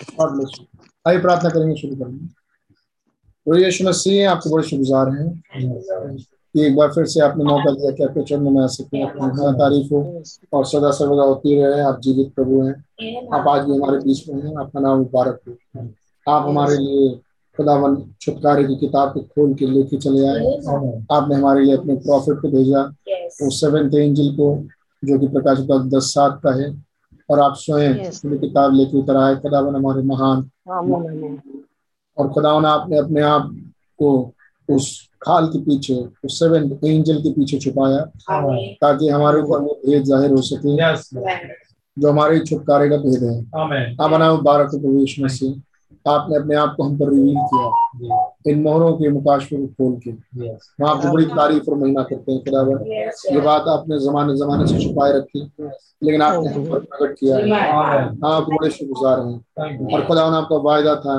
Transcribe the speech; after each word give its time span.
God 0.00 0.30
bless 0.30 0.58
you 0.60 0.66
आइए 1.06 1.18
प्रार्थना 1.18 1.50
करेंगे 1.50 1.80
शुरू 1.80 1.96
करेंगे। 1.96 2.26
तो 3.46 3.56
यीशु 3.58 3.88
मसीह 3.88 4.30
आपके 4.30 4.50
बड़े 4.50 4.62
शुक्रगुजार 4.62 5.08
हैं। 5.08 5.42
कि 6.54 6.66
एक 6.66 6.76
बार 6.76 6.88
फिर 6.88 7.06
से 7.06 7.20
आपने 7.20 7.44
मौका 7.44 7.70
दिया 7.70 7.90
कि 7.90 8.04
आपके 8.04 8.22
चरणों 8.22 8.50
में 8.50 8.62
आ 8.62 8.66
सके 8.66 9.02
अपनी 9.02 9.52
तारीफ़ 9.52 9.94
हो 9.94 10.22
और 10.52 10.66
सदा 10.66 10.90
सर्वदा 10.90 11.22
होती 11.22 11.62
रहे 11.62 11.80
आप 11.80 12.00
जीवित 12.00 12.34
प्रभु 12.34 12.62
हैं। 12.62 12.84
आप 13.34 13.48
आज 13.48 13.64
भी 13.64 13.76
हमारे 13.76 13.98
बीच 13.98 14.28
में 14.28 14.42
हैं 14.42 14.56
आपका 14.60 14.80
नाम 14.80 14.98
मुबारक 14.98 15.40
हो। 15.48 15.54
आप 16.28 16.48
हमारे 16.48 16.76
लिए 16.76 17.16
खुदावन 17.56 18.14
छुटकारे 18.20 18.64
की 18.64 18.76
किताब 18.76 19.14
को 19.14 19.20
खोल 19.20 19.54
के 19.54 19.66
लेके 19.66 19.96
चले 19.96 20.26
आए। 20.26 20.56
आपने 21.12 21.34
हमारे 21.34 21.64
लिए 21.64 21.76
अपने 21.76 21.96
प्रॉफिट 21.96 22.38
को 22.38 22.48
भेजा 22.48 22.94
उस 23.46 23.60
सेवेंथ 23.60 23.94
एंजल 23.94 24.32
को 24.32 24.64
जो 25.04 25.18
कि 25.18 25.28
प्रकाश 25.28 25.58
दस 25.88 26.02
सात 26.02 26.40
का 26.44 26.50
है। 26.50 26.91
और 27.30 27.40
आप 27.40 27.54
स्वयं 27.56 27.94
अपनी 28.24 28.38
किताब 28.38 28.74
लेके 28.74 28.98
उतर 28.98 29.16
आए। 29.16 29.36
खुदावन 29.36 29.74
हमारे 29.76 30.02
महान। 30.02 30.50
और 32.16 32.28
खुदावन 32.32 32.64
आपने 32.66 32.98
अपने 32.98 33.20
आप 33.22 33.50
को 33.98 34.10
उस 34.68 35.08
खाल 35.22 35.46
के 35.46 35.58
पीछे 35.58 35.94
उस 36.24 36.38
सेवन 36.38 36.78
एंजल 36.84 37.20
के 37.22 37.32
पीछे 37.32 37.58
छुपाया। 37.58 38.00
ताकि 38.82 39.08
हमारे 39.08 39.40
ऊपर 39.42 39.58
वो 39.58 39.80
भेद 39.86 40.02
ज़ाहिर 40.04 40.30
हो 40.30 40.42
सके। 40.42 40.76
जो 41.96 42.10
हमारे 42.10 42.38
छुटकारे 42.40 42.88
का 42.90 42.96
भेद 42.96 43.22
है। 43.22 43.36
आप 44.00 44.10
बना 44.10 44.32
मुबारक 44.34 44.70
प्रवेश 44.70 45.18
में 45.18 45.24
मसीह। 45.26 45.52
आपने 46.08 46.36
अपने 46.36 46.54
आप 46.56 46.74
को 46.76 46.82
हम 46.82 46.98
पर 46.98 47.08
रिवील 47.08 47.34
किया 47.52 48.30
इन 48.46 48.62
मोहरों 48.62 48.92
के 48.92 49.08
मुकाशे 49.08 49.56
को 49.56 49.66
खोल 49.66 49.96
के। 50.04 50.10
हम 50.10 50.84
आपकी 50.86 51.08
बड़ी 51.08 51.24
तारीफ़ 51.26 51.70
और 51.70 51.76
महिमा 51.78 52.02
करते 52.02 52.32
हैं 52.32 52.40
खुदावर 52.40 52.86
ये 53.32 53.40
बात 53.40 53.68
आपने 53.68 53.98
जमाने 53.98 54.36
जमाने 54.36 54.66
से 54.66 54.78
छुपाए 54.84 55.12
रखी 55.12 55.40
लेकिन 55.60 56.22
आपने 56.22 56.48
हम 56.48 56.64
पर 56.70 56.78
प्रकट 56.78 57.18
किया 57.18 57.36
है। 57.36 57.42
आप 58.24 58.46
बड़े 58.50 58.70
शुक्रगुजार 58.70 59.20
हैं। 59.20 59.94
और 59.94 60.04
खुदा 60.06 60.22
आपका 60.22 60.56
वायदा 60.56 60.94
था 60.96 61.18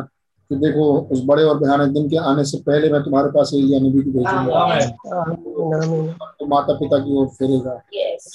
कि 0.52 0.56
देखो 0.56 0.86
उस 1.12 1.22
बड़े 1.26 1.44
और 1.44 1.58
भयानक 1.60 1.94
दिन 1.94 2.10
के 2.10 2.18
आने 2.30 2.44
से 2.46 2.58
पहले 2.58 2.90
मैं 2.92 3.02
तुम्हारे 3.04 3.30
पास 3.32 3.52
एलिया 3.54 3.80
नबी 3.80 4.02
को 4.02 4.12
भेजूँगा। 4.12 4.60
तो 6.40 6.46
माता 6.46 6.74
पिता 6.74 6.98
की 6.98 7.16
ओर 7.18 7.28
फेरेगा। 7.28 7.74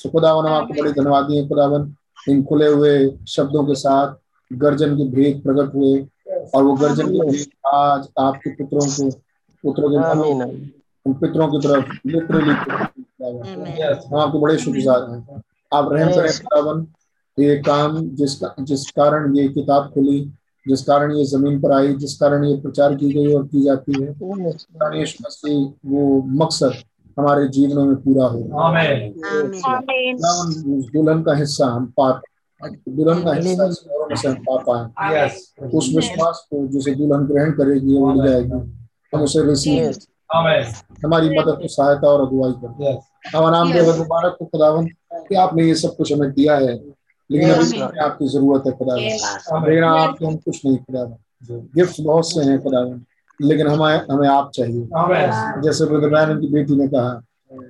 तो 0.03 0.11
खुदावन 0.11 0.49
आपको 0.51 0.83
बड़े 0.83 0.93
धन्यवाद 0.93 1.25
दिए 1.25 1.47
खुदावन। 1.49 1.95
इन 2.29 2.43
खुले 2.45 2.69
हुए 2.69 2.93
शब्दों 3.29 3.65
के 3.65 3.75
साथ 3.75 4.15
गर्जन 4.51 4.97
के 4.97 5.05
भेद 5.09 5.43
प्रकट 5.43 5.75
हुए। 5.75 5.99
और 6.55 6.63
वो 6.65 6.73
गर्जन 6.75 7.09
के 7.13 7.43
आज 7.69 8.09
आपके 8.19 8.51
पुत्रों 8.51 8.87
को 8.87 9.11
पुत्रों 9.65 9.89
के 9.91 9.97
उन 11.07 11.15
पितरों 11.15 11.49
की 11.49 11.59
तरफ़ 11.59 11.93
लिटरली 12.07 12.55
हम 14.07 14.17
आपके 14.21 14.39
बड़े 14.39 14.57
शुक्रगुजार 14.59 15.11
हैं। 15.11 15.43
आप 15.73 15.89
रहम 15.93 16.11
करें 16.15 16.33
खुदावन 16.33 16.87
ये 17.39 17.57
काम 17.59 17.99
जिसका 18.11 18.55
जिस 18.61 18.91
कारण 18.91 19.37
ये 19.37 19.49
किताब 19.49 19.91
खुली 19.95 20.21
जिस 20.69 20.83
कारण 20.83 21.13
ये 21.17 21.25
ज़मीन 21.25 21.61
पर 21.61 21.73
आई 21.73 21.95
जिस 21.95 22.17
कारण 22.19 22.45
ये 22.45 22.57
प्रचार 22.61 22.95
की 22.95 23.13
गई 23.13 23.35
और 23.35 23.47
की 23.47 23.63
जाती 23.65 24.03
है 24.03 24.09
वो 25.87 26.23
मकसद 26.43 26.73
हमारे 27.19 27.49
जीवनों 27.49 27.85
में 27.85 27.97
पूरा 27.97 28.27
हो। 28.27 28.39
दुल्हन 30.93 31.23
का 31.23 31.35
हिस्सा 31.35 31.67
हम 31.67 31.87
पा 31.97 32.11
दुल्हन 32.63 33.23
का 33.25 33.33
हिस्सा 33.33 33.71
से 33.71 34.29
हम 34.29 34.35
पा 34.49 34.57
पाए 34.69 35.29
उस 35.75 35.93
विश्वास 35.97 36.47
को 36.51 36.67
जिसे 36.67 36.95
दुल्हन 36.95 37.27
ग्रहण 37.27 37.51
करेगी 37.51 37.95
वो 37.95 38.11
उड़ 38.11 38.27
जाएगी। 38.29 38.51
हम 39.15 39.23
उसे 39.23 39.43
रिसीव 39.43 39.91
हमारी 41.05 41.29
मदद 41.39 41.59
को 41.61 41.69
सहायता 41.69 42.09
और 42.09 42.21
अगुवाई 42.21 42.53
कर 42.53 42.99
हमारा 43.37 43.51
नाम 43.51 43.73
देव 43.73 43.97
मुबारक 43.99 44.37
को 44.39 44.45
खुदावन 44.45 44.87
कि 45.13 45.35
आपने 45.35 45.67
ये 45.67 45.75
सब 45.75 45.97
कुछ 45.97 46.13
हमें 46.13 46.31
दिया 46.33 46.57
है 46.57 46.75
लेकिन 47.31 47.51
अभी 47.51 47.81
आपकी 48.01 48.29
ज़रूरत 48.29 48.67
है 48.67 48.73
खुदावन 48.73 49.01
लेकिन 49.69 49.85
आपके 49.85 50.27
हम 50.27 50.37
कुछ 50.37 50.61
नहीं 50.67 50.77
खुदावन 50.77 51.15
गिफ्ट 51.77 52.01
बहुत 52.01 52.31
से 52.31 52.45
हैं 52.45 52.59
खुदावन 52.63 53.01
लेकिन 53.41 53.67
हमें 53.67 54.07
हमें 54.11 54.29
आप 54.29 54.51
चाहिए। 54.55 54.89
जैसे 55.63 55.85
ब्रदर 55.85 56.37
की 56.41 56.49
बेटी 56.53 56.77
ने 56.77 56.89
कहा 56.89 57.11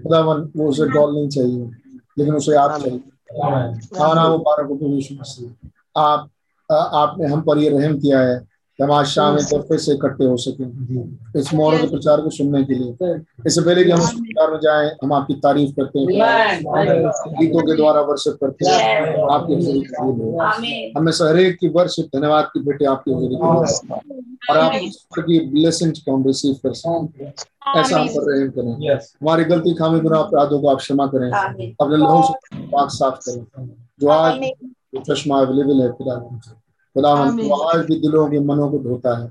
खुदावन 0.03 0.51
वो 0.57 0.69
उसे 0.69 0.87
डॉल 0.89 1.15
नहीं 1.15 1.29
चाहिए 1.29 1.71
लेकिन 2.19 2.35
उसे 2.35 2.55
आप 2.57 2.81
चाहिए। 2.81 3.01
आप 5.97 6.31
आपने 6.73 7.27
हम 7.27 7.41
पर 7.41 7.59
ये 7.59 7.69
रहम 7.69 7.99
किया 7.99 8.21
है। 8.21 8.48
कि 8.79 8.85
हम 8.85 8.91
आज 8.93 9.07
शाम 9.07 9.39
एक 9.39 9.45
बार 9.45 9.61
फिर 9.61 9.79
से 9.79 9.93
इकट्ठे 9.93 10.25
हो 10.25 10.37
सके। 10.37 10.65
इस 11.39 11.55
मोहरों 11.55 11.79
के 11.79 11.87
प्रचार 11.87 12.21
को 12.21 12.31
सुनने 12.31 12.63
के 12.65 12.75
लिए। 12.75 13.15
इससे 13.47 13.61
पहले 13.61 13.85
कि 13.85 13.91
हम 13.91 14.01
उस 14.01 14.13
प्रचार 14.13 14.51
में 14.51 14.59
जाए 14.63 14.91
हम 15.03 15.13
आपकी 15.13 15.35
तारीफ़ 15.35 15.71
करते 15.71 15.99
हैं। 15.99 16.07
गीतों 17.41 17.63
के 17.63 17.77
द्वारा 17.77 18.01
वर्षित 18.01 18.35
करते 18.35 18.69
हैं। 18.71 19.25
आपके 19.31 19.55
हमें 20.99 21.13
हर 21.13 21.39
एक 21.39 21.57
की 21.59 21.69
वर्षित 21.69 22.07
धन्यवाद 22.17 22.45
की 22.45 22.61
बेटे 22.61 22.85
आपके 22.85 23.11
और 24.51 24.59
आप 24.59 24.73
की 25.19 25.41
ब्लेसिंग 25.51 25.93
को 25.93 26.15
हम 26.15 26.25
रिसीव 26.27 26.55
कर 26.63 26.73
सकें। 26.75 27.33
ऐसा 27.77 27.99
हम 27.99 28.09
पर 28.09 28.33
रहम 28.33 28.51
करें। 28.51 28.95
हमारी 28.95 29.45
गलती 29.45 29.75
खामी 29.75 30.01
गुना 30.01 30.19
अपराधों 30.19 30.61
को 30.61 30.69
आप 30.69 30.79
क्षमा 30.79 31.07
करें। 31.07 31.31
अपने 31.31 31.97
लहू 31.97 32.23
से 32.23 32.67
पाक 32.67 32.91
साफ़ 32.91 33.19
करें। 33.29 33.69
जो 34.01 34.09
आज 34.09 34.41
चश्मा 35.11 35.41
अवेलेबल 35.41 35.83
है 35.83 35.93
खुदा 35.93 36.15
खुदा 36.99 37.15
तो 37.49 37.55
आज 37.63 37.85
भी 37.85 38.01
दिलों 38.01 38.29
के 38.29 38.39
मनों 38.41 38.71
को 38.71 38.79
धोता 38.79 39.19
है। 39.19 39.27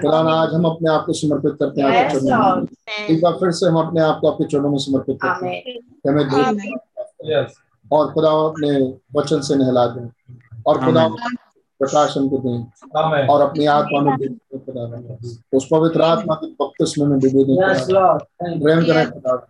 खुदा 0.00 0.18
आज 0.18 0.54
हम 0.54 0.64
अपने 0.64 0.90
आप 0.90 1.04
को 1.06 1.12
समर्पित 1.12 1.52
करते 1.60 1.80
हैं 1.80 1.88
आपके 1.88 2.20
चरणों 2.20 2.56
में। 2.56 3.06
एक 3.10 3.22
बार 3.22 3.32
फिर 3.32 3.50
से 3.50 3.66
हम 3.66 3.76
अपने 3.86 4.00
आप 4.00 4.18
को 4.20 4.30
आपके 4.30 4.44
चरणों 4.44 4.70
में 4.70 4.78
समर्पित 4.78 5.18
करते 5.22 5.46
हैं। 5.46 5.62
हमें 6.08 7.46
और 7.92 8.12
खुदा 8.12 8.30
अपने 8.30 8.94
वचन 9.16 9.40
से 9.40 9.56
नहला 9.56 9.86
दें। 9.86 10.08
और 10.66 10.78
खुदा 10.84 11.08
प्रकाशन 11.80 12.28
को 12.28 12.38
दें। 12.38 13.26
और 13.26 13.40
अपनी 13.40 13.66
आत्मा 13.66 14.00
में 14.00 14.38
खुदा 14.38 15.16
उस 15.56 15.68
पवित्र 15.72 16.02
आत्मा 16.02 16.34
के 16.34 16.46
बपतिस्म 16.46 17.08
में 17.08 17.18
डूबे 17.18 17.44
दें 17.44 17.56
प्रेम 18.60 18.84
करें 18.84 19.10
खुदा 19.10 19.48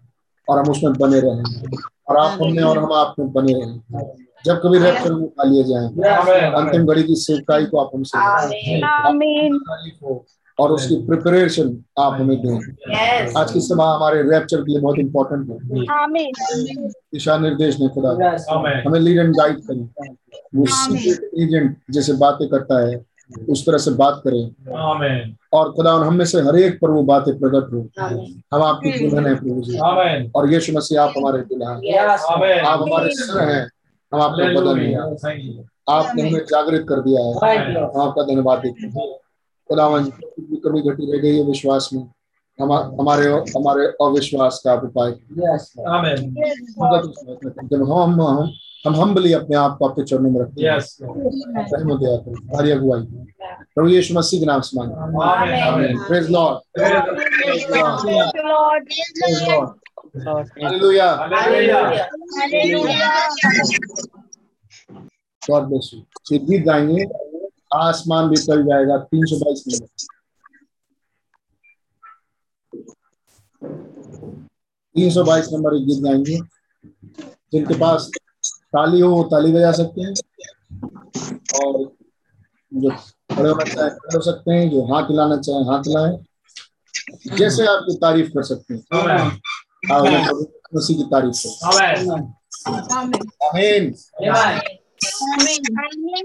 और 0.48 0.58
हम 0.58 0.70
उसमें 0.70 0.92
बने 0.92 1.20
रहें। 1.20 1.76
और 2.08 2.16
आप 2.16 2.38
हमने 2.42 2.62
और 2.62 2.78
हम 2.78 2.92
आप 2.92 3.14
में 3.19 3.32
बने 3.32 3.52
रहें। 3.52 4.28
जब 4.44 4.60
कभी 4.62 4.78
रैप्चर 4.78 5.12
में 5.12 5.22
उठा 5.22 5.44
लिए 5.44 5.65
जाए 5.65 5.87
अंतिम 6.53 6.87
घड़ी 6.87 7.03
की 7.03 7.15
सेवकाई 7.16 7.65
को 7.65 7.78
आप 7.78 7.91
हमसे 7.94 8.19
और 10.59 10.71
उसकी 10.72 10.97
प्रिपरेशन 11.06 11.76
आप 11.99 12.12
हमें 12.12 12.37
दें। 12.37 13.34
आज 13.41 13.53
की 13.53 13.60
सभा 13.60 13.84
हमारे 13.94 14.22
रैप्चर 14.22 14.60
के 14.60 14.72
लिए 14.72 14.81
बहुत 14.81 14.99
इंपॉर्टेंट 14.99 15.50
है। 15.50 15.56
दिशा 16.88 17.37
निर्देश 17.38 17.78
ने 17.81 17.88
खुदा। 17.88 18.10
हमें 18.87 19.00
लीड 19.00 19.19
एंड 19.19 19.34
गाइड 19.37 19.60
करें। 19.60 19.88
वो 20.55 20.65
एजेंट 21.43 21.76
जैसे 21.91 22.12
बातें 22.12 22.49
करता 22.49 22.88
है 22.88 23.05
उस 23.50 23.66
तरह 23.66 23.78
से 23.78 23.91
बात 23.91 24.20
करें। 24.26 24.43
और 25.53 25.72
खुदा 25.72 25.93
हम 25.93 26.15
में 26.15 26.25
से 26.25 26.41
हर 26.41 26.56
एक 26.56 26.78
पर 26.82 26.91
वो 26.91 27.03
बातें 27.03 27.38
प्रकट 27.38 27.72
हो। 27.72 27.81
हम 28.55 28.62
आपकी 28.62 28.91
दुल्हन 28.99 29.26
है 29.26 29.34
प्रभु 29.34 29.60
जी। 29.60 29.78
और 30.37 30.53
यीशु 30.53 30.72
मसीह 30.72 31.03
आप 31.03 31.12
हमारे 31.16 31.38
दुल्हन 31.43 31.81
आप 32.66 32.82
हमारे 32.82 33.10
सिर 33.15 33.49
हैं। 33.49 33.66
हम 34.12 34.20
आपका 34.20 34.44
बदल 34.60 34.76
नहीं 34.76 34.94
आपने 35.88 36.22
हमें 36.22 36.41
जागृत 36.44 36.86
कर 36.88 37.00
दिया 37.00 37.22
है। 37.22 37.32
हम 37.94 38.00
आपका 38.00 38.22
धन्यवाद 38.22 38.58
देते 38.58 38.86
हैं। 38.86 39.08
खुदावन 39.69 40.04
कभी 40.04 40.80
घटी 40.82 41.12
रह 41.12 41.19
गई 41.19 41.36
है 41.36 41.44
विश्वास 41.44 41.88
में। 41.92 42.02
हमारे 42.58 43.26
हमारे 43.50 43.86
अविश्वास 44.04 44.60
का 44.64 44.74
उपाय 44.74 45.10
जब 47.72 47.82
हम 47.92 48.20
हम 48.22 48.50
हम 48.86 48.94
हम्बली 48.94 49.32
अपने 49.32 49.56
आप 49.56 49.76
को 49.78 49.88
आपके 49.88 50.02
चरणों 50.04 50.30
में 50.30 50.40
रखते 50.40 50.62
हैं। 50.62 50.70
रहमत 50.70 52.00
दया 52.00 52.16
करो। 52.16 52.34
हमारी 52.34 52.70
अगुवाई 52.70 53.02
प्रभु 53.75 53.88
यीशु 53.88 54.14
मसीह 54.14 54.40
के 54.40 54.46
नाम 54.46 54.60
से 54.60 54.76
मांगे 54.78 54.94
praise 56.08 56.30
Lord 56.30 56.58
praise 56.75 57.66
Lord 59.48 59.69
hallelujah 60.00 61.09
God 65.42 65.62
bless 65.69 65.91
you 65.94 66.00
ये 66.32 66.38
गीत 66.47 66.64
गाएँगे 66.66 67.04
आसमान 67.76 68.28
भी 68.31 68.37
चल 68.43 68.62
जाएगा 68.64 68.99
तीन 69.05 69.25
सौ 69.26 69.37
बाईस 69.44 69.64
मिनट 69.69 70.08
तीन 74.96 75.11
सौ 75.11 75.23
बाईस 75.25 75.49
नंबर 75.52 75.75
एक 75.76 75.87
गीत 75.87 76.02
गाएँगे 76.05 76.38
जिनके 77.52 77.75
पास 77.78 78.11
ताली 78.73 79.00
हो 79.00 79.11
वो 79.11 79.23
ताली 79.32 79.52
बजा 79.52 79.73
सकते 79.73 80.00
हैं। 80.00 80.14
और 81.56 81.78
जो 82.73 82.90
खड़े 82.90 83.49
होना 83.50 83.64
चाहे 83.64 83.90
खड़े 83.90 84.17
हो 84.17 84.20
सकते 84.23 84.52
हैं। 84.55 84.69
जो 84.70 84.84
हाथ 84.94 85.11
हिलाना 85.11 85.37
चाहे 85.37 85.64
हाथ 85.64 85.88
हिलाए। 85.88 86.17
जैसे 87.38 87.67
आपकी 87.67 87.96
तारीफ़ 88.02 88.28
कर 88.28 88.43
सकते 88.44 88.75
हैं। 88.75 88.82
उसी 89.82 90.94
की 90.94 91.02
तारीफ़ 91.12 91.36
करें 91.64 92.25
आमीन 93.48 93.84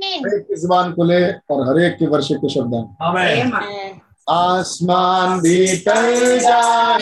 एक 0.03 0.55
ज़ुबान 0.59 0.93
खुले 0.93 1.21
और 1.51 1.59
हर 1.67 1.79
एक 1.81 1.93
के 1.99 2.07
वर्षे 2.07 2.35
के 2.35 2.49
शब्द 2.53 2.73
आसमान 4.29 5.39
भी 5.41 5.55
टल 5.85 6.39
जाए। 6.39 7.01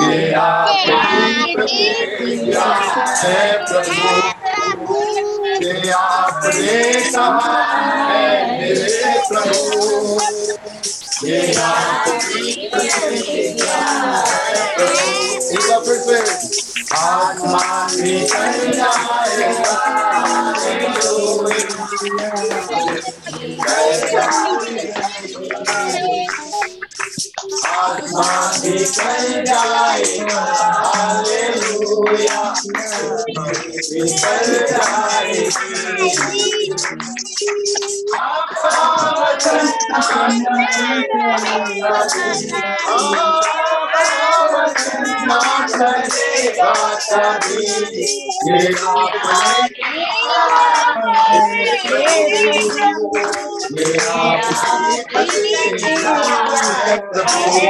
ये 0.00 0.32
आपकी 0.34 1.54
प्रतिज्ञा 1.54 2.64
है 3.14 3.38
प्रभु 3.64 4.92
ये 5.58 5.90
आपने 5.92 6.76
कहा 7.06 7.56
है 8.04 8.26
मेरे 8.52 9.12
प्रभु 9.28 10.18
ये 11.26 11.40
आपकी 11.62 12.68
प्रतिज्ञा 12.68 13.78
है 13.88 14.58
प्रभु 14.76 15.02
एक 15.48 15.62
बार 15.62 15.80
फिर 15.84 15.98
से 15.98 16.18
आसमान 16.96 17.96
भी 17.96 18.14
जाएगा 18.26 18.88
आसमान 27.18 28.60
भी 28.62 28.84
चल 28.84 29.44
हालेलुया 30.94 32.40
भी 32.58 34.02
चल 34.18 34.50
आपका 38.18 38.74
वचन 39.18 39.66
ना 45.28 45.40
चलेगा 45.66 46.72
कभी 47.10 47.62
ये 48.48 48.66
आपने 48.88 50.08
ये 55.78 55.96
है 56.88 57.07
प्रभु 57.08 57.58
ये 57.58 57.66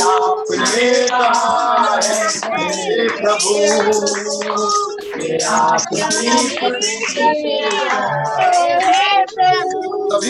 आपने 0.00 0.90
कहा 1.08 1.96
है 1.96 2.12
मेरे 2.76 3.08
प्रभु 3.16 3.56
ये 3.56 3.72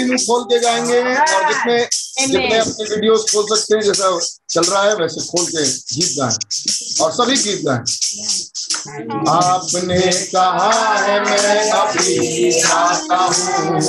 मुँह 0.04 0.16
खोल 0.26 0.42
के 0.44 0.58
गाएँगे 0.60 0.98
और 1.00 1.48
जितने 1.48 1.78
जितने 2.26 2.56
अपने 2.58 2.84
वीडियोस 2.84 3.24
खोल 3.32 3.44
सकते 3.48 3.74
हैं 3.76 3.82
जैसा 3.82 4.18
चल 4.50 4.62
रहा 4.70 4.82
है 4.82 4.94
वैसे 4.96 5.20
खोल 5.26 5.44
के 5.46 5.64
गीत 5.94 6.14
गाएँ 6.18 6.36
और 7.04 7.12
सभी 7.12 7.36
गीत 7.36 7.64
गाएँ। 7.66 7.82
आपने 8.74 9.98
कहा 10.34 10.70
है, 10.98 11.20
मैं 11.20 11.70
अभी 11.70 12.50
जाता 12.50 13.16
हूँ। 13.16 13.80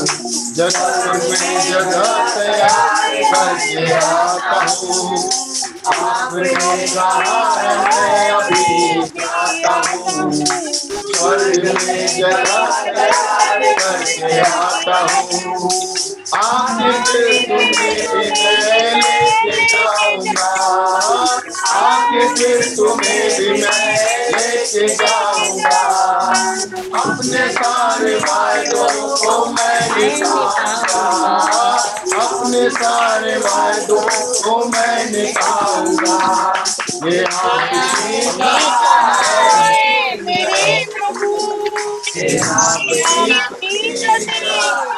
जगत 0.56 1.06
में 1.16 1.56
जगह 1.70 2.08
करके 3.32 3.94
आता 3.94 4.60
हूँ। 4.66 5.18
आपने 5.96 6.54
कहा 6.86 7.40
है, 7.60 7.74
मैं 7.78 8.32
अभी 8.32 9.02
जाता 9.02 9.74
हूँ। 9.92 10.32
स्वर्ग 11.16 11.64
में 11.66 12.08
जगह 12.18 12.66
करके 13.80 14.40
आता 14.40 15.00
हूँ। 15.00 15.70
आगे 16.36 16.92
तुम्हें 17.46 18.96
लेके 18.96 19.66
जाऊँगा। 19.66 20.65
आगे 22.16 22.32
से 22.32 22.76
तुम्हें 22.76 23.30
भी 23.30 23.50
मैं 23.52 24.30
लेके 24.32 24.88
जाऊँगा 24.90 25.80
अपने 27.00 27.48
सारे 27.52 28.16
वायदों 28.18 28.88
को 29.16 29.34
मैं 29.48 29.80
निभाऊँगा 29.92 31.02
अपने 32.18 32.70
सारे 32.72 33.36
वायदों 33.38 34.02
को 34.42 34.58
मैं 34.68 35.12
निभाऊँगा 35.12 36.16
ये 37.06 37.24
आपकी 37.26 37.84
है 39.20 40.22
मेरे 40.22 40.86
प्रभु 40.94 41.30
ये 42.16 42.38
आपकी 42.40 43.76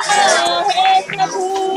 है 0.07 1.01
प्रभु 1.07 1.76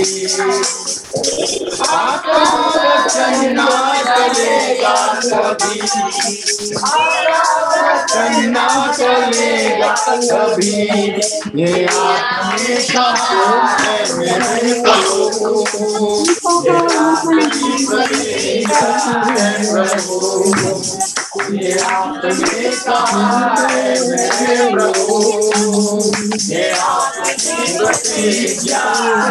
आपका 1.91 2.41
वचन 2.75 3.55
ना 3.55 3.67
चलेगा 4.03 4.95
कभी 5.23 5.81
वचन 7.81 8.35
ना 8.51 8.67
चलेगा 8.93 9.93
कभी 10.09 10.73
ये 11.57 11.71
आपने 11.87 12.77
कहा 12.87 13.41
है 13.81 13.95
मेरे 14.19 14.73
प्रभु 14.83 15.55
ये 16.61 16.77
आपकी 16.97 17.71
प्रतिज्ञा 17.87 18.83
है 19.31 19.47
प्रभु 19.65 20.15
ये 21.57 21.73
आपने 21.81 22.71
कहा 22.79 23.25
है 23.57 23.70
मेरे 23.70 23.70
प्रभु 24.73 25.19
ये 26.45 26.65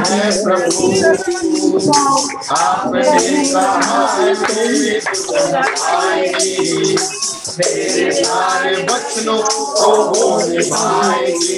है 0.10 0.29
प्रभु 0.43 0.88
आपने 2.51 3.03
कहा 3.46 4.00
मेरे 7.58 8.12
सारे 8.13 8.75
बचनों 8.84 9.38
को 9.43 9.91
वो 10.10 10.27
निभाएगी 10.43 11.58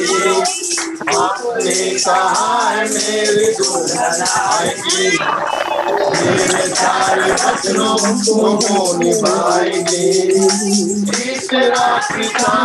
आपने 1.11 1.75
कहा 1.97 2.69
है 2.69 2.83
मेरे 2.85 3.51
दुल्हन 3.53 4.23
आएगी 4.29 5.09
मेरे 6.21 6.67
सारे 6.71 7.31
बचनों 7.33 7.95
को 7.97 8.33
वो 8.33 8.97
निभाएगी 8.97 10.07
इस 11.31 11.49
रात्रि 11.53 12.27
का 12.29 12.55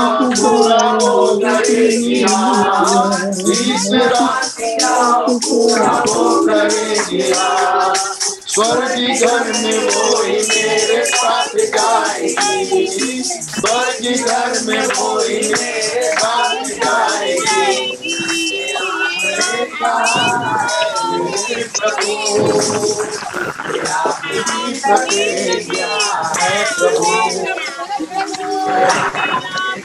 स्वर्गी 8.48 9.06
घर 9.16 9.48
में 9.52 9.78
वो 9.86 10.22
ही 10.22 10.36
मेरे 10.42 11.04
साथ 11.06 11.56
जाएगी 11.74 13.22
स्वर्गी 13.22 14.14
घर 14.14 14.60
में 14.66 14.86
वो 14.86 15.08
ही 15.20 15.40
मेरे 15.48 16.12
साथ 16.12 16.64
जाएगी 16.76 17.66
प्रभु 21.76 22.12
प्रभु 26.78 27.16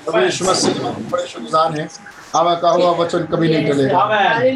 प्रवेश 0.05 0.41
मसीह 0.41 0.73
बड़े 1.11 1.27
शुक्रगुजार 1.27 1.79
हैं 1.79 1.87
आपका 2.35 2.69
हुआ 2.69 2.89
वचन 2.93 3.23
कभी 3.25 3.47
नहीं 3.47 3.67
टलेगा। 3.67 3.99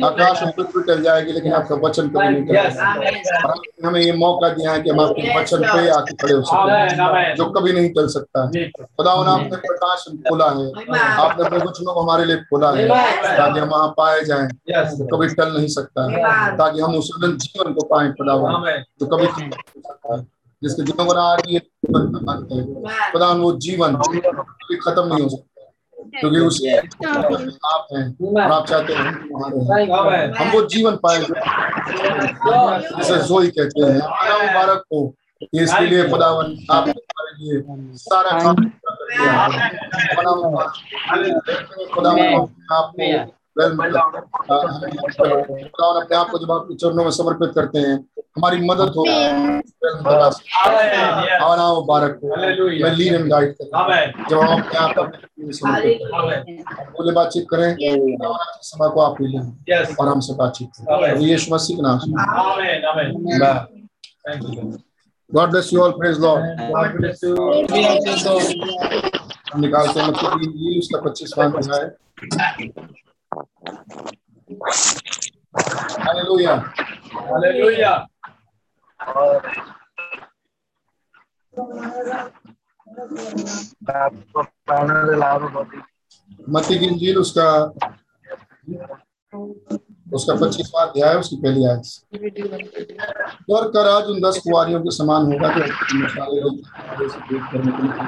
आकाश 0.07 0.41
में 0.43 0.51
पृथ्वी 0.53 0.81
टल 0.83 1.01
जाएगी 1.03 1.31
लेकिन 1.31 1.53
आपका 1.53 1.75
वचन 1.83 2.09
कभी 2.09 2.29
नहीं 2.29 2.43
टलेगा। 2.45 3.87
हमें 3.87 3.99
ये 4.01 4.11
मौका 4.13 4.49
दिया 4.49 4.71
है 4.71 4.81
कि 4.81 4.89
हम 4.89 4.99
आपके 4.99 5.37
वचन 5.37 5.63
पे 5.63 5.87
आके 5.89 6.13
खड़े 6.15 6.33
हो 6.33 6.41
सकते 6.41 6.71
हैं 6.71 7.35
जो 7.35 7.45
कभी 7.51 7.71
नहीं 7.73 7.89
टल 7.89 8.07
सकता। 8.07 8.43
है 8.47 8.69
खुदा 8.69 9.11
आपने 9.27 9.57
प्रकाश 9.57 10.05
खोला 10.29 10.49
है। 10.49 10.67
आपने 11.17 11.45
अपने 11.45 11.57
वचनों 11.59 11.93
को 11.93 12.01
हमारे 12.01 12.25
लिए 12.25 12.37
खोला 12.49 12.71
है 12.71 12.87
ताकि 13.37 13.59
हम 13.59 13.67
वहाँ 13.67 13.87
पाए 13.97 14.23
जाए। 14.23 14.47
कभी 15.13 15.27
टल 15.29 15.55
नहीं 15.57 15.67
सकता 15.69 15.99
है 16.11 16.57
ताकि 16.57 16.81
हम 16.81 16.95
उस 16.95 17.09
जीवन 17.23 17.73
को 17.73 17.85
पाए 17.85 18.07
खुदा 18.11 18.33
जो 18.99 19.05
कभी 19.07 19.27
सकता 19.27 20.15
है 20.15 20.19
जिसके 20.61 20.83
को 20.83 21.13
आ 21.13 21.33
रही 21.35 21.53
है। 21.55 21.61
खुदा 23.11 23.27
वो 23.31 23.51
जीवन 23.59 23.95
कभी 23.97 24.75
खत्म 24.77 25.13
नहीं 25.13 25.23
हो 25.23 25.29
सकता। 25.29 25.45
क्योंकि 26.19 26.39
उसके 26.39 26.77
आप 26.77 27.87
हैं 27.93 28.05
और 28.43 28.51
आप 28.51 28.65
चाहते 28.67 28.93
हैं 28.93 29.11
हमारे 29.35 30.25
हम 30.37 30.51
वो 30.51 30.61
जीवन 30.67 30.95
पाए 31.05 31.19
जिसे 32.97 33.17
जोई 33.27 33.47
कहते 33.57 33.81
हैं। 33.81 33.99
आना 34.01 34.37
मुबारक 34.37 34.83
हो। 34.93 35.01
इसके 35.53 35.85
लिए 35.85 36.03
खुदावन 36.09 36.45
आप 36.71 36.87
हमारे 36.87 37.31
लिए 37.37 37.61
सारा 37.97 38.31
काम 38.43 38.55
खुदावन 40.15 40.49
खुदावन 41.93 43.27
अपने 46.01 46.15
आप 46.15 46.27
को 46.31 46.37
जब 46.39 46.51
आपके 46.51 46.75
चरणों 46.75 47.03
में 47.03 47.11
समर्पित 47.11 47.51
करते 47.55 47.79
हैं 47.79 47.95
हमारी 48.37 48.57
मदद 48.67 48.89
हो 48.97 49.03
आना 51.45 51.65
मुबारक 51.73 52.19
हो। 52.23 52.27
मैं 52.35 52.91
लीड 52.95 53.13
एंड 53.13 53.27
गाइड 53.31 53.55
कर 53.61 53.65
जब 54.29 54.37
हम 54.39 54.61
अपने 54.61 54.77
आप 54.79 54.95
बोले 56.91 57.11
बातचीत 57.13 57.45
करें 57.49 57.69
समय 58.69 58.89
को 58.93 58.99
आप 59.01 59.21
ले 59.21 59.27
लें 59.27 59.95
और 59.99 60.07
हमसे 60.07 60.33
बातचीत 60.33 60.69
करें। 60.79 61.19
यीशु 61.21 61.47
मसीह 61.55 61.75
के 61.77 61.83
नाम 61.87 61.97
God 65.31 65.47
bless 65.51 65.67
you 65.71 65.79
all. 65.81 65.93
Praise 65.99 66.17
Lord. 66.19 66.41
हम 69.53 69.59
निकालते 69.61 69.99
हैं 69.99 70.07
मतलब 70.07 70.41
ये 70.55 70.79
उसका 70.79 70.99
पच्चीस 71.01 71.31
पाँच 71.37 71.69
है। 71.71 71.83
हालेलुया 76.05 76.55
हालेलुया 77.27 77.91
मत्ती 86.49 86.77
की 86.79 86.85
इंजील 86.85 87.17
उसका 87.17 87.47
उसका 90.13 90.33
पच्चीसवा 90.35 90.81
अध्याय 90.81 91.15
उसकी 91.15 91.35
पहली 91.35 91.65
आयत। 91.65 91.83
स्वर 91.83 93.67
का 93.71 93.81
राज 93.83 94.03
उन 94.03 94.21
दस 94.21 94.37
कुआरियों 94.37 94.79
के 94.81 94.91
समान 94.91 95.21
होगा 95.25 95.47
जो 95.49 95.61
करने 97.51 97.71
के 97.71 97.81
लिए। 97.81 98.01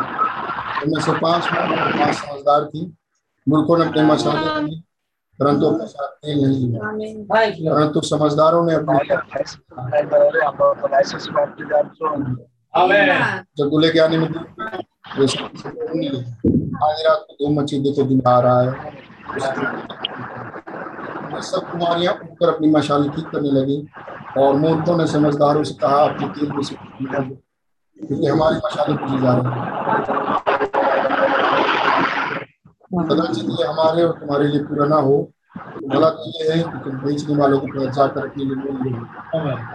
उनमें 0.84 1.02
से 1.02 1.12
पाँच 1.20 1.44
पाँच 1.48 2.16
समझदार 2.16 2.66
थी। 2.66 2.82
मुल्कों 3.48 3.78
ने 3.78 3.86
अपने 3.86 4.04
मसाले 4.04 4.93
परंतु 5.40 5.66
अपने 5.66 5.86
साथ 5.88 6.08
तेल 6.08 6.38
नहीं 6.42 6.68
लिया 6.68 7.74
परंतु 7.74 8.02
समझदारों 8.02 8.66
ने 8.66 8.74
अपने 8.74 8.94
जब 13.58 13.70
दूल्हे 13.70 13.90
के 13.90 14.00
आने 14.00 14.18
में 14.18 14.28
आज 16.84 17.02
रात 17.06 17.26
को 17.28 17.34
दो 17.34 17.50
मच्छी 17.50 17.80
देखो 17.80 18.04
दिन 18.04 18.22
आ 18.28 18.40
रहा 18.40 18.62
है। 18.62 18.70
सब 21.42 21.62
कुमारियाँ 21.72 22.14
उठकर 22.14 22.54
अपनी 22.54 22.68
मशाल 22.70 23.10
ठीक 23.10 23.26
करने 23.26 23.52
लगी 23.52 23.78
और 24.38 24.56
मूर्खों 24.56 24.98
ने 24.98 25.08
समझदारों 25.08 25.64
से 25.64 25.74
कहा 25.74 26.00
अपनी 26.04 26.28
तेल 26.28 26.52
में 26.52 26.64
से 26.64 26.76
क्योंकि 26.76 28.28
हमारी 28.28 28.56
मशालें 28.56 28.98
पूजी 28.98 29.18
जा 29.22 29.34
रही 29.34 29.48
है। 29.50 30.73
कदाचित 33.02 33.46
ये 33.60 33.66
हमारे 33.68 34.04
और 34.04 34.12
तुम्हारे 34.20 34.48
लिए 34.48 34.64
पूरा 34.64 34.86
ना 34.86 34.96
हो। 34.96 35.16
भला 35.88 36.10
तो 36.10 36.24
ये 36.30 36.52
है 36.52 36.58
कि 36.64 36.78
तुम 36.84 36.94
बेचने 36.98 37.36
वालों 37.36 37.60
के 37.60 37.68
पास 37.72 37.96
जाकर 37.96 38.22
अपने 38.28 38.44
लिए 38.46 38.56
मोल 38.56 38.78
ले 38.84 38.92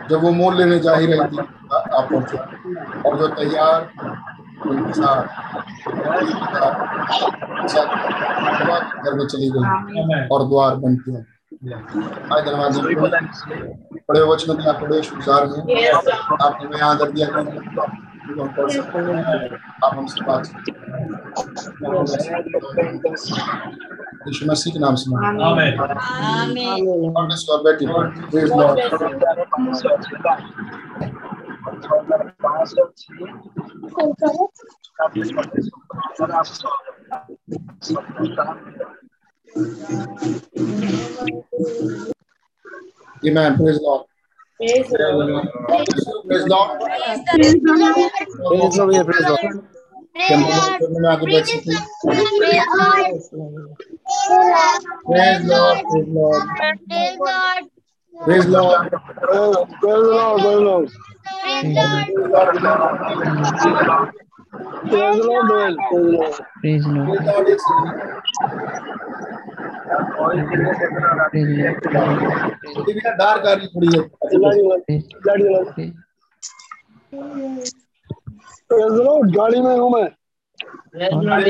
जब 0.09 0.23
वो 0.23 0.31
मोल 0.31 0.57
लेने 0.57 0.79
जा 0.79 0.95
ही 0.95 1.07
रही 1.07 1.27
थी, 1.29 1.39
आप 1.39 2.09
पहुँचे। 2.13 2.39
और 3.09 3.19
जो 3.19 3.27
तैयार 3.29 3.79
उनके 4.67 4.93
साथ 4.93 5.23
घर 9.05 9.15
में 9.15 9.27
चली 9.27 9.51
गई। 9.55 10.27
और 10.29 10.41
द्वार 10.49 10.75
बंद 10.77 10.99
किया 11.01 11.21
आज 12.33 12.41
धन्यवाद 12.47 12.71
बड़े 14.09 14.21
वचन 14.23 14.57
में 14.57 14.67
आप 14.67 14.81
बड़े 14.83 15.03
शुक्रगुजार 15.03 15.43
हैं। 15.47 15.93
आपने 16.43 16.67
हमें 16.67 16.81
आदर 16.81 17.11
दिया। 17.11 17.27
आप 18.29 19.93
हमसे 19.97 20.25
बात 20.25 20.43
यीशु 24.29 24.47
मसीह 24.51 24.73
के 24.73 24.79
नाम 24.79 24.95
से 24.95 25.11
आमीन। 25.37 25.81
और 27.51 27.63
बैठी 27.65 27.87
praise 28.31 28.49
Lord 28.51 28.79
Amen. 43.29 43.57
Praise 43.57 43.81
Lord. 43.83 44.03
Praise 44.59 44.89
the 44.91 44.99
Lord. 44.99 45.49
Praise 45.69 45.87
the 45.87 46.45
Lord. 46.49 46.81
Praise 46.81 47.55
the 47.63 47.75
Lord. 47.79 48.11
Praise 48.49 48.75
the 48.75 48.85
Lord. 48.89 48.99
Praise 48.99 49.15
the 49.17 49.27
Lord. 49.31 49.63
Praise 50.29 50.49
Lord, 50.51 50.83
praise 51.23 51.49
Lord, 51.49 51.87
praise 52.03 52.27
Lord, 53.05 53.87
praise 55.07 55.45
Lord, 55.45 55.79
praise 55.87 56.09
Lord, 56.09 56.41
praise 58.25 58.47
Lord, 58.47 58.91
praise 59.25 59.27
Lord, 59.37 59.69
praise 59.81 60.03
Lord, 60.09 60.89
praise 61.41 61.69
Lord, 61.69 62.89
praise 62.89 63.85
Lord, 63.87 64.13
Praise 64.53 65.25
Lord, 65.25 65.49
Doyle. 65.49 65.77
Praise 66.61 66.87
Lord. 66.87 67.19
Praise 67.19 67.65
Lord. 67.71 67.93
Dark 73.19 73.47
आ 73.47 73.53
रही 73.53 73.67
थोड़ी 73.67 73.89
है 73.95 74.03
गाड़ी 79.37 79.61
में 79.61 79.77
हूँ 79.77 79.91
मैं। 79.91 80.09
Lord 80.95 81.47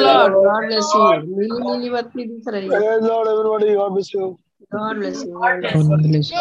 Lord 0.00 0.34
Lord 0.34 0.66
bless 0.66 0.92
you 0.96 1.02
नीली 1.22 1.58
नीली 1.60 1.90
बत्ती 1.90 2.24
दिख 2.24 2.48
रही 2.48 2.68
है। 2.68 2.68
Lord 3.06 3.28
everybody 3.28 3.74
God 3.74 3.92
bless 3.92 4.08
you 4.14 4.20
God 4.72 4.96
bless 4.96 5.24
you. 5.24 5.32
God 5.32 5.60
bless 5.62 6.30
you. 6.30 6.36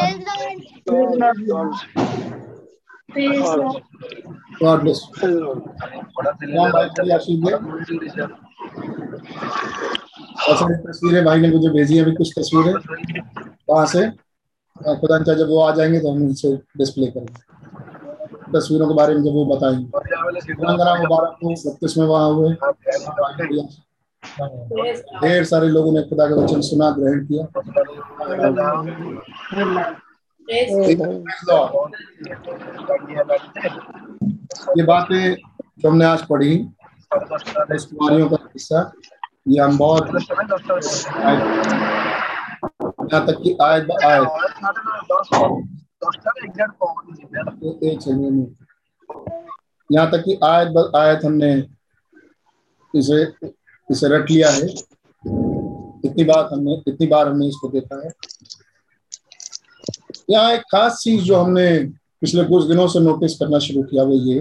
God 0.86 1.15
bless 1.15 1.39
you. 1.39 1.62
God 4.60 4.81
bless 4.81 5.01
तस्वीरें 10.50 11.25
भाई 11.25 11.39
ने 11.39 11.50
मुझे 11.51 11.69
भेजी 11.69 11.98
है 11.98 12.03
अभी 12.03 12.12
कुछ 12.12 12.31
तस्वीरें 12.38 12.74
वहाँ 13.69 13.86
से 13.86 14.10
खुदा 15.00 15.17
जब 15.34 15.48
वो 15.50 15.60
आ 15.60 15.72
जाएँगे 15.75 16.00
तो 16.00 16.12
हम 16.12 16.22
उनसे 16.24 16.55
डिस्प्ले 16.77 17.07
करेंगे 17.07 17.41
तस्वीरों 18.53 18.88
के 18.88 18.93
बारे 18.93 19.15
में 19.15 19.24
जब 19.24 19.34
वो 19.34 19.46
बताएँगे 19.46 19.84
मुबारक 20.63 21.38
को 21.41 21.72
बत्तीस 21.72 21.98
में 21.98 22.05
वहाँ 22.05 22.29
हुए 22.34 22.55
ढेर 25.22 25.43
सारे 25.46 25.67
लोगों 25.69 25.91
ने 25.93 26.01
खुदा 26.10 26.27
का 26.29 26.36
वचन 26.36 26.62
सुना, 26.62 26.89
ग्रहण 26.98 27.25
किया। 27.25 27.43
ये 34.77 34.84
बातें 34.84 35.36
जो 35.79 35.89
हमने 35.89 36.05
आज 36.05 36.25
पढ़ी, 36.27 36.53
इस 37.75 37.86
कुमारियों 37.86 38.30
का 38.30 38.38
हिस्सा, 38.43 38.91
ये 39.47 39.60
हम 39.62 39.78
बहुत 39.78 40.10
यहाँ 43.12 43.25
तक 43.25 43.38
कि 43.43 43.52
सेकंड 47.91 48.21
में 48.32 48.47
यहाँ 49.89 50.10
तक 50.12 50.23
कि 50.25 50.38
आयत 50.43 50.91
आयत 50.95 51.25
हमने 51.25 51.52
इसे 52.93 53.23
इसे 53.91 54.08
रट 54.08 54.32
लिया 54.32 54.50
है। 54.50 54.67
इतनी 56.06 56.23
बार 56.23 56.50
हमने, 56.54 56.84
इतनी 56.88 57.08
बार 57.08 57.28
हमने 57.28 57.47
इसको 57.47 57.67
देखा 57.69 58.06
है। 58.06 58.12
यहाँ 60.30 60.54
एक 60.54 60.62
खास 60.62 61.00
चीज़ 61.04 61.23
जो 61.23 61.36
हमने 61.36 61.80
पिछले 62.21 62.43
कुछ 62.43 62.65
दिनों 62.65 62.88
से 62.88 63.00
नोटिस 63.00 63.38
करना 63.38 63.60
शुरू 63.60 63.84
किया 63.84 64.04
वो 64.04 64.13
ये। 64.13 64.39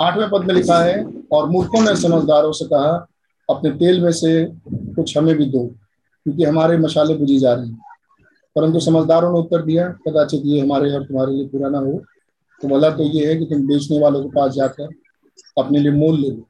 आठवें 0.00 0.30
पद 0.30 0.40
में 0.40 0.54
लिखा 0.54 0.78
है, 0.78 1.06
और 1.32 1.50
मूर्खों 1.50 1.80
ने 1.80 1.96
समझदारों 1.96 2.52
से 2.52 2.64
कहा, 2.64 3.06
अपने 3.50 3.70
तेल 3.70 4.00
में 4.00 4.12
से 4.12 4.44
कुछ 4.68 5.18
हमें 5.18 5.36
भी 5.36 5.46
दो, 5.46 5.66
क्योंकि 6.24 6.44
हमारे 6.44 6.76
मशाले 6.76 7.14
बुझी 7.14 7.38
जा 7.38 7.54
रही 7.54 7.68
हैं। 7.68 7.80
परंतु 8.56 8.80
समझदारों 8.80 9.32
ने 9.32 9.38
उत्तर 9.38 9.62
दिया, 9.62 9.88
कदाचित 9.88 10.42
ये 10.44 10.60
हमारे 10.60 10.92
और 10.92 11.04
तुम्हारे 11.04 11.32
लिए 11.32 11.48
पूरा 11.48 11.68
ना 11.68 11.78
हो। 11.78 12.02
तो 12.62 12.68
भला 12.68 12.90
तो 12.90 13.02
ये 13.02 13.26
है 13.26 13.36
कि 13.36 13.44
तुम 13.44 13.66
बेचने 13.66 14.00
वालों 14.00 14.22
के 14.22 14.28
पास 14.28 14.52
जाकर 14.52 15.01
अपने 15.58 15.78
लिए 15.78 15.92
मोल 15.92 16.20
ले 16.20 16.28
लो। 16.28 16.48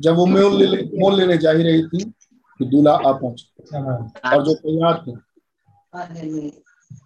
जब 0.00 0.14
वो 0.14 0.26
मोल 0.26 0.56
ले 0.56 0.66
ले 0.66 0.82
मोल 0.82 1.14
लेने 1.14 1.38
जा 1.38 1.50
ही 1.50 1.62
रही 1.62 1.82
थी 1.82 2.04
कि 2.58 2.64
दूल्हा 2.64 2.94
आ 2.94 3.12
पहुँचे। 3.12 3.78
और 4.34 4.44
जो 4.44 4.54
तैयार 4.54 5.04
थे 5.06 5.12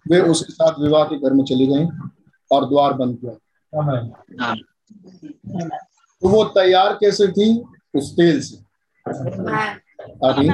वे 0.09 0.19
उसके 0.21 0.53
साथ 0.53 0.79
विवाह 0.79 1.03
के 1.03 1.17
घर 1.19 1.33
में 1.33 1.43
चली 1.43 1.67
गई 1.67 1.85
और 2.51 2.69
द्वार 2.69 2.93
बंद 2.93 3.17
किया। 3.17 3.31
तो 6.21 6.29
वो 6.29 6.43
तैयार 6.43 6.93
कैसे 6.93 7.27
थी? 7.27 7.63
उस 7.95 8.13
तेल 8.13 8.41
से। 8.41 8.55
आगे। 10.27 10.49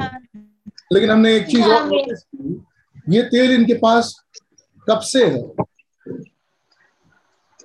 लेकिन 0.94 1.12
हमने 1.12 1.36
एक 1.36 1.48
चीज़ 1.48 1.66
और 1.66 1.90
की, 1.94 2.66
ये 3.10 3.22
तेल 3.22 3.52
इनके 3.52 3.74
पास 3.74 4.16
कब 4.90 5.00
से 5.00 5.26
है? 5.26 5.42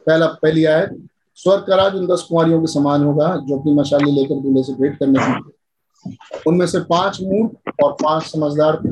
पहला 0.07 0.27
पहली 0.27 0.65
आयत। 0.65 1.09
स्वर्ग 1.37 1.65
का 1.67 1.77
राज 1.77 1.95
उन 1.95 2.07
दस 2.07 2.23
कुमारियों 2.23 2.61
के 2.61 2.67
समान 2.67 3.05
होगा 3.05 3.37
जो 3.37 3.59
अपनी 3.59 3.75
मशाली 3.75 4.11
लेकर 4.13 4.41
दूल्हे 4.41 4.63
से 4.63 4.73
भेंट 4.73 4.99
करने 4.99 5.19
की 5.21 6.13
उनमें 6.47 6.67
से 6.67 6.81
पाँच 6.81 7.21
मूर्ख 7.23 7.81
और 7.85 7.93
पाँच 7.93 8.25
समझदार 8.25 8.77
थे। 8.77 8.91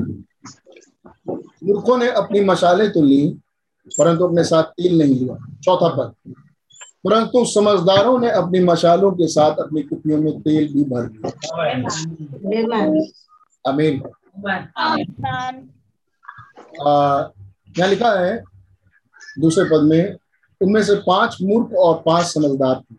मूर्खों 1.65 1.97
ने 1.97 2.07
अपनी 2.11 2.41
मशाले 2.41 2.87
तो 2.89 3.01
ली 3.01 3.27
परंतु 3.87 4.25
अपने 4.25 4.43
साथ 4.43 4.63
तेल 4.63 4.97
नहीं 4.97 5.15
लिया। 5.15 5.35
चौथा 5.63 5.89
पद। 5.89 6.13
परंतु 7.03 7.45
समझदारों 7.45 8.19
ने 8.19 8.29
अपनी 8.31 8.59
मशालों 8.59 9.11
के 9.11 9.27
साथ 9.27 9.55
अपनी 9.55 9.81
कुपियों 9.81 10.17
में 10.17 10.41
तेल 10.41 10.73
भी 10.73 10.83
भर 10.83 11.07
दिया। 11.07 11.29
अमीन 13.65 14.01
यहाँ 17.77 17.89
लिखा 17.89 18.11
है 18.19 18.43
दूसरे 19.39 19.65
पद 19.65 19.83
में 19.83 20.15
उनमें 20.63 20.83
से 20.83 20.95
पाँच 21.07 21.37
मूर्ख 21.41 21.73
और 21.77 22.01
पाँच 22.05 22.25
समझदार 22.25 22.81
थे। 22.81 22.95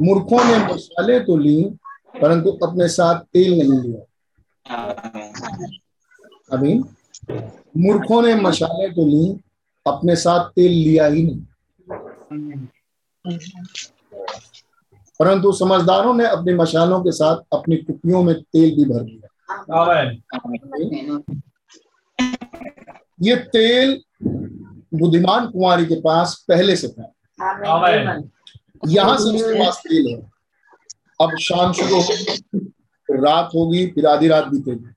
मूर्खों 0.00 0.44
ने 0.44 0.58
मसाले 0.64 1.20
तो 1.20 1.36
ली 1.36 1.62
परंतु 2.22 2.50
अपने 2.66 2.88
साथ 2.88 3.20
तेल 3.32 3.58
नहीं 3.58 3.80
लिया। 3.80 4.02
अभी 6.52 6.74
मूर्खों 7.76 8.22
ने 8.22 8.34
मशाले 8.34 8.88
तो 8.90 9.06
ली 9.06 9.40
अपने 9.86 10.16
साथ 10.16 10.48
तेल 10.50 10.72
लिया 10.72 11.06
ही 11.06 11.22
नहीं। 11.22 11.42
परंतु 15.20 15.52
समझदारों 15.52 16.14
ने 16.14 16.26
अपने 16.26 16.54
मशालों 16.54 17.00
के 17.00 17.12
साथ 17.12 17.36
अपनी 17.52 17.76
कुपियों 17.76 18.22
में 18.22 18.34
तेल 18.42 18.74
भी 18.76 18.84
भर 18.84 19.02
दिया। 19.02 19.28
ये 23.22 23.36
तेल 23.36 24.02
बुद्धिमान 24.94 25.46
कुमारी 25.46 25.86
के 25.86 26.00
पास 26.00 26.44
पहले 26.48 26.76
से 26.76 26.88
था। 26.88 27.12
यहाँ 28.88 29.16
से 29.18 29.30
उसके 29.36 29.58
पास 29.64 29.82
तेल 29.86 30.06
है। 30.08 30.16
अब 31.20 31.36
शाम 31.36 31.72
शुरू 31.72 32.00
होगी 32.00 32.58
रात 33.08 33.50
होगी 33.54 33.86
फिर 33.86 34.06
आधी 34.06 34.28
रात 34.28 34.46
बीतेगी। 34.48 34.90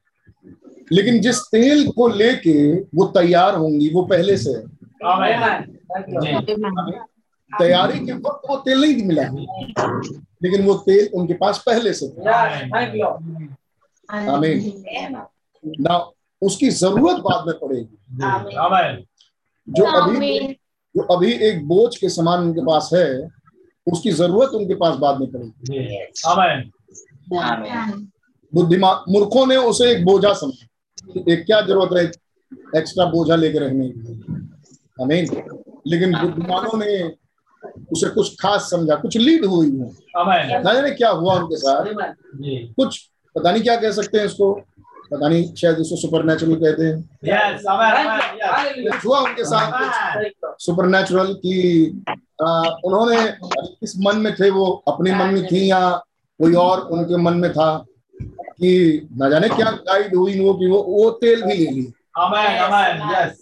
लेकिन 0.92 1.20
जिस 1.20 1.40
तेल 1.52 1.88
को 1.92 2.08
लेके 2.08 2.74
वो 2.74 3.06
तैयार 3.08 3.56
होंगी 3.56 3.90
वो 3.94 4.02
पहले 4.06 4.38
से 4.38 4.52
है। 4.52 4.62
तैयारी 7.52 8.00
के 8.06 8.14
वक्त 8.14 8.50
वो 8.50 8.56
तेल 8.58 8.82
नहीं 8.82 9.04
मिला 9.06 9.24
लेकिन 10.44 10.66
वो 10.66 10.74
तेल 10.86 11.10
उनके 11.14 11.34
पास 11.34 11.64
पहले 11.66 11.94
से 11.94 12.08
था। 12.10 12.22
आमीन। 14.10 15.24
ना 15.82 15.98
उसकी 16.42 16.70
ज़रूरत 16.70 17.22
बाद 17.22 17.48
में 17.48 17.56
पड़ेगी। 17.60 19.06
जो 19.67 19.86
अभी 20.01 20.39
जो 20.95 21.03
अभी 21.15 21.32
एक 21.47 21.67
बोझ 21.67 21.97
के 21.97 22.10
समान 22.10 22.39
उनके 22.41 22.62
पास 22.65 22.89
है 22.93 23.08
उसकी 23.88 24.12
ज़रूरत 24.12 24.49
उनके 24.49 24.75
पास 24.75 24.95
बाद 24.95 25.19
में 25.19 25.30
पड़ेगी। 25.32 25.80
बुद्धिमान 28.53 29.12
मूर्खों 29.12 29.45
ने 29.47 29.56
उसे 29.56 29.91
एक 29.91 30.03
बोझा 30.06 30.34
समझा। 30.34 31.32
एक 31.32 31.45
क्या 31.45 31.62
ज़रूरत 31.62 31.89
है 31.93 32.03
एक्स्ट्रा 32.80 33.06
बोझा 33.06 33.36
लेकर 33.36 33.62
रखने 33.62 33.89
की। 33.89 34.13
आमीन 35.01 35.25
लेकिन 35.88 36.17
बुद्धिमानों 36.19 36.77
ने 36.80 37.03
उसे 37.91 38.10
कुछ 38.10 38.36
खास 38.41 38.69
समझा 38.71 38.95
कुछ 38.95 39.17
लीड 39.17 39.45
हुई 39.45 39.67
है। 39.69 39.89
ना 40.63 40.73
जाने 40.73 40.91
क्या 40.91 41.10
हुआ 41.10 41.34
उनके 41.36 41.58
साथ। 41.58 41.86
कुछ 42.75 42.97
पता 43.36 43.51
नहीं 43.51 43.63
क्या 43.63 43.75
कह 43.75 43.91
सकते 43.91 44.17
हैं 44.17 44.25
इसको। 44.25 44.53
पता 45.12 45.28
नहीं 45.30 45.54
शायद 45.54 45.78
उसको 45.78 45.96
सुपर 45.96 46.24
नेचुरल 46.24 46.56
कहते 46.56 46.84
हैं। 46.84 46.96
Yes. 47.26 47.62
Yes. 48.88 49.06
हुआ 49.06 49.20
उनके 49.20 49.43
साथ। 49.43 49.72
सुपर 50.60 50.86
नेचुरल 50.86 51.34
की 51.34 51.56
आ, 52.41 52.62
उन्होंने 52.86 53.17
किस 53.43 53.93
मन 53.98 54.17
में 54.17 54.34
थे 54.36 54.50
वो? 54.50 54.84
अपने 54.88 55.15
मन 55.15 55.34
में 55.34 55.46
थी 55.48 55.70
या 55.72 55.89
कोई 56.39 56.54
और 56.54 56.80
उनके 56.80 57.17
मन 57.17 57.34
में 57.34 57.52
था? 57.52 57.86
कि 58.22 59.08
न 59.22 59.30
जाने 59.30 59.50
क्या 59.50 59.72
गाइड 59.72 60.15
हुई 60.15 60.39
वो 60.39 60.54
कि 60.54 60.67
वो 60.67 60.84
वो 60.84 61.10
तेल 61.10 61.41
भी 61.43 61.58
ले. 61.58 61.82
Yes. 63.13 63.34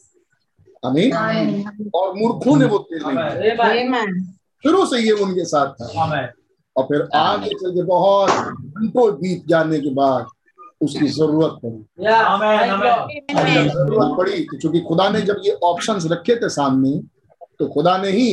आमीन। 0.85 1.11
और 1.95 2.13
मूर्खों 2.15 2.57
ने 2.57 2.65
वो 2.65 2.77
तेल 2.77 3.03
लिया 3.07 4.05
शुरू 4.63 4.85
से 4.85 4.99
ये 4.99 5.11
उनके 5.11 5.45
साथ 5.45 5.67
था। 5.67 6.31
और 6.77 6.83
फिर 6.83 7.07
आगे 7.15 7.49
चल 7.49 7.71
के 7.71 7.81
बहुत 7.81 8.29
घंटों 8.29 9.13
बीत 9.15 9.43
जाने 9.47 9.79
के 9.79 9.93
बाद 9.93 10.25
उसकी 10.85 11.07
ज़रूरत 11.09 11.59
पड़ी. 11.63 11.79
ज़रूरत 13.69 14.17
पड़ी 14.17 14.43
तो 14.43 14.57
चूँकि 14.59 14.79
खुदा 14.87 15.09
ने 15.09 15.21
जब 15.21 15.41
ये 15.45 15.51
ऑप्शंस 15.63 16.07
रखे 16.11 16.35
थे 16.35 16.49
सामने 16.49 16.91
तो 17.59 17.67
खुदा 17.73 17.97
ने 17.97 18.09
ही 18.11 18.27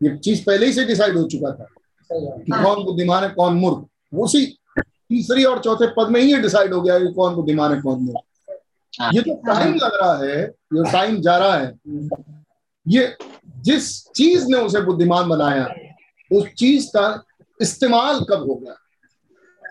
ये 0.00 0.16
चीज़ 0.18 0.44
पहले 0.44 0.66
ही 0.66 0.72
से 0.72 0.84
डिसाइड 0.84 1.16
हो 1.16 1.22
चुका 1.28 1.50
था 1.52 1.66
कि 2.10 2.52
कौन 2.52 2.84
बुद्धिमान 2.84 3.24
है 3.24 3.28
कौन 3.30 3.54
मूर्ख। 3.54 3.86
उसी 4.18 4.44
तीसरी 5.10 5.44
और 5.44 5.58
चौथे 5.62 5.86
पद 5.96 6.08
में 6.10 6.20
ही 6.20 6.32
ये 6.32 6.38
डिसाइड 6.42 6.72
हो 6.74 6.80
गया 6.82 6.98
कि 6.98 7.12
कौन 7.14 7.34
बुद्धिमान 7.34 7.72
है 7.74 7.80
कौन 7.82 7.98
मूर्ख। 8.02 8.20
ये 9.14 9.22
जो 9.22 9.34
टाइम 9.46 9.74
लग 9.74 9.94
रहा 9.94 10.16
है 10.24 10.46
जो 10.74 10.82
टाइम 10.92 11.20
जा 11.22 11.36
रहा 11.36 11.56
है। 11.56 11.72
ये 12.86 13.16
जिस 13.64 13.88
चीज़ 14.08 14.46
ने 14.48 14.58
उसे 14.58 14.80
बुद्धिमान 14.82 15.28
बनाया 15.28 15.66
उस 16.30 16.44
चीज़ 16.58 16.86
का 16.96 17.22
इस्तेमाल 17.60 18.20
कब 18.30 18.46
होगा 18.48 18.76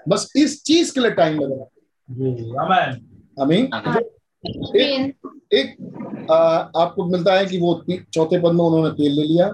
बस 0.10 0.32
इस 0.36 0.64
चीज़ 0.64 0.94
के 0.94 1.00
लिए 1.00 1.12
टाइम 1.12 1.40
लग 1.40 1.52
रहा 1.52 1.60
है. 1.60 1.68
आमीन। 3.42 3.66
एक 4.78 5.16
एक 5.54 5.76
आ, 6.32 6.36
आपको 6.82 7.06
मिलता 7.06 7.34
है 7.34 7.46
कि 7.46 7.60
वो 7.60 7.84
चौथे 8.14 8.40
पद 8.40 8.52
में 8.52 8.64
उन्होंने 8.64 8.90
तेल 8.90 9.12
ले 9.12 9.24
लिया। 9.24 9.50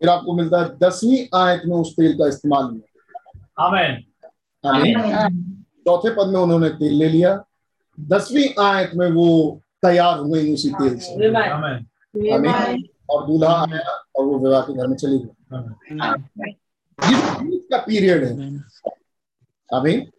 फिर 0.00 0.08
आपको 0.08 0.32
मिलता 0.34 0.62
है 0.62 0.78
दसवीं 0.78 1.40
आयत 1.40 1.62
में 1.66 1.76
उस 1.76 1.92
तेल 1.92 2.14
का 2.14 2.28
इस्तेमाल 2.28 2.64
हुआ। 2.64 2.80
चौथे 5.86 6.10
पद 6.10 6.26
में 6.26 6.40
उन्होंने 6.40 6.68
तेल 6.68 6.92
ले 6.94 7.08
लिया। 7.08 7.44
दसवीं 8.00 8.48
आयत 8.64 8.90
में 8.94 9.10
वो 9.10 9.60
तैयार 9.82 10.18
हुए 10.18 10.54
उसी 10.54 10.70
तेल 10.70 10.98
से. 10.98 11.14
आमीन। 12.32 12.88
और 13.10 13.26
दूल्हा 13.26 13.64
आया 13.64 13.80
और 14.16 14.24
वो 14.24 14.38
विवाह 14.38 14.60
के 14.60 14.74
घर 14.74 14.86
में 14.86 14.96
चली 14.96 15.18
गई। 15.18 15.56
का 17.70 17.78
पीरियड 17.78 18.24
है 18.24 18.32
आमीन। 19.74 20.10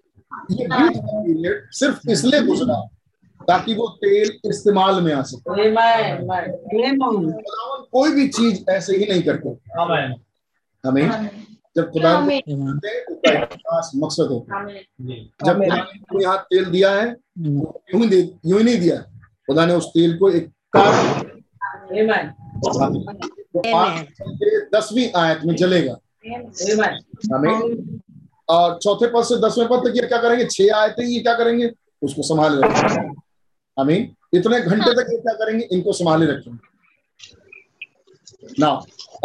ये 0.51 0.67
पीरियड 0.67 1.57
सिर्फ़ 1.71 2.09
इसलिए 2.11 2.41
गुजरा 2.41 2.79
ताकि 3.41 3.73
वो 3.75 3.87
तेल 4.01 4.29
इस्तेमाल 4.45 5.01
में 5.01 5.13
आ 5.13 5.21
सके। 5.21 5.69
कोई 7.91 8.11
भी 8.11 8.27
चीज़ 8.27 8.63
ऐसे 8.69 8.97
ही 8.97 9.05
नहीं 9.11 9.23
करते। 9.23 9.49
हमें 10.83 11.05
जब 11.77 11.89
खुदा 11.91 12.11
उसका 12.19 13.45
खास 13.45 13.91
मकसद 13.95 14.27
होता 14.31 14.59
है। 14.59 14.63
जब 15.45 15.55
को 16.11 16.21
यहाँ 16.21 16.37
तेल 16.49 16.65
दिया 16.65 16.91
है 16.91 17.05
तो 17.13 17.81
यूँ 17.93 18.01
ही 18.05 18.19
यूँ 18.45 18.59
ही 18.59 18.63
नहीं 18.63 18.79
दिया। 18.79 18.97
खुदा 19.47 19.65
ने 19.65 19.73
उस 19.73 19.87
तेल 19.89 20.17
को 20.17 20.29
एक 20.29 20.49
कारण 20.75 21.05
तो 23.43 23.59
दसवीं 24.73 25.07
आयत 25.15 25.39
में 25.45 25.55
जलेगा 25.55 25.95
हमें 27.33 27.55
चौथे 28.49 29.07
पद 29.07 29.23
से 29.23 29.35
दसवें 29.41 29.67
पद 29.67 29.87
तक 29.87 29.93
ये 29.95 30.07
क्या 30.07 30.21
करेंगे? 30.21 30.45
छह 30.45 30.75
आयतें 30.75 31.03
ये 31.03 31.19
क्या 31.19 31.33
करेंगे? 31.37 31.69
उसको 32.01 32.21
संभाले 32.23 32.57
रखेंगे। 32.61 33.15
हमें 33.77 34.15
इतने 34.33 34.59
घंटे 34.59 34.93
तक 34.93 35.09
ये 35.11 35.17
क्या 35.17 35.33
करेंगे? 35.33 35.67
इनको 35.71 35.93
संभाले 35.93 36.25
रखेंगे। 36.25 36.65
ना 38.59 38.67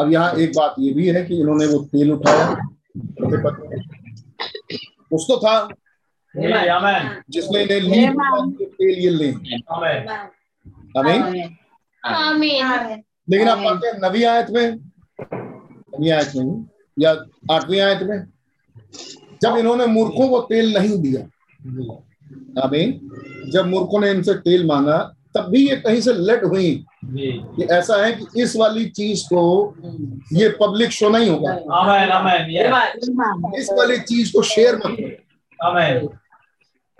अब 0.00 0.12
यहाँ 0.12 0.32
एक 0.34 0.52
बात 0.56 0.74
ये 0.78 0.92
भी 0.92 1.08
है 1.08 1.24
कि 1.24 1.40
इन्होंने 1.40 1.66
वो 1.66 1.78
तेल 1.92 2.12
उठाया 2.12 2.46
चौथे 2.46 3.42
पद 3.44 3.58
में 3.60 3.80
कुछ 5.10 5.24
तो 5.28 5.36
था. 5.38 5.68
जिसने 7.30 7.62
इन्हें 7.62 8.12
कि 8.52 8.64
तेल 8.64 8.98
ये 8.98 9.10
लें. 9.10 9.32
हमें 10.98 11.22
लेकिन 13.30 13.48
आप 13.48 13.58
पाते 13.58 13.86
हैं 13.86 13.94
नवी 14.02 14.22
आयत 14.24 14.50
में 14.50 14.70
नवी 14.70 16.10
आयत 16.10 16.32
में 16.36 16.64
या 16.98 17.10
आठवीं 17.52 17.80
आयत 17.80 18.02
में? 18.02 18.31
जब 19.42 19.56
इन्होंने 19.56 19.86
मूर्खों 19.86 20.28
को 20.28 20.40
तेल 20.40 20.78
नहीं 20.78 21.02
दिया. 21.02 21.20
आमीन 22.64 23.10
जब 23.50 23.66
मूर्खों 23.66 24.00
ने 24.00 24.10
इनसे 24.10 24.34
तेल 24.34 24.66
मांगा 24.66 25.14
तब 25.36 25.40
भी 25.40 25.68
ये 25.70 25.76
कहीं 25.76 26.00
से 26.00 26.12
लेट 26.12 26.44
हुई 26.44 26.84
जी. 27.04 27.32
कि 27.32 27.62
ऐसा 27.62 28.04
है 28.04 28.12
कि 28.12 28.42
इस 28.42 28.56
वाली 28.56 28.84
चीज़ 28.86 29.24
को 29.24 29.74
ये 30.32 30.48
पब्लिक 30.48 30.90
शो 30.90 31.08
नहीं 31.08 31.30
होगा। 31.30 31.50
Amen. 31.50 32.10
Amen. 32.10 33.58
इस 33.58 33.68
वाली 33.72 33.98
चीज़ 33.98 34.32
को 34.32 34.42
शेयर 34.42 34.76
मत 34.76 34.82
करो। 34.84 35.08
Amen. 35.70 36.08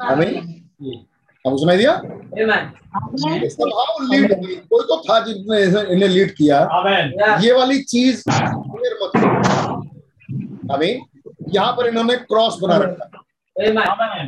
आमीन। 0.01 0.35
अब 1.47 1.57
सुनाई 1.57 1.77
दिया? 1.77 2.03
कोई 4.45 4.85
तो 4.85 5.03
था 5.03 5.21
जिसने 5.21 5.63
इन्हें 5.93 6.09
लीड 6.09 6.35
किया। 6.35 6.61
ये 7.39 7.53
वाली 7.53 7.83
चीज़ 7.83 8.31
शेयर 8.31 8.99
मत 9.03 9.11
करो। 9.17 9.35
आमीन। 10.75 11.12
यहाँ 11.49 11.73
पर 11.73 11.87
इन्होंने 11.87 12.17
क्रॉस 12.17 12.59
बना 12.63 12.77
रखा 12.77 13.05
यहाँ 13.77 13.97
पर 13.97 14.09
है. 14.15 14.25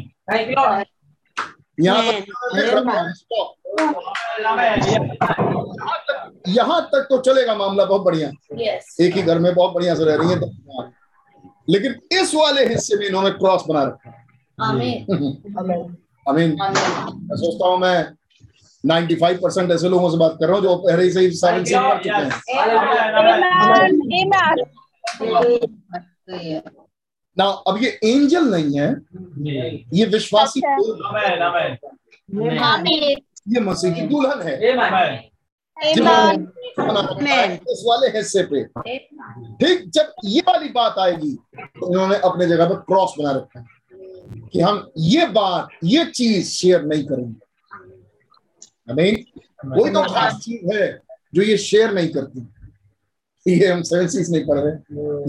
यहाँ 6.48 6.80
तक 6.82 6.94
तक 6.94 7.06
तो 7.10 7.18
चलेगा 7.20 7.54
मामला 7.54 7.84
बहुत 7.84 8.02
बढ़िया। 8.02 8.28
एक 9.00 9.14
ही 9.16 9.22
घर 9.22 9.38
में 9.38 9.54
बहुत 9.54 9.72
बढ़िया 9.74 9.94
से 9.94 10.04
रह 10.04 10.14
रही 10.14 10.28
है 10.30 10.40
तो 10.40 10.46
लेकिन 11.68 11.94
इस 12.12 12.34
वाले 12.34 12.64
हिस्से 12.66 12.96
में 12.96 13.06
इन्होंने 13.06 13.30
क्रॉस 13.30 13.64
बना 13.68 13.82
रखा 13.82 14.10
है। 14.10 14.16
आई 16.28 16.34
मीन 16.36 16.50
मैं 16.60 17.36
सोचता 17.36 17.66
हूँ 17.68 17.78
मैं 17.78 17.96
95 18.84 19.36
परसेंट 19.42 19.70
ऐसे 19.70 19.88
लोगों 19.88 20.10
से 20.10 20.16
बात 20.18 20.36
कर 20.40 20.46
रहा 20.46 20.56
हूँ 20.56 20.62
जो 20.62 20.76
पहले 20.76 21.10
से 21.10 21.20
ही 21.20 21.30
सारे 21.32 21.64
से 21.64 21.78
मर 21.78 21.98
चुके 21.98 22.10
हैं. 22.10 22.30
ना 27.38 27.44
अब 27.68 27.82
ये 27.82 27.90
एंजल 28.04 28.44
नहीं 28.50 28.78
है. 28.78 28.88
ये 29.94 30.04
विश्वासी. 30.06 30.60
ये 33.48 33.60
मसीह 33.60 33.94
की 33.94 34.00
दुल्हन 34.08 34.42
है। 34.42 34.54
जिन्होंने 35.76 37.32
है 37.32 37.54
इस 37.70 37.82
वाले 37.86 38.06
हिस्से 38.16 38.42
पे। 38.42 38.62
ठीक 39.60 39.90
जब 39.94 40.12
ये 40.24 40.40
वाली 40.48 40.68
बात 40.68 40.98
आएगी 40.98 41.30
तो 41.56 41.90
इन्होंने 41.92 42.16
अपने 42.24 42.46
जगह 42.46 42.68
पे 42.68 42.74
क्रॉस 42.86 43.14
बना 43.18 43.30
रखा 43.30 43.60
है 43.60 43.66
कि 44.52 44.60
हम 44.60 44.90
ये 44.98 45.26
बात 45.26 45.68
ये 45.84 46.04
चीज़ 46.06 46.48
शेयर 46.50 46.82
नहीं 46.84 47.04
करेंगे। 47.04 47.40
हमें 48.88 49.24
कोई 49.66 49.90
तो 49.90 50.02
खास 50.14 50.34
चीज़ 50.44 50.74
है 50.74 50.86
जो 51.34 51.42
ये 51.42 51.56
शेयर 51.58 51.92
नहीं 51.94 52.08
करती। 52.08 52.40
ये 53.46 53.66
हम 53.66 53.82
सेवन 53.82 54.06
सीज 54.08 54.30
नहीं 54.32 54.44
पढ़ 54.46 54.58
रहे 54.58 54.72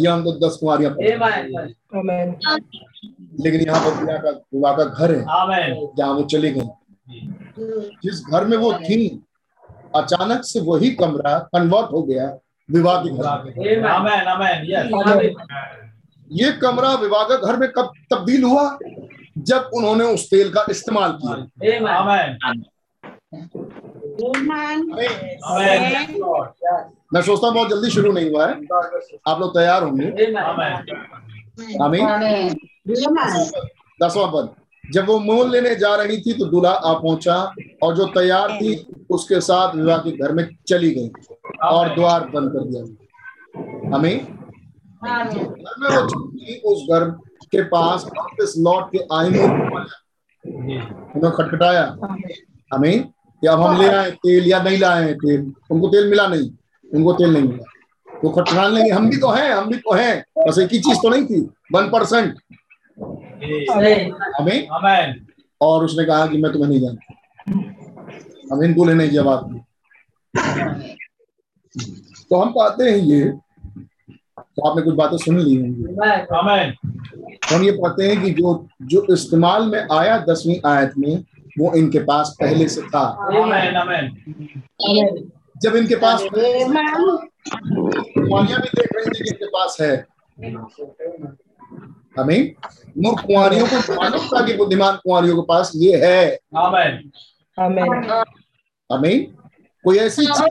ये 0.04 0.08
हम 0.10 0.24
तो 0.24 0.32
दस 0.48 0.58
कुमारियाँ 0.60 0.92
पढ़ 0.92 1.04
रहे 1.04 1.12
हैं। 1.12 1.68
लेकिन 3.44 3.62
यहाँ 3.62 3.80
पर 3.86 3.98
विवाह 4.00 4.18
का 4.18 4.30
विवाह 4.30 4.76
का 4.78 4.84
घर 4.84 5.16
है। 5.16 5.24
जहाँ 5.98 6.14
वो 6.14 6.24
चली 6.34 6.52
गई। 6.52 6.68
जिस 8.04 8.22
घर 8.32 8.46
में 8.46 8.58
वो 8.58 8.74
थी 8.74 8.98
अचानक 9.96 10.42
से 10.44 10.60
वही 10.62 10.90
कमरा 10.96 11.38
कन्वर्ट 11.54 11.92
हो 11.92 12.02
गया 12.04 12.26
विवाह 12.70 13.04
के 13.04 13.10
घर. 13.10 13.24
ये 16.32 16.52
कमरा 16.62 16.94
विवाह 16.96 17.24
का 17.28 17.36
घर 17.38 17.58
में 17.58 17.70
कब 17.72 17.92
तब्दील 18.14 18.44
हुआ? 18.44 18.78
जब 19.38 19.70
उन्होंने 19.74 20.04
उस 20.06 20.30
तेल 20.30 20.50
का 20.50 20.66
इस्तेमाल 20.70 21.12
किया। 21.22 21.36
मैं 27.14 27.22
सोचता 27.22 27.48
हूँ 27.48 27.54
बहुत 27.56 27.70
जल्दी 27.70 27.90
शुरू 27.92 28.12
नहीं 28.12 28.30
हुआ 28.32 28.46
है। 28.48 28.54
आप 29.28 29.40
लोग 29.40 29.50
तैयार 29.54 29.84
होंगे. 29.84 30.06
आमीन। 31.84 32.06
दसवां 34.02 34.28
पद 34.32 34.46
जब 34.84 35.06
वो 35.08 35.18
मोल 35.20 35.52
लेने 35.52 35.76
जा 35.76 35.96
रही 35.96 36.18
थी 36.22 36.34
तो 36.34 36.46
दूल्हा 36.46 36.72
आ 36.72 36.94
पहुँचा 36.94 37.36
और 37.84 37.96
जो 37.96 38.06
तैयार 38.16 38.52
थी 38.58 38.74
उसके 39.12 39.40
साथ 39.42 39.76
विवाह 39.76 39.98
के 39.98 40.12
घर 40.18 40.32
में 40.34 40.44
चली 40.68 40.92
गई 40.92 41.10
और 41.70 41.94
द्वार 41.96 42.26
बंद 42.36 42.52
कर 42.54 42.64
दिया। 42.66 42.84
हमें 43.96 44.16
घर 45.02 45.78
में 45.80 45.90
वो 45.90 46.72
उस 46.72 46.80
घर 46.92 47.04
के 47.52 47.62
पास 47.70 48.06
वापस 48.18 48.54
लौट 48.58 48.84
के 48.92 49.00
आई 49.16 49.28
उन्होंने 50.46 51.32
खटखटाया। 51.38 51.86
हमें 52.74 52.96
कि 53.42 53.48
अब 53.48 53.62
हम 53.62 53.82
ले 53.82 53.88
आए 53.90 54.12
तेल 54.12 54.48
या 54.48 54.62
नहीं 54.64 54.78
लाए 54.80 55.04
हैं 55.04 55.16
तेल 55.18 55.42
उनको 55.72 55.88
तेल 55.88 56.10
मिला 56.10 56.28
नहीं 56.28 56.50
उनको 56.90 57.14
तेल 57.14 57.34
नहीं 57.34 57.44
मिला। 57.44 57.64
तो 58.22 58.30
खटखटाने 58.30 58.68
लगे 58.70 58.90
हम 58.90 59.10
भी 59.10 59.18
तो 59.18 59.30
हैं 59.32 59.52
हम 59.52 59.70
भी 59.70 59.78
तो 59.78 59.94
हैं 59.94 60.24
बस 60.40 60.60
एक 60.60 60.74
ही 60.74 60.80
चीज़ 60.80 60.98
तो 60.98 61.10
नहीं 61.10 61.26
थी 61.26 61.40
वन 61.74 61.90
परसेंट। 61.90 62.34
हमें 64.40 64.68
और 65.62 65.84
उसने 65.86 66.06
कहा 66.06 66.28
कि 66.28 66.38
मैं 66.38 66.52
तुम्हें 66.54 66.70
नहीं 66.70 66.80
जानता। 66.80 67.14
हम 68.52 68.64
इनको 68.64 68.86
लेने 68.86 69.08
की 69.08 69.16
जवाब 69.16 69.50
दी। 69.52 69.60
तो 72.30 72.36
हम 72.36 72.50
पाते 72.52 72.84
हैं 72.84 72.98
ये 72.98 73.24
तो 74.38 74.68
आपने 74.70 74.82
कुछ 74.82 74.96
बातें 74.96 75.18
सुन 75.18 75.40
ली 75.40 75.56
होंगी। 75.56 75.84
हम 77.50 77.64
ये 77.64 77.72
पाते 77.74 78.08
हैं 78.08 78.22
कि 78.22 78.30
जो 78.32 78.68
जो 78.84 79.06
इस्तेमाल 79.14 79.66
में 79.70 79.80
आया 79.92 80.18
दसवीं 80.30 80.60
आयत 80.66 80.92
में 80.98 81.24
वो 81.60 81.72
इनके 81.78 82.00
पास 82.06 82.36
पहले 82.40 82.68
से 82.70 82.82
था। 82.82 83.00
आमेन 83.44 83.76
आमेन 83.78 85.30
जब 85.64 85.76
इनके 85.76 85.96
पास 85.96 86.22
कुमारियाँ 86.30 88.60
भी 88.62 88.70
देख 88.70 88.90
रही 88.96 89.06
थी 89.06 89.24
कि 89.24 89.30
इनके 89.30 89.46
पास 89.48 89.78
है। 89.82 90.06
हमें 92.20 92.54
मूर्ख 92.98 93.26
कुंवारियों 93.26 93.68
को 93.68 93.94
मालूम 93.96 94.26
था 94.28 94.46
कि 94.46 94.54
बुद्धिमान 94.58 94.96
कुंवारियों 94.96 95.36
के 95.36 95.42
पास 95.48 95.72
ये 95.76 95.98
है। 96.06 96.38
हमें 98.90 99.26
कोई 99.86 99.98
ऐसी 99.98 100.26
चीज़ 100.26 100.42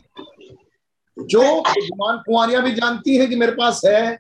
जो 1.17 1.41
बुद्धिमान 1.61 2.17
कुंवारियाँ 2.27 2.63
भी 2.63 2.73
जानती 2.75 3.17
हैं 3.17 3.29
कि 3.29 3.37
मेरे 3.37 3.53
पास 3.53 3.81
है 3.87 4.19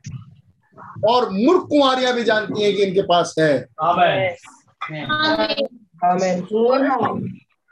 और 1.08 1.28
मूर्ख 1.30 1.66
कुंवारियाँ 1.68 2.14
भी 2.14 2.22
जानती 2.24 2.62
हैं 2.62 2.74
कि 2.76 2.82
इनके 2.82 3.02
पास 3.02 3.34
है। 3.38 3.66
आमेन 3.82 4.36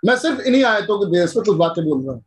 मैं 0.04 0.16
सिर्फ़ 0.16 0.40
इन्हीं 0.40 0.64
आयतों 0.64 0.98
के 0.98 1.06
बेस 1.10 1.32
पे 1.32 1.40
कुछ 1.40 1.56
बातें 1.56 1.84
बोल 1.84 2.02
रहा 2.02 2.12
हूँ। 2.12 2.24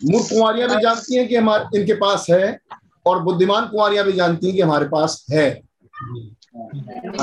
मूर्ख 0.00 0.28
कुंवारियाँ 0.28 0.68
भी 0.68 0.82
जानती 0.82 1.16
हैं 1.16 1.28
कि 1.28 1.36
हमारे 1.36 1.78
इनके 1.80 1.94
पास 1.94 2.26
है 2.30 2.58
और 3.06 3.22
बुद्धिमान 3.22 3.66
कुंवारियाँ 3.66 4.04
भी 4.04 4.12
जानती 4.12 4.46
हैं 4.46 4.56
कि 4.56 4.62
हमारे 4.62 4.88
पास 4.88 5.26
है? 5.30 5.62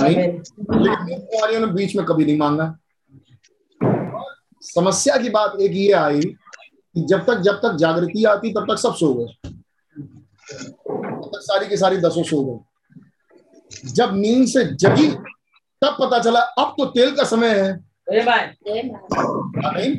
लेकिन 0.02 1.20
कुंवारियों 1.20 1.60
ने 1.60 1.68
बीच 1.68 1.96
में 1.96 2.06
कभी 2.06 2.26
नहीं 2.26 2.38
मांगा। 2.38 2.78
समस्या 4.62 5.18
की 5.18 5.30
बात 5.30 5.58
एक 5.62 5.72
ये 5.72 5.92
आई 5.92 6.22
कि 6.22 7.02
जब 7.02 7.26
तक 7.26 7.42
जब 7.42 7.56
तक 7.56 7.76
जागृति 7.76 8.24
आती 8.24 8.52
तब 8.54 8.66
तक 8.72 8.78
सब 8.78 8.94
सो 8.96 9.13
गए। 9.13 9.50
तब 10.84 11.32
तक 11.34 11.42
सारी 11.42 11.68
की 11.68 11.78
सारी 11.78 11.98
दसों 11.98 12.24
सो 12.24 12.44
गए। 12.46 12.60
जब 13.86 14.16
नींद 14.16 14.48
से 14.48 14.63
जगी 14.76 15.08
तब 15.82 15.96
पता 16.00 16.20
चला 16.20 16.40
अब 16.40 16.74
तो 16.78 16.86
तेल 16.86 17.12
का 17.16 17.24
समय 17.24 17.50
है। 17.50 17.72
नहीं 19.66 19.92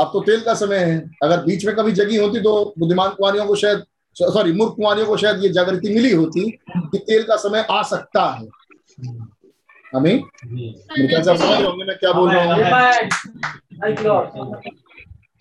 अब 0.00 0.10
तो 0.12 0.20
तेल 0.20 0.40
का 0.40 0.54
समय 0.54 0.78
है। 0.78 0.98
अगर 1.22 1.42
बीच 1.44 1.64
में 1.66 1.74
कभी 1.76 1.92
जगी 1.92 2.16
होती 2.16 2.40
तो 2.40 2.52
बुद्धिमान 2.78 3.10
कुमारियों 3.10 3.46
को 3.46 3.54
शायद 3.56 3.84
सॉरी 4.16 4.52
मूर्ख 4.52 4.72
कुमारियों 4.76 5.06
को 5.06 5.16
शायद 5.16 5.42
ये 5.42 5.48
जागृति 5.48 5.94
मिली 5.94 6.12
होती 6.12 6.50
कि 6.76 6.98
तेल 6.98 7.22
का 7.22 7.36
समय 7.36 7.66
आ 7.70 7.82
सकता 7.82 8.24
है। 8.30 8.46
हमें 9.94 10.22
समझ 11.22 11.64
होंगे 11.64 11.84
मैं 11.84 11.96
क्या 11.98 12.12
बोल 12.12 12.30
रहा 12.30 12.42
हूँ। 12.44 12.62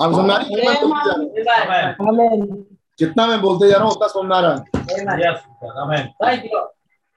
आप 0.01 0.11
समझ 0.13 0.35
रही 0.35 0.53
है 0.55 0.65
मैं 0.65 0.75
बोलते 0.81 1.43
जा 1.43 1.57
रहा 1.63 1.79
हूँ? 2.01 2.65
जितना 2.99 3.25
मैं 3.27 3.39
बोलते 3.41 3.69
जा 3.69 3.77
रहा 3.77 3.85
हूँ 3.85 3.91
उतना 3.93 4.07
समझ 4.07 4.31
आ 4.31 4.39
रहा 4.39 4.51
है 5.91 6.07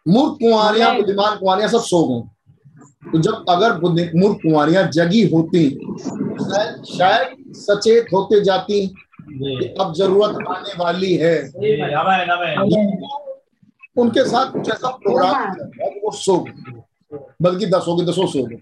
मूर्ख 0.07 0.33
कुंवारियाँ 0.41 0.95
बुद्धिमान 0.97 1.37
कुंवारियाँ 1.39 1.69
सब 1.71 1.81
सो 1.81 1.99
गई 2.09 2.21
तो 3.03 3.19
जब 3.19 3.45
अगर 3.49 3.73
मूर्ख 4.15 4.37
कुंवारियाँ 4.43 4.83
जगी 4.93 5.23
होती 5.29 5.69
शायद 6.89 7.53
सचेत 7.57 8.07
होते 8.15 8.41
जाती 8.45 8.87
कि 8.87 9.67
अब 9.81 9.93
ज़रूरत 9.95 10.37
आने 10.49 10.75
वाली 10.79 11.15
है। 11.17 11.37
आमेन 11.95 12.31
उनके 13.97 14.25
साथ 14.25 14.53
कुछ 14.53 14.71
ऐसा 14.71 14.89
प्रोग्राम 14.97 15.35
है। 15.35 15.89
वो 16.05 16.11
सो 16.13 16.37
गए। 16.39 16.81
बल्कि 17.43 17.67
दसों 17.67 17.97
के 17.97 18.05
दसों 18.11 18.27
सो 18.27 18.45
गए। 18.47 18.61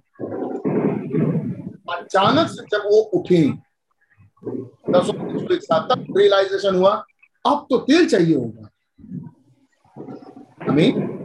अचानक 1.95 2.49
से 2.49 2.65
जब 2.73 2.83
वो 2.87 3.01
उठी 3.19 3.43
दसों 4.91 5.13
के 5.13 5.35
दसों 5.35 5.55
एक 5.55 5.63
साथ 5.63 5.89
तब 5.89 6.15
रियलाइजेशन 6.17 6.75
हुआ 6.75 6.93
अब 7.45 7.67
तो 7.71 7.79
तेल 7.81 8.09
चाहिए 8.09 8.37
होगा। 8.37 8.69
हमें 10.69 11.20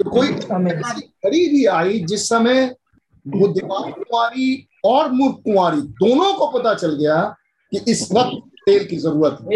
तो 0.00 0.10
कोई 0.10 0.28
घड़ी 0.28 1.46
भी 1.48 1.64
आई 1.66 1.98
जिस 2.00 2.28
समय 2.28 2.74
बुद्धिमान 3.26 3.90
कुमारी 3.92 4.46
और 4.84 5.10
मूर्ख 5.12 5.36
कुमारी 5.44 5.80
दोनों 5.80 6.32
को 6.34 6.46
पता 6.50 6.74
चल 6.74 6.94
गया 6.96 7.16
कि 7.72 7.78
इस 7.92 8.08
वक्त 8.12 8.36
तेल 8.66 8.84
की 8.86 8.96
ज़रूरत 8.96 9.38
है। 9.40 9.46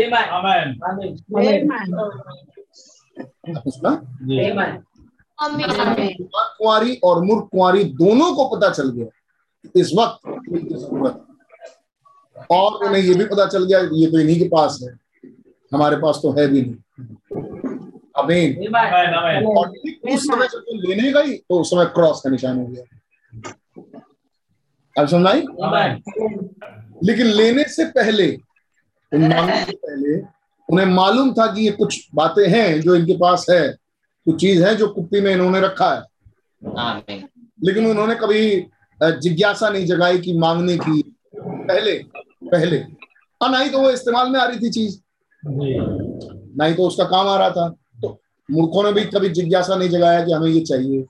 कुंवारी 6.59 6.95
और 7.05 7.23
मूर्ख 7.25 7.49
कुंवारी 7.53 7.85
दोनों 8.03 8.33
को 8.35 8.49
पता 8.49 8.71
चल 8.71 8.91
गया 8.91 9.07
इस 9.77 9.93
वक्त 9.99 10.29
तेल 10.29 10.63
की 10.69 10.75
ज़रूरत 10.75 11.25
और 12.53 12.85
उन्हें 12.87 13.03
ये 13.03 13.15
भी 13.15 13.25
पता 13.25 13.47
चल 13.47 13.65
गया 13.65 13.79
ये 13.93 14.07
तो 14.11 14.19
इन्हीं 14.21 14.39
के 14.39 14.49
पास 14.49 14.79
है। 14.83 14.91
हमारे 15.73 15.97
पास 15.97 16.19
तो 16.23 16.33
है 16.33 16.47
भी 16.49 16.63
नहीं। 16.63 16.75
अमीन। 18.17 18.77
और 19.47 19.69
ठीक 19.69 20.01
उस 20.15 20.25
समय 20.25 20.47
जब 20.47 20.59
तुम 20.61 20.79
लेने 20.81 21.13
गई 21.13 21.37
तो 21.37 21.61
उस 21.61 21.71
समय 21.71 21.85
क्रॉस 21.85 22.21
का 22.21 22.31
निशान 22.31 22.59
हो 22.59 22.67
गया। 22.67 22.85
अब 24.97 25.09
समझाई? 25.09 25.41
आमेन 25.65 26.03
लेकिन 27.05 27.27
लेने 27.27 27.65
से 27.65 27.85
पहले 27.85 28.27
मांगने 29.13 29.65
से 29.65 29.73
पहले 29.73 30.19
उन्हें 30.69 30.87
मालूम 30.87 31.33
था 31.33 31.47
कि 31.47 31.65
ये 31.65 31.71
कुछ 31.71 32.09
बातें 32.15 32.47
हैं 32.49 32.81
जो 32.81 32.95
इनके 32.97 33.17
पास 33.17 33.47
है 33.51 33.69
कुछ 34.27 34.41
चीज़ 34.41 34.65
है 34.65 34.75
जो 34.77 34.89
कुप्पी 34.89 35.21
में 35.21 35.33
इन्होंने 35.33 35.61
रखा 35.61 35.95
है। 35.95 36.03
लेकिन 37.65 37.87
उन्होंने 37.87 38.15
कभी 38.15 38.67
जिज्ञासा 39.03 39.69
नहीं 39.69 39.87
जगाई 39.87 40.19
कि 40.19 40.33
मांगने 40.39 40.77
की 40.77 41.03
पहले 41.37 41.99
पहले। 42.45 42.79
और 43.41 43.51
ना 43.51 43.59
ही 43.59 43.71
तो 43.71 43.79
वो 43.79 43.91
इस्तेमाल 43.91 44.31
में 44.31 44.41
आ 44.41 44.45
रही 44.45 44.59
थी 44.59 44.71
चीज़। 44.71 44.97
जी। 45.47 45.79
ना 46.57 46.65
ही 46.65 46.75
तो 46.75 46.87
उसका 46.87 47.05
काम 47.05 47.29
आ 47.29 47.37
रहा 47.39 47.51
था। 47.51 47.69
तो 47.69 47.84
मूर्खों 48.49 48.83
ने 48.83 48.93
भी 48.93 49.05
कभी 49.05 49.29
जिज्ञासा 49.29 49.77
नहीं 49.77 49.89
जगाया 49.89 50.25
कि 50.25 50.33
हमें 50.33 50.49
ये 50.49 50.61
चाहिए। 50.61 51.05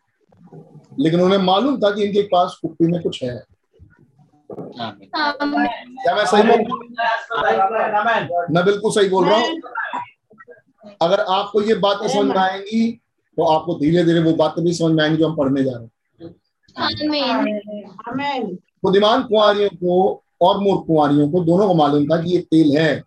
लेकिन 1.00 1.20
उन्हें 1.20 1.38
मालूम 1.38 1.78
था 1.80 1.90
कि 1.90 2.04
इनके 2.04 2.22
पास 2.22 2.58
कुप्पी 2.62 2.86
में 2.86 3.02
कुछ 3.02 3.22
है। 3.22 3.42
क्या 4.50 6.14
मैं 6.14 6.24
सही 6.26 6.42
बोल 6.42 6.58
हूँ? 6.60 6.78
मैं 8.50 8.64
बिल्कुल 8.64 8.90
सही 8.92 9.08
बोल 9.08 9.24
रहा 9.26 9.38
हूँ। 9.38 9.60
अगर 11.02 11.20
आपको 11.20 11.62
ये 11.62 11.74
बातें 11.74 12.08
समझ 12.08 12.26
में 12.26 12.42
आएँगी 12.42 12.90
तो 13.38 13.44
आपको 13.44 13.74
धीरे 13.74 14.04
धीरे 14.04 14.20
वो 14.20 14.32
बातें 14.32 14.64
भी 14.64 14.72
समझ 14.74 14.92
में 14.92 15.02
आएँगी 15.04 15.16
जो 15.16 15.28
हम 15.28 15.36
पढ़ने 15.36 15.64
जा 15.64 15.70
रहे 15.70 16.26
हैं। 16.26 16.34
बुद्धिमान 18.84 19.22
कुंवारियों 19.22 19.68
को 19.70 20.22
और 20.42 20.58
मूर्ख 20.58 20.86
कुंवारियों 20.86 21.30
को 21.30 21.40
दोनों 21.44 21.66
को 21.68 21.74
मालूम 21.74 22.04
था 22.04 22.22
कि 22.22 22.30
ये 22.30 22.38
तेल 22.38 22.76
है। 22.78 23.02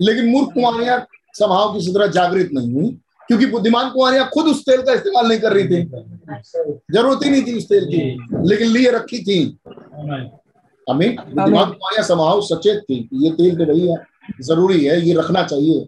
लेकिन 0.00 0.30
मूर्ख 0.30 0.52
कुंवारियाँ 0.54 1.06
समाव 1.34 1.74
किसी 1.74 1.92
तरह 1.92 2.06
जागृत 2.06 2.50
नहीं 2.52 2.72
हुई। 2.74 2.98
क्योंकि 3.30 3.46
बुद्धिमान 3.46 3.90
कुमारियाँ 3.90 4.28
खुद 4.28 4.46
उस 4.46 4.62
तेल 4.64 4.80
का 4.82 4.92
इस्तेमाल 4.92 5.26
नहीं 5.28 5.38
कर 5.40 5.52
रही 5.52 5.64
थी। 5.64 5.82
ज़रूरत 6.94 7.20
ही 7.24 7.30
नहीं 7.30 7.42
थी 7.46 7.56
उस 7.58 7.68
तेल 7.68 7.84
की 7.86 8.00
लेकिन 8.48 8.68
लिए 8.68 8.90
रखी 8.90 9.18
थी। 9.24 9.38
आमेन। 9.66 10.28
हमें 10.86 11.14
बुद्धिमान 11.16 11.70
कुमारियाँ 11.70 12.02
समाव 12.04 12.40
सचेत 12.42 12.82
थी 12.82 12.96
ये 13.14 13.30
तेल 13.32 13.56
तो 13.58 13.72
भैया 13.72 13.96
ज़रूरी 14.42 14.84
है 14.84 15.00
ये 15.02 15.14
रखना 15.14 15.42
चाहिए। 15.44 15.86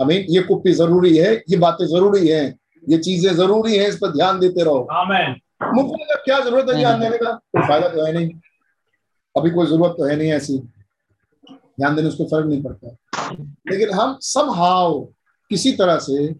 हमें 0.00 0.26
ये 0.30 0.42
कुप्पी 0.42 0.72
ज़रूरी 0.72 1.16
है 1.16 1.32
ये 1.50 1.56
बातें 1.58 1.86
ज़रूरी 1.86 2.26
है 2.28 2.42
ये 2.84 2.98
चीज़ें 2.98 3.32
ज़रूरी 3.34 3.76
है 3.76 3.88
इस 3.88 3.96
पर 3.96 4.12
ध्यान 4.12 4.40
देते 4.40 4.64
रहो। 4.64 4.86
आमेन। 4.92 5.40
मुफ़्त 5.74 5.92
में 6.00 6.16
क्या 6.24 6.40
ज़रूरत 6.40 6.70
है 6.70 6.78
ध्यान 6.78 7.00
देने 7.00 7.18
का? 7.18 7.32
कोई 7.32 7.62
फ़ायदा 7.62 7.88
तो 7.88 8.04
है 8.06 8.12
नहीं। 8.12 8.28
अभी 9.34 9.50
कोई 9.50 9.66
ज़रूरत 9.66 9.94
तो 9.98 10.04
है 10.04 10.16
नहीं 10.16 10.32
ऐसी। 10.32 10.58
ध्यान 11.48 11.96
देने 11.96 12.08
उसको 12.08 12.24
फ़र्क 12.26 12.46
नहीं 12.46 12.62
पड़ता। 12.62 12.96
लेकिन 13.70 13.90
हम 13.94 14.18
समहाव 14.22 15.08
किसी 15.52 15.72
तरह 15.72 15.98
से 15.98 16.34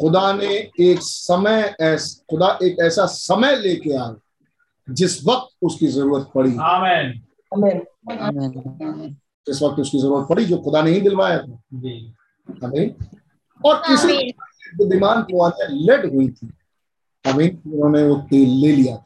खुदा 0.00 0.32
ने 0.32 0.52
एक 0.80 0.98
समय 1.00 1.74
ऐस 1.80 2.24
खुदा 2.30 2.58
एक 2.62 2.76
ऐसा 2.80 3.06
समय 3.06 3.56
लेके 3.56 3.92
आए 3.96 4.14
जिस 4.90 5.26
वक्त 5.26 5.56
उसकी 5.62 5.86
ज़रूरत 5.86 6.30
पड़ी। 6.34 6.56
आमेन। 6.56 7.20
जिस 9.46 9.62
वक्त 9.62 9.78
उसकी 9.80 9.98
ज़रूरत 9.98 10.26
पड़ी 10.28 10.44
जो 10.44 10.58
खुदा 10.58 10.82
ने 10.82 10.90
ही 10.90 11.00
दिलवाया 11.00 11.38
था। 11.38 11.60
जी। 11.74 12.14
हमें 12.64 12.94
और 13.64 13.82
किसी 13.86 14.32
बुद्धिमान 14.76 15.22
कुआरियाँ 15.22 15.68
लेट 15.70 16.14
हुई 16.14 16.28
थी। 16.28 16.52
हमें 17.26 17.48
उन्होंने 17.72 18.02
वो 18.08 18.16
तेल 18.30 18.48
ले 18.48 18.72
लिया 18.72 18.96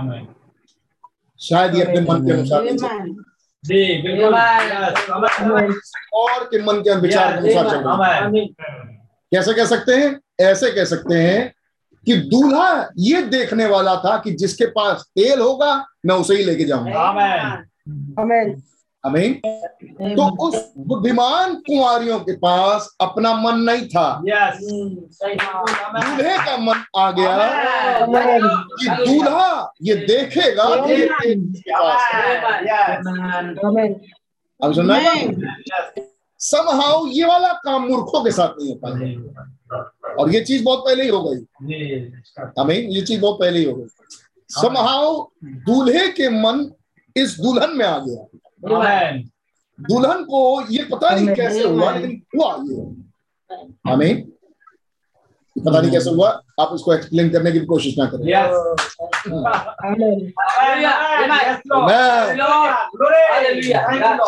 Amen. 0.00 0.24
शायद 1.40 1.74
ये 1.74 1.82
अपने 1.82 2.00
मन 2.00 2.26
के 2.26 2.32
अनुसार. 2.32 2.62
जी 3.64 4.02
बिल्कुल। 4.02 4.34
और 6.14 6.44
के 6.44 6.62
मन 6.62 6.80
के 6.80 6.94
विचार 7.00 7.32
के 7.32 7.38
अनुसार 7.38 7.70
चल 7.70 7.84
रहा 7.84 8.06
है 8.06 8.30
कैसे 9.32 9.54
कह 9.54 9.64
सकते 9.64 9.94
हैं? 9.94 10.20
ऐसे 10.40 10.70
कह 10.70 10.84
सकते 10.84 11.14
हैं 11.14 11.52
कि 12.06 12.16
दूल्हा 12.16 12.88
ये 12.98 13.22
देखने 13.22 13.66
वाला 13.66 13.94
था 13.96 14.16
कि 14.18 14.30
जिसके 14.30 14.66
पास 14.66 15.04
तेल 15.16 15.40
होगा 15.40 15.74
मैं 16.06 16.14
उसे 16.14 16.34
ही 16.34 16.44
लेके 16.44 16.64
जाऊँगा। 16.64 17.02
Amen. 19.06 19.34
तो 20.16 20.48
उस 20.48 20.72
बुद्धिमान 20.78 21.54
कुंवारियों 21.54 22.20
के 22.20 22.32
पास 22.36 22.96
अपना 23.00 23.34
मन 23.34 23.58
नहीं 23.58 23.88
था। 23.88 24.22
Yes. 24.22 24.54
दूल्हे 26.04 26.38
का 26.38 26.56
मन 26.56 26.84
आ 26.96 27.10
गया 27.10 27.48
कि 28.80 29.04
दूल्हा 29.06 29.72
ये 29.82 29.94
देखेगा 29.94 30.86
कि 30.86 30.92
है। 33.68 33.94
अब 34.64 34.74
सुनना। 34.74 35.00
समहाउ 36.38 37.06
ये 37.06 37.24
वाला 37.24 37.52
काम 37.52 37.82
मूर्खों 37.82 38.24
के 38.24 38.30
साथ 38.30 38.48
नहीं 38.48 38.68
हो 38.68 38.80
पाया। 38.84 40.14
और 40.14 40.34
ये 40.34 40.40
चीज़ 40.40 40.64
बहुत 40.64 40.78
पहले 40.78 41.02
ही 41.02 41.08
हो 41.08 41.22
गई। 41.22 41.36
जी 41.36 42.12
हमें 42.58 42.76
ये 42.76 43.02
चीज़ 43.02 43.20
बहुत 43.20 43.40
पहले 43.40 43.58
ही 43.58 43.64
हो 43.64 43.74
गई। 43.74 43.86
समहाउ 44.48 45.26
दूल्हे 45.44 46.08
के 46.08 46.28
मन 46.28 46.72
इस 47.16 47.36
दुल्हन 47.40 47.70
में 47.76 47.86
आ 47.86 47.98
गया. 47.98 48.38
दुल्हन। 48.68 50.24
को 50.24 50.66
ये 50.70 50.84
पता 50.84 51.10
नहीं 51.10 51.28
कैसे 51.28 51.64
हुआ. 51.64 51.92
लेकिन 51.92 52.22
हुआ 52.36 52.56
ये। 52.62 52.76
हमें 53.92 54.26
पता 55.58 55.80
नहीं 55.80 55.90
कैसे 55.90 56.10
हुआ 56.10 56.42
आप 56.60 56.68
उसको 56.68 56.94
एक्सप्लेन 56.94 57.28
करने 57.30 57.52
की 57.52 57.60
कोशिश 57.60 57.94
ना 57.98 58.06
करें. 58.06 58.24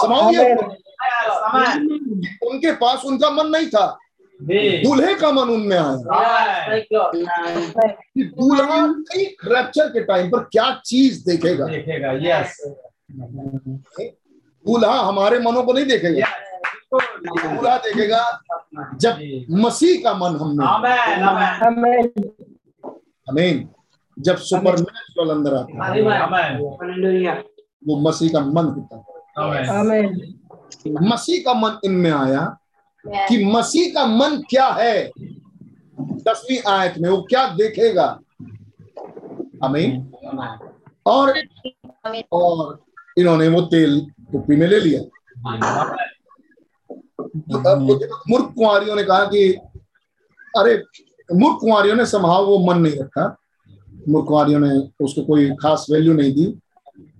समाओ. 0.00 0.28
उनके 2.50 2.72
पास 2.72 3.04
उनका 3.04 3.30
मन 3.30 3.46
नहीं 3.46 3.66
था। 3.66 3.98
दूल्हे 4.42 5.14
का 5.14 5.32
मन 5.32 5.48
उनमें 5.48 5.78
आया. 5.78 6.76
दूल्हा 8.18 8.94
एक 9.16 9.36
रैप्चर 9.44 9.88
के 9.88 10.00
टाइम 10.00 10.30
पर 10.30 10.38
क्या 10.38 10.82
चीज़ 10.86 11.26
देखेगा। 11.26 11.66
देखेगा 11.66 12.12
यस 12.12 12.74
दूल्हा 14.66 15.00
हमारे 15.00 15.38
मनों 15.38 15.62
को 15.62 15.72
नहीं 15.72 15.86
देखेगा। 15.86 16.26
दूल्हा 16.94 17.76
देखेगा। 17.76 18.22
जब 18.96 19.18
मसीह 19.50 20.02
का 20.04 20.14
मन 20.14 20.36
हमने 20.36 20.66
आमेन 20.66 21.22
आमेन 21.22 22.12
Amen. 22.12 22.30
हमें 23.28 23.68
जब 24.18 24.36
सुपर 24.36 25.30
अंदर 25.30 25.54
आता 25.54 26.36
है। 26.36 27.38
वो 27.86 27.96
मसीह 28.00 28.28
का 28.32 28.40
मन 28.40 28.64
होता 28.64 28.96
है 28.96 30.02
मसीह 31.02 31.42
का 31.44 31.54
मन 31.54 31.78
इनमें 31.84 32.10
आया 32.10 32.58
कि 33.28 33.44
मसीह 33.44 33.92
का 33.94 34.06
मन 34.06 34.42
क्या 34.50 34.66
है? 34.68 35.10
दसवीं 36.00 36.58
आयत 36.68 36.94
में 36.98 37.08
वो 37.10 37.22
क्या 37.22 37.46
देखेगा? 37.48 38.06
अमीन 39.62 40.12
और 41.06 41.34
और 42.32 42.84
इन्होंने 43.18 43.48
वो 43.48 43.60
तेल 43.60 44.06
कुप्पी 44.30 44.56
में 44.56 44.66
ले 44.66 44.80
लिया। 44.80 45.00
मूर्ख 47.76 48.52
कुंवारियों 48.54 48.96
ने 48.96 49.02
कहा 49.04 49.24
कि 49.24 49.48
अरे 50.54 50.74
मूर्ख 51.28 51.58
कुंवारियों 51.60 51.96
ने 51.96 52.06
संभाव 52.06 52.46
वो 52.46 52.58
मन 52.66 52.80
नहीं 52.80 52.98
रखा। 53.00 53.26
मूर्ख 54.08 54.26
कुंवारियों 54.28 54.60
ने 54.60 54.70
उसको 55.04 55.24
कोई 55.24 55.50
खास 55.62 55.86
वैल्यू 55.90 56.12
नहीं 56.14 56.32
दी 56.34 56.46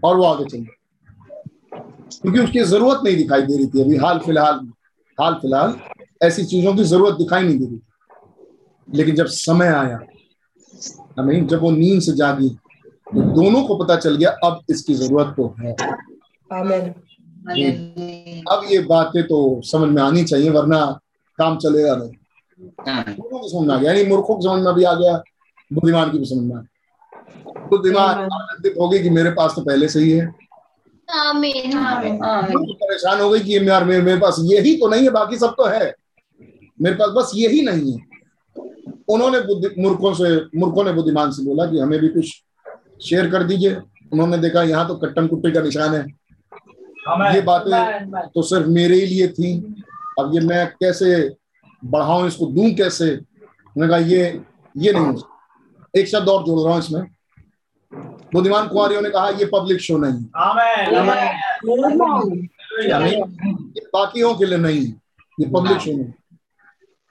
और 0.05 0.16
वो 0.16 0.25
आगे 0.25 0.45
चले 0.45 0.75
क्योंकि 2.12 2.38
उसकी 2.40 2.61
ज़रूरत 2.62 3.01
नहीं 3.05 3.16
दिखाई 3.16 3.42
दे 3.42 3.57
रही 3.57 3.66
थी 3.66 3.81
अभी 3.83 3.97
हाल 3.97 4.19
फ़िलहाल 4.19 4.61
हाल 5.19 5.35
फ़िलहाल 5.42 5.75
ऐसी 6.23 6.45
चीज़ों 6.45 6.75
की 6.77 6.85
ज़रूरत 6.85 7.14
दिखाई 7.19 7.42
नहीं 7.42 7.59
दे 7.59 7.64
रही 7.66 7.77
थी। 7.77 7.83
लेकिन 8.88 9.14
जब 9.14 9.27
समय 9.27 9.69
आया 9.69 10.01
हमें 11.19 11.47
जब 11.47 11.61
वो 11.61 11.71
नींद 11.71 12.01
से 12.03 12.12
जागी 12.16 12.49
तो 13.07 13.23
दोनों 13.35 13.62
को 13.66 13.77
पता 13.77 13.97
चल 13.97 14.16
गया 14.16 14.31
अब 14.45 14.61
इसकी 14.71 14.95
ज़रूरत 14.95 15.35
तो 15.37 15.55
है. 15.61 15.75
अब 18.49 18.67
ये 18.71 18.79
बातें 18.79 19.23
तो 19.23 19.61
समझ 19.65 19.89
में 19.89 20.03
आनी 20.03 20.25
चाहिए 20.25 20.51
वरना 20.51 20.85
काम 21.39 21.57
चलेगा 21.57 21.95
नहीं। 21.97 22.13
मूर्खों 23.09 23.39
को 23.39 23.49
समझ 23.49 23.69
में 23.69 23.75
आ 23.75 23.79
गया 23.79 23.93
यानी 23.93 24.09
मूर्खों 24.09 24.35
को 24.37 24.43
समझ 24.43 24.65
में 24.65 24.75
भी 24.75 24.85
आ 24.85 24.95
गया 24.95 25.17
बुद्धिमान 25.71 26.11
की 26.11 26.19
भी 26.19 26.25
समझ 26.25 26.43
में 26.43 26.57
आ 26.57 26.61
गया। 26.61 27.67
बुद्धिमान 27.71 28.19
आनंदित 28.19 28.75
हो 28.81 28.89
गई 28.89 28.99
कि 28.99 29.11
मेरे 29.11 29.31
पास 29.31 29.53
तो 29.57 29.63
पहले 29.63 29.89
से 29.89 30.01
ही 30.01 30.11
है। 30.11 30.27
परेशान 32.75 33.21
हो 33.21 33.31
गई 33.31 33.41
कि 33.41 33.69
यार 33.69 33.85
मेरे, 33.85 34.03
मेरे 34.03 34.19
पास 34.19 34.37
यही 34.41 34.77
तो 34.77 34.89
नहीं 34.89 35.05
है 35.05 35.11
बाकी 35.11 35.39
सब 35.39 35.55
तो 35.59 35.65
है। 35.65 35.95
मेरे 36.83 36.97
पास 36.97 37.11
बस 37.17 37.33
यही 37.35 37.61
नहीं 37.63 37.93
है। 37.93 37.99
उन्होंने 39.09 39.41
बुद्धि 39.41 39.83
मूर्खों 39.83 40.13
से 40.15 40.59
मूर्खों 40.59 40.85
ने 40.85 40.93
बुद्धिमान 40.93 41.31
से 41.31 41.45
बोला 41.45 41.67
कि 41.67 41.79
हमें 41.79 41.99
भी 42.01 42.09
कुछ 42.09 42.43
शेयर 43.03 43.31
कर 43.31 43.43
दीजिए। 43.43 43.77
उन्होंने 44.13 44.39
देखा 44.39 44.63
यहाँ 44.63 44.87
तो 44.89 44.95
कट्टन 44.95 45.27
कुट्टी 45.27 45.53
का 45.53 45.61
निशान 45.61 45.95
है। 45.95 46.07
ये 47.07 47.40
बातें 47.42 48.29
तो 48.29 48.42
सिर्फ़ 48.42 48.66
मेरे 48.71 48.95
ही 48.97 49.07
लिए 49.07 49.29
थी 49.31 49.53
अब 50.19 50.35
ये 50.35 50.40
मैं 50.42 50.66
कैसे 50.75 51.11
बढ़ाऊं 51.83 52.27
इसको 52.27 52.47
दूँ 52.49 52.71
कैसे 52.75 53.11
उन्होंने 53.11 53.88
कहा 53.88 53.99
ये 54.07 54.23
ये 54.75 54.92
नहीं 54.92 55.07
हो 55.07 55.29
एक 55.95 56.09
शब्द 56.09 56.29
और 56.29 56.45
जोड़ 56.45 56.59
रहा 56.61 56.73
हूँ 56.73 56.79
इसमें 56.79 57.03
बुद्धिमान 58.35 58.69
कुमारियों 58.69 59.03
ने 59.03 59.11
कहा 59.11 59.29
ये 59.31 59.45
पब्लिक 59.53 59.81
शो 59.81 59.99
नहीं 59.99 60.12
है 60.12 60.29
आमेन 60.38 60.95
आमेन 60.97 62.49
यानी 62.85 63.11
ये 63.11 63.87
बाकियों 63.95 64.35
के 64.35 64.47
लिए 64.47 64.59
नहीं 64.59 64.81
है 64.81 64.92
ये 65.38 65.51
पब्लिक 65.51 65.81
शो 65.81 65.92
नहीं 65.92 66.12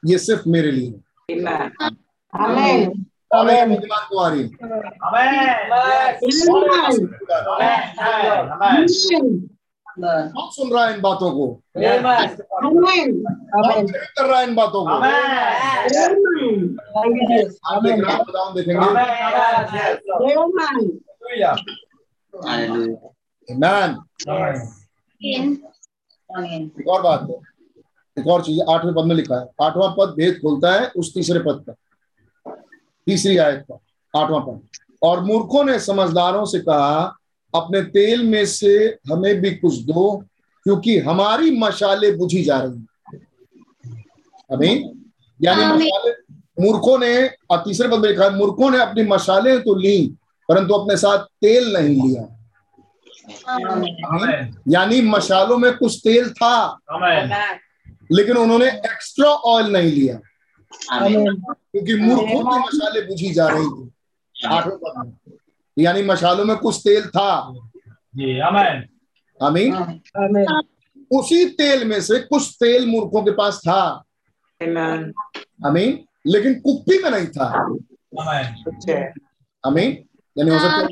ये 0.03 0.17
सिर्फ़ 0.19 0.49
मेरे 0.49 0.71
लिए 0.71 0.93
है 1.29 1.55
है 3.49 3.65
बुद्धिमान 3.67 4.07
कुमारी 4.09 4.43
कौन 9.99 10.49
सुन 10.51 10.71
रहा 10.73 10.85
है 10.87 10.93
इन 10.95 11.01
बातों 11.01 11.31
को 11.31 11.47
कौन 13.73 13.87
कर 13.87 14.25
रहा 14.25 14.39
है 14.39 14.47
इन 14.47 14.55
बातों 14.55 14.81
को. 14.85 14.89
आप 18.39 18.53
देखेंगे। 18.55 18.85
एक 26.79 26.87
और 26.87 27.01
बात 27.01 27.27
है। 27.29 27.35
एक 28.19 28.27
और 28.27 28.41
चीज़ 28.41 28.61
आठवें 28.69 28.93
पद 28.95 29.03
में 29.05 29.15
लिखा 29.15 29.35
है। 29.35 29.45
आठवां 29.61 29.89
पद 29.97 30.13
भेद 30.17 30.33
खोलता 30.33 30.71
है 30.73 30.91
उस 30.97 31.13
तीसरे 31.13 31.39
पद 31.39 31.65
का 31.69 31.73
तीसरी 33.07 33.37
आयत 33.37 33.65
का 33.71 33.75
आठवां 34.19 34.41
पद। 34.41 34.67
और 35.03 35.19
मूर्खों 35.19 35.63
ने 35.63 35.79
समझदारों 35.79 36.45
से 36.45 36.59
कहा 36.59 37.17
अपने 37.55 37.81
तेल 37.81 38.23
में 38.23 38.45
से 38.45 38.75
हमें 39.11 39.35
भी 39.41 39.51
कुछ 39.55 39.79
दो 39.81 40.17
क्योंकि 40.65 40.97
हमारी 40.99 41.51
मशाले 41.59 42.11
बुझी 42.11 42.43
जा 42.43 42.59
रही 42.59 42.77
हैं। 42.77 42.87
अमीन? 44.51 45.05
यानी 45.39 45.65
मशाले 45.65 46.11
मूर्खों 46.61 46.97
ने 46.99 47.27
और 47.49 47.57
तीसरे 47.57 47.87
पद 47.87 47.99
में 47.99 48.09
लिखा 48.09 48.29
मूर्खों 48.29 48.69
ने 48.71 48.77
अपनी 48.81 49.03
मशाले 49.03 49.57
तो 49.59 49.75
ली 49.75 49.97
परंतु 50.49 50.73
अपने 50.73 50.97
साथ 50.97 51.25
तेल 51.41 51.73
नहीं 51.73 51.95
लिया। 52.01 52.23
यानी 54.69 55.01
मशालों 55.01 55.57
में 55.57 55.71
कुछ 55.77 55.99
तेल 56.03 56.29
था 56.33 56.79
लेकिन 58.11 58.37
उन्होंने 58.37 58.67
एक्स्ट्रा 58.67 59.29
ऑयल 59.29 59.71
नहीं 59.71 59.91
लिया। 59.91 60.19
क्योंकि 60.91 61.95
मूर्खों 61.95 62.43
की 62.51 62.59
मशाले 62.59 63.01
बुझी 63.01 63.33
जा 63.33 63.47
रही 63.47 63.67
थी। 63.67 63.91
आठवें 64.35 64.77
पद 64.77 64.93
में 64.97 65.11
यानी 65.79 66.01
मशालों 66.01 66.45
में 66.45 66.57
कुछ 66.57 66.79
तेल 66.79 67.07
था। 67.07 67.53
आमीन। 69.43 69.75
Amen. 70.27 70.63
उसी 71.11 71.45
तेल 71.45 71.87
में 71.87 72.01
से 72.01 72.19
कुछ 72.19 72.57
तेल 72.59 72.87
मूर्खों 72.87 73.23
के 73.23 73.31
पास 73.31 73.57
था। 73.57 74.03
Amen. 74.63 75.11
आमीन। 75.65 76.05
लेकिन 76.27 76.59
कुप्पी 76.59 77.03
में 77.03 77.11
नहीं 77.11 77.27
था। 77.27 77.47
अमीन 79.65 80.03
यानी 80.37 80.51
हो 80.51 80.59
सकता 80.59 80.77
है 80.77 80.87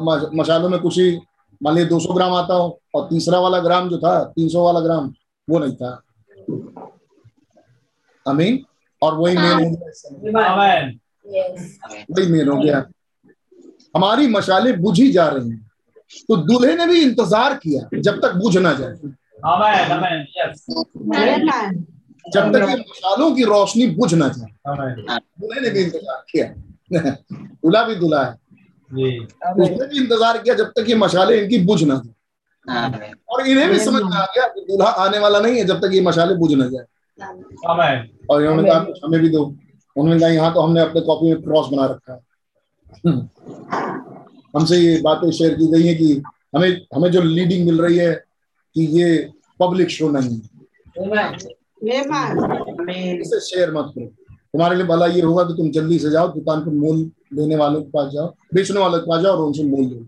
म- 0.00 0.30
मशालों 0.34 0.68
में 0.68 0.80
कुछ 0.80 0.98
ही 0.98 1.20
मान 1.62 1.74
लीजिए 1.74 1.88
200 1.88 2.14
ग्राम 2.14 2.32
आता 2.32 2.54
हो 2.54 2.82
और 2.94 3.06
तीसरा 3.10 3.40
वाला 3.40 3.60
ग्राम 3.60 3.88
जो 3.88 3.98
था 3.98 4.24
300 4.24 4.64
वाला 4.64 4.80
ग्राम 4.80 5.14
वो 5.50 5.58
नहीं 5.58 5.76
था। 5.76 6.02
अमीन 8.26 8.64
और 9.02 9.14
वही 9.14 9.36
मेन 9.36 9.52
हो 9.52 9.76
गया। 9.76 9.90
वही 12.10 12.26
मेन 12.26 12.48
हो 12.48 12.56
गया। 12.56 12.86
हमारी 13.94 14.26
मशाले 14.28 14.72
बुझी 14.72 15.10
जा 15.12 15.26
रही 15.28 15.48
हैं। 15.50 15.70
तो 16.28 16.36
दूल्हे 16.36 16.74
ने 16.76 16.86
भी 16.86 17.00
इंतज़ार 17.02 17.54
किया 17.54 17.98
जब 18.00 18.20
तक 18.20 18.34
बुझ 18.34 18.56
ना 18.56 18.72
जाए। 18.72 18.94
जब 22.24 22.52
तक 22.52 22.68
ये 22.68 22.76
मशालों 22.76 23.30
की 23.34 23.44
रोशनी 23.44 23.86
बुझ 23.86 24.14
ना 24.14 24.28
जाए। 24.28 24.50
दूल्हे 25.40 25.60
ने 25.60 25.70
भी 25.70 25.80
इंतज़ार 25.82 26.24
किया। 26.32 26.46
दूल्हा 27.32 27.82
भी 27.82 27.94
दूल्हा 27.94 28.24
है। 28.24 28.32
उसने 29.60 29.86
भी 29.86 29.96
इंतज़ार 29.98 30.38
किया 30.38 30.54
जब 30.54 30.72
तक 30.76 30.88
ये 30.88 30.94
मशाले 30.94 31.40
इनकी 31.42 31.58
बुझ 31.64 31.82
ना 31.82 31.94
जाए। 31.94 32.14
और 33.30 33.46
इन्हें 33.46 33.68
भी 33.70 33.78
समझ 33.78 34.02
में 34.02 34.16
आ 34.16 34.24
गया 34.24 34.46
कि 34.48 34.60
दूल्हा 34.60 34.88
आने 35.04 35.18
वाला 35.18 35.40
नहीं 35.40 35.58
है 35.58 35.64
जब 35.64 35.80
तक 35.80 35.90
ये 35.94 36.00
मशाले 36.00 36.34
बुझ 36.34 36.52
ना 36.52 36.66
जाए। 36.66 36.84
और 38.30 38.42
इन्होंने 38.42 38.68
कहा 38.70 38.86
हमें 39.04 39.20
भी 39.20 39.28
दो। 39.28 39.44
उन्होंने 39.96 40.20
कहा 40.20 40.28
यहाँ 40.28 40.52
तो 40.54 40.60
हमने 40.60 40.80
अपने 40.80 41.00
कॉपी 41.00 41.32
में 41.32 41.42
क्रॉस 41.42 41.68
बना 41.72 41.86
रखा 41.86 42.12
है। 42.12 42.20
हमसे 44.56 44.76
ये 44.76 45.00
बातें 45.02 45.30
शेयर 45.30 45.54
की 45.54 45.66
गई 45.66 45.82
है 45.82 45.94
कि 45.94 46.22
हमें 46.56 46.86
हमें 46.94 47.10
जो 47.10 47.22
लीडिंग 47.22 47.66
मिल 47.66 47.80
रही 47.80 47.96
है 47.98 48.14
कि 48.74 48.86
ये 48.86 49.30
पब्लिक 49.60 49.88
शो 49.88 50.10
नहीं 50.10 50.40
इसे 53.20 53.40
शेयर 53.40 53.74
मत 53.74 53.92
करो। 53.98 54.06
तुम्हारे 54.32 54.76
लिए 54.76 54.86
भला 54.86 55.06
ये 55.06 55.20
होगा 55.20 55.44
कि 55.44 55.54
तुम 55.54 55.70
जल्दी 55.70 55.98
से 55.98 56.10
जाओ 56.10 56.28
दुकान 56.28 56.60
पर 56.60 56.70
मोल 56.70 57.10
देने 57.34 57.56
वालों 57.56 57.82
के 57.82 57.88
पास 57.88 58.12
जाओ 58.12 58.34
बेचने 58.54 58.80
वालों 58.80 58.98
के 58.98 59.10
पास 59.10 59.22
जाओ 59.22 59.32
और 59.32 59.44
उनसे 59.44 59.64
मोल 59.64 59.84
लो। 59.84 60.06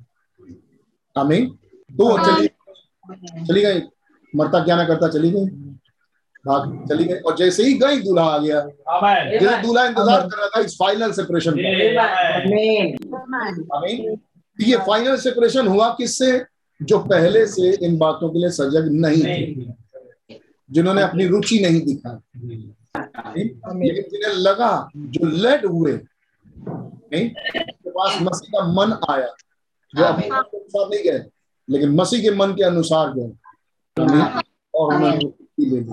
आमीन। 1.16 1.47
तो 1.93 2.18
चली 2.24 2.47
चली 3.45 3.62
गई। 3.62 3.80
मरता 4.37 4.64
क्या 4.64 4.76
ना 4.76 4.85
करता 4.85 5.09
चली 5.09 5.30
गई। 5.30 5.73
भाग 6.45 6.86
चली 6.88 7.05
गई। 7.05 7.18
और 7.18 7.36
जैसे 7.36 7.62
ही 7.62 7.74
गई 7.74 8.01
दूल्हा 8.01 8.24
आ 8.24 8.38
गया। 8.38 8.61
जैसे 9.30 9.61
दूल्हा 9.62 9.84
इंतज़ार 9.86 10.20
कर 10.20 10.36
रहा 10.38 10.49
था 10.49 10.61
इस 10.61 10.74
फाइनल 10.74 11.12
सेपरेशन 11.12 11.51
का। 11.51 11.57
जी 11.57 11.97
आमेन। 11.97 12.97
आमीन। 13.74 14.18
ये 14.59 14.76
फाइनल 14.86 15.16
सेपरेशन 15.18 15.66
हुआ 15.66 15.88
किससे? 15.99 16.45
जो 16.80 16.99
पहले 16.99 17.47
से 17.47 17.70
इन 17.86 17.97
बातों 17.99 18.28
के 18.28 18.38
लिए 18.38 18.51
सजग 18.51 18.88
नहीं 18.92 19.22
थे। 19.24 19.72
जिन्होंने 20.70 21.03
अपनी 21.03 21.26
रुचि 21.26 21.59
नहीं 21.59 21.80
दिखाई। 21.80 22.18
जी 23.36 23.42
लेकिन 23.84 24.05
जिन्हें 24.11 24.34
लगा 24.34 24.90
जो 24.95 25.26
लेड 25.26 25.66
हुए 25.66 25.92
पास 27.88 28.18
मसीह 28.22 28.51
का 28.53 28.66
मन 28.68 28.92
आया। 29.11 29.28
जो 29.95 30.05
अपने 30.05 30.26
अनुसार 30.28 30.88
नहीं 30.88 31.03
गए 31.03 31.24
लेकिन 31.68 31.90
मसीह 31.90 32.22
के 32.22 32.30
मन 32.30 32.53
के 32.53 32.64
अनुसार 32.64 33.12
गए। 33.12 33.30
और 34.74 34.95
उन्होंने 34.95 35.18
हैं 35.59 35.84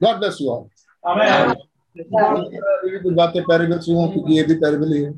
गॉड 0.00 0.18
ब्लेस 0.18 0.38
यू 0.40 0.50
ऑल 0.50 0.68
कुछ 1.96 3.14
बातें 3.14 3.42
पैरेबल 3.42 3.78
से 3.78 3.92
हों 3.92 4.08
क्योंकि 4.12 4.36
ये 4.36 4.42
भी 4.42 4.54
पैरेबल 4.54 4.92
ही 4.92 5.02
है 5.02 5.12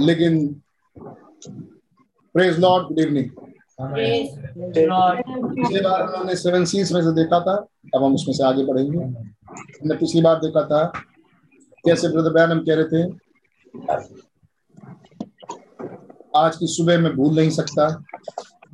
लेकिन 0.00 0.38
प्रेज 2.34 2.58
लॉर्ड 2.58 2.86
गुड 2.88 2.98
इवनिंग 2.98 3.30
पिछली 5.50 5.80
बार 5.80 6.02
हमने 6.14 6.36
सेवन 6.36 6.64
सीज 6.64 6.92
में 6.92 7.00
से 7.02 7.12
देखा 7.14 7.40
था 7.40 7.54
अब 7.94 8.02
हम 8.04 8.14
उसमें 8.14 8.34
से 8.34 8.44
आगे 8.44 8.64
बढ़ेंगे 8.64 8.98
हमने 8.98 9.96
पिछली 9.96 10.22
बार 10.22 10.36
देखा 10.40 10.62
था 10.66 10.84
कैसे 11.84 12.08
ब्रदर 12.08 12.32
बैन 12.32 12.50
हम 12.50 12.60
कह 12.64 12.74
रहे 12.74 12.84
थे 12.92 13.02
आज 16.36 16.56
की 16.56 16.66
सुबह 16.66 16.98
में 16.98 17.14
भूल 17.16 17.34
नहीं 17.36 17.50
सकता 17.50 17.88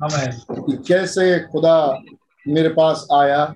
कि 0.07 0.77
कैसे 0.87 1.39
खुदा 1.39 2.01
मेरे 2.47 2.69
पास 2.69 3.07
आया? 3.13 3.55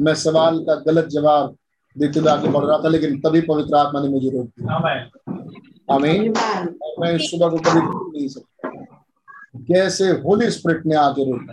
मैं 0.00 0.14
सवाल 0.14 0.58
का 0.58 0.74
गलत 0.74 1.06
जवाब 1.06 1.56
देते 1.98 2.20
हुए 2.20 2.30
आगे 2.30 2.48
बढ़ 2.48 2.64
रहा 2.64 2.78
था 2.78 2.88
लेकिन 2.88 3.20
तभी 3.20 3.40
पवित्र 3.40 3.76
आत्मा 3.76 4.00
ने 4.00 4.08
मुझे 4.08 4.30
रोक 4.30 4.46
दिया। 4.46 4.74
आमेन 4.74 5.10
आमीन 5.90 6.34
मैं 6.98 7.12
इस 7.12 7.30
सुबह 7.30 7.48
को 7.48 7.56
कभी 7.56 7.80
भूल 7.80 8.12
नहीं 8.16 8.28
सकता। 8.28 8.68
कैसे 9.58 10.08
होली 10.10 10.50
स्पिरिट 10.50 10.86
ने 10.86 10.94
आके 10.94 11.30
रोका? 11.30 11.52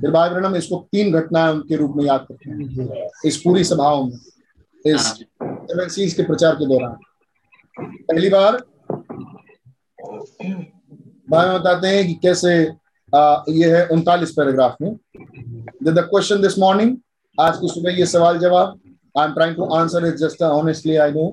फिर 0.00 0.10
भाई 0.10 0.28
ब्रहणम 0.28 0.56
इसको 0.56 0.76
तीन 0.92 1.12
घटनाएँ 1.12 1.58
के 1.58 1.76
रूप 1.76 1.96
में 1.96 2.04
याद 2.04 2.26
करते 2.32 2.50
हैं। 2.50 3.08
इस 3.24 3.36
पूरी 3.36 3.64
सभाओं 3.64 4.04
में 4.04 4.18
इस 4.86 5.00
सेवन 5.00 5.88
सीज 5.88 6.14
के 6.14 6.22
प्रचार 6.22 6.54
के 6.54 6.66
दौरान। 6.66 6.96
पहली 7.80 8.28
बार 8.28 8.56
भाई 11.30 11.58
बताते 11.58 11.88
हैं 11.88 12.06
कि 12.06 12.14
कैसे 12.14 12.70
ये 13.14 13.70
है 13.76 13.86
उनतालीस 13.88 14.30
पैराग्राफ 14.32 14.76
में। 14.82 14.96
द 15.84 15.98
क्वेश्चन 16.10 16.40
दिस 16.42 16.58
मॉर्निंग 16.58 16.96
आज 17.38 17.56
की 17.56 17.68
सुबह 17.68 17.98
ये 17.98 18.06
सवाल 18.06 18.38
जवाब। 18.38 18.78
I 19.18 19.26
am 19.26 19.32
trying 19.34 19.56
to 19.56 19.64
answer 19.74 20.06
it 20.06 20.14
just 20.16 20.42
honestly 20.42 20.96
I 20.96 21.12
know 21.12 21.26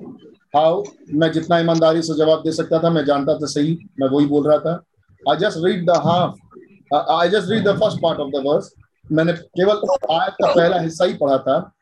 how 0.56 0.82
मैं 1.20 1.30
जितना 1.32 1.58
ईमानदारी 1.58 2.02
से 2.02 2.14
जवाब 2.18 2.42
दे 2.44 2.52
सकता 2.52 2.78
था 2.82 2.90
मैं 2.90 3.04
जानता 3.04 3.34
था 3.38 3.46
सही 3.46 3.78
मैं 4.00 4.08
वही 4.08 4.26
बोल 4.26 4.46
रहा 4.48 4.58
था। 4.58 4.82
I 5.30 5.36
just 5.36 5.58
read 5.64 5.86
the 5.86 5.96
half 6.06 6.94
I 6.94 7.28
just 7.28 7.50
read 7.50 7.68
the 7.68 7.78
first 7.80 8.02
part 8.02 8.18
of 8.20 8.30
the 8.30 8.42
verse 8.46 8.72
मैंने 9.12 9.32
केवल 9.32 9.76
आयत 10.12 10.34
का 10.42 10.52
पहला 10.54 10.80
हिस्सा 10.80 11.04
ही 11.04 11.14
पढ़ा 11.14 11.38
था। 11.38 11.72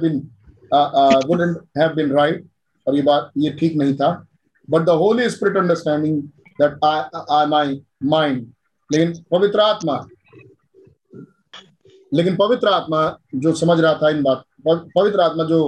Been 0.00 0.16
uh, 0.72 0.90
uh, 1.00 1.20
wouldn't 1.28 1.58
have 1.78 1.92
been 1.96 2.10
right 2.12 2.40
और 2.86 2.94
ये 2.96 3.02
बात 3.02 3.30
ये 3.38 3.50
ठीक 3.60 3.76
नहीं 3.76 3.94
था। 3.96 4.08
But 4.68 4.82
the 4.82 4.96
holy 5.02 5.26
Spirit 5.30 5.56
understanding 5.60 6.16
that 6.60 6.76
I, 6.84 6.94
I 7.30 7.46
my 7.46 7.64
mind. 8.12 8.44
लेकिन 8.90 9.12
पवित्र 9.32 9.60
आत्मा 9.60 10.04
लेकिन 12.14 12.36
पवित्र 12.36 12.68
आत्मा 12.68 13.00
जो 13.34 13.52
समझ 13.54 13.78
रहा 13.80 13.94
था 14.02 14.10
इन 14.10 14.22
बात 14.22 14.44
पवित्र 14.68 15.20
आत्मा 15.20 15.44
जो 15.44 15.58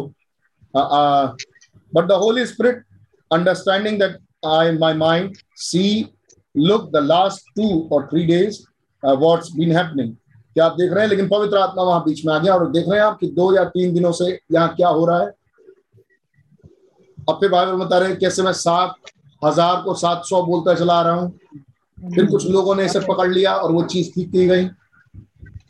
but 0.77 2.07
the 2.09 2.13
holy 2.23 2.47
spirit 2.47 2.85
understanding 3.31 3.99
that 3.99 4.19
I 4.47 4.77
my 4.79 4.95
mind 4.95 5.37
see 5.57 5.85
look 6.55 6.91
the 6.93 7.03
last 7.05 7.51
two 7.57 7.67
और 7.93 8.07
three 8.07 8.25
days 8.27 8.61
what's 9.05 9.53
been 9.57 9.77
happening 9.77 10.15
क्या 10.55 10.67
आप 10.67 10.77
देख 10.77 10.93
रहे 10.93 11.03
हैं? 11.03 11.09
लेकिन 11.11 11.29
पवित्र 11.29 11.59
आत्मा 11.59 11.83
वहाँ 11.83 12.03
बीच 12.05 12.25
में 12.27 12.33
आ 12.35 12.39
गया 12.39 12.55
और 12.55 12.71
देख 12.73 12.89
रहे 12.89 12.99
हैं 13.01 13.07
आप 13.07 13.19
कि 13.21 13.27
दो 13.33 13.55
या 13.57 13.65
तीन 13.75 13.95
दिनों 13.95 14.13
से 14.13 14.31
यहाँ 14.53 14.75
क्या 14.77 14.89
हो 14.89 15.05
रहा 15.07 15.19
है? 15.19 15.27
अब 17.29 17.35
फिर 17.41 17.51
बाइबल 17.51 17.85
बता 17.85 17.99
रहे 17.99 18.09
हैं 18.09 18.19
कैसे 18.19 18.43
मैं 18.43 18.53
सात 18.53 18.95
हज़ार 19.43 19.83
को 19.83 19.95
सात 19.97 20.23
सौ 20.25 20.43
बोलता 20.43 20.75
चला 20.75 21.01
रहा 21.03 21.15
हूँ। 21.15 22.13
फिर 22.15 22.27
कुछ 22.27 22.47
लोगों 22.47 22.75
ने 22.75 22.85
इसे 22.85 23.01
पकड़ 23.03 23.29
लिया 23.29 23.55
और 23.55 23.73
वो 23.73 23.83
चीज़ 23.85 24.11
ठीक 24.15 24.31
की 24.33 24.47
गई। 24.47 24.65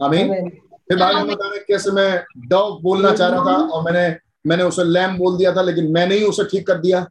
आमीन। 0.02 0.48
फिर 0.88 0.98
बाइबल 0.98 1.22
बता 1.24 1.48
रहे 1.48 1.58
कैसे 1.68 1.90
मैं 1.90 2.24
डव 2.48 2.78
बोलना 2.82 3.12
चाह 3.12 3.28
रहा 3.28 3.44
था 3.44 3.56
और 3.66 3.84
मैंने 3.84 4.16
मैंने 4.46 4.62
उसे 4.64 4.84
लैम 4.84 5.16
बोल 5.18 5.36
दिया 5.36 5.54
था 5.56 5.62
लेकिन 5.62 5.90
मैंने 5.92 6.16
ही 6.16 6.24
उसे 6.24 6.44
ठीक 6.50 6.66
कर 6.66 6.78
दिया। 6.78 7.06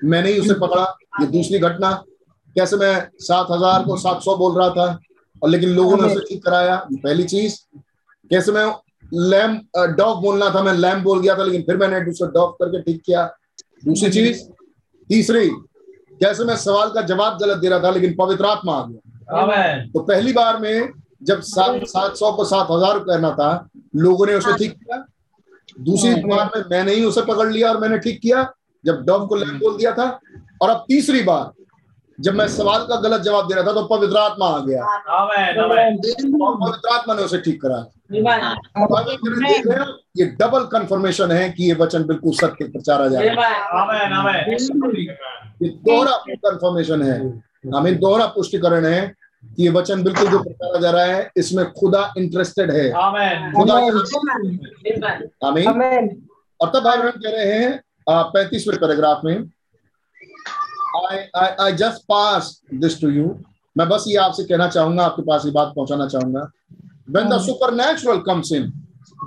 मैंने 0.00 0.32
ही 0.32 0.38
उसे 0.40 0.54
पकड़ा। 0.56 0.82
ये 1.20 1.26
दूसरी 1.28 1.58
घटना। 1.58 1.92
कैसे 2.56 2.76
मैं 2.76 3.08
सात 3.20 3.46
हज़ार 3.50 3.84
को 3.84 3.96
सात 3.98 4.22
सौ 4.22 4.36
बोल 4.36 4.58
रहा 4.58 4.68
था 4.70 4.98
और 5.42 5.50
लेकिन 5.50 5.70
लोगों 5.70 5.96
ने 5.96 6.04
उसे 6.04 6.24
ठीक 6.28 6.44
कराया? 6.44 6.76
पहली 6.94 7.24
चीज़ 7.24 7.56
कैसे 8.30 8.52
मैं 8.52 8.66
लैम 9.14 9.56
डॉग 9.96 10.20
बोलना 10.22 10.48
था 10.54 10.62
मैं 10.62 10.72
लैम 10.74 11.02
बोल 11.02 11.20
गया 11.20 11.34
था 11.38 11.44
लेकिन 11.44 11.62
फिर 11.62 11.76
मैंने 11.76 12.00
दूसरा 12.04 12.28
डॉग 12.30 12.52
करके 12.54 12.82
ठीक 12.82 13.02
किया। 13.06 13.24
दूसरी 13.84 14.10
चीज़ 14.10 14.42
तीसरी 15.10 15.48
कैसे 16.20 16.44
मैं 16.44 16.56
सवाल 16.58 16.90
का 16.90 17.00
जवाब 17.04 17.38
गलत 17.38 17.58
दे 17.58 17.68
रहा 17.68 17.80
था 17.80 17.90
लेकिन 17.90 18.14
पवित्र 18.18 18.46
आत्मा 18.46 18.72
आ 18.74 18.84
गया। 18.84 19.00
तो 19.86 20.00
पहली 20.02 20.32
बार 20.32 20.58
में 20.60 20.92
जब 21.22 21.40
सात 21.42 21.84
सात 21.86 22.16
सौ 22.16 22.30
को 22.32 22.44
सात 22.46 22.66
हज़ार 22.70 22.98
कहना 23.00 23.30
था 23.32 23.50
लोगों 23.96 24.26
ने 24.26 24.34
उसे 24.34 24.52
ठीक 24.54 24.72
किया। 24.72 25.04
दूसरी 25.80 26.14
बार 26.22 26.50
में 26.56 26.62
मैंने 26.70 26.92
ही 26.94 27.04
उसे 27.04 27.22
पकड़ 27.24 27.48
लिया 27.48 27.68
और 27.70 27.80
मैंने 27.80 27.98
ठीक 27.98 28.20
किया 28.20 28.42
जब 28.84 29.04
डॉम 29.06 29.26
को 29.26 29.36
लैम 29.36 29.58
बोल 29.58 29.76
दिया 29.76 29.92
था। 29.92 30.08
और 30.62 30.70
अब 30.70 30.84
तीसरी 30.88 31.22
बार 31.22 31.52
जब 32.18 32.34
मैं 32.34 32.46
सवाल 32.48 32.84
का 32.86 32.96
गलत 33.00 33.20
जवाब 33.22 33.48
दे 33.48 33.54
रहा 33.54 33.64
था 33.64 33.72
तो 33.72 33.82
पवित्र 33.86 34.16
आत्मा 34.18 34.46
आ 34.48 34.58
गया। 34.58 34.84
आमेन 34.84 35.58
आमेन 35.60 36.42
और 36.42 36.54
पवित्र 36.56 36.94
आत्मा 36.94 37.14
ने 37.14 37.22
उसे 37.22 37.38
ठीक 37.40 37.64
हो, 37.64 37.70
ये 40.16 40.24
डबल 40.40 40.64
कंफर्मेशन 40.72 41.30
है 41.32 41.48
कि 41.50 41.64
ये 41.64 41.74
वचन 41.80 42.04
बिल्कुल 42.06 42.32
सत्य 42.34 42.64
प्रचारा 42.66 43.08
जा 43.08 43.20
रहा 43.20 43.46
है। 43.46 43.60
आमेन 43.80 44.12
आमेन 44.12 44.40
ये 45.62 45.68
दोहरा 45.88 46.16
कंफर्मेशन 46.28 47.02
है। 47.02 47.18
हमें 47.74 47.98
दोहरा 48.00 48.26
पुष्टिकरण 48.34 48.84
है 48.86 49.00
कि 49.44 49.62
ये 49.62 49.70
वचन 49.70 50.02
बिल्कुल 50.02 50.28
जो 50.30 50.38
प्रचारा 50.42 50.80
जा 50.80 50.90
रहा 50.90 51.04
है 51.04 51.30
इसमें 51.36 51.64
खुदा 51.72 52.12
इंटरेस्टेड 52.18 52.70
है। 52.70 52.90
आमेन 53.02 53.52
खुदा 53.52 53.74
आमीन। 55.48 56.26
और 56.60 56.68
तब 56.74 56.84
भाई 56.84 56.98
बहन 56.98 57.20
कह 57.24 57.30
रहे 57.30 57.52
हैं 57.54 57.70
पैंतीसवें 58.08 58.78
पैराग्राफ 58.80 59.20
में 59.24 59.36
I 60.96 61.18
I 61.36 61.48
I 61.60 61.72
just 61.76 62.02
pass 62.08 62.60
this 62.74 63.00
to 63.00 63.08
you 63.10 63.26
मैं 63.78 63.88
बस 63.88 64.04
ये 64.08 64.16
आपसे 64.16 64.44
कहना 64.44 64.68
चाहूँगा 64.68 65.04
आपके 65.04 65.22
पास 65.22 65.42
ये 65.46 65.50
बात 65.52 65.72
पहुंचाना 65.76 66.06
चाहूँगा। 66.08 66.50
When 67.14 67.28
the 67.30 67.38
supernatural 67.38 68.18
comes 68.28 68.52
in 68.58 68.64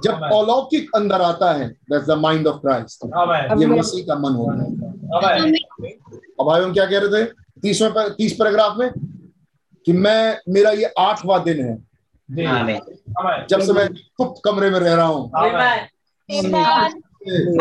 जब 0.03 0.23
अलौकिक 0.23 0.89
अंदर 0.95 1.21
आता 1.21 1.51
है 1.53 1.69
that's 1.91 2.07
the 2.07 2.17
mind 2.23 2.47
of 2.51 2.55
Christ 2.63 3.05
ये 3.61 3.67
मसीह 3.67 4.05
का 4.07 4.15
मन 4.19 4.33
होता 4.35 4.53
है 5.33 5.39
अब 6.39 6.45
भाई 6.47 6.61
हम 6.61 6.73
क्या 6.73 6.85
कह 6.85 6.99
रहे 6.99 7.23
थे? 7.23 7.25
तीसवें 7.61 7.91
पर, 7.93 8.09
तीस 8.09 8.33
पैराग्राफ 8.33 8.77
में 8.77 8.89
कि 9.85 9.93
मैं 9.93 10.37
मेरा 10.49 10.71
ये 10.71 10.93
आठवां 10.99 11.43
दिन 11.43 11.63
है। 11.65 11.75
जब 13.49 13.59
से 13.61 13.73
मैं 13.73 13.87
गुप्त 14.21 14.41
कमरे 14.45 14.69
में 14.69 14.79
रह 14.79 14.93
रहा 14.93 15.05
हूँ। 15.05 15.31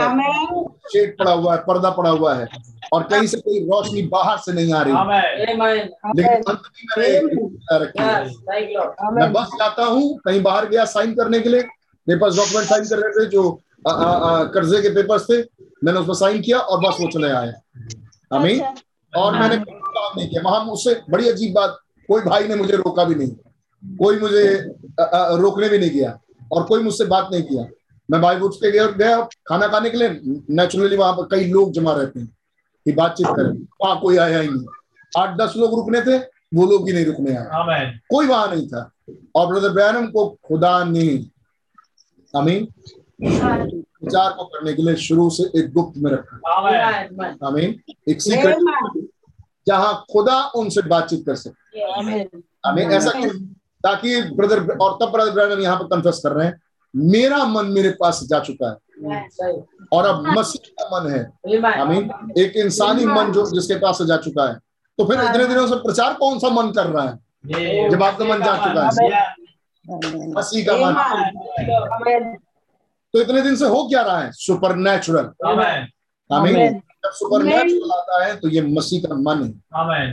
आमेन। 0.01 0.65
शेड 0.93 1.17
पड़ा 1.19 1.33
हुआ 1.33 1.55
है 1.55 1.61
पर्दा 1.67 1.91
पड़ा 1.91 2.11
हुआ 2.11 2.35
है 2.35 2.47
और 2.93 3.03
कहीं 3.03 3.27
से 3.27 3.41
कोई 3.41 3.59
रोशनी 3.61 4.03
बाहर 4.13 4.37
से 4.39 4.53
नहीं 4.53 4.73
आ 4.75 4.83
रही। 4.83 4.93
लेकिन 6.17 6.43
अंत 6.49 6.63
में 9.15 9.33
बस 9.33 9.49
जाता 9.61 9.85
हूँ 9.85 10.19
कहीं 10.25 10.43
बाहर 10.43 10.67
गया 10.69 10.85
साइन 10.95 11.15
करने 11.15 11.41
के 11.41 11.49
लिए। 11.49 11.63
मेरे 12.07 12.21
पास 12.21 12.37
डॉक्यूमेंट 12.37 12.69
साइन 12.69 12.85
कर 12.85 12.99
रहे 12.99 13.11
थे 13.19 13.29
जो 13.31 13.51
कर्जे 14.55 14.83
के 14.83 14.95
पेपर्स 14.95 15.25
थे। 15.31 15.41
मैंने 15.85 15.99
उस 16.01 16.07
पर 16.07 16.15
साइन 16.15 16.41
किया 16.43 16.59
और 16.59 16.81
बस 16.81 16.97
वो 17.01 17.09
चले 17.11 17.31
आए। 17.33 17.53
अमीन 18.31 18.63
और 19.13 19.39
मैंने 19.39 19.57
कोई 19.57 19.75
काम 19.75 20.19
नहीं 20.19 20.29
किया। 20.29 20.43
वहाँ 20.43 20.65
मुझसे 20.65 20.95
बड़ी 21.11 21.29
अजीब 21.29 21.55
बात 21.55 21.79
कोई 22.09 22.23
भाई 22.23 22.49
ने 22.49 22.55
मुझे 22.55 22.77
रोका 22.77 23.05
भी 23.05 23.15
नहीं। 23.15 23.97
कोई 23.97 24.19
मुझे 24.19 24.45
आ, 25.01 25.05
आ, 25.05 25.37
रोकने 25.37 25.69
भी 25.69 25.79
नहीं 25.79 25.91
किया 25.91 26.19
और 26.53 26.63
कोई 26.65 26.83
मुझसे 26.83 27.05
बात 27.05 27.29
नहीं 27.33 27.43
किया। 27.43 27.67
मैं 28.09 28.21
भाई 28.21 28.39
उठ 28.41 28.55
के 28.55 28.71
गया 28.73 28.87
गया 28.87 29.21
खाना 29.49 29.67
खाने 29.69 29.91
के 29.91 29.97
लिए 29.97 30.21
नेचुरली 30.51 30.97
वहाँ 30.97 31.13
पर 31.13 31.29
कई 31.31 31.45
लोग 31.53 31.73
जमा 31.73 31.93
रहते 31.93 32.21
हैं 32.21 32.29
कि 32.87 32.93
बातचीत 32.93 33.27
करें। 33.27 33.51
वहाँ 33.83 34.01
कोई 34.01 34.17
आया 34.17 34.39
ही 34.41 34.49
नहीं। 34.49 34.67
आठ 35.19 35.37
दस 35.37 35.55
लोग 35.57 35.75
रुकने 35.75 36.01
थे 36.03 36.19
वो 36.55 36.67
लोग 36.67 36.85
भी 36.87 36.93
नहीं 36.93 37.05
रुकने 37.05 37.37
आए। 37.37 37.47
कोई 38.11 38.27
वहाँ 38.27 38.49
नहीं 38.55 38.69
था। 38.69 38.91
और 39.37 39.47
ब्रदर 39.47 39.71
बैनम 39.71 40.07
को 40.11 40.29
खुदा 40.47 40.85
ने 40.85 41.09
अमीन 42.35 42.69
विचार 44.05 44.33
को 44.33 44.45
करने 44.45 44.73
के 44.73 44.83
लिए 44.83 44.95
शुरू 44.97 45.31
से 45.31 45.59
एक 45.59 45.73
गुप्त 45.73 45.99
में 45.99 46.11
रखा 46.13 46.41
Amen. 47.21 47.37
अमीन 47.43 47.81
एक 48.09 48.23
सीक्रेट 48.23 48.57
जहाँ 49.67 50.05
खुदा 50.13 50.41
उनसे 50.57 50.83
बातचीत 50.83 51.27
कर 51.27 51.35
सके। 51.35 51.81
अमीन 52.65 52.93
ऐसा 52.93 53.11
क्यों? 53.11 53.31
ताकि 53.85 54.23
ब्रदर 54.23 54.77
और 54.77 54.99
तब 55.03 55.13
ब्रदर 55.13 55.31
ब्रैनम 55.31 55.63
यहाँ 55.63 55.77
पर 55.77 55.85
कन्फेस 55.85 56.21
कर 56.25 56.33
रहे 56.33 56.47
हैं 56.47 56.61
मेरा 56.97 57.45
मन 57.45 57.67
मेरे 57.67 57.91
पास 57.91 58.21
जा 58.25 58.39
चुका 58.41 58.69
है। 58.69 58.77
और 59.93 60.07
अब 60.07 60.39
मसीह 60.39 60.71
का 60.79 61.01
मन 61.01 61.11
है। 61.11 61.21
आमीन 61.81 62.11
एक 62.39 62.53
इंसानी 62.57 63.05
मन 63.07 63.33
जो 63.33 63.51
जिसके 63.51 63.75
पास 63.75 63.99
से 63.99 64.07
जा 64.07 64.17
चुका 64.17 64.49
है। 64.49 64.55
तो 64.99 65.05
फिर 65.05 65.21
इतने 65.21 65.45
दिनों 65.45 65.67
से 65.67 65.75
प्रचार 65.75 66.15
कौन 66.15 66.39
सा 66.39 66.49
मन 66.49 66.71
कर 66.71 66.87
रहा 66.87 67.05
है? 67.05 67.91
जब 67.91 68.03
आपका 68.03 68.25
मन 68.25 68.43
जा 68.43 68.57
चुका 68.57 68.83
है। 68.83 69.35
मसीह 70.35 70.67
का 70.69 70.77
मन। 70.77 72.37
तो 73.15 73.21
इतने 73.21 73.43
दिन 73.43 73.57
से 73.57 73.67
हो 73.67 73.83
क्या 73.89 74.03
रहा 74.03 74.21
है? 74.21 74.31
सुपर 74.33 74.77
नेचुरल 74.77 75.31
जब 76.31 77.11
सुपर 77.13 77.43
नेचुरल 77.45 77.91
आता 77.93 78.25
है 78.25 78.37
तो 78.37 78.49
ये 78.49 78.63
मसीह 78.63 79.03
का 79.03 79.15
मन 79.17 79.43
है। 79.45 79.51
Amen. 79.81 80.09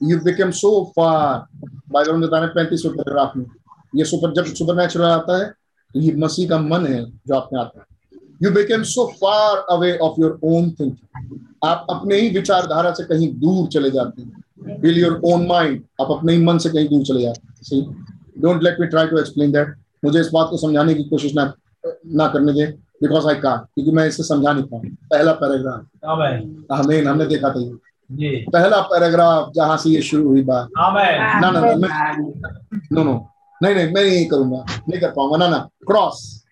You 0.00 0.18
become 0.20 0.50
so 0.52 0.70
far 0.96 1.46
Bible 1.90 2.12
में 2.12 2.20
बताने 2.20 2.46
पैंतीसवें 2.54 2.94
पैराग्राफ 2.94 3.36
में। 3.36 3.44
ये 3.96 4.04
सुपर 4.04 4.32
जब 4.34 4.44
सुपर 4.54 4.74
नेचुरल 4.76 5.04
आता 5.04 5.38
है 5.38 5.48
तो 5.94 6.00
ये 6.00 6.12
मसीह 6.16 6.48
का 6.48 6.58
मन 6.58 6.86
है 6.86 7.04
जो 7.04 7.34
आप 7.34 7.48
में 7.52 7.60
आता 7.60 7.80
है। 7.80 7.86
You 8.42 8.50
become 8.52 8.82
so 8.84 9.06
far 9.20 9.64
away 9.70 9.96
of 9.98 10.20
your 10.20 10.38
own 10.44 10.70
thinking 10.70 11.38
आप 11.64 11.86
अपने 11.90 12.16
ही 12.16 12.28
विचारधारा 12.30 12.92
से 12.92 13.04
कहीं 13.04 13.28
दूर 13.40 13.68
चले 13.68 13.90
जाते 13.90 14.22
हैं। 14.22 14.80
फील 14.80 14.98
योर 14.98 15.20
ओन 15.24 15.46
माइंड 15.46 15.82
आप 16.00 16.10
अपने 16.10 16.32
ही 16.32 16.42
मन 16.44 16.58
से 16.58 16.70
कहीं 16.70 16.88
दूर 16.88 17.04
चले 17.06 17.22
जाते 17.22 17.46
हैं। 17.46 17.54
See 17.62 17.80
don't 18.40 18.62
let 18.62 18.80
me 18.80 18.86
try 18.86 19.06
to 19.06 19.18
explain 19.18 19.52
that 19.52 19.74
मुझे 20.04 20.20
इस 20.20 20.30
बात 20.34 20.46
को 20.50 20.56
समझाने 20.56 20.94
की 20.94 21.04
कोशिश 21.04 21.34
ना 21.34 21.52
ना 22.16 22.26
करने 22.28 22.52
दे 22.52 22.66
बिकॉज़ 23.02 23.26
आई 23.28 23.34
कान 23.40 23.58
क्योंकि 23.58 23.90
मैं 23.92 24.06
इसे 24.08 24.22
समझा 24.22 24.52
नहीं 24.52 24.64
पाऊँ। 24.64 24.82
पहला 25.10 25.32
पैराग्राफ 25.32 25.86
हमें 26.72 27.04
हमने 27.04 27.26
देखा 27.26 27.50
था 27.50 27.60
ये। 27.60 27.70
पहला 28.52 28.80
पैराग्राफ 28.90 29.50
जहाँ 29.56 29.76
से 29.76 29.90
ये 29.90 30.02
शुरू 30.02 30.28
हुई 30.28 30.42
बात। 30.44 30.68
ना 31.40 31.50
ना 31.50 31.60
ना 31.60 31.74
मैं 31.76 31.88
नो 32.92 33.02
नो 33.04 33.14
नहीं 33.62 33.74
नहीं 33.74 33.92
मैं 33.94 34.04
नहीं 34.04 34.26
करूँगा। 34.28 34.64
नहीं 34.88 35.00
कर 35.00 35.10
पाऊँगा। 35.10 35.36
ना 35.36 35.48
ना। 35.48 35.58
क्रॉस. 35.86 36.44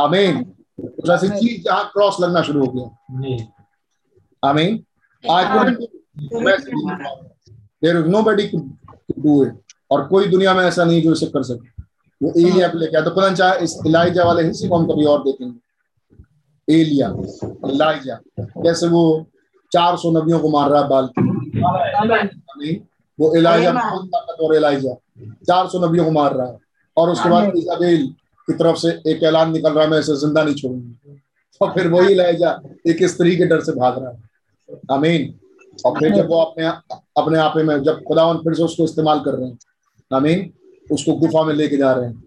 आमीन। 0.00 0.42
कुछ 0.80 1.10
ऐसी 1.10 1.28
चीज़ 1.28 1.62
जहाँ 1.64 1.84
क्रॉस 1.94 2.16
लगना 2.20 2.42
शुरू 2.42 2.64
हो 2.66 2.72
गया। 2.72 2.88
आमीन। 4.42 4.82
I 5.24 5.44
couldn't 5.52 5.78
there 7.82 7.96
is 7.96 8.06
nobody 8.06 8.46
could 8.48 8.70
do 9.18 9.44
it 9.44 9.58
और 9.90 10.06
कोई 10.08 10.26
दुनिया 10.28 10.54
में 10.54 10.64
ऐसा 10.64 10.84
नहीं 10.84 11.02
जो 11.02 11.12
इसे 11.12 11.26
कर 11.26 11.42
सके। 11.42 11.81
एलिया 12.28 12.68
को 12.68 12.78
लेके 12.78 12.96
आया। 12.96 13.04
तो 13.04 13.10
खुदा 13.10 13.32
चाहे 13.34 13.64
इस 13.64 13.78
इलाइजा 13.86 14.24
वाले 14.24 14.42
हिस्से 14.42 14.68
को 14.68 14.76
हम 14.76 14.86
कभी 14.86 15.04
और 15.04 15.22
देखेंगे। 15.24 15.58
एलिया 16.68 17.08
इलाइजा 17.70 18.14
कैसे 18.36 18.86
वो 18.88 19.02
400 19.72 20.10
नबियों 20.12 20.38
को 20.40 20.50
मार 20.50 20.70
रहा 20.70 20.82
है 20.82 20.88
बाल 20.88 21.08
Amen. 22.02 22.28
वो 23.18 23.34
इलाइजा 23.36 23.72
बहुत 23.72 24.06
ताकतवर 24.08 24.54
इलाइजा 24.56 24.94
400 25.48 25.78
नबियों 25.86 26.04
को 26.04 26.10
मार 26.10 26.34
रहा 26.36 26.46
है। 26.46 26.58
और 26.96 27.10
उसके 27.10 27.28
बाद 27.28 27.52
इजाबेल 27.56 28.06
की 28.48 28.52
तरफ़ 28.52 28.76
से 28.76 28.88
एक 29.10 29.22
ऐलान 29.22 29.52
निकल 29.52 29.72
रहा 29.72 29.84
है 29.84 29.90
मैं 29.90 29.98
इसे 29.98 30.16
ज़िंदा 30.16 30.42
नहीं 30.42 30.54
छोड़ूँगी। 30.54 31.20
और 31.60 31.72
फिर 31.74 31.88
वही 31.88 32.12
इलाइजा 32.12 32.50
एक 32.88 33.04
स्त्री 33.08 33.36
के 33.36 33.46
डर 33.46 33.60
से 33.60 33.72
भाग 33.72 33.98
रहा 33.98 34.10
है। 34.10 34.78
आमीन 34.92 35.34
और 35.86 35.98
फिर 35.98 36.14
जब 36.14 36.28
वो 36.28 36.40
अपने 36.40 36.66
अपने 37.22 37.38
आप 37.38 37.56
में 37.56 37.82
जब 37.82 38.02
खुदावन 38.08 38.36
फिर 38.38 38.54
से 38.54 38.62
उसको 38.62 38.84
इस्तेमाल 38.84 39.20
कर 39.20 39.34
रहे 39.34 39.48
हैं। 39.48 39.58
आमीन 40.10 40.52
उसको 40.92 41.16
गुफा 41.16 41.44
में 41.44 41.54
लेके 41.54 41.76
जा 41.76 41.92
रहे 41.92 42.06
हैं। 42.06 42.22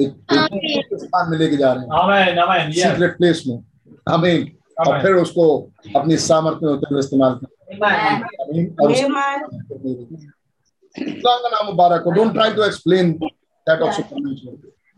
एक 0.00 0.14
स्थान 0.94 1.30
में 1.30 1.38
लेके 1.38 1.56
जा 1.56 1.72
रहे 1.72 1.84
हैं. 1.84 1.90
सीक्रेट 2.90 3.16
प्लेस 3.16 3.44
में। 3.46 3.64
आमीन। 4.08 4.52
और 4.80 5.02
फिर 5.02 5.14
उसको 5.14 5.70
अपनी 5.96 6.16
सामर्थ्य 6.16 6.58
में 6.62 6.72
होते 6.72 6.86
हुए 6.90 7.00
इस्तेमाल 7.00 7.34
कर 7.34 7.46
नाम 11.50 11.66
मुबारक 11.66 12.02
हो। 12.06 12.10
Don't 12.10 12.32
try 12.32 12.54
to 12.54 12.62
explain 12.62 13.12
that 13.12 13.80
of 13.80 13.94
supernatural 13.94 14.56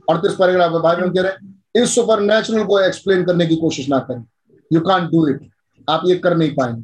अड़तीस 0.08 0.32
पैराग्राफ 0.32 0.72
भाई 0.72 0.96
बहन 0.96 1.10
कह 1.10 1.22
रहे 1.22 1.32
हैं 1.32 1.62
इस 1.82 1.94
सुपरनैचुरल 1.94 2.64
को 2.64 2.80
एक्सप्लेन 2.80 3.24
करने 3.24 3.46
की 3.46 3.56
कोशिश 3.56 3.88
ना 3.88 3.98
करें। 3.98 4.24
यू 4.72 4.80
कांट 4.80 5.10
डू 5.10 5.28
इट 5.28 5.50
आप 5.88 6.02
ये 6.06 6.14
कर 6.14 6.36
नहीं 6.36 6.50
पाएँगे। 6.50 6.82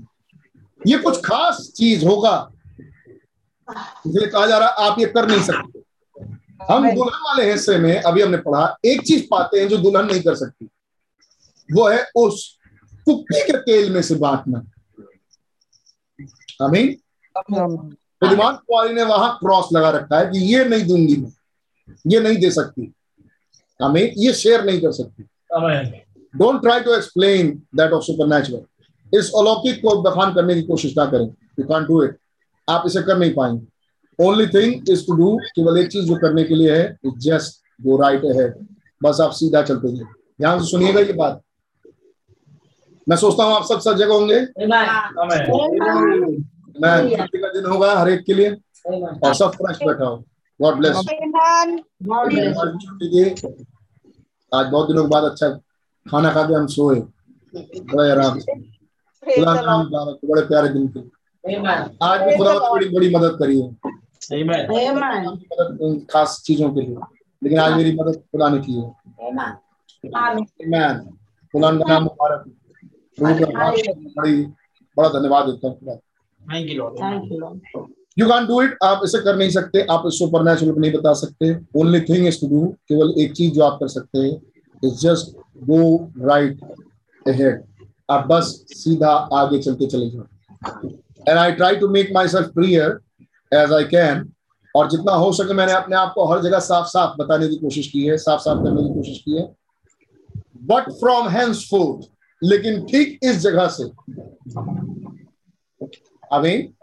ये 0.87 0.99
कुछ 0.99 1.25
खास 1.25 1.73
चीज़ 1.77 2.07
होगा। 2.07 2.51
इसलिए 3.71 4.27
कहा 4.27 4.47
जा 4.47 4.59
रहा 4.59 4.69
है 4.69 4.91
आप 4.91 4.99
ये 4.99 5.07
कर 5.07 5.29
नहीं 5.29 5.43
सकते। 5.43 5.79
हम 6.71 6.91
दुल्हन 6.95 7.21
वाले 7.25 7.51
हिस्से 7.51 7.77
में 7.79 8.01
अभी 8.03 8.23
हमने 8.23 8.37
पढ़ा 8.39 8.77
एक 8.87 9.01
चीज़ 9.07 9.27
पाते 9.31 9.61
हैं 9.61 9.69
जो 9.69 9.77
दुल्हन 9.77 10.07
नहीं 10.07 10.23
कर 10.23 10.35
सकती। 10.35 10.69
वो 11.69 11.89
है 11.89 12.05
उस 12.17 12.59
कुप्पी 13.07 13.41
के 13.47 13.59
तेल 13.59 13.91
में 13.93 14.03
से 14.03 14.15
बांटना 14.15 14.63
आमीन। 16.61 16.97
बुद्धिमान 17.51 18.55
कुआरी 18.57 18.95
ने 18.95 19.03
वहाँ 19.03 19.37
क्रॉस 19.41 19.69
लगा 19.73 19.91
रखा 19.91 20.19
है 20.19 20.27
कि 20.27 20.39
ये 20.53 20.65
नहीं 20.65 20.87
दूँगी 20.87 21.17
मैं 21.17 21.33
ये 22.07 22.21
नहीं 22.21 22.37
दे 22.41 22.51
सकती। 22.51 22.93
हमें 23.81 24.13
ये 24.17 24.33
शेयर 24.35 24.65
नहीं 24.65 24.81
कर 24.81 24.93
सकती। 24.93 25.23
Don't 26.35 26.61
try 26.63 26.81
to 26.81 26.95
explain 26.95 27.51
that 27.77 27.93
of 27.93 28.03
supernatural 28.29 29.19
इस 29.19 29.31
अलौकिक 29.39 29.81
को 29.83 30.01
बखान 30.03 30.35
करने 30.35 30.55
की 30.55 30.63
कोशिश 30.63 30.97
ना 30.99 31.05
करें। 31.07 31.27
यू 31.27 31.65
कांट 31.67 31.87
डू 31.89 32.03
इट 32.05 32.17
आप 32.69 32.83
इसे 32.87 33.03
कर 33.03 33.19
नहीं 33.19 33.35
पाएँगे। 33.35 33.67
Only 34.19 34.47
thing 34.47 34.91
is 34.91 35.07
to 35.07 35.13
do 35.17 35.37
केवल 35.57 35.79
एक 35.79 35.89
चीज़ 35.93 36.05
जो 36.07 36.17
करने 36.17 36.45
के 36.45 36.55
लिए 36.55 36.77
है 36.77 36.99
जस्ट 37.19 37.61
गो 37.83 37.97
राइट 38.03 38.25
है 38.37 38.49
बस 39.03 39.21
आप 39.21 39.31
सीधा 39.31 39.63
चलते 39.63 39.89
जाइए। 39.89 40.13
ध्यान 40.41 40.59
से 40.61 40.71
सुनिएगा 40.71 41.01
ये 41.01 41.13
बात। 41.13 41.41
मैं 43.09 43.17
सोचता 43.17 43.45
हूँ 43.45 43.53
आप 43.55 43.65
सब 43.65 43.81
सब 43.81 43.97
जगह 43.97 44.15
होंगे। 44.15 44.41
मैं 46.83 47.17
छुट्टी 47.17 47.39
का 47.39 47.49
दिन 47.49 47.67
होगा 47.67 47.95
हर 47.99 48.09
एक 48.09 48.25
के 48.25 48.35
लिए। 48.35 48.51
और 49.25 49.35
सब 49.35 49.51
फ्रेश 49.51 49.79
बैठा 49.87 50.05
हो। 50.05 50.17
गॉड 50.61 50.75
ब्लेस 50.75 50.97
छुट्टी 52.85 53.23
आज 54.53 54.67
बहुत 54.67 54.89
दिनों 54.89 55.03
के 55.05 55.09
बाद 55.09 55.25
अच्छा 55.25 55.49
खाना 56.07 56.33
खा 56.33 56.43
के 56.43 56.55
हम 56.55 56.67
सोए। 56.67 57.01
बड़े 57.93 58.11
आराम 58.11 58.39
से। 58.39 58.53
हो, 58.53 60.19
बड़े 60.25 60.43
प्यारे 60.43 60.69
दिन 60.69 60.87
के. 60.89 61.01
आज 62.03 62.21
भी 62.21 62.37
खुदा 62.37 62.53
ने 62.53 62.59
बड़ी 62.59 62.89
बड़ी 62.89 63.15
मदद 63.17 63.37
करी 63.39 63.61
है। 63.61 63.71
खास 66.13 66.43
चीज़ों 66.47 66.71
के 66.75 66.81
लिए। 66.81 66.97
लेकिन 67.43 67.59
आज 67.59 67.73
मेरी 67.77 67.93
मदद 67.93 68.17
खुदा 68.17 68.49
ने 68.49 68.59
की 68.59 68.73
है। 68.73 68.91
खुदा 71.55 71.71
का 71.71 71.85
नाम 71.89 72.03
मुबारक 72.03 72.45
हो। 72.47 72.53
बड़ी 74.17 74.43
बड़ा 74.97 75.09
धन्यवाद 75.09 75.47
देता 75.47 75.69
हूँ 75.69 75.79
खुदा। 75.79 75.93
Thank 76.99 77.31
you, 77.31 77.39
Lord. 77.43 77.89
You 78.19 78.27
can 78.27 78.47
do 78.47 78.63
it 78.63 78.77
आप 78.83 79.01
इसे 79.05 79.19
कर 79.19 79.37
नहीं 79.37 79.51
सकते। 79.51 79.83
आप 79.91 80.03
इस 80.07 80.19
सुपर 80.19 80.43
नेचुरल 80.43 80.73
को 80.73 80.81
नहीं 80.81 80.93
बता 80.93 81.13
सकते। 81.13 81.59
Only 81.77 82.01
thing 82.01 82.27
is 82.27 82.41
to 82.41 82.49
do 82.49 82.67
केवल 82.89 83.15
एक 83.19 83.33
चीज़ 83.33 83.53
जो 83.55 83.63
आप 83.63 83.79
कर 83.81 83.89
सकते 83.89 84.19
हैं 84.19 84.43
is 84.85 84.95
just 84.95 85.37
go 85.65 85.81
right 86.19 86.61
ahead 87.27 87.63
आप 88.11 88.27
बस 88.27 88.65
सीधा 88.69 89.11
आगे 89.33 89.59
चलते 89.59 89.87
चले 89.87 90.11
जाओ। 90.11 90.25
And 91.29 91.39
I 91.39 91.53
try 91.53 91.77
to 91.77 91.89
make 91.89 92.13
myself 92.29 92.49
clear 92.49 92.99
as 93.53 93.73
I 93.73 93.85
can 93.85 94.33
और 94.77 94.91
जितना 94.91 95.13
हो 95.13 95.33
सके 95.33 95.55
मैंने 95.55 95.73
अपने 95.73 95.97
आप 95.97 96.13
को 96.15 96.25
हर 96.33 96.43
जगह 96.43 96.59
साफ़ 96.59 96.87
साफ़ 96.87 97.17
बताने 97.17 97.49
की 97.49 97.57
कोशिश 97.57 97.87
की 97.87 98.05
है 98.05 98.17
साफ़ 98.17 98.41
साफ़ 98.41 98.59
करने 98.59 98.83
की 98.83 98.95
कोशिश 98.95 99.19
की 99.25 99.37
है। 99.37 99.43
बट 100.65 100.91
फ्रॉम 100.93 101.29
हैंड्स 101.29 101.65
फोर्थ 101.71 102.09
लेकिन 102.43 102.85
ठीक 102.87 103.19
इस 103.23 103.37
जगह 103.37 103.69
से। 103.69 103.85
अमीन 106.33 106.75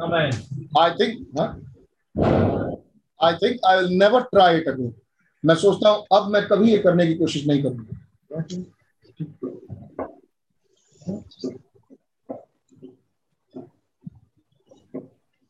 I 0.79 0.91
think 0.91 1.13
I 3.23 3.33
think 3.33 3.59
I 3.65 3.77
will 3.77 3.97
never 3.97 4.21
try 4.21 4.55
never 4.55 4.61
try 4.61 4.61
it 4.61 4.67
again. 4.67 4.91
मैं 5.45 5.55
सोचता 5.55 5.89
हूँ 5.89 6.05
अब 6.13 6.29
मैं 6.31 6.47
कभी 6.47 6.71
ये 6.71 6.77
करने 6.77 7.07
की 7.07 7.13
कोशिश 7.13 7.47
नहीं 7.47 7.63
करूँगा। 7.63 7.97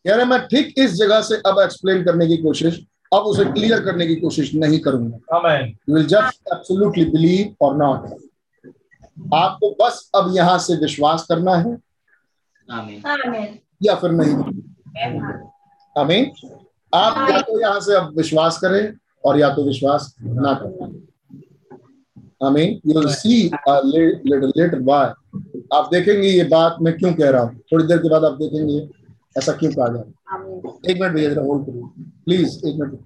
कह 0.05 0.15
रहे 0.15 0.25
मैं 0.25 0.39
ठीक 0.47 0.73
इस 0.79 0.93
जगह 0.95 1.21
से 1.21 1.35
अब 1.47 1.59
एक्सप्लेन 1.61 2.03
करने 2.03 2.27
की 2.27 2.37
कोशिश 2.37 2.79
अब 3.11 3.23
उसे 3.23 3.45
क्लियर 3.45 3.81
करने 3.83 4.07
की 4.07 4.15
कोशिश 4.15 4.53
नहीं 4.55 4.79
करूँगा. 4.79 5.17
विल 5.89 6.05
जस्ट 6.05 6.53
एब्सोल्युटली 6.53 7.05
बिलीव 7.05 7.65
और 7.65 7.75
नॉट 7.77 7.99
आपको 9.35 9.69
बस 9.81 10.09
अब 10.15 10.31
यहाँ 10.35 10.57
से 10.59 10.75
विश्वास 10.75 11.25
करना 11.29 11.55
है। 11.55 11.77
Amen. 12.69 13.47
या 13.83 13.95
फिर 13.95 14.11
नहीं। 14.11 14.35
आमीन 15.95 16.31
आप 16.93 17.29
या 17.31 17.39
तो 17.41 17.59
यहाँ 17.61 17.79
से 17.79 17.95
अब 17.95 18.13
विश्वास 18.17 18.57
करें 18.59 18.93
और 19.25 19.39
या 19.39 19.49
तो 19.55 19.63
विश्वास 19.63 20.13
ना 20.21 20.53
करें। 20.61 21.03
आमीन 22.43 22.79
you 22.87 22.99
will 22.99 23.09
see 23.13 23.41
little 23.43 24.51
later 24.57 24.79
why 24.81 25.07
आप 25.73 25.89
देखेंगे 25.91 26.27
ये 26.27 26.43
बात 26.43 26.77
मैं 26.81 26.93
क्यों 26.97 27.13
कह 27.13 27.29
रहा 27.29 27.41
हूँ? 27.41 27.59
थोड़ी 27.71 27.85
देर 27.85 27.97
के 27.97 28.09
बाद 28.09 28.23
आप 28.23 28.37
देखेंगे। 28.41 28.79
ऐसा 29.35 29.53
क्यों 29.59 29.71
कहा 29.71 29.87
जा 29.87 30.01
रहा 30.01 30.37
है 30.37 30.91
एक 30.91 31.01
मिनट 31.01 31.13
भैया 31.15 31.29
जरा 31.29 31.43
होल्ड 31.43 31.65
करिए 31.65 31.83
प्लीज़ 32.25 32.57
एक 32.67 32.79
minute 32.79 33.03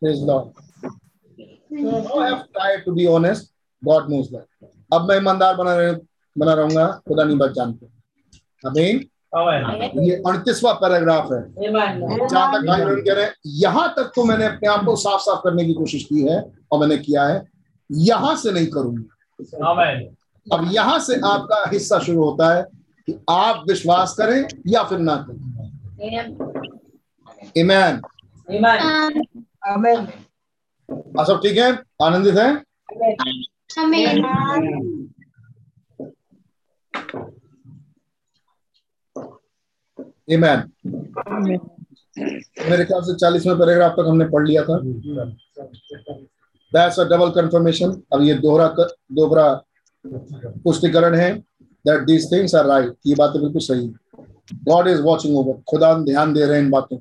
Praise 0.00 0.20
Lord. 0.20 0.52
No, 1.70 2.14
I 2.16 2.28
have 2.28 2.52
tried 2.52 2.84
to 2.84 2.92
be 2.92 3.06
honest. 3.06 3.52
God 3.82 4.08
knows 4.10 4.30
that. 4.30 4.46
अब 4.92 5.08
मैं 5.08 5.16
ईमानदार 5.16 5.54
बना 5.56 5.74
रह, 5.76 5.92
बना 6.36 6.54
रहूँगा 6.54 6.86
खुदा 7.08 7.24
नहीं 7.24 7.38
बच 7.38 7.50
जानते 7.54 7.86
अमीन 8.64 8.96
Amen. 8.96 9.08
ये 9.34 10.14
अड़तीसवा 10.26 10.72
पैराग्राफ 10.72 11.32
है। 11.32 11.40
जहाँ 12.28 12.52
तक 12.52 12.66
भाई 12.66 12.84
बहन 12.84 13.00
कह 13.02 13.14
रहे 13.14 13.24
हैं 13.24 13.32
यहाँ 13.46 13.88
तक 13.96 14.12
तो 14.16 14.24
मैंने 14.24 14.46
अपने 14.46 14.68
आप 14.68 14.84
को 14.84 14.96
साफ़ 14.96 15.20
साफ़ 15.20 15.40
करने 15.44 15.64
की 15.64 15.72
कोशिश 15.74 16.04
की 16.04 16.22
है 16.22 16.38
और 16.72 16.80
मैंने 16.80 16.96
किया 16.98 17.26
है। 17.26 17.42
यहाँ 17.90 18.34
से 18.36 18.52
नहीं 18.52 18.66
करूँगा। 18.66 19.02
अब 20.46 20.70
यहाँ 20.72 20.98
से 20.98 21.20
आपका 21.24 21.68
हिस्सा 21.72 21.98
शुरू 21.98 22.22
होता 22.24 22.54
है 22.54 22.62
कि 23.08 23.18
आप 23.30 23.64
विश्वास 23.68 24.14
करें 24.18 24.48
या 24.66 24.82
फिर 24.82 24.98
ना 24.98 25.16
करें। 25.28 25.38
ईमान 27.58 28.00
Amen. 28.48 28.80
Amen. 29.72 30.06
सब 31.26 31.40
ठीक 31.42 31.58
है? 31.58 31.70
आनंदित 32.02 32.34
है? 32.34 32.62
Amen. 40.30 40.58
मेरे 42.18 42.84
ख्याल 42.84 43.02
से 43.02 43.14
चालीसवें 43.14 43.58
पैराग्राफ 43.58 43.92
तक 43.92 44.06
हमने 44.08 44.24
पढ़ 44.28 44.46
लिया 44.46 44.62
था। 44.64 44.76
दैट्स 46.72 46.98
अ 47.00 47.04
डबल 47.10 47.30
कंफर्मेशन 47.36 47.90
अब 48.12 48.22
ये 48.22 48.34
दोहरा 48.44 48.66
दोहरा 49.12 49.46
पुष्टिकरण 50.64 51.14
है 51.14 51.32
that 51.84 52.04
these 52.06 52.30
things 52.32 52.54
are 52.54 52.66
right 52.66 52.92
ये 53.06 53.14
बातें 53.18 53.40
बिल्कुल 53.42 53.60
सही 53.62 53.86
गॉड 54.68 54.88
इज़ 54.88 55.00
वॉचिंग 55.02 55.36
ओवर 55.38 55.60
खुदा 55.70 55.92
ध्यान 56.04 56.32
दे 56.34 56.44
रहे 56.46 56.56
हैं 56.56 56.64
इन 56.64 56.70
बातों। 56.70 56.98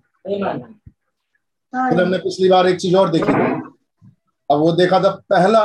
फिर 1.73 2.01
हमने 2.01 2.17
पिछली 2.17 2.49
बार 2.49 2.67
एक 2.67 2.79
चीज़ 2.79 2.95
और 2.97 3.09
देखी 3.11 3.33
अब 4.49 4.57
वो 4.59 4.71
देखा 4.75 4.99
था 5.03 5.09
पहला 5.29 5.61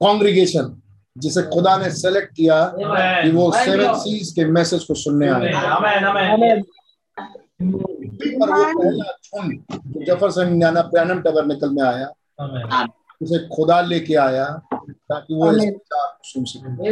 कांग्रीगेशन 0.00 0.64
जिसे 1.18 1.42
खुदा 1.42 1.76
ने 1.76 1.90
सेलेक्ट 1.90 2.34
किया 2.34 2.64
कि 2.76 3.30
वो 3.30 3.50
सेवन 3.54 3.94
सीज 3.98 4.32
के 4.32 4.44
मैसेज 4.52 4.84
को 4.84 4.94
सुनने 4.94 5.28
आए. 5.28 5.52
पर 7.62 8.50
वो 8.50 8.64
पहला 8.74 9.12
झुंड 9.24 9.50
जफरसन 10.06 10.48
इंडियाना 10.48 10.82
प्यानम 10.92 11.20
टबरनेकल 11.20 11.70
में 11.70 11.82
आया 11.82 12.08
उसे 13.20 13.38
खुदा 13.48 13.80
लेके 13.80 14.14
आया 14.14 14.44
ताकि 14.84 15.34
वो 15.34 15.50
इस 15.52 15.62
सुन 16.24 16.44
सके। 16.44 16.90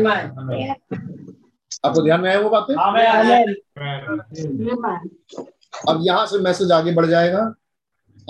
आपको 1.84 2.02
ध्यान 2.02 2.20
में 2.20 2.30
आए 2.30 2.36
वो 2.42 2.50
बातें? 2.50 2.74
अब 5.88 6.00
यहाँ 6.02 6.26
से 6.26 6.38
मैसेज 6.38 6.72
आगे 6.72 6.92
बढ़ 6.94 7.06
जाएगा 7.06 7.52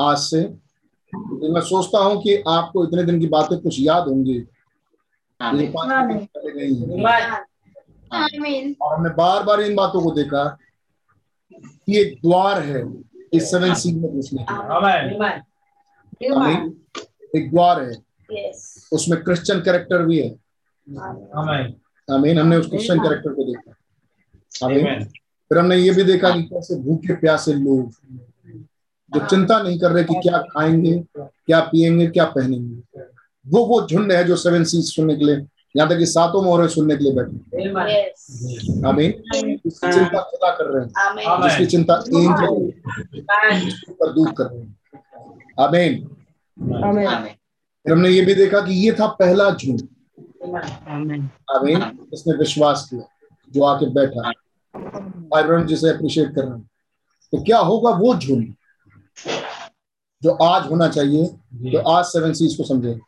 आज 0.00 0.16
से। 0.18 0.40
मैं 1.52 1.60
सोचता 1.60 1.98
हूँ 1.98 2.20
कि 2.22 2.36
आपको 2.48 2.84
इतने 2.84 3.02
दिन 3.02 3.20
की 3.20 3.26
बातें 3.28 3.58
कुछ 3.58 3.76
याद 3.80 4.08
होंगी। 4.08 4.38
ये. 5.40 5.72
और 8.82 8.94
हमने 8.94 9.10
बार 9.10 9.42
बार 9.42 9.60
इन 9.60 9.74
बातों 9.76 10.02
को 10.02 10.10
देखा 10.10 10.58
कि 11.52 11.98
एक 12.00 12.14
द्वार 12.14 12.62
है 12.62 12.84
इस 13.34 13.50
सेवन 13.50 13.74
सी 13.74 13.92
में 13.92 14.12
घुसने 14.12 14.42
के। 14.42 14.54
एक 17.38 17.50
द्वार 17.50 17.82
है। 17.82 17.92
उसमें 18.92 19.22
क्रिश्चियन 19.24 19.60
कैरेक्टर 19.60 20.02
भी 20.02 20.18
है। 20.20 20.30
आमीन। 22.08 22.38
हमने 22.38 22.56
उस 22.56 22.68
क्रिश्चियन 22.68 22.98
कैरेक्टर 22.98 23.32
को 23.32 23.44
देखा। 23.44 24.66
आमीन। 24.66 25.04
फिर 25.50 25.58
हमने 25.58 25.76
ये 25.76 25.90
भी 25.90 26.04
देखा 26.04 26.30
कि 26.30 26.42
कैसे 26.42 26.74
भूखे 26.74 27.14
प्यासे 27.14 27.52
लोग 27.54 27.90
जो 29.14 29.26
चिंता 29.26 29.62
नहीं 29.62 29.78
कर 29.80 29.90
रहे 29.90 30.04
कि 30.04 30.14
क्या 30.14 30.38
खाएँगे 30.38 30.98
क्या 31.18 31.60
पिएँगे 31.60 32.06
क्या 32.06 32.24
पहनेंगे। 32.24 33.00
वो 33.48 33.64
वो 33.66 33.86
झुंड 33.86 34.12
है 34.12 34.24
जो 34.24 34.36
सेवन 34.36 34.64
सीज 34.64 34.94
सुनने 34.94 35.16
के 35.16 35.24
लिए 35.24 35.46
यहाँ 35.76 35.88
तक 35.88 35.98
कि 35.98 36.06
सातों 36.06 36.42
मोहरे 36.42 36.68
सुनने 36.68 36.96
के 36.96 37.04
लिए 37.04 37.12
बैठे। 37.12 37.36
Yes. 37.68 38.86
आमीन। 38.86 39.12
चिंता 39.68 40.20
खुदा 40.20 40.50
कर 40.50 40.64
रहे 40.64 40.84
हैं। 40.84 40.90
Amen. 41.26 41.48
जिसकी 41.48 41.66
चिंता 41.66 41.94
पर 44.00 44.12
दूर 44.12 44.32
कर 44.32 44.44
रहे 44.44 44.60
हैं। 44.60 44.76
आमीन। 45.60 46.08
फिर 47.84 47.92
हमने 47.92 48.10
ये 48.10 48.20
भी 48.24 48.34
देखा 48.34 48.60
कि 48.60 48.74
ये 48.74 48.92
था 48.92 49.06
पहला 49.06 49.50
झुंड। 49.50 49.80
Amen. 49.80 51.22
आमीन। 51.56 52.08
इसने 52.14 52.36
विश्वास 52.38 52.86
किया 52.90 53.02
जो 53.52 53.62
आके 53.62 53.86
बैठा 53.94 54.28
आयरन 55.36 55.66
जिसे 55.66 55.88
अप्रिशिएट 55.88 56.34
कर 56.34 56.42
रहे 56.42 56.50
हैं। 56.50 56.70
तो 57.32 57.42
क्या 57.42 57.58
होगा 57.58 57.90
वो 57.90 58.14
झुंड 58.14 58.54
जो 60.22 60.30
आज 60.30 60.66
होना 60.70 60.88
चाहिए 60.88 61.30
जो 61.70 61.78
आज 61.78 62.04
सेवन 62.04 62.32
सीज 62.32 62.54
को 62.56 62.64
समझे? 62.64 62.98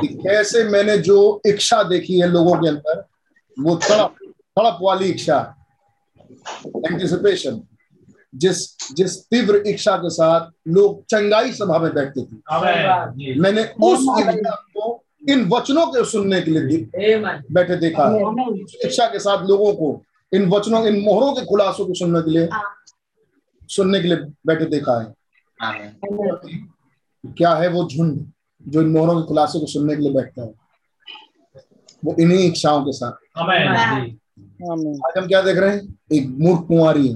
कि 0.00 0.06
कैसे 0.06 0.64
मैंने 0.64 0.96
जो 0.98 1.40
इच्छा 1.46 1.82
देखी 1.82 2.20
है 2.20 2.28
लोगों 2.28 2.54
के 2.54 2.68
अंदर 2.68 3.04
वो 3.56 3.74
तड़प 3.76 4.14
तड़प 4.58 4.78
वाली 4.82 5.08
इच्छा 5.10 5.38
एंटिसिपेशन 6.66 7.62
जिस 8.34 8.58
जिस 8.94 9.16
तीव्र 9.30 9.62
इच्छा 9.66 9.96
के 9.96 10.10
साथ 10.10 10.50
लोग 10.68 11.04
चंगाई 11.04 11.52
सभा 11.52 11.78
में 11.78 11.92
बैठते 11.94 12.22
थे। 12.22 12.36
मैंने 13.40 13.62
उस 13.62 14.06
इच्छा 14.20 14.54
को 14.76 15.02
इन 15.28 15.44
वचनों 15.48 15.86
के 15.86 16.04
सुनने 16.04 16.40
के 16.40 16.50
लिए 16.50 16.60
बैठे 17.52 17.76
देखा। 17.76 18.08
है 18.08 18.20
इच्छा 18.84 19.06
के 19.06 19.18
साथ 19.18 19.46
लोगों 19.48 19.72
को 19.74 20.02
इन 20.32 20.48
वचनों 20.50 20.86
इन 20.86 21.00
मोहरों 21.00 21.32
के 21.34 21.44
खुलासों 21.46 21.86
को 21.86 21.94
सुनने 21.94 22.22
के 22.22 22.30
लिए 22.30 22.48
सुनने 23.70 24.00
के 24.00 24.08
लिए 24.08 24.18
बैठे 24.46 24.64
देखा 24.64 25.00
है। 25.00 25.06
क्या 27.26 27.54
है 27.54 27.68
वो 27.68 27.88
झुंड 27.88 28.32
जो 28.68 28.82
इन 28.82 28.88
मोहरों 28.88 29.22
के 29.22 29.28
खुलासे 29.28 29.60
को 29.60 29.66
सुनने 29.66 29.96
के 29.96 30.02
लिए 30.02 30.12
बैठता 30.12 30.42
है? 30.42 30.54
वो 32.04 32.16
इन्हीं 32.20 32.38
इच्छाओं 32.38 32.84
के 32.84 32.92
साथ। 32.92 33.12
आज 35.02 35.18
हम 35.18 35.26
क्या 35.26 35.42
देख 35.42 35.56
रहे 35.56 35.76
हैं? 35.76 35.98
एक 36.12 36.28
मूर्ख 36.28 36.66
कुंवारी 36.68 37.08
है 37.08 37.14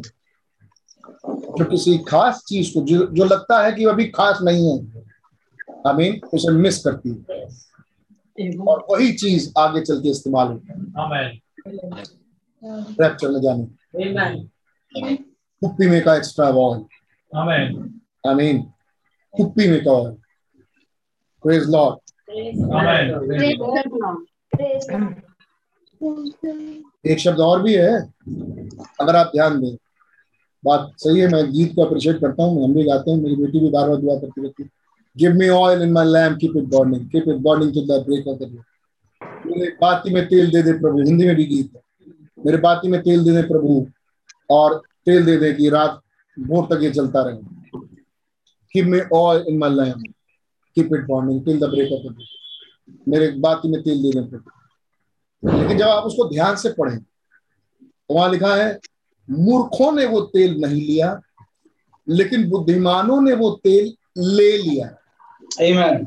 जो 1.29 1.65
किसी 1.65 1.99
खास 1.99 2.45
चीज़ 2.49 2.75
को 2.75 2.81
जो, 2.81 3.07
जो 3.07 3.25
लगता 3.25 3.65
है 3.65 3.73
कि 3.73 3.85
अभी 3.85 4.05
खास 4.05 4.39
नहीं 4.43 4.79
है 4.79 5.05
आमीन 5.87 6.21
उसे 6.35 6.53
मिस 6.53 6.85
करती 6.85 7.09
है। 7.09 7.45
और 8.57 8.87
वही 8.91 9.13
चीज़ 9.13 9.53
आगे 9.59 9.81
चल 9.81 10.03
के 10.03 10.09
इस्तेमाल 10.09 10.49
होती 10.49 10.69
है। 10.73 10.79
में 13.33 13.41
जाने। 13.41 13.67
कुप्पी 15.61 15.87
में 15.87 16.05
का 16.05 16.17
एक्स्ट्रा 16.17 16.47
ऑयल 16.47 16.85
Amen. 17.37 17.91
आमीन। 18.31 18.67
कुप्पी 19.37 19.69
में 19.71 19.81
का 19.85 19.93
ऑयल 19.93 20.17
प्रेज 21.45 21.69
लॉर्ड 21.71 21.99
एक 27.05 27.19
शब्द 27.19 27.41
और 27.41 27.63
भी 27.63 27.75
है 27.75 27.97
अगर 29.01 29.17
आप 29.17 29.31
ध्यान 29.35 29.61
दें। 29.61 29.77
बात 30.65 30.91
सही 30.99 31.21
है 31.21 31.29
मैं 31.33 31.43
गीत 31.53 31.75
को 31.77 31.85
अप्रिशिएट 31.85 32.21
करता 32.21 32.43
हूँ 32.43 32.65
हम 32.65 32.75
भी 32.75 32.85
गाते 32.85 33.11
हैं 33.11 33.19
मेरी 33.19 33.37
बेटी 33.37 33.61
भी 33.61 33.69
बार 33.71 33.89
बार 33.89 33.97
दुआ 33.97 34.17
करती 34.19 34.43
रहती 34.43 34.63
है। 34.63 34.69
Give 35.17 35.35
me 35.35 35.49
oil 35.49 35.83
in 35.83 35.93
my 35.93 36.07
lamp 36.07 36.39
keep 36.41 36.57
it 36.57 36.65
burning 36.75 37.09
keep 37.11 37.29
it 37.29 37.37
burning 37.43 37.73
to 37.75 37.81
the 37.87 38.03
break 38.07 38.29
of 38.29 38.39
the 38.39 38.43
day 38.43 38.59
मेरे 39.47 39.69
बाती 39.81 40.15
में 40.15 40.27
तेल 40.29 40.51
दे 40.51 40.63
दे 40.63 40.73
प्रभु 40.79 41.03
हिंदी 41.03 41.27
में 41.27 41.35
भी 41.37 41.45
गीत 41.45 41.71
है। 41.77 41.83
मेरे 42.47 42.59
बाती 42.59 42.89
में 42.89 43.01
तेल 43.03 43.25
दे 43.25 43.33
दे 43.33 43.43
प्रभु 43.49 43.87
और 44.51 44.81
तेल 45.07 45.25
दे 45.27 45.37
दे 45.37 45.53
कि 45.53 45.69
रात 45.69 46.01
भोर 46.37 46.67
तक 46.67 46.83
ये 46.83 46.91
चलता 46.91 47.23
रहे। 47.23 47.56
Give 48.75 48.87
me 48.87 49.01
oil 49.15 49.45
in 49.49 49.59
my 49.59 49.71
lamp 49.71 50.03
keep 50.75 50.87
it 50.87 51.01
burning 51.01 51.45
till 51.45 51.59
the 51.59 51.65
break 51.65 51.93
of 51.93 52.03
the 52.03 52.17
day 52.17 52.25
मेरे 53.09 53.29
बाती 53.29 53.69
में 53.69 53.83
तेल 53.83 54.03
दे 54.03 54.11
दे 54.11 54.29
प्रभु 54.29 55.59
लेकिन 55.59 55.79
जब 55.79 55.87
आप 55.87 56.05
उसको 56.05 56.29
ध्यान 56.29 56.57
से 56.57 56.71
पढ़ें 56.71 56.99
तो 56.99 58.15
वहाँ 58.15 58.31
लिखा 58.31 58.55
है 58.55 58.79
मूर्खों 59.31 59.93
ने 59.93 60.05
वो 60.05 60.21
तेल 60.21 60.61
नहीं 60.61 60.83
लिया 60.83 61.21
लेकिन 62.09 62.49
बुद्धिमानों 62.51 63.21
ने 63.21 63.33
वो 63.33 63.51
तेल 63.51 63.95
ले 64.19 64.59
लिया। 64.59 64.87
Amen. 65.63 66.07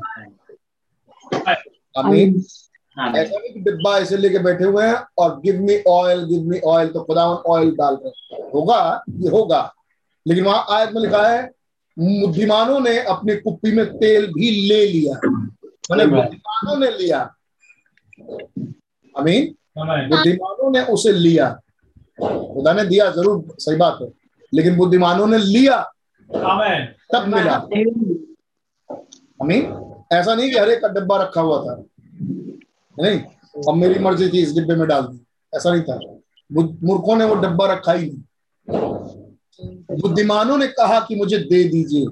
ऐसा 3.16 3.38
नहीं 3.38 3.52
कि 3.52 3.60
डिब्बा 3.60 3.98
ऐसे 3.98 4.16
लेके 4.16 4.38
बैठे 4.38 4.64
हुए 4.64 4.86
हैं 4.86 4.94
और 5.18 5.40
give 5.40 5.60
me 5.60 5.82
oil 5.88 6.24
give 6.24 6.42
me 6.42 6.60
oil 6.60 6.88
तो 6.88 7.00
खुदा 7.04 7.26
ऑयल 7.26 7.70
डाल 7.76 7.98
रहे 8.04 8.42
होगा 8.50 9.04
ये 9.10 9.28
होगा। 9.28 9.74
लेकिन 10.26 10.44
वहाँ 10.44 10.66
आयत 10.70 10.90
में 10.90 11.02
लिखा 11.02 11.28
है 11.28 11.50
बुद्धिमानों 12.00 12.80
ने 12.80 12.98
अपनी 12.98 13.36
कुप्पी 13.36 13.72
में 13.72 13.98
तेल 13.98 14.26
भी 14.26 14.68
ले 14.68 14.86
लिया। 14.86 15.20
मैंने 15.64 16.06
बुद्धिमानों 16.06 16.76
ने 16.76 16.90
लिया। 16.90 17.18
आमीन। 19.18 19.54
Amen. 19.80 20.10
बुद्धिमानों 20.10 20.70
ने 20.70 20.82
उसे 20.82 21.12
लिया। 21.12 21.60
खुदा 22.22 22.72
ने 22.72 22.84
दिया 22.84 23.10
ज़रूर 23.10 23.44
सही 23.58 23.76
बात 23.76 23.98
है। 24.02 24.08
लेकिन 24.54 24.76
बुद्धिमानों 24.76 25.26
ने 25.26 25.38
लिया। 25.38 25.92
तब 27.12 27.26
मिला। 27.26 27.54
अमीन 29.42 29.94
ऐसा 30.12 30.34
नहीं 30.34 30.50
कि 30.50 30.58
हर 30.58 30.68
एक 30.68 30.82
का 30.82 30.88
डिब्बा 30.88 31.22
रखा 31.22 31.40
हुआ 31.40 31.64
था। 31.64 31.84
नहीं 33.02 33.20
अब 33.68 33.74
मेरी 33.74 33.98
मर्ज़ी 33.98 34.28
थी 34.28 34.42
इस 34.42 34.54
डिब्बे 34.54 34.74
में 34.74 34.88
डाल 34.88 35.02
दी। 35.02 35.24
ऐसा 35.56 35.72
नहीं 35.72 35.82
था। 35.82 35.98
मूर्खों 36.86 37.16
ने 37.16 37.24
वो 37.24 37.34
डब्बा 37.34 37.72
रखा 37.72 37.92
ही 37.92 38.10
नहीं। 38.10 39.29
बुद्धिमानों 40.00 40.58
ने 40.58 40.66
कहा 40.66 41.00
कि 41.00 41.14
मुझे 41.14 41.38
दे 41.38 41.64
दीजिए। 41.64 42.06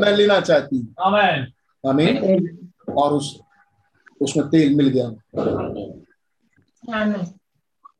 मैं 0.00 0.16
लेना 0.16 0.40
चाहती 0.40 0.78
हूँ। 0.78 0.94
Amen. 1.06 1.46
आमीन 1.88 2.68
और 2.98 3.12
उस 3.12 3.40
उसमें 4.20 4.48
तेल 4.48 4.74
मिल 4.76 4.88
गया। 4.88 5.08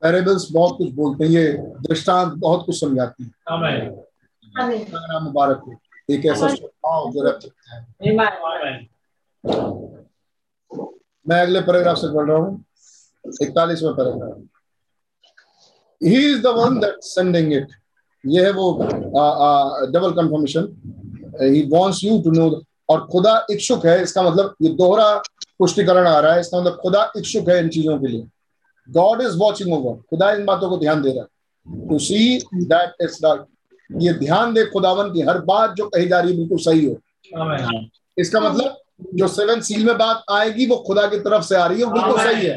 पैरेबल्स 0.02 0.48
बहुत 0.52 0.78
कुछ 0.78 0.90
बोलते 0.90 1.24
हैं 1.24 1.30
ये 1.30 1.52
दृष्टांत 1.58 2.32
बहुत 2.32 2.66
कुछ 2.66 2.80
समझाती 2.80 3.24
है। 3.24 3.30
मुबारक 5.20 5.62
हो। 5.66 5.74
एक 6.10 6.26
ऐसा 6.26 6.48
स्वभाव 6.48 7.10
जो 7.12 7.22
रख 7.22 7.40
सकता 7.40 7.76
है। 7.76 7.86
मैं 11.28 11.42
अगले 11.42 11.60
पैराग्राफ 11.60 11.96
से 11.96 12.14
पढ़ 12.14 12.26
रहा 12.28 12.36
हूँ। 12.36 12.64
इकतालीसवें 13.42 13.94
paragraph 13.94 14.38
he 16.00 16.32
is 16.32 16.42
the 16.42 16.46
one 16.46 16.80
that 16.80 17.02
sending 17.02 17.52
it 17.52 17.68
ये 18.24 18.44
है 18.44 18.50
वो 18.52 18.72
double 18.82 20.10
confirmation 20.12 20.66
he 21.42 21.62
wants 21.72 22.02
you 22.04 22.18
to 22.22 22.30
know 22.30 22.48
और 22.90 23.06
खुदा 23.12 23.34
इच्छुक 23.50 23.86
है 23.86 24.02
इसका 24.02 24.22
मतलब 24.22 24.54
ये 24.62 24.68
दोहरा 24.74 25.14
पुष्टिकरण 25.58 26.06
आ 26.06 26.18
रहा 26.20 26.32
है 26.34 26.40
इसका 26.40 26.60
मतलब 26.60 26.78
खुदा 26.82 27.10
इच्छुक 27.16 27.48
है 27.48 27.58
इन 27.58 27.68
चीज़ों 27.68 27.98
के 27.98 28.06
लिए। 28.06 28.26
गॉड 28.88 29.22
इज़ 29.22 29.36
वॉचिंग 29.38 29.72
ओवर 29.74 29.96
खुदा 30.10 30.30
इन 30.32 30.44
बातों 30.44 30.68
को 30.70 30.76
ध्यान 30.78 31.02
दे 31.02 31.12
रहा 31.12 31.22
है। 31.22 31.88
टू 31.88 31.98
सी 31.98 32.38
दैट 32.54 33.02
इज़ 33.02 33.26
ये 33.90 34.12
ध्यान 34.14 34.54
दे 34.54 34.64
खुदावन 34.66 35.12
की 35.12 35.20
हर 35.20 35.38
बात 35.44 35.74
जो 35.76 35.86
कही 35.88 36.08
जा 36.08 36.20
रही 36.20 36.30
है 36.30 36.36
बिल्कुल 36.38 36.58
सही 36.58 36.84
हो। 36.86 36.92
इसका 38.18 38.40
मतलब 38.40 38.76
जो 39.14 39.28
सेवन 39.28 39.60
सील 39.60 39.84
में 39.86 39.96
बात 39.98 40.22
आएगी 40.30 40.66
वो 40.66 40.76
खुदा 40.86 41.06
की 41.06 41.18
तरफ़ 41.20 41.44
से 41.44 41.56
आ 41.56 41.66
रही 41.66 41.80
है 41.80 41.92
बिल्कुल 41.92 42.18
सही 42.18 42.46
है। 42.46 42.54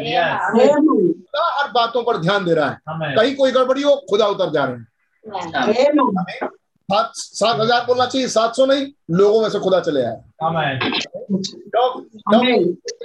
खुदा 1.13 1.45
हर 1.59 1.72
बातों 1.72 2.03
पर 2.03 2.18
ध्यान 2.18 2.45
दे 2.45 2.53
रहा 2.53 2.70
है। 2.70 3.16
कहीं 3.16 3.36
कोई 3.36 3.51
गड़बड़ी 3.51 3.82
हो 3.82 3.95
खुदा 4.09 4.28
उतर 4.28 4.51
जा 4.51 4.63
रहे 4.63 4.76
हैं। 4.76 4.88
सात 6.90 7.12
सात 7.16 7.60
हज़ार 7.60 7.86
बोलना 7.86 8.06
चाहिए 8.06 8.28
सात 8.28 8.56
सौ 8.56 8.66
नहीं 8.66 8.86
लोगों 9.12 9.42
में 9.42 9.50
से 9.50 9.60
खुदा 9.60 9.80
चले 9.80 10.02
आए। 10.02 10.18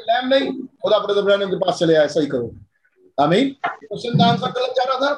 लैम 0.01 0.29
नहीं 0.29 0.51
खुदा 0.53 0.99
ब्रदर 0.99 1.47
के 1.51 1.57
पास 1.57 1.79
चले 1.79 1.95
आए 1.97 2.09
सही 2.09 2.27
करो। 2.27 2.51
आमीन। 3.19 3.49
क्वेश्चन 3.65 4.19
का 4.19 4.25
आंसर 4.27 4.51
गलत 4.51 4.75
जा 4.77 4.85
रहा 4.85 4.99
था 5.01 5.13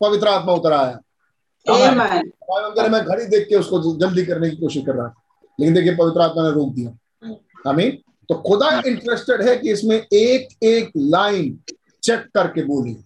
पवित्र 0.00 0.28
आत्मा 0.28 0.52
उतर 0.52 0.72
आया। 0.72 0.98
मैं 2.88 3.02
घड़ी 3.04 3.24
देख 3.26 3.46
के 3.48 3.56
उसको 3.56 3.80
जल्दी 3.98 4.24
करने 4.26 4.50
की 4.50 4.56
कोशिश 4.56 4.84
कर 4.86 4.94
रहा 4.94 5.08
था 5.08 5.14
लेकिन 5.58 5.74
देखिए 5.74 5.94
पवित्र 5.96 6.20
आत्मा 6.20 6.42
ने 6.42 6.50
रोक 6.54 6.72
दिया। 6.74 6.90
आमीन। 7.70 7.90
तो 8.28 8.34
खुदा 8.42 8.70
इंटरेस्टेड 8.86 9.42
है 9.42 9.56
कि 9.56 9.72
इसमें 9.72 9.96
एक 9.96 10.48
एक 10.64 10.90
लाइन 10.96 11.58
चेक 12.06 12.20
करके 12.34 12.62
बोली। 12.62 12.96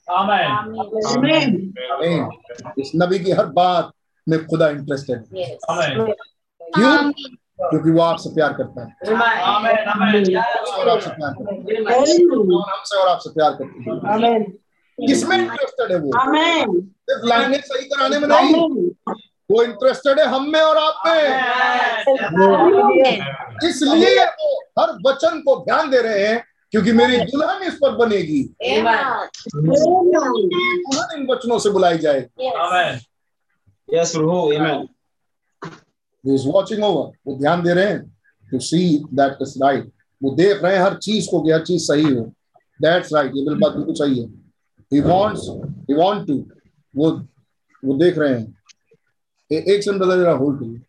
इस 2.78 2.92
नबी 2.96 3.18
की 3.18 3.30
हर 3.30 3.46
बात 3.46 3.90
में 4.28 4.46
खुदा 4.46 4.68
इंटरेस्टेड 4.68 5.18
है। 5.18 5.24
क्यों? 6.74 7.12
क्योंकि 7.70 7.90
वो 7.90 8.02
आपसे 8.02 8.30
प्यार 8.34 8.52
करता 8.52 8.84
है. 8.84 8.96
और 10.78 10.88
आपसे 10.88 11.10
प्यार 11.10 11.34
करता 11.34 11.52
है। 11.52 11.58
हमसे 12.70 12.96
और 12.96 13.08
आपसे 13.08 13.30
प्यार 13.30 13.50
करता 13.50 13.82
है। 14.12 14.40
किसमें 14.98 15.36
इंटरेस्टेड 15.38 15.92
है 15.92 15.98
वो? 15.98 16.10
सिर्फ़ 16.80 17.26
लाइनें 17.26 17.60
सही 17.60 17.84
कराने 17.84 18.18
में 18.18 18.28
नहीं। 18.28 18.88
वो 19.50 19.62
इंटरेस्टेड 19.62 20.20
है 20.20 20.26
हम 20.26 20.50
में 20.50 20.60
और 20.60 20.76
आप 20.76 21.02
में। 21.06 21.28
इसलिए 23.68 24.24
वो 24.24 24.50
हर 24.80 24.88
वचन 25.06 25.40
को 25.40 25.56
ध्यान 25.64 25.90
दे 25.90 26.00
रहे 26.02 26.26
हैं 26.26 26.44
क्योंकि 26.72 26.92
मेरी 26.92 27.16
दुल्हन 27.18 27.62
इस 27.62 27.74
पर 27.74 27.94
बनेगी। 27.96 28.42
दुल्हन 29.54 31.20
इन 31.20 31.26
वचनों 31.30 31.58
से 31.58 31.70
बुलाई. 31.70 31.98
Amen. 31.98 33.00
इज़ 36.26 36.48
वॉचिंग 36.48 36.84
ओवर 36.84 37.10
वो 37.26 37.38
ध्यान 37.38 37.62
दे 37.62 37.74
रहे 37.74 37.84
हैं। 37.84 38.00
To 38.50 38.58
see 38.58 38.80
that 39.14 39.38
is 39.42 39.58
right 39.64 39.90
वो 40.22 40.30
देख 40.30 40.62
रहे 40.62 40.76
हैं 40.76 40.82
हर 40.82 40.94
चीज़ 40.94 41.30
को 41.30 41.40
कि 41.40 41.50
हर 41.50 41.64
चीज़ 41.64 41.82
सही 41.82 42.02
हो। 42.02 42.22
दैट्स 42.82 43.12
राइट 43.14 43.26
ये 43.26 43.44
बिल्कुल 43.44 43.60
बात 43.60 43.72
बिल्कुल 43.72 43.94
सही 43.94 44.20
है। 44.20 44.26
He 44.92 45.00
wants 45.00 45.46
he 45.90 45.94
want 45.94 46.26
to 46.26 46.34
वो 46.96 47.10
वो 47.84 47.94
देख 47.98 48.18
रहे 48.18 48.34
हैं। 48.34 48.46
ए, 49.52 49.56
एक 49.68 49.82
सेकंड 49.82 50.02
ब्रदर 50.02 50.16
जरा 50.16 50.32
होल्ड 50.32 50.60
करिए। 50.60 50.80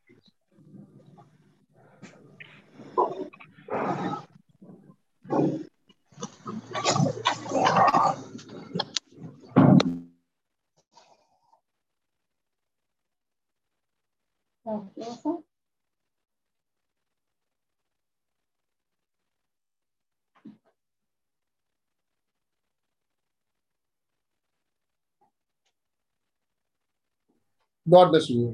ब्लेस 27.87 28.27
यू 28.31 28.47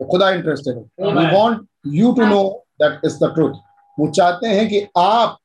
तो 0.00 0.06
खुदा 0.10 0.30
इंटरेस्टेड 0.30 0.76
है। 0.76 0.82
We 1.14 1.26
want 1.36 1.68
you 1.86 2.12
to 2.14 2.26
know 2.26 2.42
that 2.82 3.00
is 3.04 3.18
the 3.24 3.32
truth 3.34 3.54
वो 3.98 4.10
चाहते 4.10 4.46
हैं 4.48 4.68
कि 4.68 4.86
आप 4.98 5.38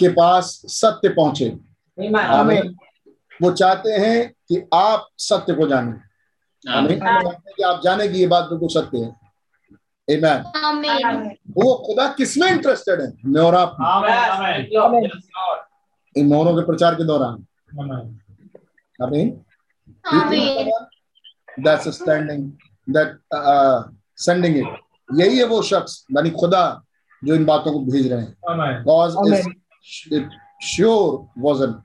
के 0.00 0.08
पास 0.08 0.62
सत्य 0.66 1.08
पहुँचे। 1.08 1.46
आमीन। 2.18 2.76
वो 3.42 3.50
चाहते 3.52 3.90
हैं 3.90 4.32
कि 4.48 4.62
आप 4.74 5.08
सत्य 5.18 5.54
को 5.54 5.66
जाने। 5.68 6.72
आमीन। 6.72 7.02
हैं 7.02 7.30
कि 7.56 7.62
आप 7.62 7.80
जाने 7.84 8.08
की 8.08 8.18
ये 8.18 8.26
बात 8.26 8.44
बिल्कुल 8.44 8.68
सत्य 8.68 8.98
है। 8.98 9.10
आमीन। 10.64 11.28
वो 11.50 11.74
खुदा 11.86 12.06
किसमें 12.12 12.48
इंटरेस्टेड 12.48 13.00
है? 13.00 13.12
मैं 13.24 13.40
और 13.40 13.54
आप 13.54 13.76
Amen. 13.80 14.64
Amen. 14.82 15.10
इन 16.16 16.26
मोहरों 16.26 16.54
के 16.56 16.66
प्रचार 16.66 16.94
के 16.94 17.04
दौरान। 17.04 17.36
Amen. 17.80 18.04
आमीन। 19.02 19.28
That's 21.60 21.88
standing 21.88 22.50
that 22.88 23.18
sending 24.16 24.56
it 24.56 24.66
यही 25.14 25.38
है 25.38 25.44
वो 25.44 25.62
शख्स 25.62 26.04
यानी 26.16 26.30
खुदा 26.30 26.62
जो 27.24 27.34
इन 27.34 27.44
बातों 27.44 27.72
को 27.72 27.80
भेज 27.80 28.12
रहे 28.12 28.20
हैं। 28.20 28.36
Amen. 28.50 29.59
It 30.10 30.26
sure 30.60 31.28
wasn't. 31.36 31.76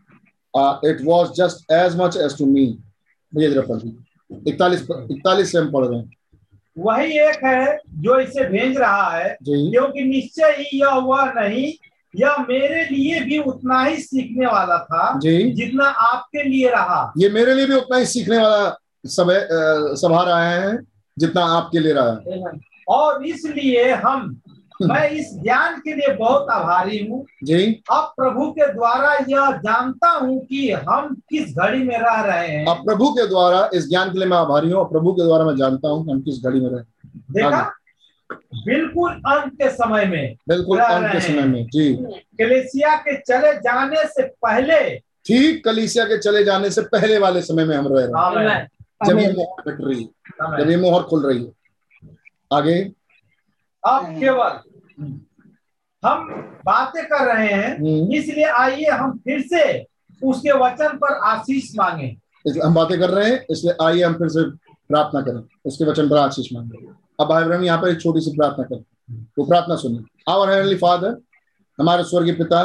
Uh, 0.53 0.79
it 0.83 1.01
was 1.05 1.35
just 1.37 1.65
as 1.71 1.95
much 1.95 2.15
as 2.15 2.35
to 2.35 2.45
me. 2.45 2.65
मुझे 3.33 3.49
जरा 3.49 3.61
पढ़ 3.69 4.47
इकतालीस 4.47 4.81
इकतालीस 5.11 5.51
से 5.51 5.57
हम 5.57 5.71
पढ़ 5.71 5.85
रहे 5.85 5.99
हैं। 5.99 6.11
वही 6.77 7.17
एक 7.19 7.43
है 7.45 7.77
जो 8.05 8.19
इसे 8.19 8.45
भेज 8.49 8.77
रहा 8.77 9.09
है 9.17 9.37
क्योंकि 9.43 10.03
निश्चय 10.03 10.55
ही 10.59 10.79
यह 10.79 10.95
वह 11.09 11.31
नहीं 11.35 11.73
यह 12.15 12.37
मेरे 12.49 12.83
लिए 12.85 13.19
भी 13.21 13.37
उतना 13.39 13.83
ही 13.83 13.97
सीखने 14.01 14.45
वाला 14.45 14.77
था 14.83 15.19
जी। 15.19 15.51
जितना 15.51 15.85
आपके 15.85 16.43
लिए 16.43 16.69
रहा। 16.69 17.13
ये 17.17 17.29
मेरे 17.29 17.53
लिए 17.53 17.65
भी 17.65 17.75
उतना 17.75 17.97
ही 17.97 18.05
सीखने 18.05 18.37
वाला 18.37 18.77
सब 19.05 19.29
अ, 19.29 19.95
सभा 20.01 20.23
रहा 20.23 20.49
है 20.49 20.77
जितना 21.19 21.41
आपके 21.45 21.79
लिए 21.79 21.93
रहा 21.93 22.11
है। 22.11 22.51
और 22.89 23.25
इसलिए 23.25 23.91
हम 23.93 24.41
मैं 24.81 25.09
इस 25.09 25.29
ज्ञान 25.43 25.77
के 25.79 25.93
लिए 25.95 26.13
बहुत 26.15 26.49
आभारी 26.51 26.97
हूँ। 27.07 27.23
जी। 27.43 27.65
अब 27.91 28.11
प्रभु 28.17 28.49
के 28.51 28.71
द्वारा 28.73 29.13
यह 29.29 29.51
जानता 29.65 30.09
हूँ 30.09 30.39
कि 30.45 30.71
हम 30.89 31.13
किस 31.29 31.55
घड़ी 31.57 31.83
में 31.83 31.97
रह 31.97 32.19
रहे 32.21 32.47
हैं। 32.47 32.65
अब 32.65 32.83
प्रभु 32.85 33.09
के 33.09 33.27
द्वारा 33.27 33.69
इस 33.73 33.87
ज्ञान 33.89 34.11
के 34.11 34.19
लिए 34.19 34.27
मैं 34.27 34.37
आभारी 34.37 34.71
हूँ 34.71 34.79
और 34.79 34.89
प्रभु 34.89 35.13
के 35.13 35.25
द्वारा 35.25 35.45
मैं 35.45 35.55
जानता 35.55 35.89
हूँ 35.89 36.05
कि 36.05 36.11
हम 36.11 36.21
किस 36.21 36.43
घड़ी 36.45 36.59
में 36.59 36.69
रहे 36.69 36.83
देखा? 37.33 37.61
बिल्कुल 38.65 39.11
अंत 39.11 39.53
के 39.53 39.69
समय 39.69 40.05
में 40.05 40.35
बिल्कुल 40.49 40.79
अंत 40.79 41.11
के 41.11 41.19
समय 41.19 41.43
में 41.43 41.65
जी। 41.73 41.93
कलेसिया 42.39 42.95
के 42.97 43.17
चले 43.17 43.53
जाने 43.59 44.03
से 44.07 44.23
पहले 44.45 44.79
ठीक 45.25 45.63
कलीसिया 45.65 46.05
के 46.05 46.17
चले 46.17 46.43
जाने 46.43 46.69
से 46.69 46.81
पहले 46.93 47.17
वाले 47.19 47.41
समय 47.41 47.65
में 47.65 47.75
हम 47.77 47.87
रह 47.87 47.95
रहे 47.95 48.05
हैं। 48.05 48.13
आमेन। 48.15 48.67
जब 49.07 49.19
ये 49.19 49.31
मोहर 49.33 49.71
घट 49.71 49.77
रही 49.81 50.01
है 50.01 50.59
जब 50.59 50.69
ये 50.69 50.77
मोहर 50.77 51.03
खुल 51.03 51.25
रही 51.25 51.43
है। 51.43 51.51
आगे। 52.53 52.83
अब 53.85 54.05
केवल 54.19 54.59
हम 56.03 56.27
बातें 56.65 57.03
कर 57.05 57.25
रहे 57.25 57.47
हैं 57.47 57.75
हम्म, 57.77 58.13
इसलिए 58.13 58.45
आइए 58.45 58.89
हम 58.89 59.17
फिर 59.25 59.41
से 59.53 59.85
उसके 60.21 60.51
वचन 60.59 60.97
पर 60.97 61.13
आशीष 61.27 61.71
मांगे। 61.77 62.07
हम 62.63 62.73
बातें 62.73 62.97
कर 62.99 63.09
रहे 63.09 63.29
हैं 63.29 63.45
इसलिए 63.51 63.75
आइए 63.85 64.03
हम 64.03 64.13
फिर 64.17 64.27
से 64.29 64.43
प्रार्थना 64.89 65.21
करें। 65.21 65.41
उसके 65.65 65.85
वचन 65.85 66.09
पर 66.09 66.17
आशीष 66.17 66.51
मांगे। 66.53 66.85
अब 67.19 67.27
भाई 67.29 67.43
बहन 67.43 67.63
यहाँ 67.63 67.81
पर 67.81 67.89
एक 67.89 68.01
छोटी 68.01 68.21
सी 68.21 68.35
प्रार्थना 68.37 68.63
करें। 68.65 68.83
वो 69.37 69.45
प्रार्थना 69.45 69.75
सुनिए। 69.75 70.03
आवर 70.33 70.49
हेवनली 70.53 70.75
फादर 70.77 71.17
हमारे 71.79 72.03
स्वर्गीय 72.03 72.33
पिता 72.35 72.61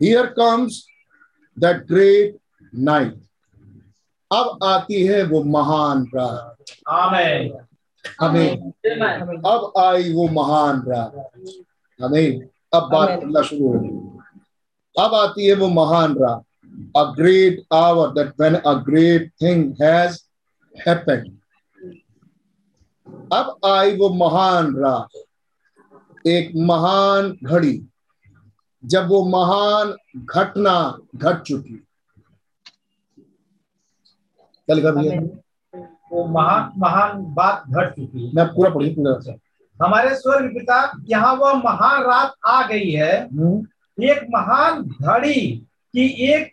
here 0.00 0.26
comes 0.38 0.84
that 1.56 1.84
great 1.88 2.36
night 2.72 3.20
अब 4.30 4.58
आती 4.64 5.04
है 5.06 5.22
वो 5.26 5.42
महान 5.44 6.04
रात 6.14 6.72
आमेन। 6.90 7.52
हमें 8.20 8.72
अब 9.46 9.72
आई 9.78 10.12
वो 10.12 10.26
महान 10.32 10.82
रात 10.88 11.12
हमें 12.00 12.40
अब 12.74 12.88
बात 12.92 13.08
करना 13.08 13.42
शुरू 13.42 13.66
हो 13.66 13.78
गई। 13.80 13.88
अब 14.96 15.14
आती 15.14 15.46
है 15.46 15.54
वो 15.54 15.68
महान 15.68 16.16
रात 16.18 16.42
a 16.96 17.02
great 17.16 17.62
hour 17.72 18.08
that 18.12 18.32
when 18.40 18.54
a 18.54 18.72
great 18.88 19.30
thing 19.42 19.72
has 19.82 20.18
happened 20.74 21.32
अब 23.32 23.58
आई 23.66 23.96
वो 23.96 24.08
महान 24.14 24.74
रात 24.76 26.26
एक 26.26 26.52
महान 26.56 27.36
घड़ी। 27.42 27.76
जब 28.84 29.08
वो 29.08 29.24
महान 29.28 29.94
घटना 30.24 30.74
घट 31.16 31.42
चुकी। 31.42 31.76
कल 34.68 34.86
आमीन। 34.88 35.26
वो 36.14 36.24
महान 36.24 36.70
महान 36.78 37.22
बात 37.34 37.64
घट 37.70 37.90
चुकी 37.90 38.26
है। 38.26 38.32
मैं 38.34 38.46
पूरा 38.54 38.70
पढ़ी। 38.70 38.90
पूरा 38.94 39.34
हमारे 39.84 40.14
स्वर्ग 40.14 40.48
पिता 40.48 40.76
यहाँ 41.08 41.34
वह 41.34 41.52
महान 41.54 42.02
रात 42.02 42.34
आ 42.46 42.66
गई 42.66 42.90
है। 42.90 43.24
हम्म, 43.24 44.04
एक 44.04 44.26
महान 44.30 44.82
घड़ी 44.82 45.40
की 45.94 46.06
एक 46.32 46.52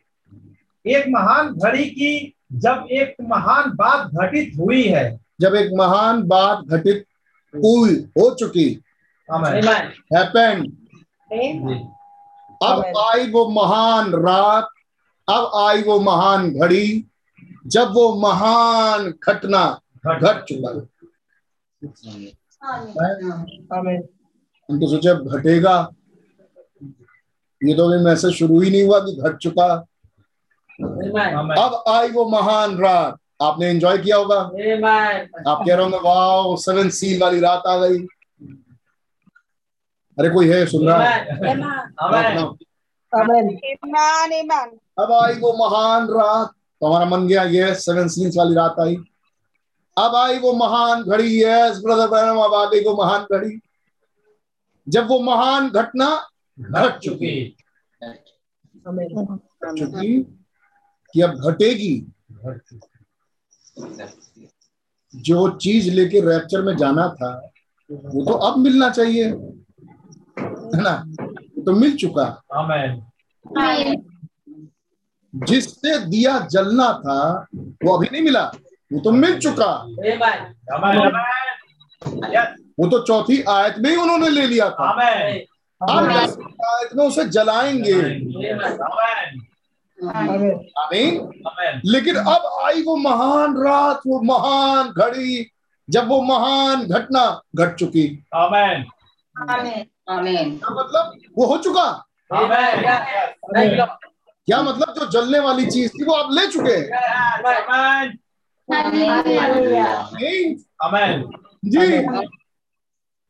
एक 0.86 1.06
महान 1.10 1.54
घड़ी 1.54 1.86
की 1.86 2.34
जब 2.54 2.88
एक 2.92 3.16
महान 3.22 3.70
बात 3.76 4.12
घटित 4.14 4.52
हुई 4.60 4.84
है। 4.84 5.20
जब 5.42 5.56
एक 5.56 5.72
महान 5.76 6.24
बात 6.24 6.64
घटित 6.68 7.06
हुई 7.54 7.96
हो 8.18 8.30
चुकी। 8.36 8.68
आमेन 9.30 9.68
हैपेंड 10.16 10.66
अब 12.64 12.84
आई 12.98 13.30
वो 13.32 13.48
महान 13.50 14.12
रात 14.14 14.68
अब 15.28 15.52
आई 15.56 15.82
वो 15.82 16.00
महान 16.00 16.50
घड़ी। 16.52 17.06
जब 17.66 17.92
वो 17.94 18.04
महान 18.22 19.14
घटना 19.24 19.64
घट 20.08 20.44
चुका। 20.44 20.70
हम 24.70 24.80
तो 24.80 24.88
सोचे 24.90 25.14
घटेगा। 25.30 25.76
ये 27.62 27.74
तो 27.74 27.88
अभी 27.88 28.04
मैसेज 28.06 28.34
शुरू 28.34 28.60
ही 28.62 28.70
नहीं 28.72 28.84
हुआ 28.84 29.00
कि 29.00 29.16
घट 29.22 29.38
चुका। 29.38 29.66
अब 31.64 31.84
आई 31.88 32.12
वो 32.12 32.30
महान 32.30 32.78
रात। 32.78 33.18
आपने 33.42 33.70
एंजॉय 33.70 33.98
किया 33.98 34.18
होगा। 34.18 34.40
आप 35.52 35.64
कह 35.68 35.76
रहे 35.76 35.84
होंगे 35.84 35.98
वाह 35.98 36.56
सेवन 36.56 36.90
सील 36.90 37.22
वाली 37.22 37.40
रात 37.40 37.64
आ 37.68 37.78
गई। 37.78 38.00
अरे 40.18 40.30
कोई 40.30 40.50
है 40.50 40.66
सुन 40.66 40.88
रहा 40.88 41.04
है? 41.04 41.20
अब 45.00 45.12
आई 45.14 45.34
वो 45.40 45.54
महान 45.60 46.08
रात। 46.08 46.52
तो 46.82 46.88
हमारा 46.88 47.06
मन 47.06 47.28
गया 47.28 47.44
ये 47.44 47.74
सेवन 47.76 48.08
सील्स 48.08 48.38
वाली 48.38 48.56
रात 48.56 48.76
आई। 48.80 48.96
अब 49.98 50.16
आई 50.16 50.40
वो 50.40 50.54
महान 50.54 51.04
घड़ी 51.04 51.44
यस 51.44 51.82
ब्रदर 51.84 52.08
ब्रैनम 52.08 52.40
अब 52.40 52.54
आ 52.54 52.66
गई 52.66 52.84
वो 52.84 52.96
महान 52.96 53.26
घड़ी। 53.32 53.60
जब 54.88 55.08
वो 55.08 55.20
महान 55.20 55.70
घटना 55.70 56.10
घट 56.60 56.98
चुकी 57.00 57.56
चुकी 58.88 60.20
कि 61.14 61.22
अब 61.22 61.32
घटेगी। 61.50 61.96
जो 65.16 65.50
चीज़ 65.58 65.90
लेके 65.92 66.20
रैप्चर 66.22 66.62
में 66.62 66.76
जाना 66.78 67.08
था 67.10 67.34
वो 67.90 68.26
तो 68.26 68.34
अब 68.34 68.58
मिलना 68.58 68.90
चाहिए। 68.90 69.26
है 69.26 70.82
ना? 70.82 70.94
तो 71.66 71.72
मिल 71.72 71.96
चुका। 71.98 72.24
आमेन 72.54 73.02
आमीन 73.58 74.11
जिससे 75.34 75.98
दिया 76.06 76.40
जलना 76.52 76.92
था 77.06 77.48
वो 77.56 77.98
अभी 77.98 78.08
नहीं 78.12 78.22
मिला। 78.22 78.44
वो 78.94 79.00
तो 79.00 79.12
मिल 79.12 79.38
चुका। 79.40 79.66
आमेन 79.66 80.22
आमेन 80.74 82.34
यस 82.36 82.56
वो 82.80 82.88
तो 82.88 83.00
चौथी 83.06 83.42
आयत 83.50 83.76
में 83.80 83.90
ही 83.90 83.96
उन्होंने 83.96 84.30
ले 84.30 84.46
लिया 84.48 84.70
था। 84.70 84.90
आमेन। 84.90 85.40
अब 85.82 86.10
आयत 86.66 86.90
में 86.96 87.06
उसे 87.08 87.26
जलाएँगे। 87.30 87.94
आमेन। 87.94 89.42
आमीन। 90.10 90.52
आमीन 91.48 91.82
लेकिन 91.86 92.16
अब 92.16 92.46
आई 92.66 92.84
वो 92.84 92.96
महान 92.98 93.56
रात 93.58 94.02
वो 94.08 94.22
महान 94.22 94.90
घड़ी 94.90 95.52
जब 95.90 96.08
वो 96.08 96.22
महान 96.22 96.84
घटना 96.88 97.42
घट 97.56 97.76
चुकी। 97.76 98.06
आमेन। 98.36 98.86
मतलब 100.72 101.14
वो 101.38 101.46
हो 101.46 101.58
चुका। 101.58 101.84
आमेन। 102.34 103.86
क्या 104.46 104.62
मतलब 104.62 104.94
जो 105.00 105.06
जलने 105.12 105.40
वाली 105.40 105.66
चीज़ 105.66 105.92
थी 105.92 106.06
वो 106.06 106.14
आप 106.14 106.30
ले 106.32 106.48
चुके 106.48 106.72
हैं? 106.72 106.90
जी। 111.66 111.98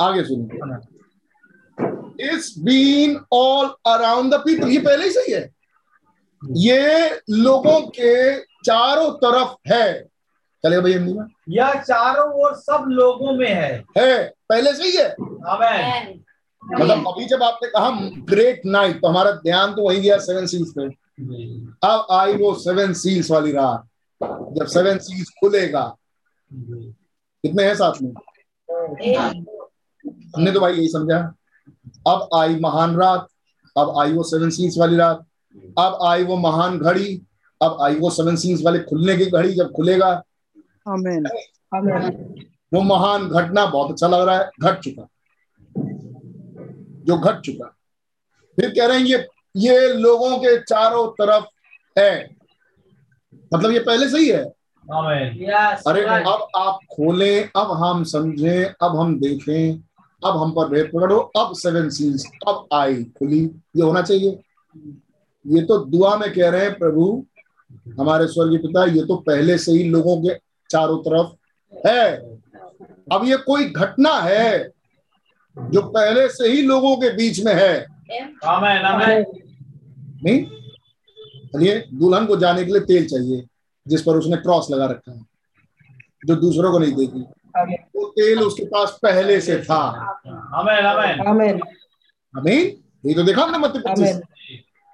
आगे 0.02 0.24
सुनिए 0.24 0.58
it's 2.30 2.56
been 2.60 3.26
all 3.34 3.76
around 3.88 4.34
the 4.34 4.38
people 4.38 4.68
ये 4.68 4.80
पहले 4.80 5.04
ही 5.04 5.12
सही 5.12 5.34
है। 5.34 5.50
ये 6.52 7.10
लोगों 7.30 7.82
के 7.82 8.40
चारों 8.42 9.12
तरफ़ 9.12 9.74
है। 9.74 10.04
चलेगा 10.64 10.82
भैया 10.82 10.98
हिंदी 10.98 11.14
में? 11.14 11.26
यह 11.50 11.74
चारों 11.74 12.34
ओर 12.34 12.56
सब 12.56 12.86
लोगों 12.88 13.34
में 13.34 13.54
है। 13.54 13.84
है। 13.98 14.34
पहले 14.50 14.74
से 14.74 14.84
ही। 14.84 14.98
है 14.98 15.10
आमेन 15.48 16.24
मतलब 16.64 17.08
अभी 17.08 17.26
जब 17.26 17.44
आपने 17.44 17.68
कहा 17.70 17.90
ग्रेट 18.30 18.62
नाइट 18.66 19.02
तो 19.02 19.08
हमारा 19.08 19.32
ध्यान 19.44 19.74
तो 19.74 19.84
वही 19.84 20.02
गया 20.02 20.18
सेवन 20.20 20.46
सील्स 20.46 20.74
पे। 20.78 20.86
अब 21.88 22.06
आई 22.12 22.36
वो 22.38 22.54
सेवन 22.56 22.94
सील्स 22.94 23.32
वाली 23.32 23.52
रात 23.52 23.88
जब 24.58 24.66
सेवन 24.66 24.98
सील्स 25.00 25.30
खुलेगा। 25.40 25.84
कितने 26.52 27.64
हैं 27.64 27.76
साथ 27.76 28.02
में? 28.02 28.12
हमने 30.36 30.52
तो 30.52 30.60
भाई 30.60 30.74
यही 30.74 30.88
समझा। 30.88 31.20
अब 32.08 32.30
आई 32.36 32.56
महान 32.60 32.96
रात 32.96 33.28
अब 33.76 33.94
आई 34.00 34.14
वो 34.14 34.24
सेवन 34.24 34.50
सील्स 34.50 34.78
वाली 34.78 34.96
रात 34.96 35.26
अब 35.80 35.98
आई 36.06 36.24
वो 36.24 36.38
महान 36.38 36.78
घड़ी 36.80 37.22
अब 37.62 37.78
आई 37.82 37.96
वो 37.96 38.10
सेवन 38.10 38.36
सील्स 38.36 38.62
वाले 38.66 38.80
खुलने 38.80 39.16
की 39.18 39.26
घड़ी 39.26 39.54
जब 39.54 39.72
खुलेगा। 39.72 40.10
आमीन। 40.88 41.26
आमीन। 41.76 42.46
वो 42.74 42.82
महान 42.82 43.28
घटना 43.30 43.66
बहुत 43.66 43.92
अच्छा 43.92 44.08
लग 44.08 44.28
रहा 44.28 44.38
है 44.38 44.50
घट 44.62 44.80
चुका। 44.80 45.08
जो 47.06 47.18
घट 47.18 47.40
चुका। 47.42 47.66
फिर 48.58 48.70
कह 48.70 48.86
रहे 48.86 48.98
हैं 48.98 49.06
ये 49.06 49.28
ये 49.56 49.88
लोगों 49.94 50.38
के 50.38 50.58
चारों 50.62 51.08
तरफ़ 51.12 51.46
है। 52.00 52.36
मतलब 53.54 53.72
ये 53.72 53.80
पहले 53.80 54.10
से 54.10 54.18
ही 54.18 54.30
है? 54.30 54.44
आमेन 54.86 55.52
अरे 55.88 56.02
अब 56.04 56.48
आप 56.56 56.80
खोलें 56.92 57.50
अब 57.56 57.72
हम 57.84 58.04
समझें 58.04 58.66
अब 58.82 59.00
हम 59.00 59.20
देखें 59.20 59.80
अब 60.24 60.38
हम 60.38 60.52
पर 60.52 60.70
रेत 60.70 60.92
पकड़ो 60.94 61.20
अब 61.38 61.54
सेवन 61.56 61.90
सील्स 61.90 62.26
अब 62.48 62.68
आई 62.74 63.04
खुली। 63.20 63.44
ये 63.44 63.82
होना 63.82 64.02
चाहिए। 64.02 64.40
ये 65.46 65.62
तो 65.62 65.78
दुआ 65.86 66.16
में 66.18 66.32
कह 66.34 66.50
रहे 66.50 66.62
हैं 66.62 66.78
प्रभु 66.80 67.26
हमारे 68.00 68.28
स्वर्गीय 68.28 68.58
पिता 68.58 68.84
ये 68.86 69.06
तो 69.06 69.16
पहले 69.28 69.58
से 69.58 69.72
ही 69.72 69.84
लोगों 69.84 70.18
के 70.22 70.36
चारों 70.70 70.98
तरफ़ 71.04 71.88
है। 71.88 72.12
अब 73.12 73.26
ये 73.26 73.38
कोई 73.38 73.66
घटना 73.66 74.14
है? 74.20 74.81
जो 75.58 75.82
पहले 75.82 76.28
से 76.30 76.48
ही 76.48 76.62
लोगों 76.62 76.96
के 76.98 77.10
बीच 77.10 77.40
में 77.46 77.54
है। 77.54 77.86
आमेन 78.46 78.82
आमेन 78.82 79.26
नहीं? 80.24 80.46
चलिए 81.46 81.80
दुल्हन 81.94 82.26
को 82.26 82.36
जाने 82.38 82.64
के 82.66 82.72
लिए 82.72 82.82
तेल 82.82 83.08
चाहिए 83.08 83.46
जिस 83.88 84.02
पर 84.02 84.18
उसने 84.18 84.38
क्रॉस 84.38 84.68
लगा 84.72 84.86
रखा 84.86 85.12
है 85.12 85.26
जो 86.28 86.36
दूसरों 86.36 86.72
को 86.72 86.80
नहीं 86.80 86.94
देगी। 86.94 87.26
वो 87.96 88.06
तेल 88.10 88.40
उसके 88.40 88.66
पास 88.66 89.00
पहले 89.04 89.40
से 89.42 89.58
था। 89.64 89.80
आमेन 90.60 90.86
आमेन 90.86 91.28
आमीन। 91.28 91.60
हमें 92.36 92.54
ये 93.06 93.14
तो 93.14 93.24
देखा 93.24 93.46
ना 93.46 93.58
मत। 93.58 93.74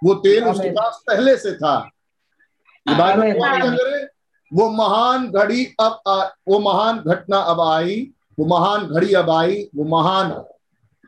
वो 0.04 0.14
तेल 0.14 0.44
उसके 0.44 0.70
पास 0.70 1.04
पहले 1.08 1.38
से 1.38 1.54
था? 1.54 1.78
वो 4.52 4.70
महान 4.70 5.28
घड़ी 5.32 5.66
अब 5.80 6.00
आ, 6.08 6.24
वो 6.48 6.60
महान 6.60 7.00
घटना 7.00 7.38
अब 7.38 7.62
आई। 7.62 8.12
वो 8.40 8.46
महान 8.46 8.86
घड़ी 8.86 9.14
अब 9.14 9.30
आई 9.30 9.70
वो 9.76 9.84
महान 9.84 10.32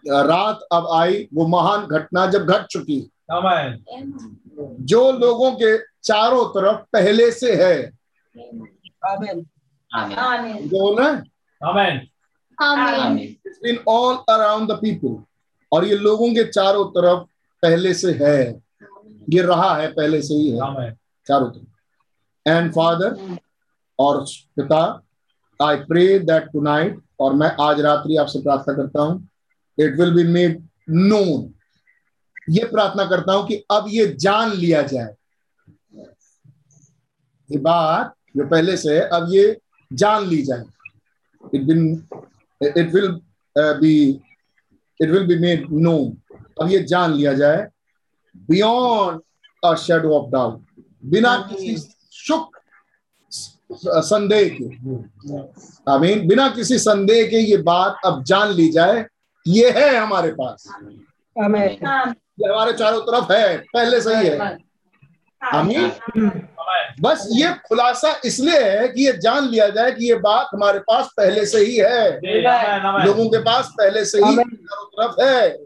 रात 0.07 0.59
अब 0.71 0.87
आई 0.93 1.27
वो 1.33 1.47
महान 1.47 1.85
घटना 1.85 2.25
जब 2.25 2.45
घट 2.45 2.65
चुकी 2.65 3.11
जो 4.81 5.11
लोगों 5.11 5.51
के 5.51 5.77
चारों 6.03 6.45
तरफ़ 6.45 6.77
पहले 6.93 7.31
से 7.31 7.55
है। 7.55 7.91
आमीन। 9.05 9.45
Amen. 9.91 10.67
जो 10.67 10.93
Amen. 10.95 11.99
Amen. 12.57 13.17
It's 13.19 13.59
been 13.63 13.77
all 13.87 14.15
around 14.29 14.71
the 14.71 14.75
people 14.75 15.23
और 15.71 15.85
ये 15.85 15.95
लोगों 15.95 16.33
के 16.33 16.43
चारों 16.43 16.85
तरफ़ 16.85 17.27
पहले 17.63 17.93
से 17.93 18.11
है। 18.11 18.61
ये 19.29 19.41
रहा 19.41 19.75
है 19.75 19.87
पहले 19.91 20.21
से 20.21 20.33
ही 20.33 20.49
है। 20.49 20.91
चारों 21.27 21.49
तरफ़। 21.51 22.49
एंड 22.49 22.71
फादर 22.71 23.37
और 23.99 24.25
पिता 24.55 25.03
आई 25.59 25.75
प्रे 25.75 26.19
दैट 26.19 26.43
टुनाइट 26.43 26.99
और 27.19 27.33
मैं 27.33 27.51
आज 27.61 27.79
रात्रि 27.81 28.15
आपसे 28.17 28.41
प्रार्थना 28.41 28.73
करता 28.73 29.01
हूँ। 29.01 29.27
It 29.77 29.99
will 29.99 30.13
be 30.13 30.23
made 30.23 30.61
known 30.89 31.53
ये 32.49 32.65
प्रार्थना 32.65 33.05
करता 33.05 33.33
हूँ 33.33 33.47
कि 33.47 33.63
अब 33.71 33.85
ये 33.89 34.05
जान 34.19 34.51
लिया 34.51 34.81
जाए। 34.83 35.15
ये 37.49 37.57
बात 37.59 38.13
जो 38.37 38.45
पहले 38.47 38.77
से 38.77 38.95
है 38.95 39.01
अब 39.09 39.27
ये 39.31 39.57
जान 39.91 40.25
ली 40.27 40.41
जाए। 40.43 40.63
It 41.55 41.63
been 41.63 41.81
it 42.61 42.93
will 42.93 43.07
be 43.55 43.95
it 44.99 45.09
will 45.09 45.27
be 45.27 45.39
made 45.39 45.67
known 45.71 46.17
अब 46.61 46.71
ये 46.71 46.79
जान 46.83 47.13
लिया 47.13 47.33
जाए। 47.33 47.67
Beyond 48.49 49.21
a 49.63 49.73
shadow 49.77 50.13
of 50.13 50.31
doubt 50.31 50.83
बिना 51.05 51.35
किसी 51.49 51.75
शुक 52.13 52.58
संदेह 53.71 54.57
के। 54.61 54.65
आमीन। 55.91 56.27
बिना 56.27 56.49
किसी 56.49 56.79
संदेह 56.79 57.27
के 57.27 57.37
ये 57.37 57.57
बात 57.57 57.97
अब 58.05 58.23
जान 58.23 58.47
ली 58.49 58.71
जाए 58.71 59.05
ये 59.47 59.69
है 59.69 59.97
हमारे 59.97 60.31
पास। 60.31 60.67
ये 62.39 62.53
हमारे 62.53 62.73
चारों 62.73 63.01
तरफ़ 63.01 63.31
है 63.31 63.57
पहले 63.57 64.01
से 64.01 64.15
ही 64.15 64.27
है। 64.27 64.57
आमीन। 65.43 65.91
बस 67.01 67.27
ये 67.31 67.53
खुलासा 67.67 68.21
इसलिए 68.25 68.63
है 68.69 68.87
कि 68.87 69.05
ये 69.05 69.13
जान 69.13 69.47
लिया 69.47 69.69
जाए 69.69 69.91
कि 69.91 70.09
ये 70.09 70.15
बात 70.15 70.47
हमारे 70.53 70.79
पास 70.79 71.09
पहले 71.17 71.45
से 71.45 71.57
ही 71.57 71.77
है। 71.77 72.19
Amen. 72.19 72.85
Amen. 72.85 73.05
लोगों 73.05 73.29
के 73.29 73.37
पास 73.37 73.69
पहले 73.77 74.05
से 74.05 74.17
ही। 74.17 74.35
चारों 74.35 74.85
तरफ़ 74.85 75.21
है। 75.21 75.57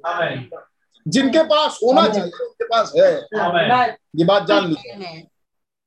जिनके 1.08 1.44
पास 1.44 1.80
होना 1.84 2.08
चाहिए 2.08 2.46
उनके 2.46 2.66
पास 2.66 2.92
है। 2.98 3.12
ये 4.16 4.26
बात 4.26 4.48
जान 4.48 4.68
ली। 4.68 4.76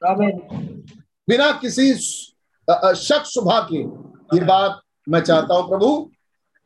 Amen. 0.02 0.95
बिना 1.28 1.50
किसी 1.60 1.92
शक 1.98 3.24
शुभा 3.34 3.58
के 3.72 3.80
ये 4.36 4.44
बात 4.44 4.80
मैं 5.08 5.20
चाहता 5.20 5.54
हूँ 5.54 5.68
प्रभु 5.68 5.88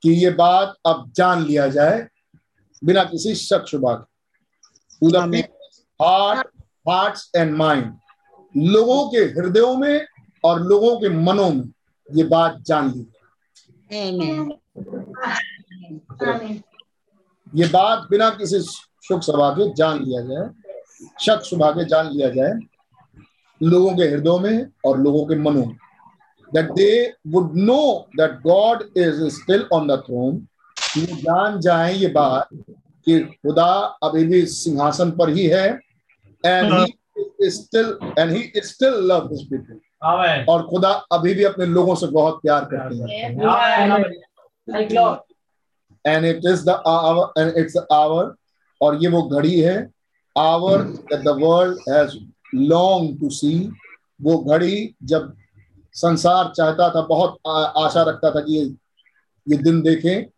कि 0.03 0.11
ये 0.25 0.31
बात 0.41 0.75
अब 0.87 1.11
जान 1.17 1.43
लिया 1.47 1.67
जाए 1.77 2.07
बिना 2.83 3.05
किसी 3.05 3.35
शक 3.35 3.65
शुभा 3.69 3.93
के। 3.95 4.05
To 5.01 5.11
the 5.11 5.17
heart 6.01 6.47
hearts 6.89 7.31
and 7.37 7.55
mind 7.57 7.93
लोगों 8.55 9.09
के 9.11 9.19
हृदयों 9.41 9.75
में 9.77 10.07
और 10.45 10.61
लोगों 10.63 10.97
के 11.01 11.09
मनों 11.25 11.51
में 11.55 11.65
ये 12.09 12.25
बात 12.29 12.57
जान 12.67 12.91
ली. 12.91 13.07
ये 17.59 17.67
बात 17.69 18.07
बिना 18.11 18.29
किसी 18.31 18.61
शुक 19.09 19.23
सभा 19.23 19.51
के 19.59 19.73
जान 19.75 20.03
लिया 20.05 20.21
जाए 20.29 20.49
शक 21.25 21.45
सुभा 21.45 21.71
के 21.73 21.85
जान 21.89 22.11
लिया 22.13 22.29
जाए 22.35 22.53
लोगों 23.63 23.97
के 23.97 24.03
हृदयों 24.03 24.39
में 24.39 24.67
और 24.85 24.99
लोगों 24.99 25.27
के 25.27 25.37
मनों 25.37 25.65
में 25.67 25.77
that 26.55 26.71
they 26.71 27.15
would 27.27 27.57
know 27.57 28.09
that 28.17 28.31
God 28.41 28.83
is 28.97 29.29
still 29.29 29.67
on 29.73 29.89
the 29.89 29.97
throne 30.07 30.47
जान 30.99 31.61
जाए 31.61 31.93
ये 31.95 32.09
बात 32.09 32.49
कि 33.07 33.21
खुदा 33.21 33.73
अभी 34.03 34.25
भी 34.25 34.47
सिंहासन 34.47 35.11
पर 35.11 35.29
ही 35.29 35.47
है 35.47 35.67
and 36.47 36.73
he 36.73 37.51
still 37.51 37.99
and 38.19 38.31
he 38.31 38.53
still 38.57 38.95
love 38.95 39.29
this 39.29 39.43
people 39.43 39.81
और 40.49 40.63
खुदा 40.63 40.89
अभी 41.13 41.35
भी 41.35 41.45
अपने 41.45 41.67
लोगों 41.67 41.95
से 41.95 42.07
बहुत 42.07 42.41
प्यार 42.43 42.65
करते 42.65 42.97
हैं। 42.97 43.37
And 46.07 46.27
it 46.27 46.37
is 46.37 46.65
the hour 46.65 47.41
and 47.41 47.53
it's 47.57 47.77
hour 47.93 48.35
और 48.81 48.97
ये 49.03 49.09
वो 49.09 49.23
घड़ी 49.23 49.61
है 49.61 49.91
hour 50.39 50.83
the 51.13 51.39
world 51.43 51.79
has 51.89 52.17
longed 52.55 53.21
to 53.21 53.31
see 53.31 53.73
वो 54.23 54.39
घड़ी 54.39 54.95
जब 55.03 55.37
संसार 55.93 56.53
चाहता 56.57 56.91
था 56.91 57.01
बहुत 57.01 57.39
आ- 57.49 57.65
आशा 57.65 58.03
रखता 58.03 58.31
था 58.31 58.41
कि 58.41 58.59
ये 58.59 58.65
ये 59.49 59.57
दिन 59.57 59.83
देखें। 59.83 60.31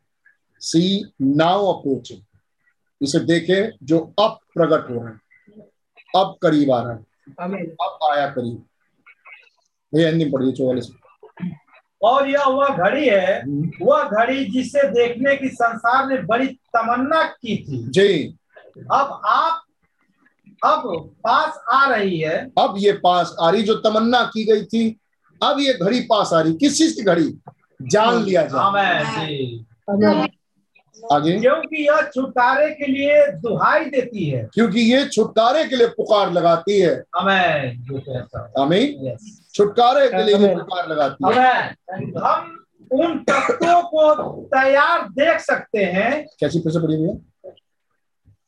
सी 0.60 1.12
नाउ 1.22 1.72
अप्रोचिंग 1.72 2.20
इसे 3.02 3.20
देखें 3.20 3.78
जो 3.82 3.98
अब 3.98 4.38
प्रकट 4.54 4.90
हो 4.90 4.94
रहे 4.94 5.04
है। 5.04 5.20
अब 6.16 6.36
करीब 6.42 6.70
आ 6.70 6.82
रहा 6.82 6.92
है. 6.92 7.06
अब 7.66 7.98
आया 8.12 8.26
करीब। 8.26 8.64
भैया 9.94 10.08
हिंदी 10.08 10.24
पढ़िए 10.24 10.52
चौवालीस। 10.52 10.90
और 12.02 12.28
यह 12.28 12.44
वह 12.44 12.68
घड़ी 12.68 13.08
है 13.08 13.42
वह 13.82 14.02
घड़ी 14.02 14.44
जिसे 14.44 14.88
देखने 14.88 15.36
की 15.36 15.48
संसार 15.48 16.08
ने 16.08 16.22
बड़ी 16.22 16.46
तमन्ना 16.46 17.22
की 17.22 17.56
थी। 17.56 17.90
जी। 17.90 18.36
अब 18.78 19.20
आप 19.24 19.62
अब 20.64 21.10
पास 21.18 21.64
आ 21.72 21.94
रही 21.94 22.20
है। 22.20 22.50
अब 22.58 22.74
ये 22.78 22.92
पास 22.92 23.36
आ 23.40 23.50
रही 23.50 23.62
जो 23.62 23.74
तमन्ना 23.74 24.22
की 24.22 24.44
गई 24.44 24.64
थी 24.64 24.98
अब 25.42 25.56
ये 25.60 25.74
घड़ी 25.74 26.00
पास 26.00 26.32
आ 26.32 26.40
रही। 26.40 26.54
किस 26.54 26.78
चीज़ 26.78 26.96
की 26.96 27.02
घड़ी? 27.02 27.38
जान 27.82 28.22
लिया 28.22 28.42
जाए। 28.42 28.60
आमेन 28.60 29.26
जी। 29.26 29.66
Amen. 29.90 30.28
आगे। 31.12 31.40
क्योंकि 31.40 31.88
यह 31.88 32.02
छुटकारे 32.14 32.70
के 32.70 32.86
लिए 32.86 33.26
दुहाई 33.32 33.84
देती 33.84 34.30
है। 34.30 34.48
क्योंकि 34.54 34.80
ये 34.80 35.04
छुटकारे 35.06 35.64
के 35.64 35.76
लिए 35.76 35.86
पुकार 35.86 36.32
लगाती 36.32 36.80
है। 36.80 37.04
आमेन 37.16 37.82
जो 37.82 37.98
कहता 38.00 38.46
है। 38.46 38.62
आमीन। 38.64 39.12
Yes. 39.12 39.20
छुटकारे 39.54 40.08
के 40.08 40.22
लिए 40.22 40.48
ये 40.48 40.54
पुकार 40.54 40.88
लगाती 40.88 41.32
है। 41.34 41.76
हम 42.24 42.64
उन 42.92 43.18
तत्वों 43.18 43.82
को 43.82 44.14
तैयार 44.44 45.08
देख 45.08 45.40
सकते 45.40 45.78
हैं। 45.78 46.26
कैसी 46.40 46.60
फिर 46.60 46.72
से 46.72 46.78
पढ़िए 46.78 46.98
भैया? 46.98 47.31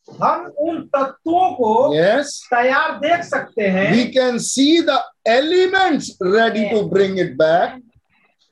हम 0.09 0.47
उन 0.59 0.81
तत्वों 0.87 1.51
को 1.51 1.95
यस 1.97 2.49
तैयार 2.55 2.91
देख 2.99 3.23
सकते 3.23 3.63
हैं। 3.63 3.93
We 3.93 4.05
can 4.05 4.39
see 4.39 4.83
the 4.83 4.99
elements 5.29 6.19
ready 6.23 6.65
to 6.71 6.83
bring 6.83 7.19
it 7.19 7.35
back 7.35 7.83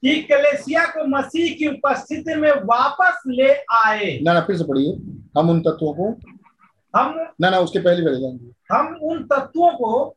कि 0.02 0.22
कलेसिया 0.22 0.84
को 0.84 1.06
मसीह 1.06 1.54
की 1.54 1.66
उपस्थिति 1.66 2.34
में 2.34 2.50
वापस 2.50 3.22
ले 3.26 3.52
आए। 3.72 4.18
ना 4.22 4.32
ना 4.32 4.40
फिर 4.40 4.56
से 4.56 4.64
पढ़िए। 4.64 4.92
हम 5.38 5.50
उन 5.50 5.60
तत्वों 5.60 5.92
को 5.92 6.08
हम 6.96 7.28
ना 7.40 7.50
ना 7.50 7.58
उसके 7.58 7.78
पहले 7.78 8.04
पढ़े 8.04 8.20
जाएँगे। 8.20 8.50
हम 8.74 8.98
उन 9.02 9.22
तत्वों 9.22 9.70
को 9.72 10.16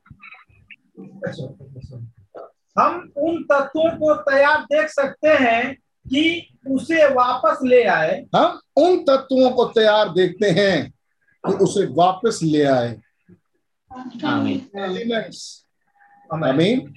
हम 2.79 3.11
उन 3.17 3.43
तत्वों 3.43 3.89
को 3.91 4.13
तैयार 4.21 4.61
देख 4.63 4.87
सकते 4.87 5.27
हैं 5.27 5.73
कि 6.07 6.47
उसे 6.71 7.07
वापस 7.07 7.59
ले 7.63 7.83
आए। 7.83 8.25
हम 8.35 8.59
उन 8.77 8.97
तत्वों 8.97 9.49
को 9.49 9.65
तैयार 9.65 10.09
देखते 10.09 10.49
हैं। 10.49 10.94
कि 11.47 11.53
उसे 11.53 11.85
वापस 11.85 12.39
ले 12.43 12.63
आए। 12.63 13.01
एलिमेंट्स 14.77 15.65
आमीन 16.33 16.95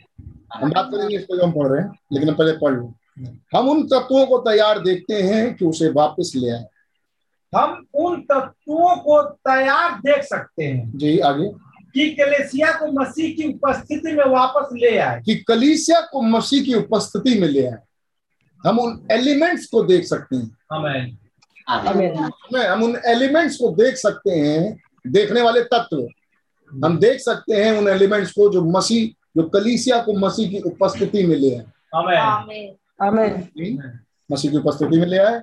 हम 0.55 0.70
बात 0.70 0.88
करेंगे 0.94 1.16
इस 1.16 1.24
पर 1.24 1.44
हम 1.44 1.53
पढ़ 1.53 1.68
रहे 1.68 1.82
हैं 1.82 1.92
लेकिन 2.12 2.34
पहले 2.34 2.53
पढ़ 2.53 2.72
लो। 2.72 2.94
हम 3.57 3.68
उन 3.68 3.82
तत्वों 3.82 4.26
को 4.26 4.38
तैयार 4.38 4.78
देखते 4.78 5.14
हैं 5.14 5.55
कि 5.55 5.64
उसे 5.64 5.90
वापस 5.90 6.32
ले 6.36 6.51
आए। 6.51 6.64
हम 7.57 7.86
उन 7.94 8.20
तत्वों 8.20 8.96
को 8.96 9.22
तैयार 9.22 9.92
देख 9.92 10.24
सकते 10.24 10.64
हैं। 10.64 10.99
जी 10.99 11.18
आगे। 11.18 11.51
कि 11.94 12.11
कलेसिया 12.11 12.72
को 12.72 13.01
मसीह 13.01 13.36
की 13.36 13.53
उपस्थिति 13.53 14.12
में 14.12 14.24
वापस 14.24 14.68
ले 14.72 14.99
आए। 14.99 15.22
कि 15.22 15.36
कलीसिया 15.36 16.01
को 16.01 16.22
मसीह 16.22 16.62
की 16.62 16.74
उपस्थिति 16.74 17.40
में 17.40 17.49
ले 17.49 17.66
आए। 17.66 17.78
हम 18.66 18.78
उन 18.78 19.09
एलिमेंट्स 19.12 19.66
को 19.66 19.82
देख 19.82 20.07
सकते 20.07 20.36
हैं. 20.36 20.59
हमें 21.69 22.14
हम 22.66 22.83
उन 22.83 23.01
एलिमेंट्स 23.07 23.57
को 23.57 23.69
देख 23.69 23.95
सकते 23.95 24.31
हैं 24.31 24.81
देखने 25.07 25.43
वाले 25.43 25.61
तत्व। 25.61 26.09
हम 26.85 26.99
देख 26.99 27.21
सकते 27.21 27.55
हैं 27.55 27.73
उन 27.73 27.89
एलिमेंट्स 27.89 28.31
को 28.31 28.53
जो 28.53 28.64
मसीह 28.64 29.25
जो 29.37 29.49
कलीसिया 29.49 30.03
को 30.03 30.12
मसीह 30.12 30.51
की 30.51 30.59
उपस्थिति 30.59 31.27
में 31.27 31.37
ले 31.37 31.57
आए 31.57 31.64
मसीह 34.33 34.51
की 34.51 34.57
उपस्थिति 34.57 34.99
में 34.99 35.07
ले 35.07 35.19
आए 35.19 35.41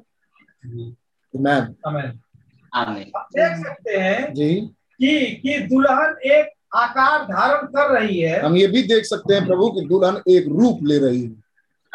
देख 3.15 3.67
सकते 3.67 3.97
हैं 3.97 4.33
जी। 4.33 4.55
कि 5.01 5.25
कि 5.43 5.59
दुल्हन 5.59 6.15
एक 6.25 6.49
आकार 6.75 7.23
धारण 7.23 7.67
कर 7.67 7.99
रही 7.99 8.19
है। 8.19 8.41
हम 8.45 8.55
ये 8.55 8.67
भी 8.67 8.83
देख 8.83 9.05
सकते 9.05 9.33
हैं 9.33 9.47
प्रभु 9.47 9.71
कि 9.71 9.81
दुल्हन 9.81 10.21
एक 10.29 10.47
रूप 10.47 10.79
ले 10.83 10.97
रही 10.97 11.23
है। 11.23 11.45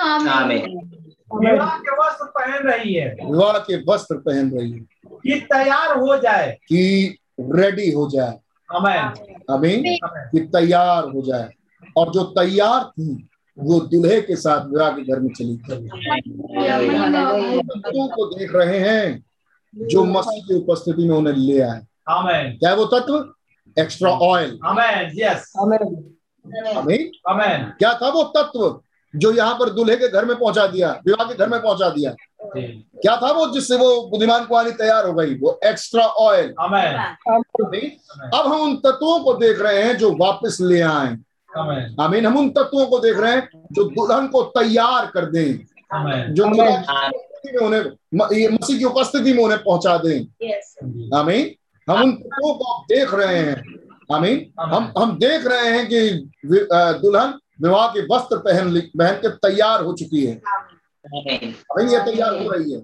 Amen. 0.01 1.00
विवाह 1.35 1.79
के 1.79 1.91
वस्त्र 1.91 2.25
पहन 2.25 2.71
रही 2.71 2.95
है। 2.95 3.17
विवाह 3.25 3.59
के 3.59 3.93
वस्त्र 3.93 4.17
पहन 4.17 4.51
रही 4.59 4.73
है। 4.73 4.79
कि 5.07 5.41
तैयार 5.41 5.99
हो 5.99 6.17
जाए। 6.17 6.59
कि 6.69 7.19
रेडी 7.41 7.93
हो 7.93 8.11
जाए। 8.11 8.39
आमेन 8.75 9.35
अमीन। 9.51 9.99
कि 10.07 10.41
तैयार 10.41 11.05
हो 11.05 11.23
जाए। 11.27 11.51
और 11.97 12.11
जो 12.11 12.23
तैयार 12.25 12.85
थी 12.85 13.29
वो 13.59 13.81
दूल्हे 13.81 14.21
के 14.21 14.37
साथ 14.37 14.67
विवाह 14.67 14.91
के 14.91 15.03
घर 15.03 15.21
में 15.21 15.35
चली 15.35 15.57
गई। 15.57 15.89
तत्वों 17.59 18.09
को 18.09 18.39
देख 18.39 18.55
रहे 18.55 18.79
हैं 18.79 19.25
जो 19.77 20.05
मसीह 20.05 20.43
की 20.43 20.55
उपस्थिति 20.55 21.09
में 21.09 21.17
उन्हें 21.17 21.35
ले 21.35 21.61
आए। 21.61 21.81
क्या 22.59 22.71
है 22.71 22.77
वो 22.77 22.85
तत्व? 22.85 23.33
एक्स्ट्रा 23.79 24.11
ऑयल 24.11 24.59
आमेन 24.65 25.11
यस 25.15 25.53
क्या 27.79 27.93
था 27.95 28.09
वो 28.09 28.23
तत्व? 28.23 28.83
जो 29.15 29.33
यहाँ 29.33 29.55
पर 29.55 29.71
दूल्हे 29.71 29.97
के 29.97 30.09
घर 30.09 30.25
में 30.25 30.37
पहुँचा 30.39 30.67
दिया 30.67 30.91
विवाह 31.07 31.29
के 31.29 31.35
घर 31.35 31.49
में 31.49 31.61
पहुँचा 31.63 31.89
दिया। 31.89 32.15
क्या 32.55 33.17
था 33.17 33.31
वो 33.33 33.47
जिससे 33.55 33.77
वो 33.77 33.89
बुद्धिमान 34.11 34.45
कुआरी 34.45 34.73
तैयार 34.73 35.07
हो 35.07 35.13
गई 35.13 35.35
वो 35.39 35.59
एक्स्ट्रा 35.65 36.05
ऑयल 36.05 36.49
अब 36.51 38.47
हम 38.47 38.61
उन 38.61 38.77
तत्वों 38.77 39.19
को 39.25 39.35
देख 39.39 39.61
रहे 39.61 39.83
हैं 39.83 39.97
जो 39.99 40.11
वापस 40.17 40.59
ले 40.61 40.81
आए। 40.83 41.17
आमेन 42.01 42.27
हम 42.27 42.37
उन 42.39 42.49
तत्वों 42.51 42.87
को 42.87 42.99
देख 42.99 43.19
रहे 43.19 43.33
हैं 43.33 43.49
जो 43.73 43.85
दुल्हन 43.87 44.27
को 44.29 44.43
तैयार 44.59 45.07
कर 45.15 45.25
दें। 45.27 46.35
जो 46.35 46.45
उन्हें 46.47 47.85
मसीह 48.15 48.79
की 48.79 48.85
उपस्थिति 48.85 49.33
में 49.33 49.43
उन्हें 49.45 49.63
पहुँचा 49.63 49.97
दें। 49.99 50.27
Yes. 50.43 50.67
आमीन 51.15 51.55
हम 51.89 52.03
उन 52.03 52.13
तत्वों 52.15 52.55
को 52.55 52.83
देख 52.89 53.15
रहे 53.15 53.39
हैं। 53.39 53.63
आमीन 54.13 54.53
हम 54.61 54.93
हम 54.99 55.17
देख 55.19 55.47
रहे 55.47 55.69
हैं 55.69 55.87
कि 55.89 56.01
दुल्हन 56.47 57.39
विवाह 57.63 57.89
के 57.89 58.17
वस्त्र 58.17 58.37
पहन 58.37 58.81
पहन 58.81 59.15
के 59.15 59.29
तैयार 59.29 59.83
हो 59.83 59.93
चुकी 59.93 60.27
है। 60.27 60.35
अभी 61.71 61.93
ये 61.93 61.99
तैयार 61.99 62.43
हो 62.43 62.51
रही 62.51 62.73
है। 62.73 62.81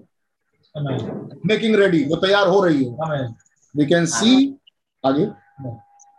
मेकिंग 1.45 1.75
रेडी 1.75 2.05
वो 2.05 2.15
तैयार 2.15 2.47
हो 2.47 2.63
रही 2.63 2.83
है। 2.83 2.91
वी 3.77 3.85
कैन 3.85 4.05
सी 4.05 4.55
आगे। 5.05 5.23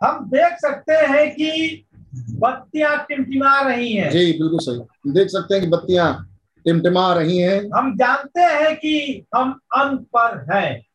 हम 0.03 0.25
देख 0.25 0.53
सकते 0.53 0.93
हैं 0.93 1.31
कि 1.31 1.85
बत्तियाँ 2.29 3.05
टिमटिमा 3.05 3.61
रही 3.61 3.93
हैं। 3.93 4.11
जी 4.11 4.31
बिल्कुल 4.31 4.59
सही। 4.61 5.11
देख 5.11 5.27
सकते 5.27 5.53
हैं 5.53 5.63
कि 5.63 5.69
बत्तियाँ 5.69 6.37
टिमटिमा 6.65 7.13
रही 7.13 7.37
हैं। 7.37 7.77
हम 7.77 7.97
जानते 7.97 8.41
हैं 8.41 8.75
कि 8.75 9.25
हम 9.35 9.59
अंत 9.75 10.07
पर 10.15 10.55
हैं। 10.55 10.85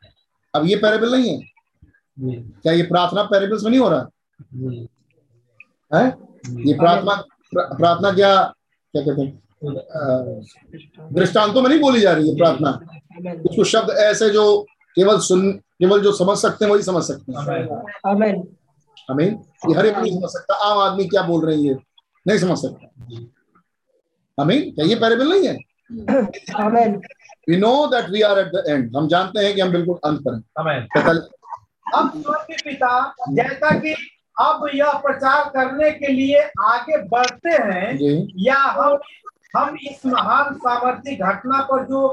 अब 0.55 0.65
ये 0.65 0.75
पैरेबल 0.75 1.11
नहीं 1.11 1.33
है। 1.33 1.49
क्या 2.41 2.73
ये 2.73 2.83
प्रार्थना 2.83 3.23
पैरेबल्स 3.23 3.63
में 3.63 3.71
नहीं 3.71 3.81
हो 3.81 3.89
रहा? 3.89 4.09
है? 5.99 6.13
ये 6.67 6.73
प्रार्थना 6.73 7.15
प्रा- 7.15 7.34
प्रार्थना 7.53 8.11
क्या 8.11 8.35
क्या 8.93 9.01
कहते 9.03 9.21
हैं? 9.21 9.41
दृष्टांतों 11.13 11.61
में 11.61 11.69
नहीं 11.69 11.79
बोली 11.79 11.99
जा 12.01 12.11
रही 12.13 12.29
है 12.29 12.35
प्रार्थना। 12.37 12.71
कुछ 13.41 13.55
कुछ 13.55 13.67
शब्द 13.67 13.89
ऐसे 13.99 14.29
जो 14.29 14.43
केवल 14.97 15.19
सुन 15.19 15.51
केवल 15.51 16.01
जो 16.01 16.11
समझ 16.13 16.37
सकते 16.37 16.65
हैं 16.65 16.71
वही 16.71 16.83
समझ 16.83 17.03
सकते 17.03 17.31
हैं. 17.31 17.39
हमें 19.09 19.25
ये 19.25 19.73
हर 19.77 19.85
एक 19.85 19.97
नहीं 19.97 20.11
समझ 20.11 20.29
सकता 20.29 20.55
आम 20.65 20.77
आदमी 20.79 21.05
क्या 21.07 21.21
बोल 21.21 21.45
रही 21.45 21.67
है? 21.67 21.75
नहीं 22.25 22.37
समझ 22.37 22.57
सकता। 22.57 22.87
हमें 24.37 24.73
क्या 24.75 24.85
ये 24.85 24.95
पैरेबल 24.95 25.29
नहीं 25.29 25.47
है? 25.47 25.55
We 27.49 27.57
know 27.57 27.87
that 27.87 28.09
we 28.09 28.21
are 28.21 28.39
at 28.39 28.47
the 28.47 28.63
end 28.67 28.95
हम 28.97 29.07
जानते 29.07 29.45
हैं 29.45 29.53
कि 29.55 29.61
हम 29.61 29.71
बिल्कुल 29.71 29.99
अंत 30.05 30.19
पर 30.27 30.33
हैं। 30.33 30.41
अब 31.93 32.11
पिता 32.65 33.15
जैसा 33.29 33.69
कि 33.79 33.93
अब 34.37 34.67
यह 34.75 34.91
प्रचार 35.03 35.49
करने 35.49 35.91
के 35.91 36.11
लिए 36.13 36.39
आगे 36.61 36.97
बढ़ते 37.07 37.49
हैं। 37.49 38.27
या 38.37 38.55
हम 38.55 38.97
हम 39.53 39.75
इस 39.81 40.05
महान 40.05 40.53
सामर्थ्य 40.55 41.15
घटना 41.15 41.59
पर 41.61 41.85
जो 41.85 42.07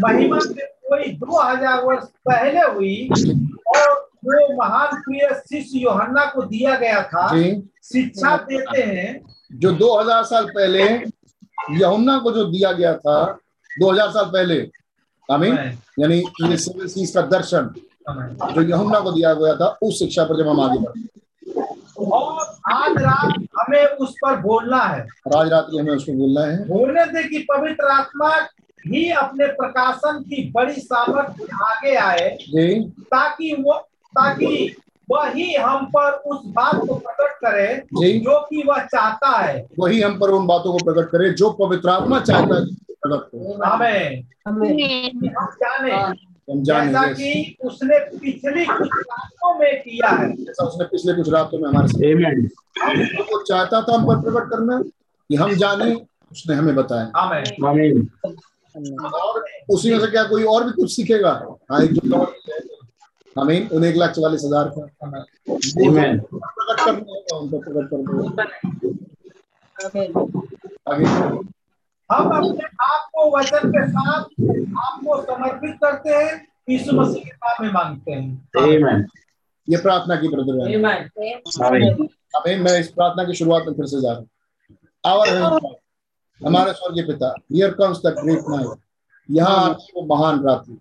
महिमा 0.00 0.38
से 0.40 0.66
कोई 0.88 1.10
दो 1.12 1.40
हज़ार 1.40 1.82
वर्ष 1.84 2.04
पहले 2.28 2.60
हुई 2.74 3.08
और 3.08 3.92
वो 4.24 4.56
महान 4.56 5.00
प्रिय 5.02 5.28
शिष्य 5.40 5.78
योहन्ना 5.78 6.24
को 6.26 6.42
दिया 6.42 6.74
गया 6.76 7.02
था 7.04 7.28
शिक्षा 7.84 8.36
देते 8.50 8.82
हैं। 8.82 9.20
जो 9.52 9.72
2000 9.72 10.22
साल 10.24 10.46
पहले 10.50 10.84
यहुन्ना 11.72 12.18
को 12.18 12.32
जो 12.32 12.44
दिया 12.44 12.72
गया 12.72 12.94
था 12.96 13.16
2000 13.70 14.10
साल 14.10 14.24
पहले 14.26 14.60
आमीन 15.28 15.56
यानी 15.98 16.22
का 16.40 17.22
दर्शन 17.28 17.74
जो 18.54 18.62
यहुन्ना 18.62 19.00
को 19.00 19.12
दिया 19.12 19.32
गया 19.34 19.54
था 19.56 19.66
उस 19.82 19.98
शिक्षा 19.98 20.24
पर 20.24 20.38
जब 20.38 20.48
हम 20.48 20.60
आगे 20.60 20.78
बढ़ते 20.78 21.00
और 21.98 22.56
आज 22.72 22.90
रात 22.90 23.46
हमें 23.60 23.86
उस 23.86 24.14
पर 24.24 24.36
बोलना 24.36 24.82
है। 24.82 25.06
आज 25.36 25.48
रात 25.48 25.66
हमें 25.80 25.92
उसको 25.92 26.12
बोलना 26.12 26.40
है। 26.40 26.68
बोलने 26.68 27.04
दे 27.04 27.28
कि 27.28 27.38
पवित्र 27.38 27.84
आत्मा 27.84 28.34
ही 28.86 29.10
अपने 29.10 29.46
प्रकाशन 29.46 30.22
की 30.22 30.50
बड़ी 30.50 30.72
सामर्थ्य 30.72 31.48
आगे 31.64 31.94
आए 31.94 32.38
जी। 32.40 32.80
ताकि 32.90 33.56
वो 33.60 33.72
ताकि 34.08 34.76
वही 35.10 35.54
हम 35.54 35.86
पर 35.86 36.10
उस 36.12 36.40
बात 36.46 36.76
को 36.76 36.94
प्रकट 36.94 37.30
करे 37.32 37.76
जी। 37.76 38.20
जो 38.20 38.40
कि 38.40 38.62
वह 38.66 38.78
चाहता 38.78 39.38
है। 39.38 39.66
वही 39.80 40.00
हम 40.02 40.18
पर 40.18 40.28
उन 40.28 40.46
बातों 40.46 40.78
को 40.78 40.92
प्रकट 40.92 41.10
करे 41.10 41.30
जो 41.30 41.50
पवित्र 41.50 41.88
आत्मा 41.88 42.20
चाहता 42.20 42.54
है। 42.54 42.66
प्रकट 42.74 43.28
हो 43.34 43.62
हमें. 43.64 44.24
हम 44.48 44.64
जाने। 44.66 45.28
हम 45.28 45.46
जाने 45.52 45.92
जैसा 46.48 47.02
कि 47.12 47.56
उसने 47.64 47.98
पिछली 48.18 48.64
कुछ 48.64 48.88
रातों 48.88 49.58
में 49.58 49.82
किया 49.82 50.08
है। 50.10 50.26
जैसा 50.36 50.64
उसने 50.64 50.84
पिछले 50.84 51.12
कुछ 51.14 51.28
रातों 51.28 51.58
में 51.58 51.68
हमारे 51.68 51.88
साथ 51.88 52.00
वो 53.22 53.42
चाहता 53.42 53.80
था 53.82 53.92
हम 53.94 54.04
पर 54.06 54.20
प्रकट 54.22 54.50
करना 54.50 54.78
कि 55.30 55.36
हम 55.36 55.54
जाने 55.54 55.94
उसने 56.32 56.54
हमें 56.54 56.74
बताया। 56.74 57.06
और 59.10 59.44
उसी 59.70 59.90
में 59.92 59.98
से 60.00 60.06
क्या 60.06 60.24
कोई 60.24 60.44
और 60.44 60.64
भी 60.64 60.72
कुछ 60.72 60.94
सीखेगा? 60.96 61.32
हाँ 61.72 61.82
एक 61.82 61.92
जो 61.92 62.16
और 62.16 62.34
है, 62.50 62.58
उन्हें 63.36 63.90
एक 63.90 63.96
लाख 63.96 64.10
चवालीस 64.10 64.42
हज़ार 64.44 64.68
का। 64.68 64.86
प्रकट 65.46 66.78
करना 66.84 67.02
प्रकट 67.58 67.94
हम 72.10 72.30
अपने 72.36 72.66
आप 72.84 73.08
को 73.14 73.30
वचन 73.36 73.70
के 73.76 73.86
साथ 73.88 74.22
आपको 74.86 75.20
समर्पित 75.22 75.76
करते 75.84 76.14
हैं 76.14 76.34
यीशु 76.70 76.96
मसीह 76.96 77.22
के 77.24 77.30
नाम 77.30 77.64
में 77.64 77.72
मांगते 77.72 78.12
हैं। 78.12 79.06
ये 79.68 79.76
प्रार्थना 79.82 80.16
की 80.20 80.28
ब्रदर 80.28 80.54
है 80.60 80.66
हमें 82.36 82.56
मैं 82.64 82.78
इस 82.80 82.88
प्रार्थना 82.92 83.24
की 83.24 83.34
शुरुआत 83.34 83.64
में 83.66 83.74
फिर 83.74 83.86
से 83.86 84.00
जा 84.00 84.12
रहा 84.12 84.18
हूँ। 84.18 84.28
आवर 85.04 85.28
हमारे 86.40 86.72
स्वर्गीय 86.72 87.04
पिता 87.06 87.34
here 87.52 87.70
comes 87.80 87.98
the 88.06 88.14
great 88.18 88.44
night 88.48 88.78
यहाँ 89.28 89.56
आती 89.64 89.92
वो 89.96 90.02
महान 90.14 90.42
रात्रि 90.46 90.76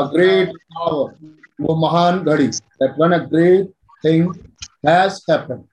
a 0.00 0.02
great 0.12 0.52
hour 0.76 1.02
वो 1.60 1.74
महान 1.76 2.18
घड़ी 2.20 2.48
that 2.82 2.96
when 3.00 3.12
a 3.12 3.18
great 3.26 3.66
thing 4.04 4.22
has 4.86 5.18
happened 5.30 5.64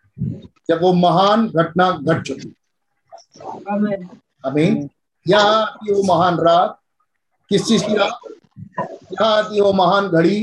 जब 0.70 0.82
वो 0.82 0.91
महान 0.93 1.47
घटना 1.47 1.91
घट 1.91 2.22
चुकी 2.28 2.53
अमीन 4.44 4.89
यहाँ 5.26 5.62
आती 5.62 5.89
है 5.89 5.96
वो 5.96 6.04
महान 6.14 6.38
रात 6.48 6.78
किस 7.52 7.66
चीज़ 7.68 7.84
की 7.86 7.96
रात 7.98 8.20
यहाँ 9.14 9.38
आती 9.38 9.56
है 9.56 9.62
वो 9.62 9.74
महान 9.74 10.08
घड़ी 10.10 10.39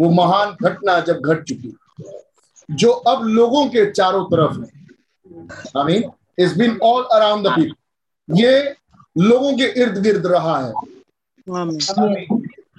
वो 0.00 0.10
महान 0.12 0.56
घटना 0.62 0.98
जब 1.08 1.20
घट 1.20 1.42
चुकी 1.48 1.74
जो 2.68 2.90
अब 3.12 3.22
लोगों 3.26 3.66
के 3.68 3.90
चारों 3.90 4.24
तरफ़ 4.30 4.60
है 4.60 4.68
अमीन 5.82 6.10
it's 6.38 6.56
been 6.58 6.78
all 6.82 7.02
around 7.12 7.46
the 7.46 7.52
people 7.56 8.38
ये 8.40 8.52
लोगों 9.16 9.56
के 9.58 9.64
इर्द 9.82 9.98
गिर्द 10.02 10.26
रहा 10.26 10.56
है. 10.58 10.72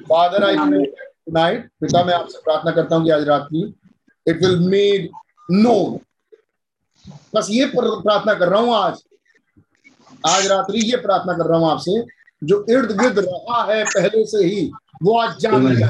फादर 0.10 0.44
आई 0.44 0.56
नाइट 1.34 1.70
पिता 1.82 2.04
मैं 2.04 2.14
आपसे 2.14 2.38
प्रार्थना 2.44 2.72
करता 2.72 2.96
हूँ 2.96 3.06
कि 3.06 3.12
आज 3.12 3.28
रात 3.28 3.48
की 3.52 3.64
इट 4.28 4.44
विल 4.44 4.60
मेड 4.70 5.10
नो 5.52 5.76
बस 7.36 7.48
ये 7.52 7.66
प्रार्थना 7.76 8.34
कर 8.34 8.48
रहा 8.48 8.60
हूँ 8.62 8.76
आज। 8.76 9.04
आज 10.28 10.48
रात्रि 10.48 10.80
ये 10.92 10.98
प्रार्थना 10.98 11.34
कर 11.34 11.50
रहा 11.50 11.58
हूँ 11.60 11.72
आपसे 11.72 12.04
जो 12.42 12.66
इर्द 12.70 12.92
गिर्द 13.02 13.20
रहा 13.20 13.64
है 13.64 13.84
पहले 13.86 14.26
से 14.26 14.46
ही 14.46 14.72
वो 15.04 15.18
आज 15.20 15.38
जान 15.40 15.68
लिया 15.68 15.88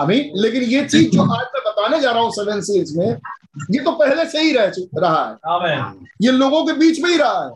अभी 0.00 0.18
लेकिन 0.36 0.62
ये 0.62 0.84
चीज़ 0.84 1.10
जो 1.10 1.22
आज 1.22 1.46
मैं 1.54 1.62
बताने 1.66 2.00
जा 2.00 2.10
रहा 2.10 2.22
हूँ 2.22 2.30
सेवन 2.32 2.60
सील्स 2.60 2.92
में 2.96 3.06
ये 3.70 3.80
तो 3.84 3.92
पहले 3.92 4.24
से 4.26 4.40
ही 4.42 4.52
रह 4.52 4.72
रहा 4.98 5.24
है। 5.24 5.36
ये 6.22 6.30
लोगों 6.32 6.64
के 6.66 6.72
बीच 6.72 7.00
में 7.02 7.10
ही 7.10 7.16
रहा 7.16 7.44
है। 7.44 7.50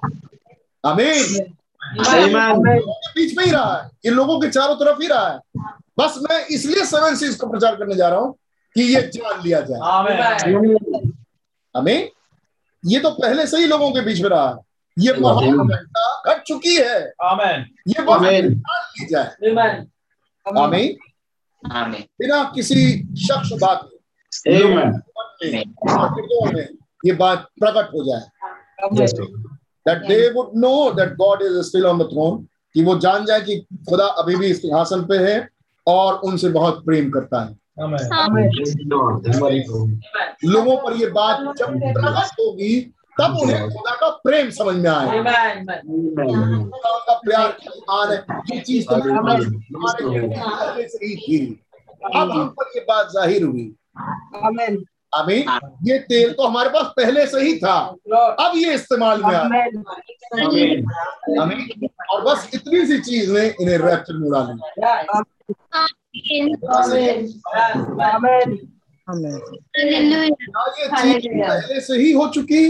अमीन। 0.84 1.54
Amen. 2.00 2.58
लोगों 2.66 2.94
के 2.94 3.12
बीच 3.14 3.36
में 3.38 3.44
ही 3.44 3.50
रहा 3.50 3.76
है। 3.76 3.90
ये 4.06 4.10
लोगों 4.10 4.38
के 4.40 4.48
चारों 4.48 4.74
तरफ़ 4.74 5.00
ही 5.02 5.08
रहा 5.08 5.28
है। 5.28 5.38
बस 5.98 6.18
मैं 6.22 6.44
इसलिए 6.46 6.84
सेवन 6.84 7.14
सीज 7.16 7.34
का 7.34 7.46
प्रचार 7.46 7.76
करने 7.76 7.94
जा 7.94 8.08
रहा 8.08 8.18
हूँ 8.20 8.34
कि 8.76 8.82
ये 8.94 9.00
जान 9.14 9.42
लिया 9.44 9.60
जाए। 9.60 9.80
हमें 11.74 12.10
ये 12.86 13.00
तो 13.00 13.10
पहले 13.10 13.46
से 13.46 13.56
ही 13.56 13.66
लोगों 13.66 13.90
के 13.92 14.00
बीच 14.00 14.20
में 14.20 14.30
रहा। 14.30 14.48
है 14.48 14.56
ये 14.98 15.12
घट 16.28 16.42
चुकी 16.42 16.76
है। 16.76 17.12
हमें 18.14 18.30
ये 18.38 18.48
ली 18.48 19.06
जाए. 19.10 19.30
बिना 22.20 22.52
किसी 22.54 23.02
शख्स 23.16 23.50
बात 23.52 23.88
में 26.54 26.68
ये 27.06 27.12
बात 27.12 27.48
प्रकट 27.60 27.88
हो 27.94 28.04
जाए। 28.04 28.22
that 29.88 29.98
they 30.08 30.22
would 30.34 30.50
know 30.62 30.78
that 30.98 31.10
God 31.16 31.42
is 31.42 31.54
still 31.70 31.86
on 31.92 31.98
the 32.02 32.08
throne 32.12 32.44
कि 32.74 32.84
वो 32.84 32.98
जान 32.98 33.24
जाए 33.24 33.40
कि 33.40 33.66
खुदा 33.88 34.06
अभी 34.06 34.36
भी 34.36 34.46
इस 34.46 34.62
सिंहासन 34.62 35.04
पे 35.04 35.16
है 35.16 35.48
और 35.86 36.14
उनसे 36.14 36.48
बहुत 36.48 36.84
प्रेम 36.84 37.10
करता 37.10 37.44
है. 37.44 37.65
लोगों 40.44 40.76
पर 40.76 40.92
ये 40.96 41.06
बात 41.06 41.56
जब 41.58 41.68
प्रकट 41.78 42.40
होगी 42.40 42.74
तब 43.20 43.36
उन्हें 43.42 43.68
खुदा 43.70 43.94
का 43.94 44.08
प्रेम 44.24 44.50
समझ 44.50 44.74
में 44.76 44.90
आएगा 44.90 45.76
खुदा 45.76 46.98
का 46.98 47.14
प्यार 47.14 47.56
ईमान 47.66 48.12
है। 48.12 48.18
ये 48.54 48.60
चीज़ 48.60 48.84
तो 48.86 48.94
ही 51.04 51.16
थी। 51.16 51.38
अब 52.14 52.30
हम 52.30 52.48
पर 52.48 52.70
ये 52.76 52.80
बात 52.80 53.06
ज़ाहिर 53.12 53.42
हुई। 53.44 53.74
Amen. 54.44 54.76
आमीन। 55.14 55.44
ये 55.84 55.98
तेल 55.98 56.32
तो 56.32 56.46
हमारे 56.46 56.68
पास 56.68 56.86
पहले 56.96 57.26
से 57.26 57.40
ही 57.40 57.56
था। 57.58 57.76
अब 58.40 58.52
ये 58.56 58.74
इस्तेमाल 58.74 59.22
में 59.24 59.34
आमीन। 59.34 59.84
और 62.10 62.20
बस 62.24 62.50
इतनी 62.54 62.86
सी 62.86 62.98
चीज़ 63.00 63.32
ने 63.32 63.46
इन्हें 63.60 63.78
रैप्चर 63.78 64.14
में 64.14 64.28
उड़ा 64.28 64.42
लिया 64.42 65.02
Amen. 69.08 69.40
क्या 69.72 71.02
ये 71.02 71.20
चीज़ 71.20 71.28
पहले 71.48 71.80
से 71.80 71.94
ही 71.96 72.12
हो 72.12 72.26
चुकी 72.28 72.60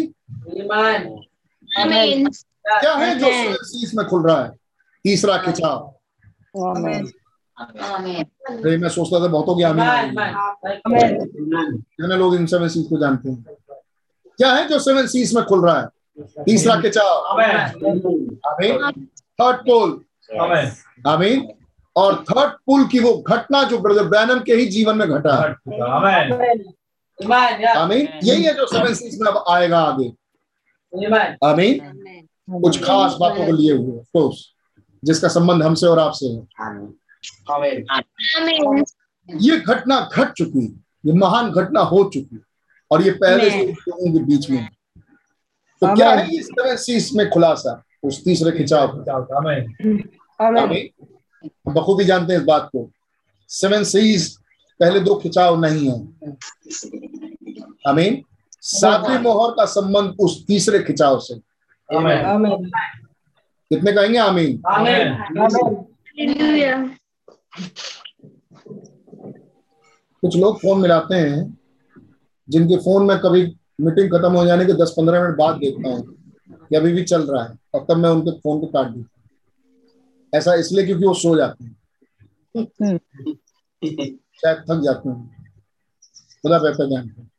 क्या 2.81 2.95
है 2.95 3.15
जो 3.19 3.27
सीस 3.65 3.93
में 3.95 4.07
खुल 4.07 4.27
रहा 4.27 4.43
है? 4.45 4.51
तीसरा 5.05 5.37
खिंचाव 5.39 5.95
Amen. 6.75 7.05
मैं 8.81 8.89
सोचता 8.89 9.21
था 9.21 9.27
बहुतों 9.27 9.57
की 9.57 9.63
आमीन 9.63 9.85
कितने 11.79 12.17
लोग 12.17 12.35
इन 12.35 12.47
सेवन 12.47 12.69
सीज 12.69 12.87
को 12.89 12.99
जानते 13.01 13.31
हैं। 13.31 13.45
क्या 14.39 14.53
है 14.55 14.69
जो 14.69 14.79
सेवन 14.79 15.07
सीज 15.07 15.35
में 15.35 15.45
खुल 15.45 15.65
रहा 15.67 15.81
है? 15.81 15.87
तीसरा 16.45 16.81
खिंचाव 16.81 17.13
आमीन। 18.53 19.07
Third 19.41 19.57
pole. 19.69 19.91
आमीन। 21.07 21.49
और 21.97 22.15
थर्ड 22.31 22.53
पुल 22.67 22.87
की 22.87 22.99
वो 22.99 23.13
घटना 23.29 23.63
जो 23.63 23.79
ब्रदर 23.79 24.05
बैनम 24.09 24.41
के 24.41 24.55
ही 24.55 24.67
जीवन 24.67 24.99
में 24.99 25.09
घटा 25.09 25.35
है। 25.37 25.49
आमीन 27.77 28.09
यही 28.25 28.43
है 28.43 28.55
जो 28.55 28.67
सेवन 28.67 28.95
सीज 28.95 29.21
में 29.21 29.31
अब 29.33 29.45
आएगा 29.49 29.79
आगे। 29.81 30.09
आमीन 31.45 31.81
कुछ 32.63 32.83
खास 32.85 33.17
बातों 33.21 33.47
को 33.47 33.53
लिए 33.53 33.73
हुए 33.73 34.03
कोर्स 34.13 34.45
जिसका 35.03 35.29
संबंध 35.29 35.63
हमसे 35.63 35.87
और 35.87 35.99
आपसे 35.99 36.27
है। 36.27 36.41
ये 39.29 39.57
घटना 39.59 40.01
घट 40.13 40.33
चुकी 40.33 40.67
ये 41.07 41.13
महान 41.13 41.51
घटना 41.51 41.81
हो 41.81 42.03
चुकी 42.15 42.39
और 42.91 43.03
ये 43.03 43.11
पहले 43.13 43.51
से 43.51 43.65
लोगों 43.67 44.13
के 44.13 44.19
बीच 44.25 44.51
में 44.51 44.69
तो 45.83 45.95
क्या 45.95 46.11
है 46.11 46.37
इस 46.37 46.49
तरह 46.51 46.77
से 46.77 46.97
इसमें 46.97 47.29
खुलासा? 47.31 47.83
उस 48.05 48.25
तीसरे 48.25 48.51
खिंचाव 48.59 48.87
बखूबी 51.69 52.05
जानते 52.05 52.33
हैं 52.33 52.41
इस 52.41 52.47
बात 52.47 52.69
को। 52.73 52.89
सेवन 53.51 53.85
सीज 53.85 54.37
पहले 54.81 55.01
दो 55.01 55.15
खिंचाव 55.15 55.61
नहीं 55.61 55.89
है। 55.89 55.97
आमीन। 57.89 58.23
सातवीं 58.63 59.19
मोहर 59.19 59.51
का 59.51 59.65
संबंध 59.65 60.17
उस 60.21 60.45
तीसरे 60.47 60.79
खिंचाव 60.83 61.19
से। 61.19 61.35
कितने 63.71 63.93
कहेंगे 63.93 64.19
आमीन? 64.19 64.63
कुछ 70.23 70.37
लोग 70.37 70.59
फ़ोन 70.61 70.81
मिलाते 70.81 71.15
हैं 71.15 71.59
जिनके 72.49 72.77
फ़ोन 72.77 73.07
में 73.07 73.19
कभी 73.19 73.43
मीटिंग 73.81 74.11
खत्म 74.13 74.33
हो 74.33 74.45
जाने 74.47 74.65
के 74.67 74.73
10-15 74.73 75.23
मिनट 75.23 75.37
बाद 75.39 75.57
देखता 75.57 75.89
हूँ 75.89 76.03
कि 76.69 76.77
अभी 76.77 76.93
भी 76.93 77.03
चल 77.05 77.23
रहा 77.23 77.43
है 77.45 77.59
और 77.75 77.87
तब 77.89 77.97
मैं 77.97 78.11
उनके 78.11 78.31
फ़ोन 78.39 78.61
को 78.61 78.67
काट 78.67 78.87
दूँ। 78.87 79.05
ऐसा 80.37 80.55
इसलिए 80.55 80.87
क्योंकि 80.87 81.07
वो 81.07 81.15
सो 81.15 81.37
जाते 81.37 81.65
हैं। 81.65 81.77
शायद 84.43 84.65
थक 84.71 84.81
जाते 84.85 85.09
हैं 85.09 85.53
खुदा 86.43 86.59
बेहतर 86.59 86.91
जानते 86.91 87.21
हैं 87.21 87.31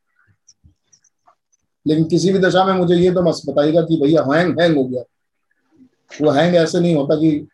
लेकिन 1.87 2.03
किसी 2.03 2.31
भी 2.31 2.39
दशा 2.39 2.63
में 2.65 2.73
मुझे 2.73 2.95
ये 2.95 3.11
तो 3.11 3.21
बस 3.21 3.41
बताइएगा 3.49 3.81
कि 3.81 3.99
भैया 4.01 4.21
हैंग 4.21 4.59
हैंग 4.61 4.77
हो 4.77 4.83
गया। 4.83 5.01
वो 6.21 6.31
हैंग 6.31 6.55
ऐसे 6.55 6.79
नहीं 6.79 6.95
होता 6.95 7.15
कि 7.15 7.47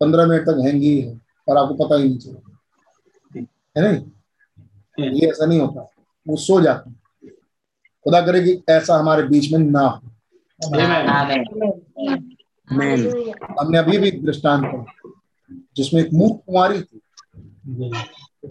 पंद्रह 0.00 0.26
मिनट 0.26 0.42
तक 0.42 0.60
हैंग 0.66 0.82
ही 0.82 1.00
है 1.00 1.20
और 1.48 1.56
आपको 1.56 1.74
पता 1.74 1.96
ही 1.96 2.04
नहीं 2.04 2.18
चला। 2.18 2.40
है 3.76 3.92
नहीं? 3.92 5.14
ये 5.20 5.28
ऐसा 5.28 5.46
नहीं 5.46 5.60
होता। 5.60 5.80
वो 6.28 6.36
सो 6.36 6.60
जाते 6.60 6.90
हैं। 6.90 7.00
खुदा 8.04 8.20
करे 8.20 8.40
कि 8.40 8.62
ऐसा 8.68 8.96
हमारे 8.96 9.22
बीच 9.22 9.52
में 9.52 9.58
ना 9.58 9.80
हो। 9.80 10.10
हमने 12.70 13.78
अभी 13.78 13.98
भी 13.98 14.08
एक 14.08 14.24
दृष्टांत 14.24 14.86
जिसमें 15.76 16.00
एक 16.02 16.12
मूक 16.12 16.40
कुमारी 16.46 16.80
थी 16.80 17.00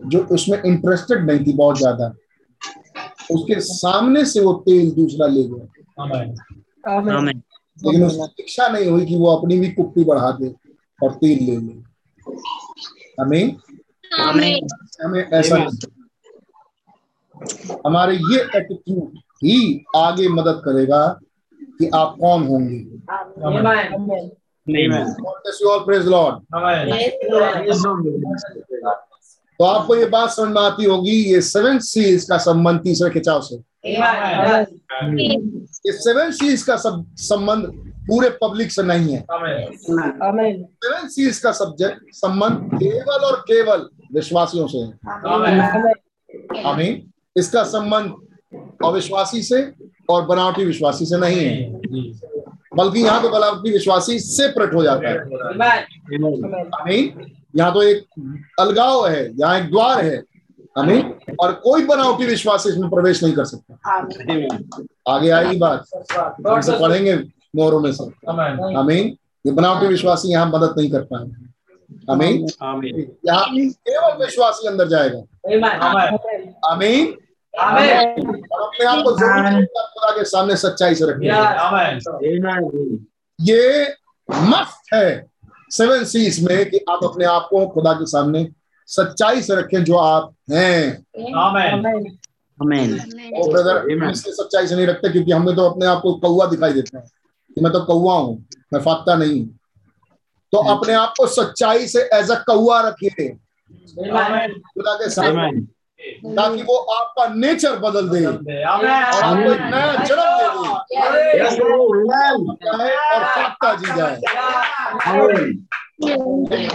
जो 0.05 0.19
उसमें 0.35 0.61
इंटरेस्टेड 0.61 1.25
नहीं 1.25 1.45
थी 1.45 1.53
बहुत 1.53 1.77
ज़्यादा। 1.77 2.07
उसके 3.31 3.59
सामने 3.61 4.23
से 4.25 4.41
वो 4.41 4.53
तेल 4.65 4.91
दूसरा 4.91 5.27
ले 5.27 5.43
गया। 5.43 5.65
लेकिन 7.77 8.03
उसकी 8.03 8.43
इच्छा 8.43 8.67
नहीं 8.67 8.87
हुई 8.89 9.05
कि 9.05 9.15
वो 9.15 9.35
अपनी 9.35 9.59
भी 9.59 9.69
कुप्पी 9.71 10.03
बढ़ा 10.03 10.31
दे 10.31 10.53
और 10.99 11.13
तेल 11.13 11.43
ले 11.45 11.57
ले। 11.57 11.73
हमें 13.21 13.55
हमें 14.13 15.21
ऐसा 15.23 15.57
नहीं 15.57 15.93
हमारे 17.85 18.15
ये 18.15 18.39
एटीट्यूड 18.55 19.17
ही 19.43 19.85
आगे 19.95 20.27
मदद 20.29 20.61
करेगा 20.65 21.01
कि 21.79 21.89
आप 21.95 22.15
कौन 22.21 22.47
होंगे. 22.47 22.79
तो 29.59 29.65
आपको 29.65 29.95
ये 29.95 30.05
बात 30.05 30.29
समझ 30.29 30.49
में 30.55 30.61
आती 30.61 30.85
होगी 30.85 31.11
ये 31.11 31.41
सेवन 31.41 31.79
सीज 31.79 32.23
का 32.23 32.37
संबंध 32.37 32.79
तीसरे 32.79 33.09
खिंचाव 33.09 33.41
से। 33.41 33.55
ये 35.85 35.91
सेवन 35.91 36.31
सीज 36.31 36.63
का 36.63 36.75
सब 36.75 37.05
संबंध 37.15 37.65
पूरे 38.07 38.29
पब्लिक 38.41 38.71
से 38.71 38.83
नहीं 38.83 39.13
है। 39.13 39.25
सेवन 39.79 41.07
सीज 41.07 41.37
का 41.39 41.51
सब्जेक्ट 41.51 41.99
संबंध 42.13 42.69
केवल 42.73 43.25
और 43.25 43.35
केवल 43.47 43.89
विश्वासियों 44.13 44.67
से 44.67 44.77
है। 44.77 44.91
आमीन 46.65 47.11
इसका 47.35 47.63
संबंध 47.63 48.13
अविश्वासी 48.85 49.41
से 49.41 49.61
और 50.09 50.25
बनावटी 50.25 50.65
विश्वासी 50.65 51.05
से 51.05 51.17
नहीं 51.17 51.45
है। 51.45 51.73
बल्कि 52.77 52.99
यहाँ 52.99 53.21
तो 53.21 53.29
बनावटी 53.29 53.71
विश्वासी 53.71 54.19
से 54.19 54.25
सेपरेट 54.27 54.73
हो 54.73 54.83
जाता 54.83 55.09
है। 55.09 55.17
आमीन। 56.75 57.31
यहाँ 57.55 57.73
तो 57.73 57.81
एक 57.81 58.05
अलगाव 58.59 59.07
है 59.07 59.29
यहाँ 59.39 59.59
एक 59.59 59.69
द्वार 59.71 60.03
है। 60.05 60.23
आमीन। 60.77 61.13
और 61.41 61.53
कोई 61.63 61.85
बनावटी 61.85 62.25
विश्वास 62.25 62.65
इसमें 62.67 62.89
प्रवेश 62.89 63.23
नहीं 63.23 63.33
कर 63.33 63.45
सकता। 63.45 63.73
आगे 65.07 65.29
आएगी 65.29 65.57
बात। 65.57 65.85
हम 66.47 66.61
से 66.61 66.79
पढ़ेंगे 66.79 67.15
मोहरों 67.55 67.79
में 67.79 67.91
से 67.91 68.03
आमीन। 68.79 69.15
ये 69.45 69.51
बनावटी 69.51 69.87
विश्वासी 69.87 70.31
यहाँ 70.31 70.45
मदद 70.47 70.75
नहीं 70.77 70.91
कर 70.91 71.01
पाएँगे। 71.11 71.43
आमीन। 72.11 72.45
यहाँ 73.27 73.45
केवल 73.55 74.17
विश्वासी 74.25 74.67
अंदर 74.67 74.87
जाएगा। 74.87 75.19
आमीन। 76.71 77.15
और 77.59 78.65
अपने 78.65 78.85
आप 78.85 79.03
को 79.03 79.11
ज़रूर 79.17 79.65
खुदा 79.65 80.11
के 80.11 80.23
सामने 80.25 80.55
सच्चाई 80.57 80.95
से 80.95 81.05
रखें। 81.05 81.27
ये 83.39 83.93
मस्त 84.29 84.93
है 84.93 85.27
सेवन 85.71 86.03
सीज 86.03 86.43
में 86.43 86.69
कि 86.69 86.79
आप 86.89 86.99
अपने 87.03 87.25
आप 87.25 87.47
को 87.49 87.65
खुदा 87.67 87.93
के 87.93 88.05
सामने 88.05 88.47
सच्चाई 88.89 89.41
से 89.41 89.55
रखें 89.55 89.83
जो 89.83 89.95
आप 89.95 90.33
हैं। 90.51 91.05
और 93.33 93.51
ब्रदर 93.51 93.77
हम 93.91 94.09
इसलिए 94.09 94.33
सच्चाई 94.35 94.67
से 94.67 94.75
नहीं 94.75 94.87
रखते 94.87 95.09
क्योंकि 95.09 95.31
हमें 95.31 95.55
तो 95.55 95.69
अपने 95.69 95.85
आप 95.85 96.01
को 96.01 96.13
कौवा 96.19 96.45
दिखाई 96.45 96.73
देता 96.73 96.97
है। 96.97 97.03
कि 97.55 97.61
मैं 97.61 97.71
तो 97.73 97.79
कौवा 97.85 98.13
हूँ 98.13 98.45
मैं 98.73 98.81
फाकता 98.81 99.15
नहीं। 99.15 99.45
तो 100.53 100.57
अपने 100.73 100.93
आप 100.93 101.13
को 101.17 101.27
सच्चाई 101.27 101.87
से 101.87 102.01
एज 102.13 102.31
अ 102.31 102.35
कौवा 102.47 102.79
रखिए। 102.87 103.29
खुदा 104.73 104.93
के 104.95 105.09
सामने। 105.09 105.61
ताकि 106.25 106.61
वो 106.61 106.77
आपका 106.77 107.27
नेचर 107.35 107.79
बदल 107.79 108.09
दे। 108.09 108.25
और 108.25 108.85
आपको 108.85 109.53
एक 109.53 109.61
नया 109.61 110.03
जन्म 110.03 110.37
दे 110.37 110.47
दे। 110.47 110.67
और 112.95 113.23
फाकता 113.23 113.73
जी 113.73 113.85
जाए 113.85 114.15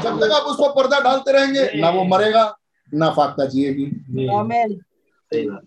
जब 0.03 0.21
तक 0.21 0.33
आप 0.33 0.43
उसको 0.43 0.69
पर्दा 0.69 1.01
डालते 1.01 1.33
रहेंगे 1.33 1.81
ना 1.81 1.91
वो 1.91 2.05
मरेगा 2.05 2.57
ना 2.95 3.11
फाकता 3.11 3.45
जिएगी। 3.45 3.85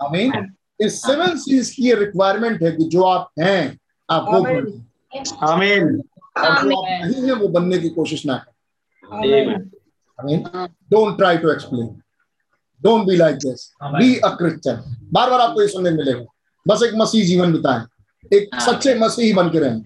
अमीन 0.01 0.53
इस 0.81 1.01
सेवन 1.01 1.37
सीज 1.37 1.69
की 1.69 1.83
ये 1.83 1.95
रिक्वायरमेंट 1.95 2.63
है 2.63 2.71
कि 2.71 2.83
जो 2.83 3.03
आप 3.03 3.31
हैं 3.39 3.79
आप 4.09 4.21
वो 4.21 4.39
Amen. 4.39 4.55
बनें। 4.55 4.83
आमीन। 5.43 6.03
और 6.37 6.43
जो 6.43 6.77
आप 6.77 7.05
नहीं 7.05 7.23
है 7.23 7.33
वो 7.33 7.47
बनने 7.47 7.77
की 7.77 7.89
कोशिश 7.89 8.25
ना 8.25 8.37
करें. 8.37 8.53
Don't 10.91 11.17
try 11.17 11.37
to 11.37 11.51
explain 11.51 12.01
don't 12.83 13.05
be 13.07 13.15
like 13.15 13.35
this 13.37 13.69
be 13.83 14.15
a 14.15 14.29
Christian 14.37 14.77
बार 15.13 15.29
बार 15.29 15.41
आपको 15.41 15.61
ये 15.61 15.67
सुनने 15.67 15.91
मिलेगा 15.91 16.25
बस 16.65 16.83
एक 16.83 16.93
मसीह 16.95 17.25
जीवन 17.25 17.51
बिताएँ। 17.53 17.83
एक 18.31 18.55
सच्चे 18.61 18.95
मसीह 18.99 19.35
बन 19.35 19.49
के 19.49 19.59
रहें। 19.59 19.81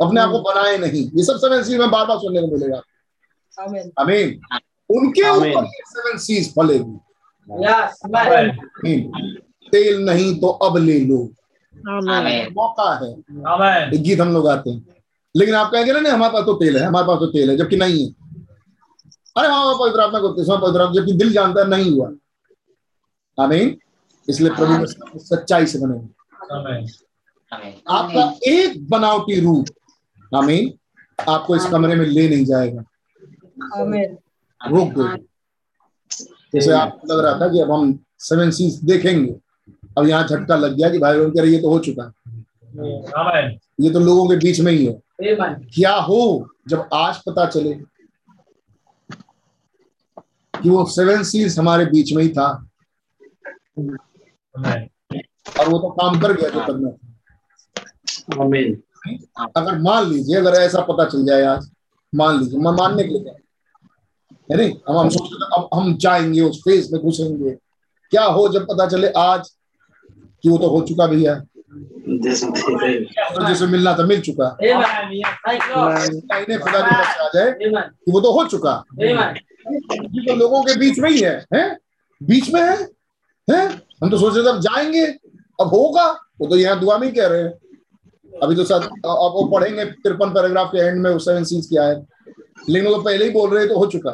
अपने 0.00 0.20
आप 0.20 0.30
को 0.30 0.38
बनाए 0.42 0.76
नहीं। 0.78 1.04
ये 1.16 1.24
सब 1.24 1.36
सेवन 1.38 1.62
सीज 1.62 1.78
में 1.78 1.90
बार 1.90 2.06
बार 2.06 2.18
सुनने 2.18 2.40
को 2.40 2.46
मिलेगा। 2.46 2.80
Amen. 3.58 3.90
आमीन 4.00 4.40
उनके 4.90 5.28
ऊपर 5.30 5.66
सेवन 5.86 6.18
सीज 6.18 6.52
फलेगी। 6.54 6.98
तेल 9.72 10.04
नहीं 10.04 10.34
तो 10.40 10.48
अब 10.66 10.76
ले 10.76 10.98
लो। 11.00 11.18
मौका 12.50 12.92
है। 12.94 13.10
एक 13.94 14.02
गीत 14.02 14.20
हम 14.20 14.32
लोग 14.32 14.48
आते 14.48 14.70
हैं। 14.70 14.86
लेकिन 15.34 15.54
आप 15.54 15.70
कहेंगे 15.72 15.92
ना 15.92 16.00
नहीं 16.00 16.12
हमारे 16.12 16.32
पास 16.32 16.44
तो 16.46 16.54
तेल 16.54 16.76
है 16.76 16.84
हमारे 16.86 17.06
पास 17.06 17.18
तो 17.18 17.26
तेल 17.26 17.50
है 17.50 17.56
जबकि 17.56 17.76
नहीं 17.76 18.06
है। 18.06 18.12
अरे 19.36 19.48
हाँ 19.48 19.74
पवित्र 19.74 20.00
आत्मा 20.00 20.20
को 20.20 20.28
पवित्र 20.58 20.92
जबकि 20.94 21.12
दिल 21.12 21.32
जानता 21.32 21.60
है 21.60 21.68
नहीं 21.68 21.90
हुआ। 21.90 22.10
आमीन। 23.38 23.76
इसलिए 24.28 24.50
प्रभु 24.50 25.18
सच्चाई 25.20 25.66
से 25.66 25.78
बने. 25.78 25.98
आपका 27.90 28.22
एक 28.50 28.88
बनावटी 28.90 29.40
रूप 29.40 29.66
आमीन 30.32 30.72
आपको 31.18 31.56
इस 31.56 31.66
कमरे 31.70 31.94
में 31.94 32.06
ले 32.06 32.28
नहीं 32.28 32.44
जाएगा। 32.44 32.84
आमीन। 33.80 34.16
रोक 34.60 34.88
देगा 34.88 35.16
जैसे 36.54 36.72
आपको 36.72 37.06
लग 37.06 37.24
रहा 37.24 37.40
था 37.40 37.48
कि 37.52 37.60
अब 37.60 37.70
हम 37.72 37.98
सेवन 38.20 38.50
सीज 38.50 38.74
देखेंगे 38.84 39.34
अब 39.98 40.06
यहाँ 40.08 40.26
झटका 40.26 40.56
लग 40.56 40.76
गया 40.76 40.88
कि 40.90 40.98
भाई 40.98 41.18
बहन 41.18 41.30
कह 41.30 41.42
रहे 41.42 41.50
ये 41.50 41.60
तो 41.62 41.70
हो 41.70 41.78
चुका 41.78 42.12
है। 43.34 43.50
ये 43.80 43.90
तो 43.92 44.00
लोगों 44.00 44.28
के 44.28 44.36
बीच 44.36 44.60
में 44.60 44.72
ही 44.72 44.86
है। 44.86 44.92
क्या 45.74 45.94
हो 45.94 46.48
जब 46.68 46.88
आज 46.94 47.16
पता 47.26 47.46
चले 47.46 47.74
कि 50.54 50.70
वो 50.70 50.84
सेवन 50.90 51.22
सीज 51.22 51.58
हमारे 51.58 51.84
बीच 51.86 52.12
में 52.12 52.22
ही 52.22 52.28
था. 52.28 52.48
और 53.78 55.68
वो 55.68 55.78
तो 55.78 55.90
काम 55.90 56.20
कर 56.20 56.32
गया 56.32 56.48
जो 56.48 56.66
करना 56.66 56.90
था। 56.90 56.96
अगर 59.56 59.78
मान 59.78 60.10
लीजिए 60.10 60.36
अगर 60.36 60.60
ऐसा 60.60 60.80
पता 60.80 61.04
चल 61.04 61.26
जाए 61.26 61.44
आज 61.44 61.70
मान 62.14 62.38
लीजिए 62.38 62.58
मैं 62.58 62.72
मानने 62.72 63.02
के 63.02 63.08
लिए 63.08 63.30
है। 63.30 63.36
नहीं 64.56 64.74
हम 64.88 64.98
हम 64.98 65.08
सोचते 65.08 65.56
अब 65.56 65.68
हम 65.74 65.96
जाएँगे 65.96 66.40
उस 66.40 66.62
फ़ेज़ 66.64 66.92
में 66.92 67.02
घुसेंगे। 67.02 67.56
क्या 68.10 68.24
हो 68.24 68.48
जब 68.48 68.62
पता 68.62 68.86
चले 68.86 69.08
आज 69.08 69.50
कि 70.42 70.48
वो 70.48 70.58
तो 70.58 70.68
हो 70.68 70.80
चुका 70.80 71.06
भैया 71.06 71.34
और 71.34 71.46
जिसे 73.48 73.66
मिलना 73.66 73.96
था 73.98 74.06
मिल 74.06 74.20
चुका. 74.20 74.56
इन्हें 74.62 76.60
खुदा 76.60 76.80
की 76.80 76.94
आ 76.94 77.28
जाए 77.34 77.52
कि 77.52 77.68
वो 78.12 78.20
तो 78.20 78.32
हो 78.32 78.44
चुका। 78.44 78.84
तो 79.00 80.36
लोगों 80.36 80.62
के 80.62 80.78
बीच 80.78 80.98
में 80.98 81.10
ही 81.10 81.20
है 81.20 81.44
हैं? 81.54 81.76
बीच 82.22 82.54
में 82.54 82.62
है? 82.62 82.93
हैं? 83.48 83.68
हम 84.02 84.10
तो 84.10 84.18
सोच 84.18 84.34
रहे 84.34 84.44
थे 84.44 84.48
अब 84.48 84.60
जाएँगे। 84.60 85.06
अब 85.58 85.68
होगा। 85.68 86.06
वो 86.40 86.46
तो 86.48 86.56
यहाँ 86.56 86.78
दुआ 86.80 86.96
में 86.98 87.12
कह 87.14 87.26
रहे 87.26 87.42
हैं। 87.42 87.52
अभी 88.42 88.56
तो 88.56 88.64
सर 88.64 88.82
अब 88.82 89.32
वो 89.34 89.44
पढ़ेंगे 89.52 89.84
तिरपन 89.84 90.30
पैराग्राफ 90.34 90.70
के 90.70 90.78
एंड 90.80 91.02
में 91.02 91.18
सेवन 91.18 91.44
सीज 91.44 91.66
क्या 91.68 91.82
है 91.84 91.94
लेकिन 92.68 92.88
वो 92.88 92.94
तो 92.96 93.02
पहले 93.02 93.24
ही 93.24 93.30
बोल 93.30 93.50
रहे 93.50 93.66
तो 93.68 93.78
हो 93.78 93.86
चुका. 93.86 94.10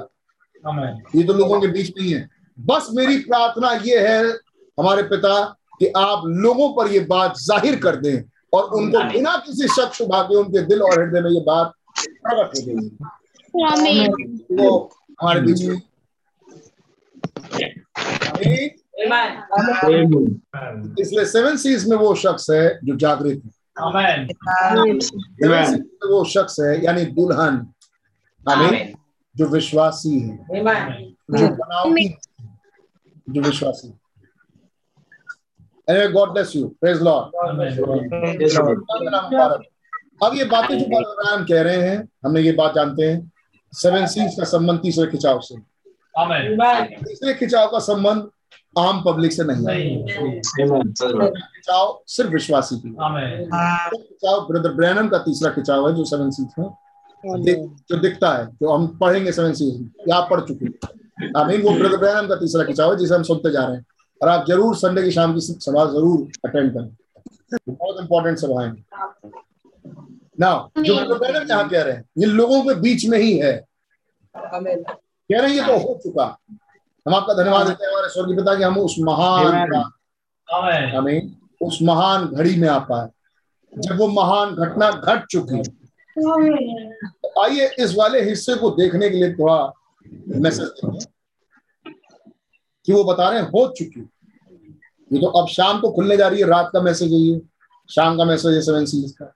ये 1.17 1.23
तो 1.25 1.33
लोगों 1.33 1.61
के 1.61 1.67
बीच 1.69 1.93
में 1.97 2.05
ही। 2.05 2.13
है 2.13 2.29
बस 2.59 2.89
मेरी 2.95 3.17
प्रार्थना 3.21 3.73
ये 3.85 3.99
है 4.09 4.23
हमारे 4.79 5.03
पिता 5.05 5.39
कि 5.81 5.87
आप 5.97 6.23
लोगों 6.27 6.69
पर 6.75 6.93
ये 6.93 7.01
बात 7.11 7.39
ज़ाहिर 7.39 7.79
कर 7.81 7.97
दें 7.97 8.23
और 8.53 8.65
उनको 8.77 9.03
बिना 9.13 9.37
किसी 9.47 9.69
शक 9.71 9.93
शुभा 9.95 10.23
के 10.23 10.37
उनके 10.37 10.63
दिल 10.67 10.83
और 10.83 11.01
हृदय 11.01 11.21
में 11.21 11.31
ये 11.31 11.41
बात 11.47 11.73
प्रकट 11.97 12.59
हो 12.59 12.61
गई 12.67 12.75
हमारे 15.21 15.41
बीच 15.41 15.63
में. 15.63 15.81
इसलिए 21.01 21.25
सेवन 21.25 21.57
सीज 21.57 21.89
में 21.89 21.97
वो 21.97 22.15
शख्स 22.15 22.51
है 22.51 22.79
जो 22.85 22.97
जागृत 22.97 23.43
है। 23.45 23.51
वो 26.11 26.25
शख्स 26.25 26.61
है 26.61 26.85
यानी 26.85 27.05
दुल्हन 27.05 27.55
आमीन 28.49 28.75
जो 29.37 29.47
विश्वासी 29.47 30.19
है। 30.21 30.37
जो 31.31 31.49
बनावटी 31.49 32.09
जो 33.31 33.41
विश्वासी 33.41 33.89
है। 33.89 33.95
Anyway, 35.91 36.11
God 36.13 36.29
bless 36.35 36.51
you. 36.55 36.65
Praise 36.85 37.01
Lord. 37.03 37.25
अब 40.25 40.35
ये 40.37 40.45
बातें 40.45 40.79
जो 40.79 40.87
बलराम 40.87 41.45
कह 41.45 41.63
रहे 41.63 41.81
हैं 41.89 42.09
हमने 42.25 42.41
ये 42.41 42.53
बात 42.53 42.75
जानते 42.75 43.03
हैं। 43.11 43.33
सेवन 43.73 44.07
सीज 44.07 44.35
का 44.39 44.45
संबंध 44.45 44.81
तीसरे 44.81 45.07
खिंचाव 45.07 45.41
से. 45.41 45.55
तीसरे 46.97 47.35
खिंचाव 47.35 47.67
का 47.71 47.79
संबंध 47.79 48.31
आम 48.77 49.03
पब्लिक 49.07 49.33
से 49.33 49.45
नहीं 49.45 49.67
है। 49.67 49.75
खिंचाव 50.43 52.03
सिर्फ़ 52.09 52.31
विश्वासी 52.31 52.77
की। 52.77 52.95
है। 53.17 53.45
खिंचाव 53.93 54.41
ब्रदर 54.49 54.73
ब्रैनम 54.75 55.09
का 55.09 55.19
तीसरा 55.19 55.51
खिंचाव 55.51 55.89
है 55.89 55.95
जो 55.97 56.05
सेवन 56.05 56.31
सीज 56.31 56.55
में 56.59 56.69
जो 57.91 57.97
दिखता 58.01 58.33
है 58.33 58.47
जो 58.53 58.73
हम 58.73 58.87
पढ़ेंगे 59.01 59.33
सेवन 59.33 59.55
में 59.61 59.91
या 60.09 60.17
आप 60.17 60.29
पढ़ 60.31 60.41
चुके 60.41 60.65
हैं। 60.65 61.31
आमीन 61.37 61.63
वो 61.63 61.71
ब्रदर 61.71 61.97
ब्रैनम 61.97 62.29
का 62.29 62.37
तीसरा 62.37 62.65
खिंचाव 62.65 62.93
है 62.93 62.99
जिसे 62.99 63.15
हम 63.15 63.23
सुनते 63.23 63.51
जा 63.53 63.65
रहे 63.65 63.77
हैं। 63.77 63.85
और 64.21 64.29
आप 64.29 64.45
ज़रूर 64.49 64.77
संडे 64.77 65.03
की 65.03 65.11
शाम 65.11 65.35
की 65.35 65.41
सभा 65.41 65.85
ज़रूर 65.93 66.49
अटेंड 66.49 66.73
करें। 66.75 66.97
बहुत 67.69 68.01
इंपॉर्टेंट 68.01 68.39
सभा 68.39 68.63
है। 68.63 68.73
नाउ 70.39 70.83
जो 70.83 70.95
ब्रदर 70.95 71.19
ब्रैनम 71.19 71.49
यहाँ 71.51 71.69
कह 71.69 71.83
रहे 71.83 71.95
हैं 71.95 72.05
ये 72.19 72.27
लोगों 72.27 72.63
के 72.65 72.75
बीच 72.81 73.07
में 73.09 73.19
ही 73.19 73.37
है। 73.39 73.53
कह 74.35 74.59
रहे 75.31 75.41
हैं 75.41 75.57
ये 75.57 75.67
तो 75.67 75.79
हो 75.79 75.99
चुका। 76.03 76.27
हम 77.07 77.15
आपका 77.15 77.35
धन्यवाद 77.35 77.67
देते 77.67 77.85
हैं 77.85 77.93
हमारे 77.93 78.09
स्वर्गीय 78.09 78.37
पिता 78.37 78.55
कि 78.55 78.63
हम 78.63 78.79
उस 78.79 78.97
महान 78.99 79.85
हमें 80.95 81.33
उस 81.63 81.79
महान 81.83 82.27
घड़ी 82.27 82.57
में 82.57 82.69
आ 82.69 82.79
पाए। 82.79 83.09
जब 83.73 83.99
वो 83.99 84.07
महान 84.09 84.55
घटना 84.55 84.91
घट 84.91 85.27
चुकी। 85.27 85.63
तो 87.03 87.43
आइए 87.43 87.71
इस 87.79 87.95
वाले 87.99 88.23
हिस्से 88.23 88.55
को 88.55 88.71
देखने 88.71 89.11
के 89.11 89.17
लिए 89.17 89.33
थोड़ा 89.33 89.73
मैसेज 90.37 90.67
देखें 90.67 90.99
कि 92.87 92.93
वो 92.93 93.05
बता 93.05 93.29
रहे 93.29 93.41
हैं 93.41 93.49
हो 93.49 93.67
चुकी। 93.79 94.01
ये 95.13 95.19
तो 95.19 95.27
अब 95.27 95.49
शाम 95.49 95.81
को 95.81 95.91
खुलने 95.91 96.17
जा 96.17 96.29
रही 96.29 96.41
है 96.41 96.47
रात 96.47 96.71
का 96.73 96.81
मैसेज 96.83 97.13
है 97.13 97.19
ये। 97.19 97.41
शाम 97.91 98.17
का 98.19 98.25
मैसेज 98.25 98.55
है 98.55 98.61
सेवन 98.63 98.85
सीरीज़ 98.85 99.15
का। 99.15 99.33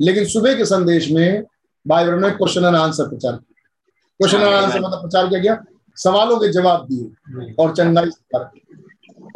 लेकिन 0.00 0.24
सुबह 0.24 0.54
के 0.54 0.64
संदेश 0.64 1.10
में 1.10 1.44
बाइबल 1.86 2.20
ने 2.20 2.30
क्वेश्चन 2.30 2.64
एंड 2.64 2.76
आंसर 2.76 3.08
प्रचार 3.08 3.32
किया। 3.32 3.68
क्वेश्चन 4.18 4.38
एंड 4.38 4.54
आंसर 4.54 4.80
मतलब 4.80 5.00
प्रचार 5.00 5.28
किया 5.28 5.40
गया। 5.40 5.64
सवालों 5.96 6.38
के 6.40 6.48
जवाब 6.52 6.86
दिए 6.88 7.54
और 7.54 7.74
चंगाई 7.76 8.10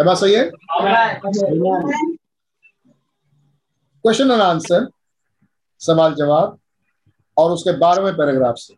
सही 0.00 0.34
है? 0.34 0.50
क्वेश्चन 4.04 4.30
एंड 4.30 4.42
आंसर 4.42 4.88
सवाल 5.80 6.14
जवाब, 6.14 6.58
और 7.36 7.50
उसके 7.52 7.72
बारहवें 7.78 8.16
पैराग्राफ 8.16 8.54
से। 8.58 8.74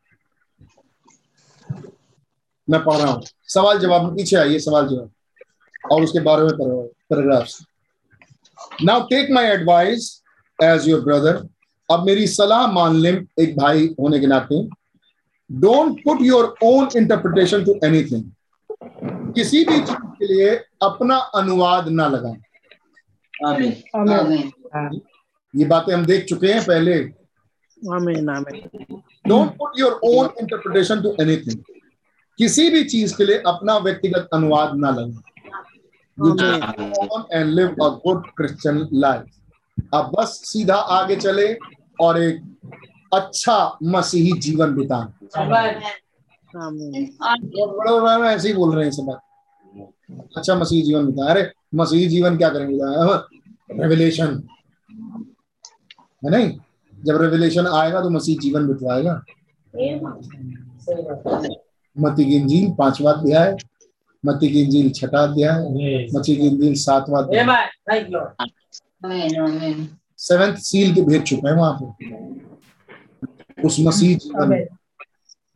मैं 2.69 2.83
पढ़ 2.85 2.97
रहा 2.97 3.11
हूँ। 3.13 3.23
सवाल 3.49 3.79
जवाब 3.79 4.03
में 4.05 4.15
पीछे 4.17 4.37
आइए, 4.37 4.59
सवाल 4.59 4.89
जवाब। 4.89 5.11
और 5.93 6.03
उसके 6.03 6.21
बारहवें 6.21 6.57
पैराग्राफ 6.57 7.47
से। 7.47 7.65
Now 8.85 9.03
take 9.03 9.31
my 9.31 9.47
advice 9.47 10.23
as 10.59 10.89
your 10.89 11.01
brother 11.01 11.47
अब 11.89 12.05
मेरी 12.07 12.27
सलाह 12.27 12.67
मान 12.73 12.97
लें 12.97 13.27
एक 13.41 13.57
भाई 13.57 13.87
होने 14.01 14.21
के 14.21 14.27
नाते। 14.27 14.63
Don't 15.51 16.03
put 16.05 16.19
your 16.23 16.55
own 16.65 16.89
interpretation 16.97 17.65
to 17.65 17.79
anything 17.85 18.25
किसी 19.35 19.65
भी 19.65 19.79
चीज़ 19.79 19.97
के 20.19 20.27
लिए 20.27 20.51
अपना 20.83 21.17
अनुवाद 21.41 21.89
ना 21.89 22.07
लगाए। 22.09 22.39
ये 25.55 25.65
बातें 25.65 25.93
हम 25.95 26.05
देख 26.07 26.25
चुके 26.25 26.53
हैं 26.53 26.65
पहले। 26.65 26.95
आमीन 27.95 28.29
आमीन। 28.29 29.01
Don't 29.29 29.51
put 29.51 29.79
your 29.79 29.93
own 30.05 30.29
interpretation 30.41 31.03
to 31.03 31.15
anything 31.21 31.59
किसी 32.39 32.71
भी 32.71 32.85
चीज़ 32.85 33.17
के 33.17 33.25
लिए 33.25 33.39
अपना 33.47 33.77
व्यक्तिगत 33.79 34.29
अनुवाद 34.35 34.77
ना 34.77 34.91
लगाएँ। 34.91 35.23
And 37.33 37.51
live 37.51 37.69
a 37.69 37.89
good 38.05 38.27
Christian 38.37 38.89
life 38.93 39.25
अब 39.95 40.11
बस 40.15 40.41
सीधा 40.45 40.75
आगे 40.97 41.17
चले 41.17 41.47
और 42.01 42.21
एक 42.23 42.41
अच्छा 43.13 43.79
मसीही 43.83 44.33
जीवन 44.41 44.75
बड़े 44.75 44.87
बड़े 48.01 48.29
ऐसे 48.29 48.49
ही 48.49 48.55
बोल 48.55 48.75
रहे 48.75 48.85
हैं 48.85 48.93
सब 48.93 49.19
अच्छा 50.37 50.55
मसीही 50.55 50.83
जीवन 50.83 51.07
बिताएँ। 51.07 51.31
अरे 51.31 51.51
मसीही 51.75 52.07
जीवन 52.09 52.37
क्या 52.37 52.49
करेंगे? 52.49 52.77
रेवलेशन 53.83 54.43
है 56.25 56.31
नहीं? 56.31 56.51
जब 56.95 57.21
रेवलेशन 57.23 57.67
आएगा 57.67 58.01
तो 58.03 58.11
मसीह 58.11 58.39
जीवन 58.39 58.67
बितवाएगा। 58.69 59.15
मती 61.97 62.25
की 62.25 62.37
इंजील 62.37 62.71
पांचवा 62.79 63.13
अध्याय 63.13 63.57
मती 64.25 64.49
की 64.49 64.61
इंजील 64.63 64.91
छठा 64.91 65.23
अध्याय. 65.23 66.09
मती 66.15 66.37
की 66.37 66.47
इंजील 66.47 66.75
सातवां 66.75 67.23
अध्याय. 67.23 67.45
सेवेंथ 70.19 70.57
सील 70.57 70.95
के 70.95 71.03
भेज 71.03 71.27
छुपे 71.27 71.49
हैं 71.49 71.57
वहाँ 71.57 71.79
पे। 71.83 71.87
उस 73.65 73.77
मसीह 73.81 74.17
जीवन 74.19 74.67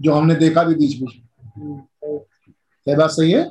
जो 0.00 0.12
हमने 0.12 0.34
देखा 0.34 0.62
भी 0.62 0.74
बीच 0.74 1.00
बीच 1.00 1.12
में। 1.58 1.78
क्या 2.86 2.96
बात 2.96 3.10
सही 3.10 3.30
है. 3.32 3.42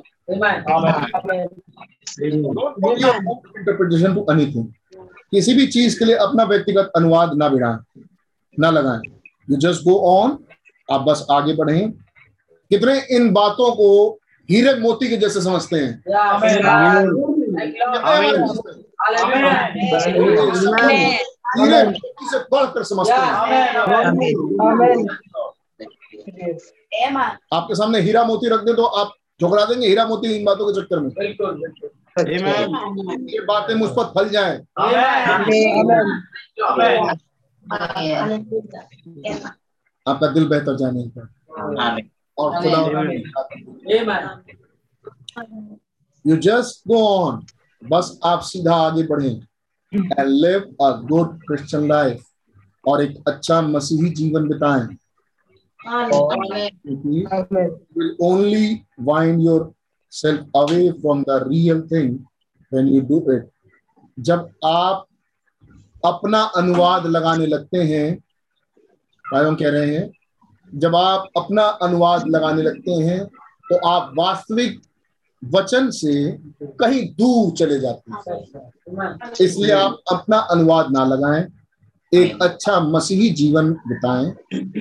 इंटरप्रिटेशन 3.58 4.14
टू 4.14 4.26
एनीथिंग 4.32 4.66
किसी 5.30 5.54
भी 5.54 5.66
चीज़ 5.66 5.98
के 5.98 6.04
लिए 6.04 6.16
अपना 6.16 6.44
व्यक्तिगत 6.44 6.92
अनुवाद 6.96 7.34
ना 7.36 7.48
बिड़ाएँ 7.48 7.78
ना 8.60 8.70
लगाएँ। 8.70 9.00
यू 9.50 9.56
जस्ट 9.56 9.82
गो 9.82 9.94
ऑन 10.10 10.38
आप 10.88 11.00
बस 11.00 11.26
आगे 11.30 11.54
बढ़ें। 11.54 11.90
कितने 12.70 12.98
इन 13.16 13.32
बातों 13.32 13.70
को 13.76 13.88
हीरे 14.48 14.74
मोती 14.80 15.08
के 15.08 15.16
जैसे 15.16 15.40
समझते 15.40 15.76
हैं। 15.76 16.02
मोती 21.56 22.28
से 22.28 22.38
बढ़कर 22.52 22.82
समझते 22.84 23.12
हैं 23.12 23.74
आपके 27.52 27.74
सामने 27.74 28.00
हीरा 28.00 28.24
मोती 28.24 28.48
रख 28.48 28.60
दे 28.60 28.74
तो 28.74 28.84
आप 29.00 29.12
ठुकरा 29.40 29.64
देंगे 29.64 29.86
हीरा 29.88 30.06
मोती 30.06 30.34
इन 30.36 30.44
बातों 30.44 30.66
के 30.66 30.80
चक्कर 30.80 31.00
में 31.00 31.08
बिल्कुल 31.10 31.54
बिल्कुल 31.60 31.90
ये 33.30 33.40
बातें 33.46 33.74
मुझ 33.74 33.90
पर 33.90 34.12
फल 34.14 34.28
जाएँ 34.30 34.58
आमेन 34.78 35.88
आमेन 36.62 37.18
आपका 40.06 40.26
दिल 40.32 40.46
बेहतर 40.48 40.76
जाने 40.76 41.02
का 41.08 41.28
और 42.38 42.62
खुदा 42.62 42.78
यू 46.24 46.36
जस्ट 46.46 46.88
गो 46.88 47.00
ऑन 47.08 47.44
बस 47.82 48.18
आप 48.24 48.40
सीधा 48.42 48.74
आगे 48.76 49.02
बढ़े 49.06 49.30
गुड 49.96 51.38
क्रिश्चियन 51.46 51.88
लाइफ 51.88 52.24
और 52.88 53.02
एक 53.02 53.28
अच्छा 53.28 53.62
मसीही 53.62 54.10
जीवन 54.10 54.48
बिताएँ। 54.48 54.96
Will 57.96 58.16
only 58.22 58.86
wind 59.00 59.42
yourself 59.42 60.40
away 60.54 60.92
from 61.00 61.22
the 61.22 61.44
real 61.46 61.82
thing 61.88 62.26
when 62.72 62.86
you 62.86 63.02
do 63.02 63.22
it. 63.30 63.50
जब 64.20 64.50
आप 64.64 65.06
अपना 66.04 66.42
अनुवाद 66.42 67.06
लगाने 67.06 67.46
लगते 67.46 67.78
हैं 67.78 68.18
भाई 69.32 69.54
कह 69.54 69.70
रहे 69.70 69.96
हैं 69.96 70.12
जब 70.74 70.96
आप 70.96 71.28
अपना 71.36 71.62
अनुवाद 71.62 72.28
लगाने 72.28 72.62
लगते 72.62 72.90
हैं 72.90 73.24
तो 73.72 73.88
आप 73.88 74.14
वास्तविक 74.18 74.82
वचन 75.50 75.90
से 75.90 76.38
कहीं 76.62 77.08
दूर 77.08 77.52
चले 77.52 77.80
जाते 77.80 78.12
हैं। 78.12 79.32
इसलिए 79.40 79.70
आप 79.70 79.98
अपना 80.12 80.38
अनुवाद 80.38 80.90
ना 80.90 81.04
लगाएँ 81.04 81.46
एक 82.14 82.42
अच्छा 82.42 82.80
मसीही 82.80 83.30
जीवन 83.30 83.72
बिताएँ 83.72 84.30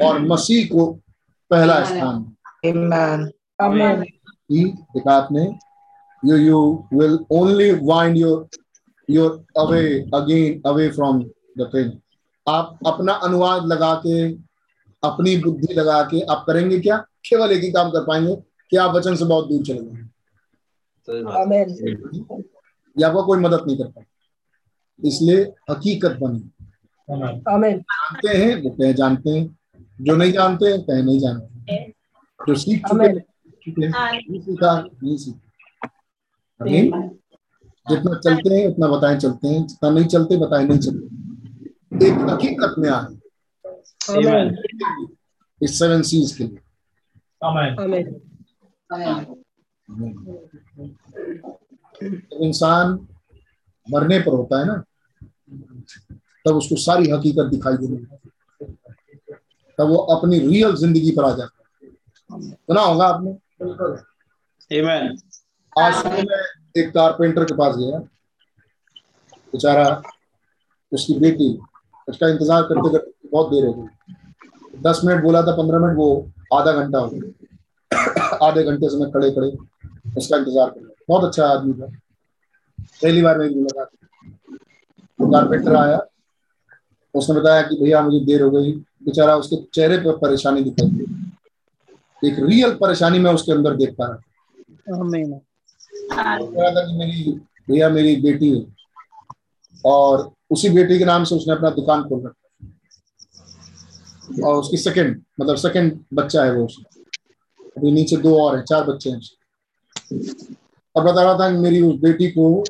और 0.05 0.19
मसीह 0.19 0.65
को 0.65 0.85
पहला 1.49 1.83
स्थान। 1.83 2.35
देखा 4.65 5.13
आपने 5.13 5.57
you 6.27 6.35
you 6.35 6.87
will 6.93 7.15
only 7.31 7.73
wind 7.89 8.17
your 8.17 8.47
your 9.09 9.31
away 9.57 10.05
again 10.13 10.61
away 10.65 10.89
from 10.91 11.23
the 11.59 11.65
thing. 11.65 11.89
आप 12.49 12.79
अपना 12.85 13.13
अनुवाद 13.13 13.65
लगा 13.65 13.93
के 13.95 14.33
अपनी 15.03 15.37
बुद्धि 15.37 15.73
लगा 15.73 16.01
के 16.01 16.21
आप 16.21 16.43
करेंगे 16.47 16.79
क्या? 16.79 16.97
केवल 16.97 17.51
एक 17.51 17.63
ही 17.63 17.71
काम 17.71 17.89
कर 17.89 18.03
पाएँगे। 18.03 18.35
कि 18.69 18.77
आप 18.77 18.95
वचन 18.95 19.15
से 19.15 19.25
बहुत 19.25 19.49
दूर 19.49 19.63
चले 19.63 19.75
जाएँगे. 19.75 20.12
ये 22.95 23.03
आपका 23.05 23.21
कोई 23.21 23.39
मदद 23.39 23.63
नहीं 23.67 23.77
कर 23.77 23.87
पाए 23.91 24.05
इसलिए 25.07 25.41
हकीकत 25.71 26.17
बनी। 26.21 26.39
जानते 27.09 28.37
हैं 28.37 28.55
वो 28.63 28.69
कहे 28.69 28.93
जानते 28.93 29.29
हैं। 29.29 29.57
जो 30.01 30.15
नहीं 30.15 30.31
जानते 30.31 30.65
हैं 30.65 30.81
कहे 30.81 31.01
नहीं 31.03 31.19
जानते 31.19 31.77
जो 32.47 32.55
सीख 32.55 32.87
चुके 32.87 33.05
हैं, 33.05 33.19
चुके 33.65 33.87
नहीं 33.87 34.39
सीखा 34.41 34.79
नहीं 35.03 35.17
सीखा। 35.17 35.87
आमीन। 36.61 37.09
जितना 37.89 38.19
चलते 38.19 38.55
हैं 38.55 38.67
उतना 38.67 38.87
बताएँ 38.87 39.17
चलते 39.19 39.47
हैं। 39.47 39.65
जितना 39.67 39.89
नहीं 39.89 40.05
चलते 40.05 40.37
बताएँ 40.37 40.67
नहीं 40.67 40.79
चलते। 40.79 42.07
एक 42.07 42.29
हकीकत 42.29 42.75
में 42.77 42.89
आए। 42.89 43.05
इस 45.61 45.79
सेवन 45.79 46.01
सीज 46.01 46.31
के 46.37 46.43
लिए। 46.43 46.59
इंसान 52.39 52.99
मरने 53.87 54.19
पर 54.19 54.33
होता 54.33 54.59
है 54.59 54.65
ना 54.65 54.83
तब 56.45 56.55
उसको 56.55 56.75
सारी 56.77 57.09
हकीकत 57.09 57.49
दिखाई 57.51 57.73
लगती 57.73 57.87
है। 57.95 58.67
तब 59.79 59.87
वो 59.89 59.97
अपनी 60.15 60.39
रियल 60.39 60.75
ज़िंदगी 60.75 61.11
पर 61.11 61.23
आ 61.23 61.33
जाता 61.35 61.63
है। 61.63 61.89
सुना 62.39 62.81
होगा 62.81 63.05
आपने. 63.07 63.31
आज 65.75 66.05
मैं 66.05 66.21
एक 66.77 66.89
कारपेंटर 66.93 67.43
के 67.43 67.55
पास 67.55 67.75
गया। 67.75 67.97
बेचारा 69.53 70.01
उसकी 70.91 71.13
बेटी 71.19 71.47
उसका 72.07 72.27
इंतज़ार 72.27 72.61
करते 72.63 72.91
करते 72.91 73.29
बहुत 73.29 73.49
देर 73.51 73.65
हो 73.65 73.73
गई। 73.73 73.87
दस 74.81 75.01
मिनट 75.05 75.23
बोला 75.23 75.41
था 75.41 75.55
पंद्रह 75.57 75.79
मिनट 75.79 75.97
वो 75.97 76.07
आधा 76.53 76.71
घंटा 76.73 76.99
हो 76.99 77.09
गया। 77.09 78.47
आधे 78.47 78.63
घंटे 78.63 78.89
से 78.89 78.97
मैं 78.97 79.11
खड़े 79.11 79.31
खड़े 79.31 79.49
उसका 80.05 80.37
इंतज़ार 80.37 80.69
कर 80.69 80.79
रहा 80.79 80.89
बहुत 81.09 81.23
अच्छा 81.23 81.45
आदमी 81.47 81.73
था। 81.73 81.85
पहली 83.01 83.21
बार 83.21 83.37
मेरी 83.37 83.55
मुलाकात 83.55 83.89
कारपेंटर 85.19 85.75
आया। 85.75 85.99
उसने 87.15 87.39
बताया 87.39 87.61
कि 87.61 87.75
भैया 87.75 88.01
मुझे 88.01 88.19
देर 88.25 88.41
हो 88.41 88.49
गई। 88.51 88.71
बेचारा 89.05 89.35
उसके 89.35 89.55
चेहरे 89.73 89.97
पर 89.97 90.17
परेशानी 90.17 90.61
दिखाई 90.63 90.89
दी 90.89 91.05
एक 92.21 92.35
रियल 92.39 92.73
परेशानी 92.75 93.19
मैं 93.19 93.31
उसके 93.33 93.51
अंदर 93.51 93.75
देख 93.75 93.95
पा 93.97 94.05
रहा 94.05 94.15
था। 94.15 94.21
रहा 96.37 96.83
कि 96.83 96.97
मेरी 96.97 97.31
भैया 97.69 97.89
मेरी 97.89 98.15
बेटी 98.21 98.49
है। 98.49 98.65
और 99.85 100.31
उसी 100.51 100.69
बेटी 100.69 100.97
के 100.99 101.05
नाम 101.05 101.23
से 101.23 101.35
उसने 101.35 101.53
अपना 101.53 101.69
दुकान 101.69 102.03
खोल 102.03 102.25
रखा 102.25 102.41
और 104.47 104.55
उसकी 104.55 104.77
सेकंड 104.77 105.21
मतलब 105.41 105.55
सेकंड 105.55 105.99
बच्चा 106.13 106.43
है 106.43 106.53
वो 106.53 106.65
उसका। 106.65 107.01
अभी 107.77 107.91
नीचे 107.91 108.17
दो 108.17 108.37
और 108.39 108.55
है 108.57 108.63
चार 108.63 108.83
बच्चे 108.83 109.09
हैं 109.09 109.17
उसके। 109.17 109.42
और 110.11 111.03
बता 111.03 111.23
रहा 111.23 111.37
था 111.39 111.49
मेरी 111.59 111.81
उस 111.81 111.99
बेटी 111.99 112.27
को 112.31 112.63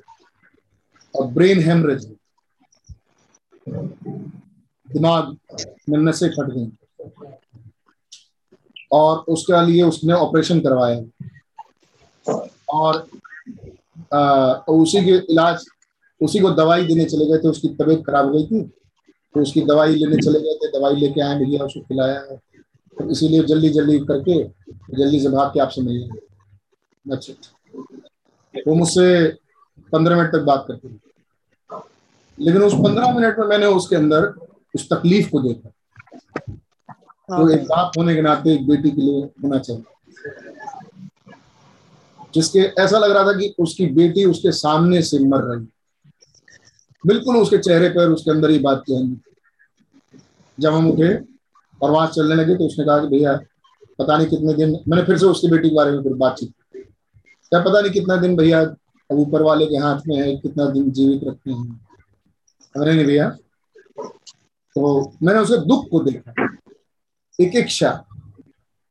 ब्रेन 1.14 1.60
हेमरेज 1.64 2.06
दिमाग 4.90 5.36
में 5.90 5.98
नसें 6.00 6.30
फट 6.30 6.50
गई 6.54 6.72
और 8.92 9.18
उसके 9.34 9.66
लिए 9.66 9.84
उसने 9.84 10.14
ऑपरेशन 10.14 10.60
करवाया। 10.60 11.02
और 12.70 13.08
आ, 14.14 14.54
उसी 14.54 15.04
के 15.06 15.12
इलाज 15.34 15.66
उसी 16.22 16.40
को 16.40 16.50
दवाई 16.52 16.86
देने 16.86 17.06
चले 17.06 17.26
गए 17.26 17.38
थे 17.38 17.48
उसकी 17.48 17.68
तबीयत 17.68 18.04
खराब 18.08 18.26
हो 18.26 18.32
गई 18.34 18.46
थी। 18.46 18.62
तो 19.36 19.42
उसकी 19.42 19.62
दवाई 19.62 19.96
लेने 19.96 20.18
चले 20.18 20.40
गए 20.40 20.56
थे 20.56 20.68
दवाई 20.72 20.96
लेके 20.96 21.22
आए 21.22 21.38
भैया 21.40 21.66
उसको 21.66 21.82
खिलाया। 21.82 22.20
तो 22.98 23.10
इसीलिए 23.12 23.44
जल्दी 23.44 23.70
जल्दी 23.70 24.00
करके 24.00 24.44
जल्दी 24.98 25.20
से 25.20 25.30
भाग 25.30 25.50
के 25.54 25.60
आपसे 25.60 25.82
मिले। 25.82 26.08
अच्छा 27.06 27.34
वो 28.56 28.76
मुझसे 28.76 29.06
पंद्रह 29.94 30.16
मिनट 30.16 30.32
तक 30.32 30.44
बात 30.46 30.66
करते 30.68 30.88
थे 30.90 31.00
लेकिन 32.38 32.62
उस 32.64 32.74
पंद्रह 32.74 33.14
मिनट 33.16 33.40
में 33.40 33.46
मैंने 33.48 33.66
उसके 33.78 33.96
अंदर 33.96 34.26
उस 34.76 34.88
तकलीफ़ 34.94 35.30
को 35.30 35.40
देखा। 35.40 35.70
तो 37.30 37.50
एक 37.50 37.64
बाप 37.64 37.92
होने 37.98 38.16
के 38.16 38.22
नाते 38.22 38.54
एक 38.54 38.68
बेटी 38.68 38.92
के 38.92 39.02
लिए 39.02 39.22
होना 39.44 39.58
चाहिए। 39.60 39.84
जिसके 42.34 42.60
ऐसा 42.84 42.98
लग 42.98 43.12
रहा 43.12 43.24
था 43.24 43.34
कि 43.40 43.54
उसकी 43.60 43.86
बेटी 43.96 44.26
उसके 44.26 44.52
सामने 44.52 45.02
से 45.02 45.20
मर 45.20 45.44
रही 45.44 45.68
बिल्कुल 47.04 47.38
उसके 47.38 47.58
चेहरे 47.58 47.90
पर 47.90 48.10
उसके 48.10 48.32
अंदर 48.32 48.50
ही 48.50 48.60
बात 48.60 48.84
कहेंगे 48.90 49.16
जब 50.58 50.74
हम 50.74 50.90
उठे 50.92 51.14
और 51.82 51.92
वहाँ 51.92 52.08
चलने 52.08 52.36
लगे 52.36 52.56
तो 52.56 52.66
उसने 52.66 52.86
कहा 52.86 52.98
कि 53.00 53.08
भैया 53.08 53.36
पता 54.00 54.18
नहीं 54.18 54.28
कितने 54.28 54.54
दिन 54.54 54.78
मैंने 54.88 55.04
फिर 55.04 55.18
से 55.18 55.26
उसकी 55.26 55.48
बेटी 55.48 55.70
के 55.70 55.76
बारे 55.76 55.92
में 55.92 56.04
फिर 56.04 56.14
बातचीत 56.14 56.50
की। 56.50 56.63
क्या 57.54 57.62
पता 57.62 57.80
नहीं 57.82 57.92
कितना 57.92 58.16
दिन 58.18 58.36
भैया 58.36 58.60
अब 59.10 59.20
ऊपर 59.20 59.42
वाले 59.42 59.66
के 59.66 59.78
हाथ 59.78 60.00
में 60.08 60.16
है 60.18 60.36
कितना 60.38 60.66
दिन 60.70 60.90
जीवित 60.92 61.22
रखते 61.28 61.52
हैं 61.52 61.80
अरे 62.76 62.94
नहीं 62.94 63.06
भैया 63.06 63.30
तो 64.76 65.12
मैंने 65.24 65.40
उसके 65.40 65.58
दुख 65.68 65.88
को 65.92 66.00
देखा 66.04 66.48
एक 67.40 67.56
एक 67.56 67.66
क्षण 67.66 67.98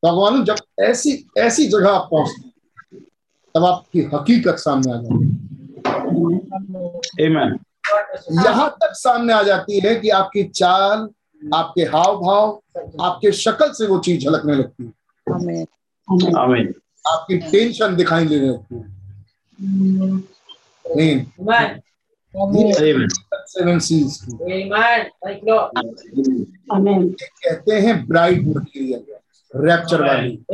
भगवान 0.02 0.44
जब 0.44 0.56
ऐसी 0.80 1.12
ऐसी 1.39 1.66
जगह 1.68 1.90
आप 1.90 2.09
पहुँचते 2.10 2.51
तब 3.55 3.64
आपकी 3.64 4.02
हकीकत 4.14 4.59
सामने 4.59 4.93
आ 4.93 4.97
जाती 4.97 5.24
है. 5.24 5.30
यहाँ 8.44 8.68
तक 8.82 8.93
सामने 8.94 9.32
आ 9.32 9.43
जाती 9.43 9.80
है 9.80 9.94
कि 10.01 10.09
आपकी 10.20 10.44
चाल 10.44 11.09
आपके 11.43 11.82
हाव 11.94 12.20
भाव 12.20 12.60
आपके 13.05 13.32
शक्ल 13.32 13.72
से 13.72 13.86
वो 13.86 13.98
चीज़ 13.98 14.24
झलकने 14.24 14.55
लगती 14.55 14.84
है 14.84 14.93
Amen. 15.26 15.66
Amen. 16.36 16.72
आपकी 17.09 17.39
टेंशन 17.39 17.97
दिखाई 17.97 18.27
देने 18.27 18.47
लगती 18.49 18.74
है. 18.74 18.83
कहते 27.45 27.73
हैं 27.73 28.07
ब्राइट 28.09 28.43
मटीरियल 28.47 29.05
रैप्चर 29.57 30.03
वाली। 30.03 30.45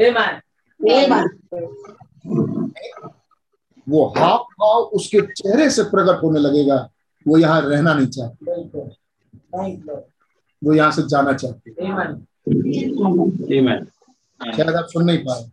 वो 3.88 4.06
हाव 4.06 4.38
भाव 4.38 4.80
उसके 4.98 5.20
चेहरे 5.20 5.70
से 5.70 5.82
प्रकट 5.82 6.22
होने 6.22 6.40
लगेगा। 6.40 6.90
वो 7.28 7.38
यहाँ 7.38 7.60
रहना 7.60 7.94
नहीं 7.94 8.06
चाहती. 8.06 8.46
वो 10.64 10.72
यहाँ 10.74 10.90
से 10.92 11.02
जाना 11.02 11.32
चाहते 11.32 11.70
है. 11.70 11.76
शायद 14.56 14.74
आप 14.76 14.86
सुन 14.88 15.04
नहीं 15.04 15.18
पाए। 15.18 15.50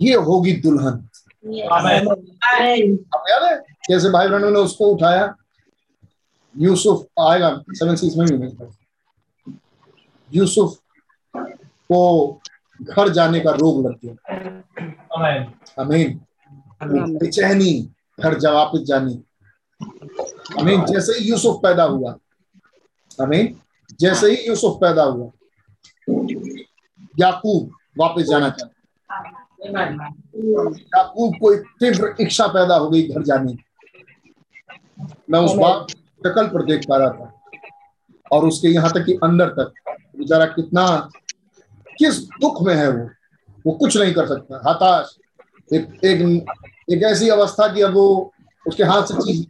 ये 0.00 0.14
होगी 0.14 0.52
दुल्हन। 0.52 1.08
आमेन 1.72 2.06
अब 3.14 3.24
याद 3.30 3.42
है? 3.42 3.58
कैसे 3.58 4.10
भाई 4.10 4.28
बहनों 4.28 4.50
ने 4.50 4.58
उसको 4.58 4.86
उठाया 4.86 5.36
यूसुफ 6.56 7.06
आएगा 7.20 7.64
सेवन 7.70 7.96
सीज 7.96 8.16
में 8.16 8.26
भी 8.28 8.56
यूसुफ 10.38 10.78
को 11.88 12.40
घर 12.82 13.08
जाने 13.08 13.40
का 13.40 13.50
रोग 13.50 13.86
लग 13.86 13.98
गया। 14.04 14.14
Amen. 15.16 15.52
अमीन 15.78 16.20
बेचैनी 17.18 17.90
घर 18.20 18.38
जा 18.38 18.52
वापिस 18.52 18.80
जानी। 18.80 19.22
अमीन 20.58 20.84
जैसे 20.84 21.12
ही 21.12 21.30
यूसुफ 21.30 21.60
पैदा 21.62 21.82
हुआ। 21.82 22.18
अमीन 23.20 23.60
जैसे 24.00 24.30
ही 24.30 24.48
यूसुफ 24.48 24.78
पैदा 24.80 25.02
हुआ। 25.02 25.30
याकूब 27.20 27.70
वापस 27.98 28.22
जाना 28.22 28.50
चाहता. 28.50 28.72
याकूब 30.96 31.34
को 31.40 31.52
एक 31.54 31.60
तीव्र 31.80 32.14
इच्छा 32.20 32.46
पैदा 32.46 32.76
हो 32.76 32.88
गई 32.90 33.02
घर 33.08 33.22
जाने 33.22 33.54
की। 33.54 33.64
मैं 35.30 35.40
उस 35.40 35.54
बात 35.56 35.86
शक्ल 36.26 36.46
पर 36.46 36.64
देख 36.64 36.84
पा 36.88 36.96
रहा 36.96 37.10
था 37.10 37.32
और 38.32 38.46
उसके 38.46 38.68
यहाँ 38.68 38.90
तक 38.92 39.04
कि 39.04 39.18
अंदर 39.24 39.48
तक। 39.48 39.72
बेचारा 40.18 40.46
कितना, 40.46 41.10
किस 41.98 42.22
दुख 42.40 42.62
में 42.62 42.74
है 42.74 42.90
वो? 42.90 43.08
वो 43.66 43.72
कुछ 43.72 43.96
नहीं 43.96 44.14
कर 44.14 44.26
सकता। 44.26 44.60
हताश। 44.70 45.16
एक 45.74 46.04
एक 46.04 46.20
एक 46.90 47.02
ऐसी 47.02 47.28
अवस्था 47.28 47.66
की 47.74 47.82
अब 47.82 47.94
वो 47.94 48.32
उसके 48.66 48.84
हाथ 48.84 49.02
से 49.02 49.14
चीज़ 49.14 49.46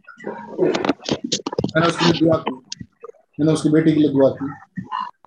मैंने 0.61 1.87
उसके 1.87 2.05
लिए 2.05 2.19
दुआ 2.19 2.37
की। 2.37 2.51
मैंने 3.39 3.53
उसकी 3.53 3.69
बेटी 3.69 3.91
के 3.93 3.99
लिए 3.99 4.09
दुआ 4.09 4.29
की। 4.29 4.45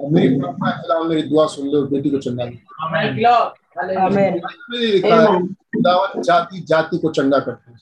और 0.01 0.11
मेरी 0.11 0.29
प्रार्थना 0.41 0.71
के 0.71 0.83
अलावा 0.83 1.05
मेरी 1.09 1.23
दुआ 1.23 1.47
सुन 1.47 1.69
लो 1.69 1.83
बेटी 1.87 2.11
को 2.11 2.19
चंगा 2.19 2.45
है 2.45 2.51
खुदावन 5.73 6.23
जाति 6.23 6.61
जाति 6.69 6.99
को 6.99 7.11
चंगा 7.11 7.39
करते 7.39 7.71
हैं. 7.71 7.79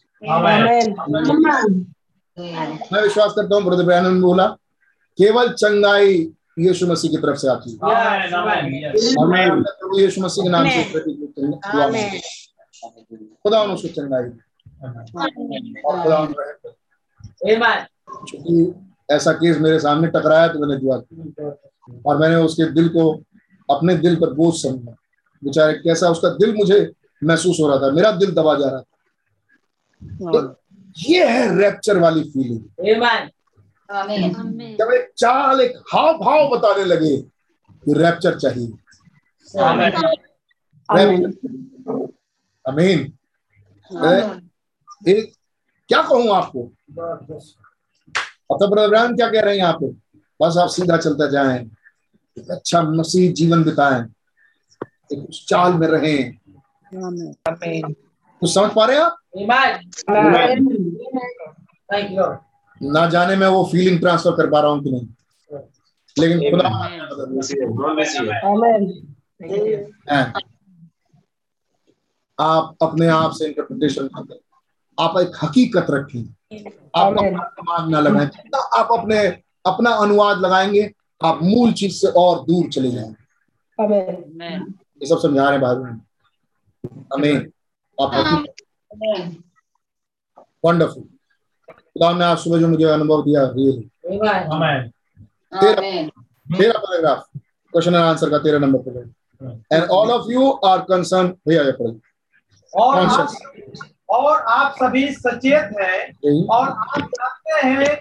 मैं 2.93 3.03
विश्वास 3.03 3.33
करता 3.37 3.57
हूँ 3.57 3.65
ब्रदर 3.65 3.85
ब्रैनन 3.85 4.15
ने 4.15 4.21
बोला 4.21 4.47
केवल 5.19 5.53
चंगाई 5.53 6.15
यीशु 6.59 6.87
मसीह 6.87 7.11
की 7.11 7.17
तरफ़ 7.17 7.37
से 7.37 7.49
आती 7.49 7.71
है. 7.73 7.79
और 9.19 9.27
प्रभु 9.61 9.99
यीशु 9.99 10.21
मसीह 10.21 10.45
के 10.45 10.51
नाम 10.51 10.69
से 10.69 10.83
हूँ। 11.41 11.61
खुदा 13.43 13.63
उसको 13.63 13.89
चंगाई। 13.89 14.29
और 15.85 15.95
खुदा 16.03 16.17
ऐसा 19.09 19.33
केस 19.33 19.59
मेरे 19.59 19.79
सामने 19.81 20.09
टकराया 20.09 20.49
तो 20.49 20.59
मैंने 20.59 20.77
दुआ 20.81 20.97
की 20.99 21.51
और 22.07 22.19
मैंने 22.19 22.37
उसके 22.37 22.65
दिल 22.73 22.89
को 22.89 23.11
अपने 23.69 23.95
दिल 23.97 24.17
पर 24.17 24.33
बोझ 24.35 24.55
समझा। 24.57 24.93
बेचारे 25.43 25.73
कैसा 25.75 26.09
उसका 26.11 26.29
दिल 26.37 26.55
मुझे 26.57 26.81
महसूस 27.23 27.57
हो 27.61 27.69
रहा 27.69 27.79
था 27.79 27.91
मेरा 27.95 28.11
दिल 28.13 28.31
दबा 28.35 28.55
जा 28.55 28.69
रहा 28.69 28.81
था। 28.81 28.85
तो 30.33 30.39
ये 31.01 31.25
है 31.29 31.59
रैप्चर 31.59 31.99
वाली 31.99 32.23
फीलिंग. 32.23 32.61
जब 34.79 34.93
एक 34.95 35.11
चाल 35.19 35.61
एक 35.61 35.77
हाव 35.93 36.13
भाव 36.19 36.49
बताने 36.51 36.85
लगे 36.85 37.17
कि 37.17 37.93
रैप्चर 37.95 38.39
चाहिए। 38.39 38.69
अमीन 42.65 43.13
एक 45.09 45.33
क्या 45.91 46.03
कहूँ 46.03 46.35
आपको? 46.35 46.71
अब 48.53 48.71
ब्रदर 48.71 49.13
क्या 49.15 49.29
कह 49.29 49.41
रहे 49.41 49.51
हैं 49.51 49.59
यहाँ 49.59 49.73
पे? 49.73 49.87
बस 50.43 50.57
आप 50.57 50.69
सीधा 50.69 50.97
चलता 50.97 51.27
जाए। 51.27 51.69
एक 52.39 52.51
अच्छा 52.51 52.83
मसीह 52.83 53.33
जीवन 53.33 53.65
बिताएँ। 53.65 54.05
एक 55.13 55.29
उस 55.29 55.47
चाल 55.49 55.73
में 55.73 55.89
रहें। 55.89 56.39
कुछ 58.41 58.55
समझ 58.55 58.71
पा 58.73 58.85
रहे 58.85 58.97
हैं 58.97 59.05
आप. 59.05 59.17
ना 62.83 63.07
जाने 63.07 63.37
में 63.37 63.47
वो 63.47 63.65
फीलिंग 63.73 64.01
ट्रांसफ़र 64.01 64.33
कर 64.33 64.51
पा 64.51 64.61
रहा 64.61 64.71
हूँ 64.71 64.85
कि 64.85 64.91
नहीं। 64.91 65.09
लेकिन 66.19 66.51
खुदा 66.51 66.69
आप 72.41 72.77
अपने 72.83 73.07
आप 73.07 73.31
से 73.31 73.47
इंटरप्रिटेशन 73.47 74.09
आप 75.01 75.19
एक 75.19 75.33
हकीकत 75.43 75.87
रखें। 75.91 76.35
आप 76.53 77.13
अपना 77.13 77.43
दिमाग 77.45 77.89
ना 77.91 78.01
लगाएँ। 78.01 78.27
जितना 78.27 78.59
आप 78.79 78.89
अपने 78.93 79.19
अपना 79.67 79.91
अनुवाद 80.03 80.39
लगाएँगे 80.39 80.83
आप 81.21 81.39
मूल 81.43 81.73
चीज़ 81.73 81.95
से 81.95 82.09
और 82.17 82.45
दूर 82.45 82.69
चले 82.69 82.91
जाएँगे। 82.91 83.15
ये 85.01 85.07
सब 85.07 85.19
समझा 85.19 85.49
रहे 85.49 85.53
हैं 85.53 85.61
भाई 85.61 85.75
हमें 87.13 87.35
आप 87.99 88.11
वंडरफुल 90.65 91.03
खुदा 91.03 92.13
ने 92.13 92.25
आज 92.25 92.39
सुबह 92.39 92.59
जो 92.59 92.69
मुझे 92.69 92.85
अनुभव 92.85 93.23
दिया 93.23 93.43
रियली. 93.47 93.91
तेरा 95.55 96.79
पैराग्राफ 96.79 97.29
क्वेश्चन 97.35 97.95
एंड 97.95 98.03
आंसर 98.03 98.31
का 98.31 98.39
तेरह 98.39 98.59
नंबर 98.59 98.79
पे 98.79 99.77
and 99.77 99.85
all 99.85 100.11
of 100.11 100.31
you 100.33 100.51
are 100.67 100.79
concern 100.89 101.29
भैया 101.49 101.63
ये 101.63 101.73
पढ़िए 101.73 102.01
और 104.11 104.45
आप, 104.49 104.75
सभी 104.75 105.13
सचेत 105.13 105.71
हैं 105.81 106.47
और 106.47 106.69
आप 106.69 107.01
जानते 107.01 107.67
हैं 107.67 107.97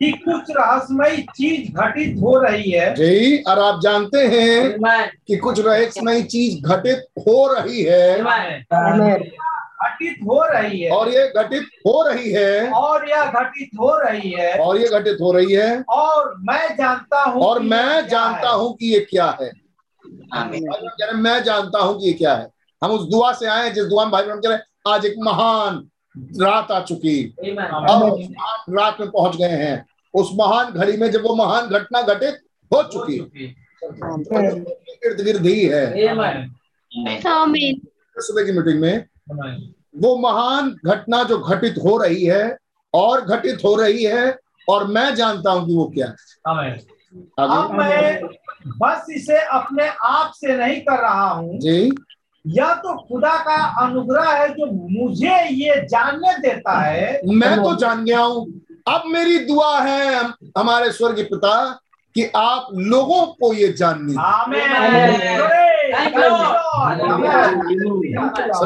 कि 0.00 0.12
कुछ 0.12 0.42
रहस्यमयी 0.50 1.22
चीज़ 1.22 1.72
घटित 1.72 2.16
हो 2.22 2.40
रही 2.40 2.70
है। 2.70 2.94
जी 2.94 3.42
और 3.42 3.58
आप 3.58 3.80
जानते 3.82 4.18
हैं. 4.18 4.78
कि 5.26 5.36
कुछ 5.36 5.60
रहस्यमयी 5.60 6.22
चीज़ 6.22 6.66
घटित 6.66 7.06
हो 7.18 7.54
रही 7.54 7.82
है। 7.82 8.18
घटित 9.82 10.18
हो 10.24 10.42
रही 10.52 10.80
है। 10.80 10.90
और 10.90 11.08
ये 11.08 11.32
घटित 11.36 11.64
हो 11.86 12.08
रही 12.08 12.32
है। 12.32 12.70
और 12.70 13.08
यह 13.08 13.24
घटित 13.24 13.70
हो 13.80 13.98
रही 13.98 14.30
है। 14.30 14.58
और 14.58 14.76
ये 14.76 14.88
घटित 14.88 15.18
हो 15.20 15.32
रही 15.32 15.52
है। 15.52 15.84
और 15.88 16.34
मैं 16.38 16.76
जानता 16.76 17.22
हूँ 17.22 17.42
और 17.42 17.58
मैं 17.62 18.08
जानता 18.08 18.48
हूँ 18.48 18.76
कि 18.76 18.86
ये 18.94 19.00
क्या 19.00 19.38
है। 19.40 19.50
मैं 21.14 21.42
जानता 21.42 21.78
हूँ 21.78 22.00
कि 22.00 22.06
ये 22.06 22.12
क्या 22.12 22.34
है। 22.34 22.48
हम 22.84 22.90
उस 22.90 23.08
दुआ 23.10 23.32
से 23.32 23.46
आए 23.46 23.64
हैं 23.64 23.74
जिस 23.74 23.84
दुआ 23.84 24.04
में 24.04 24.12
भाई 24.12 24.22
बहन 24.22 24.36
कह 24.36 24.48
रहे 24.48 24.56
हैं, 24.56 24.64
आज 24.84 25.04
एक 25.06 25.14
महान 25.18 25.88
रात 26.40 26.70
आ 26.70 26.80
चुकी। 26.80 27.16
उस 27.30 28.28
महान 28.30 28.74
रात 28.76 28.96
में 29.00 29.10
पहुँच 29.10 29.36
गए 29.36 29.56
हैं। 29.64 29.84
उस 30.14 30.30
महान 30.34 30.72
घड़ी 30.72 30.96
में 30.96 31.10
जब 31.10 31.22
वो 31.22 31.34
महान 31.36 31.68
घटना 31.68 32.02
घटित 32.02 32.38
हो 32.72 32.82
चुकी 32.82 33.14
इर्द 35.06 35.20
गिर्द 35.24 35.46
ही। 35.46 35.64
है. 35.64 35.84
सुबह 38.16 38.44
की 38.44 38.52
मीटिंग 38.52 38.80
में 38.80 39.04
वो 40.02 40.16
महान 40.18 40.70
घटना 40.86 41.22
जो 41.24 41.38
घटित 41.38 41.74
हो 41.78 41.96
रही 41.98 42.24
है 42.24 42.56
और 42.94 43.20
घटित 43.20 43.64
हो 43.64 43.74
रही 43.76 44.04
है 44.04 44.38
और 44.68 44.86
मैं 44.86 45.14
जानता 45.14 45.50
हूँ 45.50 45.66
कि 45.66 45.74
वो 45.74 45.84
क्या 45.94 46.06
है। 46.06 46.14
अब 47.38 47.70
मैं 47.72 48.20
बस 48.78 49.06
इसे 49.10 49.38
अपने 49.40 49.86
आप 49.88 50.32
से 50.36 50.56
नहीं 50.56 50.80
कर 50.80 51.00
रहा 51.02 51.28
हूँ। 51.28 51.58
जी। 51.58 51.90
यह 52.44 52.72
तो 52.74 52.96
खुदा 52.98 53.36
का 53.38 53.54
अनुग्रह 53.82 54.30
है 54.30 54.48
जो 54.48 54.66
मुझे 54.90 55.34
ये 55.54 55.74
जानने 55.86 56.36
देता 56.38 56.78
है। 56.80 57.20
मैं 57.26 57.56
तो 57.62 57.74
जान 57.76 58.04
गया 58.04 58.20
हूँ। 58.20 58.46
अब 58.88 59.02
मेरी 59.06 59.38
दुआ 59.38 59.80
है 59.80 60.22
हमारे 60.58 60.92
स्वर्गीय 60.92 61.24
पिता 61.24 61.80
कि 62.14 62.24
आप 62.36 62.68
लोगों 62.72 63.26
को 63.40 63.52
ये 63.54 63.72
जाननी 63.72 64.14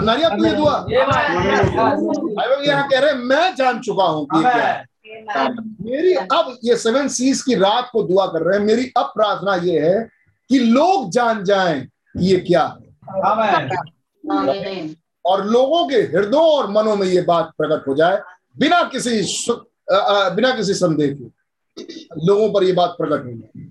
रही 0.06 0.22
आपकी 0.22 0.44
ये 0.46 0.55
दुआ 0.56 0.76
यहाँ 2.66 2.88
कह 2.88 2.98
रहे 2.98 3.10
हैं 3.10 3.18
मैं 3.18 3.55
जान 3.55 3.80
चुका 3.80 4.05
हूँ 4.05 4.26
कि 4.26 4.40
क्या 4.40 4.52
है। 4.52 4.84
मेरी 5.82 6.14
अब 6.14 6.56
ये 6.64 6.76
सेवन 6.76 7.09
सीज 7.09 7.42
की 7.42 7.55
रात 7.55 7.88
को 7.92 8.02
दुआ 8.02 8.26
कर 8.26 8.42
रहे 8.42 8.59
हैं। 8.59 8.66
मेरी 8.66 8.92
अब 8.96 9.12
प्रार्थना 9.14 9.55
ये 9.64 9.80
है 9.80 10.09
कि 10.51 10.59
लोग 10.59 11.10
जान 11.10 11.44
जाएँ 11.44 11.86
ये 12.16 12.36
क्या 12.36 12.62
है. 12.62 12.84
और 15.26 15.44
लोगों 15.47 15.86
के 15.89 15.97
हृदयों 15.97 16.43
और 16.43 16.70
मनों 16.70 16.97
में 16.97 17.06
ये 17.06 17.22
बात 17.22 17.52
प्रकट 17.59 17.89
हो 17.89 17.94
जाए 17.94 18.20
बिना 18.59 18.82
किसी 18.82 19.10
बिना 20.35 20.51
किसी 20.56 20.74
संदेह 20.74 21.14
के 21.14 21.24
लोगों 22.26 22.52
पर 22.52 22.64
ये 22.64 22.72
बात 22.72 22.94
प्रकट 22.98 23.24
हो 23.24 23.32
जाए। 23.32 23.66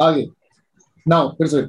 आगे। 0.00 0.28
नाउ 1.08 1.28
फिर 1.28 1.46
से 1.46 1.62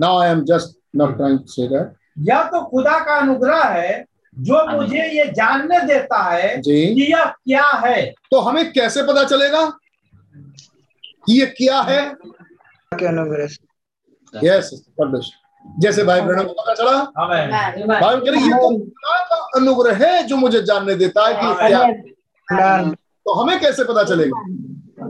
now 0.00 0.18
I 0.18 0.30
am 0.30 0.44
just 0.44 0.78
not 0.96 1.16
trying 1.16 1.38
to 1.38 1.46
say 1.46 1.68
that 1.68 1.92
यह 2.28 2.42
तो 2.42 2.64
खुदा 2.66 2.98
का 2.98 3.16
अनुग्रह 3.16 3.64
है 3.64 4.04
जो 4.38 4.64
मुझे 4.76 5.04
ये 5.18 5.24
जानने 5.32 5.80
देता 5.86 6.22
है 6.22 6.60
जी। 6.60 6.94
कि 6.94 7.12
यह 7.12 7.24
क्या 7.24 7.66
है। 7.86 8.02
तो 8.30 8.40
हमें 8.40 8.72
कैसे 8.72 9.02
पता 9.02 9.24
चलेगा 9.24 9.64
कि 11.26 11.40
ये 11.40 11.46
क्या 11.46 11.80
है? 11.80 12.14
यस 14.34 14.70
जैसे 15.80 16.04
भाई 16.04 16.20
ब्रणम 16.20 16.44
को 16.44 16.52
पता 16.52 16.74
चला? 16.74 16.92
भाई 17.86 18.16
कह 18.16 18.30
रहे 18.30 18.40
ये 18.40 18.50
तो 18.52 18.78
का 19.30 19.36
अनुग्रह 19.56 20.04
है 20.04 20.22
जो 20.26 20.36
मुझे 20.36 20.62
जानने 20.62 20.94
देता 20.94 21.26
है 21.26 21.34
कि 21.34 21.46
क्या 21.66 21.82
तो 23.26 23.32
हमें 23.32 23.58
कैसे 23.60 23.84
पता 23.84 24.02
चलेगा? 24.04 24.40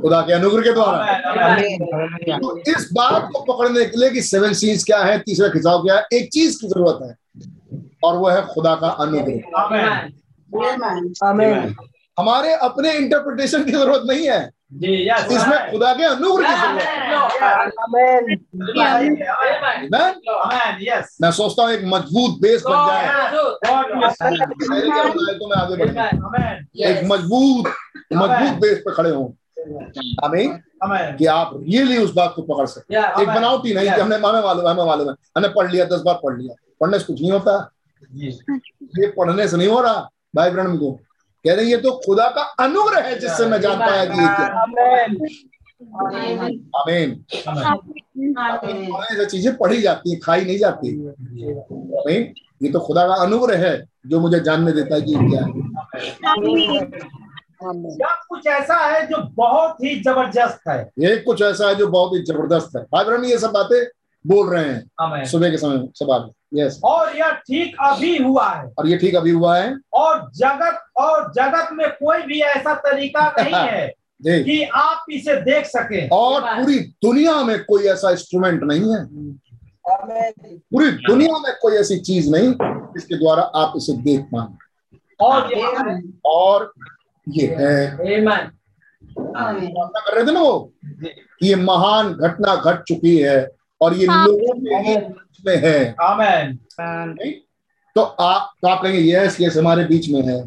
खुदा 0.01 0.21
के 0.23 0.33
अनुग्रह 0.33 0.63
के 0.63 0.73
द्वारा। 0.73 2.37
तो 2.39 2.57
इस 2.71 2.89
बात 2.93 3.29
को 3.33 3.41
पकड़ने 3.53 3.85
के 3.85 4.01
लिए 4.01 4.11
कि 4.11 4.23
सेवन 4.23 4.53
सीज 4.55 4.85
क्या 4.85 4.99
है 5.05 5.19
तीसरा 5.19 5.49
खिंचाव 5.49 5.83
क्या 5.83 5.95
है 5.97 6.03
एक 6.13 6.29
चीज़ 6.33 6.59
की 6.61 6.69
ज़रूरत 6.69 6.99
है 7.03 7.17
और 8.05 8.17
वो 8.17 8.29
है 8.29 8.43
खुदा 8.47 8.75
का 8.75 8.89
अनुग्रह. 9.05 9.37
हमारे 12.19 12.53
अपने 12.65 12.93
इंटरप्रिटेशन 12.93 13.65
की 13.65 13.73
ज़रूरत 13.73 14.03
नहीं 14.07 14.29
है। 14.29 14.51
इसमें 14.73 15.71
खुदा 15.71 15.93
के 15.95 16.05
अनुग्रह 16.05 16.55
की 16.55 16.61
ज़रूरत 16.61 17.43
है? 17.43 17.67
Amen. 19.87 20.15
Yes. 20.81 21.07
मैं 21.23 21.31
सोचता 21.33 21.63
हूँ 21.63 21.73
एक 21.73 21.81
मज़बूत 21.85 22.39
बेस 22.41 22.63
बन 22.67 22.87
जाए। 22.87 23.07
है 25.29 25.39
तो 25.39 25.49
मैं 25.49 25.57
आगे 25.57 25.77
बढ़ूँ. 25.77 25.95
एक 26.87 27.05
मज़बूत 27.13 27.73
मज़बूत 28.13 28.61
बेस 28.61 28.79
पे 28.79 28.95
खड़े 28.95 29.11
हों। 29.11 29.27
आमीन। 30.25 30.59
कि 31.17 31.27
आप 31.27 31.51
रियली 31.55 31.99
उस 31.99 32.13
बात 32.15 32.33
को 32.37 32.43
पकड़ 32.43 32.67
सकते 32.67 32.95
Yeah. 32.95 33.21
एक 33.21 33.29
बनावटी 33.29 33.75
नहीं 33.75 33.91
कि 33.95 34.01
हमने 34.01 34.17
हमें 34.17 34.41
मालूम 34.43 34.67
है 34.67 34.73
हमें 34.75 34.85
मालूम 34.85 35.09
है 35.09 35.15
हमने 35.37 35.49
पढ़ 35.49 35.71
लिया 35.71 35.85
दस 35.85 36.03
बार 36.07 36.15
पढ़ 36.25 36.39
लिया। 36.39 36.55
पढ़ने 36.81 36.99
से 36.99 37.05
कुछ 37.05 37.21
नहीं 37.21 37.33
होता। 37.33 37.71
ये 39.01 39.07
पढ़ने 39.19 39.49
से 39.49 39.57
नहीं 39.57 39.69
हो 39.69 39.81
रहा 39.81 40.09
भाई 40.37 40.51
ब्रह्म 40.51 40.77
को। 40.77 40.99
कह 41.45 41.55
रहे 41.55 41.65
हैं, 41.65 41.71
ये 41.71 41.77
तो 41.77 41.91
खुदा 42.05 42.29
का 42.29 42.43
अनुग्रह 42.61 43.01
है 43.01 43.19
जिससे 43.19 43.47
मैं 43.47 43.61
जान 43.61 43.79
पाया 43.79 44.05
कि 44.05 44.21
आमीन 46.79 47.25
चीज़ें 49.27 49.57
पढ़ी 49.57 49.81
जाती 49.83 50.13
है 50.13 50.19
खाई 50.21 50.45
नहीं 50.45 50.59
जाती। 50.59 50.89
आमीन 52.01 52.33
ये 52.63 52.73
तो 52.73 52.81
खुदा 52.81 53.07
का 53.09 53.15
अनुग्रह 53.23 53.67
है 53.67 53.75
जो 54.07 54.21
मुझे 54.21 54.41
जानने 54.41 54.73
देता 54.73 54.95
है 54.95 55.01
कि 55.03 55.15
क्या 55.15 55.43
है। 55.43 55.51
या 57.95 58.13
कुछ 58.29 58.47
ऐसा 58.47 58.77
है 58.77 59.07
जो 59.07 59.17
बहुत 59.35 59.83
ही 59.85 59.95
ज़बरदस्त 60.03 60.69
है। 60.69 60.81
ये 60.99 61.17
कुछ 61.17 61.43
ऐसा 61.43 61.69
है 61.69 61.75
जो 61.75 61.87
बहुत 61.89 62.15
ही 62.15 62.23
ज़बरदस्त 62.23 62.77
है। 62.77 62.83
भाई 62.85 63.05
ब्रह्म 63.05 63.25
ये 63.25 63.39
सब 63.39 63.51
बातें 63.53 63.85
बोल 64.27 64.57
रहे 64.57 64.65
हैं। 64.65 64.91
सुबह 65.25 65.51
के 65.51 65.57
समय 65.57 65.77
में 65.77 66.31
यस 66.55 66.81
और 66.85 67.17
यह 67.17 67.31
ठीक 67.31 67.77
अभी 67.81 68.19
हुआ 68.23 68.49
है। 68.51 68.73
और 68.79 68.87
ये 68.87 68.97
ठीक 68.97 69.15
अभी 69.15 69.31
हुआ 69.31 69.59
है। 69.59 69.77
और 69.93 70.31
जगत 70.35 70.85
और 70.97 71.33
जगत 71.33 71.69
में 71.73 71.91
कोई 71.91 72.23
भी 72.23 72.41
ऐसा 72.41 72.75
तरीका 72.75 73.35
नहीं 73.39 73.55
है 73.55 73.95
कि 74.45 74.63
आप 74.63 75.05
इसे 75.11 75.37
देख 75.37 75.65
सके। 75.65 76.09
और 76.09 76.41
पूरी 76.41 76.79
दुनिया 76.79 77.45
में 77.45 77.65
कोई 77.65 77.85
ऐसा 77.85 78.11
इंस्ट्रूमेंट 78.11 78.61
नहीं 78.63 78.95
है। 78.95 79.33
पूरी 80.59 80.91
दुनिया 80.91 81.39
में 81.39 81.53
कोई 81.63 81.77
ऐसी 81.77 81.99
चीज़ 81.99 82.31
नहीं 82.31 82.55
जिसके 82.95 83.15
द्वारा 83.15 83.43
आप 83.43 83.73
इसे 83.77 83.93
देख 83.93 84.21
पाए। 84.21 84.57
और 85.21 85.55
यह 85.55 86.03
और 86.25 86.73
ये 87.29 87.47
है। 87.47 87.97
कर 89.99 90.15
रहे 90.15 90.27
थे 90.27 90.33
ना 90.33 90.41
वो? 90.41 90.73
कि 90.85 91.49
ये 91.49 91.55
महान 91.55 92.13
घटना 92.13 92.57
घट 92.57 92.83
चुकी 92.83 93.19
है। 93.19 93.49
और 93.83 93.95
ये 93.97 94.07
लोगों 94.07 94.55
के 94.55 94.97
बीच 94.99 95.47
में 95.47 95.57
है। 95.65 95.95
Amen. 96.03 96.57
तो 97.97 98.01
आप 98.01 98.53
तो 98.63 98.69
आप 98.69 98.83
कहेंगे 98.83 99.01
यस 99.11 99.37
यस 99.41 99.57
हमारे 99.57 99.85
बीच 99.85 100.09
में 100.11 100.23
है। 100.23 100.39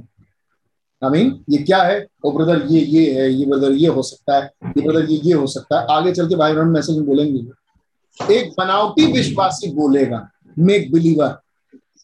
आमीन 1.01 1.43
ये 1.49 1.57
क्या 1.63 1.81
है? 1.83 2.05
ओ 2.25 2.31
ब्रदर 2.31 2.65
ये 2.67 2.79
ये 2.81 3.13
है 3.13 3.29
ये 3.31 3.45
ब्रदर 3.45 3.71
ये 3.73 3.87
हो 3.87 4.01
सकता 4.03 4.35
है 4.35 4.49
ये 4.67 4.81
ब्रदर 4.81 5.09
ये 5.11 5.19
ये 5.23 5.33
हो 5.33 5.47
सकता 5.47 5.79
है। 5.79 5.87
आगे 5.89 6.11
चल 6.11 6.29
के 6.29 6.35
भाई 6.35 6.53
बहन 6.53 6.67
मैसेज 6.67 6.97
में 6.97 7.05
बोलेंगे। 7.05 8.33
एक 8.33 8.53
बनावटी 8.57 9.05
विश्वासी 9.11 9.71
बोलेगा 9.73 10.29
मेक 10.57 10.91
बिलीवर 10.91 11.37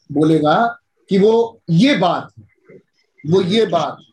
बोलेगा 0.10 0.56
कि 1.10 1.18
वो 1.18 1.62
ये 1.70 1.96
बात 1.98 2.32
है 2.38 2.44
वो 3.24 3.42
ये 3.42 3.66
बात 3.66 3.98
है। 4.00 4.10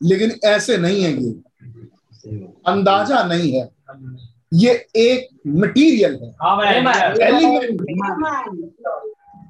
लेकिन 0.00 0.32
ऐसे 0.44 0.76
नहीं 0.78 1.02
है 1.02 1.12
ये। 1.12 1.32
अंदाज़ा 2.66 3.22
नहीं 3.24 3.52
है। 3.52 3.64
ये 4.52 4.86
एक 4.96 5.28
मटेरियल 5.46 6.12
है. 6.12 6.28
एलिमेंट 7.28 7.80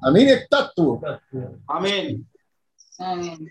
आमीन 0.05 0.29
एक 0.29 0.47
तत्व। 0.53 0.95
आमीन 1.71 2.25
Amen. 3.03 3.45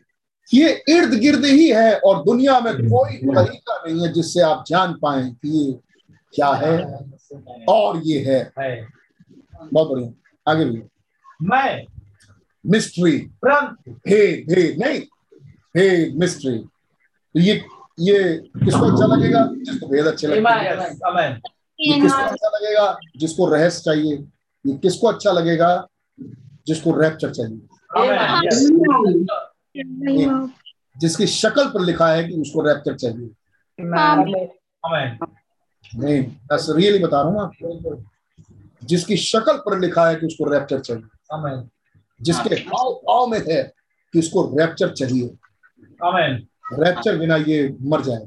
ये 0.55 0.83
इर्द 0.89 1.15
गिर्द 1.15 1.45
ही 1.45 1.71
है 1.71 1.99
और 1.99 2.25
दुनिया 2.25 2.61
में 2.61 2.75
कोई 2.75 3.17
तरीका 3.17 3.83
नहीं 3.87 4.07
है 4.07 4.13
जिससे 4.13 4.41
आप 4.41 4.65
जान 4.69 4.93
पाए 4.93 5.31
कि 5.31 5.49
ये 5.49 5.73
क्या 6.35 6.49
है 6.49 6.99
और 7.69 8.01
ये 8.05 8.19
है। 8.21 8.53
है। 8.59 8.89
बहुत 9.73 9.91
बढ़िया। 9.91 10.53
आगे 10.53 10.65
भी 10.65 10.83
मैं 11.43 11.85
मिस्ट्री 12.67 13.31
भेद 13.45 14.47
भेद 14.49 14.79
नहीं। 14.79 15.01
भेद 15.75 16.15
मिस्ट्री 16.17 16.59
तो 17.35 17.41
ये 17.41 17.65
ये 18.01 18.35
किसको 18.65 18.81
अच्छा 18.81 19.07
लगेगा? 19.07 19.51
जिसको 19.53 19.87
भेद 19.87 20.07
अच्छे 20.07 20.27
लगेगा. 20.27 20.55
ये 21.81 22.01
किसको 22.01 22.23
अच्छा 22.23 22.49
लगेगा? 22.49 22.99
जिसको 23.17 23.47
रहस्य 23.47 23.83
चाहिए। 23.85 24.15
ये 24.67 24.77
किसको 24.77 25.07
अच्छा 25.07 25.33
लगेगा? 25.33 25.89
जिसको 26.67 27.01
रैप्चर 27.01 27.31
चाहिए। 27.31 27.61
जिसकी 30.99 31.27
शक्ल 31.27 31.69
पर 31.69 31.81
लिखा 31.81 32.09
है 32.09 32.25
कि 32.25 32.35
उसको 32.35 32.61
रैप्चर 32.61 32.95
चाहिए. 32.95 33.31
नहीं 35.97 36.25
रियली 36.77 36.99
बता 36.99 37.23
रहा 37.23 37.31
हूँ 37.31 37.41
आपको। 37.43 38.05
जिसकी 38.85 39.17
शक्ल 39.17 39.57
पर 39.57 39.79
लिखा 39.79 40.09
है 40.09 40.17
कि 40.17 40.27
उसको 40.27 40.45
रैप्चर 40.45 40.81
चाहिए। 40.81 41.69
जिसके 42.23 42.55
हाव 42.55 42.93
भाव 42.93 43.27
में 43.27 43.41
है 43.51 43.73
कि 44.13 44.19
उसको 44.19 44.59
रैप्चर 44.59 44.93
चाहिए। 44.93 45.31
Amen. 46.05 46.54
रैप्चर 46.79 47.17
बिना 47.19 47.37
ये 47.37 47.77
मर 47.83 48.03
जाए 48.03 48.25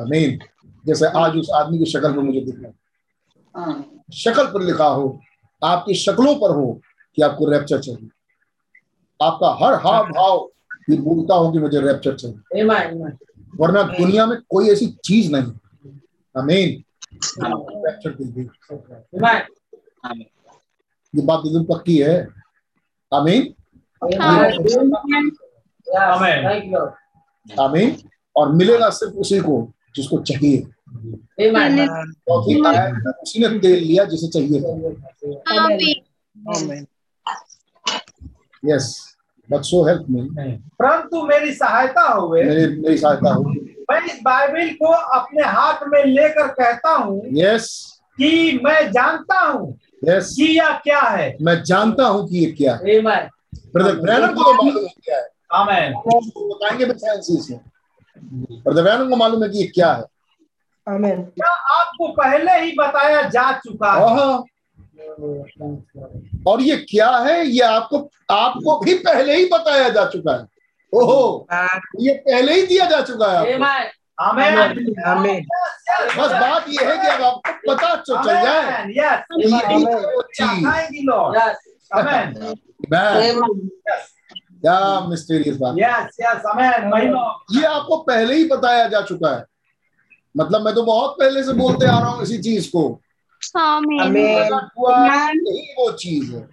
आमीन 0.00 0.38
जैसे 0.86 1.06
आज 1.18 1.36
उस 1.36 1.50
आदमी 1.54 1.78
की 1.78 1.86
शक्ल 1.90 2.12
पर 2.12 2.22
मुझे 2.22 2.40
दिख 2.40 2.60
रहा 2.60 2.68
है 2.68 3.84
शक्ल 4.14 4.44
पर 4.46 4.62
लिखा 4.62 4.86
हो 4.86 5.18
आपकी 5.62 5.94
शक्लों 5.94 6.34
पर 6.34 6.50
हो 6.56 6.80
कि 7.16 7.22
आपको 7.22 7.50
रैप्चर 7.50 7.78
चाहिए। 7.78 8.08
आपका 9.20 9.48
हर 9.60 9.74
हाव 9.84 10.04
भाव 10.06 10.48
ये 10.90 10.96
बोलता 10.96 11.34
हो 11.34 11.50
कि 11.52 11.58
मुझे 11.58 11.80
रैप्चर 11.80 12.14
चाहिए। 12.14 12.62
वरना 13.60 13.82
दुनिया 13.82 14.26
में 14.26 14.38
कोई 14.50 14.68
ऐसी 14.70 14.86
चीज़ 15.04 15.30
नहीं। 15.32 15.52
आमीन 16.34 16.82
रैप्चर 17.42 18.10
दी 18.10 18.24
गई 18.32 18.48
ये 21.14 21.22
बात 21.22 21.42
एकदम 21.46 21.64
पक्की 21.64 21.96
है। 21.98 22.16
आमीन 23.12 23.54
Amen. 25.86 26.46
आमीन 27.60 27.96
और 28.36 28.52
मिलेगा 28.52 28.88
सिर्फ़ 28.90 29.14
उसी 29.14 29.38
को 29.40 29.56
जिसको 29.96 30.18
चाहिए। 30.20 30.58
उसी 33.22 33.40
ने 33.40 33.58
तेल 33.58 33.82
लिया 33.84 34.04
जिसे 34.04 34.28
चाहिए। 34.28 34.58
Yes 38.64 39.14
but 39.50 39.62
so 39.62 39.82
help 39.84 40.06
me 40.10 40.20
परंतु 40.80 41.22
मेरी 41.22 41.52
सहायता 41.54 42.02
हुए। 42.02 42.42
मेरी 42.42 42.66
मेरी 42.80 42.96
सहायता 42.98 43.32
हो 43.34 43.42
मैं 43.90 44.00
इस 44.04 44.18
बाइबल 44.22 44.70
को 44.72 44.92
अपने 45.18 45.42
हाथ 45.44 45.86
में 45.88 46.04
लेकर 46.04 46.48
कहता 46.48 46.94
हूँ 46.94 47.22
यस 47.32 47.68
कि 48.18 48.60
मैं 48.64 48.90
जानता 48.92 49.40
हूँ 49.40 49.78
यस 50.04 50.34
कि 50.36 50.44
यह 50.58 50.72
क्या 50.84 51.00
है। 51.00 51.36
मैं 51.42 51.62
जानता 51.62 52.06
हूँ 52.06 52.28
कि 52.28 52.38
ये 52.38 52.50
क्या 52.52 52.74
है। 52.74 52.80
ब्रदर 53.74 53.94
ब्रैनम 54.00 54.34
को 54.34 54.42
तो 54.42 54.52
मालूम 54.62 54.86
क्या 55.04 55.16
है 55.16 55.28
Amen. 55.56 55.94
उसको 56.14 56.40
बताएँगे 56.54 56.84
भी 56.84 56.92
साइंस 56.92 57.48
में 57.50 57.60
को 59.10 59.16
मालूम 59.16 59.42
है 59.42 59.48
कि 59.48 59.58
ये 59.58 59.66
क्या 59.66 59.92
है। 59.92 60.04
Amen. 60.88 61.18
क्या 61.34 61.50
आपको 61.50 62.08
पहले 62.12 62.52
ही 62.52 62.72
बताया 62.78 63.22
जा 63.22 63.52
चुका 63.58 63.92
है? 63.92 64.00
हाँ 64.08 64.44
और 66.46 66.60
ये 66.60 66.76
क्या 66.90 67.10
है? 67.18 67.46
ये 67.46 67.60
आपको 67.60 68.10
आपको 68.30 68.78
भी 68.78 68.94
पहले 68.98 69.36
ही 69.36 69.44
बताया 69.52 69.88
जा 69.88 70.04
चुका 70.04 70.32
है। 70.32 70.44
ओहो। 70.92 71.46
ये 72.00 72.14
पहले 72.26 72.52
ही 72.54 72.66
दिया 72.66 72.84
जा 72.86 73.00
चुका 73.00 73.30
है 73.32 73.38
आपको. 73.38 73.58
बस 76.16 76.30
बात 76.32 76.68
ये 76.68 76.84
है 76.84 76.96
कि 76.98 77.06
अब 77.06 77.22
आपको 77.22 77.74
पता 77.74 77.94
तो 77.96 78.02
चल 78.24 78.34
जाए। 78.42 78.84
क्या 84.60 85.00
मिस्टीरियस 85.00 85.56
बात 85.56 85.74
Yes. 85.74 86.06
Yes. 86.24 86.40
Amen. 86.54 86.84
महिमा 86.84 87.44
ये 87.52 87.64
आपको 87.64 87.96
पहले 87.96 88.34
ही 88.34 88.44
बताया 88.44 88.88
जा 88.88 89.00
चुका 89.00 89.36
है। 89.36 89.44
मतलब 90.36 90.62
मैं 90.62 90.74
तो 90.74 90.82
बहुत 90.82 91.16
पहले 91.20 91.42
से 91.42 91.52
बोलते 91.52 91.86
आ 91.86 91.98
रहा 91.98 92.08
हूँ 92.08 92.22
इसी 92.22 92.38
चीज़ 92.38 92.68
को। 92.68 93.00
यही 95.48 95.72
वो 95.72 95.92
चीज़ 95.92 96.36
है। 96.36 96.48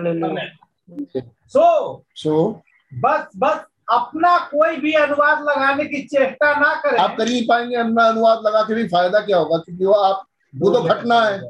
Hallelujah. 0.00 1.22
So, 1.56 1.96
सो 2.14 2.62
बस 2.94 3.26
बस 3.36 3.60
अपना 3.90 4.38
कोई 4.38 4.76
भी 4.76 4.92
अनुवाद 4.92 5.42
लगाने 5.42 5.84
की 5.84 6.02
चेष्टा 6.02 6.60
ना 6.60 6.74
करें। 6.74 6.98
आप 6.98 7.16
कर 7.18 7.28
ही 7.28 7.46
पाएँगे 7.48 7.76
अपना 7.76 8.04
अनुवाद 8.04 8.38
लगा 8.46 8.62
के 8.62 8.74
भी 8.74 8.88
फ़ायदा 8.88 9.20
क्या 9.20 9.38
होगा? 9.38 9.58
क्योंकि 9.58 9.84
वो 9.84 9.92
आप 9.92 10.26
वो 10.56 10.70
तो 10.70 10.82
घटना 10.82 11.20
है। 11.20 11.40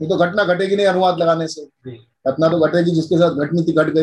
वो 0.00 0.08
तो 0.08 0.16
घटना 0.16 0.44
घटेगी 0.44 0.76
नहीं 0.76 0.86
अनुवाद 0.86 1.18
लगाने 1.18 1.48
से। 1.48 1.62
घटना 2.28 2.48
तो 2.48 2.58
घटेगी 2.60 2.90
जिसके 2.90 3.16
साथ 3.16 3.30
घटनी 3.30 3.62
थी 3.62 3.72
घट 3.72 3.86
गई। 3.86 4.02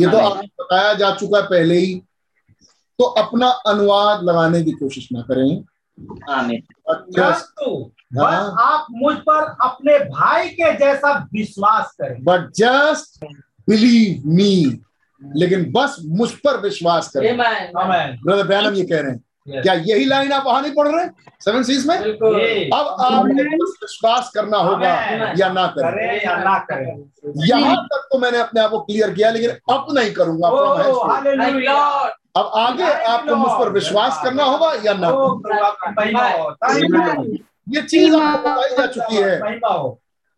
ये 0.00 0.10
तो 0.10 0.18
आपको 0.18 0.64
बताया 0.64 0.94
जा 0.94 1.10
चुका 1.10 1.38
है 1.38 1.46
पहले 1.46 1.78
ही। 1.78 1.94
तो 2.98 3.04
अपना 3.04 3.48
अनुवाद 3.48 4.22
लगाने 4.22 4.62
की 4.62 4.70
कोशिश 4.70 5.08
ना 5.12 5.22
करें। 5.22 5.64
Amen. 6.30 6.60
बस 7.18 7.52
हाँ। 8.18 8.56
आप 8.60 8.86
मुझ 8.90 9.16
पर 9.16 9.56
अपने 9.66 9.98
भाई 9.98 10.48
के 10.48 10.72
जैसा 10.76 11.28
विश्वास 11.32 11.94
करें। 12.00 12.24
बट 12.24 12.50
जस्ट 12.50 13.24
बिलीव 13.68 14.22
मी 14.26 14.80
लेकिन 15.36 15.72
बस 15.72 15.96
मुझ 16.04 16.30
पर 16.30 16.60
विश्वास 16.60 17.08
करें. 17.08 17.36
ब्रदर 18.24 18.46
ब्रैनम 18.46 18.74
ये 18.74 18.84
कह 18.84 19.00
रहे 19.00 19.10
हैं। 19.10 19.24
Yes. 19.46 19.62
क्या 19.62 19.74
यही 19.74 20.04
लाइन 20.04 20.32
आप 20.32 20.46
वहाँ 20.46 20.62
नहीं 20.62 20.72
पढ़ 20.74 20.88
रहे? 20.88 21.06
सेवन 21.40 21.62
सीज 21.62 21.86
में? 21.86 21.96
अब 21.96 22.86
आपको 23.00 23.34
बस 23.56 23.74
विश्वास 23.82 24.30
करना 24.34 24.58
होगा 24.58 24.88
या 25.38 25.48
ना 25.52 25.66
करें। 25.76 26.20
या 26.24 26.36
ना 26.36 26.58
करें। 26.70 26.86
यहाँ 27.48 27.76
तक 27.92 28.08
तो 28.12 28.18
मैंने 28.18 28.38
अपने 28.38 28.60
आप 28.60 28.70
को 28.70 28.80
क्लियर 28.80 29.10
किया 29.14 29.30
लेकिन 29.30 29.50
अब 29.50 29.86
नहीं 29.92 30.12
करूँगा 30.12 30.48
Lord. 30.48 32.10
अब 32.36 32.50
आगे 32.54 32.84
आपको 32.84 33.36
मुझ 33.36 33.50
पर 33.52 33.68
विश्वास 33.72 34.20
करना 34.24 34.44
होगा 34.44 34.72
या 34.86 34.94
ना 34.94 35.08
you. 36.80 37.36
ये 37.68 37.82
चीज़ 37.82 38.14
आपको 38.14 38.48
बताई 38.50 38.76
जा 38.76 38.86
चुकी 38.86 39.16
है। 39.16 39.38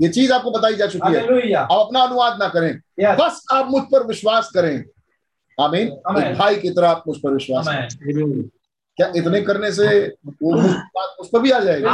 ये 0.01 0.09
चीज़ 0.09 0.33
आपको 0.33 0.51
बताई 0.51 0.75
जा 0.75 0.87
चुकी 0.87 1.15
है। 1.15 1.53
आप 1.55 1.69
अपना 1.71 2.01
अनुवाद 2.01 2.39
ना 2.41 2.49
करें। 2.49 2.73
बस 3.17 3.45
आप 3.53 3.71
मुझ 3.71 3.83
पर 3.83 4.07
विश्वास 4.07 4.51
करें। 4.55 4.85
आमीन 5.59 5.89
भाई 6.35 6.57
की 6.57 6.71
तरह 6.71 6.89
आप 6.89 7.03
मुझ 7.09 7.17
पर 7.17 7.31
विश्वास 7.31 7.67
करें। 7.69 8.49
क्या 8.99 9.13
इतने 9.17 9.41
करने 9.43 9.73
से 9.73 10.15
वो 10.27 10.51
मुझ- 10.51 10.75
बात 10.75 11.17
मुझ 11.21 11.29
पर 11.33 11.39
भी 11.41 11.51
आ 11.51 11.59
जाएगी. 11.59 11.85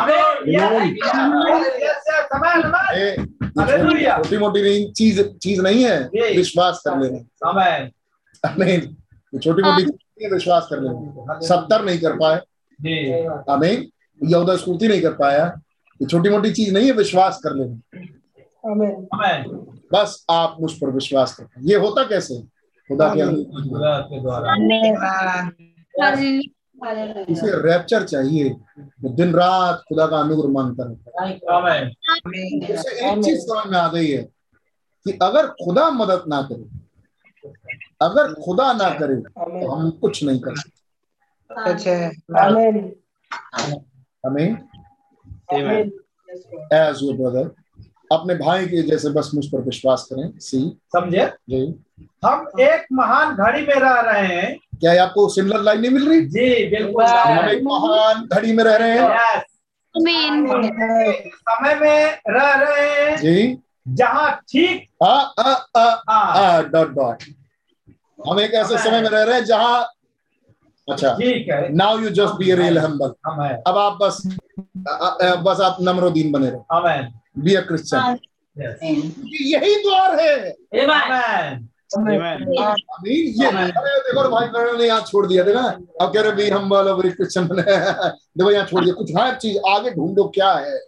छोटी 4.22 4.38
मोटी 4.38 4.62
नहीं 4.62 4.92
चीज़ 4.92 5.22
चीज़ 5.22 5.62
नहीं 5.62 5.84
है 5.84 6.04
विश्वास 6.36 6.82
कर 6.88 7.00
लेना। 7.00 7.50
Amen. 7.50 8.50
आमीन 8.50 8.96
ये 9.34 9.38
छोटी 9.38 9.62
मोटी 9.62 9.82
नहीं 9.82 10.30
विश्वास 10.30 10.66
कर 10.70 10.80
लेना। 10.80 11.40
सत्तर 11.40 11.84
नहीं 11.84 11.98
कर 11.98 12.12
पाए। 12.16 12.40
जी। 12.80 13.26
आमीन 13.52 13.88
यहूदा 14.24 14.56
स्फूर्ति 14.56 14.88
नहीं 14.88 15.02
कर 15.02 15.12
पाया। 15.12 15.60
ये 16.02 16.06
छोटी 16.06 16.28
मोटी 16.28 16.52
चीज़ 16.52 16.74
नहीं 16.74 16.86
है 16.86 16.92
विश्वास 16.92 17.40
कर 17.44 17.50
लेना। 17.54 17.80
बस 19.92 20.24
आप 20.30 20.56
मुझ 20.60 20.72
पर 20.72 20.90
विश्वास 20.90 21.36
करते 21.36 21.60
ये 21.64 21.76
होता 21.76 22.04
कैसे? 22.04 22.34
खुदा 22.88 23.08
के 23.14 23.22
खुदा 23.68 24.00
के 24.00 24.20
द्वारा। 24.20 24.54
इसे 27.30 27.50
रैप्चर 27.62 28.04
चाहिए। 28.04 28.50
दिन 29.10 29.34
रात 29.34 29.82
खुदा 29.88 30.06
का 30.06 30.18
अनुग्रह 30.18 30.50
माँगता 30.52 30.84
रहता 30.84 31.22
है 31.22 31.84
उसे 32.74 32.90
एक 33.10 33.24
चीज़ 33.24 33.40
समझ 33.40 33.66
में 33.72 33.78
आ 33.78 33.88
गई 33.88 34.10
है 34.10 34.22
कि 35.06 35.18
अगर 35.22 35.46
खुदा 35.64 35.88
मदद 35.90 36.24
ना 36.28 36.40
करे 36.42 36.64
अगर 38.02 38.32
खुदा 38.34 38.72
ना 38.72 38.88
करे 38.98 39.16
तो 39.16 39.70
हम 39.70 39.90
कुछ 39.90 40.22
नहीं 40.24 40.40
कर 40.40 40.56
सकते। 40.56 40.72
हमें 44.26 44.48
एज 46.72 47.02
योर 47.02 47.16
ब्रदर 47.16 47.50
अपने 48.12 48.34
भाई 48.34 48.66
के 48.66 48.82
जैसे 48.82 49.10
बस 49.10 49.30
मुझ 49.34 49.46
पर 49.46 49.60
विश्वास 49.62 50.06
करें। 50.12 50.38
सी 50.38 50.58
समझे? 50.92 51.26
जी। 51.50 51.83
हम 52.24 52.46
एक 52.60 52.86
महान 52.92 53.34
घड़ी 53.36 53.60
में 53.66 53.74
रह 53.74 54.00
रहे 54.00 54.26
हैं। 54.26 54.56
क्या 54.80 55.02
आपको 55.02 55.28
सिमिलर 55.28 55.60
लाइन 55.62 55.80
नहीं 55.80 55.90
मिल 55.90 56.08
रही? 56.08 56.20
जी 56.26 56.66
बिल्कुल। 56.70 57.04
हम 57.04 57.48
एक 57.48 57.62
महान 57.64 58.26
घड़ी 58.32 58.52
में 58.52 58.64
रह 58.64 58.76
रहे 58.76 58.98
हैं. 58.98 59.42
समय 59.94 61.74
में 61.80 62.18
रह 62.28 62.52
रहे 62.54 62.88
हैं। 63.00 63.16
जी। 63.16 63.56
जहाँ 63.88 64.30
ठीक 64.50 64.88
आ 65.02 65.06
आ 65.06 65.52
आ 65.76 65.84
हाँ, 66.10 66.34
आ 66.34 66.62
डॉट 66.62 66.90
डॉट 66.94 67.22
हम 68.28 68.40
एक 68.40 68.54
ऐसे 68.54 68.78
समय 68.78 69.00
में 69.02 69.08
रह 69.10 69.22
रहे 69.22 69.34
हैं 69.34 69.44
जहाँ 69.44 69.82
अच्छा। 70.88 71.12
ठीक 71.14 71.48
है। 71.50 71.68
Now 71.74 71.98
you 71.98 72.08
just 72.10 72.34
be 72.38 72.52
real 72.54 72.78
humble 72.78 73.12
हमें 73.26 73.48
अब 73.48 73.78
आप 73.78 73.98
बस 74.02 74.22
बस 75.44 75.60
आप 75.64 75.76
नम्रोदीन 75.80 76.32
बने 76.32 76.50
रहो। 76.50 77.42
बी 77.44 77.54
अ 77.54 77.60
क्रिश्चियन 77.68 78.18
यही 79.52 79.74
द्वार 79.82 80.18
है। 80.20 80.54
ये 81.96 83.50
देखो 83.50 84.28
भाई 84.30 84.46
मैंने 84.48 84.78
ने 84.78 84.86
यहाँ 84.86 85.00
छोड़ 85.00 85.26
दिया 85.26 85.44
देखा? 85.44 85.60
अब 86.00 86.12
कह 86.14 86.20
रहे 86.20 86.32
बी 86.32 87.10
क्रिश्चियन 87.10 87.46
देखो 88.38 88.50
यहाँ 88.50 88.66
छोड़ 88.66 88.84
दिया। 88.84 88.94
कुछ 88.94 89.12
चीज़ 89.38 89.58
आगे 89.68 89.90
ढूंढो 89.90 90.24
क्या 90.24 90.52
है? 90.52 90.80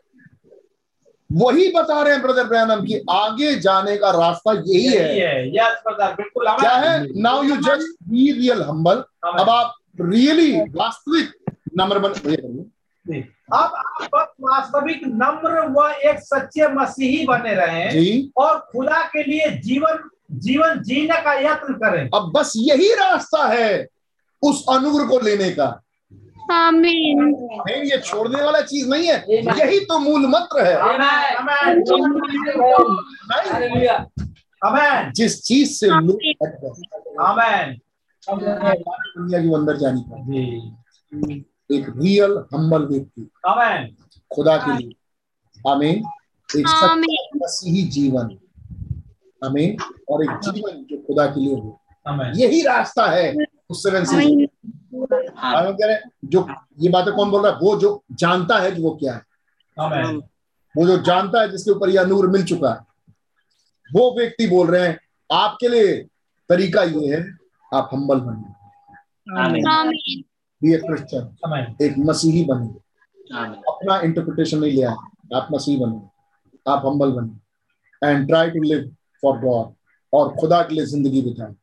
वही 1.33 1.69
बता 1.69 2.03
रहे 2.03 2.13
हैं 2.13 2.23
ब्रदर 2.23 2.45
ब्रैनम 2.45 2.85
की 2.85 3.05
आगे 3.11 3.55
जाने 3.55 3.97
का 3.97 4.11
रास्ता 4.11 4.53
यही 4.53 4.85
यही 4.85 5.19
है। 5.19 5.51
बिल्कुल 6.15 6.47
क्या 6.49 6.71
है? 6.71 7.07
Now 7.23 7.43
you 7.43 7.57
just 7.57 7.97
be 8.09 8.33
real 8.33 8.63
humble 8.63 9.05
अब 9.39 9.51
आप 9.51 9.75
रियली 10.01 10.61
वास्तविक 10.61 11.53
नम्र 11.79 11.99
बन 11.99 12.13
अब 13.53 13.55
आप 13.55 14.09
बस 14.15 14.27
वास्तविक 14.41 15.01
नम्र 15.05 15.61
व 15.69 15.89
एक 15.91 16.19
सच्चे 16.19 16.69
मसीही 16.69 17.27
बने 17.27 17.55
रहे 17.55 17.91
जी। 17.91 18.33
और 18.37 18.59
खुदा 18.59 19.03
के 19.03 19.23
लिए 19.23 19.51
जीवन 19.51 20.09
जीवन 20.31 20.83
जीने 20.83 21.23
का 21.23 21.35
यत्न 21.35 21.75
करें। 21.75 22.11
अब 22.15 22.33
बस 22.35 22.53
यही 22.57 22.89
रास्ता 22.89 23.49
है 23.49 23.87
उस 24.43 24.65
अनुग्रह 24.71 25.05
को 25.05 25.21
लेने 25.21 25.51
का। 25.51 25.83
Amen. 26.51 27.37
नहीं 27.71 27.83
ये 27.83 27.99
छोड़ने 27.99 28.43
वाला 28.43 28.61
चीज़ 28.61 28.89
नहीं 28.89 29.09
है। 29.09 29.25
यही 29.31 29.81
तो 29.81 29.99
मूल 29.99 30.27
मंत्र 30.27 30.65
है. 30.65 30.77
जिस 35.13 35.43
चीज़ 35.43 35.73
से 35.73 35.87
लोग 35.87 36.19
दुनिया 38.33 39.43
की 39.43 39.55
अंदर 39.55 39.77
जानी 39.77 40.05
का। 40.09 40.17
एक 41.77 41.87
रियल 41.89 42.45
हम्बल 42.55 42.87
व्यक्ति। 42.87 43.31
Amen. 43.49 44.09
खुदा 44.35 44.57
के 44.57 44.77
लिए। 44.77 44.93
आमीन। 45.71 46.05
एक 46.59 46.69
सच्चा 46.69 46.95
मसीही 47.37 47.83
जीवन। 47.83 48.39
आमीन। 49.47 49.77
और 50.11 50.23
एक 50.25 50.31
जीवन 50.45 50.85
जो 50.91 50.97
खुदा 51.07 51.27
के 51.27 51.41
लिए 51.41 51.55
हो। 51.55 51.81
यही 52.37 52.63
रास्ता 52.63 53.07
है 53.11 53.35
उस 53.71 53.83
सेवन 53.83 54.05
सीज़न 54.05 54.47
हम 55.37 55.73
कह 55.73 55.87
रहे 55.87 55.95
हैं, 55.95 56.03
जो 56.25 56.47
ये 56.81 56.89
बातें 56.91 57.13
कौन 57.15 57.31
बोल 57.31 57.43
रहा 57.43 57.53
है? 57.53 57.59
वो 57.59 57.77
जो 57.77 58.03
जानता 58.13 58.59
है 58.59 58.71
कि 58.73 58.83
वो 58.83 58.91
क्या 59.03 59.15
है। 59.15 59.21
वो 60.75 60.87
जो 60.87 60.97
जानता 61.03 61.41
है 61.41 61.51
जिसके 61.51 61.71
ऊपर 61.71 61.91
यह 61.91 62.05
नूर 62.07 62.29
मिल 62.31 62.45
चुका 62.45 62.71
है। 62.71 62.79
वो 63.91 64.11
व्यक्ति 64.19 64.47
बोल 64.49 64.67
रहे 64.67 64.87
हैं 64.89 64.99
आपके 65.31 65.69
लिए 65.69 65.97
तरीका 66.51 66.83
ये 66.83 67.15
है 67.15 67.21
आप 67.75 67.91
हम्बल 67.93 68.21
बनिए. 68.21 68.53
Amen. 69.27 69.63
बी 70.63 70.73
ए 70.75 70.79
क्रिश्चियन 70.79 71.77
एक 71.83 71.95
मसीही 71.99 72.45
बनिए 72.45 72.81
Amen. 73.37 73.57
अपना 73.69 73.99
इंटरप्रिटेशन 74.01 74.59
नहीं 74.59 74.73
लिया 74.73 74.91
आप 75.37 75.49
मसीह 75.53 75.79
बनिए 75.81 76.09
आप 76.67 76.83
हम्बल 76.87 77.11
बनिए 77.13 78.09
and 78.09 78.27
try 78.27 78.51
to 78.51 78.63
live 78.63 78.96
for 79.23 79.39
God 79.39 79.75
और 80.13 80.35
खुदा 80.37 80.63
के 80.63 80.75
लिए 80.75 80.87
ज़िंदगी 80.87 81.23
बिताएँ. 81.23 81.55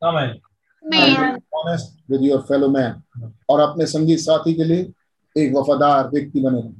Honest 1.55 2.11
with 2.11 2.21
your 2.23 2.39
fellow 2.41 2.67
man 2.69 3.31
और 3.49 3.59
अपने 3.59 3.85
संगीत 3.85 4.19
साथी 4.19 4.53
के 4.53 4.63
लिए 4.63 4.91
एक 5.35 5.53
वफादार 5.55 6.09
व्यक्ति 6.09 6.39
बने 6.39 6.61
रहें। 6.61 6.73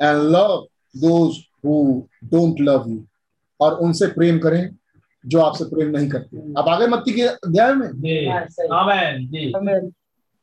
And 0.00 0.22
love 0.32 0.66
those 0.94 1.38
who 1.64 2.02
don't 2.24 2.60
love 2.60 2.84
you 2.88 3.04
और 3.60 3.74
उनसे 3.74 4.06
प्रेम 4.06 4.38
करें 4.38 4.76
जो 5.24 5.40
आपसे 5.40 5.64
प्रेम 5.64 5.88
नहीं 5.96 6.08
करते। 6.08 6.52
आप 6.58 6.68
आगे 6.68 6.86
मत्ती 6.86 7.12
के 7.12 7.22
अध्याय 7.22 7.74
में? 7.74 7.88
जी। 7.88 8.26
Amen. 8.68 9.26
जी। 9.32 9.52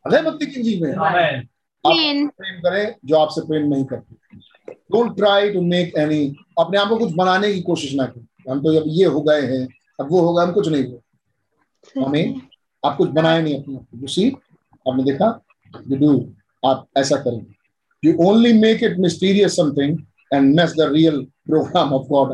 आगे 0.06 0.22
मत्ती 0.30 0.46
की 0.46 0.60
इंजील 0.60 0.82
में? 0.84 0.94
आप 0.96 1.94
प्रेम 2.38 2.60
करें 2.62 2.96
जो 3.06 3.18
आपसे 3.18 3.42
प्रेम 3.42 3.68
नहीं 3.68 3.86
करते। 3.86 4.16
Don't 4.92 5.16
try 5.18 5.50
to 5.54 5.62
make 5.62 5.98
any 5.98 6.36
अपने 6.60 6.78
आप 6.78 6.88
को 6.90 6.98
कुछ 6.98 7.12
बनाने 7.14 7.54
की 7.54 7.62
कोशिश 7.62 7.94
ना 7.96 8.06
करें। 8.06 8.26
हम 8.50 8.60
तो 8.60 8.78
अब 8.80 8.84
ये 8.88 9.06
हो 9.06 9.22
गए 9.22 9.42
हैं 9.42 9.68
अब 10.00 10.08
वो 10.12 10.22
होगा 10.22 10.44
हम 10.44 10.52
कुछ 10.52 10.68
नहीं 10.68 10.84
हुए 10.84 11.00
हमें 12.06 12.42
आप 12.86 12.98
कुछ 12.98 13.10
बनाए 13.10 13.42
नहीं 13.42 13.64
अपने। 13.64 14.02
यू 14.02 14.08
सी 14.08 14.30
आपने 14.90 15.04
देखा 15.04 15.42
यू 15.88 15.98
डू 15.98 16.34
आप 16.66 16.88
ऐसा 16.98 17.16
करें 17.16 17.46
you 18.06 18.16
only 18.30 18.54
make 18.54 18.84
it 18.84 18.98
mysterious 18.98 19.56
something 19.56 20.00
and 20.34 20.56
mess 20.56 20.72
the 20.72 20.82
real 20.82 21.22
program 21.22 21.94
of 21.94 22.08
God 22.08 22.30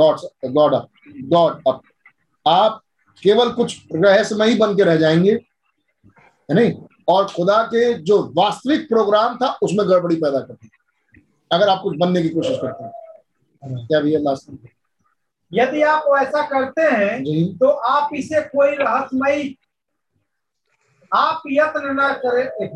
God 0.00 0.52
God 0.52 0.74
up 0.74 0.88
God 1.18 1.62
up 1.68 1.82
आप 2.46 2.82
केवल 3.22 3.50
कुछ 3.50 3.80
रहस्यमयी 3.94 4.54
बन 4.54 4.76
के 4.76 4.82
रह 4.82 4.96
जाएँगे 4.96 5.32
है 6.50 6.54
नहीं? 6.54 6.72
और 7.08 7.24
खुदा 7.26 7.62
के 7.62 7.94
जो 7.94 8.32
वास्तविक 8.36 8.88
प्रोग्राम 8.88 9.36
था 9.36 9.58
उसमें 9.62 9.88
गड़बड़ी 9.88 10.16
पैदा 10.16 10.38
करते 10.38 10.66
हैं। 10.66 10.70
अगर 11.52 11.68
आप 11.68 11.80
कुछ 11.82 11.96
बनने 11.96 12.22
की 12.22 12.28
कोशिश 12.28 12.58
करते 12.62 12.84
हैं। 12.84 13.86
क्या 13.86 14.00
भैया 14.00 14.18
लास्ट 14.18 14.75
यदि 15.52 15.82
आप 15.82 16.04
ऐसा 16.18 16.42
करते 16.46 16.82
हैं 16.82 17.22
तो 17.58 17.68
आप 17.68 18.14
इसे 18.14 18.40
कोई 18.46 18.70
रहस्यमयी 18.70 19.56
आप 21.12 21.42
यत्न 21.46 21.96
न 22.00 22.12
करें। 22.16 22.44
एक 22.64 22.70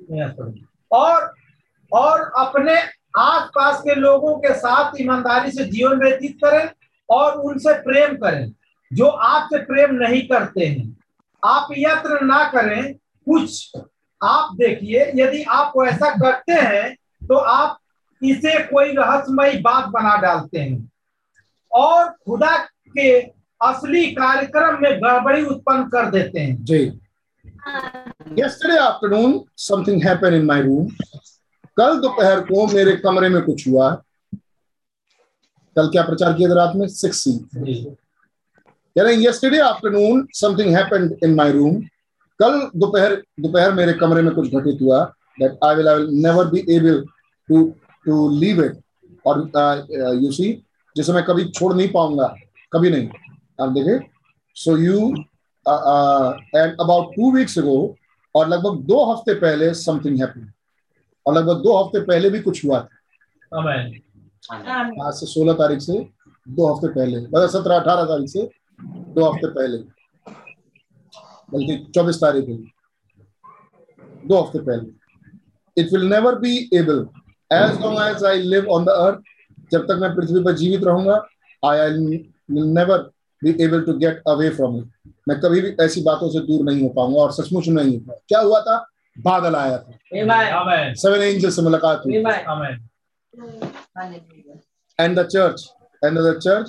मिनट 0.00 0.64
और 0.90 1.32
और 1.92 2.20
अपने 2.38 2.74
आस 3.18 3.48
पास 3.54 3.80
के 3.80 3.94
लोगों 3.94 4.36
के 4.38 4.52
साथ 4.54 5.00
ईमानदारी 5.00 5.50
से 5.50 5.64
जीवन 5.64 5.98
व्यतीत 5.98 6.38
करें 6.44 6.68
और 7.08 7.40
उनसे 7.40 7.72
प्रेम 7.82 8.16
करें 8.16 8.52
जो 8.90 9.06
आपसे 9.06 9.58
प्रेम 9.64 9.94
नहीं 9.94 10.22
करते 10.28 10.66
हैं। 10.66 10.96
आप 11.42 11.68
यत्न 11.78 12.26
ना 12.26 12.42
करें। 12.50 12.94
कुछ 12.94 13.72
आप 14.20 14.54
देखिए 14.54 15.10
यदि 15.16 15.42
आप 15.42 15.72
ऐसा 15.86 16.10
करते 16.12 16.52
हैं 16.52 16.94
तो 17.28 17.34
आप 17.34 17.78
इसे 18.22 18.58
कोई 18.64 18.92
रहस्यमयी 18.92 19.58
बात 19.62 19.86
बना 19.88 20.16
डालते 20.16 20.58
हैं। 20.58 20.90
और 21.72 22.08
खुदा 22.08 22.56
के 22.88 23.20
असली 23.62 24.06
कार्यक्रम 24.06 24.82
में 24.82 24.98
गड़बड़ी 25.02 25.42
उत्पन्न 25.42 25.84
कर 25.84 26.10
देते 26.10 26.40
हैं। 26.40 26.64
जी। 26.64 27.00
Yesterday 28.42 28.76
afternoon 28.76 29.44
something 29.56 30.04
happen 30.04 30.34
in 30.34 30.44
my 30.44 30.62
room 30.62 30.88
कल 31.76 31.98
दोपहर 32.00 32.40
को 32.40 32.66
मेरे 32.66 32.96
कमरे 32.96 33.28
में 33.28 33.42
कुछ 33.42 33.68
हुआ। 33.68 34.02
कल 35.76 35.88
क्या 35.88 36.02
प्रचार 36.02 36.32
किया 36.32 36.50
था 36.50 36.54
रात 36.54 36.76
में? 36.76 36.88
Six 36.88 37.28
yesterday 38.98 39.58
afternoon 39.58 40.28
something 40.32 40.76
happen 40.76 41.18
in 41.24 41.34
my 41.34 41.52
room 41.52 41.80
कल 42.40 42.70
दोपहर 42.76 43.22
दोपहर 43.40 43.72
मेरे 43.72 43.92
कमरे 43.92 44.22
में 44.22 44.34
कुछ 44.34 44.54
घटित 44.54 44.78
हुआ 44.82 45.04
that 45.40 45.58
I 45.64 45.74
will 45.74 45.88
I 45.88 45.94
will 45.94 46.08
never 46.10 46.44
be 46.44 46.64
able 46.68 47.04
to 47.48 47.74
to 48.06 48.38
leave 48.38 48.64
it 48.64 48.78
और 49.26 49.40
uh, 49.40 50.08
uh, 50.08 50.24
यू 50.24 50.32
सी 50.32 50.64
जिसे 50.98 51.12
मैं 51.12 51.22
कभी 51.24 51.44
छोड़ 51.48 51.74
नहीं 51.74 51.88
पाऊँगा 51.92 52.26
कभी 52.72 52.90
नहीं। 52.90 53.08
आप 53.58 53.68
देखे 53.72 53.98
so 54.56 54.76
you 54.76 55.08
and 55.66 56.80
about 56.80 57.14
two 57.16 57.30
weeks 57.32 57.58
ago 57.58 57.78
और 58.34 58.48
लगभग 58.48 58.78
दो 58.86 59.04
हफ़्ते 59.12 59.34
पहले 59.40 59.72
समथिंग 59.76 60.18
हैपन 60.20 60.52
और 61.26 61.34
लगभग 61.34 61.62
दो 61.62 61.76
हफ़्ते 61.76 62.00
पहले 62.02 62.30
भी 62.30 62.40
कुछ 62.40 62.64
हुआ 62.64 62.80
था। 62.80 62.96
आज 65.06 65.14
से 65.14 65.26
सोलह 65.26 65.52
तारीख 65.54 65.80
से 65.82 65.98
दो 66.46 66.66
हफ़्ते 66.66 66.88
पहले 66.88 67.20
मतलब 67.20 67.48
सत्रह 67.50 67.76
अठारह 67.76 68.04
तारीख 68.04 68.28
से 68.28 68.48
दो 68.80 69.24
हफ़्ते 69.24 69.48
पहले। 69.50 69.78
बल्कि 71.52 71.76
चौबीस 71.94 72.16
तारीख 72.20 72.48
है। 72.48 72.56
दो 74.28 74.40
हफ़्ते 74.40 74.58
पहले। 74.60 75.82
It 75.82 75.92
will 75.92 76.06
never 76.10 76.34
be 76.38 76.56
able 76.74 77.06
as 77.50 77.80
long 77.82 77.98
as 78.00 78.24
I 78.24 78.42
live 78.44 78.68
on 78.72 78.84
the 78.84 78.88
earth 79.00 79.18
जब 79.72 79.86
तक 79.86 79.98
मैं 80.00 80.14
पृथ्वी 80.14 80.42
पर 80.44 80.52
जीवित 80.56 80.84
रहूँगा 80.84 81.14
I 81.62 81.78
I 81.78 81.90
never 82.50 82.98
be 83.42 83.50
able 83.64 83.80
to 83.84 83.92
get 83.98 84.22
away 84.28 84.48
from 84.50 84.76
it 84.78 84.84
मैं 85.28 85.38
कभी 85.40 85.60
भी 85.60 85.74
ऐसी 85.84 86.02
बातों 86.02 86.28
से 86.30 86.40
दूर 86.46 86.64
नहीं 86.64 86.82
हो 86.82 86.88
पाऊँगा 86.96 87.20
और 87.20 87.32
सचमुच 87.32 87.68
नहीं 87.68 87.92
हो 87.92 87.98
पाऊँगा। 87.98 88.20
क्या 88.28 88.40
हुआ 88.40 88.60
था? 88.60 88.76
बादल 89.16 89.54
आया 89.56 89.78
था। 89.78 90.94
सेवन 90.94 91.22
एंजल 91.22 91.50
से 91.50 91.62
मुलाकात 91.62 92.02
हुई। 92.06 92.22
आमेन 92.22 92.86
and 94.98 95.16
the 95.16 95.24
church 95.32 95.60
and 96.02 96.16
the 96.18 96.34
church 96.44 96.68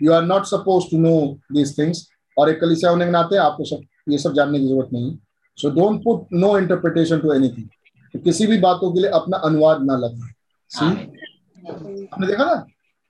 you 0.00 0.12
are 0.12 0.26
not 0.26 0.46
supposed 0.50 0.90
to 0.90 0.98
know 1.06 1.18
these 1.56 1.72
things. 1.78 2.06
और 2.36 2.50
एक 2.50 2.60
कलीसिया 2.60 2.90
होने 2.90 3.04
के 3.04 3.10
नाते 3.10 3.36
आपको 3.38 3.64
सब 3.64 3.82
ये 4.10 4.18
सब 4.18 4.34
जानने 4.34 4.58
की 4.58 4.66
ज़रूरत 4.66 4.88
नहीं। 4.92 5.16
So 5.58 5.70
don't 5.70 6.02
put 6.04 6.26
no 6.32 6.56
interpretation 6.58 7.18
to 7.18 7.32
anything 7.32 8.22
किसी 8.24 8.46
भी 8.46 8.58
बातों 8.58 8.92
के 8.92 9.00
लिए 9.00 9.10
अपना 9.18 9.36
अनुवाद 9.44 9.82
ना 9.84 9.96
लगाए। 9.96 10.32
सी 10.70 10.86
हमने 11.70 12.26
देखा 12.26 12.44
ना, 12.44 12.66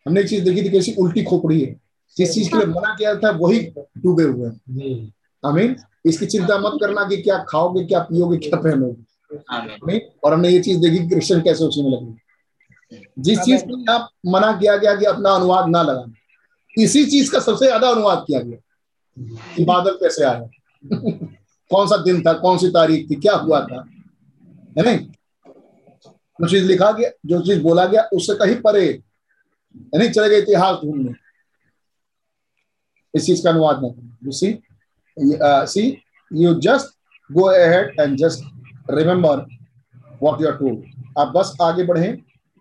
हमने 0.07 0.21
एक 0.21 0.29
चीज़ 0.29 0.45
देखी 0.45 0.63
थी, 0.63 0.69
कैसी 0.69 0.95
उल्टी 0.99 1.23
खोपड़ी 1.23 1.61
है। 1.61 1.81
जिस 2.17 2.35
चीज़ 2.35 2.51
के 2.51 2.57
लिए 2.57 2.67
मना 2.67 2.95
किया 2.95 3.15
था, 3.15 3.31
वही 3.31 3.61
डूबे 3.99 4.23
हुए 4.23 4.49
हैं। 4.49 5.13
आमीन। 5.47 5.77
इसकी 6.07 6.27
चिंता 6.27 6.59
मत 6.59 6.73
करना 6.81 7.09
कि 7.09 7.17
क्या 7.17 7.45
खाओगे, 7.49 7.85
क्या 7.85 8.01
पियोगे, 8.01 8.39
क्या 8.39 8.61
पहनोगे। 8.61 9.37
आमीन। 9.51 10.01
और 10.25 10.35
हमने 10.35 10.49
ये 10.49 10.63
चीज़ 10.63 10.79
देखी 10.79 11.09
क्रिश्चियन 11.09 11.41
कैसे 11.41 11.65
में 11.65 11.91
लगे। 11.91 12.27
जिस 13.19 13.39
चीज़ 13.39 13.63
को 13.63 13.79
यहाँ 13.79 14.11
मना 14.27 14.53
किया 14.53 14.77
गया 14.77 14.97
कि 14.97 15.05
अपना 15.05 15.31
अनुवाद 15.31 15.69
ना 15.69 15.83
लगाना, 15.83 16.13
इसी 16.83 17.07
चीज़ 17.07 17.33
का 17.33 17.39
सबसे 17.39 17.67
ज़्यादा 17.67 17.89
अनुवाद 17.89 18.25
किया 18.27 18.41
गया। 18.41 18.59
कि 19.57 19.65
बादल 19.65 19.91
कैसे 19.91 20.25
आया? 20.25 20.49
कौन 21.71 21.87
सा 21.87 21.97
दिन 21.97 22.23
था, 22.23 22.33
कौन 22.33 22.59
सी 22.59 22.69
तारीख 22.69 23.11
थी, 23.11 23.15
क्या 23.15 23.35
हुआ 23.35 23.61
था? 23.61 23.85
है 24.79 24.83
नहीं? 24.83 25.09
जो 26.39 26.49
चीज़ 26.49 26.65
लिखा 26.65 26.91
गया, 26.93 27.11
जो 27.27 27.41
चीज़ 27.43 27.63
बोला 27.63 27.85
गया, 27.87 28.03
उससे 28.15 28.35
कहीं 28.39 28.61
परे 28.63 29.03
नहीं 29.95 30.11
चले 30.11 30.29
गए 30.29 30.39
इतिहास 30.39 30.79
ढूँढने। 30.85 31.13
इस 33.15 33.27
चीज़ 33.27 33.43
का 33.45 33.51
अनुवाद 33.51 33.83
ना 33.83 33.89
करना 33.89 34.17
you 34.25 34.33
see 34.33 34.59
see 35.73 35.83
you 36.31 36.55
just 36.61 36.95
go 37.31 37.43
ahead 37.43 38.01
and 38.01 38.17
just 38.19 38.91
remember 38.91 39.45
what 40.23 40.41
you 40.41 40.49
are 40.49 40.57
told 40.57 41.19
आप 41.19 41.33
बस 41.37 41.57
आगे 41.63 41.85
बढ़ें 41.85 42.17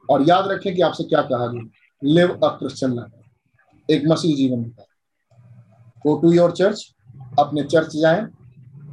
और 0.09 0.27
याद 0.29 0.47
रखें 0.47 0.73
कि 0.75 0.81
आपसे 0.81 1.03
क्या 1.03 1.21
कहा 1.23 1.47
गया। 1.47 1.63
लिव 2.01 2.33
अ 2.33 2.47
क्रिश्चियन 2.57 2.95
लाइफ 2.95 3.91
एक 3.91 4.03
मसीह 4.07 4.35
जीवन 4.35 4.63
गो 6.05 6.15
टू 6.21 6.31
योर 6.31 6.51
चर्च 6.53 6.85
अपने 7.39 7.63
चर्च 7.63 7.95
जाएँ। 7.95 8.21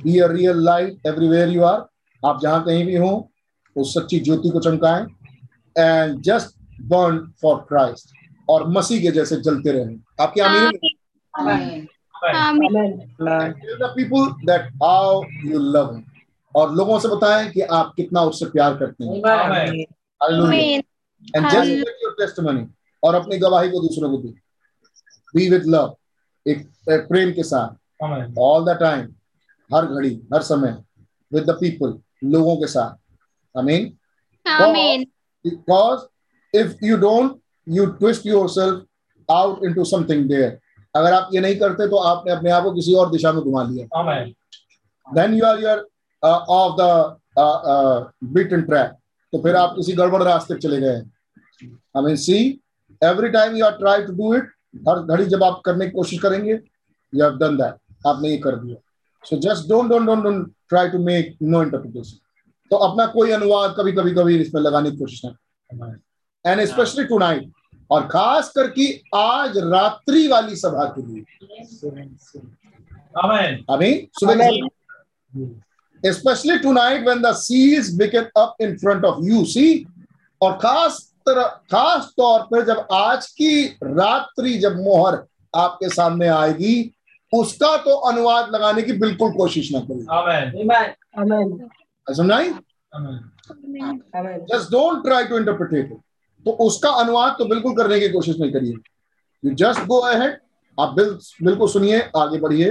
Be 0.04 0.18
a 0.18 0.26
real 0.28 0.64
life 0.64 1.06
everywhere 1.06 1.48
you 1.50 1.62
are 1.64 1.84
आप 2.22 2.40
जहाँ 2.42 2.64
कहीं 2.64 2.84
भी 2.86 2.96
हो 2.96 3.10
उस 3.76 3.94
सच्ची 3.94 4.20
ज्योति 4.20 4.48
को 4.48 4.60
चमकाएँ 4.60 5.06
and 5.78 6.20
just 6.20 6.56
burn 6.80 7.32
for 7.42 7.56
Christ 7.56 8.10
और 8.48 8.68
मसीह 8.68 9.02
के 9.02 9.10
जैसे 9.10 9.36
जलते 9.36 9.72
रहें। 9.72 9.96
आपकी 10.20 10.40
आमीन? 10.40 10.70
People 13.94 14.46
that 14.46 14.60
how 14.60 15.22
you 15.44 15.58
love 15.58 16.02
और 16.54 16.74
लोगों 16.74 16.98
से 16.98 17.08
बताएँ 17.08 17.50
कि 17.50 17.60
आप 17.60 17.92
कितना 17.96 18.22
उससे 18.22 18.46
प्यार 18.46 18.74
करते 18.74 19.04
हैं। 19.04 19.22
Give 21.38 21.84
your 22.04 22.14
testimony 22.22 22.66
और 23.02 23.14
अपनी 23.14 23.38
गवाही 23.38 23.70
को 23.70 23.80
दूसरों 23.80 24.10
को 24.10 24.16
दी। 24.16 24.28
बी 25.34 25.50
विद 25.50 25.62
लव 25.66 25.96
एक 26.48 26.58
एक 26.90 27.08
प्रेम 27.08 27.32
के 27.32 27.42
साथ। 27.42 27.68
ऑल 28.38 28.64
द 28.64 28.78
टाइम 28.80 29.14
हर 29.74 29.86
घड़ी 29.86 30.22
हर 30.34 30.42
समय। 30.42 30.76
विद 31.32 31.44
द 31.44 31.50
पीपल 31.50 31.98
लोगों 32.24 32.56
के 32.56 32.66
साथ। 32.66 33.01
Mean 33.56 33.96
Amen. 34.46 35.04
because 35.44 36.08
if 36.52 36.80
you 36.82 36.96
don't 36.96 37.40
you 37.66 37.84
twist 37.98 38.24
yourself 38.24 38.82
out 39.28 39.62
into 39.62 39.84
something 39.84 40.26
there. 40.28 40.52
अगर 40.94 41.12
आप 41.12 41.28
ये 41.34 41.40
नहीं 41.40 41.56
करते 41.58 41.88
तो 41.90 41.96
आपने 41.96 42.32
अपने 42.32 42.50
आप 42.50 42.62
को 42.64 42.72
किसी 42.72 42.94
और 42.94 43.10
दिशा 43.10 43.32
में 43.32 43.42
घुमा 43.42 43.62
लिया। 43.62 43.86
आमेन 43.98 44.34
then 45.06 45.34
you 45.34 45.44
are 45.44 45.58
your 45.60 45.76
uh, 46.22 46.40
off 46.56 46.76
the 46.80 46.90
uh, 47.36 47.58
uh, 47.74 47.98
beaten 48.34 48.66
track. 48.66 48.90
तो 49.32 49.42
फिर 49.42 49.56
आप 49.56 49.74
किसी 49.76 49.92
गड़बड़ 49.92 50.22
रास्ते 50.22 50.58
चले 50.58 50.80
गए। 50.80 50.96
I 51.96 52.02
mean 52.04 52.16
see 52.24 52.38
every 53.04 53.28
time 53.36 53.56
you 53.56 53.64
are 53.66 53.76
try 53.78 54.02
to 54.06 54.12
do 54.12 54.34
it 54.34 54.50
हर 54.88 54.98
घड़ी 55.02 55.24
जब 55.26 55.44
आप 55.44 55.60
करने 55.66 55.86
की 55.86 55.92
कोशिश 55.92 56.18
करेंगे 56.22 56.52
यू 56.52 57.22
हैव 57.22 57.36
डन 57.38 57.56
दैट 57.56 58.06
आपने 58.06 58.28
ये 58.30 58.36
कर 58.44 58.56
दिया। 58.56 58.76
So 59.24 59.36
just 59.48 59.68
don't 59.68 59.90
don't 59.90 60.06
don't 60.06 60.22
don't 60.24 60.52
try 60.68 60.88
to 60.88 60.98
make 61.04 61.36
no 61.42 61.62
interpretation 61.62 62.18
तो 62.72 62.76
अपना 62.84 63.06
कोई 63.12 63.30
अनुवाद 63.30 63.74
कभी 63.78 63.92
कभी 63.92 64.12
कभी 64.14 64.36
इसमें 64.40 64.60
लगाने 64.62 64.90
की 64.90 64.96
कोशिश 64.96 65.24
ना 65.24 65.94
एंड 66.44 66.64
स्पेशली 66.68 67.04
टू 67.04 67.18
नाइट 67.18 67.50
और 67.90 68.06
खास 68.08 68.52
करके 68.56 68.86
आज 69.14 69.58
रात्रि 69.72 70.26
वाली 70.28 70.56
सभा 70.56 70.84
के 70.98 71.02
लिए। 71.06 71.24
Mean, 73.80 74.08
so 74.12 74.28
especially 76.02 76.58
tonight 76.60 77.04
when 77.04 77.20
the 77.20 77.34
seals 77.34 77.90
begin 77.90 78.30
up 78.36 78.54
in 78.58 78.78
front 78.78 79.04
of 79.04 79.22
you. 79.22 79.44
See, 79.44 79.86
और 80.40 80.52
खास 80.62 80.98
तरह 81.28 81.48
खास 81.72 82.12
तौर 82.16 82.40
पर 82.52 82.64
जब 82.66 82.86
आज 82.92 83.26
की 83.32 83.64
रात्रि 83.84 84.56
जब 84.58 84.80
मोहर 84.80 85.22
आपके 85.54 85.88
सामने 85.88 86.28
आएगी 86.28 86.74
उसका 87.32 87.76
तो 87.84 87.96
अनुवाद 88.10 88.50
लगाने 88.54 88.82
की 88.82 88.92
बिल्कुल 89.04 89.32
कोशिश 89.36 89.72
ना 89.72 89.80
करें 89.80 90.06
amen 90.18 91.68
just 94.50 94.70
don't 94.70 95.02
try 95.04 95.24
to 95.24 95.36
interpret 95.38 95.92
तो 96.46 96.50
उसका 96.66 96.90
अनुवाद 97.02 97.34
तो 97.38 97.44
बिल्कुल 97.48 97.74
करने 97.76 97.98
की 98.00 98.08
कोशिश 98.08 98.36
नहीं 98.40 98.52
करिए। 98.52 98.74
यू 99.42 99.54
जस्ट 99.56 99.84
गो 99.86 99.98
अहेड 99.98 100.38
आप 100.78 100.94
बिल, 100.94 101.10
बिल्कुल 101.42 101.68
सुनिए 101.68 102.00
आगे 102.16 102.38
बढ़िए 102.40 102.68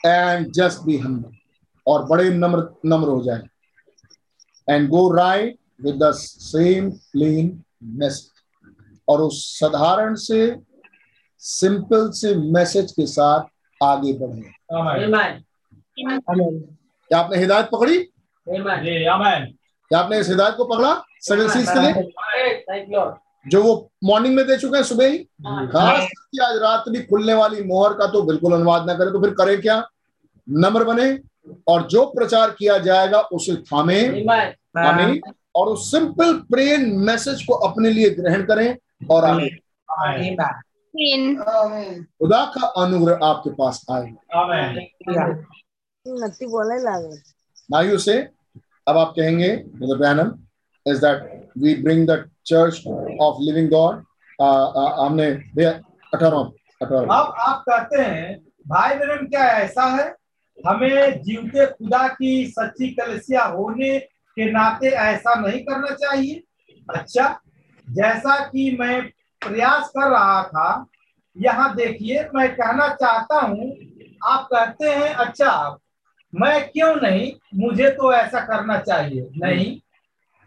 एंड 0.00 0.50
जस्ट 0.52 0.84
बी 0.86 0.96
हम्बल 0.98 1.30
और 1.86 2.04
बड़े 2.06 2.28
नम्र 2.30 2.58
नम्र 2.86 3.08
हो 3.08 3.22
जाए। 3.22 3.42
And 4.68 4.88
go 4.88 5.10
right 5.14 5.58
with 5.82 6.02
the 6.02 6.10
same 6.14 6.90
clean 6.90 7.62
message 7.98 8.28
और 9.08 9.20
उस 9.20 9.36
साधारण 9.60 10.14
से 10.14 10.56
सिंपल 11.42 12.10
से 12.14 12.34
मैसेज 12.52 12.92
के 12.92 13.06
साथ 13.06 13.40
आगे 13.80 14.12
बढ़े 14.18 14.42
क्या 16.00 17.18
आपने 17.18 17.38
हिदायत 17.38 17.68
पकड़ी? 17.72 17.96
क्या 18.46 19.98
आपने 19.98 20.18
इस 20.18 20.28
हिदायत 20.28 20.54
को 20.54 20.64
पकड़ा? 20.64 20.92
सेवन 21.20 21.48
सीज 21.48 21.68
के 21.68 21.80
लिए? 21.80 21.92
जो 23.46 23.62
वो 23.62 23.90
मॉर्निंग 24.04 24.34
में 24.36 24.46
दे 24.46 24.56
चुके 24.58 24.76
हैं 24.76 24.84
सुबह 24.84 25.06
ही? 25.06 25.18
खास 25.18 26.00
करके 26.00 26.44
आज 26.44 26.56
रात 26.62 26.84
भी 26.88 27.02
खुलने 27.02 27.34
वाली 27.34 27.62
मोहर 27.64 27.92
का 27.94 28.06
तो 28.06 28.22
बिल्कुल 28.22 28.52
अनुवाद 28.52 28.86
ना 28.86 28.94
करे 28.94 29.10
तो 29.12 29.20
फिर 29.22 29.30
करे 29.34 29.56
क्या? 29.56 29.82
नम्र 30.48 30.84
बने 30.84 31.08
और 31.68 31.86
जो 31.88 32.04
प्रचार 32.06 32.50
किया 32.50 32.78
जाएगा 32.78 33.20
उसे 33.32 33.56
थामे। 33.64 34.00
आमीन 34.78 35.20
और 35.56 35.66
उस 35.68 35.90
सिंपल 35.90 36.32
प्रेन 36.50 36.90
मैसेज 36.98 37.42
को 37.44 37.54
अपने 37.68 37.90
लिए 37.90 38.10
ग्रहण 38.10 38.42
करें 38.46 38.76
और 39.10 39.24
आगे 39.24 39.48
खुदा 42.20 42.44
का 42.54 42.66
अनुग्रह 42.82 43.26
आपके 43.26 43.50
पास 43.52 43.84
आएगा 43.90 44.40
आमेन 44.40 44.68
नत्ती 46.06 46.46
बोले 46.46 46.78
लागे। 46.82 47.16
Now 47.70 47.80
you 47.82 47.98
say, 47.98 48.28
अब 48.88 48.96
आप 48.98 49.14
कहेंगे 49.18 49.50
that 50.86 51.20
we 51.56 51.74
bring 51.76 52.04
the 52.06 52.28
church 52.44 52.84
of 52.86 53.38
living 53.38 53.68
God. 53.68 54.04
Uh, 54.38 54.70
uh, 54.72 54.92
हमने 54.98 55.26
अठारह 56.14 56.50
अठारह 56.82 57.02
अब 57.02 57.34
आप 57.38 57.64
कहते 57.68 58.02
हैं 58.02 58.38
भाई 58.68 58.94
बहन 58.96 59.26
क्या 59.26 59.44
ऐसा 59.58 59.84
है 59.96 60.06
हमें 60.58 61.22
जीवते 61.22 61.66
खुदा 61.66 62.06
की 62.08 62.46
सच्ची 62.50 62.90
कलसिया 62.94 63.44
होने 63.44 63.98
के 64.36 64.50
नाते 64.52 64.90
ऐसा 65.04 65.34
नहीं 65.40 65.60
करना 65.64 65.94
चाहिए 65.96 66.42
अच्छा 66.88 67.28
जैसा 67.88 68.38
कि 68.46 68.70
मैं 68.80 69.00
प्रयास 69.42 69.90
कर 69.96 70.10
रहा 70.10 70.42
था 70.48 70.68
यहाँ 71.36 71.74
देखिए 71.76 72.24
मैं 72.34 72.48
कहना 72.54 72.88
चाहता 72.94 73.40
हूँ 73.40 73.70
आप 74.24 74.48
कहते 74.52 74.90
हैं 74.90 75.14
अच्छा 75.26 75.52
मैं 76.32 76.68
क्यों 76.70 76.94
नहीं? 76.96 77.32
मुझे 77.54 77.88
तो 77.90 78.12
ऐसा 78.12 78.40
करना 78.40 78.78
चाहिए। 78.78 79.28
नहीं 79.36 79.76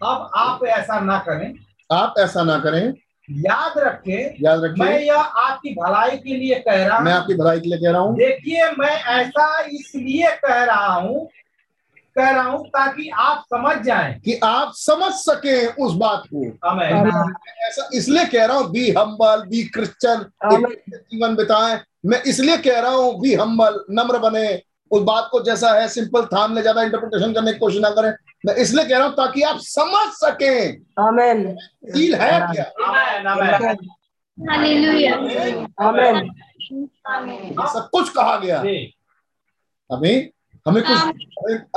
अब 0.02 0.30
आप 0.36 0.64
ऐसा 0.66 1.00
ना 1.00 1.18
करें। 1.28 1.54
आप 1.92 2.14
ऐसा 2.20 2.44
ना 2.44 2.58
करें। 2.60 2.94
याद 3.30 3.78
रखें 3.78 4.44
याद 4.44 4.64
मैं 4.80 5.00
यह 5.00 5.20
आपकी 5.20 5.74
भलाई 5.74 6.18
के 6.18 6.38
लिए 6.38 6.56
कह 6.60 6.86
रहा 6.86 6.98
हूँ। 6.98 7.06
मैं 7.06 7.14
आपकी 7.14 7.34
भलाई 7.34 7.60
के 7.60 7.70
लिए 7.70 7.78
कह 7.78 7.92
रहा 7.92 8.02
हूँ। 8.02 8.16
देखिए 8.18 8.70
मैं 8.80 8.96
ऐसा 9.14 9.60
इसलिए 9.62 10.32
कह 10.46 10.64
रहा 10.64 10.94
हूँ 10.94 11.30
कह 12.16 12.30
रहा 12.30 12.44
हूँ 12.44 12.66
ताकि 12.70 13.10
आप 13.10 13.44
समझ 13.54 13.76
जाएँ। 13.86 14.14
कि 14.20 14.40
आप 14.44 14.72
समझ 14.76 15.12
सके 15.14 15.66
उस 15.84 15.94
बात 15.96 16.24
को। 16.34 16.44
ऐसा 17.68 17.90
इसलिए 17.94 18.26
कह 18.26 18.46
रहा 18.46 18.58
हूँ 18.58 18.70
बी 18.72 18.90
हम्बल 18.92 19.44
बी 19.50 19.64
क्रिश्चियन 19.64 20.26
आमीन। 20.46 20.76
जीवन 20.90 21.36
बिताएँ। 21.36 21.80
मैं 22.06 22.22
इसलिए 22.24 22.58
कह 22.58 22.80
रहा 22.80 22.92
हूँ 22.92 23.20
बी 23.22 23.34
हम्बल 23.34 23.84
नम्र 23.92 24.18
बने। 24.20 24.46
उस 24.94 25.02
बात 25.04 25.28
को 25.32 25.40
जैसा 25.44 25.72
है 25.74 25.88
सिंपल 25.90 26.26
थाम 26.34 26.56
ले 26.56 26.62
ज़्यादा 26.62 26.82
इंटरप्रिटेशन 26.84 27.34
करने 27.34 27.54
की 27.54 27.60
कोशिश 27.60 27.82
ना 27.82 27.90
करें। 27.92 28.12
मैं 28.46 28.56
इसलिए 28.56 28.86
कह 28.86 28.98
रहा 28.98 29.08
हूँ 29.08 29.14
ताकि 29.16 29.42
आप 29.44 29.60
समझ 29.60 30.08
सकें। 30.14 31.04
आमीन 31.04 31.56
फील 31.94 32.16
है 32.16 32.40
क्या? 32.44 32.66
आमेन 32.86 33.28
आमेन 33.28 33.78
हालेलुया 34.38 35.16
आमीन 35.82 36.16
ये 37.26 37.68
सब 37.68 37.90
कुछ 37.92 38.10
कहा 38.10 38.38
गया। 38.38 38.60
अभी 39.90 40.14
हमें 40.66 40.84
कुछ 40.84 40.98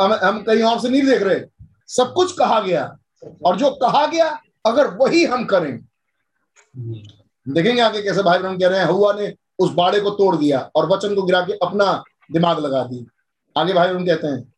हम, 0.01 0.13
हम 0.15 0.43
कहीं 0.43 0.63
और 0.63 0.81
से 0.81 0.89
नहीं 0.89 1.03
देख 1.03 1.23
रहे। 1.23 1.41
सब 1.89 2.13
कुछ 2.15 2.33
कहा 2.39 2.61
गया। 2.61 2.85
और 3.47 3.57
जो 3.57 3.71
कहा 3.77 4.07
गया 4.07 4.27
अगर 4.67 4.87
वही 4.97 5.25
हम 5.25 5.45
करें। 5.45 5.79
देखेंगे 7.47 7.81
आगे 7.83 8.03
कैसे 8.03 8.23
भाई 8.23 8.39
बहन 8.39 8.59
कह 8.59 8.69
रहे 8.69 8.79
हैं 8.79 8.87
हुआ 8.87 9.13
ने 9.13 9.33
उस 9.59 9.71
बाड़े 9.73 10.01
को 10.01 10.11
तोड़ 10.13 10.35
दिया 10.37 10.61
और 10.77 10.89
वचन 10.89 11.15
को 11.15 11.23
गिरा 11.23 11.41
के 11.41 11.53
अपना 11.63 11.87
दिमाग 12.32 12.59
लगा 12.59 12.82
दी। 12.85 13.07
आगे 13.57 13.73
भाई 13.73 13.93
बहन 13.94 14.07
कहते 14.07 14.27
हैं 14.27 14.53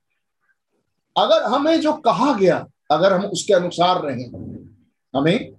अगर 1.17 1.43
हमें 1.43 1.81
जो 1.81 1.93
कहा 1.93 2.33
गया 2.33 2.67
अगर 2.91 3.13
हम 3.13 3.25
उसके 3.25 3.55
अनुसार 3.55 4.03
रहे 4.03 4.25
हमें 5.15 5.53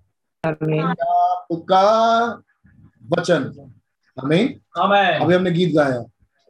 आपका 0.45 1.83
वचन 3.11 3.71
हमें 4.17 4.59
आमेन 4.77 5.21
अभी 5.21 5.33
हमने 5.33 5.51
गीत 5.51 5.73
गाया 5.75 6.03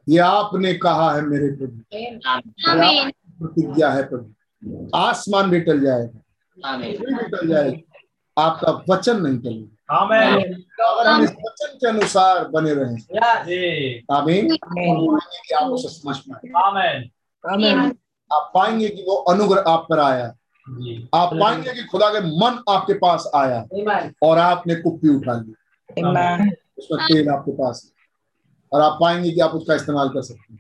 ये 0.10 0.18
आपने 0.18 0.74
कहा 0.74 1.12
है 1.16 1.22
मेरे 1.22 1.50
प्रभु। 1.56 1.82
प्रतिज्ञा 3.40 3.90
है 3.90 4.04
प्रभु। 4.10 4.90
आसमान 4.96 5.50
भी 5.50 5.60
टल 5.62 5.80
जाएगा। 5.80 6.78
भी 6.78 7.30
टल 7.30 7.48
जाएगी। 7.48 7.84
आपका 8.38 8.72
वचन 8.90 9.22
नहीं 9.22 9.40
टलेगा 9.40 9.76
अगर 10.86 11.08
हम 11.08 11.24
इस 11.24 11.32
वचन 11.32 11.78
के 11.78 11.88
अनुसार 11.88 12.48
बने 12.48 12.74
रहें। 12.74 12.98
आमीन। 14.12 14.56
कि 15.48 15.56
आप 15.56 15.72
उसे 15.72 15.88
समझ 15.88 16.18
पाए 16.18 16.52
आमेन। 16.64 17.10
आमीन। 17.52 17.98
आप 18.34 18.52
पाएँगे 18.56 18.90
कि 18.90 19.02
वो 19.02 19.16
अनुग्रह 19.16 19.64
आप 19.68 19.88
पर 19.90 20.00
आया। 20.00 20.36
जी। 20.70 21.10
आप 21.16 21.30
पाएँगे 21.42 21.74
कि 21.74 21.84
खुदा 21.84 22.10
के 22.10 22.20
मन 22.20 22.64
आपके 22.70 22.94
पास 22.94 23.32
आया। 23.36 23.66
और 24.24 24.38
आपने 24.38 24.76
कुप्पी 24.76 25.10
उठा 25.10 25.34
ली 25.34 25.54
आमीन 26.04 26.54
उसमें 26.78 27.06
तेल 27.08 27.30
आपके 27.30 27.52
पास 27.52 27.82
है। 27.86 27.92
और 28.74 28.82
आप 28.82 28.98
पाएँगे 29.02 29.32
कि 29.32 29.40
आप 29.40 29.52
उसका 29.52 29.76
इस्तेमाल 29.76 30.10
कर 30.10 30.22
सकते 30.22 30.54
हैं। 30.54 30.60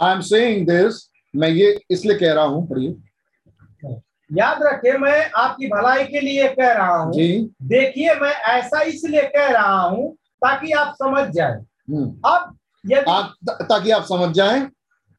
I 0.00 0.16
am 0.16 0.22
saying 0.22 0.66
this 0.68 0.94
मैं 1.36 1.48
ये 1.48 1.80
इसलिए 1.90 2.18
कह 2.18 2.32
रहा 2.32 2.44
हूँ 2.44 2.68
पढ़िए। 2.68 2.96
याद 4.34 4.62
रखे 4.62 4.96
मैं 4.98 5.30
आपकी 5.36 5.66
भलाई 5.66 6.04
के 6.04 6.20
लिए 6.20 6.48
कह 6.48 6.72
रहा 6.72 6.96
हूँ। 6.96 7.12
देखिए 7.62 8.14
मैं 8.14 8.32
ऐसा 8.52 8.80
इसलिए 8.82 9.22
कह 9.36 9.48
रहा 9.48 9.80
हूँ 9.80 10.12
ताकि 10.44 10.72
आप 10.72 10.94
समझ 10.94 11.28
जाए। 11.30 11.58
हम्म। 11.90 12.30
अब 12.30 12.56
यदि 12.84 13.10
आप 13.10 13.34
ताकि 13.62 13.90
आप 13.90 14.04
समझ 14.04 14.34
जाए 14.34 14.60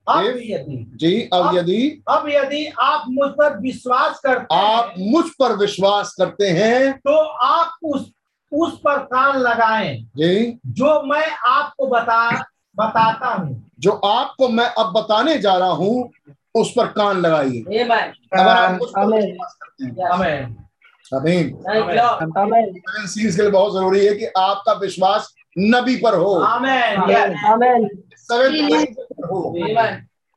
अब 0.08 0.26
यदि 0.38 0.78
जी 0.96 1.14
अब 1.34 1.56
यदि 1.56 2.04
अब 2.10 2.28
यदि 2.30 2.66
आप 2.80 3.06
मुझ 3.10 3.30
पर 3.32 3.58
विश्वास 3.60 4.20
करते 4.26 4.56
आप 4.56 4.94
मुझ 4.98 5.24
पर 5.40 5.56
विश्वास 5.58 6.14
करते 6.18 6.50
हैं 6.50 6.92
तो 7.00 7.16
आप 7.46 7.78
उस 7.84 8.12
उस 8.52 8.78
पर 8.78 8.98
कान 9.04 9.38
लगाएँ। 9.38 9.96
जी। 10.18 10.60
जो 10.68 11.02
मैं 11.04 11.26
आपको 11.48 11.88
बता 11.88 12.30
बताता 12.78 13.34
हूँ। 13.34 13.72
जो 13.80 13.92
आपको 13.92 14.50
मैं 14.50 14.66
अब 14.66 14.94
बताने 14.94 15.38
जा 15.38 15.56
रहा 15.58 15.72
हूँ 15.72 16.10
उस 16.56 16.72
पर 16.72 16.86
कान 16.88 17.18
लगाइए। 17.18 17.64
अगर 18.34 18.48
आप 18.48 18.80
के 23.36 23.42
लिए 23.42 23.52
बहुत 23.52 23.74
ज़रूरी 23.74 24.06
है 24.06 24.16
कि 24.16 24.26
आपका 24.38 24.74
विश्वास 24.74 25.34
नबी 25.60 25.96
पर 25.96 26.14
हो। 26.14 26.34
हो। 29.26 29.54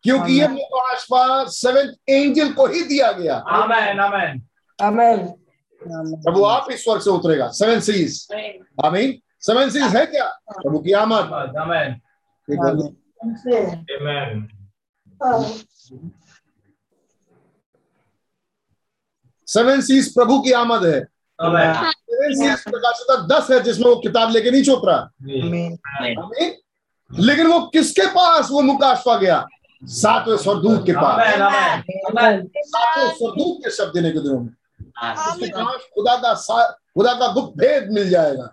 क्योंकि 0.04 0.32
ये 0.40 0.48
मुकाशफा 0.48 1.44
सेवेंथ 1.44 1.94
एंजल 2.08 2.52
को 2.52 2.66
ही 2.66 2.82
दिया 2.82 3.12
गया। 3.12 3.36
आमेन 3.36 4.00
आमेन 4.00 4.42
आमीन 4.78 5.18
प्रभु 6.22 6.44
आप 6.44 6.66
इस 6.70 6.84
स्वर्ग 6.84 7.00
से 7.00 7.10
उतरेगा। 7.10 7.48
सेवन 7.48 7.80
सीज 7.80 8.28
आमीन 8.84 9.18
सेवन 9.40 9.70
सीज 9.70 9.96
है 9.96 10.06
क्या? 10.06 10.24
प्रभु 10.50 10.78
की 10.78 10.92
आमद. 10.92 11.30
सेवन 19.48 19.80
सीज 19.80 20.12
प्रभु 20.14 20.40
की 20.40 20.52
आमद 20.52 20.84
है। 20.86 21.00
सेवन 21.40 22.34
सीज 22.34 22.64
प्रकाशिता 22.64 23.16
दस 23.26 23.50
है 23.50 23.60
जिसमें 23.62 23.86
वो 23.86 23.96
किताब 23.96 24.30
लेके 24.30 24.50
नहीं 24.50 24.62
चोत 24.62 24.82
रहा। 24.84 24.96
आमीन 24.96 25.78
आमीन 26.18 26.54
लेकिन 27.10 27.46
वो 27.46 27.60
किसके 27.72 28.06
पास? 28.06 28.50
वो 28.50 28.60
मुकाशवा 28.62 29.16
गया। 29.16 29.46
सातवें 29.82 30.36
स्वरदूत 30.36 30.86
के 30.86 30.92
पास। 30.92 31.16
सातवें 32.58 33.10
स्वरदूत 33.10 33.64
के 33.64 33.70
शब्द 33.70 33.94
देने 33.94 34.10
के 34.10 34.18
दिनों 34.18 34.40
में। 34.40 34.54
खुदा 35.94 36.16
का 36.16 36.34
खुदा 36.94 37.12
का 37.14 37.26
गुप्त 37.32 37.58
भेद 37.58 37.90
मिल 37.92 38.08
जाएगा। 38.10 38.46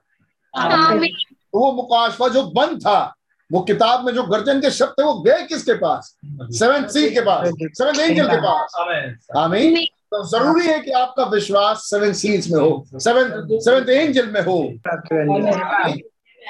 तो 0.54 1.60
वो 1.60 1.72
मुकाशवा 1.72 2.28
जो 2.28 2.44
बंद 2.52 2.80
था 2.82 3.16
वो 3.52 3.62
किताब 3.62 4.06
में 4.06 4.14
जो 4.14 4.24
गर्जन 4.24 4.62
के 4.62 4.72
शब्द 4.72 4.94
थे 5.00 5.04
वो 5.04 5.14
गए 5.14 5.44
किसके 5.44 5.74
पास? 5.74 6.18
सेवन 6.42 6.88
सी 6.88 7.10
के 7.10 7.22
पास। 7.22 7.48
सेवन 7.62 8.00
एंजल 8.00 8.28
के 8.30 8.38
पास। 8.38 8.72
आमेन। 8.80 9.18
आमीन 9.38 9.86
तो 9.86 10.24
ज़रूरी 10.28 10.68
है 10.68 10.80
कि 10.80 10.92
आपका 10.92 11.24
विश्वास 11.24 11.78
सेवन 11.78 12.14
सीज 12.14 12.54
में 12.54 12.60
हो। 12.62 12.86
सेवन 12.94 13.48
सेवन 13.52 13.90
एंजल 13.90 14.32
में 14.32 14.42
हो। 14.42 14.74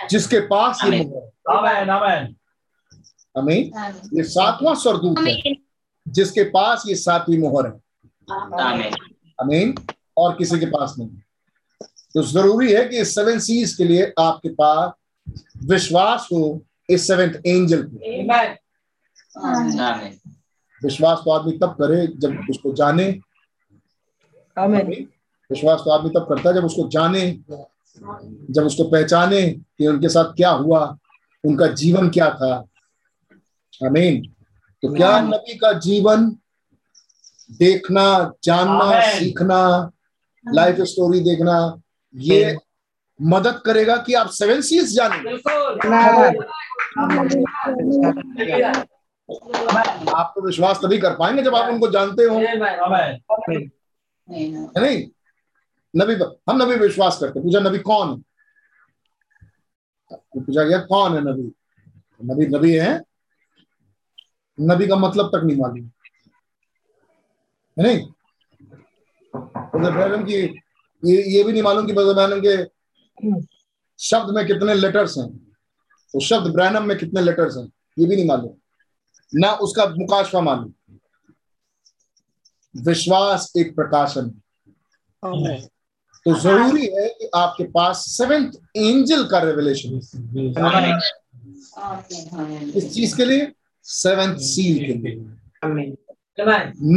जिसके 0.10 0.40
पास 0.40 0.82
ये 0.86 1.04
मोहर 1.04 1.24
है। 1.24 1.58
आमेन 1.58 1.90
आमेन। 1.90 2.36
आमीन 3.38 3.72
ये 4.14 4.24
सातवां 4.24 4.76
स्वरदूत 4.76 5.20
है। 5.20 5.54
जिसके 6.08 6.44
पास 6.44 6.84
ये 6.88 6.96
सातवीं 6.96 7.38
मोहर 7.38 7.66
है। 7.68 7.74
आमीन 8.62 8.92
आमीन। 9.42 9.76
और 10.18 10.36
किसी 10.36 10.60
के 10.60 10.66
पास 10.66 10.96
नहीं। 11.00 11.10
तो 12.14 12.24
ज़रूरी 12.24 12.74
है 12.74 12.86
कि 12.86 13.06
सेवन 13.06 13.40
सीज 13.40 13.76
के 13.76 13.84
लिए 13.84 14.14
आपके 14.20 14.50
पास 14.50 14.92
विश्वास 15.64 16.28
हो। 16.34 16.62
इस 16.90 17.08
सेवेंथ 17.08 17.34
एंजल 17.48 17.84
पे 17.84 18.22
विश्वास 20.82 21.20
तो 21.26 21.32
आदमी 21.32 21.58
तब 21.58 21.76
करे 21.82 22.08
जब 22.18 22.38
उसको 22.50 22.74
जाने। 22.74 23.10
विश्वास 24.58 25.80
तो 25.86 25.92
आदमी 25.92 26.10
तब 26.10 26.26
करता 26.30 26.50
है 26.50 26.56
जब 26.56 26.66
उसको 26.66 26.88
जाने 26.90 27.22
जब 28.52 28.66
उसको 28.66 28.84
पहचाने 28.84 29.42
कि 29.52 29.88
उनके 29.88 30.10
साथ 30.10 30.34
क्या 30.36 30.50
हुआ 30.52 30.98
उनका 31.44 31.68
जीवन 31.74 32.10
क्या 32.10 32.30
था। 32.30 32.54
आमीन 33.82 34.22
तो 34.84 34.94
क्या 34.96 35.20
नबी 35.22 35.58
का 35.58 35.72
जीवन? 35.80 36.30
देखना 37.52 38.04
जानना 38.44 39.02
सीखना 39.10 39.92
लाइफ 40.46 40.80
स्टोरी 40.82 41.20
देखना 41.20 41.58
ये 42.16 42.58
मदद 43.20 43.62
करेगा 43.66 43.96
कि 43.98 44.14
आप 44.14 44.30
सेवन 44.30 44.62
सीज 44.62 44.96
जाने 44.96 45.36
आप 50.14 50.32
तो 50.36 50.42
विश्वास 50.42 50.80
तभी 50.84 50.98
कर 50.98 51.16
पाएँगे 51.16 51.42
जब 51.42 51.56
आप 51.56 51.70
उनको 51.70 51.88
जानते 51.88 52.24
हो। 52.24 52.40
नहीं? 54.80 55.08
नबी 55.96 56.14
हम 56.50 56.64
नबी 56.64 56.76
विश्वास 56.76 57.18
करते 57.22 57.40
पूछा 57.40 57.60
नबी 57.60 57.80
कौन 57.80 58.10
है? 58.10 58.18
पूछा 60.18 60.64
गया 60.64 60.80
कौन 60.80 61.14
है 61.14 61.22
नबी? 61.22 61.52
नबी 62.24 62.48
नबी 62.58 62.74
है? 62.74 63.02
नबी 64.62 64.88
का 64.88 64.96
मतलब 64.96 65.28
तक 65.28 65.44
नहीं 65.44 65.58
मालूम। 65.58 65.92
है 67.80 67.84
नहीं? 67.84 68.08
उधर 69.36 69.90
इब्राहिम 69.90 70.26
की 70.26 70.62
ये 71.04 71.38
ये 71.38 71.44
भी 71.44 71.52
नहीं 71.52 71.64
मालूम 71.64 71.88
कि 71.88 71.94
के 72.46 72.64
शब्द 74.00 74.36
में 74.36 74.48
कितने 74.48 74.74
लेटर्स 74.74 75.18
हैं। 75.18 75.45
तो 76.14 76.20
शब्द 76.20 76.52
ब्रैनम 76.54 76.84
में 76.84 76.98
कितने 76.98 77.22
लेटर्स 77.22 77.58
हैं? 77.58 77.66
ये 78.00 78.06
भी 78.06 78.16
नहीं 78.16 78.28
मालूम। 78.28 78.54
ना 79.34 79.52
उसका 79.52 79.86
मुकाशवा 79.86 80.42
मालूम। 80.42 80.74
विश्वास 82.76 83.52
एक 83.58 83.76
प्रकाशन। 83.76 84.42
है 85.24 85.60
तो 86.26 86.34
ज़रूरी 86.40 86.86
है 86.86 87.08
कि 87.10 87.30
आपके 87.36 87.64
पास 87.64 88.06
सेवेंथ 88.08 88.52
एंजल 88.76 89.24
का 89.26 89.40
रेवलेशन 89.40 89.98
इस 92.76 92.94
चीज़ 92.94 93.16
के 93.18 93.26
लिए? 93.26 93.52
सेवेंथ 93.84 94.38
सील 94.38 94.78
के 94.86 94.94
लिए। 94.94 95.16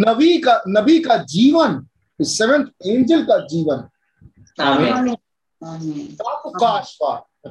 नबी 0.01 0.39
का 0.39 0.62
नबी 0.68 0.98
का 0.98 1.16
जीवन 1.24 1.86
सेवेंथ 2.20 2.66
एंजल 2.86 3.22
का 3.22 3.39
जीवन। 3.47 3.89
मैं 4.60 5.14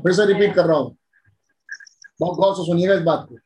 फिर 0.02 0.14
से 0.14 0.26
रिपीट 0.26 0.56
कर 0.56 0.66
रहा 0.66 0.78
हूँ। 0.78 0.97
बहुत 2.20 2.38
गौर 2.38 2.54
से 2.56 2.66
सुनिएगा 2.66 2.94
इस 2.94 3.02
बात 3.02 3.28
को। 3.30 3.38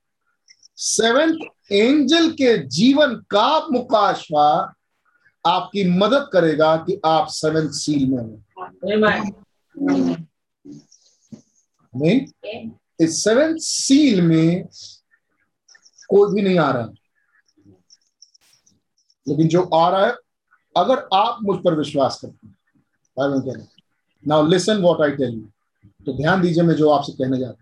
सेवेंथ 0.77 1.37
एंजल 1.71 2.31
के 2.31 2.57
जीवन 2.67 3.15
का 3.31 3.67
मुकाशवा 3.71 4.47
आपकी 5.45 5.83
मदद 5.89 6.29
करेगा 6.33 6.75
कि 6.77 6.99
आप 7.05 7.27
सेवेंथ 7.31 7.69
सील 7.73 8.09
में 8.09 8.17
हो। 8.17 8.41
इस 12.99 13.23
सेवेंथ 13.23 13.57
सील 13.57 14.21
में 14.21 14.67
कोई 16.09 16.33
भी 16.33 16.41
नहीं 16.41 16.59
आ 16.59 16.71
रहा। 16.71 16.89
लेकिन 19.27 19.47
जो 19.47 19.61
आ 19.63 19.89
रहा 19.89 20.05
है, 20.05 20.13
अगर 20.75 21.07
आप 21.13 21.39
मुझ 21.43 21.57
पर 21.63 21.75
विश्वास 21.77 22.19
करते 22.21 22.47
हैं 22.47 23.67
now 24.23 24.47
listen 24.47 24.81
what 24.81 25.01
I 25.01 25.11
tell 25.11 25.33
you 25.33 25.49
तो 26.05 26.13
ध्यान 26.13 26.41
दीजिए 26.41 26.63
मैं 26.63 26.75
जो 26.75 26.89
आपसे 26.89 27.11
कहने 27.13 27.37
जा 27.37 27.45
रहा 27.45 27.51
हूँ। 27.51 27.59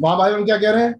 वहाँ 0.00 0.16
भाई 0.18 0.32
हम 0.32 0.44
क्या 0.44 0.56
कह 0.58 0.70
रहे 0.70 0.84
हैं? 0.84 0.94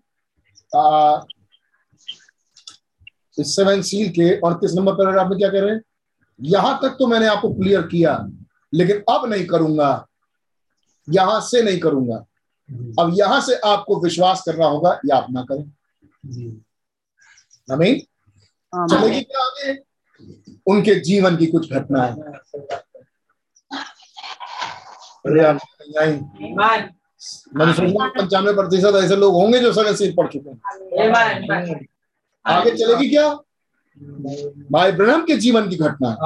सेवन 3.38 3.82
सील 3.82 4.08
के 4.10 4.30
अड़तीस 4.46 4.72
नंबर 4.74 4.92
पैराग्राफ 4.92 5.28
में 5.30 5.38
क्या 5.38 5.48
कह 5.48 5.60
रहे 5.60 5.70
हैं? 5.70 5.80
यहाँ 6.40 6.78
तक 6.82 6.96
तो 6.98 7.06
मैंने 7.06 7.26
आपको 7.26 7.52
क्लियर 7.54 7.82
किया 7.82 8.18
लेकिन 8.74 9.02
अब 9.10 9.28
नहीं 9.30 9.46
करूँगा। 9.46 10.06
यहाँ 11.08 11.40
से 11.40 11.62
नहीं 11.62 11.78
करूँगा। 11.80 12.16
अब 13.00 13.12
यहाँ 13.14 13.40
से 13.40 13.54
आपको 13.66 14.00
विश्वास 14.02 14.42
करना 14.46 14.66
होगा 14.66 14.98
या 15.06 15.16
आप 15.16 15.26
ना 15.30 15.42
करें। 15.50 15.64
हमें 17.68 18.00
चलेगी 18.72 19.20
क्या 19.20 19.44
आगे? 19.44 19.78
उनके 20.66 20.94
जीवन 21.00 21.36
की 21.36 21.46
कुछ 21.46 21.72
घटना 21.72 22.06
मैंने 27.56 27.72
सोचा 27.72 28.08
पंचानवे 28.10 28.52
प्रतिशत 28.52 28.96
ऐसे 28.96 29.16
लोग 29.16 29.34
होंगे 29.34 29.58
जो 29.58 29.72
सेवन 29.72 29.94
सीट 29.94 30.14
पढ़ 30.16 30.26
चुके 30.32 30.50
हैं। 30.50 30.58
आगे 32.44 32.70
चलेगी 32.70 33.08
क्या? 33.10 33.28
भाई 34.72 34.92
ब्रह्म 34.92 35.24
के 35.26 35.36
जीवन 35.36 35.68
की 35.68 35.76
घटना। 35.76 36.16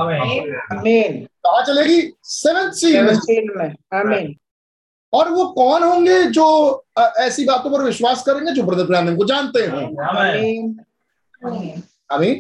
कहा 1.39 1.63
चलेगी? 1.65 2.03
सेवन 2.25 2.71
सील 2.73 3.49
में। 3.57 4.35
और 5.13 5.29
वो 5.29 5.47
कौन 5.53 5.83
होंगे 5.83 6.23
जो 6.31 6.45
ऐसी 6.99 7.45
बातों 7.45 7.71
पर 7.71 7.83
विश्वास 7.83 8.23
करेंगे 8.23 8.53
जो 8.53 8.63
ब्रदर 8.63 8.85
ब्रैनम 8.85 9.17
को 9.17 9.25
जानते 9.25 9.61
हैं? 9.63 9.85
आमेन 10.03 10.79
अभी 12.11 12.31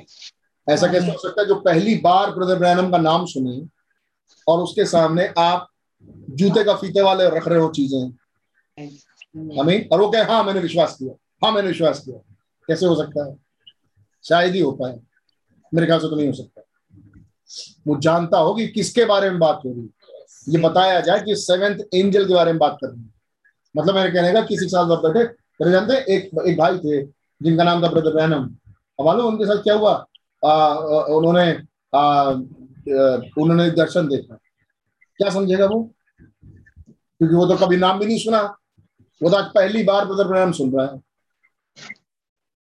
ऐसा 0.67 0.87
कैसे 0.87 1.07
हो 1.07 1.19
सकता 1.19 1.41
है? 1.43 1.47
जो 1.49 1.55
पहली 1.61 1.95
बार 1.99 2.31
ब्रदर 2.31 2.59
ब्रैनम 2.59 2.91
का 2.91 2.99
नाम 2.99 3.25
सुने 3.27 3.61
और 4.47 4.61
उसके 4.61 4.85
सामने 4.87 5.27
आप 5.39 5.69
जूते 6.31 6.65
का 6.65 6.75
फीते 6.75 7.03
वाले 7.03 7.29
रख 7.31 7.49
रहे 7.49 7.59
हो 7.59 7.69
चीज़ें। 7.71 8.11
हमें 9.61 9.89
और 9.89 10.01
वो 10.01 10.11
कहे 10.11 10.23
हाँ 10.23 10.45
मैंने 10.45 10.61
विश्वास 10.61 10.97
किया। 10.99 11.15
हाँ 11.45 11.53
मैंने 11.53 11.69
विश्वास 11.69 12.01
किया। 12.01 12.19
कैसे 12.69 12.87
हो 12.87 12.95
सकता 12.97 13.27
है? 13.27 13.37
शायद 14.25 14.55
ही 14.55 14.61
हो। 14.61 14.73
पाए 14.73 14.99
मेरे 15.75 15.87
ख्याल 15.87 16.01
से 16.01 16.09
तो 16.09 16.17
नहीं 16.17 16.27
हो 16.27 16.33
सकता। 16.33 16.63
वो 17.87 17.99
जानता 18.01 18.39
हो 18.39 18.55
कि 18.55 18.67
किसके 18.69 19.05
बारे 19.05 19.31
में 19.31 19.39
बात 19.39 19.61
हो 19.67 19.73
रही 19.73 19.83
है। 19.83 19.89
ये 20.49 20.59
बताया 20.59 21.01
जाए 21.01 21.21
कि 21.21 21.37
सेवेंथ 21.37 21.79
एंजल 21.95 22.27
के 22.27 22.35
बारे 22.35 22.53
में 22.53 22.59
बात 22.59 22.79
कर 22.85 22.89
रही 22.89 23.01
है। 23.01 23.11
मतलब 23.77 23.95
मेरे 23.95 24.11
कहने 24.11 24.33
का 24.33 24.41
किसी 24.41 24.65
के 24.65 24.69
साथ 24.69 24.97
बैठे 25.03 25.25
मेरे 25.61 25.71
जानते 25.71 25.95
एक 26.15 26.31
एक 26.47 26.59
भाई 26.59 26.79
थे 26.79 27.03
जिनका 27.43 27.65
नाम 27.65 27.83
था 27.83 27.89
ब्रदर 27.89 28.21
रैनम 28.21 28.45
अब 29.01 29.05
मालूम 29.07 29.27
उनके 29.27 29.45
साथ 29.45 29.63
क्या 29.63 29.75
हुआ? 29.75 30.07
आ, 30.45 30.75
उन्होंने 31.17 31.51
आ, 31.95 32.31
उन्होंने 33.43 33.71
दर्शन 33.71 34.09
देखा। 34.09 34.39
क्या 35.17 35.31
समझेगा 35.31 35.67
वो? 35.67 35.83
क्योंकि 36.45 37.35
वो 37.35 37.47
तो 37.47 37.57
कभी 37.57 37.77
नाम 37.77 37.99
भी 37.99 38.07
नहीं 38.07 38.19
सुना। 38.19 38.43
वो 39.23 39.31
तो 39.31 39.37
आज 39.37 39.45
पहली 39.55 39.83
बार 39.85 40.05
ब्रदर 40.05 40.29
ब्रैनम 40.29 40.53
सुन 40.53 40.73
रहा 40.73 40.87
है। 40.87 40.99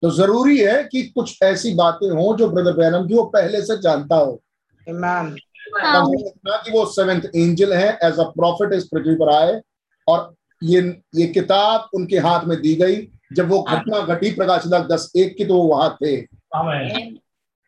तो 0.04 0.10
ज़रूरी 0.12 0.58
है 0.58 0.84
कि 0.84 1.02
कुछ 1.06 1.42
ऐसी 1.44 1.74
बातें 1.76 2.10
हों 2.10 2.36
जो 2.38 2.50
ब्रदर 2.50 2.74
ब्रैनम 2.74 3.08
की 3.08 3.16
वो 3.16 3.24
पहले 3.36 3.62
से 3.62 3.78
जानता 3.82 4.16
हो। 4.16 4.42
इतना 4.88 6.58
कि 6.58 6.72
वो 6.72 6.86
सेवेंथ 6.86 7.22
एंजल 7.36 7.74
है 7.74 7.90
एज 8.04 8.20
अ 8.20 8.24
प्रॉफिट 8.38 8.74
इस 8.74 8.88
पृथ्वी 8.88 9.16
पर 9.16 9.34
आए 9.34 9.60
और 10.08 10.34
ये 10.62 10.82
ये 11.16 11.28
किताब 11.28 11.90
उनके 11.94 12.18
हाथ 12.20 12.46
में 12.46 12.62
दी 12.62 12.76
गई। 12.76 12.96
जब 13.34 13.50
वो 13.50 13.62
घटना 13.64 14.00
घटी 14.06 14.32
प्रकाश 14.32 14.68
दस 14.68 15.12
एक 15.18 15.36
की 15.38 15.46
तो 15.46 15.56
वो 15.56 15.64
वहाँ 15.68 15.98
थे। 16.02 16.16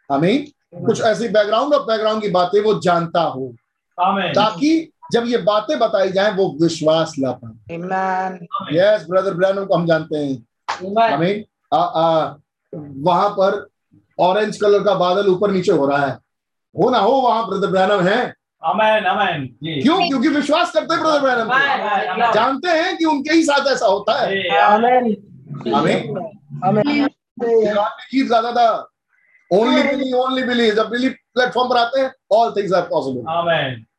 हमें 0.10 0.45
कुछ 0.86 1.02
ऐसी 1.02 1.28
बैकग्राउंड 1.28 1.74
और 1.74 1.86
बैकग्राउंड 1.86 2.22
की 2.22 2.30
बातें 2.30 2.60
वो 2.61 2.74
जानता 2.80 3.22
हो। 3.22 3.53
ताकि 4.34 4.93
जब 5.14 5.23
ये 5.27 5.38
बातें 5.38 5.80
बताई 5.80 6.11
जाए 6.11 6.31
वो 6.31 6.57
विश्वास 6.61 7.14
ला 7.19 7.31
पाए 7.31 7.76
यस 8.73 9.06
ब्रदर 9.10 9.34
ब्रैनम 9.34 9.65
को 9.65 9.76
हम 9.76 9.85
जानते 9.85 10.18
हैं। 10.18 10.48
हमें 11.14 11.45
आ, 11.73 11.77
आ, 11.77 12.34
वहाँ 12.76 13.30
पर 13.30 13.68
ऑरेंज 14.19 14.57
कलर 14.57 14.84
का 14.84 14.94
बादल 14.95 15.27
ऊपर 15.27 15.52
नीचे 15.52 15.72
हो 15.72 15.85
रहा 15.85 16.06
है। 16.06 16.14
हो 16.76 16.90
ना 16.90 16.98
हो 16.98 17.11
वहाँ 17.11 17.48
ब्रदर 17.49 17.68
ब्रैनम 17.68 18.07
है? 18.07 18.34
Amen, 18.64 19.03
amen. 19.03 19.40
क्यों? 19.84 20.07
क्योंकि 20.07 20.27
विश्वास 20.27 20.72
करते 20.72 20.94
हैं 20.94 21.03
ब्रदर 21.03 21.19
ब्रैनम 21.19 21.48
जानते 22.34 22.69
हैं 22.69 22.98
कि 22.98 23.06
उनके 23.06 23.34
ही 23.34 23.44
साथ 23.44 23.68
ऐसा 23.68 23.85
होता 23.85 24.19
है। 24.19 24.31
जी, 24.31 24.48
आमेन 24.48 25.06
हमें 25.76 26.15
आमेन 26.65 27.07
था। 28.52 28.90
ओनली 29.52 29.84
बिलीव 29.84 30.18
ओनली 30.18 30.44
बिलीव 30.44 30.76
जब 30.76 30.90
बिलीव 30.90 31.11
प्लेटफॉर्म 31.34 31.69
पर 31.69 31.77
आते 31.77 32.02
हैं 32.02 32.11
all 32.31 32.53
things 32.57 32.73
are 32.73 32.81
possible 32.81 33.19
Amen. 33.19 33.93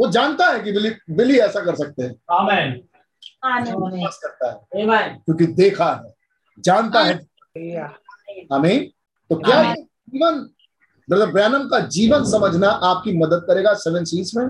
वो 0.00 0.10
जानता 0.10 0.46
है 0.46 0.60
कि 0.60 0.72
बिली 0.72 0.90
बिली 1.10 1.38
ऐसा 1.38 1.60
कर 1.60 1.74
सकते 1.74 2.02
हैं। 2.02 2.10
Amen. 2.10 2.82
विश्वास 3.92 4.20
करता 4.24 4.48
है। 4.48 5.14
क्योंकि 5.14 5.46
देखा 5.46 6.02
है 6.06 6.14
जानता 6.58 7.02
है। 7.02 7.14
हमें 8.52 8.88
तो 9.30 9.36
क्या 9.36 9.74
जीवन 9.74 10.48
ब्रदर 11.10 11.26
ब्रैनम 11.26 11.68
का 11.68 11.80
जीवन 11.80 12.24
समझना 12.24 12.68
आपकी 12.68 13.18
मदद 13.18 13.44
करेगा 13.48 13.74
सेवन 13.74 14.04
सीज 14.04 14.32
में। 14.36 14.46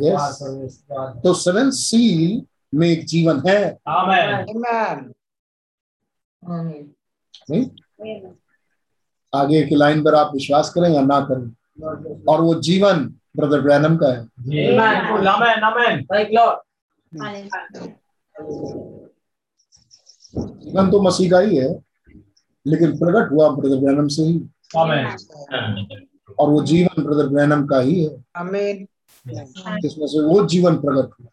यस 0.00 0.38
तो 1.22 1.34
सेवन 1.34 1.70
सील 1.70 2.46
में 2.78 2.88
एक 2.88 3.06
जीवन 3.06 3.42
है। 3.48 3.78
Amen. 3.88 4.64
आमेन 6.50 6.94
नहीं? 7.50 7.70
आगे 9.34 9.62
की 9.62 9.74
लाइन 9.74 10.02
पर 10.04 10.14
आप 10.14 10.32
विश्वास 10.32 10.70
करें 10.74 10.88
या 10.90 11.00
ना 11.00 11.20
करें? 11.20 11.46
और 12.28 12.40
वो 12.40 12.54
जीवन 12.60 13.04
ब्रदर 13.36 13.60
ब्रैनम 13.60 13.96
का 13.96 14.08
है. 14.08 14.24
जीवन 20.36 20.90
तो 20.90 21.00
मसीह 21.02 21.30
का 21.30 21.38
ही 21.38 21.56
है 21.56 21.68
लेकिन 22.66 22.96
प्रकट 22.98 23.32
हुआ 23.32 23.48
ब्रदर 23.48 23.76
ब्रैनम 23.76 24.08
से 24.08 24.22
ही। 24.22 24.38
और 26.38 26.50
वो 26.50 26.62
जीवन 26.62 27.02
ब्रदर 27.02 27.28
ब्रैनम 27.28 27.66
का 27.66 27.80
ही 27.80 28.04
है। 28.04 28.24
आमेन 28.36 28.86
जिसमें 29.80 30.06
से 30.06 30.20
वो 30.20 30.46
जीवन 30.46 30.76
प्रकट 30.76 31.10
हुआ। 31.20 31.28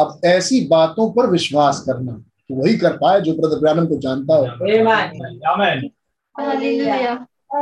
अब 0.00 0.20
ऐसी 0.24 0.66
बातों 0.66 1.10
पर 1.12 1.26
विश्वास 1.26 1.80
करना। 1.80 2.22
वही 2.50 2.76
कर 2.76 2.96
पाए 2.96 3.20
जो 3.20 3.32
ब्रदर 3.34 3.58
ब्रैनम 3.58 3.86
को 3.86 3.96
जानता 3.98 4.34
हो। 4.34 4.44
Amen. 5.54 5.90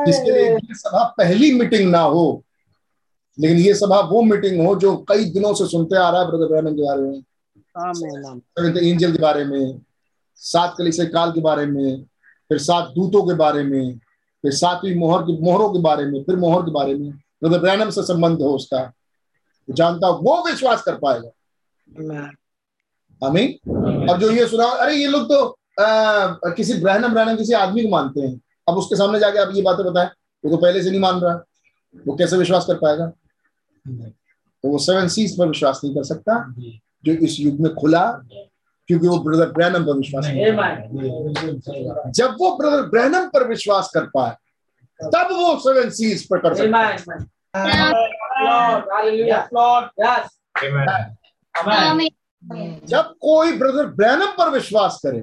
जिसके 0.07 0.31
लिए 0.31 0.51
ये 0.55 0.75
सभा 0.75 1.05
पहली 1.19 1.51
मीटिंग 1.55 1.91
ना 1.91 2.01
हो 2.01 2.45
लेकिन 3.39 3.59
ये 3.59 3.75
सभा 3.75 4.01
वो 4.01 4.23
मीटिंग 4.23 4.67
हो 4.67 4.75
जो 4.77 4.97
कई 5.09 5.25
दिनों 5.25 5.55
से 5.55 5.67
सुनते 5.67 5.97
आ 5.97 6.11
रहा 6.11 6.21
है 6.21 6.27
ब्रदर 6.27 6.47
ब्रैनम 6.47 6.75
के 6.77 6.83
बारे 6.83 7.03
में। 7.03 7.23
एंजल 8.91 9.13
के 9.13 9.19
बारे 9.19 9.45
में 9.45 9.81
सात 10.37 10.75
कलिसिया 10.79 11.07
काल 11.07 11.33
के 11.33 11.41
बारे 11.41 11.67
में 11.67 12.03
फिर 12.49 12.59
सात 12.59 12.93
दूतों 12.95 13.23
के 13.27 13.35
बारे 13.35 13.63
में 13.63 13.99
फिर 14.43 14.53
सातवीं 14.53 14.95
मोहर 14.95 15.23
की 15.23 15.39
मोहरों 15.43 15.73
के 15.73 15.79
बारे 15.79 16.05
में 16.05 16.23
फिर 16.23 16.37
मोहर 16.37 16.63
के 16.63 16.71
बारे 16.71 16.95
में 16.95 17.11
ब्रदर 17.11 17.59
ब्रैनम 17.59 17.91
से 17.91 18.03
संबंध 18.03 18.43
हो 18.43 18.55
उसका। 18.55 18.93
जानता 19.69 20.09
वो 20.09 20.43
विश्वास 20.47 20.83
कर 20.83 20.95
पाएगा। 20.95 21.29
आमेन 21.99 22.31
हमें 23.25 23.47
अब 24.11 24.19
जो 24.21 24.31
ये 24.31 24.47
सुना 24.47 24.65
अरे 24.83 24.95
ये 24.95 25.07
लोग 25.07 25.29
तो 25.29 25.59
आ, 25.81 26.51
किसी 26.57 26.75
ब्रहणम 26.81 27.13
ब्रहणम 27.13 27.37
किसी 27.37 27.53
आदमी 27.53 27.83
को 27.83 27.89
मानते 27.89 28.21
हैं। 28.21 28.41
अब 28.69 28.77
उसके 28.79 28.97
सामने 28.97 29.19
जाके 29.19 29.39
आप 29.39 29.51
ये 29.55 29.63
बातें 29.63 29.85
बताएँ 29.85 30.09
वो 30.45 30.51
तो 30.51 30.57
पहले 30.57 30.83
से 30.83 30.91
नहीं 30.91 31.01
मान 31.01 31.21
रहा। 31.21 31.35
वो 32.07 32.15
कैसे 32.17 32.37
विश्वास 32.37 32.67
कर 32.67 32.75
पाएगा? 32.75 33.07
तो 34.65 34.69
वो 34.69 34.79
सेवन 34.79 35.09
सीज 35.09 35.39
पर 35.39 35.49
विश्वास 35.49 35.81
नहीं 35.85 35.95
कर 35.95 36.05
सकता 36.05 36.55
जो। 37.05 37.13
इस 37.13 37.37
युग 37.41 37.61
में 37.61 37.75
खुला 37.75 38.05
क्योंकि 38.89 39.09
वो 39.09 39.19
ब्रदर 39.19 39.51
ब्रैनम 39.53 39.85
पर 39.85 39.97
विश्वास 39.97 40.27
नहीं 40.27 40.47
Amen. 40.47 42.11
जब 42.11 42.37
वो 42.41 42.57
ब्रदर 42.57 42.83
ब्रैनम 42.91 43.29
पर 43.29 43.47
विश्वास 43.49 43.91
कर 43.95 44.05
पाए 44.15 44.35
तब 45.01 45.29
वो 45.33 45.59
सेवन 45.59 45.91
सीज 45.91 46.27
पर 46.29 46.39
कर 46.39 46.55
सकता 46.55 46.79
है। 46.79 46.97
Amen. 52.53 52.87
जब 52.87 53.15
कोई 53.21 53.53
ब्रदर 53.59 53.87
ब्रैनम 53.87 54.27
पर 54.27 54.51
विश्वास 54.51 55.01
करे 55.07 55.19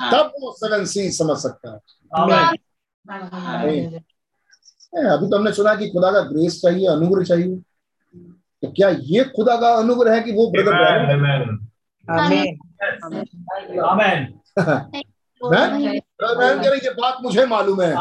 हाँ। 0.00 0.12
तब 0.12 0.32
वो 0.42 0.52
सेवन 0.52 0.84
सी 0.84 1.10
समझ 1.10 1.36
सकता 1.36 1.72
है। 1.72 1.78
ए, 4.96 5.06
अभी 5.06 5.30
तो 5.30 5.36
हमने 5.36 5.52
सुना 5.52 5.74
कि 5.74 5.88
खुदा 5.88 6.10
का 6.10 6.20
ग्रेस 6.20 6.60
चाहिए 6.62 6.86
अनुग्रह 6.86 7.24
चाहिए। 7.24 7.56
तो 8.62 8.72
क्या 8.72 8.88
ये 8.88 9.24
खुदा 9.24 9.56
का 9.56 9.72
अनुग्रह 9.74 10.14
है 10.14 10.20
कि 10.20 10.32
वो 10.32 10.50
ब्रदर. 10.50 10.74
हैं? 15.54 15.80
ये 16.74 16.90
बात 16.90 17.18
मुझे 17.22 17.46
मालूम 17.46 17.82
है। 17.82 17.94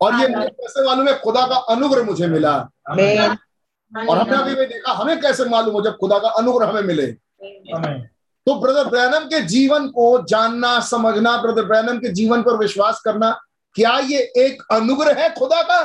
और 0.00 0.14
ये 0.14 0.28
मुझे 0.28 0.48
कैसे 0.48 0.86
मालूम 0.86 1.08
है? 1.08 1.14
खुदा 1.18 1.46
का 1.46 1.56
अनुग्रह 1.74 2.02
मुझे 2.02 2.26
मिला। 2.26 2.68
और 4.08 4.18
हमने 4.18 4.36
अभी 4.36 4.54
देखा 4.66 4.92
हमें 4.92 5.20
कैसे 5.20 5.44
मालूम 5.44 5.74
हो 5.74 5.82
जब 5.82 5.96
खुदा 5.96 6.18
का 6.18 6.28
अनुग्रह 6.28 6.68
हमें 6.68 6.82
मिले. 6.82 7.06
तो 8.46 8.54
ब्रदर 8.60 8.88
ब्रैनम 8.90 9.24
के 9.28 9.40
जीवन 9.46 9.88
को 9.88 10.06
जानना 10.28 10.78
समझना 10.80 11.36
ब्रदर 11.42 11.64
ब्रैनम 11.64 11.98
के 11.98 12.08
जीवन 12.12 12.42
पर 12.42 12.56
विश्वास 12.56 13.00
करना 13.04 13.30
क्या 13.76 13.98
ये 14.08 14.18
एक 14.36 14.62
अनुग्रह 14.72 15.20
है 15.22 15.28
खुदा 15.34 15.62
का. 15.62 15.78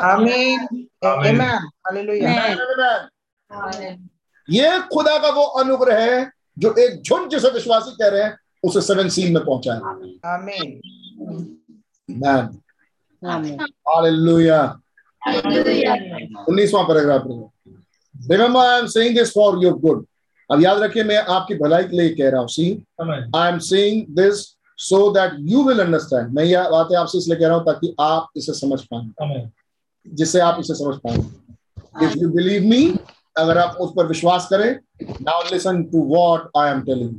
Hallelujah. 1.86 2.30
ये 4.48 4.80
खुदा 4.94 5.18
का 5.18 5.30
वो 5.30 5.44
अनुग्रह 5.62 6.00
है 6.00 6.32
जो 6.60 6.74
एक 6.80 7.02
झुंड 7.02 7.30
जिसे 7.32 7.50
विश्वासी 7.50 7.92
कह 7.92 8.08
रहे 8.08 8.24
हैं 8.24 8.38
उसे 8.64 8.82
सेवन 8.82 9.10
सील 9.10 9.34
में 9.34 9.44
पहुँचा 9.46 9.74
है। 9.74 9.80
Amen. 10.34 10.68
Man 12.10 12.46
hallelujah 13.88 14.62
Hallelujah. 15.22 15.96
19वां 16.50 16.84
paragraph 16.84 17.24
remember 18.16 18.60
I 18.60 18.80
am 18.80 18.88
saying 18.88 19.18
this 19.18 19.30
for 19.34 19.64
your 19.64 19.74
good 19.80 20.06
अब 20.50 20.62
याद 20.62 20.82
रखिए 20.84 21.04
मैं 21.04 21.18
आपकी 21.18 21.56
भलाई 21.56 21.84
के 21.84 21.98
लिए 21.98 22.10
कह 22.16 22.30
रहा 22.30 22.40
हूँ 22.42 22.48
see 22.50 22.72
I 23.02 23.50
am 23.50 23.58
saying 23.66 24.06
this 24.16 24.46
so 24.80 25.10
that 25.14 25.34
you 25.50 25.64
will 25.64 25.80
understand 25.80 26.34
मैं 26.36 26.44
यह 26.44 26.70
बातें 26.70 26.96
आपसे 26.98 27.18
इसलिए 27.18 27.38
कह 27.40 27.48
रहा 27.48 27.58
हूँ 27.58 27.66
ताकि 27.66 27.96
आप 28.00 28.30
इसे 28.38 28.54
समझ 28.54 28.80
पाए। 28.94 29.50
जिससे 30.06 30.40
आप 30.40 30.60
इसे 30.60 30.74
समझ 30.76 30.96
पाए। 30.98 31.18
इफ़ 32.06 32.18
यू 32.18 32.30
बिलीव 32.30 32.64
मी 32.70 32.84
अगर 33.38 33.58
आप 33.58 33.78
उस 33.82 33.92
पर 33.98 34.08
विश्वास 34.08 34.48
करें 34.50 34.70
now 35.22 35.44
listen 35.52 35.84
to 35.92 36.04
what 36.08 36.50
I 36.58 36.72
am 36.72 36.82
telling 36.84 37.16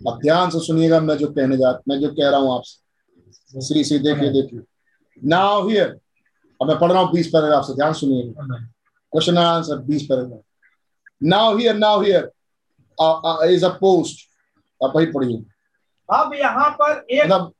अब 0.00 0.18
ध्यान 0.22 0.50
से 0.50 0.60
सुनिएगा 0.60 1.00
मैं 1.00 1.16
जो 1.18 1.26
कहने 1.28 1.56
जा 1.56 1.78
मैं 1.88 1.98
जो 2.00 2.08
कह 2.10 2.28
रहा 2.28 2.40
हूँ 2.40 2.54
आपसे। 2.54 3.60
श्री 3.62 3.84
सी 3.84 3.98
देखिए 3.98 4.30
देखिए। 4.32 4.60
नाउ 5.22 5.68
हियर 5.68 5.88
अब 6.60 6.68
मैं 6.68 6.78
पढ़ 6.78 6.92
रहा 6.92 7.00
हूँ 7.02 7.12
बीस 7.12 7.26
पैराग्राफ 7.32 7.64
से। 7.64 7.74
ध्यान 7.74 7.92
सुनिएगा। 7.94 8.46
क्वेश्चन 9.12 9.38
आंसर 9.38 9.78
बीस 9.86 10.06
paragraph. 10.06 10.40
Now 11.22 11.56
here 11.58 11.76
now 11.76 12.00
here 12.02 12.30
is 12.98 13.64
a 13.64 13.68
post 13.80 14.28
आप 14.80 14.92
वही 14.96 15.06
पढ़िए। 15.06 15.36
अब 16.08 16.34
यहाँ 16.34 16.70
पर 16.80 17.04
एक 17.10 17.24
मतलब 17.24 17.52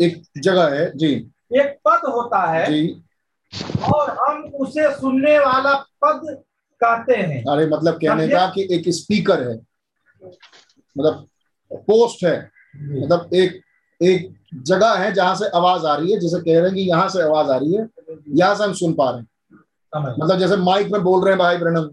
एक 0.00 0.22
जगह 0.38 0.74
है 0.74 0.90
जी। 0.96 1.12
एक 1.52 1.78
पद 1.88 2.08
होता 2.08 2.40
है। 2.46 2.66
जी। 2.66 3.02
और 3.92 4.10
हम 4.18 4.42
उसे 4.60 4.90
सुनने 4.94 5.38
वाला 5.38 5.74
पद 6.04 6.20
कहते 6.80 7.16
हैं। 7.16 7.42
अरे 7.44 7.66
मतलब 7.66 7.94
कहने 7.94 8.28
का 8.28 8.46
कि 8.46 8.66
एक 8.70 8.88
स्पीकर 8.88 9.48
है। 9.48 9.54
मतलब 10.98 11.26
पोस्ट 11.72 12.24
है। 12.24 12.38
मतलब 12.76 13.30
एक 13.34 13.60
एक 14.00 14.32
जगह 14.62 14.94
है 14.94 15.12
जहाँ 15.14 15.34
से 15.36 15.48
आवाज़ 15.48 15.86
आ 15.86 15.94
रही 15.96 16.12
है 16.12 16.18
जैसे 16.20 16.38
कह 16.40 16.58
रहे 16.58 16.66
हैं 16.66 16.74
कि 16.74 16.80
यहाँ 16.80 17.08
से 17.08 17.22
आवाज़ 17.22 17.50
आ 17.50 17.56
रही 17.56 17.74
है 17.74 17.88
यहाँ 18.28 18.54
से 18.54 18.64
हम 18.64 18.72
सुन 18.72 18.92
पा 18.92 19.10
रहे 19.10 19.20
हैं। 19.20 20.14
मतलब 20.18 20.38
जैसे 20.38 20.56
माइक 20.56 20.88
में 20.92 21.02
बोल 21.02 21.20
रहे 21.20 21.30
हैं 21.30 21.38
भाई 21.38 21.56
ब्रणम। 21.56 21.90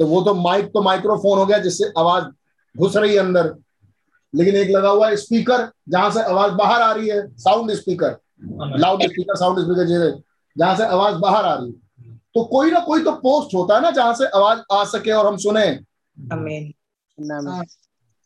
तो 0.00 0.06
वो 0.06 0.20
तो 0.22 0.34
माइक 0.34 0.66
तो 0.74 0.82
माइक्रोफोन 0.82 1.38
हो 1.38 1.46
गया 1.46 1.58
जिससे 1.58 1.92
आवाज़ 1.98 2.24
घुस 2.74 2.96
रही 2.96 3.12
है 3.12 3.18
अंदर। 3.18 3.54
लेकिन 4.34 4.54
एक 4.56 4.70
लगा 4.70 4.88
हुआ 4.88 5.08
है 5.08 5.16
स्पीकर 5.16 5.68
जहाँ 5.88 6.10
से 6.10 6.22
आवाज़ 6.22 6.52
बाहर 6.54 6.82
आ 6.82 6.92
रही 6.92 7.08
है 7.08 7.26
sound 7.38 7.72
speaker 7.72 8.16
loud 8.80 9.02
speaker 9.02 9.36
sound 9.36 9.58
speaker 9.58 9.86
जैसे 9.88 10.10
जहाँ 10.56 10.76
से 10.76 10.84
आवाज़ 10.84 11.16
बाहर 11.18 11.44
आ 11.44 11.54
रही 11.54 11.66
है। 11.66 12.18
तो 12.34 12.44
कोई 12.44 12.70
ना 12.70 12.80
कोई 12.86 13.02
तो 13.04 13.12
पोस्ट 13.16 13.54
होता 13.54 13.74
है 13.74 13.82
ना 13.82 13.90
जहाँ 13.90 14.14
से 14.14 14.26
आवाज़ 14.36 14.60
आ 14.72 14.84
सके 14.84 15.10
और 15.12 15.26
हम 15.26 15.36
सुने. 15.36 15.66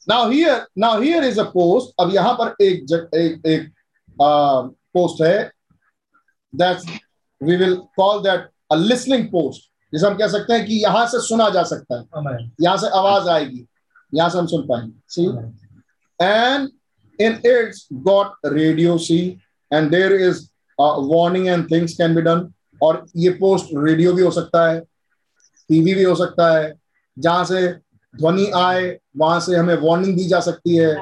Now 0.07 0.31
here 0.31 0.67
now 0.79 1.01
here 1.01 1.25
is 1.25 1.41
a 1.41 1.45
post 1.51 2.01
अब 2.01 2.15
यहाँ 2.15 2.33
पर 2.35 2.55
एक 2.65 2.85
जग, 2.87 3.09
एक 3.15 3.47
एक 3.47 3.71
पोस्ट 4.19 5.23
है। 5.23 5.51
That 6.53 6.79
we 7.41 7.57
will 7.57 7.75
call 7.97 8.23
that 8.23 8.49
a 8.73 8.77
listening 8.77 9.27
post 9.33 9.71
जिसे 9.93 10.07
हम 10.07 10.17
कह 10.17 10.29
सकते 10.29 10.53
हैं 10.53 10.67
कि 10.67 10.75
यहाँ 10.75 11.07
से 11.07 11.21
सुना 11.21 11.49
जा 11.51 11.63
सकता 11.63 11.99
है. 11.99 12.05
यहाँ 12.63 12.77
से 12.77 12.89
आवाज़ 12.99 13.29
आएगी। 13.29 13.67
यहाँ 14.15 14.29
से 14.31 14.39
हम 14.39 14.47
सुन 14.47 14.67
पाएँगे। 14.67 14.93
सी 15.09 15.27
and 16.19 16.69
in 17.19 17.35
it's 17.45 17.87
got 18.07 18.33
radio 18.45 18.97
see 18.99 19.39
and 19.71 19.91
there 19.91 20.15
is 20.29 20.51
uh, 20.79 20.97
warning 20.99 21.49
and 21.49 21.69
things 21.69 21.95
can 21.97 22.15
be 22.15 22.23
done. 22.23 22.47
और 22.83 23.05
ये 23.17 23.31
पोस्ट 23.31 23.67
रेडियो 23.75 24.13
भी 24.13 24.23
हो 24.23 24.31
सकता 24.31 24.67
है 24.71 24.81
टीवी 25.71 25.95
भी 25.95 26.03
हो 26.03 26.15
सकता 26.15 26.53
है। 26.59 26.75
जहाँ 27.17 27.45
से 27.45 27.73
ध्वनि 28.15 28.47
आए 28.57 28.99
वहाँ 29.17 29.41
से 29.41 29.57
हमें 29.57 29.75
वार्निंग 29.75 30.17
दी 30.17 30.25
जा 30.29 30.41
सकती 30.41 30.77
है। 30.77 30.95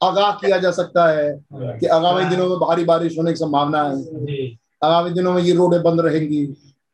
आगाह 0.00 0.30
किया 0.32 0.58
जा 0.58 0.70
सकता 0.70 1.06
है 1.10 1.32
कि 1.52 1.86
आगामी 1.86 2.24
दिनों 2.30 2.48
में 2.48 2.58
भारी 2.58 2.84
बारिश 2.84 3.18
होने 3.18 3.32
की 3.32 3.36
संभावना 3.36 3.82
है। 3.82 3.94
आगामी 4.84 5.10
दिनों 5.10 5.32
में 5.32 5.42
ये 5.42 5.52
रोडें 5.54 5.82
बंद 5.82 6.00
रहेंगी। 6.00 6.44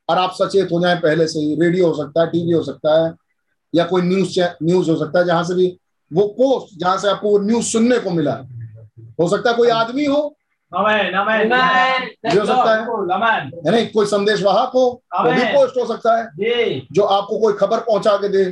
और 0.08 0.18
आप 0.18 0.32
सचेत 0.32 0.68
हो 0.72 0.80
जाए 0.80 0.94
पहले 0.94 1.26
से 1.28 1.38
ही। 1.40 1.60
रेडियो 1.60 1.86
हो 1.88 1.94
सकता 1.94 2.20
है 2.20 2.26
टीवी 2.26 2.50
हो 2.50 2.62
सकता 2.62 3.04
है 3.04 3.12
या 3.74 3.84
कोई 3.84 4.02
न्यूज़ 4.02 4.40
न्यूज़ 4.62 4.90
हो 4.90 4.96
सकता 4.96 5.18
है 5.18 5.24
जहाँ 5.24 5.44
से 5.44 5.54
भी 5.54 5.78
वो 6.12 6.26
पोस्ट 6.26 6.80
जहाँ 6.80 6.98
से 6.98 7.08
आपको 7.08 7.30
वो 7.30 7.38
न्यूज़ 7.38 7.66
सुनने 7.66 7.98
को 7.98 8.10
मिला। 8.10 8.32
हो 9.20 9.28
सकता 9.28 9.50
है 9.50 9.56
कोई 9.56 9.68
आदमी 9.68 10.04
हो। 10.04 10.36
हो 12.40 12.46
सकता 12.46 12.74
है। 12.76 12.86
है 13.66 13.70
नहीं 13.70 13.86
कोई 13.86 14.06
संदेश 14.06 14.42
वाहक 14.42 14.70
हो 14.74 15.02
वो 15.24 15.30
भी 15.34 15.40
पोस्ट 15.54 15.76
हो 15.76 15.86
सकता 15.86 16.16
है। 16.18 16.24
जो। 16.92 17.02
आपको 17.02 17.38
कोई 17.38 17.52
खबर 17.52 17.78
पहुँचा 17.80 18.16
के 18.16 18.28
दे। 18.28 18.44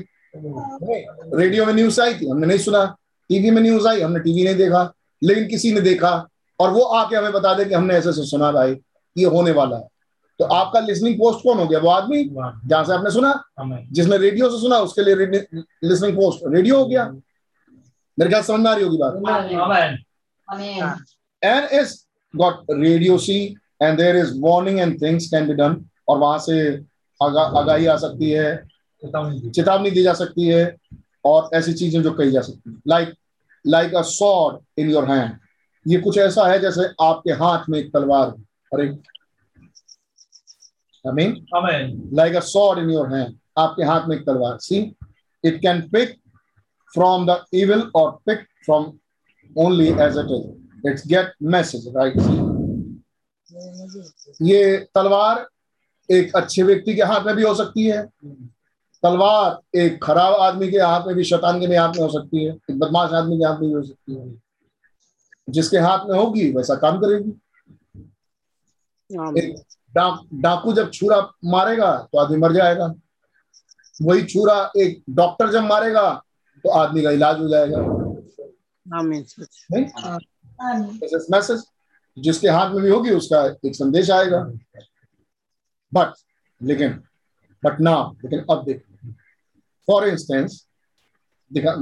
रेडियो 1.39 1.66
में 1.66 1.74
न्यूज़ 1.74 2.01
आई 2.01 2.15
थी 2.15 2.29
हमने 2.29 2.47
नहीं 2.47 2.59
सुना। 2.59 2.97
टीवी 3.29 3.51
में 3.51 3.62
न्यूज़ 3.62 3.89
आई 3.89 4.01
हमने 4.01 4.20
टीवी 4.20 4.45
नहीं 4.45 4.57
देखा। 4.57 4.93
लेकिन 5.24 5.47
किसी 5.47 5.73
ने 5.73 5.81
देखा 5.81 6.29
और 6.61 6.70
वो 6.70 6.83
आके 6.83 7.16
हमें 7.16 7.33
बता 7.33 7.55
दे 7.55 7.65
कि 7.65 7.74
हमने 7.74 7.95
ऐसे 7.95 8.09
ऐसे 8.09 8.27
सुना 8.27 8.53
भाई 8.53 8.77
ये 9.19 9.24
होने 9.24 9.51
वाला 9.51 9.77
है। 9.77 9.89
तो 10.43 10.55
आपका 10.55 10.81
लिसनिंग 10.81 11.14
पोस्ट 11.19 11.43
कौन 11.44 11.59
हो 11.59 11.66
गया? 11.66 11.78
वो 11.78 11.89
आदमी 11.89 12.23
जहाँ 12.24 12.85
से 12.85 12.93
आपने 12.93 13.10
सुना 13.10 13.32
जिसने 13.93 14.16
रेडियो 14.19 14.51
से 14.51 14.60
सुना 14.60 14.78
उसके 14.86 15.02
लिए 15.05 15.14
लिसनिंग 15.85 16.16
पोस्ट 16.16 16.40
रेडियो 16.55 16.78
हो 16.78 16.86
गया। 16.86 17.05
मेरे 18.19 18.31
ख्याल 18.31 18.43
समझ 18.43 18.60
में 18.60 18.70
आ 18.70 18.74
रही 18.74 18.85
होगी 18.85 18.98
बात। 18.98 19.98
and 21.43 21.73
is 21.73 21.93
got 22.35 22.55
radio 22.81 23.16
C 23.19 23.55
and 23.81 23.98
there 23.98 24.16
is 24.16 24.28
warning 24.43 24.81
and 24.81 24.98
things 24.98 25.28
can 25.31 25.48
be 25.48 25.55
done 25.60 25.77
और 26.09 26.19
वहाँ 26.19 26.39
से 26.39 26.59
आगा, 27.20 27.43
आगाही 27.60 27.86
आ 27.86 27.97
सकती 27.97 28.31
है। 28.31 28.56
चेतावनी 29.02 29.90
दी. 29.90 30.02
जा 30.02 30.12
सकती 30.14 30.47
है 30.47 30.77
और 31.24 31.51
ऐसी 31.55 31.73
चीज़ें 31.73 32.02
जो 32.02 32.10
कही 32.10 32.31
जा 32.31 32.40
सकती 32.40 32.70
है। 32.70 32.77
Like 32.89 33.14
like 33.64 33.94
a 33.94 34.02
sword 34.02 34.81
in 34.81 34.90
your 34.90 35.10
hand 35.10 35.32
ये 35.86 35.98
कुछ 36.01 36.19
ऐसा 36.19 36.47
है 36.47 36.59
जैसे 36.59 36.82
आपके 37.02 37.32
हाथ 37.32 37.64
में 37.70 37.78
एक 37.78 37.93
तलवार 37.93 38.35
और 38.73 38.85
एक 38.85 39.02
I 41.07 41.12
mean 41.12 41.47
Amen. 41.57 42.15
like 42.19 42.35
a 42.35 42.43
sword 42.43 42.79
in 42.79 42.91
your 42.91 43.07
hand. 43.11 43.33
आपके 43.59 43.85
हाथ 43.85 44.09
में 44.09 44.16
एक 44.16 44.23
तलवार। 44.23 44.59
See? 44.59 44.83
It 45.47 45.61
can 45.66 45.91
pick 45.91 46.09
from 46.97 47.27
the 47.27 47.37
evil 47.55 47.83
or 48.01 48.19
pick 48.29 48.41
from 48.66 48.93
only 49.59 49.89
as 49.89 50.16
it 50.16 50.31
is. 50.31 50.45
It's 50.87 51.07
get 51.07 51.27
message 51.53 51.89
right? 51.97 52.16
see? 52.20 52.53
ये 54.43 54.77
तलवार 54.95 55.49
एक 56.11 56.37
अच्छे 56.37 56.62
व्यक्ति 56.62 56.95
के 56.95 57.03
हाथ 57.03 57.24
में 57.24 57.37
भी 57.37 57.43
हो 57.43 57.55
सकती 57.55 57.87
है। 57.87 58.07
तलवार 59.03 59.79
एक 59.79 60.05
खराब 60.05 60.35
आदमी 60.35 60.70
के 60.70 60.79
हाथ 60.79 61.07
में 61.07 61.16
भी 61.16 61.24
शैतान 61.24 61.61
के 61.61 61.77
हाथ 61.77 61.89
में 61.89 62.03
हो 62.03 62.09
सकती 62.09 62.45
है। 62.45 62.53
एक 62.53 62.79
बदमाश 62.79 63.12
आदमी 63.12 63.39
के 63.39 63.45
हाथ 63.45 63.59
में 63.59 63.69
भी 63.69 63.73
हो 63.73 63.83
सकती 63.83 64.15
है। 64.15 64.43
जिसके 65.51 65.79
हाथ 65.79 65.99
में 66.09 66.19
होगी 66.19 66.53
वैसा 66.53 66.74
काम 66.74 66.99
करेगी। 66.99 67.31
एक 69.41 69.62
डाक 69.94 70.20
डाकू 70.43 70.73
जब 70.73 70.90
छुरा 70.90 71.20
मारेगा 71.44 71.97
तो 72.12 72.19
आदमी 72.19 72.36
मर 72.39 72.52
जाएगा। 72.52 72.86
वही 74.02 74.23
छुरा 74.24 74.56
एक 74.77 75.02
डॉक्टर 75.10 75.51
जब 75.52 75.62
मारेगा 75.64 76.10
तो 76.64 76.70
आदमी 76.70 77.02
का 77.02 77.10
इलाज 77.10 77.40
हो 77.40 77.48
जाएगा। 77.48 77.78
मैसेज 81.31 81.62
जिसके 82.16 82.48
हाथ 82.48 82.70
में 82.70 82.82
भी 82.82 82.90
होगी 82.90 83.10
उसका 83.10 83.44
एक 83.66 83.74
संदेश 83.74 84.10
आएगा। 84.10 84.40
बट 85.93 86.12
लेकिन 86.60 87.02
बट 87.62 87.81
ना 87.81 87.94
लेकिन 88.24 88.44
अब 88.51 88.64
देख। 88.64 88.82
फॉर 89.89 90.09
इंस्टेंस 90.09 90.66
दिखा 91.51 91.74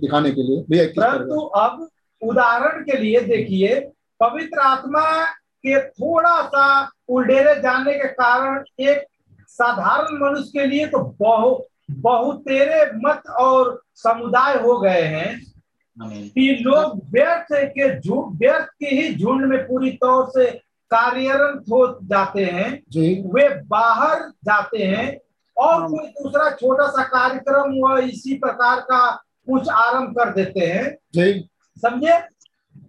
दिखाने 0.00 0.30
के 0.30 0.42
लिए। 0.42 0.62
भैया 0.70 0.86
परंतु 0.96 1.40
अब 1.56 1.88
उदाहरण 2.22 2.82
के 2.84 2.98
लिए 2.98 3.20
देखिए 3.26 3.80
पवित्र 4.20 4.60
आत्मा 4.60 5.02
के 5.68 5.80
थोड़ा 5.88 6.42
सा 6.46 6.90
उल्डेरे 7.08 7.54
जाने 7.54 7.94
के 7.94 8.08
कारण 8.08 8.64
एक 8.80 9.06
साधारण 9.48 10.18
मनुष्य 10.18 10.50
के 10.58 10.66
लिए 10.66 10.86
तो 10.86 10.98
बहु 11.20 11.58
बहुतेरे 11.90 12.90
मत 13.04 13.22
और 13.40 13.82
समुदाय 13.94 14.54
हो 14.54 14.78
गए 14.78 15.02
हैं 15.02 15.40
कि 16.28 16.58
लोग 16.62 17.00
व्यर्थ 17.10 17.46
के 17.52 18.00
झूठ 18.00 18.38
व्यर्थ 18.38 18.64
के 18.64 18.86
ही 18.86 19.14
झुंड 19.14 19.44
में 19.44 19.62
पूरी 19.66 19.90
तौर 19.90 20.26
से 20.28 20.50
कार्यरत 20.90 21.64
हो 21.70 21.86
जाते 22.02 22.44
हैं। 22.44 22.82
जी। 22.90 23.22
वे 23.26 23.48
बाहर 23.64 24.20
जाते 24.44 24.82
हैं 24.84 25.06
और 25.56 25.86
कोई 25.88 26.06
दूसरा 26.08 26.50
छोटा 26.50 26.86
सा 26.86 27.02
कार्यक्रम 27.02 27.72
व 27.84 27.98
इसी 27.98 28.34
प्रकार 28.34 28.80
का 28.80 29.10
कुछ 29.50 29.68
आरंभ 29.68 30.10
कर 30.18 30.32
देते 30.32 30.60
हैं। 30.60 30.84
समझे? 31.80 32.18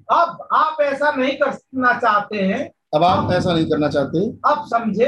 अब 0.09 0.47
आप 0.53 0.77
ऐसा 0.81 1.11
नहीं 1.11 1.37
करना 1.37 1.93
चाहते 1.99 2.41
हैं। 2.41 2.59
अब 2.95 3.03
आप 3.03 3.31
ऐसा 3.31 3.53
नहीं 3.53 3.65
करना 3.65 3.89
चाहते। 3.89 4.19
अब 4.45 4.65
समझे 4.65 5.05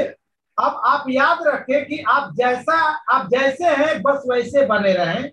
अब 0.58 0.80
आप 0.86 1.04
याद 1.10 1.38
रखें 1.46 1.84
कि 1.86 1.98
आप 2.08 2.32
जैसा 2.36 2.76
आप 3.12 3.28
जैसे 3.30 3.64
हैं 3.66 4.00
बस 4.02 4.22
वैसे 4.30 4.64
बने 4.66 4.92
रहें। 4.92 5.30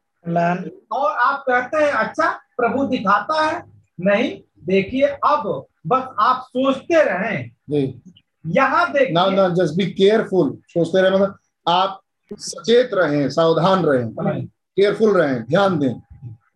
और 0.91 1.11
आप 1.11 1.43
कहते 1.47 1.77
हैं 1.77 1.91
अच्छा 1.91 2.29
प्रभु 2.57 2.85
दिखाता 2.87 3.41
है 3.41 3.63
नहीं 3.99 4.29
देखिए 4.65 5.07
अब 5.07 5.65
बस 5.87 6.03
आप 6.19 6.45
सोचते 6.47 7.03
रहें। 7.03 7.51
जी। 7.69 8.01
यहाँ 8.45 8.85
ना 8.85 8.93
देखिए 8.93 9.13
ना 9.13 9.47
जस्ट 9.49 9.75
बी 9.75 9.85
केयरफुल 9.91 10.57
सोचते 10.67 11.01
रहे 11.01 11.11
मतलब 11.11 11.37
आप 11.67 11.99
सचेत 12.31 12.89
रहें 12.93 13.29
सावधान 13.29 13.85
रहें। 13.85 14.45
केयरफुल 14.45 15.17
रहें 15.17 15.43
ध्यान 15.43 15.77
दें। 15.79 15.93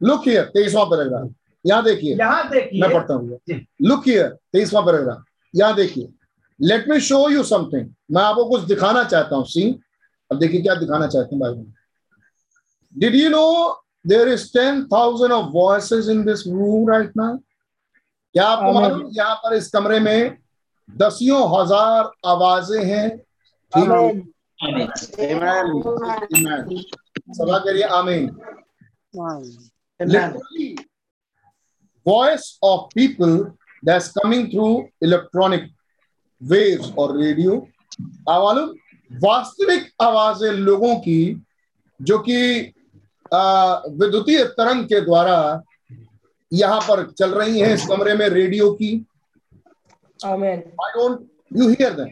लुक 0.04 0.28
हियर 0.28 0.44
तेईसवां 0.44 0.86
पैराग्राफ। 0.86 1.30
यहाँ 1.66 1.84
देखिए। 1.84 2.16
यहाँ 2.16 2.50
देखिए। 2.50 2.82
मैं 2.82 2.94
पढ़ता 2.94 3.14
हूँ। 3.14 3.38
जी। 3.50 3.66
लुक 3.82 4.08
हियर 4.08 4.28
तेईसवां 4.54 4.84
पैराग्राफ 4.86 5.24
यहाँ 5.54 5.76
देखिए। 5.76 6.08
Let 6.60 6.88
me 6.90 7.00
show 7.02 7.30
you 7.30 7.44
something 7.44 7.90
मैं 8.12 8.22
आपको 8.24 8.46
कुछ 8.46 8.62
दिखाना 8.64 9.04
चाहता 9.04 9.36
हूँ 9.36 9.46
सी 9.46 9.64
अब 10.32 10.40
देखिए 10.40 10.62
क्या 10.62 10.76
दिखाना 10.76 11.08
चाहते 11.08 11.36
हैं 11.36 11.54
में 11.54 11.74
did 12.96 13.16
you 13.16 13.30
know 13.30 13.48
there 14.08 14.28
is 14.28 14.46
ten 14.54 14.84
thousand 14.86 15.32
of 15.32 15.50
voices 15.54 16.08
in 16.10 16.24
this 16.26 16.48
room 16.48 16.90
right 16.90 17.12
now 17.18 17.38
क्या 17.38 18.46
आपको 18.48 18.72
मालूम? 18.74 19.10
यहाँ 19.14 19.36
पर 19.36 19.54
इस 19.56 19.70
कमरे 19.72 20.00
में 20.00 20.38
दसियों 20.90 21.42
हज़ार 21.52 22.12
आवाज़ें 22.26 22.84
हैं। 22.86 23.10
ठीक 23.74 23.90
है. 23.90 24.22
सभा 27.34 27.58
करिए 27.60 27.84
आमीन। 27.98 28.30
Voice 32.06 32.58
of 32.62 32.90
people 32.96 33.34
that's 33.84 34.12
coming 34.12 34.50
through 34.52 34.90
electronic 35.02 35.64
waves 36.42 36.92
or 36.96 37.08
radio. 37.18 37.62
मालूम? 38.30 38.70
वास्तविक 39.12 39.90
आवाज़ें 40.02 40.52
लोगों 40.52 40.96
की 41.00 41.22
जो 42.00 42.18
कि 42.28 42.38
विद्युतीय 44.00 44.44
तरंग 44.58 44.86
के 44.86 45.02
द्वारा 45.02 45.38
यहाँ 46.52 46.80
पर 46.82 47.12
चल 47.12 47.34
रही 47.34 47.60
हैं 47.60 47.74
इस 47.74 47.86
कमरे 47.88 48.14
में 48.16 48.28
रेडियो 48.30 48.72
की। 48.74 48.94
Amen. 50.20 50.58
I 50.84 50.92
don't 50.96 51.20
you 51.58 51.70
hear 51.70 51.94
them 51.94 52.10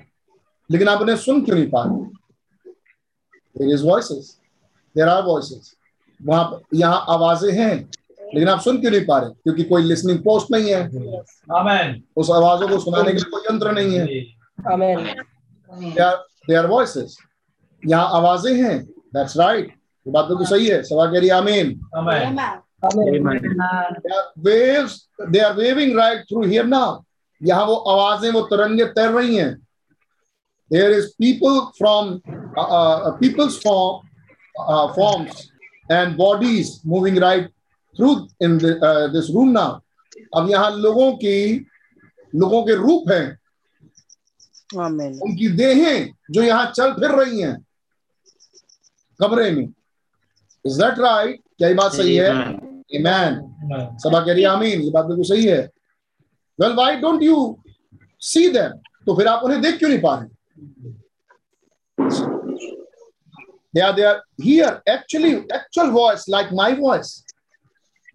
लेकिन 0.70 0.88
आप 0.88 1.02
उन्हें 1.02 1.16
सुन 1.18 1.44
क्यों 1.46 1.56
नहीं 1.58 1.70
पा 1.70 1.84
there 3.56 3.74
is 3.74 3.84
voices 3.86 4.38
there 4.96 5.08
are 5.10 5.24
voices 5.24 5.76
वहाँ 6.20 6.62
यहाँ 6.74 7.06
आवाज़ें 7.10 7.52
हैं। 7.54 7.90
लेकिन 8.34 8.50
आप 8.50 8.60
सुन 8.62 8.80
क्यों 8.82 8.92
नहीं 8.92 9.06
पा 9.06 9.18
रहे? 9.20 9.30
क्योंकि 9.30 9.64
कोई 9.64 9.84
लिसनिंग 9.84 10.20
पोस्ट 10.24 10.48
नहीं 10.52 10.74
है। 10.74 10.82
आमेन 11.58 12.02
उस 12.16 12.30
आवाजों 12.32 12.68
को 12.68 12.80
सुनाने 12.80 13.12
के 13.12 13.18
लिए 13.18 13.30
कोई 13.32 13.42
यंत्र 13.50 13.72
नहीं 13.72 13.98
है. 13.98 14.06
वॉइसेस 16.68 17.18
यहाँ 17.84 18.10
आवाज़ें 18.18 18.54
हैं। 18.64 18.84
दैट्स 18.86 19.38
राइट 19.38 19.68
ये 19.68 20.12
बात 20.12 20.26
बिल्कुल 20.26 20.46
सही 20.46 20.68
है। 20.68 20.82
सवा 20.84 21.06
कह 21.12 21.20
रही 21.20 21.30
आमीन 21.30 21.80
Amen. 21.98 22.38
waves 24.46 24.94
they 25.32 25.42
are 25.42 25.56
waving 25.56 25.92
right 25.96 26.22
through 26.30 26.46
यहाँ 27.42 27.66
वो 27.66 27.76
आवाज़ें 27.76 28.32
वो 28.32 28.42
तरंगे 28.52 28.86
तैर 28.86 29.10
रही 29.12 29.36
हैं। 29.36 29.56
There 30.72 30.92
is 30.98 31.08
people 31.20 31.60
from 31.78 32.20
peoples 32.20 32.60
uh, 32.60 33.12
people's 33.22 33.56
form 33.62 33.96
uh, 34.68 34.88
forms 34.94 35.36
and 35.90 36.18
through 38.00 38.14
in 38.42 38.58
this 38.58 39.30
room 39.36 39.50
now 39.52 39.80
अब 40.38 40.50
यहाँ 40.50 40.72
लोगों 40.78 41.12
की 41.24 41.66
लोगों 42.34 42.64
के 42.64 42.76
रूप 42.76 43.12
है। 43.12 43.24
उनकी 44.76 45.48
देहें 45.58 46.14
जो 46.32 46.42
यहाँ 46.44 46.72
चल 46.72 46.92
फिर 46.94 47.12
रही 47.12 47.42
हैं 47.42 47.56
कमरे 49.20 49.50
में। 49.52 49.68
इज़ 50.66 50.82
दैट 50.82 51.00
राइट 51.00 51.40
क्या 51.58 51.74
बात 51.76 51.94
सही 51.94 52.16
है? 52.16 52.30
Amen. 52.98 53.34
सभा 54.04 54.20
कह 54.20 54.34
रही 54.34 54.44
है 54.44 54.50
आमीन. 54.50 54.82
ये 54.82 54.90
बात 54.92 55.06
बिल्कुल 55.06 55.26
सही 55.26 55.46
है। 55.46 55.62
Well 56.60 56.74
why 56.76 56.96
don't 56.98 57.24
you 57.24 57.36
see 58.22 58.50
them 58.50 58.72
तो 59.06 59.16
फिर 59.18 59.28
आप 59.28 59.44
उन्हें 59.44 59.62
देख 59.62 59.78
क्यों 59.80 59.90
नहीं 59.90 60.02
पा 60.02 60.16
रहे? 60.16 60.28
They 63.74 63.82
are 63.82 63.94
they 63.94 64.04
are 64.04 64.22
here 64.42 64.82
actually 64.90 65.32
actual 65.32 65.90
voice 65.92 66.26
like 66.30 66.50
my 66.54 66.74
voice 66.76 67.24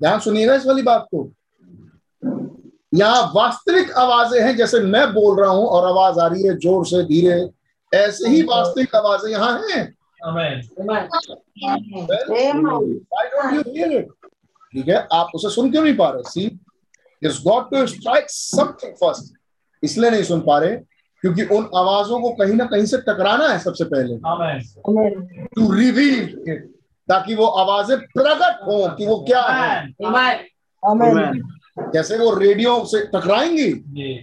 ध्यान 0.04 0.18
सुनिएगा 0.20 0.54
इस 0.54 0.66
वाली 0.66 0.82
बात 0.82 1.06
को। 1.10 1.18
यहाँ 2.92 3.32
वास्तविक 3.34 3.90
आवाज़ें 3.98 4.40
हैं 4.40 4.56
जैसे 4.56 4.80
मैं 4.80 5.06
बोल 5.12 5.40
रहा 5.40 5.50
हूँ 5.50 5.66
और 5.66 5.86
आवाज़ 5.88 6.18
आ 6.20 6.26
रही 6.26 6.42
है 6.46 6.56
ज़ोर 6.58 6.84
से 6.86 7.02
धीरे। 7.04 7.36
ऐसे 7.92 8.28
ही 8.30 8.42
वास्तविक 8.42 8.94
आवाज़ें 8.96 9.30
यहाँ 9.30 9.52
हैं। 9.70 9.82
आमेन 10.26 10.60
Why 13.10 13.24
don't 13.32 13.54
you 13.54 13.62
hear 13.72 13.88
it? 14.00 14.06
ठीक 14.74 14.88
है 14.88 15.06
आप 15.12 15.30
उसे 15.34 15.50
सुन 15.50 15.70
क्यों 15.70 15.82
नहीं 15.82 15.96
पा 15.96 16.08
रहे? 16.10 16.22
See 16.30 16.44
it's 17.22 17.42
got 17.44 17.70
to 17.70 17.86
strike 17.86 18.26
something 18.30 18.92
first 19.00 19.34
इसलिए 19.82 20.10
नहीं 20.10 20.22
सुन 20.24 20.40
पा 20.46 20.58
रहे 20.58 20.76
क्योंकि 21.22 21.44
उन 21.56 21.68
आवाजों 21.76 22.20
को 22.20 22.30
कहीं 22.34 22.54
ना 22.54 22.64
कहीं 22.66 22.86
से 22.86 22.98
टकराना 23.02 23.48
है 23.48 23.58
सबसे 23.58 23.84
पहले। 23.94 24.16
टू 25.54 25.72
रिवील 25.72 26.24
ताकि 27.08 27.34
वो 27.34 27.46
आवाज़ें 27.62 27.98
प्रकट 27.98 28.62
हो 28.66 28.88
कि 28.96 29.06
वो 29.06 29.18
क्या 29.26 29.42
है। 29.42 29.68
आमेन 30.82 31.42
जैसे 31.94 32.18
वो 32.18 32.34
रेडियो 32.34 32.84
से 32.84 33.00
टकराएँगी 33.06 33.70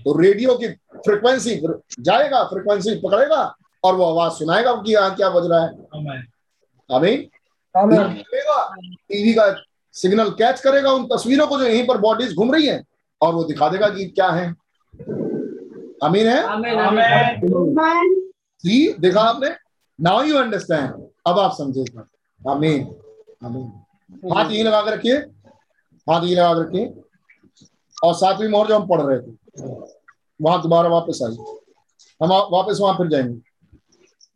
तो 0.01 0.19
रेडियो 0.21 0.55
की 0.55 0.67
फ्रिक्वेंसी 0.97 1.55
जाएगा 1.99 2.43
फ्रिक्वेंसी 2.43 2.95
पकड़ेगा 2.99 3.43
और 3.83 3.95
वो 3.95 4.05
आवाज़ 4.05 4.33
सुनाएगा 4.33 4.73
कि 4.75 4.93
यहाँ 4.93 5.15
क्या 5.15 5.29
बज 5.29 5.49
रहा 5.51 5.61
है। 5.61 5.69
आमेन 5.95 6.23
आमीन। 6.89 7.29
Amen. 7.75 8.15
टीवी 9.09 9.33
का 9.33 9.43
सिग्नल 9.95 10.29
कैच 10.39 10.59
करेगा 10.61 10.91
उन 10.91 11.05
तस्वीरों 11.07 11.47
को 11.47 11.57
जो 11.59 11.65
यहीं 11.65 11.85
पर 11.87 11.97
बॉडीज 11.97 12.33
घूम 12.35 12.53
रही 12.53 12.67
हैं 12.67 12.83
और 13.21 13.33
वो 13.33 13.43
दिखा 13.43 13.69
देगा 13.69 13.89
कि 13.89 14.05
क्या 14.07 14.29
है। 14.29 14.47
अमीन 16.03 16.27
है? 16.27 16.43
आमेन 16.43 16.75
सी 18.63 18.93
देखा 18.99 19.21
आपने? 19.21 19.49
नाउ 19.99 20.23
यू 20.23 20.37
अंडरस्टैंड 20.37 20.89
अब 21.27 21.39
आप 21.39 21.51
समझे 21.57 21.83
अमीन 22.41 22.83
अमीन 23.45 24.31
हाथ 24.33 24.51
यही 24.51 24.63
लगा 24.63 24.81
के 24.81 24.91
रखिए। 24.91 25.15
हाथ 26.07 26.23
यही 26.23 26.35
लगा 26.35 26.53
के 26.53 26.61
रखिए। 26.61 26.85
और 28.03 28.13
सातवीं 28.15 28.47
मोहर 28.49 28.67
जो 28.67 28.77
हम 28.79 28.87
पढ़ 28.87 29.01
रहे 29.01 29.19
थे, 29.19 29.31
वहाँ 30.39 30.61
दोबारा 30.61 30.89
वापस 30.89 31.19
आइए। 31.25 31.57
हम 32.21 32.29
वापस 32.51 32.77
वहाँ 32.81 32.93
फिर 32.97 33.07
जाएँगे। 33.07 33.39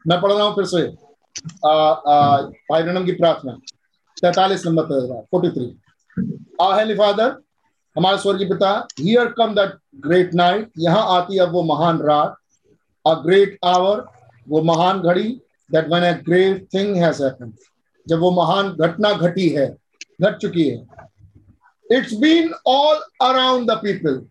मैं 0.05 0.19
पढ़ 0.21 0.31
रहा 0.31 0.43
हूँ 0.43 0.55
फिर 0.55 0.65
से 0.65 0.81
भाई 1.65 3.03
की 3.05 3.11
प्रार्थना। 3.11 3.57
तैतालीस 4.17 4.65
नंबर 4.65 5.23
फोर्टी 5.31 5.49
थ्री 5.51 5.65
आ 6.61 6.73
फादर 6.97 7.35
हमारे 7.95 8.17
स्वर्गीय 8.17 8.47
पिता 8.49 8.69
here 8.99 9.27
come 9.37 9.53
that 9.55 9.77
great 10.05 10.33
night 10.35 10.71
यहाँ 10.79 11.05
आती 11.17 11.37
अब 11.39 11.51
वो 11.51 11.63
महान 11.63 11.99
रात। 12.01 12.35
अ 13.05 13.13
ग्रेट 13.23 13.57
आवर 13.65 14.05
वो 14.49 14.61
महान 14.63 15.01
घड़ी 15.01 15.29
that 15.69 15.87
when 15.89 16.03
a 16.03 16.11
great 16.21 16.67
thing 16.73 16.95
has 16.95 17.23
happened 17.23 17.53
जब 18.07 18.19
वो 18.19 18.31
महान 18.31 18.69
घटना 18.69 19.11
घटी 19.13 19.49
है 19.49 19.67
घट 20.21 20.37
चुकी 20.37 20.67
है। 20.69 20.85
It's 21.91 22.13
been 22.13 22.53
all 22.67 22.95
around 23.21 23.71
the 23.71 23.75
people 23.75 24.25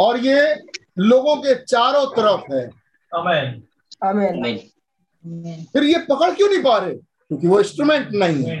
और 0.00 0.18
ये 0.18 0.54
लोगों 0.98 1.36
के 1.36 1.54
चारों 1.64 2.06
तरफ़ 2.06 2.52
है। 2.52 2.64
आमेन 3.12 3.62
Amen. 4.04 4.28
आमीन 4.34 5.64
फिर 5.72 5.84
ये 5.84 5.98
पकड़ 6.10 6.30
क्यों 6.34 6.48
नहीं 6.48 6.62
पा 6.62 6.76
रहे? 6.78 6.94
क्योंकि 6.94 7.46
वो 7.46 7.58
इंस्ट्रूमेंट 7.60 8.08
नहीं 8.12 8.44
है। 8.44 8.56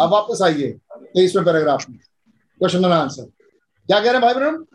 अब 0.00 0.10
वापस 0.10 0.42
आइए 0.42 0.70
तेईसवें 0.96 1.44
पैराग्राफ 1.44 1.88
में। 1.90 1.98
क्वेश्चन 1.98 2.84
एंड 2.84 2.92
आंसर 2.92 3.22
क्या 3.22 3.98
कह 4.00 4.10
रहे 4.10 4.12
हैं 4.12 4.22
भाई 4.22 4.34
ब्रह्म 4.34 4.66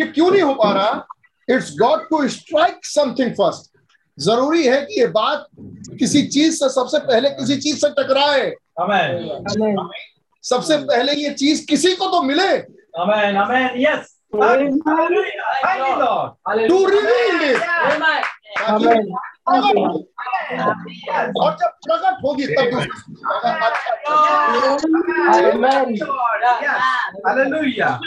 ये 0.00 0.06
क्यों 0.06 0.30
नहीं 0.30 0.42
हो 0.42 0.54
पा 0.54 0.70
रहा? 0.72 1.06
It's 1.48 1.74
got 1.78 2.08
to 2.10 2.28
strike 2.28 2.86
something 2.86 3.32
first 3.32 3.73
ज़रूरी 4.18 4.64
है 4.66 4.80
कि 4.82 5.00
ये 5.00 5.06
बात 5.06 5.46
किसी 5.98 6.26
चीज़ 6.26 6.54
से 6.54 6.68
सबसे 6.68 6.98
पहले 7.06 7.30
किसी 7.30 7.56
चीज़ 7.56 7.78
से 7.78 7.90
टकराए 7.98 8.52
Amen. 8.80 9.88
सबसे 10.44 10.76
पहले 10.86 11.12
ये 11.14 11.30
चीज़ 11.34 11.66
किसी 11.66 11.94
को 11.96 12.06
तो 12.06 12.22
मिले 12.22 12.50
Amen. 12.94 13.36
Amen. 13.36 13.70
Yes. 13.76 14.10
Reveal 16.90 17.56
Amen. 18.68 19.14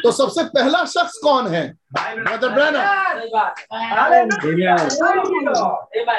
तो 0.02 0.12
सबसे 0.12 0.44
पहला 0.46 0.84
शख्स 0.86 1.18
कौन 1.24 1.48
है 1.48 1.62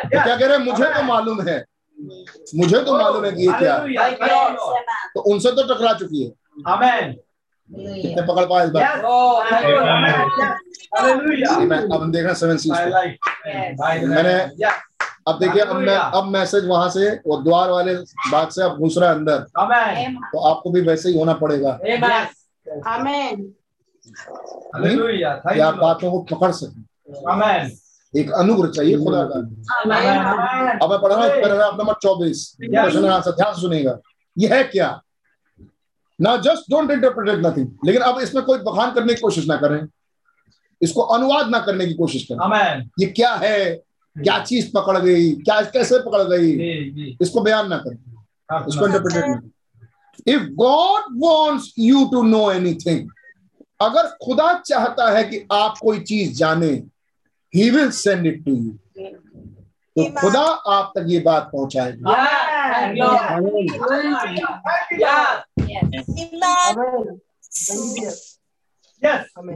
क्या 0.07 0.37
कह 0.37 0.47
रहे 0.47 0.59
मुझे 0.61 0.85
तो 0.87 1.03
मालूम 1.03 1.41
है 1.49 1.59
मुझे 2.57 2.81
तो 2.81 2.99
मालूम 2.99 3.25
है 3.25 3.33
कि 3.33 3.43
ये 3.43 3.53
क्या 3.59 3.77
तो 5.15 5.21
उनसे 5.33 5.51
तो 5.51 5.63
टकरा 5.65 5.93
चुकी 5.95 6.23
है 6.23 6.31
कितने 7.71 8.23
पकड़ 8.23 8.45
पाए 8.45 8.65
इस 8.65 8.71
बार 8.71 8.85
अब 11.77 12.03
हम 12.03 12.11
हैं 12.11 12.35
सेवन 12.35 12.57
सीज 12.57 12.73
मैंने 14.05 14.37
अब 15.29 15.39
देखिए 15.39 15.63
अब 15.63 15.77
मैं 15.77 15.97
अब 16.19 16.25
मैसेज 16.25 16.67
वहाँ 16.67 16.89
से 16.91 17.11
वो 17.27 17.37
द्वार 17.43 17.71
वाले 17.71 17.95
बात 18.33 18.53
से 18.53 18.63
अब 18.63 18.79
घुस 18.79 18.95
रहा 18.99 19.11
है 19.11 19.17
अंदर। 19.17 19.39
तो 20.33 20.39
आपको 20.49 20.71
भी 20.71 20.81
वैसे 20.81 21.09
ही 21.09 21.19
होना 21.19 21.33
पड़ेगा। 21.43 21.79
कि 25.53 25.61
आप 25.61 25.75
बातों 25.75 26.11
को 26.13 26.19
पकड़ 26.35 26.51
सकें। 26.53 26.83
एक 28.15 28.31
अनुग्रह 28.33 28.71
चाहिए 28.71 28.97
खुदा 29.05 29.23
का. 29.25 29.39
अब 30.85 30.91
मैं 30.91 30.99
पढ़ 31.01 31.13
रहा 31.13 31.23
हूँ 31.23 31.31
पैराग्राफ 31.31 31.75
नंबर 31.79 31.95
चौबीस। 32.03 32.57
क्वेश्चन 32.63 33.09
आंसर 33.09 33.31
ध्यान 33.31 33.55
सुनेगा 33.55 33.99
यह 34.37 34.55
है 34.55 34.63
क्या? 34.65 35.01
ना 36.21 36.37
जस्ट 36.37 36.71
डोंट 36.71 36.91
इंटरप्रेट 36.91 37.47
नथिंग 37.47 37.69
लेकिन 37.85 38.03
अब 38.03 38.19
इसमें 38.21 38.45
कोई 38.45 38.59
बखान 38.59 38.91
करने 38.93 39.15
की 39.15 39.21
कोशिश 39.21 39.47
ना 39.49 39.57
करें। 39.57 39.87
इसको 40.83 41.03
अनुवाद 41.03 41.49
ना 41.51 41.59
करने 41.59 41.87
की 41.87 41.95
कोशिश 41.95 42.25
करें। 42.25 42.39
ये 43.01 43.07
क्या 43.07 43.35
है? 43.35 43.88
क्या 44.23 44.39
चीज़ 44.45 44.71
पकड़ 44.75 44.99
गई? 44.99 45.33
क्या 45.33 45.61
कैसे 45.63 45.99
पकड़ 45.99 46.23
गई. 46.23 46.51
इसको 47.23 47.41
बयान 47.41 47.69
ना 47.69 47.79
करें। 47.79 47.97
इसको 48.69 48.87
Amen. 48.87 48.97
इंटरप्रेट 48.97 49.25
ना 49.27 49.41
if 50.27 50.43
God 50.55 51.03
wants 51.25 51.73
you 51.79 52.05
to 52.13 52.23
know 52.23 52.51
anything 52.53 53.09
अगर 53.81 54.07
खुदा 54.25 54.53
चाहता 54.67 55.11
है 55.11 55.25
कि 55.25 55.47
आप 55.53 55.79
कोई 55.83 56.01
चीज़ 56.01 56.39
जाने 56.39 56.71
ही 57.55 57.71
will 57.71 57.91
send 57.91 58.27
it 58.27 58.45
to 58.45 58.51
you 58.51 58.71
तो 59.97 60.05
खुदा 60.21 60.41
आप 60.75 60.93
तक 60.97 61.05
ये 61.09 61.21
बात 61.21 61.51
पहुंचाएगा. 61.53 62.15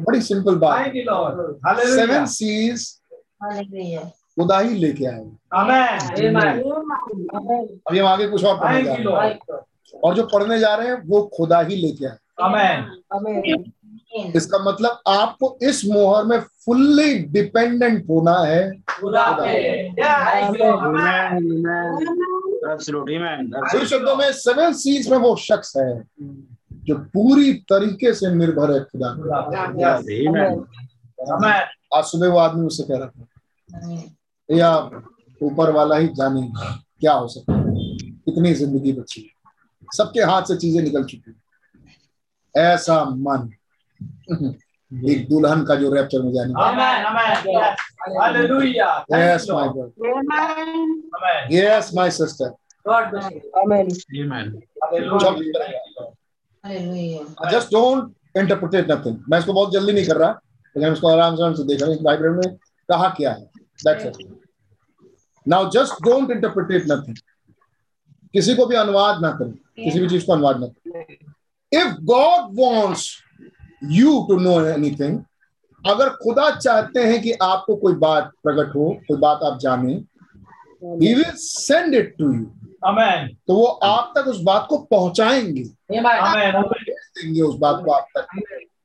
बड़ी 0.07 0.21
सिंपल 0.23 0.55
बात. 0.55 0.93
सेवन. 1.79 2.27
सीज. 2.27 3.03
खुदा 4.39 4.59
ही 4.59 4.75
लेके 4.75 5.05
आएगा. 5.07 5.37
Amen. 5.57 6.01
अभी 7.89 7.99
हम 7.99 8.07
आगे 8.07 8.29
कुछ 8.29 8.45
और 8.45 8.61
पढ़ने 8.61 8.83
जा 8.83 8.95
रहे 8.95 9.29
हैं। 9.29 9.39
और 10.05 10.15
जो 10.15 10.23
पढ़ने 10.27 10.59
जा 10.59 10.75
रहे 10.75 10.89
हैं 10.89 11.03
वो 11.07 11.23
खुदा 11.37 11.61
ही 11.61 11.77
लेके 11.77 12.07
आए. 12.07 12.17
इसका 14.37 14.59
मतलब 14.59 14.99
आपको 15.09 15.59
इस 15.63 15.85
मोहर 15.87 16.25
में 16.25 16.41
फुल्ली 16.41 17.19
डिपेंडेंट 17.19 18.09
होना 18.09 18.39
है. 18.39 18.71
दूसरे 23.43 23.87
शब्दों 23.87 24.17
में 24.17 24.33
सेवन 24.33 24.73
सीज 24.73 25.11
में 25.11 25.19
वो 25.19 25.37
शख्स 25.37 25.77
है 25.77 26.03
जो 26.85 26.95
पूरी 26.95 27.53
तरीके 27.53 28.13
से 28.15 28.35
निर्भर 28.35 28.73
है 28.73 28.81
खुदा. 28.81 29.09
आज 31.95 32.05
सुबह 32.05 32.29
वो 32.29 32.39
आदमी 32.39 32.63
मुझसे 32.63 32.83
कह 32.83 32.97
रहा 32.97 33.07
था 33.07 33.27
या 34.49 34.71
ऊपर 35.41 35.71
वाला 35.73 35.97
ही 35.97 36.09
जाने 36.17 36.43
क्या 37.01 37.13
हो 37.13 37.29
सकता 37.29 37.53
है 37.53 37.63
कितनी 38.27 38.53
ज़िंदगी 38.55 38.93
बची 38.93 39.21
है 39.21 39.31
सबके 39.97 40.23
हाथ 40.31 40.43
से 40.49 40.57
चीज़ें 40.57 40.83
निकल 40.83 41.05
चुकी 41.05 41.31
हैं। 41.31 41.41
ऐसा 42.73 43.05
मन 43.05 43.51
एक 45.11 45.29
दुल्हन 45.29 45.65
का 45.65 45.75
जो 45.75 45.93
रैप्चर 45.95 46.23
में 46.23 46.33
जाने 46.33 46.53
Amen. 46.63 47.05
Amen. 47.11 47.31
Yes. 47.47 47.79
Hallelujah. 48.21 48.91
Thank 49.11 49.23
yes 49.23 49.47
my 49.51 49.69
brother 49.69 51.55
yes 51.55 51.91
my 51.95 52.11
sister 52.11 52.51
God 52.87 53.11
bless 53.11 53.27
you. 53.31 53.41
Amen. 53.55 53.87
Amen. 54.21 54.47
Hallelujah. 54.83 55.33
Just 57.53 57.69
don't 57.73 58.13
interpret 58.37 58.91
nothing 58.91 59.17
मैं 59.31 59.39
इसको 59.39 59.53
बहुत 59.53 59.73
जल्दी 59.73 59.93
नहीं 59.93 60.07
कर 60.07 60.17
रहा 60.17 60.31
लेकिन 60.77 60.93
इसको 60.93 61.09
आराम 61.09 61.55
से 61.55 61.65
देख 61.65 61.83
रहे 61.83 61.95
हैं 61.95 62.03
बाइबल 62.03 62.31
में 62.37 62.57
कहा 62.89 63.09
क्या 63.17 63.33
है 63.33 63.51
that's 63.87 64.07
it 64.07 64.43
now 65.49 65.71
just 65.71 65.93
don't 65.93 66.31
interpret 66.31 66.83
nothing 66.93 67.17
किसी 68.33 68.55
को 68.55 68.67
भी 68.67 68.77
अनुवाद 68.77 69.23
ना 69.23 69.31
करें। 69.31 69.85
किसी 69.85 70.01
भी 70.01 70.09
चीज़ 70.09 70.27
को 70.27 70.33
अनुवाद 70.33 70.61
ना 70.61 70.67
करें। 70.67 71.17
If 71.73 71.95
God 72.01 72.55
wants 72.61 73.19
you 73.85 74.27
to 74.29 74.39
know 74.39 74.65
anything 74.65 75.21
अगर 75.87 76.09
खुदा 76.09 76.51
चाहते 76.51 77.01
हैं 77.01 77.23
कि 77.23 77.33
आपको 77.33 77.77
कोई 77.77 77.95
बात 77.95 78.31
प्रकट 78.43 78.75
हो 78.75 79.01
कोई 79.09 79.19
बात 79.19 79.41
आप 79.43 79.59
जाने 79.59 79.93
he 79.93 81.15
will 81.15 81.33
send 81.35 81.95
it 81.95 82.17
to 82.19 82.33
you 82.33 82.51
Amen. 82.89 83.29
तो 83.47 83.55
वो 83.55 83.65
आप 83.65 84.13
तक 84.19 84.27
उस 84.27 84.41
बात 84.41 84.67
को 84.71 84.79
पहुंचाएँगे। 84.79 85.65
Amen. 85.65 86.73
देंगे 86.95 87.43
उस 87.43 87.57
बात 87.59 87.83
को 87.85 87.91
आप 87.91 88.07
तक। 88.19 88.27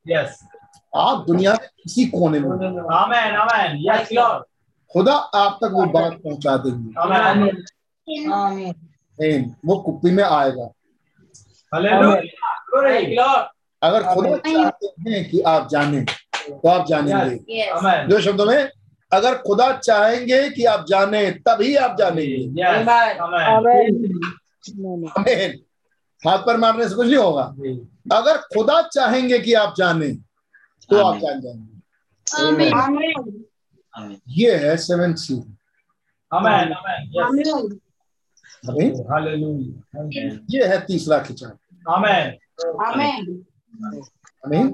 Yes. 0.10 0.30
आप 0.96 1.26
दुनिया 1.28 1.56
के 1.56 1.68
किसी 1.68 2.06
कोने 2.06 2.40
में 2.40 2.50
Amen. 2.50 3.36
Amen. 3.44 3.92
Yes, 3.92 4.12
Lord. 4.18 4.57
खुदा 4.94 5.14
आप 5.14 5.60
तक 5.64 5.72
वो 5.74 5.86
बात 5.86 6.14
पहुँचा 6.14 6.58
देंगे. 6.58 6.92
वो 9.66 9.78
कुप्पी 9.78 10.12
में 10.12 10.24
आएगा. 10.24 10.68
अगर 13.84 14.04
खुदा 14.04 14.38
चाहते 14.38 14.88
हैं 15.10 15.30
कि 15.30 15.42
आप 15.42 15.68
जाने 15.72 16.02
तो 16.50 16.68
आप 16.70 16.86
जानेंगे। 16.88 17.72
Amen. 17.72 18.10
दो 18.10 18.20
शब्दों 18.20 18.46
में 18.46 18.70
अगर 19.12 19.36
खुदा 19.38 19.72
चाहेंगे 19.78 20.50
कि 20.50 20.66
आप 20.66 20.86
जाने 20.90 21.32
तभी 21.48 21.76
आप 21.76 21.96
जानेंगे। 22.00 22.62
हाथ 26.28 26.38
पर 26.38 26.58
मारने 26.58 26.88
से 26.90 26.96
कुछ 26.96 27.08
नहीं 27.08 27.18
होगा। 27.18 27.44
अगर 28.18 28.38
खुदा 28.38 28.82
चाहेंगे 28.82 29.40
कि 29.40 29.54
आप 29.54 29.74
जाने 29.78 30.12
तो 30.90 30.98
आप 30.98 31.18
जान 31.18 31.42
जाएँगे. 31.42 31.74
ये 34.28 34.56
है 34.56 34.78
seven 34.78 35.14
C 35.14 35.44
Amen. 36.32 36.72
Amen. 36.76 37.02
Yes. 37.14 37.26
आमीन। 38.70 38.96
Hallelujah. 39.10 39.74
Thank 39.96 40.16
you. 40.16 40.40
ये 40.50 40.66
है 40.68 40.80
तीसरा 40.86 41.20
खिंचाव 41.24 41.52
Amen. 41.96 42.34
Amen. 42.88 43.44
आमीन 44.46 44.68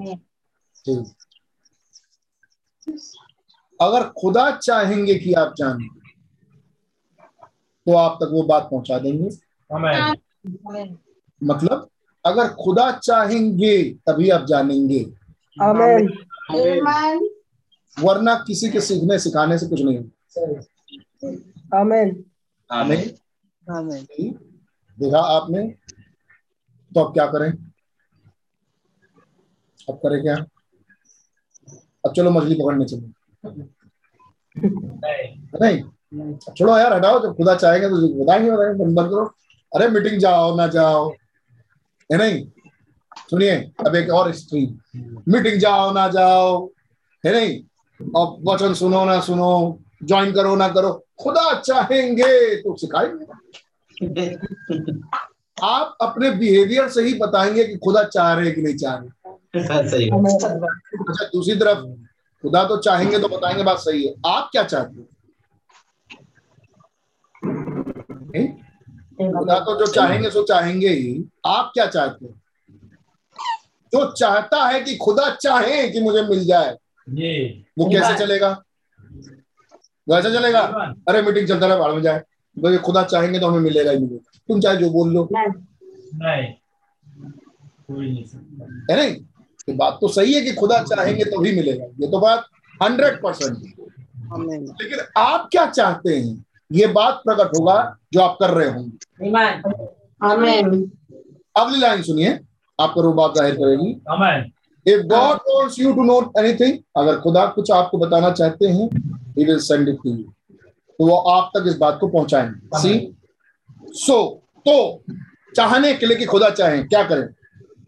अगर 3.80 4.08
खुदा 4.18 4.50
चाहेंगे 4.56 5.14
कि 5.14 5.32
आप 5.34 5.54
जाने 5.58 5.88
तो 7.86 7.94
आप 7.96 8.18
तक 8.22 8.30
वो 8.32 8.42
बात 8.42 8.68
पहुँचा 8.70 8.98
देंगे 8.98 9.28
Amen. 9.70 10.16
Amen. 10.66 10.96
मतलब 11.40 11.88
अगर 12.24 12.48
खुदा 12.54 12.90
चाहेंगे 13.04 13.82
तभी 14.08 14.30
आप 14.30 14.46
जानेंगे 14.46 15.04
Amen. 15.56 16.08
Amen. 16.50 17.33
वरना 18.00 18.34
किसी 18.34 18.70
के 18.70 18.80
सीखने 18.80 19.18
सिखाने 19.18 19.58
से 19.58 19.66
कुछ 19.66 19.82
नहीं 19.82 19.98
होगा 19.98 20.62
Amen. 21.74 22.08
Amen. 22.72 22.98
Amen. 23.76 24.34
देखा 25.00 25.18
आपने? 25.18 25.68
तो 26.94 27.00
अब 27.00 27.12
क्या 27.12 27.26
करें? 27.26 27.50
अब 29.88 29.96
करें 29.96 30.22
क्या? 30.22 30.36
अब 32.06 32.12
चलो 32.12 32.30
मछली 32.30 32.54
पकड़ने 32.54 32.84
चलो। 32.84 33.12
नहीं। 35.62 35.82
छोड़ो 36.56 36.78
यार 36.78 36.92
हटाओ 36.92 37.22
जब 37.22 37.36
खुदा 37.36 37.54
चाहेंगे 37.54 37.88
तो 37.88 38.24
बताएँगे 38.24 38.50
बताएँगे 38.50 38.84
बंद 38.84 38.96
बंद 38.96 39.08
करो। 39.08 39.34
अरे 39.74 39.88
मीटिंग 39.88 40.20
जाओ 40.20 40.56
ना 40.56 40.66
जाओ। 40.66 41.10
है 42.12 42.18
नहीं? 42.18 42.46
सुनिए 43.30 43.72
अब 43.86 43.94
एक 43.94 44.10
और 44.10 44.32
स्ट्रीम 44.32 44.78
मीटिंग 45.28 45.60
जाओ 45.60 45.92
ना 45.92 46.08
जाओ। 46.08 46.66
है 47.26 47.32
नहीं? 47.32 47.64
और 48.16 48.36
वचन 48.44 48.74
सुनो 48.74 49.04
ना 49.04 49.20
सुनो 49.20 49.78
ज्वाइन 50.04 50.32
करो 50.32 50.56
ना 50.56 50.68
करो। 50.68 51.04
खुदा 51.22 51.60
चाहेंगे 51.60 52.56
तो 52.56 52.76
सिखाएँगे। 52.76 53.24
आप 55.62 55.96
अपने 56.00 56.30
बिहेवियर 56.30 56.88
से 56.88 57.02
ही 57.02 57.14
बताएँगे 57.14 57.64
कि 57.64 57.76
खुदा 57.76 58.02
चाह 58.02 58.32
रहे 58.32 58.46
हैं 58.46 58.54
कि 58.54 58.62
नहीं 58.62 58.76
चाह 58.76 58.94
रहे 58.94 59.08
अच्छा 61.00 61.24
दूसरी 61.24 61.54
तरफ़ 61.56 61.78
खुदा 62.42 62.64
तो 62.64 62.76
चाहेंगे 62.76 63.18
तो 63.18 63.28
बताएँगे 63.28 63.62
बात 63.62 63.78
सही 63.78 64.06
है। 64.06 64.14
आप 64.26 64.48
क्या 64.52 64.62
चाहते 64.62 64.96
हो? 64.96 65.02
खुदा 69.38 69.58
तो 69.58 69.78
जो 69.78 69.86
चाहेंगे 69.86 70.30
सो 70.30 70.42
चाहेंगे 70.42 70.88
ही। 70.88 71.24
आप 71.46 71.70
क्या 71.74 71.86
चाहते 71.86 72.24
हो? 72.24 72.34
जो 73.92 74.12
चाहता 74.12 74.66
है 74.66 74.80
कि 74.80 74.96
खुदा 74.96 75.30
चाहे 75.30 75.88
कि 75.88 76.00
मुझे 76.00 76.22
मिल 76.22 76.44
जाए। 76.44 76.76
जी। 77.06 77.66
वो 77.78 77.88
कैसे 77.90 78.18
चलेगा? 78.18 78.50
वैसे 80.06 80.30
चलेगा? 80.32 80.60
अरे 81.08 81.22
मीटिंग 81.22 81.48
चलता 81.48 81.66
रहा 81.66 81.76
बाहर 81.76 81.92
में 81.92 82.02
जाए। 82.02 82.22
भाई 82.56 82.76
खुदा 82.78 83.02
चाहेंगे 83.04 83.38
तो 83.40 83.46
हमें 83.46 83.60
मिलेगा 83.60 83.90
ही 83.90 83.98
मिलेगा। 83.98 84.38
तुम 84.48 84.60
चाहे 84.60 84.76
जो 84.76 84.90
बोल 84.90 85.12
लो। 85.14 85.28
नहीं। 85.32 86.46
है 88.90 88.96
नहीं? 88.96 89.14
ये 89.68 89.74
बात 89.74 89.98
तो 90.00 90.08
सही 90.08 90.34
है 90.34 90.40
कि 90.40 90.52
खुदा 90.54 90.82
चाहेंगे 90.84 91.24
तो 91.24 91.40
भी 91.40 91.54
मिलेगा। 91.56 91.84
ये 92.00 92.10
तो 92.10 92.18
बात 92.20 92.44
हंड्रेड 92.80 93.20
परसेंट 93.22 93.56
लेकिन 94.80 94.98
आप 95.16 95.48
क्या 95.52 95.66
चाहते 95.66 96.16
हैं? 96.16 96.44
ये 96.72 96.86
बात 96.88 97.20
प्रकट 97.24 97.56
होगा 97.58 97.76
जो 98.12 98.20
आप 98.20 98.36
कर 98.40 98.50
रहे 98.50 98.68
होंगे। 98.68 98.96
अगली 101.56 101.80
लाइन 101.80 102.02
सुनिए। 102.02 102.38
आप 102.78 102.92
पर 102.96 103.06
वो 103.06 103.12
बात 103.12 103.34
ज़ाहिर 103.36 103.54
करेगी। 103.54 103.92
If 104.86 105.02
God 105.06 105.38
wants 105.50 105.78
you 105.78 105.92
to 105.94 106.04
know 106.04 106.20
anything 106.38 106.78
अगर 106.96 107.20
खुदा 107.20 107.46
कुछ 107.46 107.70
आपको 107.70 107.98
बताना 107.98 108.30
चाहते 108.30 108.68
हैं 108.68 108.88
he 109.36 109.44
will 109.46 109.62
send 109.66 109.88
it 109.88 109.98
to 110.02 110.10
you. 110.10 110.24
तो 110.98 111.06
वो 111.06 111.16
आप 111.30 111.50
तक 111.56 111.64
इस 111.68 111.76
बात 111.76 111.98
को 112.00 112.08
पहुंचाएँगे। 112.08 112.78
सी 112.80 113.14
सो 114.00 114.16
तो 114.66 115.02
चाहने 115.56 115.92
के 115.94 116.06
लिए 116.06 116.16
कि 116.16 116.24
खुदा 116.26 116.50
चाहे 116.50 116.82
क्या 116.82 117.02
करें? 117.04 117.28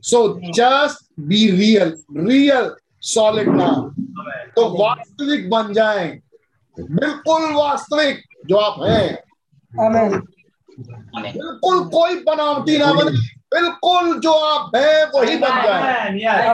So 0.03 0.19
just 0.55 1.07
be 1.21 1.51
real 1.51 1.93
real 2.17 2.71
solid 3.03 3.49
नाम 3.57 3.91
तो 4.57 4.69
वास्तविक 4.75 5.49
बन 5.51 5.73
जाएँ। 5.73 6.09
बिल्कुल 6.77 7.53
वास्तविक 7.55 8.23
जो 8.49 8.57
आप 8.57 8.83
हैं। 8.83 9.19
बिल्कुल 11.33 11.85
कोई 11.89 12.15
बनावटी 12.23 12.79
ना 12.79 12.93
बने। 12.93 13.36
बिल्कुल 13.53 14.19
जो 14.21 14.33
आप 14.33 14.77
हैं 14.77 15.05
वही 15.15 15.37
बन 15.37 15.63
जाए। 15.65 16.11
बन 16.11 16.19
जाए। 16.19 16.47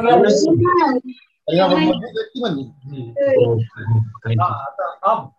अब 5.04 5.32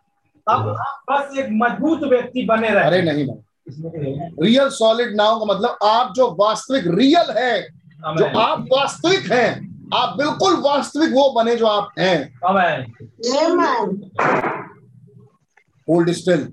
अब 0.48 0.62
बस 1.10 1.38
एक 1.40 1.48
मज़बूत 1.52 2.04
व्यक्ति 2.04 2.42
बने 2.46 2.70
रहे। 2.70 2.84
अरे 2.84 3.02
नहीं 3.02 3.26
बने 3.28 4.30
रियल 4.42 4.70
सॉलिड 4.70 5.16
नाउ 5.16 5.40
का 5.40 5.46
मतलब 5.54 5.78
आप 5.84 6.14
जो 6.16 6.28
वास्तविक 6.40 6.88
रियल 6.88 7.32
है 7.38 7.62
जो 8.18 8.26
आप 8.40 8.66
वास्तविक 8.74 9.32
हैं 9.32 9.50
आप 9.96 10.16
बिल्कुल 10.18 10.56
वास्तविक 10.62 11.10
वो 11.14 11.30
बने 11.34 11.56
जो 11.56 11.66
आप 11.66 11.90
हैं। 12.00 12.18
होल्ड 15.88 16.12
स्टिल 16.12 16.44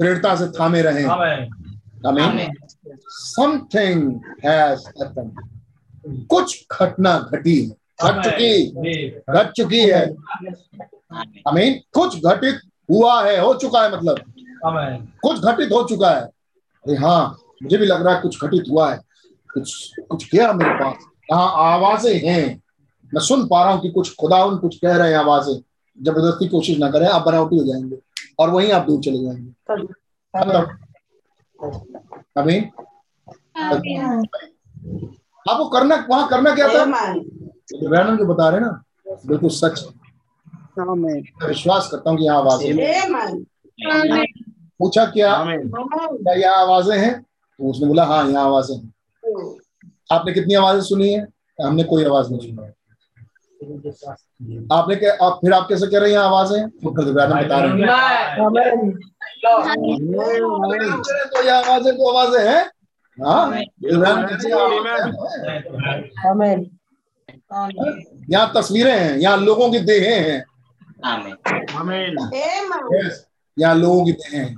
दृढ़ता 0.00 0.34
से 0.36 0.46
थामे 0.58 0.82
रहे। 0.82 1.04
आमीन 1.04 2.38
समथिंग 3.08 4.14
हैज़ 4.44 4.88
हैपेंड 5.02 6.26
कुछ 6.30 6.66
घटना 6.72 7.18
घटी 7.32 7.60
है। 7.62 7.68
घट 8.02 8.24
चुकी 8.24 8.66
घट 9.32 9.52
चुकी 9.56 9.80
है। 9.80 10.02
आमीन। 11.48 11.80
कुछ 11.94 12.24
घटित 12.26 12.60
हुआ 12.90 13.22
है 13.24 13.38
हो 13.40 13.54
चुका 13.54 13.82
है 13.82 13.96
मतलब। 13.96 14.18
कुछ 15.22 15.40
घटित 15.40 15.72
हो 15.72 15.82
चुका 15.88 16.10
है। 16.10 16.22
अरे 16.22 16.96
हाँ 16.96 17.36
मुझे 17.62 17.76
भी 17.76 17.86
लग 17.86 18.02
रहा 18.06 18.14
है 18.14 18.20
कुछ 18.22 18.44
घटित 18.44 18.64
हुआ 18.70 18.90
है। 18.92 19.00
कुछ 19.54 19.92
कुछ 20.10 20.28
गया 20.34 20.52
मेरे 20.52 20.74
पास। 20.74 21.04
यहाँ 21.32 21.52
आवाज़ें 21.74 22.14
हैं। 22.24 22.60
मैं 23.14 23.20
सुन 23.22 23.46
पा 23.48 23.62
रहा 23.64 23.72
हूँ 23.72 23.80
कि 23.82 23.90
कुछ 23.90 24.14
खुदा 24.20 24.44
उन 24.44 24.56
कुछ 24.58 24.76
कह 24.78 24.96
रहे 24.96 25.10
हैं 25.10 25.18
आवाज़ें। 25.18 25.54
ज़बरदस्ती 25.98 26.48
कोशिश 26.48 26.78
ना 26.78 26.90
करें 26.90 27.06
आप 27.08 27.22
बनावटी 27.26 27.58
हो 27.58 27.64
जाएँगे। 27.64 27.98
और 28.38 28.50
वहीं 28.50 28.72
आप 28.72 28.86
दूर 28.86 29.00
चले 29.02 29.22
जाएँगे। 29.22 29.82
मतलब 30.34 30.78
अमीन 32.38 32.70
आपको 35.46 35.68
करना 35.68 35.96
वहाँ 36.10 36.26
करना 36.28 36.54
क्या 36.54 36.68
था? 36.68 36.84
ब्रैनम 37.88 38.16
जो 38.16 38.24
बता 38.26 38.48
रहे 38.48 38.60
ना 38.60 38.68
बिल्कुल 39.26 39.50
सच। 39.50 39.84
है। 41.42 41.48
विश्वास 41.48 41.88
करता 41.92 42.10
हूँ 42.10 42.18
कि 42.18 42.24
यहाँ 42.24 42.38
आवाज़ें 42.38 42.66
हैं। 42.68 44.24
पूछा 44.80 45.04
क्या? 45.06 45.32
क्या 45.46 46.34
यहाँ 46.34 46.56
आवाज़ें 46.62 46.96
हैं? 46.98 47.20
तो 47.22 47.70
उसने 47.70 47.86
बोला 47.88 48.04
हाँ 48.04 48.24
यहाँ 48.30 48.44
आवाज़ें 48.44 48.76
हैं। 48.76 48.92
आपने 50.12 50.32
कितनी 50.32 50.54
आवाज़ें 50.54 50.80
सुनी 50.82 51.12
है? 51.12 51.26
हमने 51.62 51.82
कोई 51.84 52.04
आवाज़ 52.04 52.30
नहीं 52.30 52.40
सुनी। 52.40 52.72
आपने 54.72 54.96
क्या 54.96 55.12
आप 55.26 55.38
फिर 55.42 55.52
आप 55.52 55.66
कैसे 55.68 55.86
कह 55.86 55.98
रहे 55.98 56.10
हैं 56.10 56.16
यहाँ 56.16 56.26
आवाज़ें 56.26 56.68
तो 56.70 56.90
बता 56.90 57.24
रहे 57.24 57.68
हैं। 57.70 57.76
तो 61.32 61.42
ये 61.42 61.50
आवाज़ें 61.50 61.92
तो 61.96 62.08
आवाज़ें 62.10 62.48
हैं। 62.48 62.62
हाँ? 63.18 63.50
हैं, 63.50 63.64
यहाँ 68.30 68.52
तस्वीरें 68.56 68.98
हैं 68.98 69.16
यहाँ 69.18 69.36
लोगों 69.36 69.70
की 69.72 69.78
देहे 69.78 70.14
हैं। 70.14 70.44
यहाँ 73.56 73.74
लोगों 73.74 74.04
की 74.04 74.12
देहें 74.12 74.44
हैं। 74.44 74.56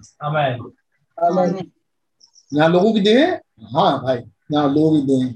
यहाँ 2.53 2.69
लोगों 2.69 2.93
की 2.93 3.01
देहे? 3.01 3.27
हाँ 3.75 4.03
भाई 4.03 4.19
यहाँ 4.53 4.69
लोगों 4.75 5.01
की 5.01 5.07
देहें। 5.07 5.35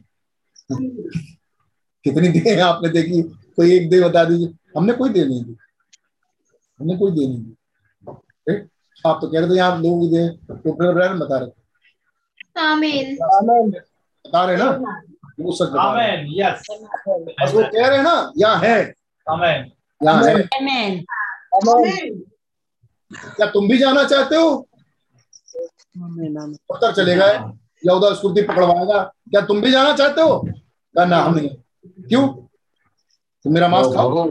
कितनी 2.04 2.28
देह 2.28 2.64
आपने 2.66 2.88
देखी? 2.88 3.22
कोई 3.56 3.72
एक 3.76 3.90
देह 3.90 4.08
बता 4.08 4.24
दीजिए। 4.24 4.54
हमने 4.76 4.92
कोई 4.92 5.10
दे 5.10 5.24
नहीं 5.24 5.44
दी। 5.44 5.56
हमने 6.80 6.96
कोई 6.96 7.10
दे 7.12 7.26
नहीं 7.26 7.38
दी। 7.38 7.56
ठीक? 8.12 8.68
आप 9.06 9.18
तो 9.20 9.28
कह 9.28 9.40
रहे 9.40 9.50
थे 9.50 9.54
यहाँ 9.54 9.78
लोगों 9.82 10.00
की 10.00 10.08
देह 10.16 10.28
तो 10.50 10.72
बता 10.72 11.38
रहे 11.38 11.46
थे। 11.46 11.61
आमीन 12.56 13.16
आमीन 13.24 13.70
बता 13.70 14.44
रहे 14.44 14.56
ना 14.56 14.64
हैं। 16.00 16.26
यस 16.30 16.66
बस 16.70 17.54
वो 17.54 17.62
कह 17.62 17.86
रहे 17.86 17.96
हैं 17.96 18.02
ना 18.04 18.32
यहाँ 18.38 18.58
है। 18.58 18.82
अमेन 19.26 19.70
यहाँ 20.00 20.24
है। 20.24 20.34
आमीन 20.34 21.04
आमीन 21.54 22.22
क्या 23.14 23.46
तुम 23.46 23.68
भी 23.68 23.78
जाना 23.78 24.04
चाहते 24.04 24.36
हो? 24.36 24.68
पत्थर 25.56 26.04
आमीन 26.04 26.56
उत्तर 26.70 26.92
चले 26.92 27.14
गए। 27.16 27.34
या 27.86 27.92
उधर 27.94 28.14
स्कूटी 28.14 28.42
पकड़वाएगा। 28.42 29.02
क्या 29.30 29.40
तुम 29.46 29.60
भी 29.60 29.70
जाना 29.70 29.92
चाहते 29.96 30.20
हो? 30.20 30.38
क्या 30.38 31.04
ना 31.04 31.16
हम 31.16 31.34
नहीं 31.34 31.48
क्यों? 32.08 32.28
तुम 33.44 33.52
मेरा 33.54 33.68
मास्क 33.68 33.94
खाओ। 33.94 34.28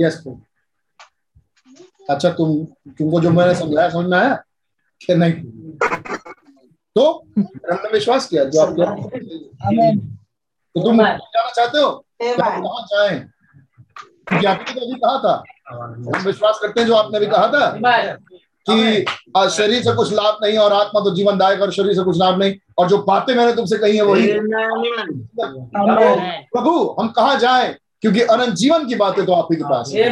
यस 0.00 0.22
अच्छा 2.10 2.30
तुम 2.30 2.64
तुमको 2.98 3.20
जो 3.20 3.30
मैंने 3.30 3.54
समझाया 3.54 3.88
समझ 3.90 4.06
में 4.10 4.18
आया 4.18 4.34
कि। 5.00 5.14
नहीं 5.14 5.32
तो 6.96 7.02
हमने 7.38 7.92
विश्वास 7.92 8.26
किया 8.26 8.44
जो 8.44 8.60
आप 8.60 8.68
तो 10.76 10.82
तुम 10.84 10.96
जाना 11.02 11.50
चाहते 11.50 11.78
हो? 11.78 11.90
तो 12.22 12.36
कहाँ 12.36 12.82
जाएँ? 12.92 13.18
क्योंकि 14.28 14.46
आपने 14.46 14.74
तो 14.74 14.80
अभी 14.80 14.98
कहा 15.00 15.18
था। 15.18 15.42
हम 15.70 16.24
विश्वास 16.24 16.58
करते 16.62 16.80
हैं 16.80 16.86
जो 16.86 16.94
आपने 16.94 17.20
भी 17.20 17.26
कहा 17.26 17.46
था 17.48 17.70
कि 18.66 19.04
शरीर 19.50 19.82
से 19.82 19.94
कुछ 19.96 20.12
लाभ 20.12 20.38
नहीं 20.42 20.56
और 20.58 20.72
आत्मा 20.72 21.00
तो 21.00 21.14
जीवनदायक 21.14 21.60
और 21.62 21.72
शरीर 21.72 21.94
से 21.94 22.02
कुछ 22.04 22.18
लाभ 22.18 22.38
नहीं। 22.38 22.54
और 22.78 22.88
जो 22.88 22.98
बातें 23.02 23.34
मैंने 23.34 23.52
तुमसे 23.52 23.78
कही 23.78 23.96
है 23.96 24.02
वही। 24.02 24.32
प्रभु 26.52 26.96
हम 27.00 27.08
कहा 27.08 27.34
जाए? 27.36 27.74
क्योंकि 28.00 28.20
अनंत 28.22 28.54
जीवन 28.54 28.86
की 28.86 28.94
बातें 28.94 29.24
तो 29.26 29.32
आप 29.32 29.48
ही 29.52 29.56
के 29.56 29.64
पास 29.64 29.92
है। 29.94 30.08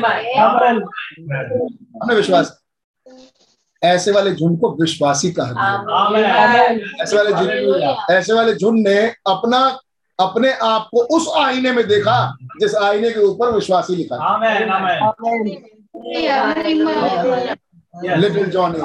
हमने 1.98 2.14
विश्वास 2.14 2.56
ऐसे 3.84 4.10
वाले 4.10 4.34
झुंड 4.34 4.60
को 4.60 4.76
विश्वासी 4.80 5.30
कहा 5.32 5.52
गया। 5.52 7.02
ऐसे 7.02 7.16
वाले 7.16 7.32
झुंड 7.32 7.50
ऐसे 8.10 8.32
वाले 8.32 8.54
झुंड 8.54 8.88
ने 8.88 8.98
अपना 9.06 9.78
अपने 10.20 10.52
आप 10.52 10.88
को 10.94 11.16
उस 11.16 11.28
आईने 11.36 11.72
में 11.72 11.88
देखा 11.88 12.36
जिस 12.42 12.74
आईने 12.74 13.10
के 13.10 13.20
ऊपर 13.20 13.50
विश्वासी 13.50 13.96
लिखा। 13.96 14.16
था 14.16 14.24
आमेन 14.24 14.68
आमेन। 14.68 15.02
आमीन। 15.02 15.72
Yes. 18.06 18.16
Little 18.16 18.50
Johnny. 18.50 18.78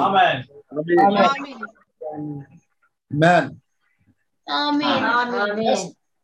Man. 3.14 3.60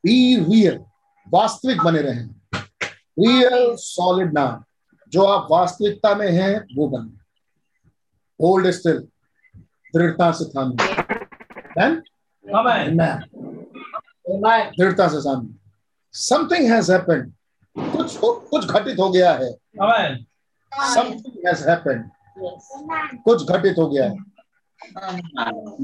Be 0.05 0.37
real 0.37 0.81
वास्तविक 1.29 1.83
बने 1.83 2.03
रहे। 2.03 2.23
रियल 3.23 3.77
सॉलिड 3.77 4.33
नाम 4.33 4.65
जो 5.13 5.25
आप 5.25 5.49
वास्तविकता 5.51 6.15
में 6.15 6.33
हैं 6.33 6.67
वो 6.77 6.89
बने। 6.89 7.18
होल्ड 8.41 8.71
स्टिल 8.71 8.99
दृढ़ता 9.95 10.31
से 10.39 10.45
थामे 10.51 10.77
Amen? 11.79 11.97
आमेन 12.45 13.01
Amen. 13.01 14.77
दृढ़ता 14.79 15.09
से 15.09 15.21
थामे 15.29 15.49
समथिंग 16.15 16.71
हैज़ 16.73 16.93
हैपेंड 16.93 17.33
कुछ 17.77 18.17
कुछ 18.23 18.67
घटित 18.67 18.99
हो 18.99 19.09
गया 19.11 19.33
है। 19.33 19.51
आमेन 19.83 20.25
समथिंग 20.95 21.47
हैज़ 21.47 21.69
हैपेंड 21.69 22.05
कुछ 23.25 23.51
घटित 23.51 23.79
हो 23.79 23.89
गया 23.91 24.05
है। 24.05 24.17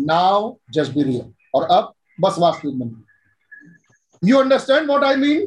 नाउ 0.07 0.55
जस्ट 0.75 0.93
बी 0.93 1.03
रियल 1.03 1.33
और 1.55 1.63
अब 1.77 1.93
बस 2.21 2.37
वास्तविक 2.39 2.79
बन 2.79 3.03
you 4.23 4.39
understand 4.39 4.91
what 4.91 5.05
I 5.05 5.17
mean 5.17 5.47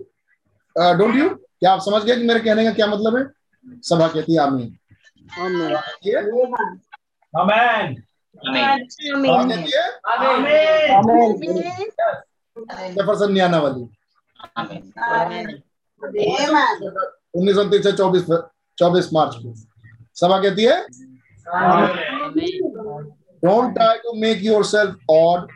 don't 0.98 1.16
you 1.16 1.30
क्या 1.30 1.72
आप 1.72 1.80
समझ 1.82 2.04
गए 2.04 2.16
कि 2.16 2.24
मेरे 2.28 2.40
कहने 2.40 2.64
का 2.64 2.72
क्या 2.72 2.88
मतलब 2.88 3.18
है? 3.18 3.24
सभा 3.84 4.08
कहती 4.08 4.34
है 4.34 4.40
आमीन। 4.40 4.78
Amen. 7.34 8.04
है 13.38 13.60
वाली 13.60 13.82
उन्नीस 17.36 17.56
सौ 17.56 17.64
तीस 17.70 17.88
चौबीस 17.88 18.26
चौबीस 18.78 19.10
मार्च 19.14 19.36
को 19.36 19.54
सभा 20.18 20.38
कहती 20.40 20.64
है 20.64 20.78
don't 23.44 23.74
try 23.74 23.98
to 23.98 24.14
make 24.20 24.44
yourself 24.66 25.12
odd 25.12 25.48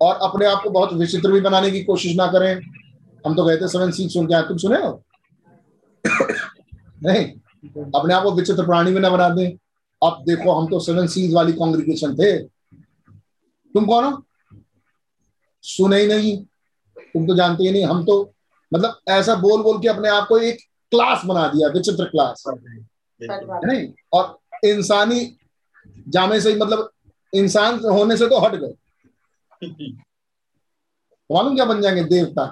और 0.00 0.18
अपने 0.22 0.46
आप 0.46 0.62
को 0.62 0.70
बहुत 0.70 0.92
विचित्र 0.94 1.32
भी 1.32 1.40
बनाने 1.40 1.70
की 1.70 1.82
कोशिश 1.84 2.16
ना 2.16 2.26
करें 2.32 2.54
हम 3.24 3.34
तो 3.34 3.46
कहते 3.46 3.68
सेवन 3.68 3.90
सीट 3.90 4.10
सुन 4.10 4.26
के 4.26 4.34
आए 4.34 4.42
तुम 4.48 4.56
सुने 4.58 4.80
हो 4.82 5.02
नहीं 7.04 7.24
अपने 7.94 8.14
आप 8.14 8.22
को 8.22 8.32
विचित्र 8.32 8.66
प्राणी 8.66 8.92
भी 8.92 9.00
ना 9.00 9.10
बना 9.10 9.28
दें 9.28 9.48
अब 10.02 10.22
देखो 10.26 10.52
हम 10.52 10.66
तो 10.66 10.80
सेवन 10.80 11.06
सीज 11.06 11.34
वाली 11.34 11.52
कांग्रेगेशन 11.52 12.14
थे। 12.14 12.36
तुम 13.74 13.86
कौन 13.86 14.04
हो? 14.04 14.22
सुने 15.64 16.00
ही 16.00 16.06
नहीं। 16.06 16.36
तुम 16.96 17.26
तो 17.26 17.34
जानते 17.34 17.64
ही 17.64 17.70
नहीं 17.70 17.84
हम 17.84 18.04
तो 18.04 18.22
मतलब 18.74 19.00
ऐसा 19.08 19.34
बोल 19.34 19.62
बोल 19.62 19.78
के 19.78 19.88
अपने 19.88 20.08
आप 20.08 20.26
को 20.28 20.38
एक 20.38 20.58
क्लास 20.92 21.22
बना 21.26 21.46
दिया 21.48 21.68
विचित्र 21.68 22.04
क्लास 22.04 22.44
है 22.48 22.56
नहीं 23.66 23.92
और 24.12 24.38
इंसानी 24.64 25.36
जामे 26.08 26.40
से 26.40 26.54
मतलब 26.54 26.90
इंसान 27.34 27.78
होने 27.84 28.16
से 28.16 28.26
तो 28.26 28.38
हट 28.38 28.54
गए। 28.54 28.74
मालूम 31.30 31.54
क्या 31.54 31.64
बन 31.64 31.80
जाएँगे 31.80 32.04
देवता? 32.04 32.46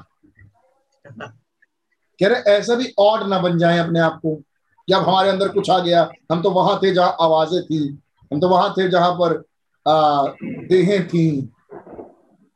कह 2.20 2.28
रहे 2.28 2.52
ऐसा 2.52 2.74
भी 2.74 2.92
ऑड 2.98 3.22
ना 3.28 3.38
बन 3.38 3.58
जाए 3.58 3.78
अपने 3.78 4.00
आप 4.00 4.20
को। 4.26 4.34
जब 4.88 4.96
हमारे 4.96 5.30
अंदर 5.30 5.48
कुछ 5.48 5.70
आ 5.70 5.78
गया। 5.78 6.10
हम 6.32 6.42
तो 6.42 6.50
वहाँ 6.50 6.80
थे 6.82 6.94
जहाँ 6.94 7.16
आवाज़ें 7.20 7.62
थी। 7.62 7.98
हम 8.32 8.40
तो 8.40 8.48
वहाँ 8.48 8.72
थे 8.72 8.88
जहाँ 8.88 9.12
पर 9.12 9.44
आ, 9.88 10.26
देहें 10.68 11.08
थी। 11.08 11.52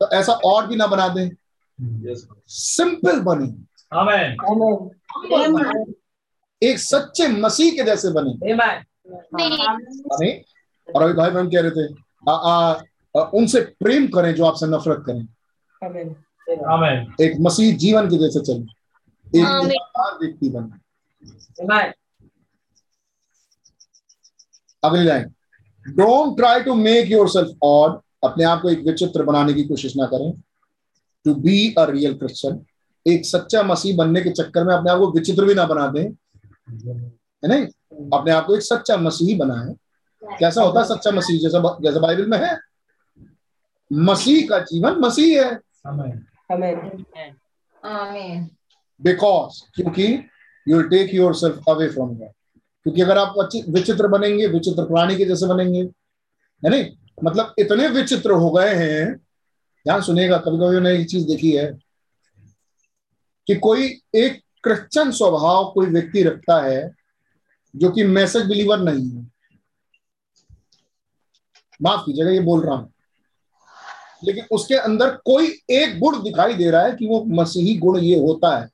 तो 0.00 0.08
ऐसा 0.10 0.32
और 0.32 0.66
भी 0.66 0.76
ना 0.76 0.86
बना 0.86 1.08
दें। 1.08 1.30
सिंपल 2.46 3.20
बने। 3.20 3.46
एक 6.62 6.78
सच्चे 6.78 7.28
मसीह 7.28 7.70
के 7.70 7.82
जैसे 7.82 8.10
बने। 8.10 8.54
Amen. 8.54 8.84
और 10.96 11.02
अभी 11.02 11.12
भाई 11.12 11.30
बहन 11.30 11.48
कह 11.48 11.60
रहे 11.60 11.70
थे 11.70 11.94
आ, 12.28 12.34
आ, 12.34 12.72
आ, 13.18 13.20
उनसे 13.20 13.60
प्रेम 13.60 14.06
करें 14.06 14.34
जो 14.34 14.44
आपसे 14.44 14.66
नफरत 14.66 15.04
करें। 15.06 15.28
Amen. 15.88 17.20
एक 17.20 17.36
मसीह 17.40 17.76
जीवन 17.76 18.06
के 18.06 18.18
जैसे 18.18 18.40
चले। 18.40 19.40
एक 19.40 19.46
व्यक्ति 20.22 20.48
बने। 20.48 20.78
Amen. 21.66 21.97
अगली 24.84 25.04
line 25.04 25.24
don't 25.88 26.36
try 26.36 26.60
to 26.60 26.74
make 26.74 27.10
yourself 27.28 27.58
odd 27.62 28.00
अपने 28.24 28.44
आप 28.44 28.62
को 28.62 28.70
एक 28.70 28.78
विचित्र 28.78 29.22
बनाने 29.22 29.52
की 29.52 29.64
कोशिश 29.64 29.96
ना 29.96 30.06
करें। 30.06 30.32
To 31.24 31.34
be 31.34 31.74
a 31.78 31.84
real 31.84 32.14
Christian 32.14 32.64
एक 33.06 33.26
सच्चा 33.26 33.62
मसीह 33.62 33.96
बनने 33.96 34.20
के 34.20 34.30
चक्कर 34.30 34.64
में 34.64 34.74
अपने 34.74 34.90
आप 34.90 34.98
को 34.98 35.10
विचित्र 35.12 35.44
भी 35.44 35.54
ना 35.54 35.66
बना 35.66 35.86
दें। 35.86 36.04
है 37.44 37.48
नहीं? 37.48 37.66
अपने 38.18 38.32
आप 38.32 38.46
को 38.46 38.54
एक 38.54 38.62
सच्चा 38.62 38.96
मसीही 38.96 39.34
बनाए। 39.34 39.74
कैसा 40.38 40.62
होता 40.62 40.80
है 40.80 40.86
सच्चा 40.86 41.10
मसीह? 41.10 41.40
जैसा 41.40 41.78
जैसा 41.80 42.00
बाइबल 42.00 42.26
में 42.26 42.38
है। 42.38 42.58
मसीह 43.92 44.48
का 44.48 44.58
जीवन 44.58 44.92
मसीह 44.92 45.44
है। 45.44 45.54
बिकॉज़ 49.02 49.62
क्योंकि 49.74 50.24
you 50.68 50.82
take 50.82 51.14
yourself 51.34 51.62
away 51.68 51.88
from 51.88 52.08
God 52.08 52.32
क्योंकि 52.88 53.02
अगर 53.02 53.18
आप 53.18 53.34
विचित्र 53.68 54.06
बनेंगे, 54.06 54.46
विचित्र 54.46 54.84
प्राणी 54.84 55.16
के 55.16 55.24
जैसे 55.24 55.46
बनेंगे, 55.46 55.80
है 56.64 56.70
नहीं? 56.70 56.90
मतलब 57.24 57.54
इतने 57.58 57.88
विचित्र 57.88 58.30
हो 58.30 58.50
गए 58.50 58.74
हैं, 58.74 59.16
ध्यान 59.84 60.02
सुनेगा 60.02 60.38
कभी 60.38 60.56
कभी 60.56 60.80
मैंने 60.80 60.98
एक 60.98 61.08
चीज़ 61.10 61.26
देखी 61.26 61.52
है 61.52 61.78
कि 63.46 63.54
कोई 63.54 64.00
एक 64.14 64.42
क्रिश्चियन 64.62 65.10
स्वभाव 65.10 65.70
कोई 65.74 65.86
व्यक्ति 65.86 66.22
रखता 66.22 66.62
है 66.62 66.94
जो 67.76 67.90
कि 67.90 68.04
मैसेज 68.04 68.46
बिलीवर 68.46 68.78
नहीं 68.78 69.10
है। 69.10 69.30
माफ़ 71.82 72.00
कीजिएगा, 72.00 72.30
ये 72.30 72.40
बोल 72.40 72.66
रहा 72.66 72.74
हूँ। 72.74 72.92
लेकिन 74.24 74.44
उसके 74.50 74.74
अंदर 74.74 75.10
कोई 75.10 75.46
एक 75.70 76.00
गुण 76.00 76.22
दिखाई 76.22 76.54
दे 76.54 76.70
रहा 76.70 76.82
है 76.82 76.92
कि 76.92 77.06
वो 77.06 77.24
मसीही 77.24 77.78
गुण 77.78 77.98
ये 77.98 78.18
होता 78.18 78.58
है। 78.58 78.68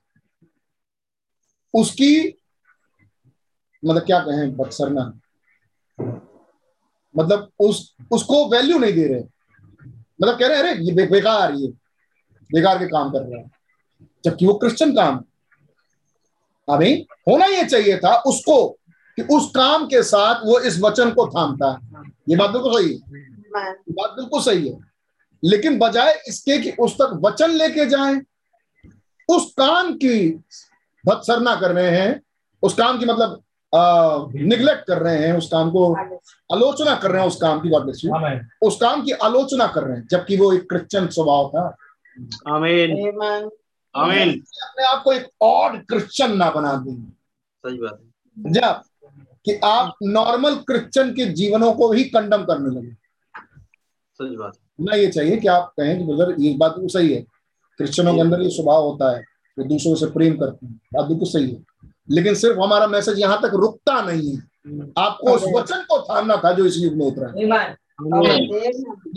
उसकी 1.73 2.37
मतलब 3.85 4.01
क्या 4.01 4.19
कहें 4.19 4.55
बदसरना 4.57 5.19
मतलब 7.17 7.49
उस 7.59 7.95
उसको 8.11 8.45
वैल्यू 8.49 8.77
नहीं 8.79 8.93
दे 8.93 9.07
रहे। 9.07 9.23
मतलब 10.21 10.39
कह 10.39 10.47
रहे 10.47 10.57
हैं 10.57 10.63
अरे 10.63 10.83
ये 10.85 10.91
बे, 10.91 11.05
बेकार 11.05 11.53
ये 11.53 11.67
बेकार 12.51 12.79
के 12.79 12.87
काम 12.87 13.11
कर 13.11 13.19
रहा 13.19 13.39
है। 13.39 13.51
जबकि 14.25 14.45
वो 14.45 14.53
क्रिश्चियन 14.53 14.95
काम। 14.95 15.23
अभी 16.69 17.07
होना 17.29 17.45
ये 17.45 17.65
चाहिए 17.65 17.97
था 17.97 18.15
उसको 18.17 18.67
कि 19.15 19.21
उस 19.21 19.51
काम 19.55 19.85
के 19.85 20.03
साथ 20.03 20.41
वो 20.45 20.59
इस 20.59 20.79
वचन 20.81 21.11
को 21.11 21.27
थामता 21.27 21.71
है। 21.71 22.03
ये 22.29 22.35
बात 22.35 22.49
बिल्कुल 22.49 22.73
सही 22.73 22.87
है। 22.87 22.93
ये 22.93 23.93
बात 23.93 24.11
बिल्कुल 24.11 24.41
सही 24.41 24.69
है। 24.69 24.79
लेकिन 25.43 25.79
बजाय 25.79 26.13
इसके 26.27 26.57
कि 26.57 26.71
उस 26.71 26.93
तक 26.93 27.19
वचन 27.25 27.51
लेके 27.51 27.85
जाए 27.85 28.21
उस 29.29 29.53
काम 29.57 29.93
की 29.93 30.29
भत्सरना 31.05 31.55
कर 31.55 31.71
रहे 31.71 31.97
हैं 31.97 32.21
उस 32.63 32.73
काम 32.73 32.99
की 32.99 33.05
मतलब 33.05 33.41
निग्लेक्ट 34.35 34.85
कर 34.87 35.01
रहे 35.01 35.17
हैं 35.17 35.33
उस 35.37 35.47
काम 35.51 35.69
को 35.71 35.93
आलोचना 36.53 36.95
कर 36.95 37.11
रहे 37.11 37.21
हैं 37.21 37.27
उस 37.27 37.35
काम 37.35 37.59
की 37.61 37.69
गॉड 37.69 37.83
ब्लेस 37.83 38.01
यू 38.05 38.67
उस 38.67 38.75
काम 38.75 39.01
की 39.01 39.11
आलोचना 39.11 39.67
कर 39.67 39.83
रहे 39.83 39.97
हैं 39.97 40.07
जबकि 40.11 40.37
वो 40.37 40.51
एक 40.53 40.67
क्रिश्चियन 40.69 41.07
स्वभाव 41.07 41.49
था। 41.49 41.65
आमीन 42.47 42.91
आमीन 43.95 44.29
अपने 44.63 44.85
आप 44.85 45.01
को 45.03 45.13
एक 45.13 45.27
और 45.41 45.77
क्रिश्चियन 45.79 46.35
ना 46.37 46.49
बना 46.51 46.73
देंगे 46.75 47.11
सही 47.63 47.77
बात 47.77 47.99
है। 48.01 48.51
जब 48.53 48.81
कि 49.45 49.59
आप 49.63 49.95
नॉर्मल 50.03 50.55
क्रिश्चियन 50.67 51.13
के 51.13 51.25
जीवनों 51.33 51.71
को 51.73 51.91
ही 51.91 52.03
कंडम 52.03 52.43
करने 52.43 52.75
लगे। 52.75 52.93
सही 54.19 54.35
बात 54.37 54.57
ना 54.81 54.95
ये 54.95 55.07
चाहिए 55.07 55.37
कि 55.37 55.47
आप 55.47 55.73
कहें 55.79 55.97
कि 55.97 56.03
ब्रदर 56.03 56.35
ये 56.41 56.53
बात 56.53 56.75
सही 56.79 57.13
है। 57.13 57.21
क्रिश्चियनों 57.79 58.13
के 58.15 58.21
अंदर 58.21 58.41
ये 58.41 58.49
स्वभाव 58.49 58.83
होता 58.83 59.15
है 59.15 59.23
वो 59.57 59.63
दूसरों 59.63 59.95
से 59.95 60.05
प्रेम 60.05 60.37
करते 60.37 60.65
हैं। 60.65 60.79
बात 60.93 61.05
बिल्कुल 61.05 61.27
सही 61.27 61.49
है। 61.51 61.63
लेकिन 62.11 62.35
सिर्फ़ 62.35 62.59
हमारा 62.59 62.87
मैसेज 62.87 63.19
यहाँ 63.19 63.39
तक 63.43 63.51
रुकता 63.53 64.01
नहीं 64.01 64.35
है। 64.35 64.41
आपको 64.97 65.31
उस 65.31 65.43
वचन 65.55 65.75
को 65.75 66.01
थामना 66.01 66.35
था 66.35 66.51
जो 66.51 66.65
इस 66.65 66.77
युग 66.77 66.93
में 66.93 67.05
उतरा 67.05 67.27
है 67.27 67.45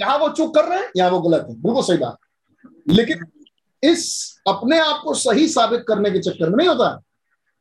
यहाँ 0.00 0.18
वो 0.18 0.28
चूक 0.28 0.54
कर 0.54 0.64
रहे 0.64 0.78
हैं 0.78 0.90
यहाँ 0.96 1.10
वो 1.10 1.20
गलत 1.20 1.46
है। 1.50 1.62
बिल्कुल 1.62 1.82
सही 1.82 1.98
बात। 1.98 2.16
लेकिन 2.88 3.18
इस 3.82 4.34
अपने 4.48 4.78
आप 4.78 5.00
को 5.04 5.14
सही 5.14 5.48
साबित 5.48 5.84
करने 5.88 6.10
के 6.10 6.18
चक्कर 6.18 6.50
में 6.50 6.56
नहीं 6.56 6.68
होता 6.68 7.02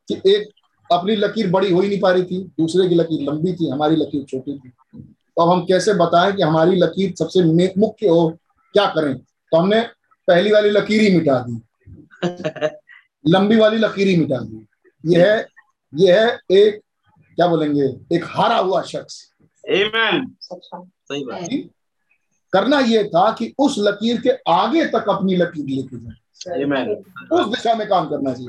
कि 0.08 0.22
एक 0.26 0.50
अपनी 0.92 1.16
लकीर 1.16 1.50
बड़ी 1.50 1.72
हो 1.72 1.82
ही 1.82 1.90
नहीं 1.90 2.00
पा 2.00 2.12
रही 2.12 2.24
थी 2.24 2.44
दूसरे 2.44 2.90
की 2.90 2.96
लकीर 2.96 3.30
लंबी 3.30 3.54
थी 3.54 3.70
हमारी 3.70 3.96
लकीर 3.96 4.24
छोटी 4.24 4.60
थी। 4.60 4.70
तो 5.00 5.42
अब 5.42 5.50
हम 5.50 5.66
कैसे 5.66 5.94
बताएँ 5.94 6.34
कि 6.34 6.44
हमारी 6.44 6.76
लकीर 6.76 7.14
सबसे 7.20 7.44
मुख्य 7.78 8.08
हो 8.08 8.38
क्या 8.74 8.86
करें? 8.86 9.18
तो 9.18 9.58
हमने 9.58 9.82
पहली 10.28 10.52
वाली 10.52 10.70
लकीर 10.70 11.02
ही 11.02 11.18
मिटा 11.18 11.46
दी। 11.50 11.62
लंबी 13.32 13.56
वाली 13.56 13.78
लकीर 13.78 14.08
ही 14.08 14.16
मिटा 14.16 14.38
दी। 14.38 14.67
यह 15.08 15.34
है 15.34 15.48
यह 15.96 16.40
एक 16.52 16.82
क्या 17.36 17.48
बोलेंगे 17.48 18.16
एक 18.16 18.26
हारा 18.26 18.58
हुआ 18.58 18.82
शख्स। 18.82 19.34
सही 20.88 21.26
बात। 21.26 21.44
करना 22.54 22.80
यह 22.80 23.04
था 23.04 23.32
कि 23.32 23.56
उस 23.60 23.76
लकीर 23.80 24.22
के 24.22 24.30
आगे 24.52 24.86
तक 24.86 25.06
अपनी 25.10 25.36
लकीर 25.36 25.66
लेके 25.66 25.98
जाए। 25.98 26.16
उस 27.32 27.48
दिशा 27.48 27.76
में 27.76 27.88
काम 27.88 28.10
करना 28.10 28.34
चाहिए। 28.34 28.48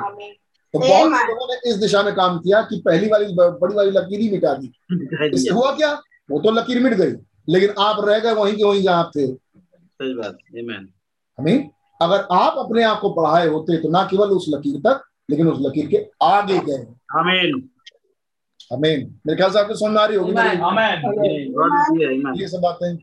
तो 0.72 0.78
बहुत 0.78 1.12
से 1.20 1.28
लोगों 1.28 1.54
ने 1.54 1.70
इस 1.70 1.76
दिशा 1.76 2.02
में 2.02 2.14
काम 2.14 2.38
किया 2.38 2.62
कि 2.62 2.82
पहली 2.84 3.08
वाली 3.08 3.34
बड़ी 3.34 3.74
वाली 3.74 3.90
लकीर 3.90 4.20
ही 4.20 4.30
मिटा 4.30 4.54
दी। 4.54 4.72
इससे 5.34 5.50
हुआ 5.50 5.76
क्या? 5.76 5.94
वो 6.30 6.40
तो 6.40 6.50
लकीर 6.50 6.82
मिट 6.82 6.94
गई 6.94 7.12
लेकिन 7.48 7.70
आप 7.78 7.96
रह 8.04 8.18
गए 8.18 8.32
वहीं 8.32 8.56
के 8.56 8.64
वहीं 8.64 8.82
जहाँ 8.82 8.98
आप 8.98 9.12
थे। 9.16 9.26
सही 9.26 10.14
बात। 10.14 10.38
हमें 11.38 11.70
अगर 12.02 12.20
आप 12.32 12.54
अपने 12.58 12.82
आप 12.82 13.00
को 13.00 13.10
पढ़ाए 13.10 13.46
होते 13.46 13.76
तो 13.76 13.88
ना 13.88 14.04
केवल 14.04 14.28
उस 14.28 14.46
लकीर 14.48 14.80
तक 14.80 15.07
लेकिन 15.30 15.48
उस 15.48 15.58
लकीर 15.60 15.86
के 15.86 16.10
आगे 16.22 16.58
गए। 16.58 16.86
आमीन। 17.18 17.68
हमें 18.72 19.10
मेरे 19.26 19.36
ख्याल 19.36 19.50
से 19.50 19.58
आपको 19.58 19.74
समझ 19.74 19.96
आ 19.96 20.06
रही 20.06 20.16
होगी। 20.16 20.32
आमीन 20.32 22.34
ये 22.40 22.48
सब 22.48 22.60
बातें 22.62 22.96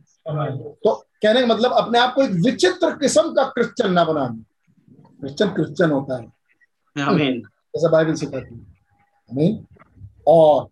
तो 0.83 1.05
कहने 1.21 1.41
का 1.41 1.47
मतलब 1.47 1.71
अपने 1.71 1.99
आप 1.99 2.13
को 2.13 2.23
एक 2.23 2.31
विचित्र 2.45 2.91
किस्म 2.91 3.33
का 3.33 3.43
क्रिश्चियन 3.43 3.93
ना 3.93 4.03
बनाना। 4.03 4.43
क्रिश्चियन 5.19 5.49
क्रिश्चियन 5.49 5.91
होता 5.91 6.17
है। 6.17 6.27
आमीन 7.07 7.41
जैसा 7.75 7.89
बाइबल 7.89 8.13
सिखाती 8.13 8.55
है। 8.55 8.61
आमीन। 9.31 9.65
और 10.27 10.67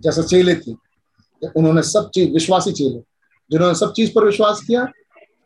जैसे 0.00 0.22
चेले 0.22 0.56
थे 0.56 0.84
उन्होंने 1.56 1.82
सब 1.82 2.10
चीज़ 2.10 2.32
विश्वासी 2.32 2.72
चेले। 2.72 3.02
जिन्होंने 3.50 3.74
सब 3.74 3.92
चीज़ 3.92 4.14
पर 4.14 4.24
विश्वास 4.24 4.62
किया 4.66 4.88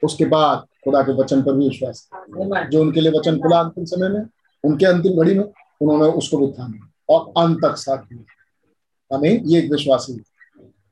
उसके 0.04 0.24
बाद 0.24 0.66
खुदा 0.84 1.02
के 1.02 1.12
वचन 1.12 1.42
पर 1.42 1.52
भी 1.52 1.68
विश्वास 1.68 2.08
किया। 2.14 2.64
जो 2.64 2.80
उनके 2.80 3.00
लिए 3.00 3.12
वचन 3.12 3.38
खुला 3.38 3.60
अंतिम 3.60 3.84
समय 3.84 4.08
में 4.08 4.22
उनके 4.68 4.86
अंतिम 4.86 5.22
घड़ी 5.22 5.34
में 5.34 5.44
उन्होंने 5.44 6.12
उसको 6.12 6.38
भी 6.38 6.46
थामा 6.52 6.90
और 7.08 7.32
अंत 7.38 7.58
तक 7.62 7.76
साथ 7.76 7.98
दिया। 7.98 9.16
हमें 9.16 9.42
ये 9.42 9.58
एक 9.58 9.70
विश्वासी 9.70 10.12
है। 10.12 10.18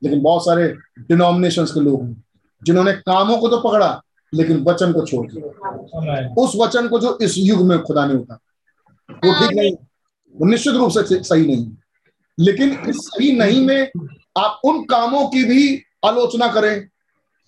लेकिन 0.03 0.23
बहुत 0.23 0.45
सारे 0.45 0.69
डिनोमिनेशन 1.01 1.65
के 1.65 1.81
लोग 1.81 2.03
हैं 2.03 2.25
जिन्होंने 2.63 2.93
कामों 2.93 3.39
को 3.39 3.49
तो 3.49 3.61
पकड़ा 3.61 4.03
लेकिन 4.33 4.63
वचन 4.65 4.93
को 4.93 5.05
छोड़ 5.07 5.27
दिया। 5.33 6.35
उस 6.39 6.53
वचन 6.57 6.89
को 6.89 6.99
जो 7.01 7.19
इस 7.23 7.35
युग 7.39 7.63
में 7.63 7.79
खुदा 7.83 8.07
ने 8.07 8.15
उठा 8.15 8.39
वो 9.09 9.33
ठीक 9.33 9.57
नहीं 9.57 9.73
वो 10.35 10.47
निश्चित 10.47 10.75
रूप 10.75 10.91
से 10.91 11.23
सही 11.23 11.47
नहीं 11.47 11.71
लेकिन 12.39 12.71
इस 12.89 12.97
सही 12.99 13.33
नहीं 13.33 13.65
में 13.67 13.91
आप 14.39 14.61
उन 14.65 14.83
कामों 14.85 15.27
की 15.29 15.45
भी 15.45 15.83
आलोचना 16.05 16.49
करें 16.53 16.89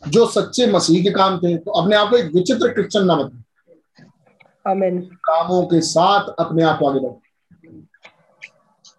जो 0.02 0.26
सच्चे 0.26 0.66
मसीह 0.72 1.02
के 1.02 1.10
काम 1.10 1.38
थे। 1.38 1.56
तो 1.56 1.70
अपने 1.70 1.96
आप 1.96 2.10
को 2.10 2.16
एक 2.16 2.34
विचित्र 2.34 2.68
क्रिश्चन 2.68 3.04
ना 3.04 3.14
आमीन 4.68 5.00
कामों 5.28 5.62
के 5.66 5.80
साथ 5.80 6.28
अपने 6.38 6.62
आप 6.62 6.78
को 6.78 6.86
आगे 6.88 7.00
बढ़ो। 7.00 7.20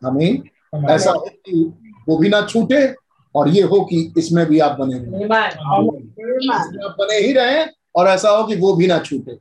हमें 0.06 0.32
ऐसा 0.90 1.12
हो 1.12 1.26
कि 1.46 1.64
वो 2.10 2.18
भी 2.18 2.30
ना 2.30 2.42
छूटे 2.42 2.96
और 3.36 3.50
ये 3.50 3.62
हो 3.72 3.80
कि 3.86 4.14
इसमें 4.18 4.46
भी 4.46 4.60
आप 4.60 4.78
बने 4.80 4.96
आप 5.36 6.96
बने 7.00 7.18
ही 7.18 7.34
रहे 7.34 7.66
और 7.96 8.08
ऐसा 8.08 8.30
हो 8.30 8.44
कि 8.48 8.56
वो 8.56 8.74
भी 8.76 8.88
ना 8.88 8.98
छूटे। 9.00 9.38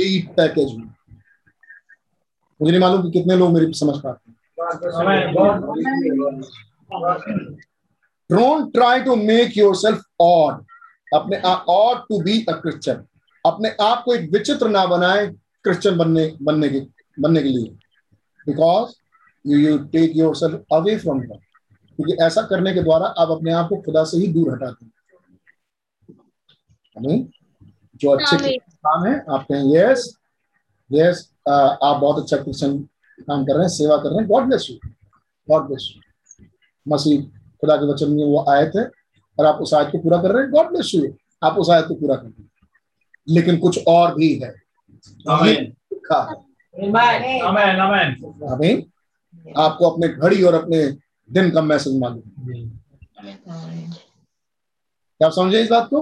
यही 0.00 0.18
पैकेज 0.36 0.76
में 0.76 0.84
मुझे 2.60 2.70
नहीं 2.70 2.80
मालूम 2.80 3.02
कि 3.02 3.10
कितने 3.10 3.36
लोग 3.36 3.52
मेरी 3.52 3.72
समझ 3.74 3.96
पाते 4.00 4.30
हैं। 4.30 4.36
Don't 8.30 8.72
try 8.72 9.00
to 9.02 9.16
make 9.16 9.56
yourself 9.76 10.02
odd 10.20 10.64
अपने 11.14 11.40
odd 11.68 11.98
to 12.08 12.20
be 12.22 12.44
a 12.48 12.52
Christian 12.52 13.04
अपने 13.44 13.68
आप 13.80 14.02
को 14.04 14.14
एक 14.14 14.30
विचित्र 14.32 14.68
ना 14.68 14.84
बनाए 14.86 15.26
क्रिश्चियन 15.64 15.96
बनने 15.98 16.26
बनने 16.42 16.68
के 16.68 16.80
बनने 17.18 17.42
के 17.42 17.48
लिए। 17.48 17.68
Because 18.46 18.94
you 19.44 19.58
you 19.58 19.78
take 19.88 20.12
yourself 20.36 20.64
away 20.72 20.96
from 20.98 21.20
God 21.20 21.38
क्योंकि 21.98 22.12
ऐसा 22.24 22.42
करने 22.42 22.72
के 22.74 22.82
द्वारा 22.82 23.06
आप 23.06 23.30
अपने 23.30 23.52
आप 23.52 23.68
को 23.68 23.76
खुदा 23.82 24.04
से 24.04 24.18
ही 24.18 24.26
दूर 24.32 24.52
हटाते 24.52 24.84
हैं। 24.84 24.92
जो 28.00 28.10
अच्छे 28.10 28.56
काम 28.56 29.04
है 29.04 29.14
आप 29.30 29.46
कहें 29.50 29.64
यस 29.74 30.08
यस 30.90 31.28
आप 31.48 31.96
बहुत 32.00 32.22
अच्छा 32.22 32.36
क्रिश्चियन 32.36 32.78
काम 33.20 33.44
कर 33.44 33.52
रहे 33.52 33.62
हैं 33.62 33.68
सेवा 33.70 33.96
कर 33.96 34.08
रहे 34.08 34.18
हैं। 34.18 34.26
God 34.28 34.46
bless 34.46 34.66
you 34.70 34.76
God 35.48 35.66
bless 35.66 35.88
you 35.90 36.46
मसीह 36.86 37.22
खुदा 37.60 37.76
के 37.76 37.92
वचन 37.92 38.10
में 38.10 38.24
वो 38.24 38.44
आयत 38.50 38.72
है 38.76 38.84
और 39.38 39.46
आप 39.46 39.60
उस 39.62 39.74
आयत 39.74 39.88
को 39.92 39.98
पूरा 39.98 40.22
कर 40.22 40.32
रहे 40.32 40.42
हैं। 40.42 40.50
गॉड 40.52 40.70
ब्लेस 40.70 40.94
यू 40.94 41.14
आप 41.42 41.58
उस 41.58 41.70
आयत 41.70 41.86
को 41.88 41.94
पूरा 41.94 42.16
कर 42.16 42.22
रहे 42.22 42.42
हैं। 42.42 42.50
लेकिन 43.28 43.58
कुछ 43.58 43.78
और 43.88 44.14
भी 44.14 44.34
है। 44.34 44.50
आपको 49.58 49.90
अपने 49.90 50.08
घड़ी 50.08 50.42
और 50.42 50.54
अपने 50.54 50.86
दिन 51.30 51.50
का 51.50 51.62
मैसेज 51.62 51.98
मालूम 52.00 52.22
क्या 55.20 55.26
आप 55.26 55.32
समझे 55.32 55.62
इस 55.62 55.70
बात 55.70 55.88
को? 55.92 56.00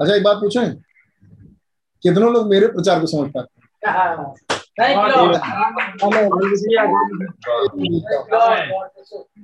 अच्छा 0.00 0.14
एक 0.14 0.22
बात 0.22 0.36
पूछें। 0.36 0.74
कितनों 2.02 2.32
लोग 2.32 2.48
मेरे 2.50 2.66
प्रचार 2.66 3.00
को 3.00 3.06
समझ 3.06 3.30
पाते 3.30 3.48
हैं? 3.50 3.58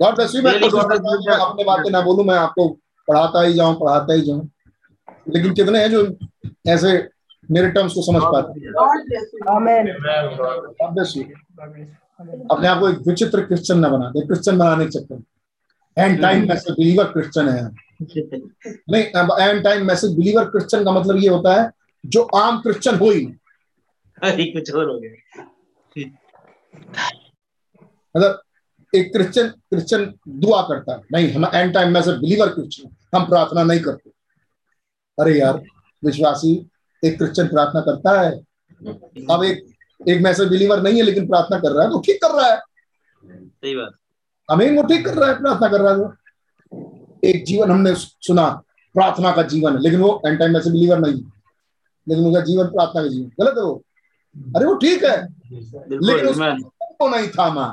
गॉड 0.00 0.14
ब्लेस 0.14 0.34
यू 0.34 0.42
मैं 0.42 0.52
अपने 1.36 1.64
बातें 1.64 1.90
ना 1.90 2.00
बोलूँ 2.00 2.24
मैं 2.24 2.36
आपको 2.36 2.68
पढ़ाता 3.08 3.42
ही 3.42 3.52
जाऊँ 3.55 3.74
पढ़ाता 3.81 4.15
ही 4.15 4.23
जाऊँ। 4.23 4.49
लेकिन 5.28 5.55
कितने 5.55 5.78
हैं 5.78 5.91
जो 5.91 6.07
ऐसे 6.68 6.92
मेरे 7.49 7.70
टर्म्स 7.70 7.92
को 7.94 8.02
समझ 8.02 8.23
पाते 8.24 8.60
हैं? 8.60 8.73
अपने 12.50 12.68
आप 12.68 12.78
को 12.81 12.89
एक 12.89 12.99
विचित्र 13.07 13.44
क्रिश्चियन 13.47 13.78
न 13.78 13.91
बना 13.91 14.10
दे। 14.10 14.26
क्रिश्चियन 14.26 14.58
बनाने 14.58 14.84
के 14.84 14.91
चक्कर 14.91 15.23
end 15.97 16.20
time 16.23 16.49
message 16.49 16.76
believer 16.76 17.05
Christian 17.12 17.49
है 17.49 17.65
नहीं 18.91 19.02
end 19.02 19.62
time 19.65 19.86
message 19.86 20.15
believer 20.16 20.44
Christian 20.44 20.84
का 20.84 20.92
मतलब 20.92 21.16
ये 21.16 21.28
होता 21.28 21.60
है 21.60 21.70
जो 22.05 22.23
आम 22.36 22.60
क्रिश्चियन 22.62 22.97
हो 22.99 23.10
ही 23.10 23.24
कुछ 24.52 24.74
और 24.74 24.89
हो 24.89 24.99
गया। 25.00 25.42
मतलब 28.15 28.41
एक 28.94 29.12
क्रिश्चियन 29.12 29.48
क्रिश्चियन 29.48 30.12
दुआ 30.40 30.60
करता 30.62 30.92
है। 30.92 31.00
नहीं 31.12 31.32
हम 31.32 31.44
end 31.55 31.73
time 31.74 31.92
message 31.92 32.18
believer 32.18 32.48
Christian 32.48 32.90
हम 33.14 33.26
प्रार्थना 33.26 33.62
नहीं 33.62 33.81
करते। 33.81 34.10
अरे 35.18 35.39
यार 35.39 35.62
विश्वासी 36.02 36.55
एक 37.02 37.16
क्रिश्चियन 37.18 37.48
प्रार्थना 37.48 37.81
करता 37.81 38.20
है। 38.20 38.31
अब 39.31 39.44
एक 39.44 39.64
एक 40.00 40.20
मैसेज 40.23 40.48
बिलीवर 40.48 40.82
नहीं 40.82 40.97
है 40.97 41.02
लेकिन 41.02 41.26
प्रार्थना 41.26 41.58
कर 41.58 41.73
रहा 41.73 41.84
है 41.84 41.90
तो 41.90 42.00
ठीक 42.00 42.18
कर 42.24 42.34
रहा 42.36 42.47
है। 42.47 42.56
सही 42.56 43.74
बात। 43.76 43.92
अमीन 44.48 44.76
वो 44.76 44.82
ठीक 44.82 45.05
कर 45.06 45.14
रहा 45.14 45.28
है 45.28 45.39
प्रार्थना 45.39 45.68
कर 45.68 45.81
रहा 45.81 45.92
है 45.92 45.98
एक 47.24 47.44
जीवन 47.44 47.70
हमने 47.70 47.94
सुना 47.97 48.48
प्रार्थना 48.94 49.31
का 49.32 49.42
जीवन 49.44 49.78
लेकिन 49.78 50.00
वो 50.00 50.20
एंड 50.26 50.39
टाइम 50.39 50.52
मैसेज 50.52 50.73
बिलीवर 50.73 50.98
नहीं। 50.98 51.23
लेकिन 52.06 52.26
उसका 52.26 52.40
जीवन 52.40 52.66
प्रार्थना 52.66 53.02
का 53.02 53.08
जीवन। 53.08 53.31
गलत 53.40 53.55
है 53.58 53.64
वो। 53.64 53.82
अरे 54.56 54.66
वो 54.66 54.74
ठीक 54.76 55.05
है। 55.05 55.16
लेकिन 55.52 56.62
उसको 56.94 57.08
नहीं 57.08 57.28
थामा। 57.28 57.66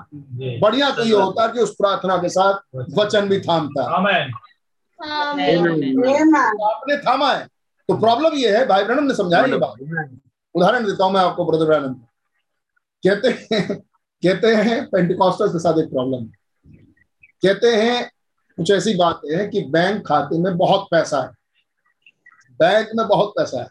बढ़िया 0.61 0.90
तो 0.91 1.03
ये 1.03 1.16
होता 1.16 1.48
कि 1.48 1.59
उस 1.59 1.74
प्रार्थना 1.75 2.17
के 2.17 2.30
साथ 2.30 2.53
वचन। 2.98 3.27
भी 3.30 3.40
थामता। 3.40 3.83
आपने 6.61 6.98
थामा 6.98 7.32
है। 7.33 7.45
तो 7.90 7.98
प्रॉब्लम 8.00 8.33
ये 8.35 8.58
है 8.58 8.66
भाई 8.67 8.83
ब्रहणम 8.83 9.03
ने 9.03 9.16
समझाया 9.16 9.45
ये 9.45 9.58
बात। 9.58 9.82
उदाहरण 10.56 10.85
देता 10.85 11.06
हूँ 11.06 11.14
मैं 11.14 11.22
आपको 11.22 11.45
ब्रदर 11.45 11.66
ब्रहणम 11.66 11.93
कहते 13.03 13.27
हैं 13.27 13.80
कहते 14.24 14.48
हैं 14.56 14.85
पेंटिकॉस्टल 14.90 15.48
के 15.48 15.59
साथ 15.59 15.80
एक 15.80 15.90
प्रॉब्लम 15.90 16.17
है। 16.17 16.32
कहते 17.43 17.67
हैं 17.75 18.09
कुछ 18.58 18.72
ऐसी 18.72 18.93
बात 18.95 19.22
है 19.32 19.48
कि 19.50 19.61
बैंक 19.69 20.06
खाते 20.08 20.40
में 20.40 20.58
बहुत 20.58 20.88
पैसा 20.91 21.22
है। 21.22 21.30
बैंक 22.59 22.90
में 22.95 23.08
बहुत 23.08 23.33
पैसा 23.38 23.61
है। 23.61 23.67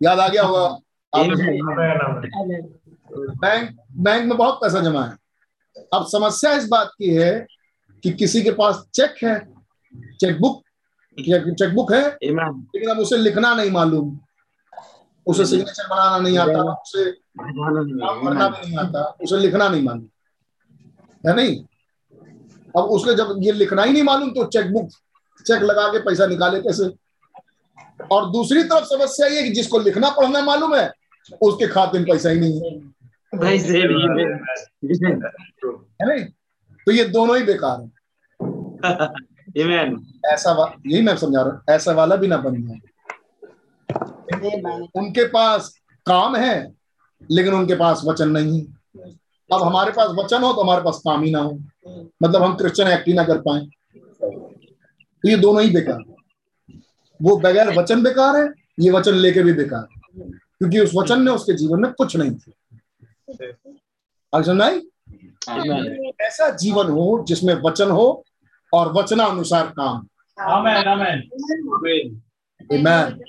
याद 0.00 0.18
आ 0.18 0.28
गया 0.28 0.42
होगा? 0.42 0.78
बैंक 3.12 3.70
बैंक 3.92 4.24
में 4.24 4.36
बहुत 4.36 4.58
पैसा 4.62 4.80
जमा 4.80 5.04
है। 5.04 5.16
अब 5.94 6.06
समस्या 6.06 6.52
इस 6.54 6.68
बात 6.68 6.90
की 6.98 7.14
है 7.14 7.46
कि 8.04 8.10
किसी 8.12 8.42
के 8.42 8.50
पास 8.52 8.84
चेक 8.94 9.14
है 9.24 9.38
चेकबुक 10.20 10.62
चेकबुक 11.18 11.92
है 11.92 12.06
लेकिन 12.24 12.90
अब 12.90 12.98
उसे 12.98 13.16
लिखना 13.16 13.54
नहीं 13.54 13.70
मालूम। 13.70 14.18
उसे 15.26 15.44
सिग्नेचर 15.46 15.86
बनाना 15.88 16.18
नहीं 16.18 16.38
आता 16.38 16.62
उसे 16.72 17.10
करना 17.40 18.48
भी 18.48 18.66
नहीं 18.66 18.76
आता 18.78 19.02
उसे 19.22 19.38
लिखना 19.38 19.68
नहीं 19.68 19.82
मालूम। 19.82 20.08
है 21.24 21.34
नहीं? 21.36 21.56
अब 22.74 22.84
उसके 22.84 23.14
जब 23.14 23.34
ये 23.38 23.52
लिखना 23.52 23.82
ही 23.82 23.92
नहीं 23.92 24.02
मालूम 24.02 24.30
तो 24.30 24.44
चेकबुक 24.46 24.88
चेक 25.46 25.62
लगा 25.62 25.86
के 25.88 25.98
पैसा 26.00 26.26
निकाले 26.26 26.60
कैसे? 26.60 26.88
और 28.12 28.30
दूसरी 28.30 28.62
तरफ़ 28.64 28.84
समस्या 28.84 29.26
ये 29.26 29.42
कि 29.42 29.50
जिसको 29.50 29.78
लिखना 29.78 30.10
पढ़ना 30.10 30.40
मालूम 30.42 30.74
है 30.76 30.92
उसके 31.42 31.66
खाते 31.68 31.98
में 31.98 32.06
पैसा 32.08 32.30
ही 32.30 32.40
नहीं 32.40 32.60
है। 32.60 32.78
है 36.02 36.08
नहीं 36.08 36.24
तो 36.86 36.92
ये 36.92 37.04
दोनों 37.04 37.38
ही 37.38 37.42
बेकार 37.42 37.80
है। 37.80 37.90
ऐसा 40.32 40.74
यही 40.86 41.02
मैं 41.02 41.16
समझा 41.16 41.42
रहा 41.42 41.50
हूँ। 41.50 41.62
ऐसा 41.70 41.92
वाला 41.92 42.16
भी 42.16 42.26
ना 42.26 42.36
बन 42.36 42.62
जाए। 42.62 42.78
उनके 44.96 45.24
पास 45.24 45.74
काम 46.06 46.36
है 46.36 46.72
लेकिन 47.30 47.54
उनके 47.54 47.74
पास 47.74 48.02
वचन 48.04 48.30
नहीं 48.30 48.60
है। 48.60 48.66
अब 49.52 49.62
हमारे 49.62 49.90
पास 49.90 50.08
वचन 50.10 50.42
हो 50.42 50.52
तो 50.52 50.62
हमारे 50.62 50.82
पास 50.82 50.98
काम 51.04 51.22
ही 51.22 51.30
ना 51.30 51.38
हो। 51.38 51.58
मतलब 52.22 52.42
हम 52.42 52.56
क्रिश्चियन 52.56 52.88
एक्ट 52.88 53.08
ही 53.08 53.12
ना 53.12 53.24
कर 53.24 53.38
पाए। 53.38 53.60
तो 55.22 55.28
ये 55.28 55.36
दोनों 55.36 55.62
ही 55.62 55.70
बेकार 55.70 56.04
वो 57.22 57.36
बगैर 57.36 57.78
वचन 57.78 58.02
बेकार 58.02 58.36
है 58.36 58.52
ये 58.80 58.90
वचन 58.90 59.14
लेके 59.14 59.42
भी 59.42 59.52
बेकार 59.52 59.88
क्योंकि 60.22 60.80
उस 60.80 60.92
वचन 60.94 61.22
ने 61.22 61.30
उसके 61.30 61.52
जीवन 61.52 61.80
में 61.80 61.92
कुछ 61.92 62.16
नहीं 62.16 62.30
थी 62.30 62.52
नहीं 64.48 64.80
ऐसा 66.20 66.48
जीवन 66.50 66.86
हो 66.86 67.24
जिसमें 67.28 67.54
वचन 67.54 67.90
हो 67.90 68.24
और 68.74 68.92
वचनानुसार 68.92 69.66
काम। 69.66 70.06
आमेन 70.40 70.76
आमेन। 70.76 71.18
आमेन 72.72 73.20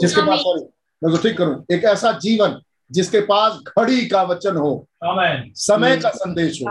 जिसके 0.00 0.22
पास 0.22 0.38
सॉरी 0.38 0.62
मैं 1.02 1.16
तो 1.16 1.22
ठीक 1.22 1.38
करूँ। 1.38 1.64
एक 1.72 1.84
ऐसा 1.84 2.12
जीवन 2.12 2.60
जिसके 2.92 3.20
पास 3.20 3.58
घड़ी 3.78 4.06
का 4.06 4.22
वचन 4.22 4.56
हो। 4.56 4.88
आमेन। 5.04 5.52
समय 5.54 5.96
का 5.96 6.10
संदेश 6.10 6.62
हो। 6.62 6.68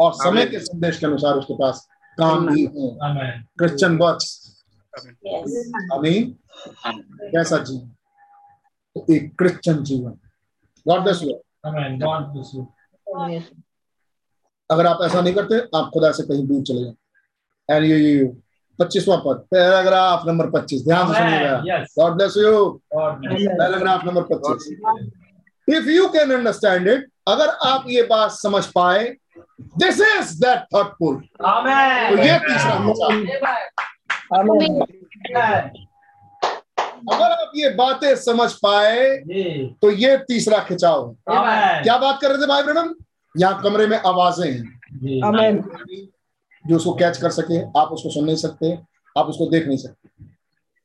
और 0.00 0.12
समय 0.12 0.46
के 0.46 0.58
संदेश 0.58 0.98
के 0.98 1.06
अनुसार 1.06 1.34
उसके 1.34 1.54
पास 1.54 1.88
काम 2.18 2.54
भी 2.54 2.64
हो। 2.64 2.98
आमेन। 3.02 3.44
क्रिश्चियन 3.58 3.98
वर्क्स 3.98 4.54
अमीन 5.92 6.36
कैसा 7.32 7.56
जीवन? 7.56 7.94
एक 9.14 9.38
क्रिश्चियन 9.38 9.84
जीवन। 9.84 10.18
गॉड 10.88 11.00
ब्लेस 11.00 11.22
यू 11.22 11.40
अगर 14.70 14.86
आप 14.86 14.98
ऐसा 15.02 15.20
नहीं 15.20 15.34
करते 15.34 15.58
आप 15.78 15.90
खुदा 15.94 16.10
से 16.12 16.22
कहीं 16.22 16.46
दूर 16.46 16.62
चले 16.62 16.82
जाए। 16.84 16.94
एंड 17.68 17.84
यू 17.84 17.96
यू 17.96 18.26
पच्चीसवां 18.78 19.18
पद। 19.18 19.36
पैराग्राफ 19.50 20.26
नंबर 20.26 20.50
पच्चीस। 20.50 20.84
ध्यान 20.84 21.06
से 21.08 21.14
सुनिएगा। 21.14 21.78
God 21.98 22.12
bless 22.16 22.36
you 22.36 22.52
God 22.94 23.14
bless 23.22 23.40
you. 23.40 23.50
Paragraph 23.58 24.04
number 24.04 24.22
पच्चीस। 24.30 24.62
If 25.68 25.88
you 25.88 26.08
can 26.08 26.32
understand 26.34 26.88
it 26.88 27.06
अगर 27.28 27.48
आप 27.68 27.84
ये 27.88 28.02
बात 28.10 28.30
समझ 28.30 28.64
पाए 28.66 29.04
दिस 29.78 30.00
इज़ 30.00 30.28
दैट 30.40 30.60
पुल 30.74 31.16
तो 31.16 32.16
ये 32.22 32.38
तीसरा. 32.38 32.74
अगर 37.08 37.30
आप 37.32 37.52
ये 37.56 37.68
बातें 37.74 38.14
समझ 38.16 38.52
पाए 38.54 39.16
तो 39.82 39.90
ये 39.92 40.16
तीसरा 40.28 40.58
खिंचाव 40.64 41.08
है। 41.30 41.82
क्या 41.82 41.96
बात 41.98 42.20
कर 42.20 42.28
रहे 42.28 42.42
थे 42.42 42.46
भाई 42.46 42.62
ब्रहण 42.62 42.92
यहाँ 43.34 43.60
कमरे 43.62 43.86
में 43.86 43.96
आवाज़ें 43.98 44.50
हैं। 44.50 44.62
जो। 46.64 46.76
उसको 46.76 46.92
कैच 46.94 47.16
कर 47.16 47.30
सके 47.30 47.60
आप 47.80 47.88
उसको 47.92 48.10
सुन 48.10 48.24
नहीं 48.24 48.36
सकते 48.36 48.72
आप 49.16 49.26
उसको 49.26 49.46
देख 49.50 49.66
नहीं 49.66 49.78
सकते। 49.78 50.26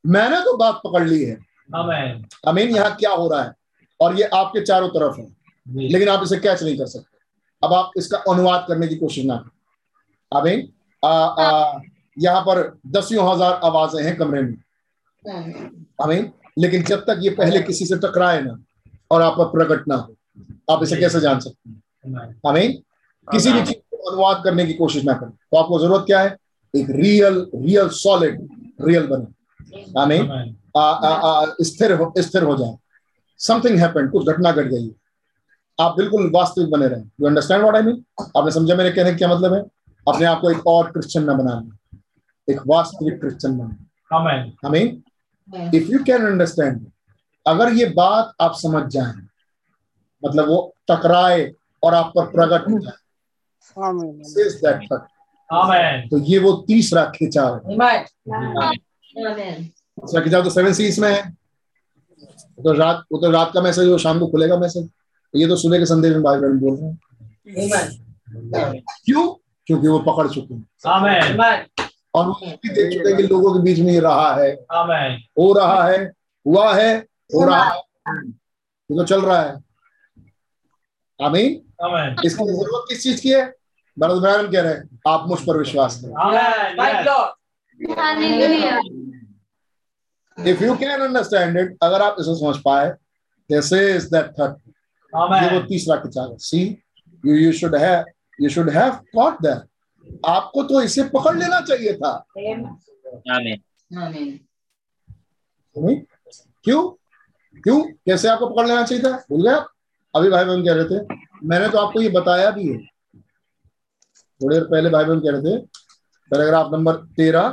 मैंने 0.03 0.39
तो 0.41 0.55
बात 0.57 0.81
पकड़ 0.83 1.03
ली 1.03 1.23
है। 1.23 1.35
अमीन 2.47 2.75
यहाँ 2.75 2.95
क्या 2.95 3.11
हो 3.11 3.27
रहा 3.29 3.43
है? 3.43 3.53
और 3.99 4.17
ये 4.17 4.23
आपके 4.35 4.61
चारों 4.61 4.89
तरफ़ 4.89 5.19
है। 5.19 5.27
लेकिन 5.67 6.09
आप 6.09 6.23
इसे 6.23 6.37
कैच 6.37 6.63
नहीं 6.63 6.77
कर 6.77 6.85
सकते। 6.87 7.17
अब 7.63 7.73
आप 7.73 7.91
इसका 7.97 8.17
अनुवाद 8.29 8.65
करने 8.67 8.87
की 8.87 8.95
कोशिश 8.95 9.25
ना 9.25 9.35
करें। 9.37 9.51
अमीन 10.31 10.67
यहाँ 12.17 12.41
पर 12.41 12.61
दसियों 12.87 13.31
हज़ार 13.31 13.59
आवाज़ें 13.63 14.03
हैं 14.03 14.15
कमरे 14.17 14.41
में। 14.41 14.55
अमीन 15.27 16.31
लेकिन 16.59 16.83
जब 16.83 16.99
तक 16.99 17.19
ये 17.19 17.29
पहले 17.29 17.61
किसी 17.61 17.85
से 17.85 17.97
टकराए 17.97 18.41
ना 18.41 18.57
और 19.11 19.21
आप 19.21 19.35
पर 19.37 19.45
प्रकट 19.45 19.87
ना 19.87 19.95
हो 19.95 20.15
आप 20.71 20.83
इसे 20.83 20.97
कैसे 20.97 21.19
जान 21.19 21.39
सकते 21.39 21.69
हैं. 21.69 22.39
आमीन? 22.47 22.71
किसी 23.27 23.51
भी 23.53 23.61
चीज़ 23.61 23.75
को 23.75 24.09
अनुवाद 24.11 24.41
करने 24.43 24.65
की 24.65 24.73
कोशिश 24.73 25.03
ना 25.03 25.13
करें। 25.13 25.31
तो 25.31 25.57
आपको 25.57 25.79
ज़रूरत 25.79 26.03
क्या 26.05 26.19
है? 26.19 26.37
एक 26.75 26.89
रियल 26.89 27.47
रियल 27.55 27.89
सॉलिड 27.89 28.47
रियल 28.81 29.07
बने। 29.07 30.01
आमीन? 30.01 30.55
स्थिर 31.65 31.93
हो 31.93 32.13
स्थिर 32.17 32.43
हो 32.43 32.55
जाए। 32.57 32.75
समथिंग 33.37 33.79
हैपेंड 33.79 34.11
कुछ 34.11 34.27
घटना 34.27 34.51
घट 34.51 34.65
गई। 34.65 34.89
आप 35.79 35.95
बिल्कुल 35.97 36.31
वास्तविक 36.35 36.69
बने 36.69 36.87
रहें। 36.87 37.03
You 37.21 37.27
understand 37.27 37.61
what 37.61 37.75
I 37.75 37.81
mean 37.81 38.03
आपने 38.37 38.51
समझा 38.51 38.75
मेरे 38.75 38.91
कहने 38.91 39.11
का 39.11 39.17
क्या 39.17 39.27
मतलब 39.27 39.53
है? 39.53 39.61
अपने 40.07 40.25
आप 40.25 40.39
को 40.41 40.49
एक 40.51 40.67
और 40.67 40.91
क्रिश्चियन 40.91 41.25
ना 41.25 41.33
बनाना 41.33 41.99
एक 42.49 42.61
वास्तविक 42.67 43.19
क्रिश्चियन 43.19 43.57
बने 43.57 43.75
हमें 44.65 45.01
इफ़ 45.53 45.91
यू 45.91 46.03
कैन 46.03 46.25
अंडरस्टैंड 46.25 46.85
अगर 47.47 47.73
ये 47.73 47.85
बात 47.85 48.33
आप 48.41 48.53
समझ 48.55 48.91
जाए 48.91 49.13
मतलब 50.25 50.47
वो 50.47 50.75
टकराए 50.91 51.51
और 51.83 51.93
आप 51.93 52.11
पर 52.15 52.25
प्रकट 52.25 52.71
हो 52.71 52.79
जाए 52.79 52.97
Amen. 53.77 54.23
Says 54.23 54.55
that 54.61 54.79
fact. 54.79 55.07
Amen. 55.49 56.09
तो 56.11 56.17
ये 56.17 56.39
वो 56.39 56.51
तीसरा 56.67 57.05
खिंचाव 57.05 57.55
है। 57.55 57.77
तीसरा 59.99 60.21
खिंचाव 60.21 60.43
तो 60.43 60.49
सेवन 60.49 60.73
सीज 60.73 60.99
में 60.99 61.09
है। 61.11 61.31
तो 62.63 62.73
रात 62.73 63.03
वो 63.11 63.17
तो 63.19 63.31
रात 63.31 63.51
का 63.53 63.61
मैसेज 63.61 63.87
वो 63.87 63.97
शाम 63.97 64.19
को 64.19 64.27
खुलेगा 64.27 64.57
मैसेज 64.57 64.89
ये 65.35 65.47
तो 65.47 65.55
सुबह 65.55 65.79
के 65.79 65.85
संदेश 65.85 66.13
में 66.13 66.23
भाई 66.23 66.39
बहन 66.39 66.59
बोल 66.59 66.75
रहे 66.77 66.89
हैं। 66.89 66.97
क्यों? 69.05 69.27
क्योंकि 69.67 69.87
वो 69.87 69.99
पकड़ 69.99 70.27
चुके 70.27 70.53
हैं। 70.53 70.67
Amen. 70.87 71.89
और 72.15 72.25
वो 72.27 72.33
भी 72.33 72.69
देख 72.69 72.93
चुके 72.93 73.09
हैं 73.09 73.17
कि 73.17 73.23
लोगों 73.23 73.53
के 73.53 73.59
बीच 73.63 73.79
में 73.79 73.91
ये 73.93 73.99
रहा 73.99 74.33
है। 74.35 74.51
हो 75.39 75.53
रहा 75.53 75.83
है 75.83 75.97
हुआ 76.45 76.73
है 76.75 76.95
हो 77.35 77.45
रहा 77.47 77.63
है। 77.63 77.77
ये 78.89 78.97
तो 78.97 79.03
चल 79.03 79.21
रहा 79.21 79.41
है। 79.41 79.53
आमीन। 81.19 81.51
इसकी 82.25 82.45
ज़रूरत 82.45 82.85
किस 82.89 83.03
चीज़ 83.03 83.21
की 83.21 83.29
है? 83.29 83.45
भरत 83.97 84.21
ब्रैनम 84.21 84.51
कह 84.51 84.61
रहे 84.61 84.73
हैं 84.73 84.99
आप 85.07 85.27
मुझ 85.27 85.39
पर 85.39 85.57
विश्वास 85.57 86.01
करें. 86.03 86.13
If 90.37 90.63
you 90.63 90.75
can 90.75 90.99
understand 90.99 91.57
it 91.57 91.77
अगर 91.83 92.01
आप 92.01 92.15
इसे 92.19 92.35
समझ 92.35 92.55
पाए 92.65 92.89
दिस 93.49 93.73
इज़ 93.73 94.09
दैट 94.11 94.31
थर्ड 94.39 94.55
ये 95.43 95.57
वो 95.57 95.65
तीसरा 95.67 95.95
है। 96.21 96.37
See 96.37 96.61
you 97.25 97.35
you 97.35 97.51
should 97.53 97.75
have 97.75 98.05
you 98.41 98.49
should 98.49 98.69
have 98.69 98.93
got 99.15 99.41
that 99.41 99.61
आपको 100.25 100.63
तो 100.63 100.81
इसे 100.81 101.03
पकड़ 101.09 101.35
लेना 101.37 101.59
चाहिए 101.61 101.93
था। 101.93 102.25
नहीं? 105.75 105.99
क्यों? 106.65 106.81
क्यों? 107.63 107.81
कैसे 108.05 108.27
आपको 108.27 108.47
पकड़ 108.47 108.67
लेना 108.67 108.83
चाहिए 108.83 109.03
था? 109.03 109.11
भूल 109.29 109.43
गए 109.43 109.53
आप? 109.55 109.69
अभी 110.13 110.29
भाई 110.29 110.45
बहन 110.45 110.63
कह 110.65 110.73
रहे 110.73 110.85
थे। 110.85 110.99
मैंने 111.47 111.69
तो 111.69 111.77
आपको 111.77 112.01
ये 112.01 112.09
बताया 112.09 112.49
भी 112.51 112.67
है। 112.67 112.77
थोड़ी 114.41 114.55
देर 114.55 114.63
पहले 114.65 114.89
भाई 114.89 115.05
बहन 115.05 115.19
कह 115.19 115.31
रहे 115.31 115.41
थे 115.41 115.57
पैराग्राफ 116.31 116.71
नंबर 116.71 116.95
तेरह 117.17 117.47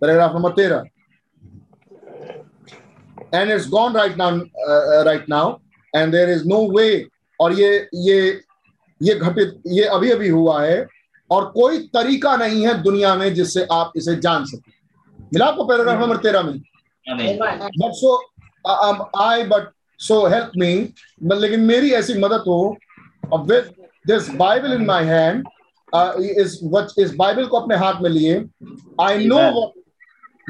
पैराग्राफ 0.00 0.34
नंबर 0.34 0.52
तेरह। 0.52 0.84
And 3.34 3.50
it's 3.50 3.68
gone 3.68 3.96
right 3.96 4.16
now 4.16 4.38
right 5.04 5.28
now 5.28 5.56
and 5.94 6.12
there 6.12 6.30
is 6.30 6.44
no 6.48 6.58
way 6.78 6.86
और 7.40 7.52
ये 7.52 7.88
ये 7.94 8.18
ये 9.00 9.14
घटित 9.14 9.62
ये 9.66 9.84
अभी 9.94 10.10
अभी 10.10 10.28
हुआ 10.28 10.62
है 10.62 10.86
और 11.32 11.44
कोई 11.54 11.78
तरीका 11.94 12.36
नहीं 12.36 12.66
है 12.66 12.74
दुनिया 12.82 13.14
में 13.14 13.32
जिससे 13.34 13.66
आप 13.72 13.92
इसे 13.96 14.16
जान 14.16 14.44
सके। 14.44 14.72
मिला 15.18 15.46
आपको 15.46 15.64
पैराग्राफ 15.64 16.00
नंबर 16.00 16.16
तेरह 16.24 16.42
में? 16.42 16.58
But 17.06 17.92
so 17.94 18.16
I 19.22 19.42
but 19.44 19.70
so 20.00 20.26
help 20.26 20.32
so 20.32 20.32
help 20.32 20.54
me 20.60 20.70
but 21.28 21.40
लेकिन 21.40 21.60
मेरी 21.60 21.90
ऐसी 21.92 22.14
मदद 22.18 22.44
हो 22.46 22.76
with 23.48 23.66
this 24.10 24.24
Bible 24.40 24.72
in 24.76 24.84
my 24.86 25.02
hand 25.08 25.44
uh, 25.92 26.12
इस 26.98 27.14
बाइबल 27.16 27.46
को 27.46 27.56
अपने 27.56 27.76
हाथ 27.76 28.00
में 28.02 28.10
लिए 28.10 28.34
आई 29.00 29.26
नो. 29.26 29.72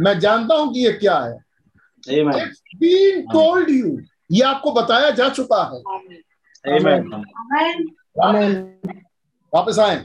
मैं 0.01 0.19
जानता 0.19 0.55
हूँ 0.55 0.73
कि 0.75 0.81
ये 0.81 0.93
क्या 0.93 1.19
है। 1.19 1.37
Been 2.83 3.23
told 3.35 3.67
you 3.71 3.91
ये 4.33 4.43
आपको 4.43 4.73
बताया 4.73 5.11
जा 5.11 5.29
चुका 5.29 5.63
है। 5.65 5.81
वापस 9.53 9.79
आए। 9.79 9.97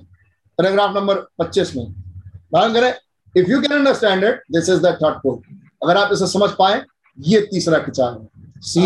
पैराग्राफ 0.57 0.95
नंबर 0.95 1.19
25 1.39 1.75
में। 1.75 1.85
ध्यान 1.85 2.73
करें 2.73 2.93
if 3.37 3.49
you 3.49 3.61
can 3.61 3.71
understand 3.71 4.23
it 4.23 4.41
this 4.51 4.69
is 4.69 4.79
the 4.79 4.85
third 4.85 5.15
point 5.15 5.69
अगर 5.83 5.97
आप 5.97 6.13
इसे 6.13 6.27
समझ 6.27 6.49
पाए 6.49 6.83
ये 7.19 7.41
तीसरा 7.41 7.79
खिंचाव 7.79 8.21
है। 8.21 8.27
See 8.61 8.81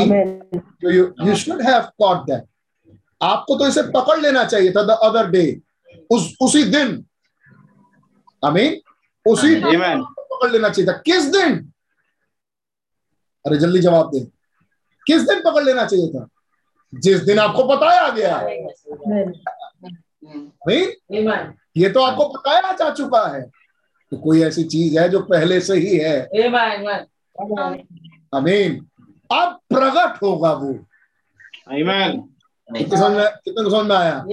you 0.95 1.14
you 1.27 1.35
should 1.35 1.61
have 1.61 1.82
caught 1.82 2.17
that 2.17 2.43
आपको 3.22 3.56
तो 3.56 3.67
इसे 3.67 3.83
पकड़ 3.83 4.19
लेना 4.19 4.43
चाहिए 4.43 4.72
था 4.72 4.83
द 4.83 4.90
अदर 4.90 5.30
डे 5.30 5.61
उस 6.11 6.35
उसी 6.41 6.64
दिन। 6.64 7.06
अमीन 8.43 8.82
उसी 9.25 9.56
दिन 9.56 10.03
पकड़ 10.03 10.51
लेना 10.51 10.69
चाहिए 10.69 10.91
था। 10.91 10.98
किस 10.98 11.25
दिन? 11.25 11.56
अरे 13.45 13.58
जल्दी 13.58 13.80
जवाब 13.80 14.11
दे। 14.11 14.19
किस 15.08 15.22
दिन 15.22 15.41
पकड़ 15.41 15.64
लेना 15.64 15.85
चाहिए 15.85 16.08
था? 16.08 16.27
जिस 16.93 17.22
दिन 17.22 17.40
आपको 17.40 17.64
बताया 17.64 18.09
गया। 18.09 18.38
Amen. 21.17 21.60
ये 21.77 21.90
तो 21.90 22.01
आपको 22.01 22.30
बताया 22.30 22.72
जा 22.72 22.90
चुका 22.90 23.35
है। 23.35 23.41
कि 24.11 24.17
कोई 24.17 24.43
ऐसी 24.43 24.64
चीज़ 24.64 25.00
है 25.00 25.09
जो 25.09 25.19
पहले 25.19 25.61
से 25.61 25.74
ही 25.74 25.98
है? 25.98 26.30
अमीन 28.33 28.88
अब 29.32 29.59
प्रकट 29.69 30.24
होगा 30.24 30.53
वो। 30.53 30.74
आमीन। 31.72 32.27
कितने 32.77 33.00
समझ 33.00 33.11
में 33.11 33.25
को 33.48 33.69
समझ 33.69 33.85
में 33.85 33.95
आया? 33.95 34.25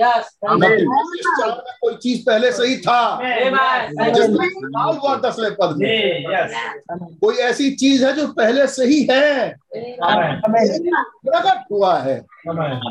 कोई 1.80 1.94
चीज़ 1.94 2.24
पहले 2.26 2.52
से 2.52 2.66
ही 2.66 2.76
था 2.76 3.20
हुआ 4.92 5.16
दसवें 5.16 5.54
पद 5.54 5.74
में। 5.76 5.88
कोई 7.20 7.34
ऐसी 7.34 7.70
चीज़ 7.70 8.06
है 8.06 8.12
जो 8.12 8.32
पहले 8.32 8.66
से 8.66 8.84
ही 8.84 9.08
है. 9.10 9.54
प्रकट 11.04 11.64
हुआ 11.72 11.98
है। 11.98 12.18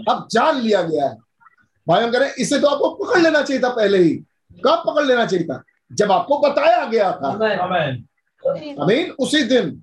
अब 0.09 0.27
जान 0.31 0.57
लिया 0.61 0.81
गया 0.81 1.07
है। 1.07 1.17
भाई 1.87 2.03
हम 2.03 2.11
करें 2.11 2.33
इसे 2.33 2.59
तो 2.59 2.67
आपको 2.67 2.89
पकड़ 2.89 3.19
लेना 3.19 3.41
चाहिए 3.41 3.63
था 3.63 3.69
पहले 3.69 3.97
ही। 3.97 4.23
कब 4.65 4.83
पकड़ 4.87 5.05
लेना 5.05 5.25
चाहिए 5.25 5.45
था? 5.45 5.63
जब 5.91 6.11
आपको 6.11 6.37
बताया 6.39 6.85
गया 6.85 7.11
था। 7.13 7.29
अमीन 8.83 9.11
उसी 9.19 9.43
दिन। 9.43 9.81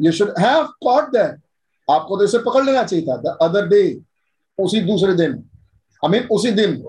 You 0.00 0.12
should 0.12 0.32
have 0.38 0.64
caught 0.84 1.08
that 1.12 1.40
आपको 1.88 2.16
तो 2.16 2.24
इसे 2.24 2.38
पकड़ 2.38 2.64
लेना 2.64 2.82
चाहिए 2.84 3.06
था 3.06 3.16
द 3.16 3.36
अदर 3.42 3.66
डे 3.68 3.82
उसी 4.58 4.80
दूसरे 4.80 5.14
दिन। 5.14 5.32
अमीन 6.02 6.26
उसी 6.30 6.50
दिन। 6.52 6.82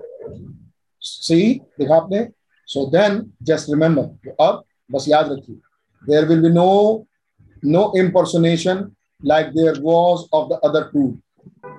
सही 1.02 1.54
देखा 1.80 1.96
आपने? 1.96 2.28
सो 2.68 2.86
देन 2.92 3.32
जस्ट 3.44 3.70
रिमेंबर 3.70 4.34
अब 4.44 4.64
बस 4.92 5.06
याद 5.10 5.32
रखिए। 5.32 5.56
There 6.04 6.26
will 6.26 6.42
be 6.42 6.50
no 6.50 7.06
no 7.66 7.92
impersonation 7.98 8.92
like 9.22 9.48
there 9.48 9.80
was 9.82 10.22
of 10.34 10.48
the 10.50 10.60
other 10.64 10.84
two 10.94 11.08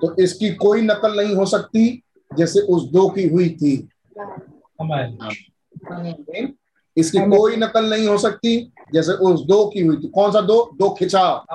तो 0.01 0.15
इसकी 0.23 0.49
कोई 0.55 0.81
नकल 0.81 1.15
नहीं 1.17 1.35
हो 1.35 1.45
सकती 1.45 2.03
जैसे 2.31 2.59
उस 2.59 2.83
दो 2.91 3.07
की 3.09 3.27
हुई 3.27 3.49
थी? 3.49 3.75
इसकी 6.97 7.19
कोई 7.19 7.55
नकल 7.55 7.89
नहीं 7.89 8.07
हो 8.07 8.17
सकती। 8.17 8.73
जैसे 8.93 9.11
उस 9.11 9.45
दो 9.45 9.65
की 9.69 9.79
हुई 9.79 9.97
थी। 9.97 10.07
कौन 10.07 10.31
सा 10.31 10.41
दो? 10.41 10.69
दो 10.75 10.89
खिंचाव। 10.89 11.45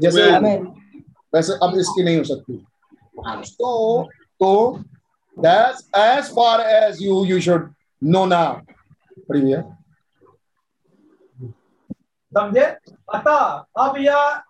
जैसे 0.00 0.30
वैसे 1.34 1.52
अब 1.52 1.78
इसकी 1.78 2.04
नहीं 2.04 2.18
हो 2.18 2.24
सकती। 2.24 2.66
तो 3.44 4.02
तो 4.40 4.80
that's 5.36 5.80
as 5.96 6.28
far 6.36 6.60
as 6.60 7.00
you 7.00 7.24
you 7.24 7.38
should 7.40 7.64
know 8.02 8.24
now 8.26 8.52
पढ़ी 9.28 9.40
भैया 9.40 9.60
समझे? 12.32 12.64
अतः 13.14 13.64
अब 13.78 13.96
यह 13.98 14.42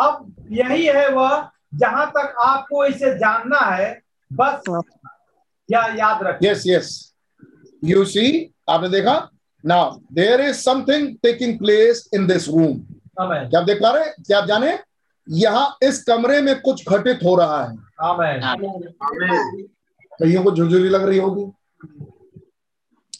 अब 0.00 0.46
यही 0.50 0.86
है 0.86 1.08
वह 1.08 1.48
जहाँ 1.74 2.06
तक 2.10 2.34
आपको 2.44 2.84
इसे 2.84 3.14
जानना 3.18 3.58
है 3.58 4.00
बस 4.32 4.62
या 5.70 5.86
याद 5.86 6.22
रखिए 6.22 6.50
यस 6.50 6.62
यस 6.66 7.11
यू 7.82 8.04
सी 8.04 8.54
आपने 8.70 8.88
देखा? 8.88 9.30
Now 9.64 9.96
there 10.12 10.40
is 10.40 10.56
something 10.56 11.16
taking 11.22 11.58
place 11.58 12.08
in 12.14 12.26
this 12.26 12.48
room 12.48 12.78
क्या 13.20 13.60
आप 13.60 13.66
देख 13.66 13.78
पा 13.82 13.90
रहे 13.90 14.04
क्या 14.04 14.38
आप 14.38 14.46
जाने? 14.48 14.78
यहाँ 15.26 15.76
इस 15.82 16.02
कमरे 16.04 16.40
में 16.40 16.60
कुछ 16.60 16.88
घटित 16.88 17.18
हो 17.24 17.34
रहा 17.36 17.64
है। 17.64 17.76
आमेन 18.00 18.40
कईयों 20.20 20.42
को 20.44 20.50
झुरझुरी 20.50 20.88
लग 20.88 21.02
रही 21.02 21.18
होगी। 21.18 21.44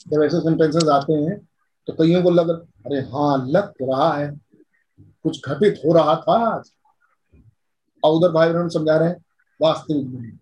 जब 0.09 0.23
ऐसे 0.23 0.41
सेंटेंसेस 0.41 0.89
आते 0.93 1.13
हैं 1.13 1.37
तो 1.89 1.93
कईयों 1.93 2.23
को 2.23 2.31
लग 2.31 2.51
अरे 2.51 3.01
हाँ 3.13 3.47
लग 3.49 3.69
तो 3.69 3.93
रहा 3.93 4.13
है। 4.13 4.31
कुछ 5.23 5.49
घटित 5.49 5.81
हो 5.87 5.93
रहा 5.95 6.15
था 6.17 6.39
आज। 6.47 6.71
और 8.03 8.13
उधर 8.13 8.33
भाई 8.33 8.53
बहन 8.53 8.69
समझा 8.69 8.97
रहे 8.97 9.09
हैं। 9.09 9.17
वास्तविक 9.61 10.07
में। 10.07 10.39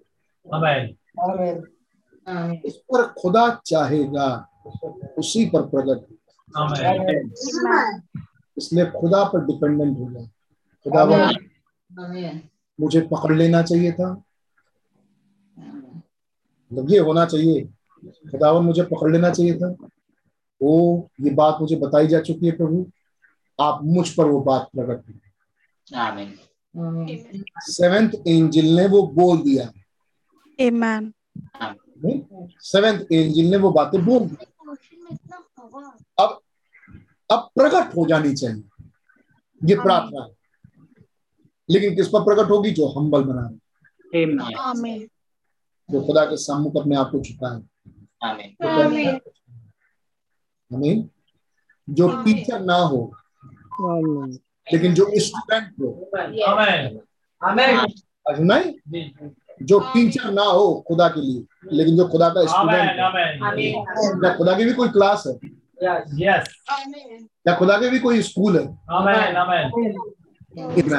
आमेन 2.31 2.60
इस 2.65 2.76
पर 2.76 3.07
खुदा 3.09 3.60
चाहेगा 3.67 4.49
उसी 5.18 5.47
पर 5.47 5.62
प्रकट 5.62 6.10
हो। 6.10 6.62
आमेन। 6.62 7.33
इसलिए 8.59 8.86
खुदा 8.86 9.25
पर 9.25 9.44
डिपेंडेंट 9.44 9.99
हो 9.99 10.12
जाए 10.12 10.26
खुदा 10.84 11.05
Amen. 11.05 12.39
मुझे 12.81 13.00
पकड़ 13.00 13.36
लेना 13.36 13.62
चाहिए 13.62 13.92
था। 13.92 14.23
मतलब 16.73 16.91
ये 16.91 16.99
होना 16.99 17.26
चाहिए। 17.26 17.65
खुदावन 18.05 18.65
मुझे 18.65 18.83
पकड़ 18.83 19.12
लेना 19.12 19.31
चाहिए 19.31 19.59
था। 19.59 19.76
ओ 20.62 21.02
ये 21.20 21.31
बात 21.31 21.59
मुझे 21.60 21.76
बताई 21.76 22.07
जा 22.07 22.20
चुकी 22.20 22.47
है 22.47 22.52
प्रभु। 22.52 22.91
आप 23.60 23.81
मुझ 23.84 24.15
पर 24.15 24.25
वो 24.25 24.41
बात 24.41 24.68
प्रकट 24.76 25.05
करें। 25.07 26.34
सेवेंथ 27.59 28.10
एंजल 28.26 28.65
ने 28.65 28.86
वो 28.86 29.07
बोल 29.07 29.42
दिया। 29.42 29.73
Amen. 30.60 31.12
सेवेंथ 32.60 33.00
एंजल 33.12 33.42
ने 33.42 33.56
वो 33.56 33.70
बातें 33.70 34.04
बोल 34.04 34.28
दी। 34.28 34.36
अब 36.18 36.40
अब 37.30 37.50
प्रकट 37.54 37.96
हो 37.96 38.06
जानी 38.06 38.34
चाहिए। 38.34 38.62
ये 39.64 39.74
प्रार्थना 39.74 40.24
है। 40.24 40.30
लेकिन 41.70 41.96
किस 41.96 42.08
पर 42.08 42.20
प्रकट 42.20 42.50
होगी? 42.50 42.70
जो 42.70 42.88
हम्बल 42.88 43.22
बना 43.22 43.40
रहे। 43.40 43.58
जो 45.90 46.00
खुदा 46.00 46.24
के 46.24 46.36
सम्मुख 46.36 46.76
अपने 46.76 46.96
आप 46.96 47.10
को 47.12 47.20
छुपा 47.20 47.52
है। 47.52 47.62
आमीन 48.24 49.20
हमें 50.72 51.08
जो 51.90 52.08
टीचर 52.24 52.60
ना 52.60 52.74
हो 52.74 53.14
लेकिन 54.72 54.94
जो 54.94 55.10
स्टूडेंट 55.20 55.74
हो। 55.80 56.10
आमेन 57.46 58.80
जी 59.62 59.78
टीचर 59.92 60.30
ना 60.32 60.42
हो 60.42 60.72
खुदा 60.89 61.08
के 61.08 61.20
लिए 61.20 61.72
लेकिन 61.72 61.97
जो 61.97 62.06
खुदा 62.08 62.28
का 62.28 62.44
स्टूडेंट 62.47 62.90
क्या 64.20 64.34
खुदा 64.36 64.56
की 64.58 64.64
भी 64.64 64.72
कोई 64.72 64.89
क्लास 64.89 65.24
है? 65.26 65.32
यस 66.22 66.48
क्या 66.64 67.55
खुदा 67.56 67.76
के 67.80 67.89
भी 67.90 67.98
कोई 67.98 68.22
स्कूल 68.22 68.58
है? 68.58 68.64
आमेन 68.90 69.36
आमेन 69.36 70.94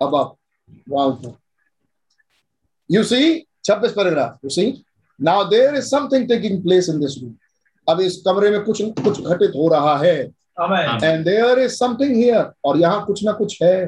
अब 0.00 0.14
आप 0.16 0.36
यू 2.90 3.02
सी 3.04 3.46
छब्बीस 3.64 3.92
paragraph 3.92 4.38
you 4.44 4.50
see 4.50 4.64
now 5.20 5.44
there 5.48 5.74
is 5.76 5.84
something 5.86 6.28
taking 6.28 6.62
place 6.62 6.88
in 6.88 7.00
this 7.00 7.18
room 7.22 7.34
अब 7.86 8.00
इस 8.00 8.22
कमरे 8.26 8.50
में 8.50 8.62
कुछ 8.64 8.82
कुछ 8.82 9.20
घटित 9.20 9.52
हो 9.56 9.68
रहा 9.68 9.96
है। 9.98 10.16
And 11.04 11.24
there 11.24 11.58
is 11.58 11.72
something 11.74 12.14
here 12.16 12.50
और 12.64 12.78
यहाँ 12.78 13.04
कुछ 13.06 13.24
ना 13.24 13.32
कुछ 13.32 13.62
है। 13.62 13.86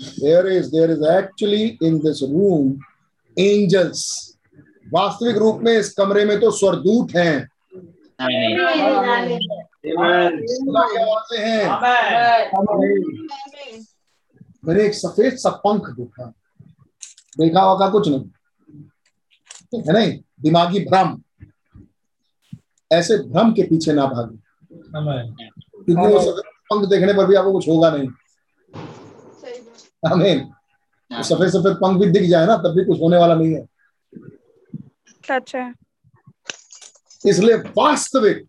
There 0.00 0.46
is 0.46 0.70
there 0.70 0.90
is 0.90 1.04
actually 1.08 1.64
in 1.82 1.98
this 1.98 2.22
room 2.22 2.72
angels. 3.38 4.30
वास्तविक 4.92 5.36
रूप 5.36 5.60
में 5.62 5.78
इस 5.78 5.94
कमरे 5.94 6.24
में 6.24 6.40
तो 6.40 6.50
स्वरदूत 6.50 7.10
हैं। 7.16 7.48
मैंने 14.64 14.84
एक 14.84 14.94
सफ़ेद 14.94 15.36
सा 15.36 15.50
पंख 15.50 15.88
देखा। 15.88 16.32
देखा 17.40 17.60
होगा 17.60 17.88
कुछ 17.88 18.08
नहीं। 18.08 18.24
है 19.80 19.92
नहीं? 19.92 20.20
दिमागी 20.40 20.80
भ्रम। 20.80 21.22
ऐसे 22.92 23.18
भ्रम 23.18 23.52
के 23.52 23.62
पीछे 23.62 23.92
ना 23.92 24.06
भागे। 24.06 24.36
क्योंकि 25.84 26.14
वो 26.14 26.20
सफ़ेद 26.20 26.42
पंख 26.72 26.88
देखने 26.88 27.12
पर 27.12 27.26
भी 27.26 27.34
आपको 27.34 27.52
कुछ 27.52 27.68
होगा 27.68 27.90
नहीं। 27.90 28.08
आमीन 30.12 30.50
वो 31.10 31.22
सफ़ेद 31.22 31.50
सफ़ेद 31.50 31.76
पंख 31.76 32.00
भी 32.00 32.06
दिख 32.10 32.28
जाए 32.30 32.46
ना 32.46 32.56
तब 32.56 32.74
भी 32.76 32.84
कुछ 32.84 33.00
होने 33.00 33.16
वाला 33.16 33.34
नहीं 33.34 33.54
है। 33.54 33.66
सच 35.24 35.54
है 35.56 35.72
इसलिए 37.24 37.56
वास्तविक 37.78 38.44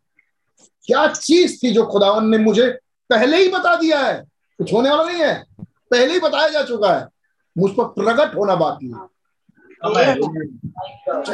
क्या 0.87 1.07
चीज़ 1.09 1.57
थी 1.63 1.71
जो 1.73 1.85
खुदावन 1.85 2.27
ने 2.29 2.37
मुझे 2.37 2.67
पहले 3.09 3.37
ही 3.37 3.47
बता 3.49 3.75
दिया 3.75 3.99
है? 3.99 4.23
कुछ 4.59 4.73
होने 4.73 4.89
वाला 4.89 5.03
नहीं 5.03 5.21
है। 5.21 5.43
पहले 5.61 6.13
ही 6.13 6.19
बताया 6.19 6.47
जा 6.49 6.61
चुका 6.63 6.93
है। 6.97 7.07
मुझ 7.55 7.71
पर 7.71 7.83
प्रकट 7.93 8.35
होना 8.35 8.55
बाकी 8.55 8.87
है। 8.87 9.13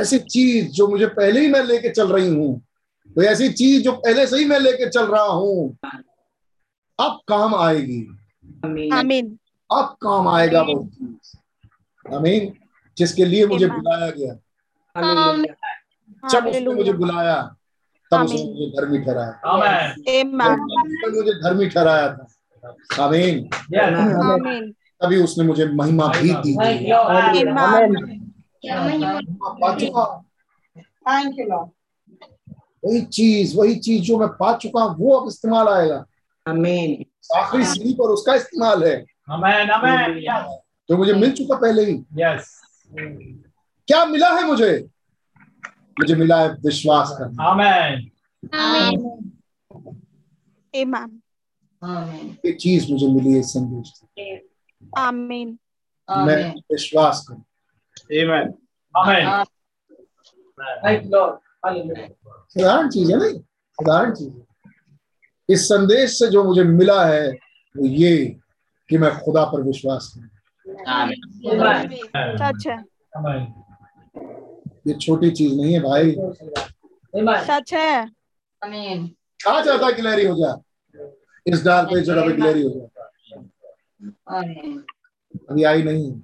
ऐसी 0.01 0.19
चीज़ 0.19 0.67
जो 0.67 0.87
मुझे 0.87 1.05
पहले 1.07 1.39
ही 1.39 1.47
मैं 1.47 1.63
लेके 1.63 1.89
चल 1.89 2.11
रही 2.11 2.27
हूँ 2.27 2.59
तो 3.15 3.21
ऐसी 3.23 3.49
चीज़ 3.53 3.83
जो 3.83 3.91
पहले 3.95 4.25
से 4.27 4.37
ही 4.37 4.45
मैं 4.45 4.59
लेके 4.59 4.89
चल 4.89 5.05
रहा 5.05 5.23
हूँ 5.23 5.77
अब 6.99 7.19
काम 7.27 7.55
आएगी। 7.55 8.01
आमीन 8.93 9.37
अब 9.71 9.95
काम 10.01 10.27
आएगा 10.27 10.61
वो 10.61 10.83
चीज़ 10.83 12.13
आमीन 12.15 12.53
जिसके 12.97 13.25
लिए 13.25 13.45
मुझे 13.47 13.67
बुलाया 13.67 14.09
गया। 14.11 14.33
जब 16.31 16.47
उसने 16.47 16.73
मुझे 16.73 16.93
बुलाया 16.93 17.35
तब 18.11 18.21
उसने। 18.23 18.43
मुझे 18.43 18.65
धर्मी 18.77 18.99
ठहराया। 18.99 19.39
मुझे 21.11 21.33
धर्मी 21.33 21.67
ठहराया 21.69 22.07
था। 22.13 22.27
आमीन 23.03 23.49
यस 23.73 24.15
आमीन 24.23 24.71
तभी 25.03 25.17
उसने 25.23 25.43
मुझे 25.43 25.65
महिमा 25.65 26.07
भी 26.07 26.33
दी. 26.33 26.55
वही 32.85 33.01
चीज़ 33.01 33.57
वही 33.57 33.75
चीज़ 33.75 34.03
जो 34.03 34.17
मैं 34.17 34.27
पा 34.27 34.53
चुका 34.57 34.83
हूँ, 34.83 34.95
वो 34.99 35.15
अब 35.19 35.27
इस्तेमाल 35.27 35.67
आएगा. 35.67 36.05
आखिरी 37.35 37.65
सीढ़ी 37.65 37.93
पर 37.93 38.03
उसका 38.03 38.35
इस्तेमाल 38.35 38.83
है। 38.83 39.05
आमेन 39.31 39.69
आमेन 39.71 40.17
यस 40.17 40.45
जो 40.89 40.97
मुझे 40.97 41.13
मिल 41.13 41.31
चुका 41.31 41.55
पहले 41.55 41.85
ही। 41.85 41.93
यस 42.17 42.61
क्या 43.87 44.05
मिला 44.05 44.29
है 44.29 44.45
मुझे? 44.47 44.71
मुझे 45.99 46.15
मिला 46.15 46.41
है 46.41 46.49
विश्वास 46.65 47.15
करना। 47.19 47.43
आमेन 47.43 48.09
Amen. 50.73 51.21
Amen. 51.81 52.37
ये 52.45 52.51
चीज़ 52.51 52.91
मुझे 52.91 53.07
मिली 53.07 53.33
है 53.33 53.41
संदेश 53.41 54.01
आमीन 54.97 55.57
मैं 56.09 56.53
विश्वास 56.71 57.25
करूँ। 57.29 57.43
आमीन 58.11 58.53
आमेन 58.95 59.43
Thank 60.83 61.03
you, 61.03 61.21
साधारण 61.63 62.89
चीज़ 62.89 63.11
है 63.11 63.17
नहीं 63.19 63.39
साधारण 63.39 64.13
चीज़ 64.15 64.33
है। 64.33 64.45
इस 65.49 65.65
संदेश 65.65 66.17
से 66.19 66.27
जो 66.27 66.43
मुझे 66.43 66.63
मिला 66.63 67.05
है 67.05 67.29
वो 67.31 67.85
ये 67.85 68.40
कि 68.91 68.97
मैं 68.97 69.19
खुदा 69.19 69.45
पर 69.45 69.61
विश्वास 69.61 70.13
करूँ। 70.15 70.27
है। 72.67 73.53
ये 74.87 74.93
छोटी 74.93 75.31
चीज़ 75.31 75.55
नहीं 75.55 75.73
है 75.73 75.79
भाई। 75.79 76.11
सच 77.45 77.73
है। 77.73 78.11
कहा 79.47 79.87
है 79.87 79.93
गिलहरी 79.93 80.25
हो 80.25 80.35
जा? 80.35 80.61
इस 81.47 81.65
डाल 81.65 81.85
पे 81.85 81.99
इस 81.99 82.05
जगह 82.05 82.21
पे 82.21 82.33
गिलहरी 82.33 82.63
हो 82.63 82.69
जा। 82.69 83.05
अभी 85.49 85.63
आई 85.63 85.83
नहीं। 85.83 86.21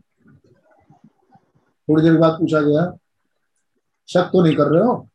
थोड़ी 1.89 2.03
देर 2.03 2.17
बाद 2.17 2.33
पूछा 2.33 2.61
गया 2.61 2.97
शक 4.07 4.23
तो 4.23 4.43
नहीं 4.43 4.55
कर 4.55 4.63
रहे 4.63 4.83
हो? 4.83 5.09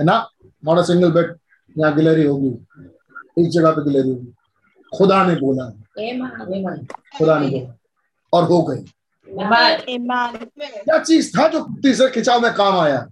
है 0.00 0.04
ना? 0.04 0.30
नॉट 0.64 0.78
अ 0.78 0.82
सिंगल 0.82 1.12
बेड 1.12 1.36
यहाँ 1.78 1.94
गिलहरी 1.94 2.26
होगी। 2.26 2.66
इस 3.38 3.48
जगह 3.48 3.70
पे 3.70 3.84
गिलहरी 3.84 4.10
होगी। 4.10 4.34
खुदा 4.98 5.26
ने 5.26 5.34
बोला 5.34 5.70
Amen. 5.70 5.81
और 8.32 8.44
हो 8.44 8.62
गई। 8.62 8.84
क्या 10.58 10.98
चीज़ 10.98 11.38
था 11.38 11.48
जो 11.48 11.60
तीसरे 11.60 12.10
खिंचाव 12.10 12.40
में 12.40 12.54
काम 12.54 12.76
आया? 12.76 13.06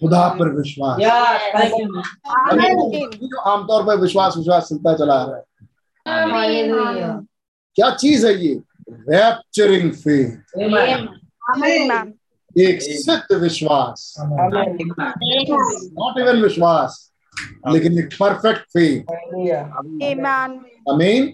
खुदा 0.00 0.28
पर 0.28 0.48
विश्वास। 0.48 1.00
आमतौर 3.46 3.86
पर 3.86 3.96
विश्वास 3.96 4.34
विश्वास 4.36 4.68
चलता 4.68 4.96
चला 4.96 5.24
रहा 5.24 5.36
है। 5.36 5.42
क्या 7.74 7.90
चीज़ 7.90 8.26
है 8.26 8.44
ये? 8.44 8.60
रैप्चरिंग 8.90 9.92
एक 12.58 12.82
सिद्ध 12.82 13.36
विश्वास। 13.36 14.14
नॉट 15.92 16.18
इवन 16.18 16.42
विश्वास। 16.42 17.09
लेकिन 17.68 17.98
एक 17.98 18.06
परफेक्ट 18.06 18.60
फेथ 18.60 19.00
Amen. 20.12 20.58
अमीन 20.94 21.32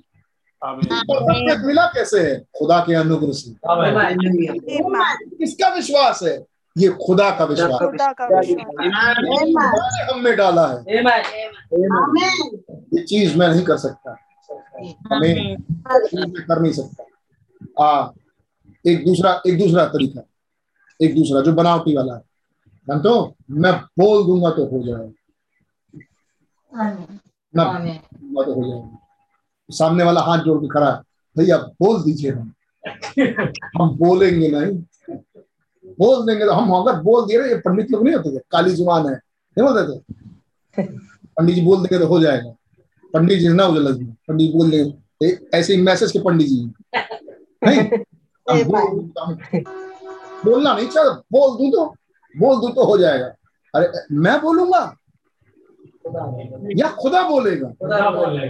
परफेक्ट 0.65 1.65
मिला 1.65 1.87
कैसे 1.87 2.21
है? 2.21 2.41
खुदा 2.41 2.81
के 2.81 2.95
अनुग्रह 2.95 3.33
से. 3.33 3.55
किसका 5.37 5.69
विश्वास 5.69 6.21
है? 6.23 6.47
ये 6.79 6.89
खुदा 6.89 7.31
का 7.31 7.45
विश्वास। 7.45 7.71
खुदा 7.71 8.13
का 8.13 8.39
विश्वास। 8.39 9.17
खुदा 9.17 9.89
ने 9.89 10.13
हम 10.13 10.25
में 10.25 10.37
डाला 10.37 10.67
है। 10.67 10.85
ये 12.95 13.03
चीज़ 13.03 13.39
मैं 13.39 13.49
नहीं 13.49 13.63
कर 13.63 13.77
सकता। 13.77 14.17
हमें 15.13 15.57
मैं 16.15 16.33
कर 16.33 16.61
नहीं 16.63 16.73
सकता। 16.73 17.05
आ 17.85 18.09
एक 18.87 19.05
दूसरा 19.05 19.43
एक 19.47 19.59
दूसरा 19.59 19.85
तरीका। 19.85 20.21
एक 21.03 21.15
दूसरा 21.15 21.41
जो 21.41 21.53
बनावटी 21.53 21.97
वाला 21.97 22.15
है। 22.15 22.21
जानते 22.89 23.09
हो? 23.09 23.37
मैं 23.51 23.73
बोल 23.73 24.27
दूँगा 24.27 24.51
तो 24.51 24.67
हो 24.67 24.87
जाएगा। 24.87 25.13
मैं 27.57 28.45
तो 28.47 28.55
हो 28.55 28.69
जाएगा। 28.69 28.99
सामने 29.71 30.05
वाला 30.05 30.21
हाथ 30.21 30.39
जोड़ 30.39 30.59
के 30.59 30.69
खड़ा 30.69 30.91
है। 30.95 31.01
भैया 31.39 31.57
बोल 31.59 32.03
दीजिए 32.03 32.31
हम। 32.31 32.53
हम 33.79 33.97
बोलेंगे 33.97 34.49
नहीं। 34.49 34.73
बोल 35.99 36.27
देंगे 36.27 36.45
तो 36.45 36.53
हम 36.53 36.73
अगर 36.73 37.01
बोल 37.03 37.27
दिए 37.27 37.39
ना 37.39 37.47
ये 37.47 37.55
पंडित 37.55 37.91
लोग 37.91 38.05
नहीं 38.05 38.15
होते 38.15 38.37
थे? 38.37 38.43
काली 38.51 38.71
ज़ुबान 38.71 39.07
है। 39.07 39.15
नहीं 39.15 39.69
बोलते 39.69 39.93
थे? 39.93 40.03
पंडित 41.37 41.55
जी 41.55 41.61
बोल 41.61 41.77
देंगे 41.77 41.99
तो 41.99 42.07
हो 42.07 42.21
जाएगा। 42.21 42.55
पंडित 43.15 43.39
जी 43.39 43.49
ना 43.49 43.67
उजला 43.67 43.91
जी। 43.91 44.05
पंडित 44.05 44.53
बोल 44.53 44.71
देंगे 44.71 45.39
ऐसे 45.55 45.75
ही 45.75 45.83
मैसेज 45.83 46.13
के 46.13 46.19
पंडित 46.19 46.47
जी 46.47 46.73
नहीं। 47.65 47.81
हम 48.51 49.35
बोलना 50.45 50.75
नहीं 50.75 50.89
चाहिए 50.89 51.11
बोल 51.11 51.51
दू 51.51 51.71
तो 51.77 51.87
बोल 52.39 52.61
दू 52.61 52.69
तो 52.69 52.85
हो 52.85 52.99
जाएगा। 52.99 53.27
अरे 53.75 53.89
मैं 54.13 54.41
बोलूँगा? 54.43 54.97
या 56.77 56.89
खुदा 57.01 57.29
बोलेगा। 57.29 57.67
मेरे 57.67 58.11
बोलने 58.11 58.47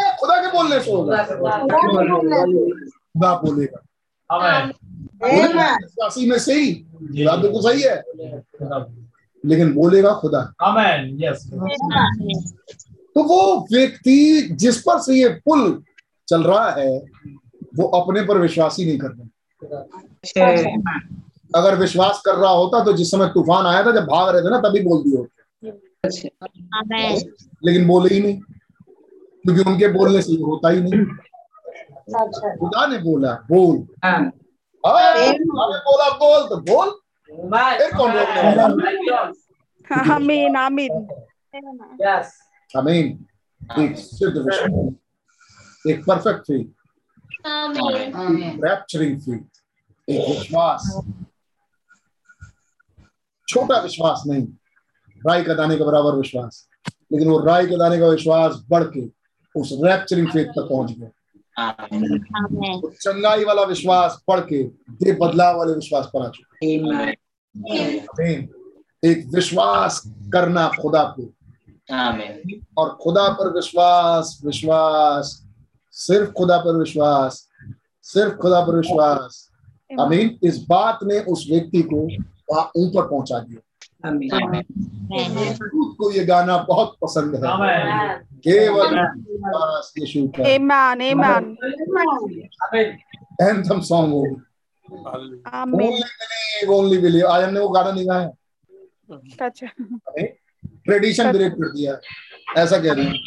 या 0.00 0.12
खुदा 0.12 0.40
के 0.40 0.52
बोलने 0.52 0.80
से 0.80 0.92
होगा। 0.92 1.24
खुदा 3.14 3.34
बोलेगा। 3.34 3.80
विश्वासी 5.82 6.30
में 6.30 6.38
सही 6.38 6.74
खुदा 6.74 7.36
बिल्कुल 7.36 7.62
सही 7.62 7.82
है। 7.82 8.02
लेकिन 9.44 9.74
बोलेगा 9.74 10.12
खुदा. 10.12 10.52
तो 13.14 13.22
वो 13.22 13.66
व्यक्ति 13.72 14.48
जिस 14.52 14.82
पर 14.82 15.00
से 15.00 15.14
ये 15.14 15.28
पुल 15.28 15.82
चल 16.28 16.42
रहा 16.42 16.70
है 16.70 17.02
वो 17.78 18.00
अपने 18.00 18.22
पर 18.22 18.38
विश्वास 18.38 18.76
ही 18.78 18.86
नहीं 18.86 18.98
कर 18.98 19.08
रहा। 19.08 19.28
अगर 21.56 21.76
विश्वास 21.76 22.22
कर 22.24 22.34
रहा 22.34 22.50
होता 22.50 22.84
तो 22.84 22.92
जिस 22.92 23.10
समय 23.10 23.26
तूफ़ान 23.26 23.66
आया 23.66 23.86
था 23.86 23.92
जब 23.92 24.04
भाग 24.04 24.28
रहे 24.28 24.42
थे 24.42 24.50
ना 24.50 24.60
तभी 24.60 24.80
बोल 24.80 25.02
दिए 25.02 25.16
होते 25.16 25.39
लेकिन 27.64 27.86
बोले 27.86 28.14
ही 28.14 28.20
नहीं। 28.20 28.40
क्योंकि 29.42 29.62
उनके 29.70 29.88
बोलने 29.88 30.22
से 30.22 30.32
होता 30.32 30.68
ही 30.68 30.80
नहीं। 30.80 31.04
खुदा 32.58 32.86
ने 32.86 32.98
बोला 32.98 33.32
बोल। 33.34 33.76
हाँ, 34.04 34.20
ने 35.16 35.78
बोला 35.78 36.08
बोल 36.14 36.48
तो 36.48 36.56
बोल। 36.60 36.90
फिर 37.78 37.90
कौन. 37.96 38.10
आमीन 42.76 43.26
एक 43.78 43.98
सिद्ध 43.98 44.36
विश्वास 44.36 44.94
एक 45.88 46.04
परफेक्ट 46.04 46.40
फेथ 46.40 46.64
आमीन। 47.46 48.60
रैप्चरिंग 48.64 49.20
फेथ 49.20 49.44
एक 50.08 50.28
विश्वास। 50.28 51.00
छोटा 53.48 53.80
विश्वास 53.80 54.22
नहीं। 54.26 54.46
राय 55.26 55.42
का 55.42 55.54
दाने 55.54 55.76
के 55.76 55.84
बराबर 55.84 56.12
विश्वास। 56.12 56.66
लेकिन 57.12 57.28
वो 57.28 57.38
राय 57.38 57.66
के 57.66 57.76
दाने 57.76 57.98
का 57.98 58.06
विश्वास 58.06 58.64
बढ़ 58.70 58.84
के 58.84 59.06
उस 59.60 59.78
रैप्चरिंग 59.84 60.28
फेथ 60.28 60.46
तक 60.46 60.66
पहुँच 60.70 60.92
गया। 60.92 61.08
वो 62.80 62.90
चंगाई 62.90 63.44
वाला 63.44 63.62
विश्वास 63.62 64.22
बढ़ 64.28 64.40
के 64.40 64.62
दे 64.90 65.12
बदलाव 65.12 65.58
वाले 65.58 65.72
विश्वास 65.72 66.06
पर 66.06 66.22
आ 66.22 66.28
चुका 66.28 66.66
आमीन 67.98 68.48
एक 69.04 69.26
विश्वास 69.34 70.02
करना 70.32 70.68
खुदा 70.80 71.02
पे। 71.02 71.22
और 72.78 72.98
खुदा 73.02 73.28
पर 73.28 73.52
विश्वास 73.54 74.40
विश्वास 74.44 75.46
सिर्फ़ 75.92 76.30
खुदा 76.30 76.58
पर 76.58 76.76
विश्वास 76.76 77.48
सिर्फ़ 78.02 78.34
खुदा 78.34 78.60
पर 78.60 78.76
विश्वास। 78.76 79.50
आमीन 80.00 80.38
इस 80.42 80.66
बात 80.68 80.98
ने 81.04 81.20
उस 81.20 81.46
व्यक्ति 81.50 81.82
को 81.82 82.06
वहाँ 82.50 82.70
ऊपर 82.76 83.08
पहुँचा 83.08 83.38
दिया। 83.38 83.60
को 85.96 86.10
ये 86.12 86.24
गाना 86.24 86.56
बहुत 86.68 86.96
पसंद 87.02 87.34
है 87.34 87.40
केवल. 88.46 88.96
एंथम 93.40 93.80
सॉन्ग 93.80 94.12
हो 94.12 94.22
ओनली 95.76 96.02
बिलीव 96.02 96.70
ओनली 96.74 96.98
बिलीव 96.98 97.26
आज 97.28 97.44
हमने 97.44 97.60
वो 97.60 97.68
गाना 97.68 97.90
नहीं 97.90 98.08
गाया 98.08 98.30
अच्छा 99.42 99.66
ट्रेडिशन 100.64 101.32
ब्रेक 101.32 101.52
कर 101.52 101.72
दिया 101.72 101.98
ऐसा 102.62 102.78
कह 102.78 102.92
रहे 102.92 103.04
हैं 103.04 103.18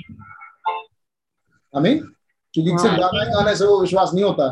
हमें 1.73 1.99
क्योंकि 2.53 2.77
सिर्फ़ 2.81 2.99
गाना 2.99 3.23
गाने 3.25 3.55
से 3.55 3.65
वो 3.65 3.79
विश्वास 3.81 4.11
नहीं 4.13 4.23
होता 4.23 4.47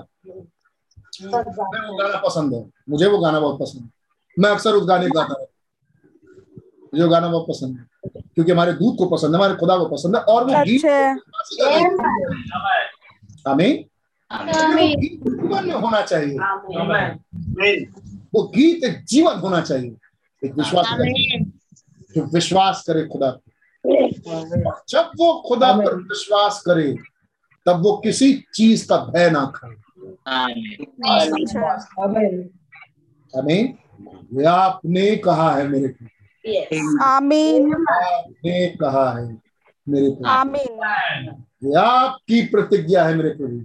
मुझे 1.23 1.79
वो 1.87 1.97
गाना 1.97 2.21
पसंद 2.27 2.53
है 2.53 2.61
मुझे 2.89 3.07
वो 3.07 3.17
गाना 3.19 3.39
बहुत 3.39 3.59
पसंद 3.59 3.81
है 3.83 3.89
मैं 4.37 4.49
अक्सर 4.49 4.73
उस 4.73 4.87
गाने 4.87 5.07
को 5.07 5.19
गाता 5.19 5.33
रहता 5.33 5.50
मुझे 6.93 7.07
गाना 7.07 7.27
बहुत 7.27 7.45
पसंद 7.49 7.77
है 7.77 7.85
क्योंकि 8.35 8.51
हमारे 8.51 8.73
दूध 8.73 8.97
को 8.97 9.05
पसंद 9.05 9.31
है 9.31 9.37
हमारे 9.37 9.55
खुदा 9.55 9.77
को 9.77 9.85
पसंद 9.85 10.15
है 10.15 10.21
और 10.21 10.43
वो 10.43 10.51
गीत 10.65 10.85
अच्छा। 10.85 11.69
हमें 13.51 13.85
जीवन 14.99 15.67
में 15.67 15.75
होना 15.75 16.01
चाहिए। 16.01 16.37
वो 18.33 18.43
गीत 18.43 18.83
एक 18.83 19.05
जीवन 19.05 19.39
होना 19.39 19.61
चाहिए। 19.61 19.95
एक 20.45 20.53
विश्वास 20.53 20.85
जो 22.15 22.23
विश्वास 22.33 22.83
करे 22.87 23.05
खुदा 23.07 23.31
पे। 23.31 23.51
और 24.65 24.83
जब 24.89 25.11
वो 25.19 25.43
खुदा 25.47 25.73
पर 25.73 25.95
विश्वास 25.95 26.63
करे 26.65 26.95
तब 27.65 27.83
वो 27.83 27.97
किसी 27.97 28.43
चीज़ 28.53 28.89
का 28.89 28.97
भय 28.97 29.29
ना 29.29 29.45
खाए। 29.55 29.75
अच्छा। 31.31 31.59
Amen. 32.07 32.35
हमें 33.37 33.73
आपने 34.45 35.15
कहा 35.15 35.55
है 35.55 35.67
मेरे 35.67 35.87
को। 35.87 36.05
आमीन 37.01 37.73
आपने 37.73 38.67
कहा 38.75 39.09
है 39.11 39.25
मेरे 39.87 40.09
को। 40.11 40.25
आमीन 40.27 41.75
आपकी 41.77 42.41
प्रतिज्ञा 42.47 43.03
है 43.03 43.15
मेरे 43.15 43.29
प्रभु. 43.29 43.57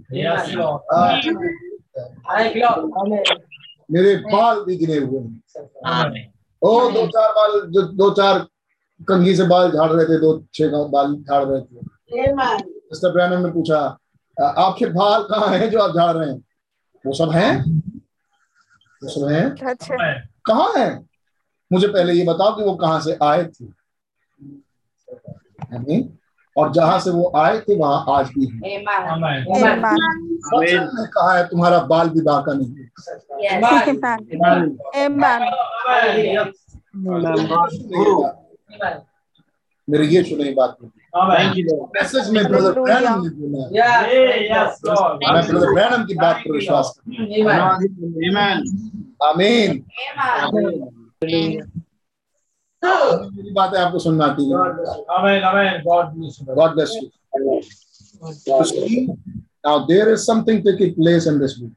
मेरे 3.91 4.15
बाल 4.25 4.63
भी 4.65 4.75
गिने 4.77 4.97
हुए 4.97 5.19
हैं। 5.19 6.31
ओ 6.61 6.89
दो 6.91 7.05
चार 7.07 7.31
बाल 7.31 7.59
जो 7.71 7.81
दो 7.93 8.09
चार 8.11 8.39
कंघी 8.99 9.35
से 9.35 9.43
बाल 9.47 9.71
झाड़ 9.71 9.89
रहे 9.91 10.05
थे 10.05 10.19
दो 10.19 10.31
छह 10.53 10.67
बाल 10.91 11.15
झाड़ 11.15 11.43
रहे 11.45 11.61
थे। 11.61 11.75
मिस्टर 12.33 13.11
ब्रैनम 13.13 13.45
ने 13.45 13.51
पूछा 13.51 13.79
आपके 14.37 14.85
बाल 14.85 15.23
कहाँ 15.23 15.49
हैं 15.49 15.69
जो 15.69 15.79
आप 15.79 15.95
झाड़ 15.95 16.15
रहे 16.17 16.29
हैं? 16.29 16.37
वो 17.05 17.13
सब 17.13 17.31
हैं। 17.31 17.53
वो 19.01 19.09
सब 19.09 19.27
हैं। 19.27 19.45
अच्छा 19.69 20.13
कहाँ 20.45 20.73
हैं? 20.77 21.07
मुझे 21.71 21.87
पहले 21.87 22.13
ये 22.13 22.23
बताओ 22.25 22.55
कि 22.57 22.63
वो 22.63 22.75
कहाँ 22.75 22.99
से 23.01 23.17
आए 23.23 23.43
थे? 23.43 23.65
और 26.57 26.71
जहाँ 26.73 26.99
से 26.99 27.09
वो 27.09 27.31
आए 27.35 27.59
थे 27.59 27.75
वहाँ 27.77 28.05
आज 28.09 28.27
भी 28.27 28.45
हैं। 28.45 28.61
कहा 31.07 31.37
है? 31.37 31.47
तुम्हारा 31.47 31.79
बाल 31.79 32.09
भी 32.09 32.21
बाका 32.21 32.53
नहीं 32.53 32.75
है. 32.75 32.89
मेरे 39.89 40.05
ये 40.07 40.23
सुने 40.23 40.51
बात। 40.51 40.77
मैसेज 41.95 42.29
में 42.29 42.43
ब्रदर 42.45 42.79
ब्रैनम 42.81 43.21
ने 43.23 43.29
बोला 43.29 43.69
मैं 45.33 45.47
ब्रदर 45.47 45.73
ब्रैनम 45.73 46.03
की 46.05 46.13
बात 46.13 46.35
पर 46.35 46.53
विश्वास 46.53 46.99
करता. 46.99 47.21
हूँ। 47.23 47.77
आमीन. 49.29 49.85
मेरी 51.23 51.59
बातें 53.51 53.77
आपको 53.79 53.99
सुनना 53.99 54.25
आती 54.25 54.43
है. 54.43 54.49
God 55.83 56.73
bless 56.73 56.91
you 56.95 57.07
now 59.65 59.79
there 59.85 60.09
is 60.09 60.19
something 60.21 60.59
taking 60.63 60.93
place 60.95 61.27
in 61.27 61.39
this 61.39 61.57
room 61.59 61.69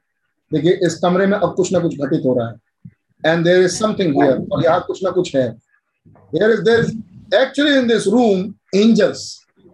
देखिए 0.51 0.73
इस 0.87 0.99
कमरे 1.03 1.27
में 1.27 1.37
अब 1.39 1.55
कुछ 1.55 1.73
ना 1.73 1.79
कुछ 1.79 1.95
घटित 1.97 2.23
हो 2.25 2.35
रहा 2.39 2.49
है। 2.49 2.55
And 3.25 3.45
there 3.45 3.63
is 3.65 3.77
something 3.79 4.15
here 4.15 4.37
और 4.53 4.65
यहाँ 4.65 4.81
कुछ 4.87 5.03
ना 5.05 5.11
कुछ 5.11 5.35
है। 5.37 5.49
There 6.35 6.51
is 6.51 6.61
there 6.63 6.81
is 6.81 6.91
actually 7.37 7.79
in 7.79 7.87
this 7.89 8.07
room 8.09 8.55
angels 8.75 9.23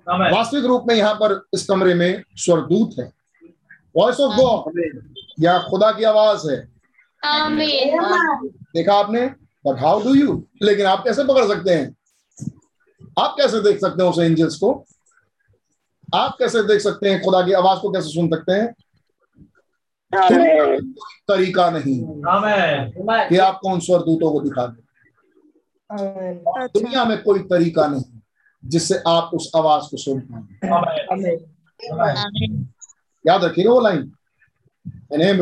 वास्तविक 0.09 0.65
रूप 0.65 0.85
में 0.89 0.95
यहाँ 0.95 1.15
पर 1.15 1.41
इस 1.55 1.67
कमरे 1.69 1.95
में 1.95 2.23
स्वरदूत 2.45 2.99
है। 2.99 3.11
वॉइस 3.97 4.21
ऑफ़ 4.21 4.37
गॉड 4.37 4.81
या 5.41 5.59
खुदा 5.69 5.91
की 5.93 6.05
आवाज़ 6.05 6.51
है। 6.51 6.57
देखा 8.75 8.95
आपने? 8.95 9.29
बट 9.67 9.81
हाउ 9.81 10.03
डू 10.03 10.15
यू 10.15 10.47
लेकिन 10.63 10.87
आप 10.87 11.05
कैसे 11.05 11.25
पकड़ 11.25 11.45
सकते 11.45 11.75
हैं? 11.75 11.97
आप 13.19 13.35
कैसे 13.41 13.61
देख 13.61 13.81
सकते 13.81 14.03
हैं 14.03 14.11
उस 14.11 14.19
एंजल्स 14.19 14.57
को? 14.57 14.85
आप 16.15 16.37
कैसे 16.39 16.63
देख 16.63 16.81
सकते 16.81 17.11
हैं? 17.11 17.23
खुदा 17.23 17.43
की 17.43 17.53
आवाज़ 17.53 17.79
को 17.79 17.91
कैसे 17.91 18.09
सुन 18.09 18.29
सकते 18.29 18.53
हैं? 18.53 18.75
तरीका 21.29 21.71
नहीं। 21.71 22.25
आमेन। 22.29 23.29
कि 23.29 23.37
आपको 23.37 23.71
उन 23.71 23.81
स्वरदूतों 23.81 24.33
को 24.33 24.41
दिखा 24.41 24.67
दे। 24.67 24.87
दुनिया 26.53 27.05
में 27.05 27.23
कोई 27.23 27.39
तरीका 27.39 27.87
नहीं 27.87 28.21
जिससे 28.65 29.03
आप 29.09 29.31
उस 29.35 29.51
आवाज़ 29.57 29.83
को 29.83 29.97
सुन 29.97 30.21
पाए। 30.21 32.17
याद 33.27 33.45
रखिएगा 33.45 33.71
वो 33.71 33.81
लाइन 33.81 34.13
मैंने 34.87 35.33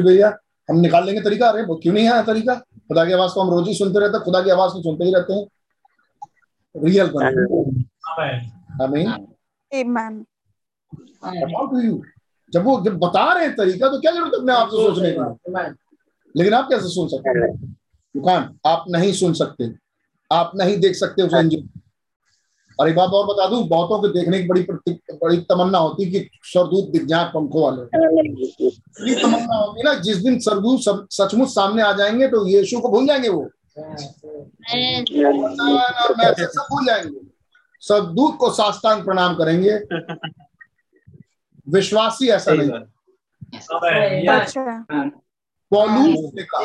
भैया 0.00 0.38
हम 0.70 0.76
निकाल 0.76 1.04
लेंगे 1.04 1.20
तरीका। 1.20 1.48
अरे 1.48 1.62
वो 1.62 1.76
क्यों 1.76 1.94
नहीं 1.94 2.08
आया 2.08 2.22
तरीका? 2.22 2.64
खुदा 2.88 3.04
की 3.04 3.12
आवाज़ 3.12 3.32
को 3.32 3.40
हम 3.40 3.50
रोज 3.50 3.68
ही 3.68 3.74
सुनते 3.74 4.00
रहते 4.00 4.18
खुदा 4.18 4.42
की 4.42 4.50
आवाज़ 4.50 4.72
को 4.72 4.82
सुनते 4.82 5.04
ही 5.04 5.14
रहते 5.14 5.32
हैं। 5.32 5.46
रियल 6.84 7.06
बन 7.06 7.22
जब 12.52 12.64
वो 12.64 12.80
जब 12.84 12.98
बता 12.98 13.32
रहे 13.32 13.44
हैं 13.44 13.56
तरीका 13.56 13.88
तो 13.88 14.00
क्या 14.00 14.12
ज़रूरत 14.12 14.32
है 14.34 14.40
अपने 14.40 14.52
आप 14.52 14.68
से 14.68 14.76
सोचने 14.76 15.10
की? 15.10 15.20
लेकिन 16.36 16.54
आप 16.54 16.68
कैसे 16.70 16.88
सुन 16.88 17.08
सकते 17.08 17.30
हैं? 17.30 17.76
दुकान 18.16 18.58
आप 18.66 18.84
नहीं 18.88 19.12
सुन 19.12 19.32
सकते। 19.32 19.74
आप 20.32 20.52
नहीं 20.54 20.78
देख 20.78 20.94
सकते 20.94 21.22
उस 21.22 21.34
एंजल। 21.34 21.68
और 22.80 22.88
एक 22.88 22.96
बात 22.96 23.10
और 23.10 23.26
बता 23.26 23.48
दूँ 23.48 23.68
बहुतों 23.68 24.02
के 24.02 24.20
देखने 24.20 24.42
की 24.42 24.48
बड़ी 24.48 24.66
बड़ी 25.14 25.36
तमन्ना 25.36 25.78
होती 25.78 26.10
कि 26.10 26.30
सरदूत 26.42 26.90
दिख 26.90 27.04
जाए 27.04 27.24
पंखों 27.24 27.62
वाले। 27.62 27.82
ये 29.10 29.22
तमन्ना 29.22 29.56
होती 29.56 29.82
ना 29.82 29.94
जिस 29.94 30.16
दिन 30.16 30.38
सरदूत 30.38 31.08
सचमुच 31.10 31.48
सामने 31.48 31.82
आ 31.82 31.92
जाएँगे 31.92 32.28
तो 32.28 32.46
यीशु 32.46 32.80
को 32.80 32.88
भूल 32.88 33.06
जाएँगे 33.06 33.28
वो। 33.28 33.42
और 33.42 33.50
मैसेज 36.18 36.48
सब 36.48 36.66
भूल 36.70 36.86
जाएँगे। 36.86 37.20
सरदूत 37.80 38.36
को 38.36 38.50
साष्टांग 38.50 39.04
प्रणाम 39.04 39.34
करेंगे। 39.34 39.80
विश्वासी 41.68 42.28
ऐसा 42.28 42.52
नहीं। 42.52 42.70
अच्छा। 44.28 44.86
ने 46.34 46.42
कहा 46.42 46.64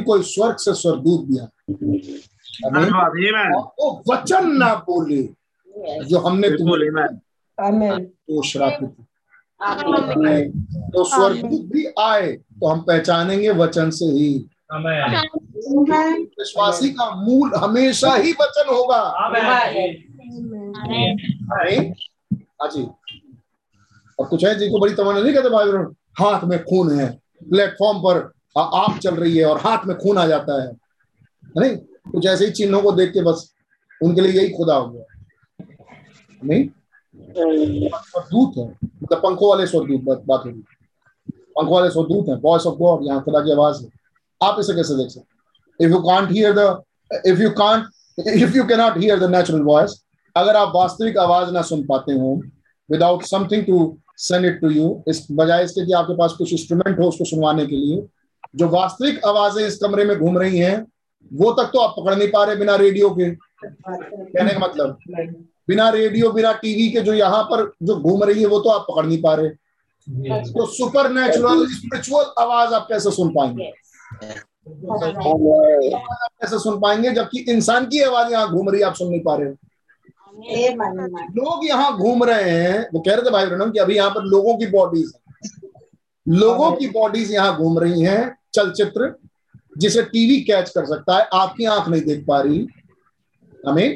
कोई 0.00 0.22
स्वर्ग 0.22 0.56
से 0.56 0.74
स्वर्गदूत 0.74 1.20
दिया। 1.20 1.48
वो 3.78 4.02
वचन 4.12 4.50
ना 4.56 4.74
बोले 4.74 5.22
जो 6.04 6.18
हमने 6.18 6.48
तुम्हें 6.50 6.76
तो 8.04 8.42
श्रापित 8.42 8.94
तो 10.94 11.04
स्वर्गदूत 11.04 11.60
भी 11.72 11.84
आए 12.00 12.32
तो 12.32 12.66
हम 12.66 12.80
पहचानेंगे 12.80 13.50
वचन 13.50 13.90
से 13.90 14.04
ही। 14.04 14.48
विश्वासी 16.38 16.88
का 16.90 17.10
मूल 17.14 17.52
हमेशा 17.56 18.14
ही 18.14 18.32
वचन 18.32 18.74
होगा। 18.74 18.96
आमेन 18.96 19.44
हाँ 22.36 22.68
जी 22.68 22.82
और 24.18 24.26
कुछ 24.26 24.44
है 24.44 24.54
जिनको 24.58 24.78
बड़ी 24.78 24.94
तमन्ना 24.94 25.20
नहीं 25.20 25.34
कहते 25.34 25.48
भाई 25.48 25.68
हाथ 26.20 26.44
में 26.44 26.62
खून 26.64 26.98
है। 26.98 27.06
प्लेटफॉर्म 27.50 27.98
पर 27.98 28.32
आ- 28.58 28.84
आग 28.84 28.98
चल 28.98 29.14
रही 29.14 29.36
है 29.38 29.44
और 29.44 29.58
हाथ 29.60 29.86
में 29.86 29.96
खून 29.98 30.18
आ 30.18 30.26
जाता 30.26 30.62
है 30.62 30.68
है। 30.68 30.72
नहीं? 31.60 31.76
कुछ 32.10 32.26
ऐसे 32.26 32.44
ही 32.44 32.50
चिन्हों 32.52 32.82
को 32.82 32.92
देख 32.92 33.12
के 33.12 33.22
बस 33.22 33.50
उनके 34.00 34.20
लिए 34.20 34.32
यही 34.32 34.50
खुदा 34.50 34.74
हो 34.74 34.90
गया। 34.90 35.04
नहीं? 36.42 36.68
स्वरदूत 37.28 38.56
है। 38.58 38.64
मतलब 38.84 39.18
पंखों 39.22 39.48
वाले 39.48 39.66
स्वरदूत 39.66 40.00
बात 40.04 40.22
बात 40.26 40.44
हो 40.44 40.50
रही 40.50 40.62
पंखों 41.56 41.74
वाले 41.74 41.90
स्वरदूत 41.90 42.28
है। 42.28 42.36
वॉइस 42.42 42.66
ऑफ़ 42.66 42.78
गॉड 42.78 43.06
यहाँ 43.06 43.22
खुदा 43.24 43.40
की 43.40 43.52
आवाज़ 43.52 43.82
है। 43.82 43.88
आप 44.40 44.60
इसे 44.60 44.74
कैसे 44.74 44.96
देख 44.96 45.10
सकते 45.10 45.84
if 45.84 45.92
you 45.92 46.00
can't 46.02 46.30
hear 46.32 46.54
the 46.58 46.82
if 47.26 47.40
you 47.42 47.50
can't 47.58 48.26
if 48.26 48.56
you 48.56 48.64
cannot 48.66 48.96
hear 48.98 49.18
the 49.18 49.30
natural 49.30 49.62
voice 49.62 50.02
अगर 50.36 50.56
आप 50.56 50.72
वास्तविक 50.74 51.18
आवाज़ 51.18 51.50
ना 51.52 51.62
सुन 51.62 51.82
पाते 51.86 52.12
हो 52.12 52.34
without 52.88 53.22
something 53.24 53.64
to 53.64 53.96
send 54.18 54.44
it 54.46 54.60
to 54.60 54.70
you 54.70 55.02
इस 55.08 55.26
बजाय 55.32 55.64
इसके 55.64 55.84
कि 55.86 55.92
आपके 55.92 56.16
पास 56.16 56.32
कुछ 56.38 56.52
इंस्ट्रूमेंट 56.52 56.98
हो 56.98 57.08
उसको 57.08 57.24
सुनवाने 57.24 57.66
के 57.66 57.76
लिए, 57.76 58.02
जो 58.56 58.68
वास्तविक 58.68 59.24
आवाज़ें 59.24 59.66
इस 59.66 59.78
कमरे 59.78 60.04
में 60.04 60.18
घूम 60.18 60.38
रही 60.38 60.58
हैं 60.58 60.84
वो 61.30 61.52
तक 61.52 61.70
तो 61.72 61.78
आप 61.78 61.94
पकड़ 61.98 62.14
नहीं 62.14 62.28
पा 62.28 62.44
रहे 62.44 62.56
बिना 62.56 62.76
रेडियो 62.76 63.10
के। 63.10 63.30
कहने 63.64 64.52
का 64.52 64.58
मतलब? 64.58 64.98
बिना 65.68 65.88
रेडियो 65.90 66.30
बिना 66.32 66.52
टीवी 66.54 66.90
के 66.90 67.00
जो 67.00 67.14
यहाँ 67.14 67.42
पर 67.44 67.70
जो 67.82 67.96
घूम 67.96 68.24
रही 68.24 68.40
है, 68.40 68.46
वो 68.46 68.58
तो 68.60 68.70
आप 68.70 68.86
पकड़ 68.90 69.06
नहीं 69.06 69.20
पा 69.22 69.34
रहे। 69.34 69.48
तो 70.42 70.66
सुपर 70.68 71.10
नेचुरल 71.12 71.66
स्पिरिचुअल 71.68 72.24
आवाज़ 72.38 72.74
आप 72.74 72.86
कैसे 72.88 73.10
सुन 73.10 73.28
पाएँगे? 73.30 73.68
आप 75.94 76.30
कैसे 76.40 76.58
सुन 76.58 76.80
पाएँगे, 76.80 77.10
जबकि 77.10 77.44
इंसान 77.48 77.86
की 77.86 78.00
आवाज़ 78.02 78.32
यहाँ 78.32 78.50
घूम 78.50 78.70
रही 78.70 78.80
है, 78.80 78.86
आप 78.86 78.94
सुन 78.94 79.08
नहीं 79.10 79.20
पा 79.20 79.34
रहे 79.34 79.48
हो। 79.48 79.54
लोग 81.36 81.66
यहाँ 81.66 81.96
घूम 81.98 82.24
रहे 82.24 82.50
हैं, 82.50 82.88
वो 82.94 83.00
कह 83.00 83.14
रहे 83.14 83.22
थे 83.22 83.30
भाई 83.30 83.46
ब्रनम 83.46 83.70
कि 83.70 83.78
अभी 83.78 83.96
यहाँ 83.96 84.10
पर 84.10 84.22
लोगों 84.24 84.56
की 84.58 84.66
बॉडीज 84.68 85.12
लोगों 86.26 86.70
की 86.72 86.88
बॉडीज 86.88 87.32
यहाँ 87.32 87.56
घूम 87.56 87.78
रही 87.78 88.02
हैं, 88.02 88.36
चलचित्र 88.54 89.14
जिसे 89.80 90.02
टीवी 90.02 90.40
कैच 90.42 90.70
कर 90.70 90.84
सकता 90.86 91.16
है 91.18 91.28
आपकी 91.34 91.64
आँख 91.66 91.88
नहीं 91.88 92.02
देख 92.02 92.24
पा 92.28 92.40
रही। 92.40 92.66
हमें? 93.68 93.88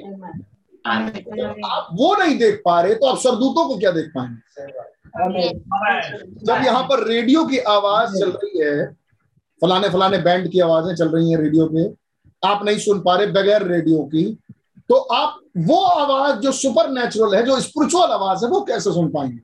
आप 0.86 1.88
वो 1.92 2.14
नहीं 2.16 2.36
देख 2.38 2.60
पा 2.64 2.80
रहे 2.80 2.94
तो 2.94 3.06
आप 3.06 3.18
सरदूतों 3.18 3.68
को 3.68 3.76
क्या 3.78 3.90
देख 3.90 4.10
पाएँगे? 4.16 4.42
जब 6.44 6.64
यहाँ 6.64 6.82
पर 6.82 7.06
रेडियो 7.08 7.44
की 7.44 7.58
आवाज़ 7.58 8.18
चल 8.20 8.30
रही 8.32 8.60
है 8.60 8.86
फलाने 9.62 9.88
फलाने 9.88 10.18
बैंड 10.18 10.50
की 10.52 10.60
आवाज़ें 10.60 10.94
चल 10.94 11.08
रही 11.08 11.30
हैं 11.30 11.38
रेडियो 11.38 11.66
पे 11.66 11.84
आप 12.42 12.64
नहीं 12.64 12.78
सुन 12.78 13.00
पा 13.00 13.14
रहे 13.16 13.26
बगैर 13.32 13.62
रेडियो 13.66 14.02
की 14.04 14.24
तो 14.90 14.94
आप 15.16 15.40
वो 15.58 15.80
आवाज़ 15.82 16.40
जो 16.40 16.52
सुपर 16.52 16.90
नेचुरल 16.90 17.34
है 17.36 17.42
जो 17.46 17.60
स्पिरिचुअल 17.60 18.10
आवाज़ 18.12 18.44
है 18.44 18.50
वो 18.50 18.60
कैसे 18.60 18.92
सुन 18.92 19.08
पाएँगे? 19.10 19.38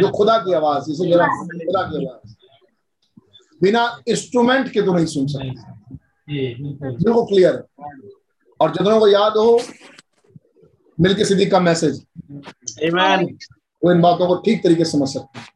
जो 0.00 0.08
खुदा 0.08 0.36
की 0.38 0.52
आवाज़ 0.52 0.90
मेरा 1.02 1.26
खुदा 1.26 1.82
की 1.82 2.06
आवाज़। 2.06 2.33
बिना 3.64 3.84
इंस्ट्रूमेंट 4.08 4.68
के 4.72 4.82
तो 4.82 4.94
नहीं 4.94 5.06
सुन 5.06 5.26
सकते। 5.28 5.48
बिल्कुल। 6.28 7.24
क्लियर 7.26 7.62
और 8.60 8.70
जितनों 8.72 8.98
को 9.00 9.08
याद 9.08 9.36
हो 9.36 9.60
मिलके 10.98 11.24
सिद्दीक 11.24 11.50
का 11.50 11.60
मैसेज 11.60 12.04
वो 13.82 13.92
इन 13.92 14.00
बातों 14.00 14.26
को 14.26 14.34
ठीक 14.44 14.62
तरीके 14.62 14.84
से 14.84 14.90
समझ 14.90 15.08
सकते 15.08 15.38
हैं। 15.38 15.46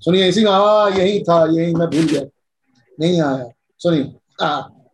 सुनिए 0.00 0.28
इसी 0.28 0.44
में 0.44 0.50
हाँ 0.50 0.90
यही 0.90 1.22
था 1.22 1.44
यही 1.52 1.74
मैं 1.74 1.86
भूल 1.88 2.06
गया। 2.06 2.22
नहीं 2.98 3.20
आया। 3.20 3.50
सुनिए 3.80 4.02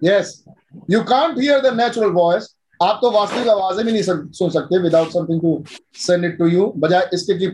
yes 0.05 0.45
you 0.91 1.03
can't 1.05 1.39
hear 1.39 1.61
the 1.61 1.75
natural 1.77 2.11
voice 2.13 2.55
आप 2.81 2.99
तो 3.03 3.11
वास्तविक 3.11 3.49
आवाज़ें 3.49 3.85
भी 3.87 3.93
नहीं 3.93 4.03
सुन 4.03 4.51
सकते। 4.51 4.79
Without 4.83 5.11
something 5.11 5.41
to 5.41 5.65
send 5.99 6.25
it 6.25 6.39
to 6.39 6.47
you 6.47 6.67
बजाय 6.79 7.09
इसके 7.15 7.39
कि 7.39 7.47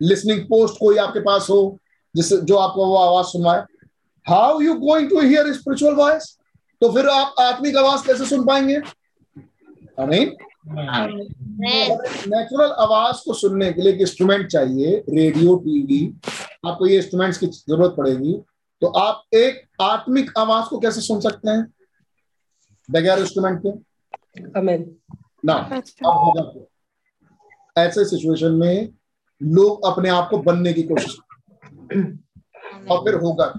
लिसनिंग 0.00 0.40
पोस्ट 0.46 0.78
कोई 0.78 0.96
आपके 0.98 1.20
पास 1.22 1.46
हो। 1.50 1.78
जिससे 2.14 2.36
जो 2.38 2.56
आपको 2.56 2.86
वो 2.86 2.96
आवाज़ 2.96 3.26
सुनवाए। 3.26 3.62
How 4.26 4.60
you 4.60 4.74
going 4.74 5.08
to 5.10 5.20
hear 5.20 5.52
spiritual 5.52 5.94
voice 5.94 6.36
तो 6.80 6.92
फिर 6.92 7.08
आप 7.08 7.34
आत्मिक 7.40 7.76
आवाज़ 7.76 8.06
कैसे 8.06 8.26
सुन 8.26 8.46
पाएँगे? 8.46 8.76
नेचुरल 12.28 12.70
आवाज़ 12.72 13.16
को 13.24 13.34
सुनने 13.34 13.72
के 13.72 13.82
लिए 13.82 13.92
एक 13.92 14.00
इंस्ट्रूमेंट 14.00 14.46
चाहिए 14.46 14.96
रेडियो 15.08 15.56
टीवी 15.56 16.00
आपको 16.66 16.86
ये 16.86 16.96
इंस्ट्रूमेंट्स 16.96 17.38
की 17.38 17.46
ज़रूरत 17.46 17.94
पड़ेगी। 17.96 18.32
तो 18.82 18.86
आप 18.86 19.22
एक 19.34 19.62
आत्मिक 19.82 20.30
आवाज़ 20.38 20.68
को 20.68 20.78
कैसे 20.78 21.00
सुन 21.00 21.20
सकते 21.20 21.50
हैं? 21.50 21.72
बगैर 22.88 23.18
इंस्ट्रूमेंट 23.18 23.60
के। 23.66 23.70
ना 25.46 25.54
अच्छा? 25.72 26.64
ऐसे 27.76 28.04
सिचुएशन 28.04 28.52
में 28.52 28.88
लोग 29.40 29.84
अपने 29.86 30.08
आप 30.08 30.28
को 30.30 30.38
बनने 30.38 30.72
की 30.72 30.82
कोशिश। 30.82 31.16
और 32.90 32.98
फिर 32.98 33.14
होगा। 33.14 33.52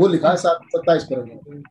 वो 0.00 0.06
लिखा 0.08 0.30
है 0.30 0.36
सात 0.36 0.60
सत्ताईस 0.66 1.04
पर 1.04 1.62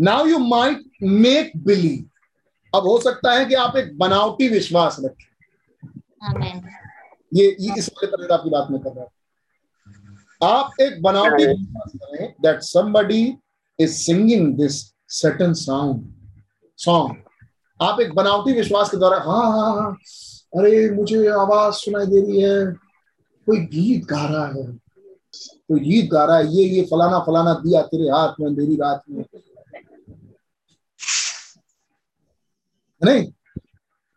now 0.00 0.26
you 0.26 0.38
might 0.38 0.82
make 1.02 1.52
believe 1.56 2.78
अब 2.78 2.82
हो 2.82 2.98
सकता 3.00 3.32
है 3.32 3.44
कि 3.44 3.54
आप 3.54 3.76
एक 3.76 3.98
बनावटी 3.98 4.48
विश्वास 4.48 4.96
रखें। 5.00 5.26
ये, 7.34 7.56
ये 7.60 7.74
इस 7.78 7.88
वाले 7.88 8.16
की 8.16 8.50
बात 8.50 8.68
में 8.70 8.80
कर 8.80 8.90
रहा 8.90 9.04
हूँ। 9.04 9.10
आप 10.42 10.80
एक 10.80 11.02
बनावटी 11.02 11.46
विश्वास 11.46 11.92
करें 11.96 12.34
that 12.42 12.60
somebody 12.62 13.32
is 13.78 13.92
singing 13.92 14.56
this 14.56 14.94
certain 15.08 15.52
sound 15.52 16.12
song 16.78 17.16
आप 17.80 18.00
एक 18.00 18.14
बनावटी 18.14 18.52
विश्वास 18.52 18.90
के 18.90 18.96
द्वारा 18.96 19.16
हाँ 19.16 19.50
हाँ 19.52 19.74
हाँ। 19.76 19.92
अरे 20.56 20.90
मुझे 20.90 21.28
आवाज़ 21.28 21.74
सुनाई 21.74 22.06
दे 22.06 22.20
रही 22.20 22.40
है। 22.40 22.83
कोई 23.46 23.58
गीत 23.58 24.04
गा 24.04 24.26
रहा 24.26 24.46
है? 24.46 24.66
कोई 25.68 25.80
गीत 25.80 26.10
गा 26.10 26.24
रहा 26.24 26.36
है, 26.36 26.46
ये 26.56 26.64
ये 26.64 26.82
फलाना 26.82 27.18
फलाना 27.18 27.54
दिया 27.54 27.82
तेरे 27.82 28.10
हाथ 28.10 28.32
में, 28.40 28.50
मेरी 28.50 28.76
रात 28.76 29.02
में। 29.10 29.24
नहीं, 33.04 33.32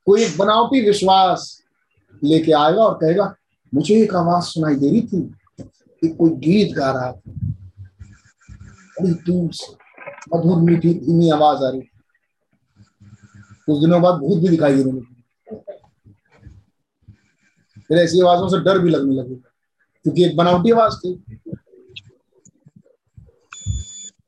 कोई 0.06 0.24
एक 0.24 0.38
बनावटी 0.38 0.82
विश्वास 0.82 1.64
लेके 2.24 2.52
आएगा 2.52 2.84
और 2.84 2.94
कहेगा, 2.94 3.36
मुझे 3.74 4.04
एक 4.04 4.16
आवाज़ 4.16 4.44
सुनाई 4.44 4.76
दे 4.76 4.90
रही 4.90 5.02
थी 5.02 5.22
कि 5.62 6.08
कोई 6.08 6.30
गीत 6.30 6.76
गा 6.76 6.92
रहा 6.92 7.12
था। 7.12 7.32
बड़ी 9.02 9.14
दूर 9.14 9.54
से 9.54 9.74
मधुर 10.34 10.58
मीठी 10.58 10.94
धीमी 10.94 11.30
आवाज़ 11.30 11.64
आ 11.64 11.70
रही 11.70 11.82
थी। 11.82 11.92
कुछ 13.66 13.80
दिनों 13.80 14.02
बाद 14.02 14.14
भूत 14.14 14.38
भी 14.38 14.50
दिखाई 14.50 14.74
देने 14.74 14.92
लगे 14.92 15.17
फिर 17.90 17.98
ऐसी 17.98 18.22
आवाजों 18.22 18.48
से 18.50 18.60
डर 18.64 18.80
भी 18.80 18.90
लगने 18.90 19.16
लगे 19.16 19.36
क्योंकि 19.36 20.26
एक 20.26 20.36
बनावटी 20.38 20.72
आवाज़ 20.72 20.98
थी। 21.00 21.12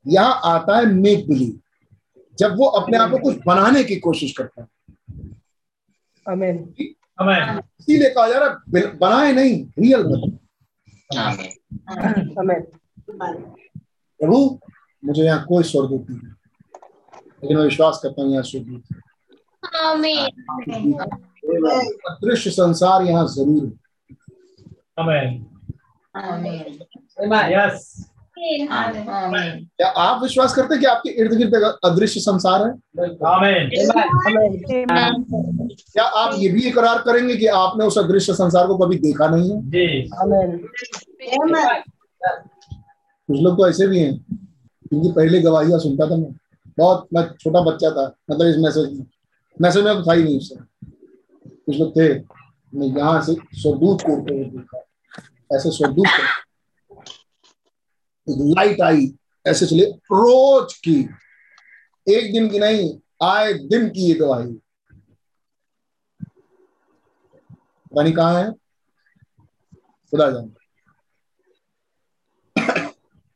यहाँ 0.06 0.40
आता 0.44 0.76
है 0.78 0.86
मेक 0.86 1.26
बिलीव 1.28 1.58
जब 2.38 2.56
वो 2.58 2.66
अपने 2.78 2.98
आप 2.98 3.10
को 3.10 3.18
कुछ 3.18 3.36
बनाने 3.46 3.82
की 3.84 3.96
कोशिश 4.00 4.32
करता 4.38 4.62
है. 4.62 4.68
इसीलिए 7.58 8.10
कहा 8.10 8.28
जा 8.28 8.38
रहा 8.38 8.48
है 8.76 8.96
बनाए 8.98 9.32
नहीं 9.32 9.64
रियल 9.78 10.02
बने 10.02 10.38
प्रभु 14.20 14.38
मुझे 15.02 15.22
यहाँ 15.22 15.44
कोई 15.48 15.64
स्वर्गदूत 15.64 16.10
नहीं 16.10 16.20
है। 16.20 16.28
लेकिन 17.42 17.56
मैं 17.56 17.64
विश्वास 17.64 18.00
करता 18.02 18.22
हूँ 18.22 18.30
यहाँ 18.32 18.42
स्वर्गदूत 18.42 18.82
है। 18.92 18.98
अदृश्य 22.10 22.50
संसार 22.50 23.02
यहाँ 23.02 23.26
ज़रूर 23.28 23.64
है 23.64 23.72
Amen. 26.14 26.78
Amen. 27.16 27.50
Yes. 27.50 28.06
Amen. 28.36 29.66
क्या 29.76 29.88
आप 29.98 30.22
विश्वास 30.22 30.54
करते 30.54 30.74
हैं 30.74 30.80
कि 30.80 30.86
आपके 30.86 31.10
इर्द 31.22 31.32
गिर्द 31.34 31.54
अदृश्य 31.84 32.20
संसार 32.20 32.66
है. 32.66 32.72
क्या 35.86 36.04
आप 36.04 36.34
ये 36.38 36.48
भी 36.48 36.62
इकरार 36.68 36.98
करेंगे 36.98 37.36
कि 37.36 37.46
आपने 37.58 37.84
उस 37.84 37.98
अदृश्य 37.98 38.34
संसार 38.34 38.66
को 38.66 38.76
कभी 38.78 38.98
देखा 38.98 39.28
नहीं 39.28 39.50
है 39.50 39.60
कुछ 43.28 43.40
लोग 43.40 43.56
तो 43.56 43.68
ऐसे 43.68 43.86
भी 43.86 43.98
हैं 43.98 44.14
क्योंकि 44.16 45.12
पहले 45.12 45.40
गवाहियाँ 45.40 45.78
सुनता 45.78 46.10
था 46.10 46.16
मैं 46.16 46.32
बहुत 46.78 47.06
मैं 47.14 47.22
छोटा 47.34 47.60
बच्चा 47.62 47.90
था 47.90 48.12
मतलब 48.30 48.46
इस 48.46 48.56
मैसेज 48.56 48.92
में 48.98 49.04
मैसेज 49.56 49.84
में 49.84 49.94
तो 49.94 50.02
था 50.02 50.12
ही 50.12 50.22
नहीं 50.24 50.38
उससे। 50.38 50.54
कुछ 51.56 51.76
लोग 51.76 51.90
थे 51.96 52.08
मैं 52.72 52.86
यहाँ 52.86 53.22
से 53.22 53.34
स्वदूत 53.34 54.02
को 54.08 54.12
ऐसे 55.56 55.70
स्वदूत 55.70 56.06
को 56.10 57.02
लाइट 58.54 58.80
आई, 58.80 59.12
ऐसे 59.46 59.66
चले 59.66 59.84
रोज 59.84 60.74
की। 60.74 60.98
एक 62.06 62.32
दिन 62.32 62.48
की 62.50 62.58
नहीं, 62.58 62.98
आए 63.22 63.52
दिन 63.52 63.88
की 63.90 64.06
ये 64.08 64.14
गवाही 64.14 64.60
नहीं 67.96 68.12
कहाँ 68.12 68.42
है? 68.42 68.50
खुदा 70.10 70.30
जाने। 70.30 70.58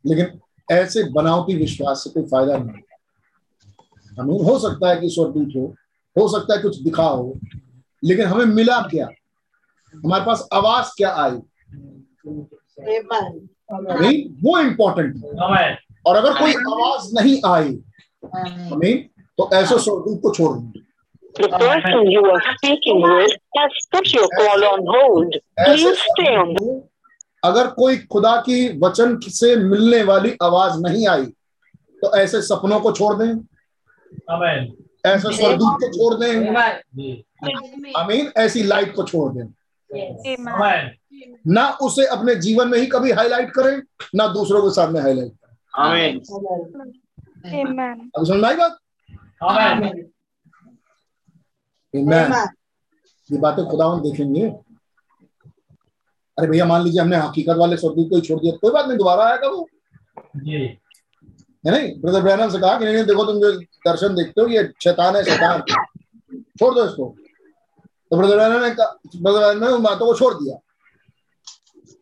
लेकिन 0.05 0.41
ऐसे 0.71 1.03
बनावटी 1.13 1.55
विश्वास 1.57 2.05
से 2.05 2.11
कोई 2.11 2.23
फ़ायदा 2.23 2.57
नहीं। 2.57 2.83
हमें 4.21 4.39
हो 4.45 4.59
सकता 4.59 4.89
है 4.91 5.01
कि 5.01 5.09
स्वर्गदूत 5.11 5.53
हो। 5.57 5.75
हो 6.17 6.29
सकता 6.37 6.55
है 6.55 6.63
कुछ 6.63 6.77
दिखा 6.83 7.03
हो 7.05 7.35
लेकिन 8.03 8.27
हमें 8.27 8.45
मिला 8.55 8.81
क्या 8.91 9.09
हमारे 9.95 10.25
पास 10.25 10.47
आवाज़ 10.53 10.91
क्या 10.97 11.11
आई 11.25 11.39
नहीं 12.93 14.25
वो 14.45 14.59
इम्पोर्टेंट 14.61 15.17
है 15.17 15.67
और 16.07 16.17
अगर 16.17 16.39
कोई 16.39 16.53
आवाज़ 16.55 17.11
नहीं 17.19 17.41
आई. 17.51 17.77
हमें 18.73 19.09
तो 19.39 19.49
ऐसे 19.55 19.79
स्वर्गदूत 19.79 20.21
को 20.23 20.35
छोड़ 20.35 20.57
देंगे 20.59 20.83
The 21.37 21.49
person 21.61 22.05
you 22.15 22.21
are 22.33 22.43
speaking 22.49 23.01
with 23.05 23.33
has 23.57 23.79
put 23.95 24.11
your 24.17 24.27
call 24.35 24.65
on 24.67 24.83
hold. 24.91 25.33
Please 25.63 26.03
stay 26.03 26.35
on. 26.43 26.53
अगर 27.43 27.67
कोई 27.79 27.97
खुदा 28.13 28.35
की 28.49 28.59
वचन 28.85 29.17
से 29.39 29.55
मिलने 29.65 30.03
वाली 30.11 30.37
आवाज़ 30.43 30.79
नहीं 30.83 31.07
आई 31.15 31.25
तो 32.03 32.15
ऐसे 32.19 32.43
सपनों 32.43 32.79
को 32.81 32.93
छोड़ 32.93 33.15
दें 33.23 33.33
Amen. 34.35 34.69
ऐसे 35.07 35.37
स्वर्गदूत 35.37 35.79
को 35.81 35.89
छोड़ 35.89 36.15
दें। 36.15 36.33
अमीन 37.97 38.33
ऐसी 38.37 38.63
लाइट 38.63 38.95
को 38.95 39.03
छोड़ 39.03 39.33
दें. 39.33 39.47
ना 41.47 41.69
उसे 41.83 42.07
अपने 42.07 42.35
जीवन 42.35 42.69
में 42.69 42.79
ही 42.79 42.87
कभी 42.87 43.13
हाईलाइट 43.13 43.51
करें 43.51 43.83
ना 44.15 44.27
दूसरों 44.29 44.63
के 44.63 44.75
सामने 44.75 45.01
हाईलाइट 45.01 45.33
करें. 45.33 46.19
अब 48.17 48.25
समझ 48.27 48.37
में 48.37 48.49
आई 48.49 48.57
बात. 48.57 48.79
ये 53.33 53.39
बातें 53.39 53.65
खुदावन 53.65 54.01
देखेंगे। 54.03 54.47
अरे 56.39 56.47
भैया 56.47 56.65
मान 56.65 56.83
लीजिए 56.83 57.01
हमने 57.01 57.17
हकीकत 57.17 57.57
वाले 57.57 57.77
स्वर्गदूत 57.77 58.09
को 58.11 58.17
ही 58.17 58.23
छोड़ 58.23 58.41
दिया 58.41 58.57
कोई 58.57 58.71
बात 58.71 58.87
नहीं 58.87 58.99
दोबारा 58.99 59.25
आएगा 59.25 59.49
वो। 59.49 59.69
जी। 60.37 60.79
है 61.65 61.73
नहीं 61.73 62.01
ब्रदर 62.01 62.23
ब्रैनम 62.23 62.51
से 62.51 62.59
कहा 62.59 62.79
कि 62.79 62.85
नहीं 62.85 62.95
नहीं 62.95 63.05
देखो 63.05 63.25
तुम 63.25 63.41
जो 63.41 63.53
दर्शन 63.61 64.15
देखते 64.15 64.41
हो 64.41 64.47
ये 64.49 64.73
शैतान 64.85 65.17
है 65.17 65.25
शैतान। 65.25 65.63
छोड़ 66.59 66.75
दो 66.75 66.85
इसको। 66.85 67.15
तो 68.11 68.17
ब्रदर 68.17 68.37
ब्रैनम 68.37 68.65
ने 68.65 68.71
ब्रदर 69.21 69.39
ब्रैनम 69.39 69.65
ने 69.65 69.73
उन 69.73 69.83
बातों 69.83 70.07
को 70.07 70.15
छोड़ 70.15 70.35
दिया। 70.35 70.57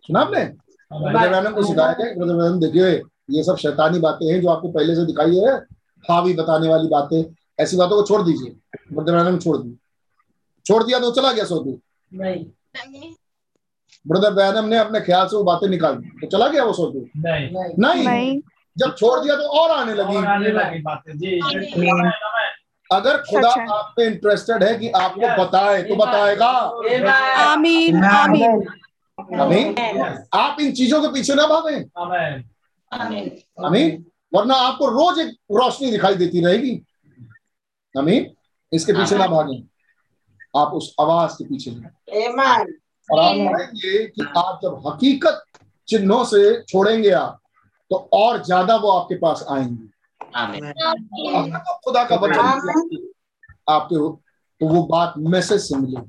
सुना 0.07 0.21
आपने? 0.21 0.45
ब्रदर 0.91 1.29
ब्रैनम 1.29 1.55
को 1.55 1.63
सिखाया 1.63 1.93
क्या? 1.93 2.07
ब्रदर 2.07 2.35
ब्रैनम 2.35 2.61
देखिए 2.61 3.03
ये 3.31 3.43
सब 3.45 3.57
शैतानी 3.57 3.99
बातें 3.99 4.27
हैं 4.27 4.41
जो 4.41 4.49
आपको 4.49 4.69
पहले 4.69 4.95
से 4.95 5.07
दिखाई 5.07 5.37
है। 5.37 5.55
हावी 6.05 6.35
बताने 6.35 6.69
वाली 6.69 6.89
बातें। 6.89 7.25
ऐसी 7.61 7.77
बातों 7.77 7.97
को 7.97 8.03
छोड़ 8.03 8.23
दीजिए। 8.23 8.51
ब्रदर 8.93 9.13
ब्रैनम 9.13 9.39
छोड़ 9.39 9.57
दी। 9.57 9.79
छोड़ 10.67 10.83
दिया 10.85 10.99
तो 10.99 11.11
चला 11.11 11.33
गया 11.33 11.45
स्वर्गदूत 11.45 11.81
ब्रदर 14.07 14.31
ब्रैनम 14.31 14.65
ने 14.65 14.79
अपने 14.79 15.01
ख्याल 15.01 15.27
से 15.27 15.37
वो 15.37 15.43
बातें 15.45 15.69
निकाल 15.69 15.97
दी। 15.97 16.09
तो 16.21 16.27
चला 16.27 16.49
गया 16.49 16.65
वो 16.65 16.93
नहीं। 17.17 17.75
नहीं। 17.79 18.05
नहीं। 18.07 18.41
जब 18.79 18.95
छोड़ 18.97 19.21
दिया 19.21 19.37
तो 19.37 19.43
और 19.43 19.71
आने 19.71 19.95
लगी। 19.95 20.17
और 20.17 20.27
आने 20.27 20.49
लगी 20.49 20.79
बातें। 20.79 21.19
जी 21.19 21.41
अगर 22.93 23.17
खुदा 23.17 23.51
आप 23.75 23.93
पे 23.97 24.07
इंटरेस्टेड 24.07 24.63
है 24.63 24.75
कि 24.79 24.89
आपको 24.91 25.45
बताए 25.45 25.83
तो 25.83 25.97
बताएगा। 25.97 26.49
आमीन 27.43 28.05
आमीन। 28.05 28.67
अमीन 29.41 29.75
Yes. 29.75 30.17
आप 30.35 30.61
इन 30.61 30.73
चीज़ों 30.73 31.01
के 31.03 31.09
पीछे 31.09 31.35
ना 31.35 31.47
भागें। 31.47 31.85
Amen. 32.03 32.45
Amen. 33.65 34.05
वरना 34.35 34.55
आपको 34.55 34.87
रोज 34.87 35.19
एक 35.19 35.35
रोशनी 35.51 35.91
दिखाई 35.91 36.15
देती 36.15 36.45
रहेगी। 36.45 36.83
अमीन 37.97 38.31
इसके 38.73 38.93
पीछे 38.93 39.19
ना 39.19 39.27
भागें। 39.27 39.63
आप 40.57 40.69
उस 40.69 40.95
आवाज़ 41.01 41.33
के 41.33 41.45
पीछे। 41.45 41.71
और 41.71 42.39
आप 42.39 42.67
पाएँगे 43.11 44.07
कि 44.07 44.23
आप 44.37 44.61
जब 44.63 44.83
हकीकत 44.87 45.45
चिन्हों 45.89 46.25
से 46.25 46.63
छोड़ेंगे 46.63 47.11
आप 47.11 47.42
तो 47.93 47.97
और 48.13 48.43
ज़्यादा 48.45 48.77
वो 48.77 48.91
आपके 48.91 49.15
पास 49.15 49.45
आएँगे। 49.51 49.87
तो 50.23 51.75
खुदा 51.85 52.05
का 52.05 52.17
वचन 52.17 52.39
आपके 53.69 53.97
तो 53.97 54.67
वो 54.69 54.83
बात 54.83 55.15
मैसेज 55.19 55.61
से 55.61 55.77
मिलेगी। 55.77 56.03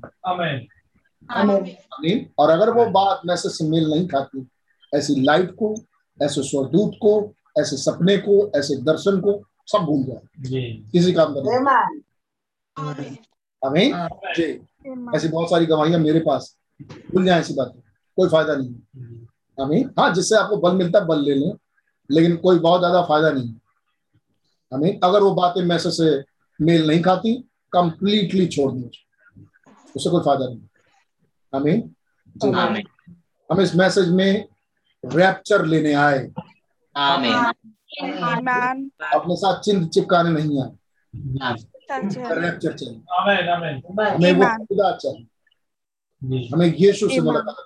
और 2.38 2.50
अगर 2.50 2.70
वो 2.70 2.84
बात 2.90 3.20
मैसेज 3.26 3.52
से 3.52 3.64
मेल 3.64 3.90
नहीं 3.90 4.06
खाती 4.08 4.46
ऐसी 4.92 5.14
लाइट 5.20 5.50
को 5.54 5.74
ऐसे 6.20 6.42
स्वदूत 6.42 6.94
को 7.02 7.12
ऐसे 7.60 7.76
सपने 7.76 8.16
को 8.18 8.36
ऐसे 8.58 8.76
दर्शन 8.82 9.20
को 9.20 9.32
सब 9.72 9.78
भूल 9.78 10.02
जाए। 10.02 10.20
जी। 10.40 10.62
किसी 10.92 11.12
काम 11.12 11.34
का 11.34 11.40
नहीं। 11.40 13.16
आमीन। 13.62 13.92
जी। 14.36 14.44
ऐसी 15.16 15.28
बहुत 15.28 15.50
सारी 15.50 15.66
गवाहियाँ 15.66 16.00
मेरे 16.00 16.20
पास। 16.20 16.56
भूल 16.82 17.24
जाए 17.24 17.40
ऐसी 17.40 17.54
बातें। 17.54 17.80
कोई 18.18 18.28
फ़ायदा 18.28 18.54
नहीं। 18.56 18.74
आमीन। 19.58 19.90
हाँ 19.98 20.12
जिससे 20.14 20.36
आपको 20.36 20.56
बल 20.56 20.72
मिलता 20.76 20.98
है 20.98 21.06
बल 21.06 21.20
ले 21.20 21.34
लें। 21.34 21.52
लेकिन 22.10 22.36
कोई 22.36 22.58
बहुत 22.58 22.80
ज़्यादा 22.80 23.02
फ़ायदा 23.02 23.30
नहीं। 23.30 23.54
आमीन 24.72 25.00
अगर 25.04 25.22
वो 25.22 25.34
बातें 25.34 25.62
मैसेज 25.62 25.92
से 25.92 26.24
मेल 26.60 26.86
नहीं 26.88 27.02
खाती 27.02 27.34
कंप्लीटली 27.72 28.46
छोड़ 28.46 28.72
दें। 28.72 28.88
उससे 29.96 30.10
कोई 30.10 30.20
फ़ायदा 30.20 30.48
नहीं। 30.48 30.60
आमीन 31.52 31.80
जी। 32.36 32.84
हम 33.50 33.60
इस 33.60 33.74
मैसेज 33.76 34.08
में 34.08 34.48
रैप्चर 35.04 35.64
लेने 35.64 35.92
आए। 35.92 36.18
Amen. 36.96 37.54
अपने 39.14 39.36
साथ 39.36 39.60
चिन्ह 39.60 39.86
चिपकाने 39.88 40.30
नहीं 40.30 40.62
आए। 40.62 40.70
है। 41.42 41.54
रैप्चर 42.40 42.72
चाहिए। 42.72 43.00
Amen. 43.18 43.42
Amen. 43.56 44.14
हमें 44.14 44.32
वो 44.32 44.46
खुदा 44.64 44.90
चाहिए। 44.96 46.48
हमें 46.54 46.66
यीशु 46.66 47.08
से 47.08 47.20
मुलाकात। 47.20 47.56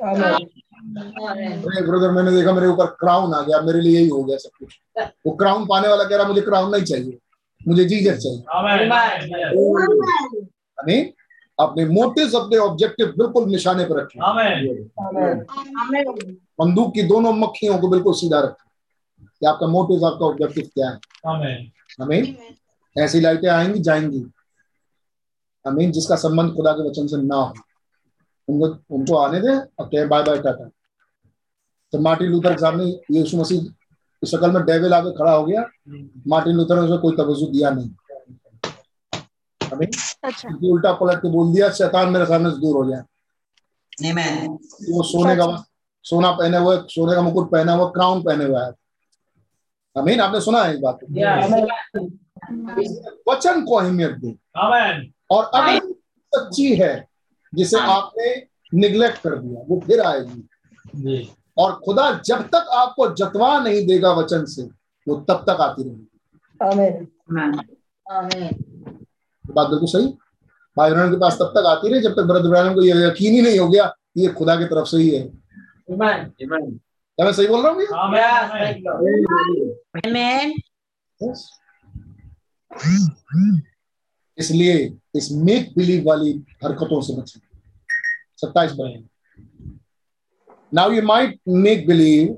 Amen. 0.00 0.46
ब्रदर 1.82 2.10
मैंने 2.10 2.30
देखा 2.30 2.52
मेरे 2.52 2.66
ऊपर 2.66 2.86
क्राउन 2.86 3.34
आ 3.34 3.42
गया, 3.42 3.60
मेरे 3.60 3.80
लिए 3.80 3.98
यही 3.98 4.08
हो 4.08 4.24
गया 4.24 4.36
सब 4.36 4.50
कुछ। 4.58 4.80
वो 5.26 5.36
क्राउन 5.36 5.66
पाने 5.66 5.88
वाला 5.88 6.04
कह 6.04 6.16
रहा, 6.16 6.28
मुझे 6.28 6.40
क्राउन 6.40 6.72
नहीं 6.72 6.82
चाहिए, 6.82 7.18
मुझे 7.68 7.84
जीजस 7.84 8.18
चाहिए. 8.18 8.42
अपने 11.60 11.84
मोटिव 11.84 12.38
अपने 12.38 12.56
ऑब्जेक्टिव 12.56 13.06
बिल्कुल 13.06 13.44
निशाने 13.44 13.84
पर 13.84 13.96
रखें. 13.96 14.20
बंदूक 16.60 16.94
की 16.94 17.02
दोनों 17.02 17.32
मक्खियों 17.32 17.78
को 17.78 17.88
बिल्कुल 17.88 18.14
सीधा 18.14 18.40
रखें। 18.40 18.68
कि 19.40 19.46
आपका 19.46 19.66
मोटिव 19.66 20.06
आपका 20.06 20.26
ऑब्जेक्टिव 20.26 20.64
क्या 20.74 20.90
है? 20.90 20.98
हमें 22.00 22.36
ऐसी 22.98 23.20
लाइटें 23.20 23.48
आएँगी, 23.48 23.80
जाएँगी। 23.80 24.24
हमें 25.66 25.92
जिसका 25.92 26.16
संबंध 26.16 26.52
खुदा 26.52 26.72
के 26.72 26.88
वचन 26.88 27.06
से 27.06 27.16
ना 27.16 27.36
हो। 27.36 27.54
उनको 28.48 28.96
उनको 28.96 29.16
आने 29.16 29.40
दें। 29.40 29.54
और 29.54 29.86
कहें 29.86 30.08
बाय 30.08 30.22
बाय 30.22 30.38
टाटा। 30.38 30.70
तो 31.92 31.98
मार्टिन 31.98 32.30
लूथर 32.30 32.52
के 32.52 32.60
सामने 32.60 32.84
यीशु 33.10 33.36
मसीह 33.36 33.60
की 33.60 34.26
शक्ल 34.26 34.50
में 34.52 34.62
डेविल 34.66 34.94
आके 34.94 35.10
खड़ा 35.18 35.32
हो 35.32 35.44
गया। 35.44 35.60
मार्टिन 36.28 36.56
लूथर 36.56 36.74
ने 36.74 36.80
उसे 36.80 36.96
कोई 37.02 37.16
तवज्जो 37.16 37.46
दिया 37.52 37.70
नहीं। 37.70 37.90
अच्छा। 40.24 40.48
उल्टा 40.68 40.92
पलट 40.92 41.18
के 41.22 41.28
बोल 41.30 41.52
दिया 41.54 41.68
शैतान 41.70 42.08
मेरे 42.10 42.26
सामने 42.26 42.50
से 42.50 42.60
दूर 42.60 42.76
हो 42.76 42.84
जाए 42.90 43.02
वो 44.90 45.02
सोने 45.02 45.36
का 45.36 45.46
सोना 46.04 46.30
पहने 46.32 46.58
हुए 46.58 46.76
सोने 46.90 47.14
का 47.14 47.22
मुकुट 47.22 47.50
पहना 47.50 47.72
हुआ 47.72 47.88
क्राउन 47.90 48.22
पहने 48.22 48.44
हुआ 48.44 48.64
है 48.64 48.72
अमीन 49.96 50.20
आपने 50.20 50.40
सुना 50.40 50.62
है 50.62 50.74
इस 50.74 50.80
बात 50.80 50.98
को? 51.02 51.12
वचन 53.32 53.64
को 53.64 53.74
अहमियत 53.74 54.10
दे। 54.10 54.34
और 55.30 55.44
अगर 55.54 55.92
सच्ची 56.32 56.74
है 56.76 56.92
जिसे 57.54 57.78
आपने 57.80 58.34
निग्लेक्ट 58.74 59.18
कर 59.18 59.36
दिया 59.38 59.62
वो 59.68 59.80
फिर 59.86 60.00
आएगी। 60.00 60.48
जी। 60.96 61.30
और 61.58 61.72
खुदा 61.84 62.10
जब 62.24 62.42
तक 62.48 62.68
आपको 62.74 63.08
जतवा 63.14 63.58
नहीं 63.60 63.86
देगा 63.86 64.12
वचन 64.12 64.44
से 64.44 64.62
वो 65.06 65.14
तब 65.28 65.44
तक 65.48 65.60
आती 65.60 65.82
रहेगी। 65.82 66.06
बात 69.44 69.68
बिल्कुल 69.68 69.88
सही? 69.88 70.06
भाई 70.76 70.90
बहन 70.90 71.10
के 71.10 71.16
पास 71.16 71.38
तब 71.38 71.52
तक 71.56 71.66
आती 71.66 71.92
रही 71.92 72.00
जब 72.00 72.12
तक 72.12 72.22
ब्रदर 72.22 72.48
ब्रैनम 72.50 72.74
को 72.74 72.82
ये 72.82 73.06
यकीन 73.06 73.32
ही 73.34 73.40
नहीं 73.42 73.58
हो 73.58 73.68
गया 73.68 73.86
कि 73.86 74.20
ये 74.20 74.28
खुदा 74.32 74.56
की 74.56 74.64
तरफ़ 74.64 74.86
से 74.88 74.96
ही 74.96 75.08
है। 75.10 75.22
क्या 75.90 77.24
मैं 77.24 77.32
सही 77.32 77.46
बोल 77.48 77.62
रहा 77.62 77.72
हूँ. 77.72 77.80
इसलिए 84.38 84.74
इस 85.14 85.28
मेक 85.32 85.72
बिलीव 85.78 86.04
वाली 86.08 86.32
हरकतों 86.64 87.00
से 87.00 87.12
बचें। 87.16 87.40
सत्ताईस 88.36 88.72
पर 88.72 88.86
now 90.74 90.92
you 90.92 91.02
might 91.02 91.38
make 91.48 91.86
believe 91.86 92.28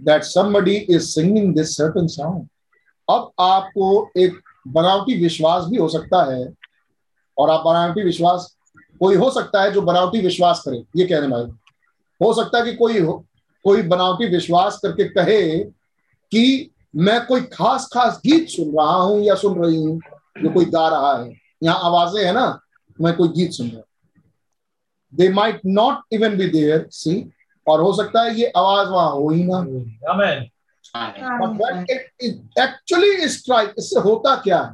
that 0.00 0.22
somebody 0.24 0.74
is 0.90 1.02
singing 1.02 1.54
this 1.54 1.76
certain 1.76 2.06
song 2.06 2.46
अब 3.08 3.30
आपको 3.40 4.10
एक 4.16 4.38
बनावटी 4.68 5.16
विश्वास 5.22 5.64
भी 5.64 5.76
हो 5.76 5.88
सकता 5.88 6.22
है 6.32 6.46
और 7.36 7.50
आप 7.50 7.64
बनावटी 7.64 8.02
विश्वास 8.04 8.54
कोई 9.00 9.16
हो 9.16 9.30
सकता 9.30 9.62
है 9.62 9.70
जो 9.72 9.82
बनावटी 9.82 10.20
विश्वास 10.20 10.62
करे 10.66 10.82
ये 10.96 11.06
कहने 11.06 11.28
भाई 11.28 11.50
हो 12.20 12.32
सकता 12.34 12.58
है 12.58 12.64
कि 12.64 12.74
कोई 12.76 12.98
हो, 12.98 13.24
कोई 13.64 13.82
बनावटी 13.82 14.26
विश्वास 14.26 14.78
करके 14.82 15.08
कहे 15.08 15.58
कि 16.32 16.70
मैं 16.96 17.20
कोई 17.26 17.40
खास 17.52 17.88
खास 17.94 18.20
गीत 18.26 18.48
सुन 18.48 18.74
रहा 18.78 18.96
हूँ 18.96 19.20
या 19.22 19.34
सुन 19.34 19.58
रही 19.64 19.82
हूँ 19.82 19.98
जो 20.42 20.50
कोई 20.50 20.64
गा 20.64 20.88
रहा 20.88 21.16
है। 21.22 21.32
यहाँ 21.62 21.80
आवाज़ें 21.84 22.24
है 22.24 22.32
ना 22.32 22.46
मैं 22.98 23.14
कोई 23.16 23.28
गीत 23.28 23.52
सुन 23.52 23.66
रहा 23.66 23.76
हूँ। 23.76 23.84
They 25.12 25.28
might 25.32 25.60
not 25.66 26.14
even 26.14 26.36
be 26.38 26.48
there 26.50 26.86
see 26.92 27.14
और 27.68 27.80
हो 27.80 27.92
सकता 27.92 28.22
है 28.22 28.34
ये 28.34 28.52
आवाज़ 28.56 28.88
वहाँ 28.88 29.10
हो 29.10 29.30
ही 29.30 29.44
ना. 29.44 29.58
एक्चुअली 32.64 33.28
स्ट्राइक 33.28 33.74
इससे 33.78 34.00
होता 34.00 34.36
क्या 34.36 34.62
है? 34.62 34.72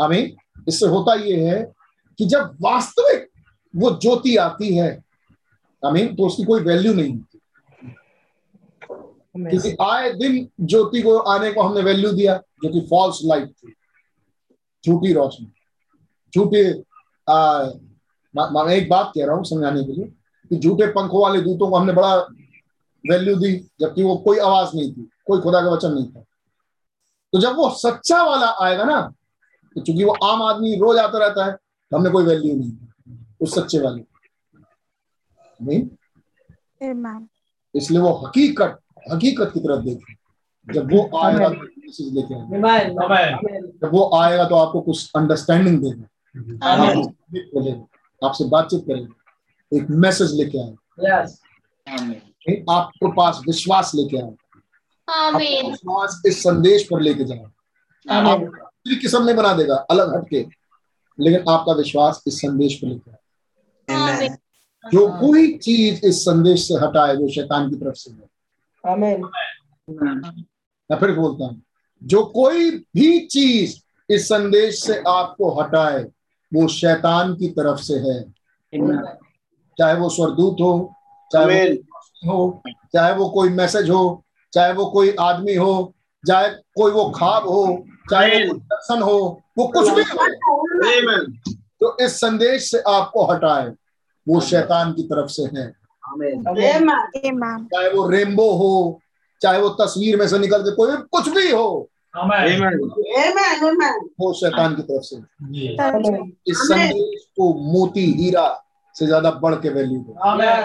हमें 0.00 0.36
इससे 0.68 0.86
होता 0.86 1.14
ये 1.14 1.48
है 1.48 1.72
कि 2.18 2.24
जब 2.24 2.56
वास्तविक 2.62 3.30
वो 3.76 3.90
ज्योति 3.90 4.36
आती 4.36 4.76
है 4.76 5.04
हमें 5.86 6.16
तो 6.16 6.26
उसकी 6.26 6.44
कोई 6.44 6.60
वैल्यू 6.60 6.94
नहीं 6.94 7.12
होती। 7.12 7.40
क्योंकि 9.50 9.76
आए 9.82 10.12
दिन 10.12 10.48
ज्योति 10.60 11.02
को 11.02 11.18
आने 11.18 11.52
को 11.52 11.62
हमने 11.62 11.80
वैल्यू 11.80 12.12
दिया 12.12 12.36
जो 12.36 12.72
कि 12.72 12.80
फॉल्स 12.80 13.20
लाइट 13.24 13.48
थी 13.48 13.74
झूठी 14.86 15.12
रोशनी। 15.12 15.52
झूठे 16.34 16.82
आ, 17.28 17.66
मा- 18.36 18.50
मा- 18.50 18.66
मैं 18.66 18.74
एक 18.74 18.88
बात 18.88 19.12
कह 19.14 19.26
रहा 19.26 19.34
हूँ 19.34 19.44
समझाने 19.44 19.84
के 19.84 19.92
लिए। 19.92 20.12
कि 20.50 20.56
झूठे 20.56 20.86
पंखों 20.92 21.22
वाले 21.22 21.40
दूतों 21.40 21.68
को 21.70 21.76
हमने 21.76 21.92
बड़ा 21.92 22.14
वैल्यू 23.04 23.36
दी 23.36 23.52
जबकि 23.80 24.02
वो 24.02 24.16
कोई 24.24 24.38
आवाज़ 24.38 24.76
नहीं 24.76 24.92
थी 24.92 25.08
कोई 25.26 25.40
खुदा 25.40 25.60
का 25.60 25.70
वचन 25.70 25.92
नहीं 25.92 26.06
था। 26.06 26.20
तो 27.32 27.40
जब 27.40 27.56
वो 27.56 27.68
सच्चा 27.76 28.22
वाला 28.24 28.46
आएगा 28.64 28.84
ना 28.84 29.00
तो 29.76 29.80
चूँकि 29.80 30.04
वो 30.04 30.12
आम 30.24 30.42
आदमी 30.42 30.74
रोज 30.80 30.98
आता 30.98 31.18
रहता 31.18 31.44
है 31.44 31.52
तो 31.52 31.96
हमने 31.96 32.10
कोई 32.10 32.24
वैल्यू 32.24 32.54
नहीं 32.56 32.72
उस 33.40 33.54
सच्चे 33.54 33.78
वाले 33.80 34.02
नहीं? 35.60 35.80
इसलिए 37.74 38.00
वो 38.00 38.12
हकीकत 38.16 38.78
हकीकत 39.12 39.50
की 39.54 39.60
तरफ़ 39.60 39.84
देखें 39.84 40.14
जब 40.66 40.92
वो 40.92 41.00
आएगा 41.18 41.48
तो 41.48 41.54
मैसेज 41.54 42.14
लेके 42.14 42.34
आएगा 42.34 42.56
Amen. 42.58 42.86
Amen. 43.04 43.32
जब 43.82 43.90
वो 43.92 44.10
आएगा 44.18 44.44
तो 44.48 44.54
आपको 44.54 44.80
कुछ 44.80 45.10
अंडरस्टैंडिंग 45.16 45.78
देगा। 45.82 46.06
आपसे 48.22 48.44
बातचीत 48.48 48.84
करेगा। 48.86 49.14
एक 49.74 49.86
मैसेज 49.90 50.34
लेके 50.34 50.58
आए। 50.58 50.74
आपके 52.70 53.12
पास 53.12 53.40
विश्वास 53.46 53.92
लेके 53.94 54.16
आए। 54.16 54.30
विश्वास 55.70 56.22
इस 56.26 56.42
संदेश 56.42 56.84
पर 56.84 57.00
लेके 57.00 57.24
जाएगा 57.24 57.50
आमीन। 58.18 58.50
किस्म 59.00 59.24
नहीं 59.24 59.36
बना 59.36 59.52
देगा 59.52 59.74
अलग 59.74 60.16
हटके। 60.16 60.46
लेकिन 61.20 61.44
आपका 61.48 61.72
विश्वास 61.72 62.22
इस 62.26 62.38
संदेश 62.38 62.74
पर 62.74 62.86
लेके 62.86 63.10
Amen. 63.88 64.36
जो 64.92 65.08
कोई 65.20 65.58
चीज़ 65.58 66.06
इस 66.06 66.20
संदेश 66.24 66.68
से 66.68 66.74
हटाए 66.74 67.16
वो 67.16 67.28
शैतान 67.28 67.70
की 67.70 67.76
तरफ़ 67.76 67.94
से 67.94 68.10
है। 68.10 68.28
मैं 70.90 70.96
फिर 71.00 71.14
बोलता 71.14 71.44
हूँ 71.44 71.62
जो 72.04 72.24
कोई 72.24 72.70
भी 72.70 73.26
चीज़ 73.26 73.80
इस 74.10 74.28
संदेश 74.28 74.82
से 74.82 75.02
आपको 75.08 75.60
हटाए 75.60 76.02
वो 76.54 76.68
शैतान 76.68 77.34
की 77.34 77.48
तरफ़ 77.48 77.80
से 77.80 77.94
है। 77.94 78.20
चाहे 79.78 79.94
वो 79.94 80.08
स्वरदूत 80.08 80.56
हो 80.60 80.92
चाहे 81.32 81.46
वो 81.46 82.32
हो 82.32 82.62
चाहे 82.92 83.12
वो 83.12 83.28
कोई 83.28 83.48
मैसेज 83.48 83.90
हो 83.90 84.24
चाहे 84.52 84.72
वो 84.72 84.86
कोई 84.86 85.14
आदमी 85.20 85.54
हो 85.54 85.94
चाहे 86.28 86.48
कोई 86.48 86.92
वो 86.92 87.10
खाब 87.10 87.48
हो 87.48 87.84
चाहे 88.10 88.46
वो 88.48 88.54
दर्शन 88.54 89.02
हो 89.02 89.42
वो 89.58 89.66
कुछ 89.66 89.88
भी 89.88 90.02
हो। 90.02 90.16
तो 91.80 91.96
इस 92.04 92.12
संदेश 92.12 92.70
से 92.70 92.78
आपको 92.78 93.24
हटाए। 93.24 93.68
वो 94.28 94.40
शैतान 94.40 94.92
की 94.92 95.02
तरफ़ 95.02 95.28
से 95.30 95.42
है। 95.42 95.72
चाहे 97.64 97.88
वो 97.88 98.08
रेमबो 98.08 98.50
हो 98.50 99.00
चाहे 99.42 99.60
वो 99.60 99.68
तस्वीर 99.68 100.16
में 100.16 100.28
से 100.28 100.38
निकल 100.38 100.62
के 100.62 100.70
कोई 100.70 100.96
कुछ 100.96 101.28
भी 101.28 101.50
हो। 101.50 101.88
वो 104.20 104.32
शैतान 104.32 104.74
की 104.74 104.82
तरफ़ 104.82 105.02
से 105.02 105.16
इस 106.50 106.58
संदेश 106.58 107.24
को 107.24 107.54
मोती 107.54 108.04
हीरा 108.12 108.62
से 108.98 109.06
ज़्यादा 109.06 109.30
बढ़ 109.42 109.54
के 109.62 109.68
वैल्यू. 109.70 109.98
Amen. 110.26 110.60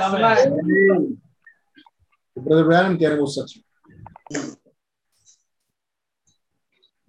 ब्रदर 2.38 2.64
ब्रैनम 2.64 2.96
कह 2.98 3.08
रहे 3.08 3.14
हैं 3.14 3.20
वो 3.20 3.26
सच 3.28 3.54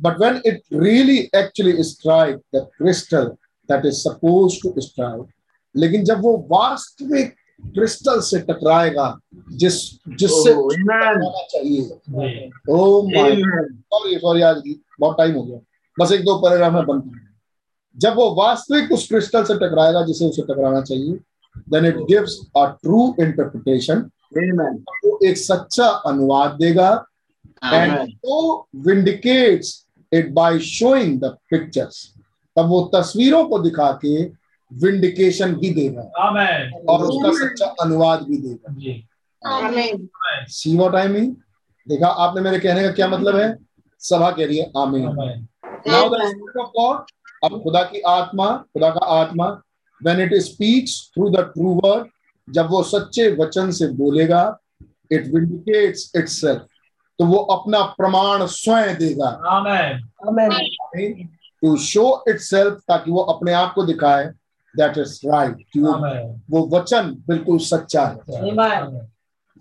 but 0.00 0.18
when 0.20 0.40
it 0.46 0.62
really 0.74 1.18
actually 1.36 1.82
strike 1.84 2.36
the 2.54 2.66
crystal 2.78 3.24
that 3.68 3.86
is 3.86 3.94
suppose 3.98 4.58
to 4.62 4.80
strike 4.80 5.26
लेकिन 5.74 6.04
जब 6.04 6.20
वो 6.22 6.36
वास्तविक 6.50 7.34
क्रिस्टल 7.74 8.20
से 8.20 8.38
टकराएगा 8.48 9.06
जिस 9.52 9.74
जिससे 10.18 10.52
टकराना 10.52 11.42
चाहिए। 11.52 11.82
ओ 12.70 13.02
माय 13.08 13.36
सॉरी 13.36 14.18
सॉरी 14.18 14.42
आज 14.42 14.62
बहुत 15.00 15.16
टाइम 15.18 15.34
हो 15.34 15.42
गया। 15.42 15.58
बस 15.98 16.12
एक 16.12 16.24
दो 16.24 16.36
पैराग्राफ 16.38 16.72
में 16.72 16.86
बनता 16.86 17.18
है 17.18 17.31
जब 17.96 18.14
वो 18.16 18.30
वास्तविक 18.34 18.92
उस 18.92 19.06
क्रिस्टल 19.08 19.44
से 19.44 19.54
टकराएगा 19.54 20.02
जिसे 20.06 20.26
उसे 20.26 20.42
टकराना 20.42 20.80
चाहिए 20.80 21.18
then 21.70 21.86
it 21.86 21.96
gives 22.10 22.38
a 22.56 22.64
true 22.82 23.14
interpretation 23.20 24.10
वो 25.04 25.18
एक 25.26 25.36
सच्चा 25.38 25.86
अनुवाद 26.10 26.56
देगा 26.60 26.90
एंड 27.64 27.92
वो 28.24 28.68
vindicates 28.86 29.74
it 30.12 30.30
by 30.34 30.58
showing 30.58 31.20
the 31.20 31.36
pictures 31.50 32.06
तब 32.56 32.68
वो 32.68 32.80
तस्वीरों 32.94 33.44
को 33.48 33.58
दिखा 33.58 33.90
के 34.04 34.24
विंडिकेशन 34.72 35.54
भी 35.54 35.70
देगा 35.74 36.02
Amen. 36.26 36.72
और 36.88 37.04
उसका 37.04 37.30
सच्चा 37.38 37.66
अनुवाद 37.80 38.22
भी 38.28 38.36
देगा। 38.36 38.74
सी 40.48 40.76
व्हाट 40.76 40.94
आई 40.94 41.08
मीन 41.08 41.30
देखा 41.86 42.08
आपने 42.24 42.40
मेरे 42.42 42.58
कहने 42.58 42.82
का 42.82 42.90
क्या 42.92 43.08
मतलब 43.08 43.36
है? 43.36 43.56
सभा 44.02 44.30
कह 44.30 44.46
रही 44.46 44.58
है 44.58 44.70
आमीन। 44.76 45.04
Now 45.88 46.08
the 46.08 46.20
spirit 46.28 46.56
of 46.56 46.70
God 46.78 47.10
अब 47.44 47.62
खुदा 47.62 47.82
की 47.82 48.00
आत्मा 48.00 48.46
खुदा 48.56 48.90
का 48.90 49.06
आत्मा 49.06 49.46
when 50.00 50.20
it 50.20 50.34
speaks 50.34 51.10
through 51.14 51.28
the 51.30 51.40
true 51.54 51.80
word 51.84 52.08
जब 52.48 52.70
वो 52.70 52.82
सच्चे 52.82 53.30
वचन 53.36 53.70
से 53.70 53.86
बोलेगा 53.88 54.58
इट 55.12 55.26
विंडिकेट्स 55.34 56.12
इटसेल्फ 56.16 56.66
तो 57.18 57.24
वो 57.24 57.38
अपना 57.54 57.82
प्रमाण 57.82 58.46
स्वयं 58.46 58.96
देगा। 58.96 59.30
टू 61.62 61.76
शो 61.76 62.24
इटसेल्फ 62.28 62.78
ताकि 62.88 63.10
वो 63.10 63.22
अपने 63.22 63.52
आप 63.52 63.72
को 63.74 63.82
दिखाए 63.82 64.24
दैट 64.76 64.98
इज़ 64.98 65.20
राइट 65.26 65.56
कि 65.72 65.80
वो, 65.80 65.92
वो 66.50 66.78
वचन 66.78 67.14
बिल्कुल 67.28 67.58
सच्चा 67.58 68.04
है। 68.06 68.40
Amen. 68.42 69.06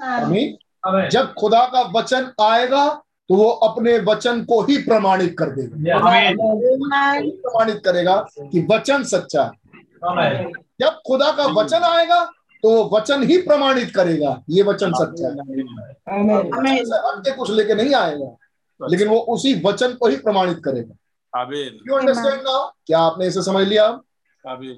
आमीन। 0.01 0.57
Amen. 0.87 1.09
जब 1.09 1.33
खुदा 1.33 1.65
का 1.65 1.81
वचन 1.95 2.31
आएगा 2.41 2.85
तो 3.31 3.35
वो 3.37 3.49
अपने 3.65 3.97
वचन 4.05 4.43
को 4.43 4.59
ही 4.61 4.77
प्रमाणित 4.77 5.35
कर 5.39 5.49
देगा। 5.51 5.99
प्रमाणित 7.41 7.81
करेगा 7.85 8.15
कि 8.41 8.61
वचन 8.71 9.03
सच्चा 9.03 9.43
है। 9.43 10.43
जब 10.81 10.97
खुदा 11.07 11.29
का 11.31 11.45
वचन 11.53 11.83
आएगा 11.83 12.19
तो 12.63 12.69
वो 12.69 12.81
वचन 12.93 13.23
ही 13.23 13.37
प्रमाणित 13.41 13.91
करेगा 13.95 14.31
ये 14.49 14.63
वचन 14.63 14.91
सच्चा 14.93 15.27
है। 15.27 15.35
कुछ 17.35 17.51
लेके 17.51 17.75
नहीं 17.75 17.93
आएगा 17.95 18.29
लेकिन 18.79 19.07
वो 19.07 19.19
उसी 19.33 19.53
वचन 19.65 19.93
को 19.93 20.07
ही 20.07 20.15
प्रमाणित 20.17 20.57
करेगा। 20.65 20.93
यू 21.87 21.95
अंडरस्टैंड 21.95 22.41
नाउ 22.41 22.67
क्या 22.87 22.99
आपने 22.99 23.27
इसे 23.27 23.41
समझ 23.43 23.67
लिया? 23.67 23.85
आमीन। 24.45 24.77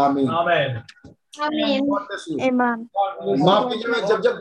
आमीन 0.00 0.28
माफ़ 3.44 3.66
जब 4.08 4.18
जब 4.22 4.36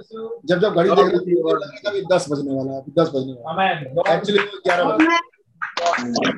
जब 0.45 0.57
जब 0.59 0.71
घड़ी 0.73 0.89
देख 0.89 0.97
रहा 0.97 1.05
था 1.05 1.11
मुझे 1.11 1.33
लगा 1.41 1.67
कि 1.67 1.87
अभी 1.87 2.01
दस 2.13 2.23
बजने 2.31 2.51
वाला 2.55 2.71
है 2.71 2.77
अभी 2.81 2.91
दस 3.01 3.07
बजने 3.15 3.33
वाला 3.33 3.61
एक्चुअली 4.13 4.41
ग्यारह 4.67 4.83
बजे 4.89 5.05
God 5.75 5.95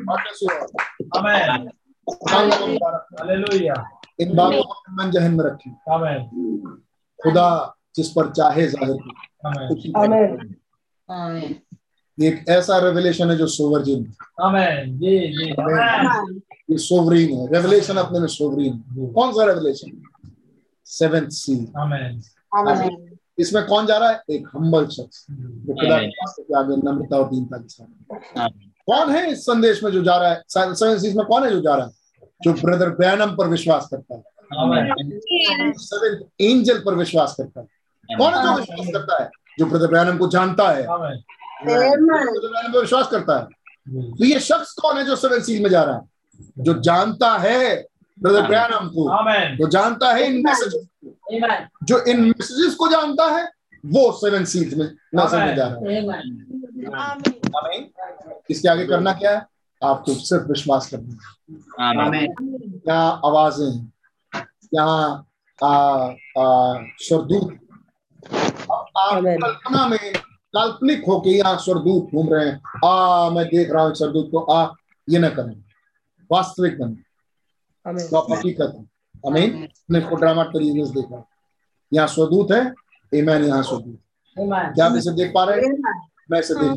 bless 0.07 0.39
you 0.41 0.49
all. 0.51 0.69
Amen. 1.17 1.49
खुदा 2.07 2.39
का 2.49 2.65
मुबारक 2.65 3.01
हो। 3.11 3.15
Hallelujah. 3.19 3.79
इन 4.21 4.29
बातों 4.35 4.63
को 4.63 4.73
मन 4.97 5.07
जहन 5.11 5.31
में 5.37 5.43
रखें। 5.45 5.71
खुदा 7.19 7.47
जिस 7.95 8.07
पर 8.11 8.25
चाहे 8.31 8.63
ज़ाहिर 8.67 8.97
एक 12.17 12.35
ऐसा 12.49 12.77
रेवलेशन 12.79 13.29
है 13.31 13.35
जो 13.37 13.47
सोवरजिन 13.47 14.01
है. 14.05 14.13
ये 16.71 16.77
सोवरीन 16.87 17.29
है। 17.37 17.43
रेवलेशन 17.53 17.95
अपने 17.97 18.19
में 18.19 18.27
सोवरीन 18.37 18.73
कौन 19.15 19.29
सा 19.33 19.45
रेवलेशन 19.45 19.89
सेवेंथ 20.85 21.29
सी 21.29 21.53
इसमें 23.39 23.65
कौन 23.65 23.85
जा 23.85 23.97
रहा 23.97 24.09
है? 24.09 24.21
एक 24.29 24.47
हम्बल 24.55 24.85
शख्स। 24.87 25.25
जो 25.31 25.73
खुदा 25.73 25.97
के 25.97 26.57
आगे 26.57 26.75
नम्रता 26.75 27.17
और 27.17 27.29
दीनता 27.29 27.57
के 27.57 27.67
साथ। 27.67 28.49
कौन 28.89 29.09
है 29.09 29.31
इस 29.31 29.45
संदेश 29.45 29.83
में 29.83 29.91
जो 29.91 30.03
जा 30.03 30.17
रहा 30.17 30.29
है? 30.29 30.43
सेवन 30.49 30.97
सीज 30.99 31.15
में 31.15 31.25
कौन 31.25 31.43
है 31.43 31.49
जो 31.51 31.61
जा 31.61 31.75
रहा 31.75 31.85
है? 31.85 31.91
जो 32.43 32.53
ब्रदर 32.53 32.89
ब्रैनम 32.89 33.35
पर 33.35 33.47
विश्वास 33.47 33.87
करता 33.93 34.15
है। 34.15 34.23
सेवेंथ 35.77 36.21
एंजल 36.41 36.79
पर 36.79 36.95
विश्वास 36.95 37.35
करता 37.37 37.61
है। 37.61 37.67
कौन 38.17 38.33
है 38.33 38.43
जो 38.43 38.55
विश्वास 38.55 38.87
करता 38.93 39.23
है? 39.23 39.29
जो 39.59 39.65
ब्रदर 39.65 39.87
ब्रैनम 39.87 40.17
को 40.17 40.27
जानता 40.27 40.69
है। 40.69 40.83
ब्रदर 41.65 42.49
ब्रैनम 42.49 42.73
पर 42.73 42.79
विश्वास 42.79 43.07
करता 43.07 43.37
है। 43.39 43.45
तो 44.11 44.25
ये 44.25 44.39
शख्स 44.39 44.73
कौन 44.73 44.97
है 44.97 45.05
जो 45.05 45.15
सेवन 45.15 45.41
सीज 45.41 45.61
में 45.61 45.69
जा 45.69 45.83
रहा 45.83 45.95
है? 45.95 46.01
जो 46.57 46.73
जानता 46.73 47.37
है। 47.37 47.85
ब्रदर 48.21 48.47
ब्रैनम 48.47 48.87
को. 48.89 49.07
जो 49.57 49.67
जानता 49.67 50.13
है 50.13 50.25
इन 50.27 50.41
मैसेजेस 50.45 50.87
को। 51.05 51.85
जो 51.85 52.03
इन 52.05 52.21
मैसेजेस 52.25 52.75
को 52.75 52.87
जानता 52.87 53.25
है 53.37 53.43
वो 53.83 54.11
सेवन 54.11 54.45
सीज 54.45 54.73
में 54.73 54.85
मैसेज 55.15 55.39
में 55.39 55.55
जा 55.55 55.67
रहा 55.67 55.79
है। 55.79 55.95
इसके 58.49 58.69
आगे 58.69 58.85
करना 58.87 59.13
क्या 59.13 59.31
है? 59.31 59.45
आपको 59.81 60.13
सिर्फ़ 60.13 60.47
विश्वास 60.47 60.89
करना 60.93 61.13
है. 61.13 62.23
यहाँ 62.87 63.21
आवाज़ें 63.25 63.91
यहाँ 64.73 65.25
आ, 65.63 65.67
आ, 65.67 66.75
स्वरदूत 66.99 67.57
आप 68.71 68.87
कल्पना 69.43 69.87
में 69.87 70.13
काल्पनिक 70.55 71.03
होके 71.07 71.29
यहाँ 71.29 71.57
स्वरदूत 71.57 72.11
घूम 72.11 72.33
रहे 72.33 72.47
हैं। 72.47 72.61
आ 72.85 73.29
मैं 73.29 73.45
देख 73.45 73.71
रहा 73.71 73.83
हूँ 73.83 73.93
स्वरदूत 73.95 74.29
को। 74.31 74.39
आ 74.39 74.67
ये 75.09 75.19
ना 75.19 75.29
करें। 75.29 75.55
वास्तविक 76.31 76.79
बने। 76.79 77.04
Amen. 77.85 78.05
हकीकत 78.31 78.73
है 78.75 78.83
आमीन 79.27 79.67
ने 79.91 79.99
को 80.01 80.15
ड्रामा 80.15 80.43
तरीके 80.45 80.85
देखा। 80.93 81.23
यहाँ 81.91 82.07
स्वदूत 82.07 82.51
है 82.51 82.61
ईमान 83.11 83.43
यहाँ 83.43 83.63
स्वदूत। 83.63 83.99
क्या 84.37 84.85
आप 84.85 84.95
इसे 84.97 85.11
देख 85.15 85.31
पा 85.35 85.43
रहे 85.43 85.65
हैं? 85.65 85.71
मैं 86.31 86.39
इसे 86.39 86.53
देख 86.55 86.71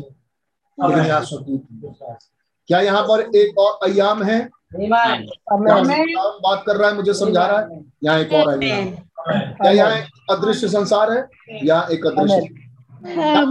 लेकिन 0.77 1.05
यहाँ 1.05 1.21
स्वदूत 1.23 1.61
क्या 2.69 2.79
यहाँ 2.81 3.03
पर 3.03 3.21
एक 3.37 3.57
और 3.59 3.89
अयाम 3.89 4.23
है? 4.23 4.39
बात 4.73 6.63
कर 6.65 6.75
रहा 6.75 6.89
है 6.89 6.95
मुझे 6.95 7.13
समझा 7.13 7.45
रहा 7.45 7.59
है? 7.59 7.81
यहाँ 8.03 8.19
एक 8.19 8.33
और 8.33 8.47
अयाम 8.49 8.89
क्या 9.55 9.71
यहाँ 9.71 9.91
एक 9.97 10.31
अदृश्य 10.31 10.67
संसार 10.67 11.11
है? 11.11 11.27
यहाँ 11.63 11.87
एक 11.91 12.05
अदृश्य 12.05 12.39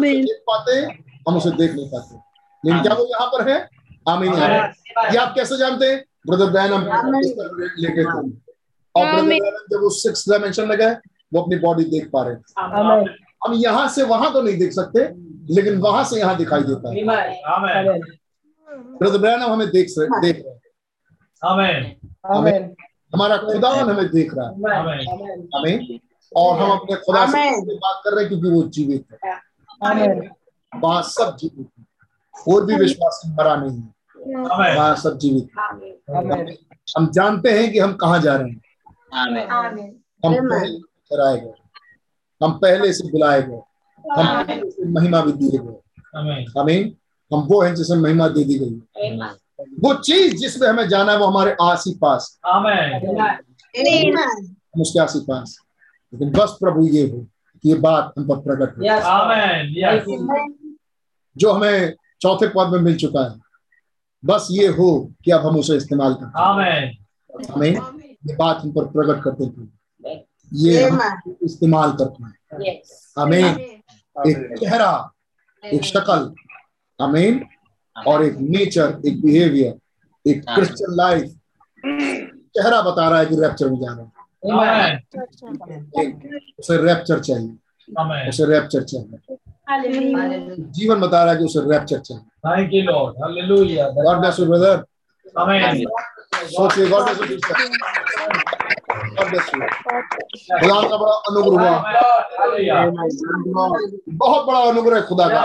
देख 0.01 0.43
पाते 0.47 0.73
हैं? 0.73 0.99
हम 1.29 1.37
उसे 1.37 1.51
देख 1.51 1.75
नहीं 1.75 1.89
पाते। 1.91 2.17
लेकिन 2.65 2.83
क्या 2.83 2.95
वो 2.95 3.07
यहाँ 3.07 3.27
पर 3.29 3.49
है? 3.49 3.59
आमीन। 4.07 4.35
यहाँ 4.35 5.11
ये 5.13 5.17
आप 5.19 5.35
कैसे 5.35 5.57
जानते 5.59 5.87
हैं? 5.87 6.05
ब्रदर 6.29 6.51
बैन 6.53 6.73
हम 6.73 6.83
थे 6.85 7.31
और 8.95 9.05
ब्रदर 9.07 9.29
बैन 9.29 9.57
जब 9.73 9.81
उस 9.87 10.03
सिक्स 10.03 10.29
डायमेंशन 10.31 10.69
में 10.69 10.77
गए 10.79 10.93
वो 11.35 11.43
अपनी 11.43 11.57
बॉडी 11.59 11.85
देख 11.85 12.11
पा 12.13 12.23
रहे 12.25 12.35
थे। 12.35 12.41
हम 13.47 13.53
यहाँ 13.55 13.89
से 13.89 14.03
वहाँ 14.13 14.33
तो 14.33 14.43
नहीं 14.43 14.59
देख 14.59 14.73
सकते 14.73 15.01
लेकिन 15.55 15.79
वहाँ 15.81 16.05
से 16.05 16.19
यहाँ 16.21 16.37
दिखाई 16.37 16.63
देता 16.63 16.89
है। 16.89 16.95
Amen. 17.03 17.29
Amen. 17.55 17.75
Amen. 17.79 18.01
Brother 18.99 19.19
Branham 19.19 19.41
हमें 19.41 19.69
देख 19.71 19.87
रहे 19.99 20.21
देख 20.23 20.37
रहे 20.45 20.53
हैं. 20.53 20.59
हमारा 23.15 23.37
खुदावन 23.37 23.91
हमें 23.91 24.09
देख 24.11 24.35
रहा 24.35 24.47
है। 24.47 24.53
हमें 25.55 25.99
और 26.33 26.59
हम 26.59 26.71
अपने 26.71 26.97
खुदा 26.97 27.27
से 27.27 27.75
बात 27.77 28.01
कर 28.05 28.15
रहे 28.15 28.25
हैं 28.25 28.29
क्योंकि 28.29 28.49
वो 28.51 28.63
जीवित 28.69 29.05
है. 29.13 29.19
वहाँ 30.73 31.03
सब 31.03 31.37
जीवित 31.41 31.69
है। 31.79 31.85
और 32.49 32.65
भी 32.67 32.75
विश्वास 32.77 33.21
मरा 33.29 33.55
नहीं 33.57 33.77
है. 33.77 33.93
वहाँ 34.37 34.97
सब 34.97 35.19
जीवित 35.19 35.49
हम 36.99 37.11
जानते 37.11 37.51
हैं 37.51 37.73
कि 37.73 37.79
हम 37.79 37.93
कहाँ 37.93 38.21
जा 38.21 38.37
रहे 38.37 38.49
हैं. 38.51 38.61
हम 40.27 40.35
पहले 40.49 40.79
कराए 40.79 41.41
गए। 41.41 41.53
हम 42.43 42.53
पहले 42.53 42.93
से 42.93 43.09
बुलाए 43.13 43.43
गए। 43.43 43.61
हम 44.19 44.45
पहले 44.45 44.71
से 44.71 44.85
महिमा 44.89 45.21
भी 45.21 45.33
दिए 45.33 45.59
गए. 45.59 45.77
आमीन। 46.61 46.97
हम 47.35 47.41
वो 47.41 47.63
हैं 47.63 47.75
जिसे 47.75 47.95
महिमा 47.95 48.29
दे 48.29 48.45
दी 48.45 48.59
गई. 48.59 48.81
वो 49.81 49.95
चीज़ 49.95 50.37
जिसमें 50.37 50.69
हमें 50.69 50.89
जाना 50.89 51.13
है 51.13 51.19
वो 51.19 51.27
हमारे 51.27 51.57
आस 51.63 51.85
ही 51.87 51.95
पास. 51.95 52.41
हम 54.75 54.81
उसके 54.81 55.01
आस 55.01 55.15
ही 55.15 55.21
पास 55.21 55.59
लेकिन 56.13 56.31
बस 56.31 56.57
प्रभु 56.61 56.87
ये 56.87 57.03
हो 57.11 57.19
कि 57.63 57.69
ये 57.69 57.75
बात 57.75 58.13
हम 58.19 58.29
पर 58.29 58.37
प्रकट 58.37 58.79
हो. 58.79 58.83
जो 61.37 61.53
हमें 61.53 61.95
चौथे 62.21 62.49
पद 62.49 62.69
में 62.73 62.81
मिल 62.81 62.97
चुका 62.97 63.21
है। 63.21 63.48
बस 64.25 64.49
ये 64.51 64.67
हो 64.67 64.89
कि 65.25 65.31
अब 65.31 65.47
हम 65.47 65.57
उसे 65.59 65.77
इस्तेमाल 65.77 66.15
करते 66.15 66.27
हैं। 66.27 66.47
हमें 67.51 67.71
ये 68.29 68.35
बात 68.37 68.61
हम 68.63 68.73
पर 68.73 68.85
प्रकट 68.85 69.23
करते 69.25 69.49
थे 69.49 69.67
ये 70.53 70.89
हम 70.89 70.99
इस्तेमाल 71.43 71.93
करते 71.93 72.25
हैं। 72.25 72.33
हमें 73.19 73.39
एक 74.27 74.57
चेहरा 74.61 74.91
एक 75.65 75.85
शक्ल 75.85 76.35
अमीन 77.01 77.45
और 77.97 78.25
एक 78.25 78.37
नेचर 78.41 79.01
एक 79.07 79.21
बिहेवियर 79.23 80.31
एक 80.31 80.45
क्रिश्चियन 80.45 80.97
लाइफ 80.97 81.35
चेहरा 82.57 82.81
बता 82.83 83.09
रहा 83.09 83.19
है 83.19 83.27
कि 83.27 83.35
रैप्चर 83.41 83.71
में 83.71 83.79
जा 83.81 83.93
रहा 83.93 84.03
है। 84.03 84.97
उसे 86.59 86.77
रैप्चर 86.83 87.21
चाहिए। 87.21 87.57
उसे 88.29 88.45
रैप्चर 88.47 88.83
चाहिए. 88.83 89.37
जीवन 89.69 91.01
बता 91.01 91.23
रहा 91.23 91.33
है 91.33 91.39
कि 91.39 91.45
उसे 91.45 91.61
रैप्चर 91.71 91.99
चाहिए। 91.99 92.23
Thank 92.47 92.69
you, 92.75 92.83
Lord. 92.89 93.13
Hallelujah. 93.23 93.87
God 94.05 94.19
bless 94.21 94.39
you 94.41 94.47
brother 94.47 94.77
Amen. 95.43 95.83
सोचिए 96.53 96.87
God 96.89 97.03
bless 97.05 97.19
you 97.21 97.37
God 99.17 99.29
bless 99.31 99.47
you 99.55 99.61
खुदा 100.59 100.81
का 100.89 100.97
बड़ा 100.97 101.17
अनुग्रह 101.31 101.69
हुआ। 101.69 101.79
बहुत 104.09 104.47
बड़ा 104.47 104.61
अनुग्रह 104.71 105.01
खुदा 105.11 105.27
का। 105.29 105.43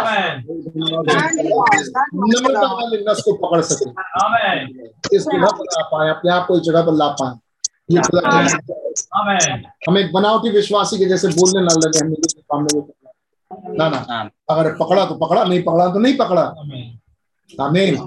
नम्रता 2.16 2.72
वाले 2.74 2.98
नस 3.10 3.19
को 3.26 3.34
पकड़ 3.45 3.61
सके। 3.61 3.90
Amen. 4.24 4.58
इस 5.14 5.22
जगह 5.22 5.52
पर 5.60 5.66
ला 5.76 5.84
पाए 5.92 6.08
अपने 6.10 6.30
आप 6.32 6.43
को 6.48 6.52
इस 6.56 6.61
जगह 6.72 6.82
पर 6.82 6.93
ला 7.03 7.08
पाए। 7.22 7.34
ये 7.92 8.00
खुदा. 8.02 8.22
हम 9.88 9.98
एक 9.98 10.08
बनावटी 10.14 10.50
विश्वासी 10.50 10.98
के 10.98 11.06
जैसे 11.06 11.27
बोलने 11.27 11.61
ना 11.61 11.74
लगे 11.77 12.00
हमने 12.00 12.16
जिसके 12.16 12.42
सामने 12.42 12.80
ना 13.78 13.88
ना। 13.90 13.98
अगर 14.50 14.74
पकड़ा 14.76 15.06
तो 15.06 15.16
पकड़ा 15.16 15.44
नहीं 15.44 15.62
पकड़ा 15.64 15.88
तो 15.94 16.00
नहीं 16.00 16.18
पकड़ा। 16.18 16.44
Amen. 16.62 16.84
आमीन। 17.62 17.98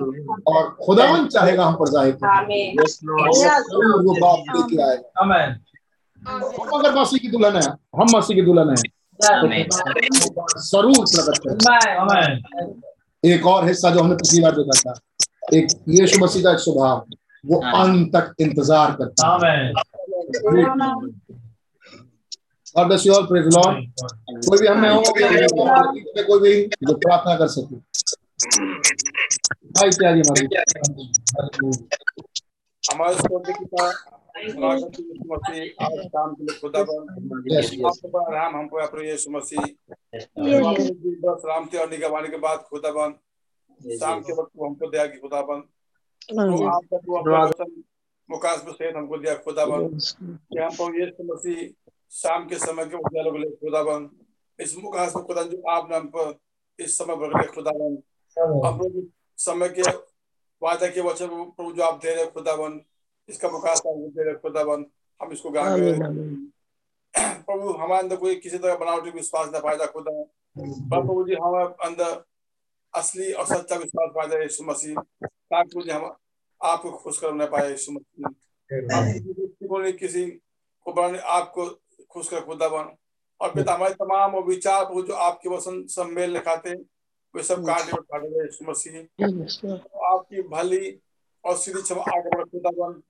और 0.49 0.63
खुदावन 0.85 1.27
चाहेगा 1.27 1.65
हम 1.65 1.75
पर 1.75 1.89
ज़ाहिर। 1.89 2.15
वो 4.05 4.13
बात 4.21 4.41
लेके 4.57 4.83
आएगा 4.83 5.09
Amen. 5.23 5.49
हम 6.23 6.71
अगर 6.79 6.95
मसीह 6.95 7.19
की 7.19 7.29
दुल्हन 7.29 7.57
है 7.57 7.63
हम 8.01 8.07
मसीह 8.17 8.37
की 8.37 8.43
दुल्हन 8.43 8.69
है। 8.71 8.77
ज़रूर 10.63 11.05
प्रकट 11.05 11.37
करें। 11.47 11.59
Amen. 12.01 12.31
एक 13.25 13.47
और 13.47 13.67
हिस्सा 13.69 13.91
जो 13.91 14.01
हमने 14.01 14.15
पिछली 14.15 14.41
बार 14.43 14.53
देखा 14.57 14.77
था 14.81 14.93
एक 15.55 15.67
यीशु 15.89 16.25
मसीह 16.25 16.43
का 16.43 16.51
एक 16.53 16.59
स्वभाव 16.59 16.97
वो 17.45 17.61
अंत 17.77 18.17
तक 18.17 18.35
इंतज़ार 18.41 18.97
करता 19.01 19.21
है। 19.27 19.33
Amen. 19.37 19.65
God 22.77 22.89
bless 22.89 23.07
you 23.07 23.15
all, 23.15 23.27
praise 23.27 23.47
the 23.49 23.53
Lord. 23.57 23.77
कोई 24.47 24.59
भी 24.61 24.67
हमें 24.67 24.91
हो 24.91 25.03
कोई 26.27 26.41
भी 26.41 26.67
जो 26.67 26.95
प्रार्थना 26.95 27.37
कर 27.37 27.49
सके। 27.49 27.77
भाई 29.77 29.91
त्यागी 29.91 30.21
हमारी? 30.21 30.47
हमारे 32.91 33.15
है 35.49 35.69
शाम 36.09 36.35
के 36.35 36.43
लिए 36.45 36.59
खुदा 36.61 36.81
Yes, 36.81 37.71
yes. 37.73 37.87
आपके 37.87 38.09
पर 38.09 38.35
राम 38.35 38.57
हम 38.57 38.67
यीशु 39.05 39.31
मसीह। 39.31 39.61
हमारे 39.61 40.85
जी 40.85 41.15
बस 41.25 41.43
राम 41.47 41.63
थे 41.73 41.79
और 41.79 41.91
निगवानी 41.91 42.29
के 42.29 42.37
बाद 42.37 42.59
खुदाबन 42.59 43.11
शाम 43.97 44.21
के 44.21 44.33
वक्त 44.33 44.53
हमको 44.63 44.91
दिया 44.91 45.07
कि 45.07 45.19
खुदाबन 45.19 45.61
तो 46.31 46.65
आपका 46.77 46.97
तो 46.99 47.17
हमको 48.99 49.17
दिया 49.19 49.35
खुदाबन 49.35 49.89
कि 50.29 50.59
हम 50.59 50.95
यीशु 51.01 51.35
मसीह 51.35 51.86
शाम 52.11 52.47
के 52.49 52.59
समय 52.59 52.85
के 52.85 52.97
उजालों 52.97 53.33
के 53.33 53.39
लिए 53.39 53.51
खुदाबन 53.51 54.09
इस 54.59 54.77
मुकास 54.77 55.17
में 55.17 55.25
खुदा 55.25 55.43
जो 55.43 55.63
आपने 55.71 55.97
हम 55.97 56.07
पर 56.17 56.35
इस 56.79 56.99
समय 56.99 57.17
भर 57.17 57.41
के 57.41 57.47
खुदाबन 57.53 57.99
हम 58.67 58.79
लोग 58.79 59.09
समय 59.39 59.69
के 59.69 59.83
वादा 60.63 60.87
के 60.87 61.01
वचन 61.01 61.27
प्रभु 61.27 61.73
जो 61.73 61.83
आप 61.83 62.01
दे 62.03 62.15
रहे 62.15 62.27
खुदावन 62.27 62.81
इसका 63.29 63.49
मुकास 63.49 63.83
दे 63.87 64.23
रहे 64.23 64.35
खुदावन 64.35 64.85
हम 65.21 65.33
इसको 65.33 65.51
गा 65.51 65.63
आमीन 65.63 66.51
प्रभु 67.17 67.73
हमारे 67.73 68.03
अंदर 68.03 68.17
कोई 68.17 68.35
किसी 68.37 68.59
तरह 68.59 68.77
बनावटी 68.77 69.11
विश्वास 69.11 69.51
न 69.55 69.61
पाएगा 69.61 69.87
खुदा 69.87 70.13
पर 70.57 71.01
प्रभु 71.03 71.25
जी 71.29 71.35
हमारे 71.35 71.87
अंदर 71.87 72.25
असली 72.95 73.33
और 73.33 73.47
सच्चा 73.47 73.77
विश्वास 73.77 74.11
पाया 74.15 74.43
यीशु 74.43 74.65
मसीह। 74.65 75.01
ताकि 75.25 75.77
मुझे 75.77 75.93
हम 75.93 76.05
आपको 76.61 76.91
खुश 76.91 77.19
कर 77.19 77.33
न 77.35 77.47
पाए 77.47 77.71
यीशु 77.71 77.93
मसीह। 77.93 78.29
किसी 78.69 79.67
को 79.69 79.93
किसी 79.99 80.25
को 80.87 80.93
बनाने 80.93 81.19
आपको 81.19 81.67
खुश 82.11 82.29
कर 82.29 82.41
खुदा 82.41 82.69
बन। 82.69 82.95
और 83.41 83.51
पिता 83.53 83.75
हमारे 83.75 83.95
तमाम 83.95 84.31
वो 84.33 84.43
विचार 84.43 84.85
प्रभु 84.85 85.03
जो 85.03 85.15
आपके 85.15 85.49
वसन 85.49 85.87
सम्मेल 85.87 86.31
लिखाते 86.33 86.75
वे 87.35 87.43
सब 87.43 87.67
काटे 87.67 87.93
और 87.93 88.01
काटे 88.01 88.29
गए 88.29 88.65
मसीह 88.69 88.95
Lord. 89.65 89.81
आपकी 90.05 90.43
भली 90.49 90.99
और 91.45 91.57
सीधी 91.57 91.83
क्षमा 91.83 92.03
आगे 92.17 92.37
बढ़ 92.37 92.45
खुदा 92.45 92.71
बन. 92.71 93.03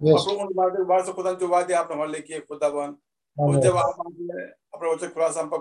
और 0.00 1.02
से 1.04 1.12
खुदा 1.12 1.32
जो 1.32 1.48
वादे 1.48 1.74
आपने 1.74 1.94
हमारे 1.96 2.12
लिए 2.12 2.20
किए 2.22 2.40
खुदा 2.40 2.68
बन 2.68 2.96
और 3.36 3.60
जब 3.60 3.76
आप 3.76 4.00
अपने 4.74 4.88
वचन 4.90 5.08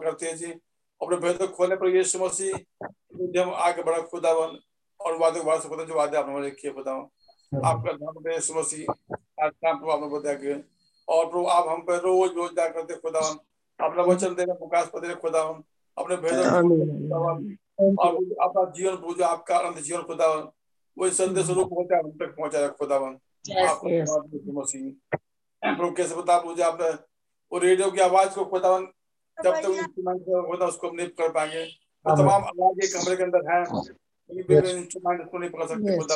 करते 0.02 0.26
हैं 0.26 0.36
जी 0.38 0.52
अपने 1.02 1.18
भेद 1.18 1.46
खोलने 1.52 1.76
पर 1.76 1.96
यीशु 1.96 2.20
मसीह 2.20 2.58
जब 3.36 3.54
आगे 3.68 3.84
बढ़ा 3.84 4.02
खुदा 4.02 4.34
बन 4.34 4.58
और 5.00 5.18
वादे 5.18 5.40
खुदा 5.68 5.84
जो 5.84 5.96
वादे 5.96 6.18
आपने 6.18 6.32
हमारे 6.32 6.46
लिए 6.46 6.56
किए 6.62 6.72
खुदा 6.72 6.94
आपका 7.66 7.92
नाम 7.92 8.28
है 8.28 8.34
यीशु 8.34 8.54
मसीह 8.54 8.92
आज 9.44 9.52
शाम 9.52 9.78
प्रभु 9.78 9.92
आपने 9.92 10.08
बताया 10.08 10.36
कि 10.36 10.54
और 11.08 11.26
प्रभु 11.26 11.46
आप 11.46 11.68
हम 11.68 11.82
पे 11.82 11.98
रोज 11.98 12.32
रोज 12.36 12.52
दया 12.52 12.68
करते 12.68 12.96
खुदा 12.96 13.20
अपना 13.86 14.04
वचन 14.04 14.36
देने 14.36 14.54
प्रकाश 14.54 14.88
पर 14.88 15.00
देने 15.00 15.16
खुदा 15.16 15.42
अपने 15.98 16.16
अपना 18.46 18.72
जीवन 18.72 18.96
पूजा 18.96 19.28
आपका 19.28 19.58
अनंत 19.58 19.78
जीवन 19.78 20.02
खुदा 20.02 20.28
वही 20.98 21.12
संदेश 21.12 21.50
रूप 21.50 21.74
होता 21.74 21.98
है 21.98 22.04
हम 22.04 22.12
तक 22.12 22.36
पहुँचाया 22.38 22.68
खुदा 22.68 22.96
आपको 22.96 23.88
Yes. 23.88 23.98
धन्यवाद 23.98 24.34
यीशु 24.34 24.62
मसीह। 24.62 24.92
प्रभु 25.76 25.92
कैसे 25.92 26.16
बता 26.16 26.42
मुझे 26.42 26.64
आपने? 26.64 26.90
वो 27.52 27.60
रेडियो 27.60 27.92
की 27.92 28.00
आवाज़ 28.00 28.30
को 28.30 28.46
खुदा 28.46 28.80
जब 29.44 29.52
तक 29.52 29.66
होता 30.50 30.66
उसको 30.66 30.90
हम 30.90 30.96
नहीं 30.96 31.08
कर 31.08 31.30
पाएँगे। 31.30 31.64
वो 32.06 32.16
तमाम 32.16 32.44
आवाज़ 32.44 32.86
एक 32.86 32.94
कमरे 32.94 33.16
के 33.16 33.24
अंदर 33.24 33.52
है। 33.52 33.64
इंस्ट्रूमेंट 34.32 35.22
उसको 35.22 35.38
नहीं 35.38 35.50
पकड़ 35.50 35.66
सकते 35.68 35.98
खुदा 35.98 36.16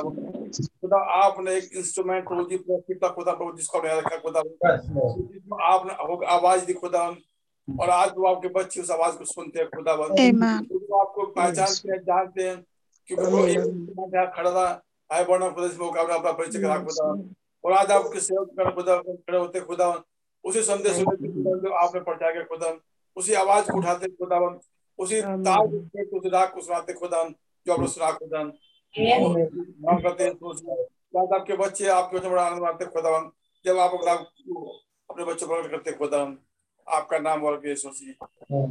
खुदा 0.81 0.97
आपने 1.15 1.55
एक 1.55 1.69
इंस्ट्रूमेंट 1.75 2.27
प्रभु 2.27 2.43
जी 2.49 2.57
खुदा 2.57 3.31
प्रभु 3.31 3.51
जिसको 3.57 3.79
हमने 3.79 3.97
रखा 3.97 4.17
खुदा 4.17 4.39
आपने 5.65 6.25
आवाज़ 6.25 6.65
दी 6.65 6.73
खुदा 6.73 7.03
और 7.67 7.89
आज 7.89 8.11
वो 8.17 8.27
आपके 8.27 8.47
बच्चे 8.47 8.81
उस 8.81 8.91
आवाज़ 8.91 9.15
को 9.17 9.25
सुनते 9.25 9.59
हैं 9.59 9.67
खुदा. 9.69 9.93
वो 9.93 10.97
आपको 10.99 11.25
पहचानते 11.27 11.91
हैं 11.91 11.99
जानते 12.03 12.43
हैं 12.43 12.57
कि 13.09 13.15
वो 13.15 13.45
एक 13.45 14.33
खड़ा 14.35 14.51
था 14.51 14.65
आए 15.09 15.23
बड़ा 15.25 15.49
खुदा 15.49 15.67
मुकाबला 15.83 16.15
अपना 16.15 16.31
परिचय 16.31 16.61
करा 16.61 16.77
खुदा। 16.83 17.05
और 17.63 17.73
आज 17.73 17.91
आपके 17.91 18.19
सेवक 18.19 18.49
कर 18.59 18.71
खुदा 18.71 18.97
खड़े 18.97 19.37
होते 19.37 19.59
खुदा 19.61 19.87
उसी 20.43 20.61
संदेश 20.61 20.97
जो 20.97 21.73
आपने 21.73 22.01
पहुँचा 22.01 22.31
के 22.31 22.43
खुदा 22.43 22.73
उसी 23.17 23.33
आवाज़ 23.33 23.71
को 23.71 23.77
उठाते 23.77 24.07
खुदा 24.09 24.37
उसी 24.99 25.21
तार 25.21 25.67
उसी 26.17 26.29
राग 26.29 26.47
को 26.47 26.61
सुनाते 26.61 26.93
खुदा 26.93 27.23
करते 30.01 30.23
हैं 30.23 30.31
आपके 31.33 31.55
बच्चे 31.57 31.87
आपके 31.89 32.17
बच्चे 32.17 32.29
बड़ा 32.29 32.43
आनंद 32.43 32.61
मानते 32.61 32.85
खुदा 32.87 33.11
जब 33.65 33.77
आप 33.79 33.91
अपना 33.93 34.13
अपने 35.09 35.25
बच्चों 35.25 35.47
प्रकट 35.47 35.71
करते 35.71 35.91
खुदा 35.93 36.21
आपका 36.87 37.19
नाम 37.19 37.43
और 37.43 37.61
के 37.65 37.73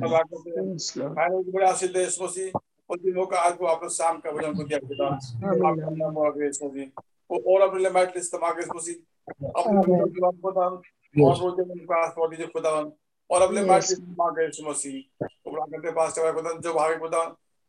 बड़ा 0.01 1.69
आशीष 1.69 1.91
दे 1.91 2.03
यीशु 2.03 2.25
मसीह 2.25 2.59
उन 2.91 2.99
दिनों 3.01 3.27
का 3.27 3.39
आज 3.41 3.57
को 3.57 3.67
आपने 3.67 3.89
शाम 3.91 4.19
का 4.19 4.31
भोजन 4.33 4.55
को 4.55 4.65
दिया 4.65 4.79
खुदा 4.81 5.07
आपका 5.07 5.91
नाम 5.93 6.17
और 6.17 6.31
के 6.33 6.45
यीशु 6.45 6.67
मसीह 6.67 6.87
वो 7.31 7.37
और 7.55 7.69
अपने 7.69 7.81
लिए 7.81 7.91
मैट 7.91 8.17
लिस्ट 8.17 8.37
तमाम 8.37 8.59
यीशु 8.59 8.75
मसीह 8.77 8.95
अपने 9.57 9.81
की 9.87 10.21
और 11.23 11.41
वो 11.41 11.51
जो 11.51 11.63
उनका 11.65 12.03
आसपास 12.03 12.31
दीजिए 12.31 12.47
खुदा 12.49 12.71
और 13.31 13.43
अपने 13.43 13.63
मैट 13.63 13.83
लिस्ट 13.83 14.03
तमाम 14.03 14.41
यीशु 14.41 14.69
मसीह 14.69 15.27
करते 15.49 15.93
पास 15.93 16.15
चला 16.15 16.33
खुदा 16.33 16.53
जो 16.61 16.75
भागे 16.75 16.99
खुदा 16.99 17.25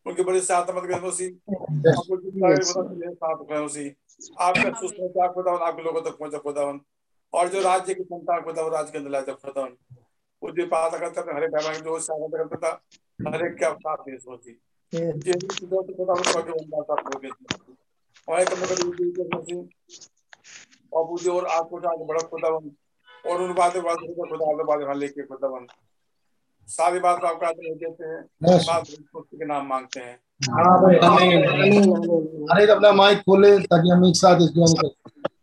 उनकी 0.06 0.24
बड़ी 0.24 0.40
मत 0.76 0.88
कर 0.90 1.02
मसीह 1.06 1.30
आपको 1.96 2.18
साथ 3.14 3.44
सुसमाचार 4.82 5.32
खुदा 5.34 5.52
आपके 5.68 5.84
लोगों 5.84 6.02
तक 6.02 6.18
पहुँचा 6.20 6.38
खुदा 6.38 6.66
और 7.34 7.50
जो 7.50 7.62
राज्य 7.62 7.94
की 7.94 8.04
संतान 8.04 8.42
खुदा 8.42 8.68
राज्य 8.68 8.92
के 8.92 8.98
अंदर 8.98 9.12
लाया 9.12 9.34
खुदा 9.34 9.64
वो 10.42 10.52
जो 10.52 10.66
पाता 10.68 10.98
करता 10.98 11.22
था 11.22 11.36
हरे 11.38 11.48
भाई 11.48 11.80
जो 11.80 12.00
सहायता 12.00 12.44
करता 12.44 12.58
था 12.68 13.30
हर 13.30 13.46
एक 13.46 13.56
के 13.60 13.66
अवतार 13.66 14.04
थे 14.08 14.12
यीशु 14.12 14.32
मसीह 14.32 14.56
Yes. 14.94 15.16
ये 15.28 15.34
जो 15.34 15.66
तो 15.68 15.82
के 15.84 16.04
और 20.94 21.10
मुझे 21.10 21.30
आपको 21.56 21.78
आगे 21.90 22.06
बड़ा 22.06 22.20
खुदा 22.28 22.50
और 22.50 23.42
उन 23.42 23.54
बातें 23.54 23.82
बातें 23.84 24.08
खुदा 24.16 24.52
खुदा 24.52 24.94
लेके 24.94 25.24
खुदा 25.24 25.48
सारी 26.68 27.00
बात 27.00 27.20
को 27.22 27.28
आपका 27.28 27.48
आदर 27.48 27.76
देते 27.76 28.04
हैं 28.04 28.24
के 29.36 29.46
नाम 29.46 29.68
मांगते 29.68 30.00
हैं. 30.00 30.20
Amen. 30.44 30.96
अरे 32.52 32.68
अपना 32.68 32.92
माइक 32.92 33.20
खोले 33.20 33.60
ताकि 33.60 33.90
हम 33.90 34.06
एक 34.06 34.16
साथ 34.16 34.36
इस 34.36 34.50